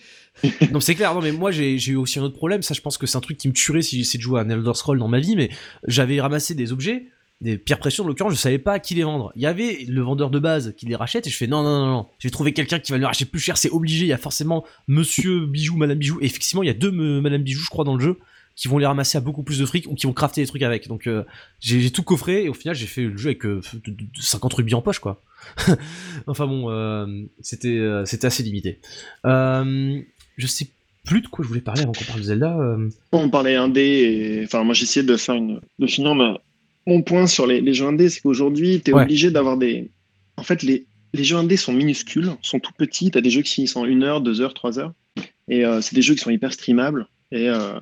Non, 0.71 0.79
c'est 0.79 0.95
clair. 0.95 1.13
Non, 1.13 1.21
mais 1.21 1.31
moi, 1.33 1.51
j'ai 1.51 1.77
j'ai 1.77 1.91
eu 1.91 1.95
aussi 1.97 2.17
un 2.19 2.23
autre 2.23 2.35
problème. 2.35 2.61
Ça, 2.63 2.73
je 2.73 2.81
pense 2.81 2.97
que 2.97 3.05
c'est 3.07 3.17
un 3.17 3.21
truc 3.21 3.37
qui 3.37 3.47
me 3.49 3.53
tuerait 3.53 3.81
si 3.81 3.97
j'essayais 3.97 4.17
de 4.19 4.23
jouer 4.23 4.39
à 4.39 4.43
un 4.43 4.49
Elder 4.49 4.71
Scroll 4.73 4.97
dans 4.99 5.07
ma 5.07 5.19
vie. 5.19 5.35
Mais 5.35 5.49
j'avais 5.87 6.19
ramassé 6.19 6.55
des 6.55 6.71
objets, 6.71 7.05
des 7.41 7.57
pierres 7.57 7.79
précieuses 7.79 8.05
en 8.05 8.07
l'occurrence, 8.07 8.33
je 8.33 8.37
savais 8.37 8.59
pas 8.59 8.73
à 8.73 8.79
qui 8.79 8.93
les 8.95 9.03
vendre. 9.03 9.31
Il 9.35 9.41
y 9.41 9.45
avait 9.47 9.85
le 9.87 10.01
vendeur 10.01 10.29
de 10.29 10.39
base 10.39 10.73
qui 10.77 10.85
les 10.85 10.95
rachète 10.95 11.25
et 11.27 11.29
je 11.29 11.35
fais 11.37 11.47
non, 11.47 11.63
non, 11.63 11.85
non, 11.85 11.91
non. 11.91 12.05
J'ai 12.19 12.29
trouvé 12.31 12.53
quelqu'un 12.53 12.79
qui 12.79 12.91
va 12.91 12.97
le 12.99 13.05
racheter 13.05 13.25
plus 13.25 13.39
cher. 13.39 13.57
C'est 13.57 13.71
obligé. 13.71 14.05
Il 14.05 14.09
y 14.09 14.13
a 14.13 14.17
forcément 14.17 14.63
Monsieur 14.87 15.45
Bijou, 15.47 15.75
Madame 15.77 15.97
Bijou. 15.97 16.19
Et 16.21 16.25
effectivement, 16.25 16.61
il 16.63 16.67
y 16.67 16.69
a 16.69 16.73
deux 16.73 16.91
me- 16.91 17.19
Madame 17.19 17.41
Bijou, 17.43 17.61
je 17.63 17.69
crois, 17.69 17.83
dans 17.83 17.95
le 17.95 18.01
jeu 18.03 18.17
qui 18.55 18.67
vont 18.67 18.77
les 18.77 18.85
ramasser 18.85 19.17
à 19.17 19.21
beaucoup 19.21 19.43
plus 19.43 19.57
de 19.59 19.65
fric 19.65 19.87
ou 19.87 19.95
qui 19.95 20.05
vont 20.05 20.13
crafter 20.13 20.41
des 20.41 20.47
trucs 20.47 20.61
avec. 20.61 20.87
Donc 20.87 21.07
euh, 21.07 21.23
j'ai 21.61 21.89
tout 21.89 22.03
coffré 22.03 22.43
et 22.43 22.49
au 22.49 22.53
final 22.53 22.75
j'ai 22.75 22.85
fait 22.85 23.03
le 23.03 23.17
jeu 23.17 23.29
avec 23.29 23.45
euh, 23.45 23.61
de- 23.85 23.91
de- 23.91 23.95
de 24.03 24.21
50 24.21 24.53
rubis 24.53 24.75
en 24.75 24.81
poche 24.81 24.99
quoi. 24.99 25.21
enfin 26.27 26.45
bon, 26.47 26.69
euh, 26.69 27.07
c'était 27.39 27.77
euh, 27.77 28.03
assez 28.23 28.43
limité. 28.43 28.79
Euh, 29.25 29.99
je 30.37 30.47
sais 30.47 30.67
plus 31.05 31.21
de 31.21 31.27
quoi 31.27 31.43
je 31.43 31.47
voulais 31.47 31.61
parler 31.61 31.81
avant 31.83 31.93
qu'on 31.93 32.03
parle 32.05 32.19
de 32.19 32.25
Zelda. 32.25 32.55
euh. 32.57 32.89
On 33.13 33.29
parlait 33.29 33.55
indé 33.55 33.81
et 33.81 34.43
enfin 34.45 34.63
moi 34.63 34.73
j'essayais 34.73 35.05
de 35.05 35.15
faire 35.17 35.35
une 35.35 35.61
de 35.79 35.87
finir 35.87 36.13
ma- 36.13 36.39
mon 36.87 37.01
point 37.03 37.27
sur 37.27 37.45
les, 37.47 37.61
les 37.61 37.73
jeux 37.73 37.85
indés, 37.85 38.09
c'est 38.09 38.21
qu'aujourd'hui 38.21 38.81
tu 38.83 38.91
es 38.91 38.93
Ouais. 38.93 39.03
obligé 39.03 39.31
d'avoir 39.31 39.57
des 39.57 39.89
en 40.37 40.43
fait 40.43 40.63
les, 40.63 40.85
les 41.13 41.23
jeux 41.23 41.35
indés 41.37 41.57
sont 41.57 41.73
minuscules, 41.73 42.31
sont 42.41 42.59
tout 42.59 42.71
petits, 42.77 43.11
tu 43.11 43.17
as 43.17 43.21
des 43.21 43.29
jeux 43.29 43.41
qui 43.41 43.53
finissent 43.55 43.75
en 43.75 43.85
1 43.85 44.01
heure, 44.01 44.21
2 44.21 44.41
heures, 44.41 44.53
3 44.53 44.79
heures 44.79 44.93
et 45.47 45.65
euh, 45.65 45.81
c'est 45.81 45.95
des 45.95 46.01
jeux 46.01 46.15
qui 46.15 46.21
sont 46.21 46.29
hyper 46.31 46.53
streamables 46.53 47.07
et 47.31 47.49
euh, 47.49 47.79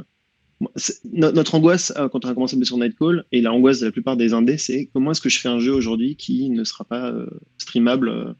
no- 1.11 1.31
notre 1.31 1.55
angoisse 1.55 1.93
euh, 1.97 2.09
quand 2.09 2.25
on 2.25 2.29
a 2.29 2.33
commencé 2.33 2.57
à 2.59 2.65
sur 2.65 2.77
Nightcall 2.77 3.23
et 3.31 3.41
la 3.41 3.53
angoisse 3.53 3.79
de 3.79 3.85
la 3.85 3.91
plupart 3.91 4.17
des 4.17 4.33
indés 4.33 4.57
c'est 4.57 4.89
comment 4.93 5.11
est-ce 5.11 5.21
que 5.21 5.29
je 5.29 5.39
fais 5.39 5.49
un 5.49 5.59
jeu 5.59 5.73
aujourd'hui 5.73 6.15
qui 6.15 6.49
ne 6.49 6.63
sera 6.63 6.83
pas 6.83 7.09
euh, 7.11 7.27
streamable 7.57 8.09
euh, 8.09 8.33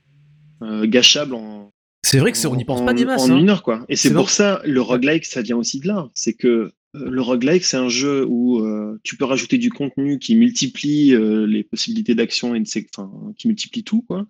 euh, 0.64 0.86
gâchable 0.88 1.36
en 1.36 1.72
C'est 2.03 2.19
vrai 2.19 2.31
que 2.34 2.38
c'est 2.38 2.48
on 2.48 2.56
n'y 2.56 2.65
pense 2.65 2.81
en- 2.81 2.86
pas 2.86 2.94
des 2.94 3.06
masses. 3.06 3.22
En 3.30 3.31
hein. 3.31 3.38
une 3.38 3.49
heure, 3.49 3.64
quoi. 3.64 3.86
Et 3.88 3.95
c'est 3.95 4.11
pour 4.14 4.30
ça, 4.30 4.61
le 4.65 4.81
roguelike, 4.81 5.26
ça 5.26 5.41
vient 5.41 5.56
aussi 5.57 5.80
de 5.80 5.88
là. 5.88 6.10
C'est 6.15 6.34
que 6.34 6.72
le 6.94 7.22
roguelike, 7.22 7.64
c'est 7.64 7.78
un 7.78 7.90
jeu 7.90 8.26
où 8.28 8.60
euh, 8.66 8.99
tu 9.03 9.16
peux 9.16 9.26
rajouter 9.26 9.57
du 9.57 9.70
contenu 9.70 10.20
qui 10.20 10.36
multiplie 10.36 11.14
euh, 11.14 11.45
les 11.45 11.64
possibilités 11.64 12.16
d'action 12.16 12.56
et 12.56 12.60
de 12.60 12.68
enfin, 12.95 13.11
qui 13.38 13.48
multiplie 13.48 13.84
tout, 13.84 14.02
quoi. 14.02 14.28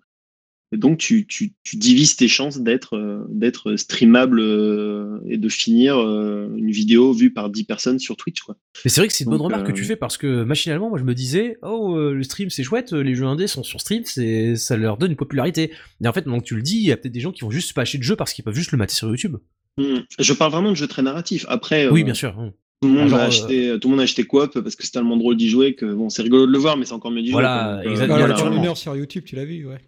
Et 0.72 0.76
donc, 0.76 0.98
tu, 0.98 1.26
tu, 1.26 1.54
tu 1.64 1.76
divises 1.76 2.14
tes 2.14 2.28
chances 2.28 2.60
d'être 2.60 2.94
euh, 2.96 3.24
d'être 3.28 3.74
streamable 3.74 4.38
euh, 4.38 5.18
et 5.26 5.36
de 5.36 5.48
finir 5.48 5.98
euh, 5.98 6.48
une 6.56 6.70
vidéo 6.70 7.12
vue 7.12 7.32
par 7.32 7.50
10 7.50 7.64
personnes 7.64 7.98
sur 7.98 8.16
Twitch, 8.16 8.40
quoi. 8.42 8.56
Mais 8.84 8.90
c'est 8.90 9.00
vrai 9.00 9.08
que 9.08 9.14
c'est 9.14 9.24
une 9.24 9.30
bonne 9.30 9.38
Donc, 9.38 9.46
remarque 9.46 9.66
que 9.66 9.72
euh, 9.72 9.74
tu 9.74 9.84
fais 9.84 9.96
parce 9.96 10.16
que 10.16 10.44
machinalement, 10.44 10.88
moi 10.88 10.98
je 10.98 11.04
me 11.04 11.14
disais, 11.14 11.56
oh 11.62 11.96
euh, 11.96 12.14
le 12.14 12.22
stream 12.22 12.50
c'est 12.50 12.62
chouette, 12.62 12.92
les 12.92 13.16
jeux 13.16 13.26
indés 13.26 13.48
sont 13.48 13.64
sur 13.64 13.80
stream, 13.80 14.04
c'est 14.04 14.54
ça 14.54 14.76
leur 14.76 14.96
donne 14.96 15.10
une 15.10 15.16
popularité. 15.16 15.72
Et 16.04 16.06
en 16.06 16.12
fait, 16.12 16.22
que 16.22 16.40
tu 16.44 16.54
le 16.54 16.62
dis, 16.62 16.76
il 16.76 16.84
y 16.84 16.92
a 16.92 16.96
peut-être 16.96 17.12
des 17.12 17.20
gens 17.20 17.32
qui 17.32 17.40
vont 17.40 17.50
juste 17.50 17.72
pas 17.72 17.82
acheter 17.82 17.98
de 17.98 18.04
jeu 18.04 18.14
parce 18.14 18.32
qu'ils 18.32 18.44
peuvent 18.44 18.54
juste 18.54 18.70
le 18.70 18.78
mater 18.78 18.94
sur 18.94 19.08
YouTube. 19.08 19.38
Hmm. 19.78 19.98
Je 20.18 20.32
parle 20.32 20.52
vraiment 20.52 20.70
de 20.70 20.76
jeux 20.76 20.86
très 20.88 21.02
narratifs. 21.02 21.46
Après, 21.48 21.88
Oui, 21.88 22.02
euh, 22.02 22.04
bien 22.04 22.14
sûr. 22.14 22.34
Tout 22.82 22.88
le 22.88 22.94
monde 22.94 23.12
a 23.12 23.18
euh, 23.18 23.26
acheté, 23.26 23.78
tout 23.80 23.88
le 23.88 23.90
monde 23.92 24.00
a 24.00 24.04
acheté 24.04 24.24
Coop 24.24 24.58
parce 24.60 24.74
que 24.74 24.84
c'est 24.84 24.92
tellement 24.92 25.16
drôle 25.16 25.36
d'y 25.36 25.48
jouer 25.48 25.74
que 25.74 25.84
bon, 25.92 26.08
c'est 26.08 26.22
rigolo 26.22 26.46
de 26.46 26.52
le 26.52 26.58
voir, 26.58 26.76
mais 26.76 26.86
c'est 26.86 26.94
encore 26.94 27.10
mieux 27.10 27.22
d'y 27.22 27.30
Voilà, 27.30 27.80
jouer. 27.82 27.88
euh, 27.88 27.90
exactement. 27.90 28.18
Voilà, 28.18 28.34
voilà, 28.34 28.56
une 28.56 28.66
heure 28.66 28.76
sur 28.76 28.96
YouTube, 28.96 29.24
tu 29.26 29.36
l'as 29.36 29.44
vu, 29.44 29.66
ouais. 29.66 29.80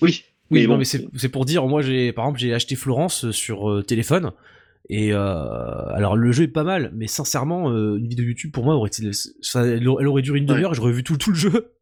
Oui. 0.00 0.24
Oui, 0.50 0.60
Mais 0.60 0.66
bon, 0.66 0.78
mais 0.78 0.84
c'est 0.84 1.06
c'est 1.14 1.28
pour 1.28 1.44
dire, 1.44 1.66
moi 1.66 1.82
j'ai, 1.82 2.10
par 2.12 2.24
exemple, 2.24 2.40
j'ai 2.40 2.54
acheté 2.54 2.74
Florence 2.74 3.26
euh, 3.26 3.32
sur 3.32 3.70
euh, 3.70 3.82
téléphone. 3.82 4.32
Et 4.88 5.12
euh, 5.12 5.18
alors 5.92 6.16
le 6.16 6.32
jeu 6.32 6.44
est 6.44 6.48
pas 6.48 6.64
mal, 6.64 6.90
mais 6.94 7.06
sincèrement, 7.06 7.70
euh, 7.70 7.96
une 7.98 8.08
vidéo 8.08 8.24
YouTube 8.24 8.50
pour 8.52 8.64
moi 8.64 8.74
aurait 8.74 8.88
été, 8.88 9.10
ça, 9.42 9.66
elle 9.66 9.86
aurait 9.86 10.22
duré 10.22 10.38
une 10.38 10.46
demi-heure 10.46 10.72
j'aurais 10.72 10.92
vu 10.92 11.04
tout, 11.04 11.18
tout 11.18 11.30
le 11.30 11.36
jeu. 11.36 11.72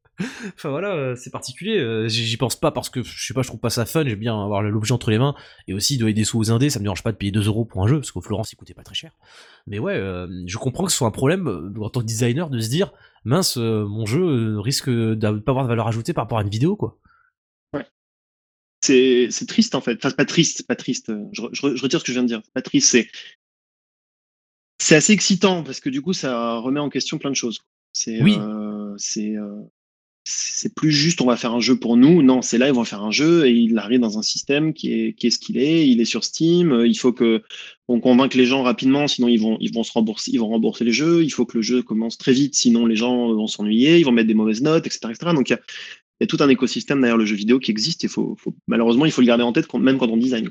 Enfin 0.55 0.71
voilà, 0.71 0.95
euh, 0.95 1.15
c'est 1.17 1.31
particulier. 1.31 1.79
euh, 1.79 2.09
J'y 2.09 2.37
pense 2.37 2.57
pas 2.59 2.71
parce 2.71 2.89
que 2.91 3.03
je 3.03 3.27
sais 3.27 3.35
pas, 3.35 3.43
je 3.43 3.49
trouve 3.49 3.61
pas 3.61 3.71
ça 3.71 3.85
fun. 3.87 4.05
J'aime 4.07 4.19
bien 4.19 4.41
avoir 4.43 4.63
l'objet 4.63 4.93
entre 4.93 5.11
les 5.11 5.19
mains 5.19 5.35
et 5.69 5.75
aussi 5.75 5.99
donner 5.99 6.15
des 6.15 6.25
sous 6.25 6.39
aux 6.39 6.51
indés. 6.51 6.71
Ça 6.71 6.79
me 6.79 6.85
dérange 6.85 7.03
pas 7.03 7.13
de 7.13 7.17
payer 7.17 7.33
2 7.33 7.47
euros 7.47 7.65
pour 7.65 7.83
un 7.85 7.89
jeu 7.89 7.97
parce 7.99 8.11
qu'au 8.13 8.21
Florence 8.23 8.53
il 8.53 8.57
coûtait 8.57 8.75
pas 8.75 8.83
très 8.83 8.95
cher. 8.95 9.13
Mais 9.67 9.79
ouais, 9.79 9.95
euh, 9.95 10.27
je 10.47 10.59
comprends 10.59 10.85
que 10.85 10.91
ce 10.93 10.99
soit 10.99 11.09
un 11.09 11.13
problème 11.13 11.73
en 11.81 11.91
tant 11.91 12.01
que 12.01 12.07
designer 12.07 12.51
de 12.51 12.59
se 12.61 12.69
dire 12.69 12.93
mince, 13.25 13.57
mon 13.57 14.07
jeu 14.07 14.59
risque 14.59 14.89
de 14.91 15.39
pas 15.41 15.53
avoir 15.53 15.65
de 15.65 15.69
valeur 15.69 15.89
ajoutée 15.89 16.13
par 16.13 16.25
rapport 16.25 16.39
à 16.39 16.43
une 16.43 16.49
vidéo 16.51 16.77
quoi. 16.77 16.99
c'est 18.83 19.29
c'est 19.31 19.47
triste 19.47 19.75
en 19.75 19.81
fait. 19.81 19.99
Enfin, 20.05 20.15
pas 20.15 20.25
triste, 20.25 20.67
pas 20.67 20.77
triste. 20.77 21.13
Je, 21.33 21.43
re- 21.43 21.49
je 21.53 21.63
re- 21.63 21.77
je 21.77 21.83
retire 21.83 22.01
ce 22.01 22.05
que 22.05 22.13
je 22.13 22.19
viens 22.19 22.23
de 22.23 22.29
dire. 22.29 22.41
C'est 22.45 22.53
pas 22.55 22.63
triste, 22.63 22.91
c'est 22.91 23.09
c'est 24.79 24.95
assez 24.97 25.13
excitant 25.13 25.63
parce 25.65 25.81
que 25.81 25.89
du 25.89 26.03
coup, 26.03 26.13
ça 26.13 26.59
remet 26.59 26.81
en 26.81 26.89
question 26.89 27.19
plein 27.19 27.31
de 27.31 27.37
choses. 27.37 27.61
C'est 27.93 28.23
Oui. 28.23 28.37
euh, 28.39 28.95
c'est 28.99 29.35
euh, 29.37 29.63
c'est 30.29 30.75
plus 30.75 30.91
juste 30.91 31.21
on 31.21 31.27
va 31.27 31.37
faire 31.37 31.55
un 31.55 31.61
jeu 31.61 31.79
pour 31.79 31.97
nous. 31.97 32.21
Non, 32.21 32.43
c'est 32.43 32.59
là 32.59 32.67
ils 32.67 32.75
vont 32.75 32.85
faire 32.85 33.05
un 33.05 33.13
jeu 33.13 33.47
et 33.47 33.53
il 33.53 33.79
arrive 33.79 34.01
dans 34.01 34.19
un 34.19 34.23
système 34.23 34.75
qui 34.75 34.93
est 34.93 35.13
qui 35.13 35.29
est 35.29 35.31
ce 35.31 35.39
qu'il 35.39 35.57
est. 35.57 35.89
Il 35.89 36.01
est 36.01 36.05
sur 36.05 36.25
Steam. 36.25 36.73
euh, 36.73 36.87
Il 36.89 36.97
faut 36.97 37.13
que 37.13 37.43
on 37.87 38.01
convainque 38.01 38.35
les 38.35 38.45
gens 38.45 38.65
rapidement, 38.65 39.07
sinon 39.07 39.29
ils 39.29 39.41
vont 39.41 39.57
ils 39.61 39.73
vont 39.73 39.85
se 39.85 39.93
rembourser, 39.93 40.33
ils 40.33 40.41
vont 40.41 40.49
rembourser 40.49 40.85
les 40.85 40.91
jeux. 40.93 41.23
Il 41.23 41.31
faut 41.31 41.47
que 41.47 41.57
le 41.57 41.63
jeu 41.63 41.83
commence 41.83 42.19
très 42.19 42.33
vite, 42.33 42.57
sinon 42.57 42.87
les 42.87 42.97
gens 42.97 43.33
vont 43.33 43.47
s'ennuyer. 43.47 43.99
Ils 43.99 44.05
vont 44.05 44.11
mettre 44.13 44.27
des 44.29 44.35
mauvaises 44.35 44.63
notes, 44.63 44.87
etc., 44.87 45.01
etc. 45.11 45.33
Donc 45.33 45.49
il 45.51 45.57
y 46.21 46.25
a 46.25 46.27
tout 46.27 46.39
un 46.41 46.49
écosystème 46.49 47.01
derrière 47.01 47.17
le 47.19 47.27
jeu 47.27 47.37
vidéo 47.37 47.61
qui 47.61 47.71
existe 47.71 48.03
et 48.05 48.09
faut, 48.09 48.37
malheureusement 48.67 49.07
il 49.07 49.13
faut 49.13 49.21
le 49.21 49.29
garder 49.29 49.45
en 49.45 49.53
tête 49.53 49.73
même 49.75 49.99
quand 49.99 50.09
on 50.09 50.17
design. 50.17 50.49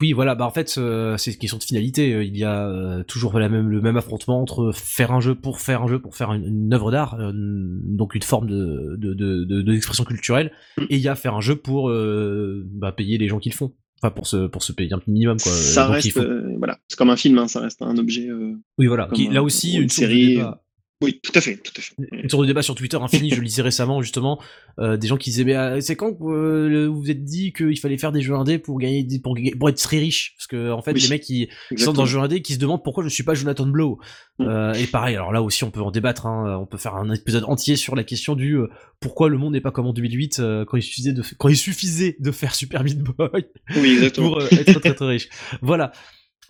Oui, 0.00 0.12
voilà, 0.12 0.34
bah 0.34 0.44
en 0.44 0.50
fait, 0.50 0.74
euh, 0.76 1.16
c'est 1.16 1.32
une 1.32 1.38
question 1.38 1.56
de 1.58 1.62
finalité. 1.62 2.12
Euh, 2.12 2.22
Il 2.24 2.36
y 2.36 2.44
a 2.44 2.68
euh, 2.68 3.02
toujours 3.02 3.38
la 3.38 3.48
même, 3.48 3.68
le 3.68 3.80
même 3.80 3.96
affrontement 3.96 4.40
entre 4.42 4.72
faire 4.74 5.10
un 5.12 5.20
jeu 5.20 5.34
pour 5.34 5.58
faire 5.60 5.82
un 5.82 5.88
jeu, 5.88 5.98
pour 5.98 6.14
faire 6.16 6.32
une, 6.32 6.44
une 6.44 6.74
œuvre 6.74 6.90
d'art, 6.90 7.14
euh, 7.18 7.32
donc 7.34 8.14
une 8.14 8.22
forme 8.22 8.46
de, 8.48 8.96
de, 8.98 9.14
de, 9.14 9.44
de- 9.44 9.62
d'expression 9.62 10.04
culturelle, 10.04 10.52
Mm. 10.76 10.82
et 10.90 10.96
il 10.96 11.00
y 11.00 11.08
a 11.08 11.14
faire 11.14 11.34
un 11.34 11.40
jeu 11.40 11.56
pour 11.56 11.88
euh, 11.90 12.62
bah, 12.72 12.92
payer 12.92 13.16
les 13.18 13.28
gens 13.28 13.38
qui 13.38 13.48
le 13.50 13.54
font. 13.54 13.72
Enfin, 14.02 14.10
pour 14.12 14.26
se, 14.26 14.46
pour 14.46 14.62
se 14.62 14.72
payer 14.72 14.92
un 14.94 15.00
minimum, 15.06 15.36
quoi. 15.38 15.52
ça 15.52 15.86
reste 15.88 16.16
euh, 16.16 16.54
voilà, 16.56 16.78
c'est 16.88 16.96
comme 16.96 17.10
un 17.10 17.16
film, 17.16 17.36
hein, 17.38 17.48
ça 17.48 17.60
reste 17.60 17.82
un 17.82 17.96
objet. 17.98 18.28
euh, 18.28 18.54
Oui, 18.78 18.86
voilà. 18.86 19.08
Qui, 19.12 19.28
là 19.28 19.42
aussi, 19.42 19.74
une 19.76 19.82
une, 19.82 19.88
source 19.90 20.00
de 20.08 20.12
série, 20.14 20.36
débat. 20.36 20.62
Oui, 21.02 21.18
tout 21.22 21.32
à 21.34 21.40
fait, 21.40 21.56
tout 21.56 21.72
à 21.76 21.80
fait. 21.80 21.94
Une 22.12 22.28
sorte 22.28 22.42
de 22.42 22.46
débat 22.46 22.62
sur 22.62 22.74
Twitter 22.74 22.98
infini, 23.00 23.30
je 23.30 23.40
lisais 23.40 23.62
récemment 23.62 24.02
justement 24.02 24.40
euh, 24.78 24.96
des 24.96 25.06
gens 25.08 25.16
qui 25.16 25.30
disaient 25.30 25.44
mais 25.44 25.56
euh, 25.56 25.80
c'est 25.80 25.96
quand 25.96 26.16
euh, 26.22 26.88
vous 26.88 27.00
vous 27.00 27.10
êtes 27.10 27.24
dit 27.24 27.52
qu'il 27.52 27.78
fallait 27.78 27.96
faire 27.98 28.12
des 28.12 28.20
jeux 28.20 28.34
indés 28.34 28.58
pour 28.58 28.78
gagner 28.78 29.06
pour, 29.22 29.36
pour 29.58 29.68
être 29.68 29.82
très 29.82 29.98
riche? 29.98 30.34
Parce 30.36 30.46
que 30.46 30.70
en 30.70 30.82
fait 30.82 30.92
Oui. 30.92 31.00
les 31.00 31.08
mecs 31.08 31.22
qui, 31.22 31.48
sont 31.76 31.92
dans 31.92 32.02
le 32.02 32.08
jeu 32.08 32.18
indé 32.20 32.42
qui 32.42 32.54
se 32.54 32.58
demandent 32.58 32.84
pourquoi 32.84 33.02
je 33.04 33.08
suis 33.08 33.24
pas 33.24 33.34
Jonathan 33.34 33.66
Blow 33.66 33.98
Mm. 34.40 34.48
Euh, 34.48 34.72
et 34.72 34.86
pareil 34.86 35.16
alors 35.16 35.32
là 35.32 35.42
aussi 35.42 35.64
on 35.64 35.70
peut 35.70 35.82
en 35.82 35.90
débattre 35.90 36.26
hein, 36.26 36.56
on 36.58 36.64
peut 36.64 36.78
faire 36.78 36.94
un 36.94 37.12
épisode 37.12 37.44
entier 37.44 37.76
sur 37.76 37.94
la 37.94 38.04
question 38.04 38.34
du 38.34 38.54
euh, 38.54 38.68
pourquoi 38.98 39.28
le 39.28 39.36
monde 39.36 39.52
n'est 39.52 39.60
pas 39.60 39.70
comme 39.70 39.86
en 39.86 39.92
2008 39.92 40.38
euh, 40.38 40.64
quand 40.64 40.78
il 40.78 40.82
suffisait 40.82 41.12
de 41.12 41.22
quand 41.36 41.48
il 41.48 41.56
suffisait 41.56 42.16
de 42.18 42.30
faire 42.30 42.54
Super 42.54 42.82
Meat 42.82 43.00
Boy 43.00 43.46
Oui, 43.76 43.92
exactement. 43.92 44.30
pour 44.30 44.40
euh, 44.40 44.48
être 44.50 44.80
très 44.80 44.94
très 44.94 45.06
riche. 45.06 45.28
Voilà. 45.60 45.92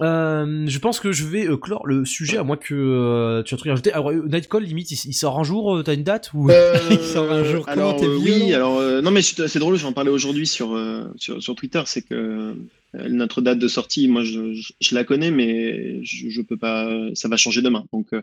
Euh, 0.03 0.65
je 0.67 0.79
pense 0.79 1.01
que 1.01 1.13
je 1.13 1.25
vais 1.25 1.47
euh, 1.47 1.57
clore 1.57 1.87
le 1.87 2.05
sujet 2.05 2.39
à 2.39 2.43
moins 2.43 2.57
que 2.57 2.75
euh, 2.75 3.43
tu 3.43 3.55
as 3.55 3.57
un 3.57 3.59
truc 3.59 3.69
à 3.69 3.73
rajouter. 3.73 3.93
Alors, 3.93 4.13
Nightcall, 4.13 4.63
limite, 4.63 4.91
il, 4.91 5.11
il 5.11 5.13
sort 5.13 5.39
un 5.39 5.45
jour, 5.45 5.83
t'as 5.85 5.95
une 5.95 6.05
date 6.05 6.31
ou... 6.35 6.51
Il 6.91 6.99
sort 7.01 7.31
un 7.31 7.45
jour, 7.45 7.67
comment 7.67 7.91
alors, 7.97 8.03
Oui, 8.21 8.53
alors 8.55 8.79
euh, 8.79 9.01
non 9.03 9.11
mais 9.11 9.23
c'est 9.23 9.59
drôle, 9.59 9.77
j'en 9.77 9.93
parlais 9.93 10.11
aujourd'hui 10.11 10.47
sur, 10.47 10.79
sur 11.17 11.43
sur 11.43 11.55
Twitter, 11.55 11.83
c'est 11.87 12.03
que 12.03 12.55
notre 12.95 13.41
date 13.41 13.59
de 13.59 13.69
sortie, 13.69 14.09
moi 14.09 14.25
je, 14.25 14.53
je, 14.55 14.73
je 14.81 14.95
la 14.95 15.05
connais, 15.05 15.31
mais 15.31 16.03
je, 16.05 16.29
je 16.29 16.43
peux 16.43 16.57
pas, 16.57 16.91
ça 17.15 17.29
va 17.29 17.37
changer 17.37 17.63
demain. 17.63 17.85
Donc 17.93 18.09
euh, 18.13 18.23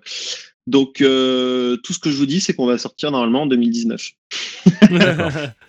donc 0.67 0.99
euh, 1.01 1.77
tout 1.77 1.93
ce 1.93 1.99
que 1.99 2.09
je 2.09 2.17
vous 2.17 2.25
dis, 2.25 2.41
c'est 2.41 2.53
qu'on 2.53 2.65
va 2.65 2.77
sortir 2.77 3.11
normalement 3.11 3.43
en 3.43 3.47
2019. 3.47 4.11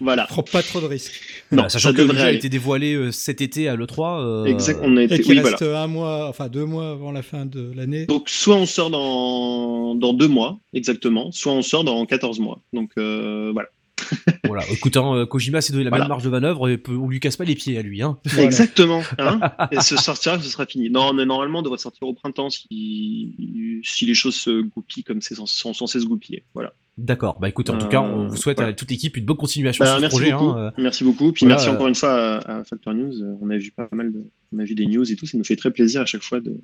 Voilà. 0.01 0.25
Prends 0.27 0.43
pas 0.43 0.63
trop 0.63 0.81
de 0.81 0.87
risques. 0.87 1.21
Voilà, 1.51 1.65
Non, 1.65 1.69
sachant 1.69 1.91
ça 1.91 1.95
que 1.95 2.03
le 2.03 2.15
jeu 2.15 2.21
a 2.25 2.33
été 2.33 2.49
dévoilé 2.49 2.95
euh, 2.95 3.13
cet 3.13 3.41
été 3.41 3.69
à 3.69 3.77
l'E3. 3.77 4.21
euh, 4.21 4.45
Exact, 4.47 4.81
on 4.83 4.97
a 4.97 5.03
Et 5.03 5.05
été, 5.05 5.21
qu'il 5.21 5.33
oui, 5.35 5.41
reste 5.41 5.63
voilà. 5.63 5.83
un 5.83 5.87
mois, 5.87 6.29
enfin 6.29 6.49
deux 6.49 6.65
mois 6.65 6.91
avant 6.91 7.13
la 7.13 7.23
fin 7.23 7.47
de 7.47 7.73
l'année. 7.75 8.07
Donc 8.07 8.29
soit 8.29 8.57
on 8.57 8.67
sort 8.67 8.91
dans 8.91 9.95
dans 9.95 10.13
deux 10.13 10.29
mois 10.29 10.59
exactement, 10.73 11.31
soit 11.33 11.53
on 11.53 11.63
sort 11.63 11.85
dans 11.85 12.05
14 12.05 12.41
mois. 12.41 12.61
Donc 12.73 12.91
euh, 12.99 13.51
voilà. 13.53 13.69
Voilà, 14.45 14.63
écoute, 14.71 14.97
hein, 14.97 15.15
euh, 15.15 15.27
Kojima 15.27 15.61
s'est 15.61 15.73
donné 15.73 15.85
la 15.85 15.91
Voilà. 15.91 16.05
même 16.05 16.09
marge 16.09 16.25
de 16.25 16.31
manœuvre 16.31 16.69
et 16.69 16.79
peut- 16.79 16.97
on 16.97 17.09
lui 17.09 17.21
casse 17.21 17.37
pas 17.37 17.45
les 17.45 17.55
pieds 17.55 17.79
à 17.79 17.83
lui. 17.83 18.03
Hein. 18.03 18.19
Voilà. 18.25 18.45
Exactement. 18.45 19.03
Hein 19.19 19.41
et 19.73 19.81
ce 19.81 19.97
sortira, 19.97 20.39
ce 20.41 20.49
sera 20.49 20.67
fini. 20.67 20.91
Non, 20.91 21.13
mais 21.13 21.27
normalement, 21.27 21.59
on 21.61 21.63
devrait 21.63 21.79
sortir 21.79 22.09
au 22.09 22.15
printemps 22.15 22.51
si, 22.51 23.81
si 23.85 24.07
les 24.07 24.15
choses 24.15 24.35
se 24.37 24.63
goupillent 24.63 25.05
comme 25.05 25.21
c'est 25.21 25.35
censé- 25.35 25.59
sont 25.59 25.75
censées 25.75 26.01
se 26.01 26.07
goupiller. 26.07 26.45
Voilà. 26.55 26.73
D'accord, 26.97 27.39
bah 27.39 27.49
écoute, 27.49 27.71
en 27.71 27.79
tout 27.79 27.87
Euh, 27.87 27.89
cas, 27.91 28.01
on 28.01 28.27
vous 28.27 28.37
souhaite 28.37 28.57
voilà. 28.57 28.71
à 28.73 28.75
toute 28.75 28.91
l'équipe 28.91 29.17
une 29.17 29.25
bonne 29.25 29.37
continuation 29.37 29.85
Bah, 29.85 29.91
sur 29.91 29.97
ce 29.99 30.01
merci 30.01 30.17
projet. 30.17 30.33
beaucoup. 30.33 30.47
hein, 30.59 30.59
euh. 30.59 30.71
Merci 30.83 31.05
beaucoup. 31.05 31.31
Puis 31.33 31.45
voilà, 31.47 31.55
merci 31.57 31.69
euh, 31.69 31.73
encore 31.75 31.87
une 31.87 31.95
fois 31.95 32.11
à, 32.39 32.59
à 32.59 32.65
Factor 32.65 32.93
News. 32.95 33.23
Euh, 33.23 33.35
On 33.41 33.51
a 33.51 33.57
vu 33.57 33.71
pas 33.71 33.89
mal 33.93 34.13
de, 34.13 34.25
on 34.53 34.59
a 34.59 34.65
vu 34.65 34.75
des 34.75 34.87
news 34.87 35.09
et 35.11 35.15
tout. 35.15 35.25
Ça 35.27 35.39
nous 35.39 35.45
fait 35.45 35.55
très 35.55 35.71
plaisir 35.71 36.01
à 36.01 36.07
chaque 36.07 36.23
fois 36.25 36.41
de. 36.41 36.57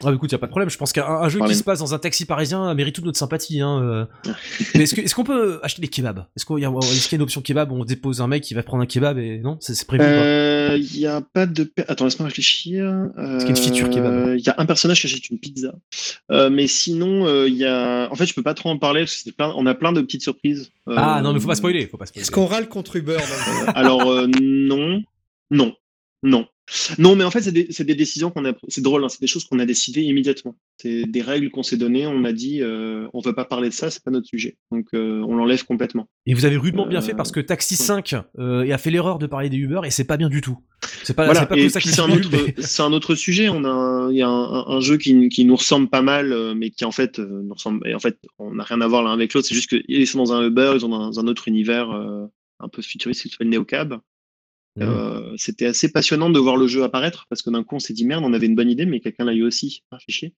Ah, 0.00 0.06
bah, 0.06 0.12
écoute, 0.14 0.30
y 0.30 0.34
a 0.34 0.38
pas 0.38 0.46
de 0.46 0.50
problème. 0.50 0.70
Je 0.70 0.78
pense 0.78 0.92
qu'un 0.92 1.04
un 1.04 1.28
jeu 1.28 1.40
qui 1.46 1.54
se 1.54 1.64
passe 1.64 1.78
dans 1.80 1.94
un 1.94 1.98
taxi 1.98 2.24
parisien 2.24 2.72
mérite 2.74 2.94
toute 2.94 3.04
notre 3.04 3.18
sympathie. 3.18 3.60
Hein. 3.60 3.82
euh. 3.82 4.04
Mais 4.74 4.82
est-ce 4.84 4.94
que- 4.94 5.00
est-ce 5.00 5.14
qu'on 5.14 5.24
peut 5.24 5.60
acheter 5.62 5.82
des 5.82 5.88
kebabs? 5.88 6.24
Est-ce 6.36 6.44
qu'il 6.46 6.58
y, 6.58 6.64
a- 6.64 6.70
est-ce 6.70 7.08
qu'il 7.08 7.12
y 7.12 7.14
a 7.14 7.16
une 7.16 7.22
option 7.22 7.40
kebab 7.42 7.72
où 7.72 7.76
on 7.76 7.84
dépose 7.84 8.20
un 8.20 8.26
mec 8.28 8.42
qui 8.42 8.54
va 8.54 8.62
prendre 8.62 8.82
un 8.82 8.86
kebab 8.86 9.18
et 9.18 9.38
non 9.38 9.56
C'est 9.60 9.74
c'est 9.74 9.86
prévu 9.86 10.02
ou 10.04 10.06
pas? 10.06 10.12
Euh, 10.12 10.76
Il 10.78 10.98
y 10.98 11.06
a 11.06 11.20
pas 11.20 11.46
de. 11.46 11.70
Attends, 11.88 12.04
laisse-moi 12.04 12.28
réfléchir. 12.28 12.84
Est-ce 13.18 13.44
qu'il 13.44 13.54
y 13.56 13.58
a 13.58 13.62
une 13.62 13.64
feature 13.70 13.90
kebab? 13.90 14.34
Il 14.38 14.44
y 14.44 14.50
a 14.50 14.54
un 14.58 14.66
personnage 14.66 15.00
qui 15.00 15.06
achète 15.06 15.28
une 15.30 15.38
pizza. 15.38 15.72
Euh, 16.30 16.50
mais 16.50 16.66
sinon, 16.66 17.26
euh, 17.26 17.48
il 17.48 17.54
y 17.56 17.64
a. 17.64 18.08
En 18.10 18.14
fait, 18.14 18.26
je 18.26 18.34
peux 18.34 18.42
pas 18.42 18.54
trop 18.54 18.68
en 18.70 18.78
parler 18.78 19.00
parce 19.02 19.16
que 19.16 19.22
c'est 19.24 19.32
plein... 19.36 19.52
on 19.56 19.66
a 19.66 19.74
plein 19.74 19.92
de 19.92 20.00
petites 20.00 20.22
surprises. 20.22 20.70
Euh, 20.88 20.94
Ah 20.96 21.20
non, 21.22 21.32
mais 21.32 21.40
faut 21.40 21.48
pas 21.48 21.54
spoiler. 21.54 21.86
Faut 21.86 21.96
pas 21.96 22.06
spoiler. 22.06 22.22
Est-ce 22.22 22.30
qu'on 22.30 22.46
râle 22.46 22.68
contre 22.68 22.96
Uber 22.96 23.18
Alors 23.74 24.08
euh, 24.10 24.26
non, 24.40 25.02
non, 25.50 25.74
non. 26.22 26.46
Non, 26.98 27.16
mais 27.16 27.24
en 27.24 27.30
fait, 27.30 27.40
c'est 27.42 27.84
des, 27.84 27.94
décisions 27.94 28.30
qu'on 28.30 28.44
a. 28.44 28.52
C'est 28.68 28.82
drôle, 28.82 29.02
hein, 29.04 29.08
c'est 29.08 29.20
des 29.20 29.26
choses 29.26 29.44
qu'on 29.44 29.58
a 29.58 29.64
décidées 29.66 30.02
immédiatement. 30.02 30.54
C'est 30.76 31.04
des 31.04 31.22
règles 31.22 31.50
qu'on 31.50 31.62
s'est 31.62 31.76
données. 31.78 32.06
On 32.06 32.24
a 32.24 32.32
dit, 32.32 32.60
euh, 32.62 33.06
on 33.14 33.20
veut 33.20 33.34
pas 33.34 33.44
parler 33.46 33.68
de 33.70 33.74
ça, 33.74 33.90
c'est 33.90 34.02
pas 34.02 34.10
notre 34.10 34.26
sujet. 34.26 34.56
Donc, 34.70 34.86
euh, 34.94 35.22
on 35.26 35.34
l'enlève 35.34 35.64
complètement. 35.64 36.08
Et 36.26 36.34
vous 36.34 36.44
avez 36.44 36.56
rudement 36.56 36.86
bien 36.86 36.98
Euh, 36.98 37.02
fait 37.02 37.14
parce 37.14 37.32
que 37.32 37.40
Taxi 37.40 37.74
5 37.76 38.14
euh, 38.38 38.70
a 38.72 38.78
fait 38.78 38.90
l'erreur 38.90 39.18
de 39.18 39.26
parler 39.26 39.48
des 39.48 39.56
Uber 39.56 39.80
et 39.84 39.90
c'est 39.90 40.04
pas 40.04 40.16
bien 40.18 40.28
du 40.28 40.40
tout. 40.42 40.58
C'est 41.04 41.14
pas, 41.14 41.24
voilà. 41.24 41.40
c'est 41.40 41.46
pas 41.48 41.56
Et 41.56 41.68
ça 41.68 41.78
un 42.04 42.08
mais- 42.08 42.14
un 42.78 42.92
autre 42.92 43.14
sujet. 43.14 43.48
On 43.48 43.64
a, 43.64 43.68
un- 43.68 44.10
il 44.12 44.16
y 44.18 44.22
a 44.22 44.28
un, 44.28 44.66
un 44.68 44.80
jeu 44.80 44.96
qui, 44.98 45.28
qui 45.30 45.44
nous 45.44 45.56
ressemble 45.56 45.88
pas 45.88 46.02
mal, 46.02 46.32
euh, 46.32 46.54
mais 46.54 46.70
qui 46.70 46.84
en 46.84 46.92
fait 46.92 47.18
euh, 47.18 47.42
nous 47.44 47.54
ressemble. 47.54 47.86
Et 47.88 47.94
en 47.94 47.98
fait, 47.98 48.18
on 48.38 48.54
n'a 48.54 48.64
rien 48.64 48.80
à 48.82 48.86
voir 48.86 49.02
l'un 49.02 49.12
avec 49.12 49.32
l'autre. 49.34 49.46
C'est 49.48 49.54
juste 49.54 49.68
qu'ils 49.70 50.06
sont 50.06 50.18
dans 50.18 50.32
un 50.32 50.46
Uber, 50.46 50.72
ils 50.74 50.80
sont 50.80 50.88
dans 50.88 51.18
un 51.18 51.26
autre 51.26 51.48
univers 51.48 51.90
euh, 51.90 52.26
un 52.60 52.68
peu 52.68 52.82
futuriste 52.82 53.22
qui 53.22 53.28
s'appelle 53.30 53.48
Neocab. 53.48 53.98
Euh, 54.82 55.34
c'était 55.36 55.66
assez 55.66 55.90
passionnant 55.90 56.30
de 56.30 56.38
voir 56.38 56.56
le 56.56 56.66
jeu 56.66 56.82
apparaître 56.84 57.26
parce 57.28 57.42
que 57.42 57.50
d'un 57.50 57.64
coup 57.64 57.76
on 57.76 57.78
s'est 57.78 57.94
dit 57.94 58.04
merde, 58.04 58.24
on 58.24 58.32
avait 58.32 58.46
une 58.46 58.54
bonne 58.54 58.70
idée, 58.70 58.86
mais 58.86 59.00
quelqu'un 59.00 59.24
l'a 59.24 59.34
eu 59.34 59.42
aussi. 59.42 59.82
Ah, 59.90 59.98
fait 59.98 60.12
chier. 60.12 60.34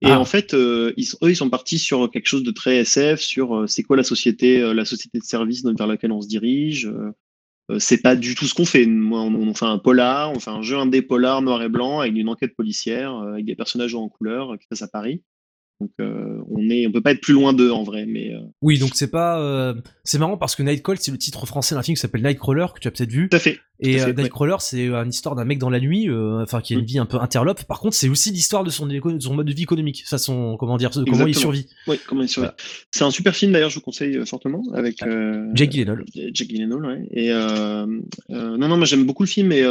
Et 0.00 0.10
Ah. 0.10 0.20
en 0.20 0.24
fait, 0.24 0.54
euh, 0.54 0.92
ils, 0.96 1.08
eux, 1.22 1.30
ils 1.30 1.36
sont 1.36 1.50
partis 1.50 1.78
sur 1.78 2.10
quelque 2.10 2.26
chose 2.26 2.42
de 2.42 2.50
très 2.50 2.76
SF, 2.78 3.20
sur 3.20 3.56
euh, 3.56 3.66
c'est 3.66 3.82
quoi 3.82 3.96
la 3.96 4.02
société, 4.04 4.60
la 4.74 4.84
société 4.84 5.18
de 5.18 5.24
service 5.24 5.64
vers 5.64 5.86
laquelle 5.86 6.12
on 6.12 6.20
se 6.20 6.28
dirige. 6.28 6.90
c'est 7.78 8.02
pas 8.02 8.14
du 8.14 8.34
tout 8.34 8.44
ce 8.46 8.52
qu'on 8.54 8.66
fait. 8.66 8.84
Moi, 8.86 9.20
on, 9.22 9.34
on 9.34 9.54
fait 9.54 9.64
un 9.64 9.78
polar, 9.78 10.30
on 10.32 10.40
fait 10.40 10.50
un 10.50 10.60
jeu 10.62 10.76
indé 10.76 11.00
polar 11.00 11.40
noir 11.40 11.62
et 11.62 11.68
blanc 11.70 12.00
avec 12.00 12.14
une 12.14 12.28
enquête 12.28 12.54
policière, 12.54 13.14
avec 13.14 13.46
des 13.46 13.56
personnages 13.56 13.94
en 13.94 14.08
couleur 14.08 14.58
qui 14.58 14.64
se 14.64 14.68
passe 14.68 14.82
à 14.82 14.88
Paris. 14.88 15.22
Donc 15.84 15.90
euh, 16.00 16.38
on 16.50 16.70
est, 16.70 16.86
on 16.86 16.92
peut 16.92 17.02
pas 17.02 17.10
être 17.12 17.20
plus 17.20 17.34
loin 17.34 17.52
d'eux 17.52 17.70
en 17.70 17.82
vrai, 17.82 18.06
mais 18.06 18.32
euh, 18.34 18.38
Oui, 18.62 18.78
donc 18.78 18.92
c'est 18.94 19.10
pas. 19.10 19.38
euh, 19.38 19.74
C'est 20.02 20.18
marrant 20.18 20.38
parce 20.38 20.56
que 20.56 20.62
Nightcall, 20.62 20.96
c'est 20.98 21.10
le 21.10 21.18
titre 21.18 21.44
français 21.44 21.74
d'un 21.74 21.82
film 21.82 21.94
qui 21.96 22.00
s'appelle 22.00 22.22
Nightcrawler 22.22 22.66
que 22.74 22.80
tu 22.80 22.88
as 22.88 22.90
peut-être 22.90 23.10
vu. 23.10 23.28
tout 23.28 23.36
à 23.36 23.40
fait. 23.40 23.58
Et 23.80 23.96
tout 23.96 24.02
à 24.02 24.06
fait, 24.06 24.12
Nightcrawler, 24.14 24.56
c'est 24.60 24.86
une 24.86 25.08
histoire 25.10 25.34
d'un 25.34 25.44
mec 25.44 25.58
dans 25.58 25.68
la 25.68 25.80
nuit, 25.80 26.08
enfin 26.10 26.60
qui 26.62 26.72
a 26.74 26.76
une 26.78 26.84
Mm. 26.84 26.86
vie 26.86 26.98
un 27.00 27.06
peu 27.06 27.18
interlope. 27.18 27.64
Par 27.64 27.80
contre, 27.80 27.94
c'est 27.96 28.08
aussi 28.08 28.30
l'histoire 28.30 28.64
de 28.64 28.70
son, 28.70 28.88
éco- 28.88 29.12
de 29.12 29.18
son 29.20 29.34
mode 29.34 29.46
de 29.46 29.52
vie 29.52 29.64
économique. 29.64 30.04
Ça, 30.06 30.16
son 30.16 30.56
comment 30.56 30.78
dire, 30.78 30.90
comment 31.10 31.26
il 31.26 31.34
survit. 31.34 31.66
Oui, 31.86 31.96
comment 32.06 32.22
il 32.22 32.28
survit. 32.28 32.48
C'est 32.90 33.04
un 33.04 33.10
super 33.10 33.34
film 33.36 33.52
d'ailleurs, 33.52 33.70
je 33.70 33.74
vous 33.74 33.80
conseille 33.82 34.24
fortement 34.26 34.62
avec 34.72 35.00
Jake 35.54 35.70
Gyllenhaal. 35.72 36.04
Jake 36.32 36.48
Gyllenhaal, 36.48 36.86
ouais. 36.86 37.08
Et 37.12 37.30
non, 37.30 38.56
non, 38.68 38.76
moi 38.76 38.86
j'aime 38.86 39.04
beaucoup 39.04 39.22
le 39.24 39.28
film 39.28 39.52
et 39.52 39.62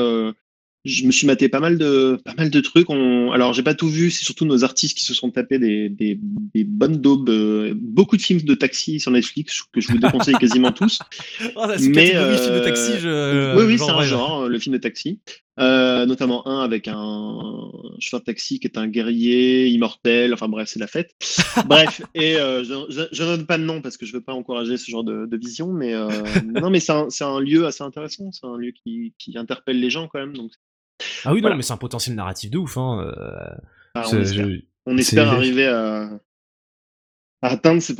je 0.85 1.05
me 1.05 1.11
suis 1.11 1.25
maté 1.27 1.49
pas 1.49 1.59
mal 1.59 1.77
de 1.77 2.19
pas 2.25 2.33
mal 2.37 2.49
de 2.49 2.59
trucs. 2.59 2.89
On... 2.89 3.31
Alors 3.31 3.53
j'ai 3.53 3.63
pas 3.63 3.73
tout 3.73 3.87
vu, 3.87 4.11
c'est 4.11 4.23
surtout 4.23 4.45
nos 4.45 4.63
artistes 4.63 4.97
qui 4.97 5.05
se 5.05 5.13
sont 5.13 5.31
tapés 5.31 5.59
des, 5.59 5.89
des, 5.89 6.19
des 6.53 6.63
bonnes 6.63 6.97
daubes, 6.97 7.29
euh, 7.29 7.73
beaucoup 7.75 8.17
de 8.17 8.21
films 8.21 8.41
de 8.41 8.53
taxi 8.53 8.99
sur 8.99 9.11
Netflix 9.11 9.63
que 9.71 9.81
je 9.81 9.87
vous 9.87 9.97
déconseille 9.97 10.35
quasiment 10.35 10.71
tous. 10.71 10.99
Oh, 11.55 11.65
Mais, 11.67 12.11
catégorie 12.11 12.37
film 12.37 12.53
de 12.53 12.59
euh, 12.59 12.63
taxi, 12.63 12.91
je. 12.99 13.57
oui, 13.57 13.65
oui, 13.65 13.77
c'est 13.77 13.89
un 13.89 14.03
genre, 14.03 14.43
euh, 14.43 14.49
le 14.49 14.59
film 14.59 14.73
de 14.73 14.81
taxi. 14.81 15.19
Euh, 15.59 16.07
notamment 16.07 16.47
un 16.47 16.63
avec 16.63 16.87
un 16.87 17.69
chauffeur 17.99 18.21
de 18.21 18.25
taxi 18.25 18.59
qui 18.59 18.65
est 18.65 18.77
un 18.77 18.87
guerrier 18.87 19.67
immortel. 19.67 20.33
Enfin 20.33 20.47
bref, 20.47 20.67
c'est 20.67 20.79
la 20.79 20.87
fête. 20.87 21.13
bref, 21.67 22.01
et 22.15 22.37
euh, 22.37 22.63
je, 22.63 23.07
je, 23.11 23.23
donne 23.23 23.45
pas 23.45 23.59
de 23.59 23.63
nom 23.63 23.81
parce 23.81 23.97
que 23.97 24.05
je 24.07 24.13
veux 24.13 24.21
pas 24.21 24.33
encourager 24.33 24.77
ce 24.77 24.89
genre 24.89 25.03
de, 25.03 25.27
de 25.27 25.37
vision, 25.37 25.71
mais 25.71 25.93
euh, 25.93 26.09
non, 26.43 26.71
mais 26.71 26.79
c'est 26.79 26.91
un, 26.91 27.09
c'est 27.11 27.23
un 27.23 27.39
lieu 27.39 27.67
assez 27.67 27.83
intéressant. 27.83 28.31
C'est 28.31 28.47
un 28.47 28.57
lieu 28.57 28.71
qui, 28.71 29.13
qui 29.19 29.37
interpelle 29.37 29.79
les 29.79 29.91
gens 29.91 30.07
quand 30.07 30.19
même. 30.19 30.35
Donc, 30.35 30.51
Ah 31.25 31.33
oui, 31.33 31.41
non, 31.41 31.55
mais 31.55 31.61
c'est 31.63 31.73
un 31.73 31.77
potentiel 31.77 32.15
narratif 32.15 32.49
de 32.51 32.57
ouf. 32.57 32.77
Hein. 32.77 32.99
euh, 33.01 33.55
ah, 33.95 34.03
on 34.11 34.21
espère, 34.21 34.45
je- 34.49 34.61
on 34.85 34.97
espère 34.97 35.25
c'est- 35.29 35.35
arriver 35.35 35.67
à, 35.67 36.09
à 37.41 37.47
atteindre 37.49 37.81
ses 37.81 37.95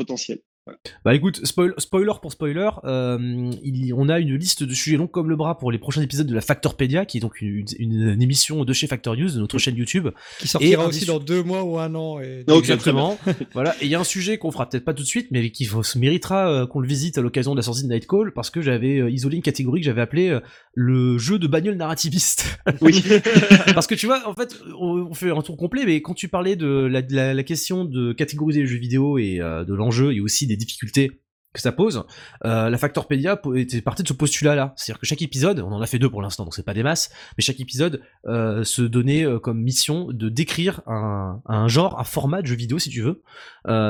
Bah 1.04 1.14
écoute, 1.14 1.42
spoil- 1.46 1.74
spoiler 1.78 2.14
pour 2.22 2.32
spoiler, 2.32 2.70
euh, 2.86 3.52
il 3.64 3.94
on 3.94 4.08
a 4.08 4.20
une 4.20 4.36
liste 4.36 4.64
de 4.64 4.74
sujets 4.74 4.96
longs 4.96 5.08
comme 5.08 5.30
le 5.30 5.36
bras 5.36 5.58
pour 5.58 5.72
les 5.74 5.78
prochains 5.78 6.02
épisodes 6.02 6.26
de 6.26 6.34
la 6.34 6.40
Factorpedia, 6.40 7.06
qui 7.06 7.18
est 7.18 7.22
donc 7.22 7.42
une, 7.42 7.66
une- 7.80 8.10
une 8.12 8.22
émission 8.22 8.64
de 8.64 8.72
chez 8.74 8.88
Factor 8.88 9.18
News, 9.18 9.30
de 9.32 9.40
notre 9.40 9.58
chaîne 9.58 9.76
YouTube. 9.76 10.08
Qui 10.40 10.48
sortira 10.48 10.84
Et 10.84 10.88
aussi 10.88 11.06
dans 11.06 11.20
deux 11.20 11.44
mois 11.44 11.64
ou 11.64 11.80
un 11.80 11.94
an. 11.96 12.22
Et... 12.22 12.46
Ok, 12.48 12.60
Exactement. 12.60 13.18
voilà. 13.54 13.76
Et 13.82 13.86
il 13.86 13.90
y 13.90 13.96
a 13.96 14.00
un 14.00 14.06
sujet 14.06 14.38
qu'on 14.38 14.52
fera 14.52 14.70
peut-être 14.70 14.86
pas 14.86 14.94
tout 14.94 15.04
de 15.04 15.08
suite, 15.08 15.28
mais 15.32 15.50
qui 15.52 15.66
se 15.66 15.98
méritera 15.98 16.50
euh, 16.50 16.66
qu'on 16.66 16.80
le 16.80 16.88
visite 16.88 17.18
à 17.18 17.22
l'occasion 17.22 17.52
de 17.52 17.58
la 17.58 17.64
sortie 17.64 17.84
de 17.84 17.90
Nightcall, 17.90 18.32
parce 18.34 18.50
que 18.50 18.62
j'avais 18.62 19.00
euh, 19.00 19.10
isolé 19.12 19.36
une 19.36 19.44
catégorie 19.44 19.82
que 19.82 19.86
j'avais 19.86 20.02
appelée 20.02 20.30
euh, 20.30 20.40
le 20.76 21.18
jeu 21.18 21.40
de 21.40 21.48
bagnole 21.48 21.76
narrativiste. 21.76 22.58
Oui. 22.80 23.04
parce 23.76 23.88
que 23.88 23.96
tu 23.96 24.06
vois, 24.06 24.22
en 24.30 24.34
fait, 24.34 24.58
on, 24.80 25.08
on 25.10 25.14
fait 25.14 25.30
un 25.32 25.42
tour 25.42 25.58
complet, 25.58 25.84
mais 25.86 26.02
quand 26.02 26.14
tu 26.14 26.30
parlais 26.30 26.56
de 26.56 26.68
la, 26.68 27.02
de 27.02 27.14
la- 27.14 27.34
la 27.34 27.44
question 27.44 27.84
de 27.84 28.14
catégoriser 28.14 28.62
les 28.62 28.68
jeux 28.68 28.78
vidéo 28.80 29.18
et 29.18 29.42
euh, 29.42 29.66
de 29.66 29.74
l'enjeu 29.74 30.14
et 30.14 30.22
aussi 30.22 30.48
des 30.48 30.53
difficultés 30.56 31.24
que 31.54 31.62
ça 31.62 31.72
pose, 31.72 32.04
euh, 32.46 32.70
la 32.70 32.78
Factorpedia 32.78 33.40
était 33.56 33.82
partie 33.82 34.02
de 34.02 34.08
ce 34.08 34.14
postulat-là. 34.14 34.74
C'est-à-dire 34.76 35.00
que 35.00 35.06
chaque 35.06 35.22
épisode, 35.22 35.60
on 35.60 35.72
en 35.72 35.82
a 35.82 35.86
fait 35.86 36.00
deux 36.00 36.10
pour 36.10 36.22
l'instant, 36.22 36.44
donc 36.44 36.56
c'est 36.56 36.66
pas 36.66 36.74
des 36.74 36.84
masses, 36.84 37.12
mais 37.38 37.44
chaque 37.44 37.60
épisode 37.60 38.02
euh, 38.26 38.64
se 38.64 38.82
donnait 38.82 39.24
euh, 39.24 39.40
comme 39.40 39.62
mission 39.62 40.08
de 40.12 40.30
décrire 40.30 40.82
un, 40.88 41.68
genre, 41.68 42.00
un 42.00 42.04
format 42.04 42.42
de 42.42 42.48
jeu 42.48 42.56
vidéo 42.56 42.80
si 42.80 42.90
tu 42.90 43.02
veux, 43.02 43.22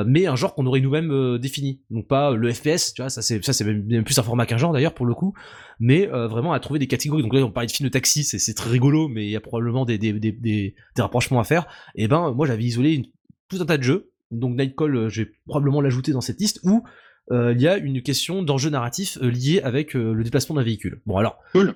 mais 0.05 0.27
un 0.27 0.35
genre 0.35 0.53
qu'on 0.53 0.65
aurait 0.65 0.81
nous-mêmes 0.81 1.37
défini. 1.37 1.81
Donc 1.89 2.07
pas 2.07 2.31
le 2.31 2.53
FPS, 2.53 2.93
tu 2.93 3.01
vois, 3.01 3.09
ça 3.09 3.21
c'est 3.21 3.43
ça 3.43 3.53
c'est 3.53 3.63
même 3.63 4.03
plus 4.03 4.19
un 4.19 4.23
format 4.23 4.45
qu'un 4.45 4.57
genre 4.57 4.73
d'ailleurs 4.73 4.93
pour 4.93 5.05
le 5.05 5.13
coup, 5.13 5.33
mais 5.79 6.05
vraiment 6.05 6.51
à 6.51 6.59
trouver 6.59 6.79
des 6.79 6.87
catégories. 6.87 7.23
Donc 7.23 7.33
là 7.33 7.41
on 7.41 7.51
parlait 7.51 7.67
de 7.67 7.71
films 7.71 7.87
de 7.87 7.93
taxi, 7.93 8.23
c'est 8.23 8.53
très 8.53 8.69
rigolo, 8.69 9.07
mais 9.07 9.25
il 9.25 9.31
y 9.31 9.37
a 9.37 9.41
probablement 9.41 9.85
des 9.85 10.75
rapprochements 10.97 11.39
à 11.39 11.45
faire. 11.45 11.65
Et 11.95 12.07
ben 12.07 12.33
moi 12.33 12.45
j'avais 12.45 12.63
isolé 12.63 12.93
une, 12.93 13.05
tout 13.47 13.61
un 13.61 13.65
tas 13.65 13.77
de 13.77 13.83
jeux, 13.83 14.12
donc 14.33 14.55
Nightcall 14.55 14.95
euh, 14.95 15.09
je 15.09 15.23
vais 15.23 15.31
probablement 15.45 15.81
l'ajouter 15.81 16.11
dans 16.11 16.21
cette 16.21 16.39
liste 16.39 16.59
où 16.63 16.83
euh, 17.31 17.53
il 17.53 17.61
y 17.61 17.67
a 17.67 17.77
une 17.77 18.01
question 18.01 18.43
d'enjeu 18.43 18.69
narratif 18.69 19.17
euh, 19.21 19.29
lié 19.29 19.61
avec 19.61 19.93
le 19.93 20.21
déplacement 20.23 20.55
d'un 20.55 20.63
véhicule. 20.63 21.01
Bon 21.05 21.17
alors. 21.17 21.39
Cool. 21.53 21.75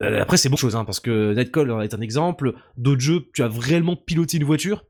Après 0.00 0.36
c'est 0.36 0.48
beaucoup 0.48 0.56
de 0.56 0.60
choses 0.62 0.76
hein, 0.76 0.84
parce 0.84 0.98
que 0.98 1.32
Nightcall 1.34 1.70
est 1.84 1.94
un 1.94 2.00
exemple. 2.00 2.54
D'autres 2.76 3.00
jeux, 3.00 3.26
tu 3.34 3.42
as 3.42 3.48
réellement 3.48 3.94
piloté 3.94 4.36
une 4.36 4.44
voiture. 4.44 4.84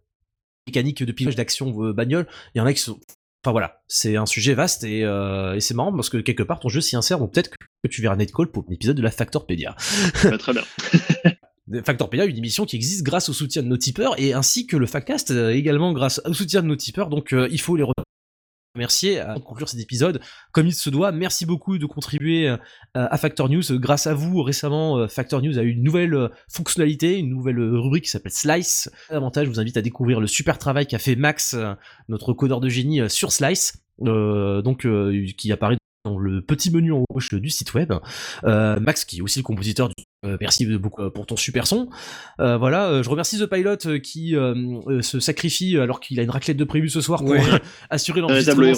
mécaniques 0.66 1.02
de 1.02 1.12
pilotage 1.12 1.36
d'action 1.36 1.70
bagnole, 1.92 2.26
il 2.54 2.58
y 2.58 2.60
en 2.62 2.66
a 2.66 2.72
qui 2.72 2.80
sont 2.80 2.98
Enfin 3.44 3.50
voilà, 3.50 3.82
c'est 3.88 4.16
un 4.16 4.24
sujet 4.24 4.54
vaste 4.54 4.84
et, 4.84 5.00
et 5.00 5.60
c'est 5.60 5.74
marrant 5.74 5.92
parce 5.92 6.08
que 6.08 6.18
quelque 6.18 6.44
part 6.44 6.60
ton 6.60 6.68
jeu 6.68 6.80
s'y 6.80 6.94
insère, 6.94 7.18
donc 7.18 7.34
peut-être 7.34 7.50
que 7.50 7.88
tu 7.88 8.00
verras 8.00 8.14
Netcall 8.14 8.46
pour 8.46 8.64
un 8.70 8.72
épisode 8.72 8.96
de 8.96 9.02
la 9.02 9.10
Factorpedia. 9.10 9.74
Bah, 10.22 10.38
très 10.38 10.52
bien. 10.52 10.62
Factorpedia, 11.80 12.26
une 12.26 12.36
émission 12.36 12.64
qui 12.64 12.76
existe 12.76 13.02
grâce 13.02 13.28
au 13.28 13.32
soutien 13.32 13.62
de 13.62 13.68
nos 13.68 13.76
tipeurs 13.76 14.18
et 14.18 14.32
ainsi 14.34 14.66
que 14.66 14.76
le 14.76 14.86
Facast 14.86 15.30
également 15.30 15.92
grâce 15.92 16.20
au 16.24 16.34
soutien 16.34 16.62
de 16.62 16.66
nos 16.66 16.76
tipeurs, 16.76 17.08
donc 17.08 17.34
il 17.50 17.60
faut 17.60 17.76
les 17.76 17.84
remercier 18.74 19.20
à 19.20 19.38
conclure 19.38 19.68
cet 19.68 19.80
épisode 19.80 20.20
comme 20.52 20.66
il 20.66 20.74
se 20.74 20.88
doit. 20.90 21.12
Merci 21.12 21.44
beaucoup 21.44 21.78
de 21.78 21.86
contribuer 21.86 22.48
euh, 22.48 22.56
à 22.94 23.18
Factor 23.18 23.48
News. 23.48 23.62
Grâce 23.78 24.06
à 24.06 24.14
vous, 24.14 24.42
récemment, 24.42 24.98
euh, 24.98 25.08
Factor 25.08 25.42
News 25.42 25.58
a 25.58 25.62
eu 25.62 25.70
une 25.70 25.82
nouvelle 25.82 26.14
euh, 26.14 26.28
fonctionnalité, 26.48 27.18
une 27.18 27.28
nouvelle 27.28 27.60
rubrique 27.60 28.04
qui 28.04 28.10
s'appelle 28.10 28.32
Slice. 28.32 28.90
Davantage, 29.10 29.46
je 29.46 29.50
vous 29.50 29.60
invite 29.60 29.76
à 29.76 29.82
découvrir 29.82 30.20
le 30.20 30.26
super 30.26 30.58
travail 30.58 30.86
qu'a 30.86 30.98
fait 30.98 31.16
Max, 31.16 31.56
notre 32.08 32.32
codeur 32.32 32.60
de 32.60 32.68
génie, 32.68 33.08
sur 33.10 33.32
Slice, 33.32 33.74
donc 33.98 34.86
qui 35.36 35.52
apparaît 35.52 35.76
dans 36.04 36.18
le 36.18 36.42
petit 36.42 36.70
menu 36.70 36.92
en 36.92 37.04
gauche 37.10 37.32
du 37.32 37.50
site 37.50 37.74
web. 37.74 37.92
Max, 38.42 39.04
qui 39.04 39.18
est 39.18 39.22
aussi 39.22 39.38
le 39.38 39.44
compositeur 39.44 39.88
du 39.88 39.94
merci 40.40 40.66
beaucoup 40.76 41.10
pour 41.10 41.26
ton 41.26 41.36
super 41.36 41.66
son. 41.66 41.88
voilà, 42.38 43.02
je 43.02 43.08
remercie 43.08 43.38
The 43.38 43.46
Pilot 43.46 44.00
qui 44.00 44.34
se 45.00 45.20
sacrifie 45.20 45.78
alors 45.78 46.00
qu'il 46.00 46.18
a 46.20 46.22
une 46.22 46.30
raclette 46.30 46.56
de 46.56 46.64
prévu 46.64 46.88
ce 46.88 47.00
soir 47.00 47.24
pour 47.24 47.36
assurer 47.90 48.20
l'enregistrement 48.20 48.72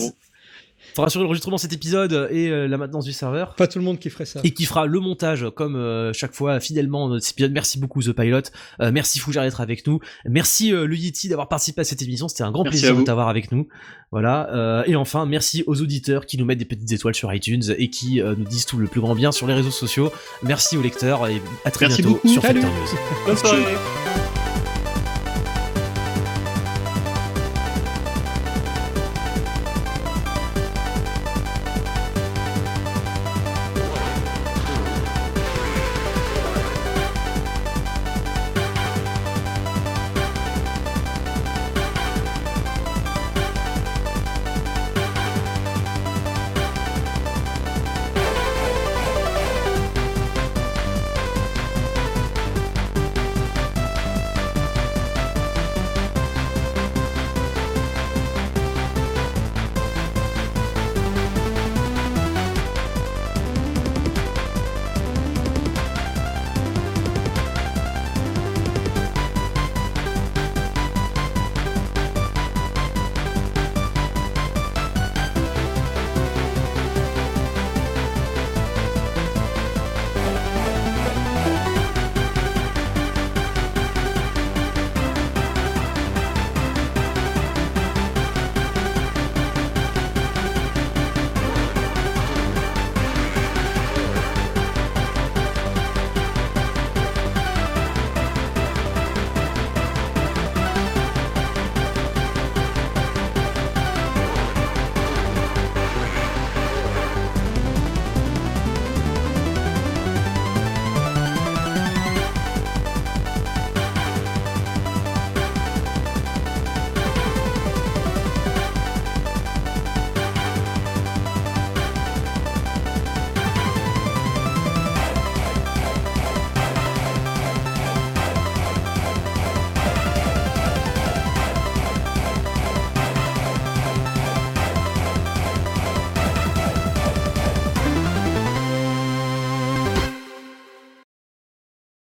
pour 0.95 1.05
assurer 1.05 1.25
l'enregistrement 1.25 1.57
de 1.57 1.61
cet 1.61 1.73
épisode 1.73 2.29
et 2.31 2.49
euh, 2.49 2.67
la 2.67 2.77
maintenance 2.77 3.05
du 3.05 3.13
serveur. 3.13 3.55
Pas 3.55 3.67
tout 3.67 3.79
le 3.79 3.85
monde 3.85 3.99
qui 3.99 4.11
ferait 4.11 4.25
ça. 4.25 4.41
Et 4.45 4.53
qui 4.53 4.65
fera 4.65 4.87
le 4.87 5.01
montage 5.01 5.47
comme 5.55 5.77
euh, 5.77 6.13
chaque 6.13 6.35
fois 6.35 6.61
fidèlement 6.61 7.09
dans 7.09 7.15
notre 7.15 7.29
épisode. 7.31 7.53
Merci 7.53 7.79
beaucoup 7.79 8.03
The 8.03 8.13
Pilot. 8.13 8.43
Euh, 8.81 8.91
merci 8.93 9.19
Fougère 9.19 9.43
d'être 9.43 9.61
avec 9.61 9.87
nous. 9.87 10.01
Merci 10.25 10.71
le 10.71 10.97
Yeti 10.97 11.29
d'avoir 11.29 11.49
participé 11.49 11.81
à 11.81 11.85
cette 11.85 12.03
émission. 12.03 12.29
C'était 12.29 12.45
un 12.45 12.53
grand 12.53 12.65
plaisir 12.65 12.97
de 12.97 13.03
t'avoir 13.03 13.29
avec 13.29 13.53
nous. 13.53 13.69
Voilà. 14.11 14.85
et 14.87 14.95
enfin, 14.95 15.27
merci 15.27 15.65
aux 15.67 15.81
auditeurs 15.81 16.27
qui 16.27 16.39
nous 16.39 16.45
mettent 16.45 16.59
des 16.59 16.65
petites 16.65 16.93
étoiles 16.93 17.17
sur 17.17 17.33
iTunes 17.35 17.63
et 17.77 17.91
qui 17.91 18.21
nous 18.23 18.45
disent 18.45 18.67
tout 18.67 18.79
le 18.79 18.87
plus 18.87 19.01
grand 19.01 19.15
bien 19.15 19.33
sur 19.33 19.47
les 19.47 19.55
réseaux 19.55 19.73
sociaux. 19.73 20.13
Merci 20.43 20.77
aux 20.77 20.83
lecteurs 20.83 21.27
et 21.27 21.43
à 21.65 21.71
très 21.71 21.89
bientôt 21.89 22.21
sur 22.25 22.43
Factor 22.43 22.71
News. 22.71 22.99
Bonne 23.27 23.37
soirée. 23.37 23.65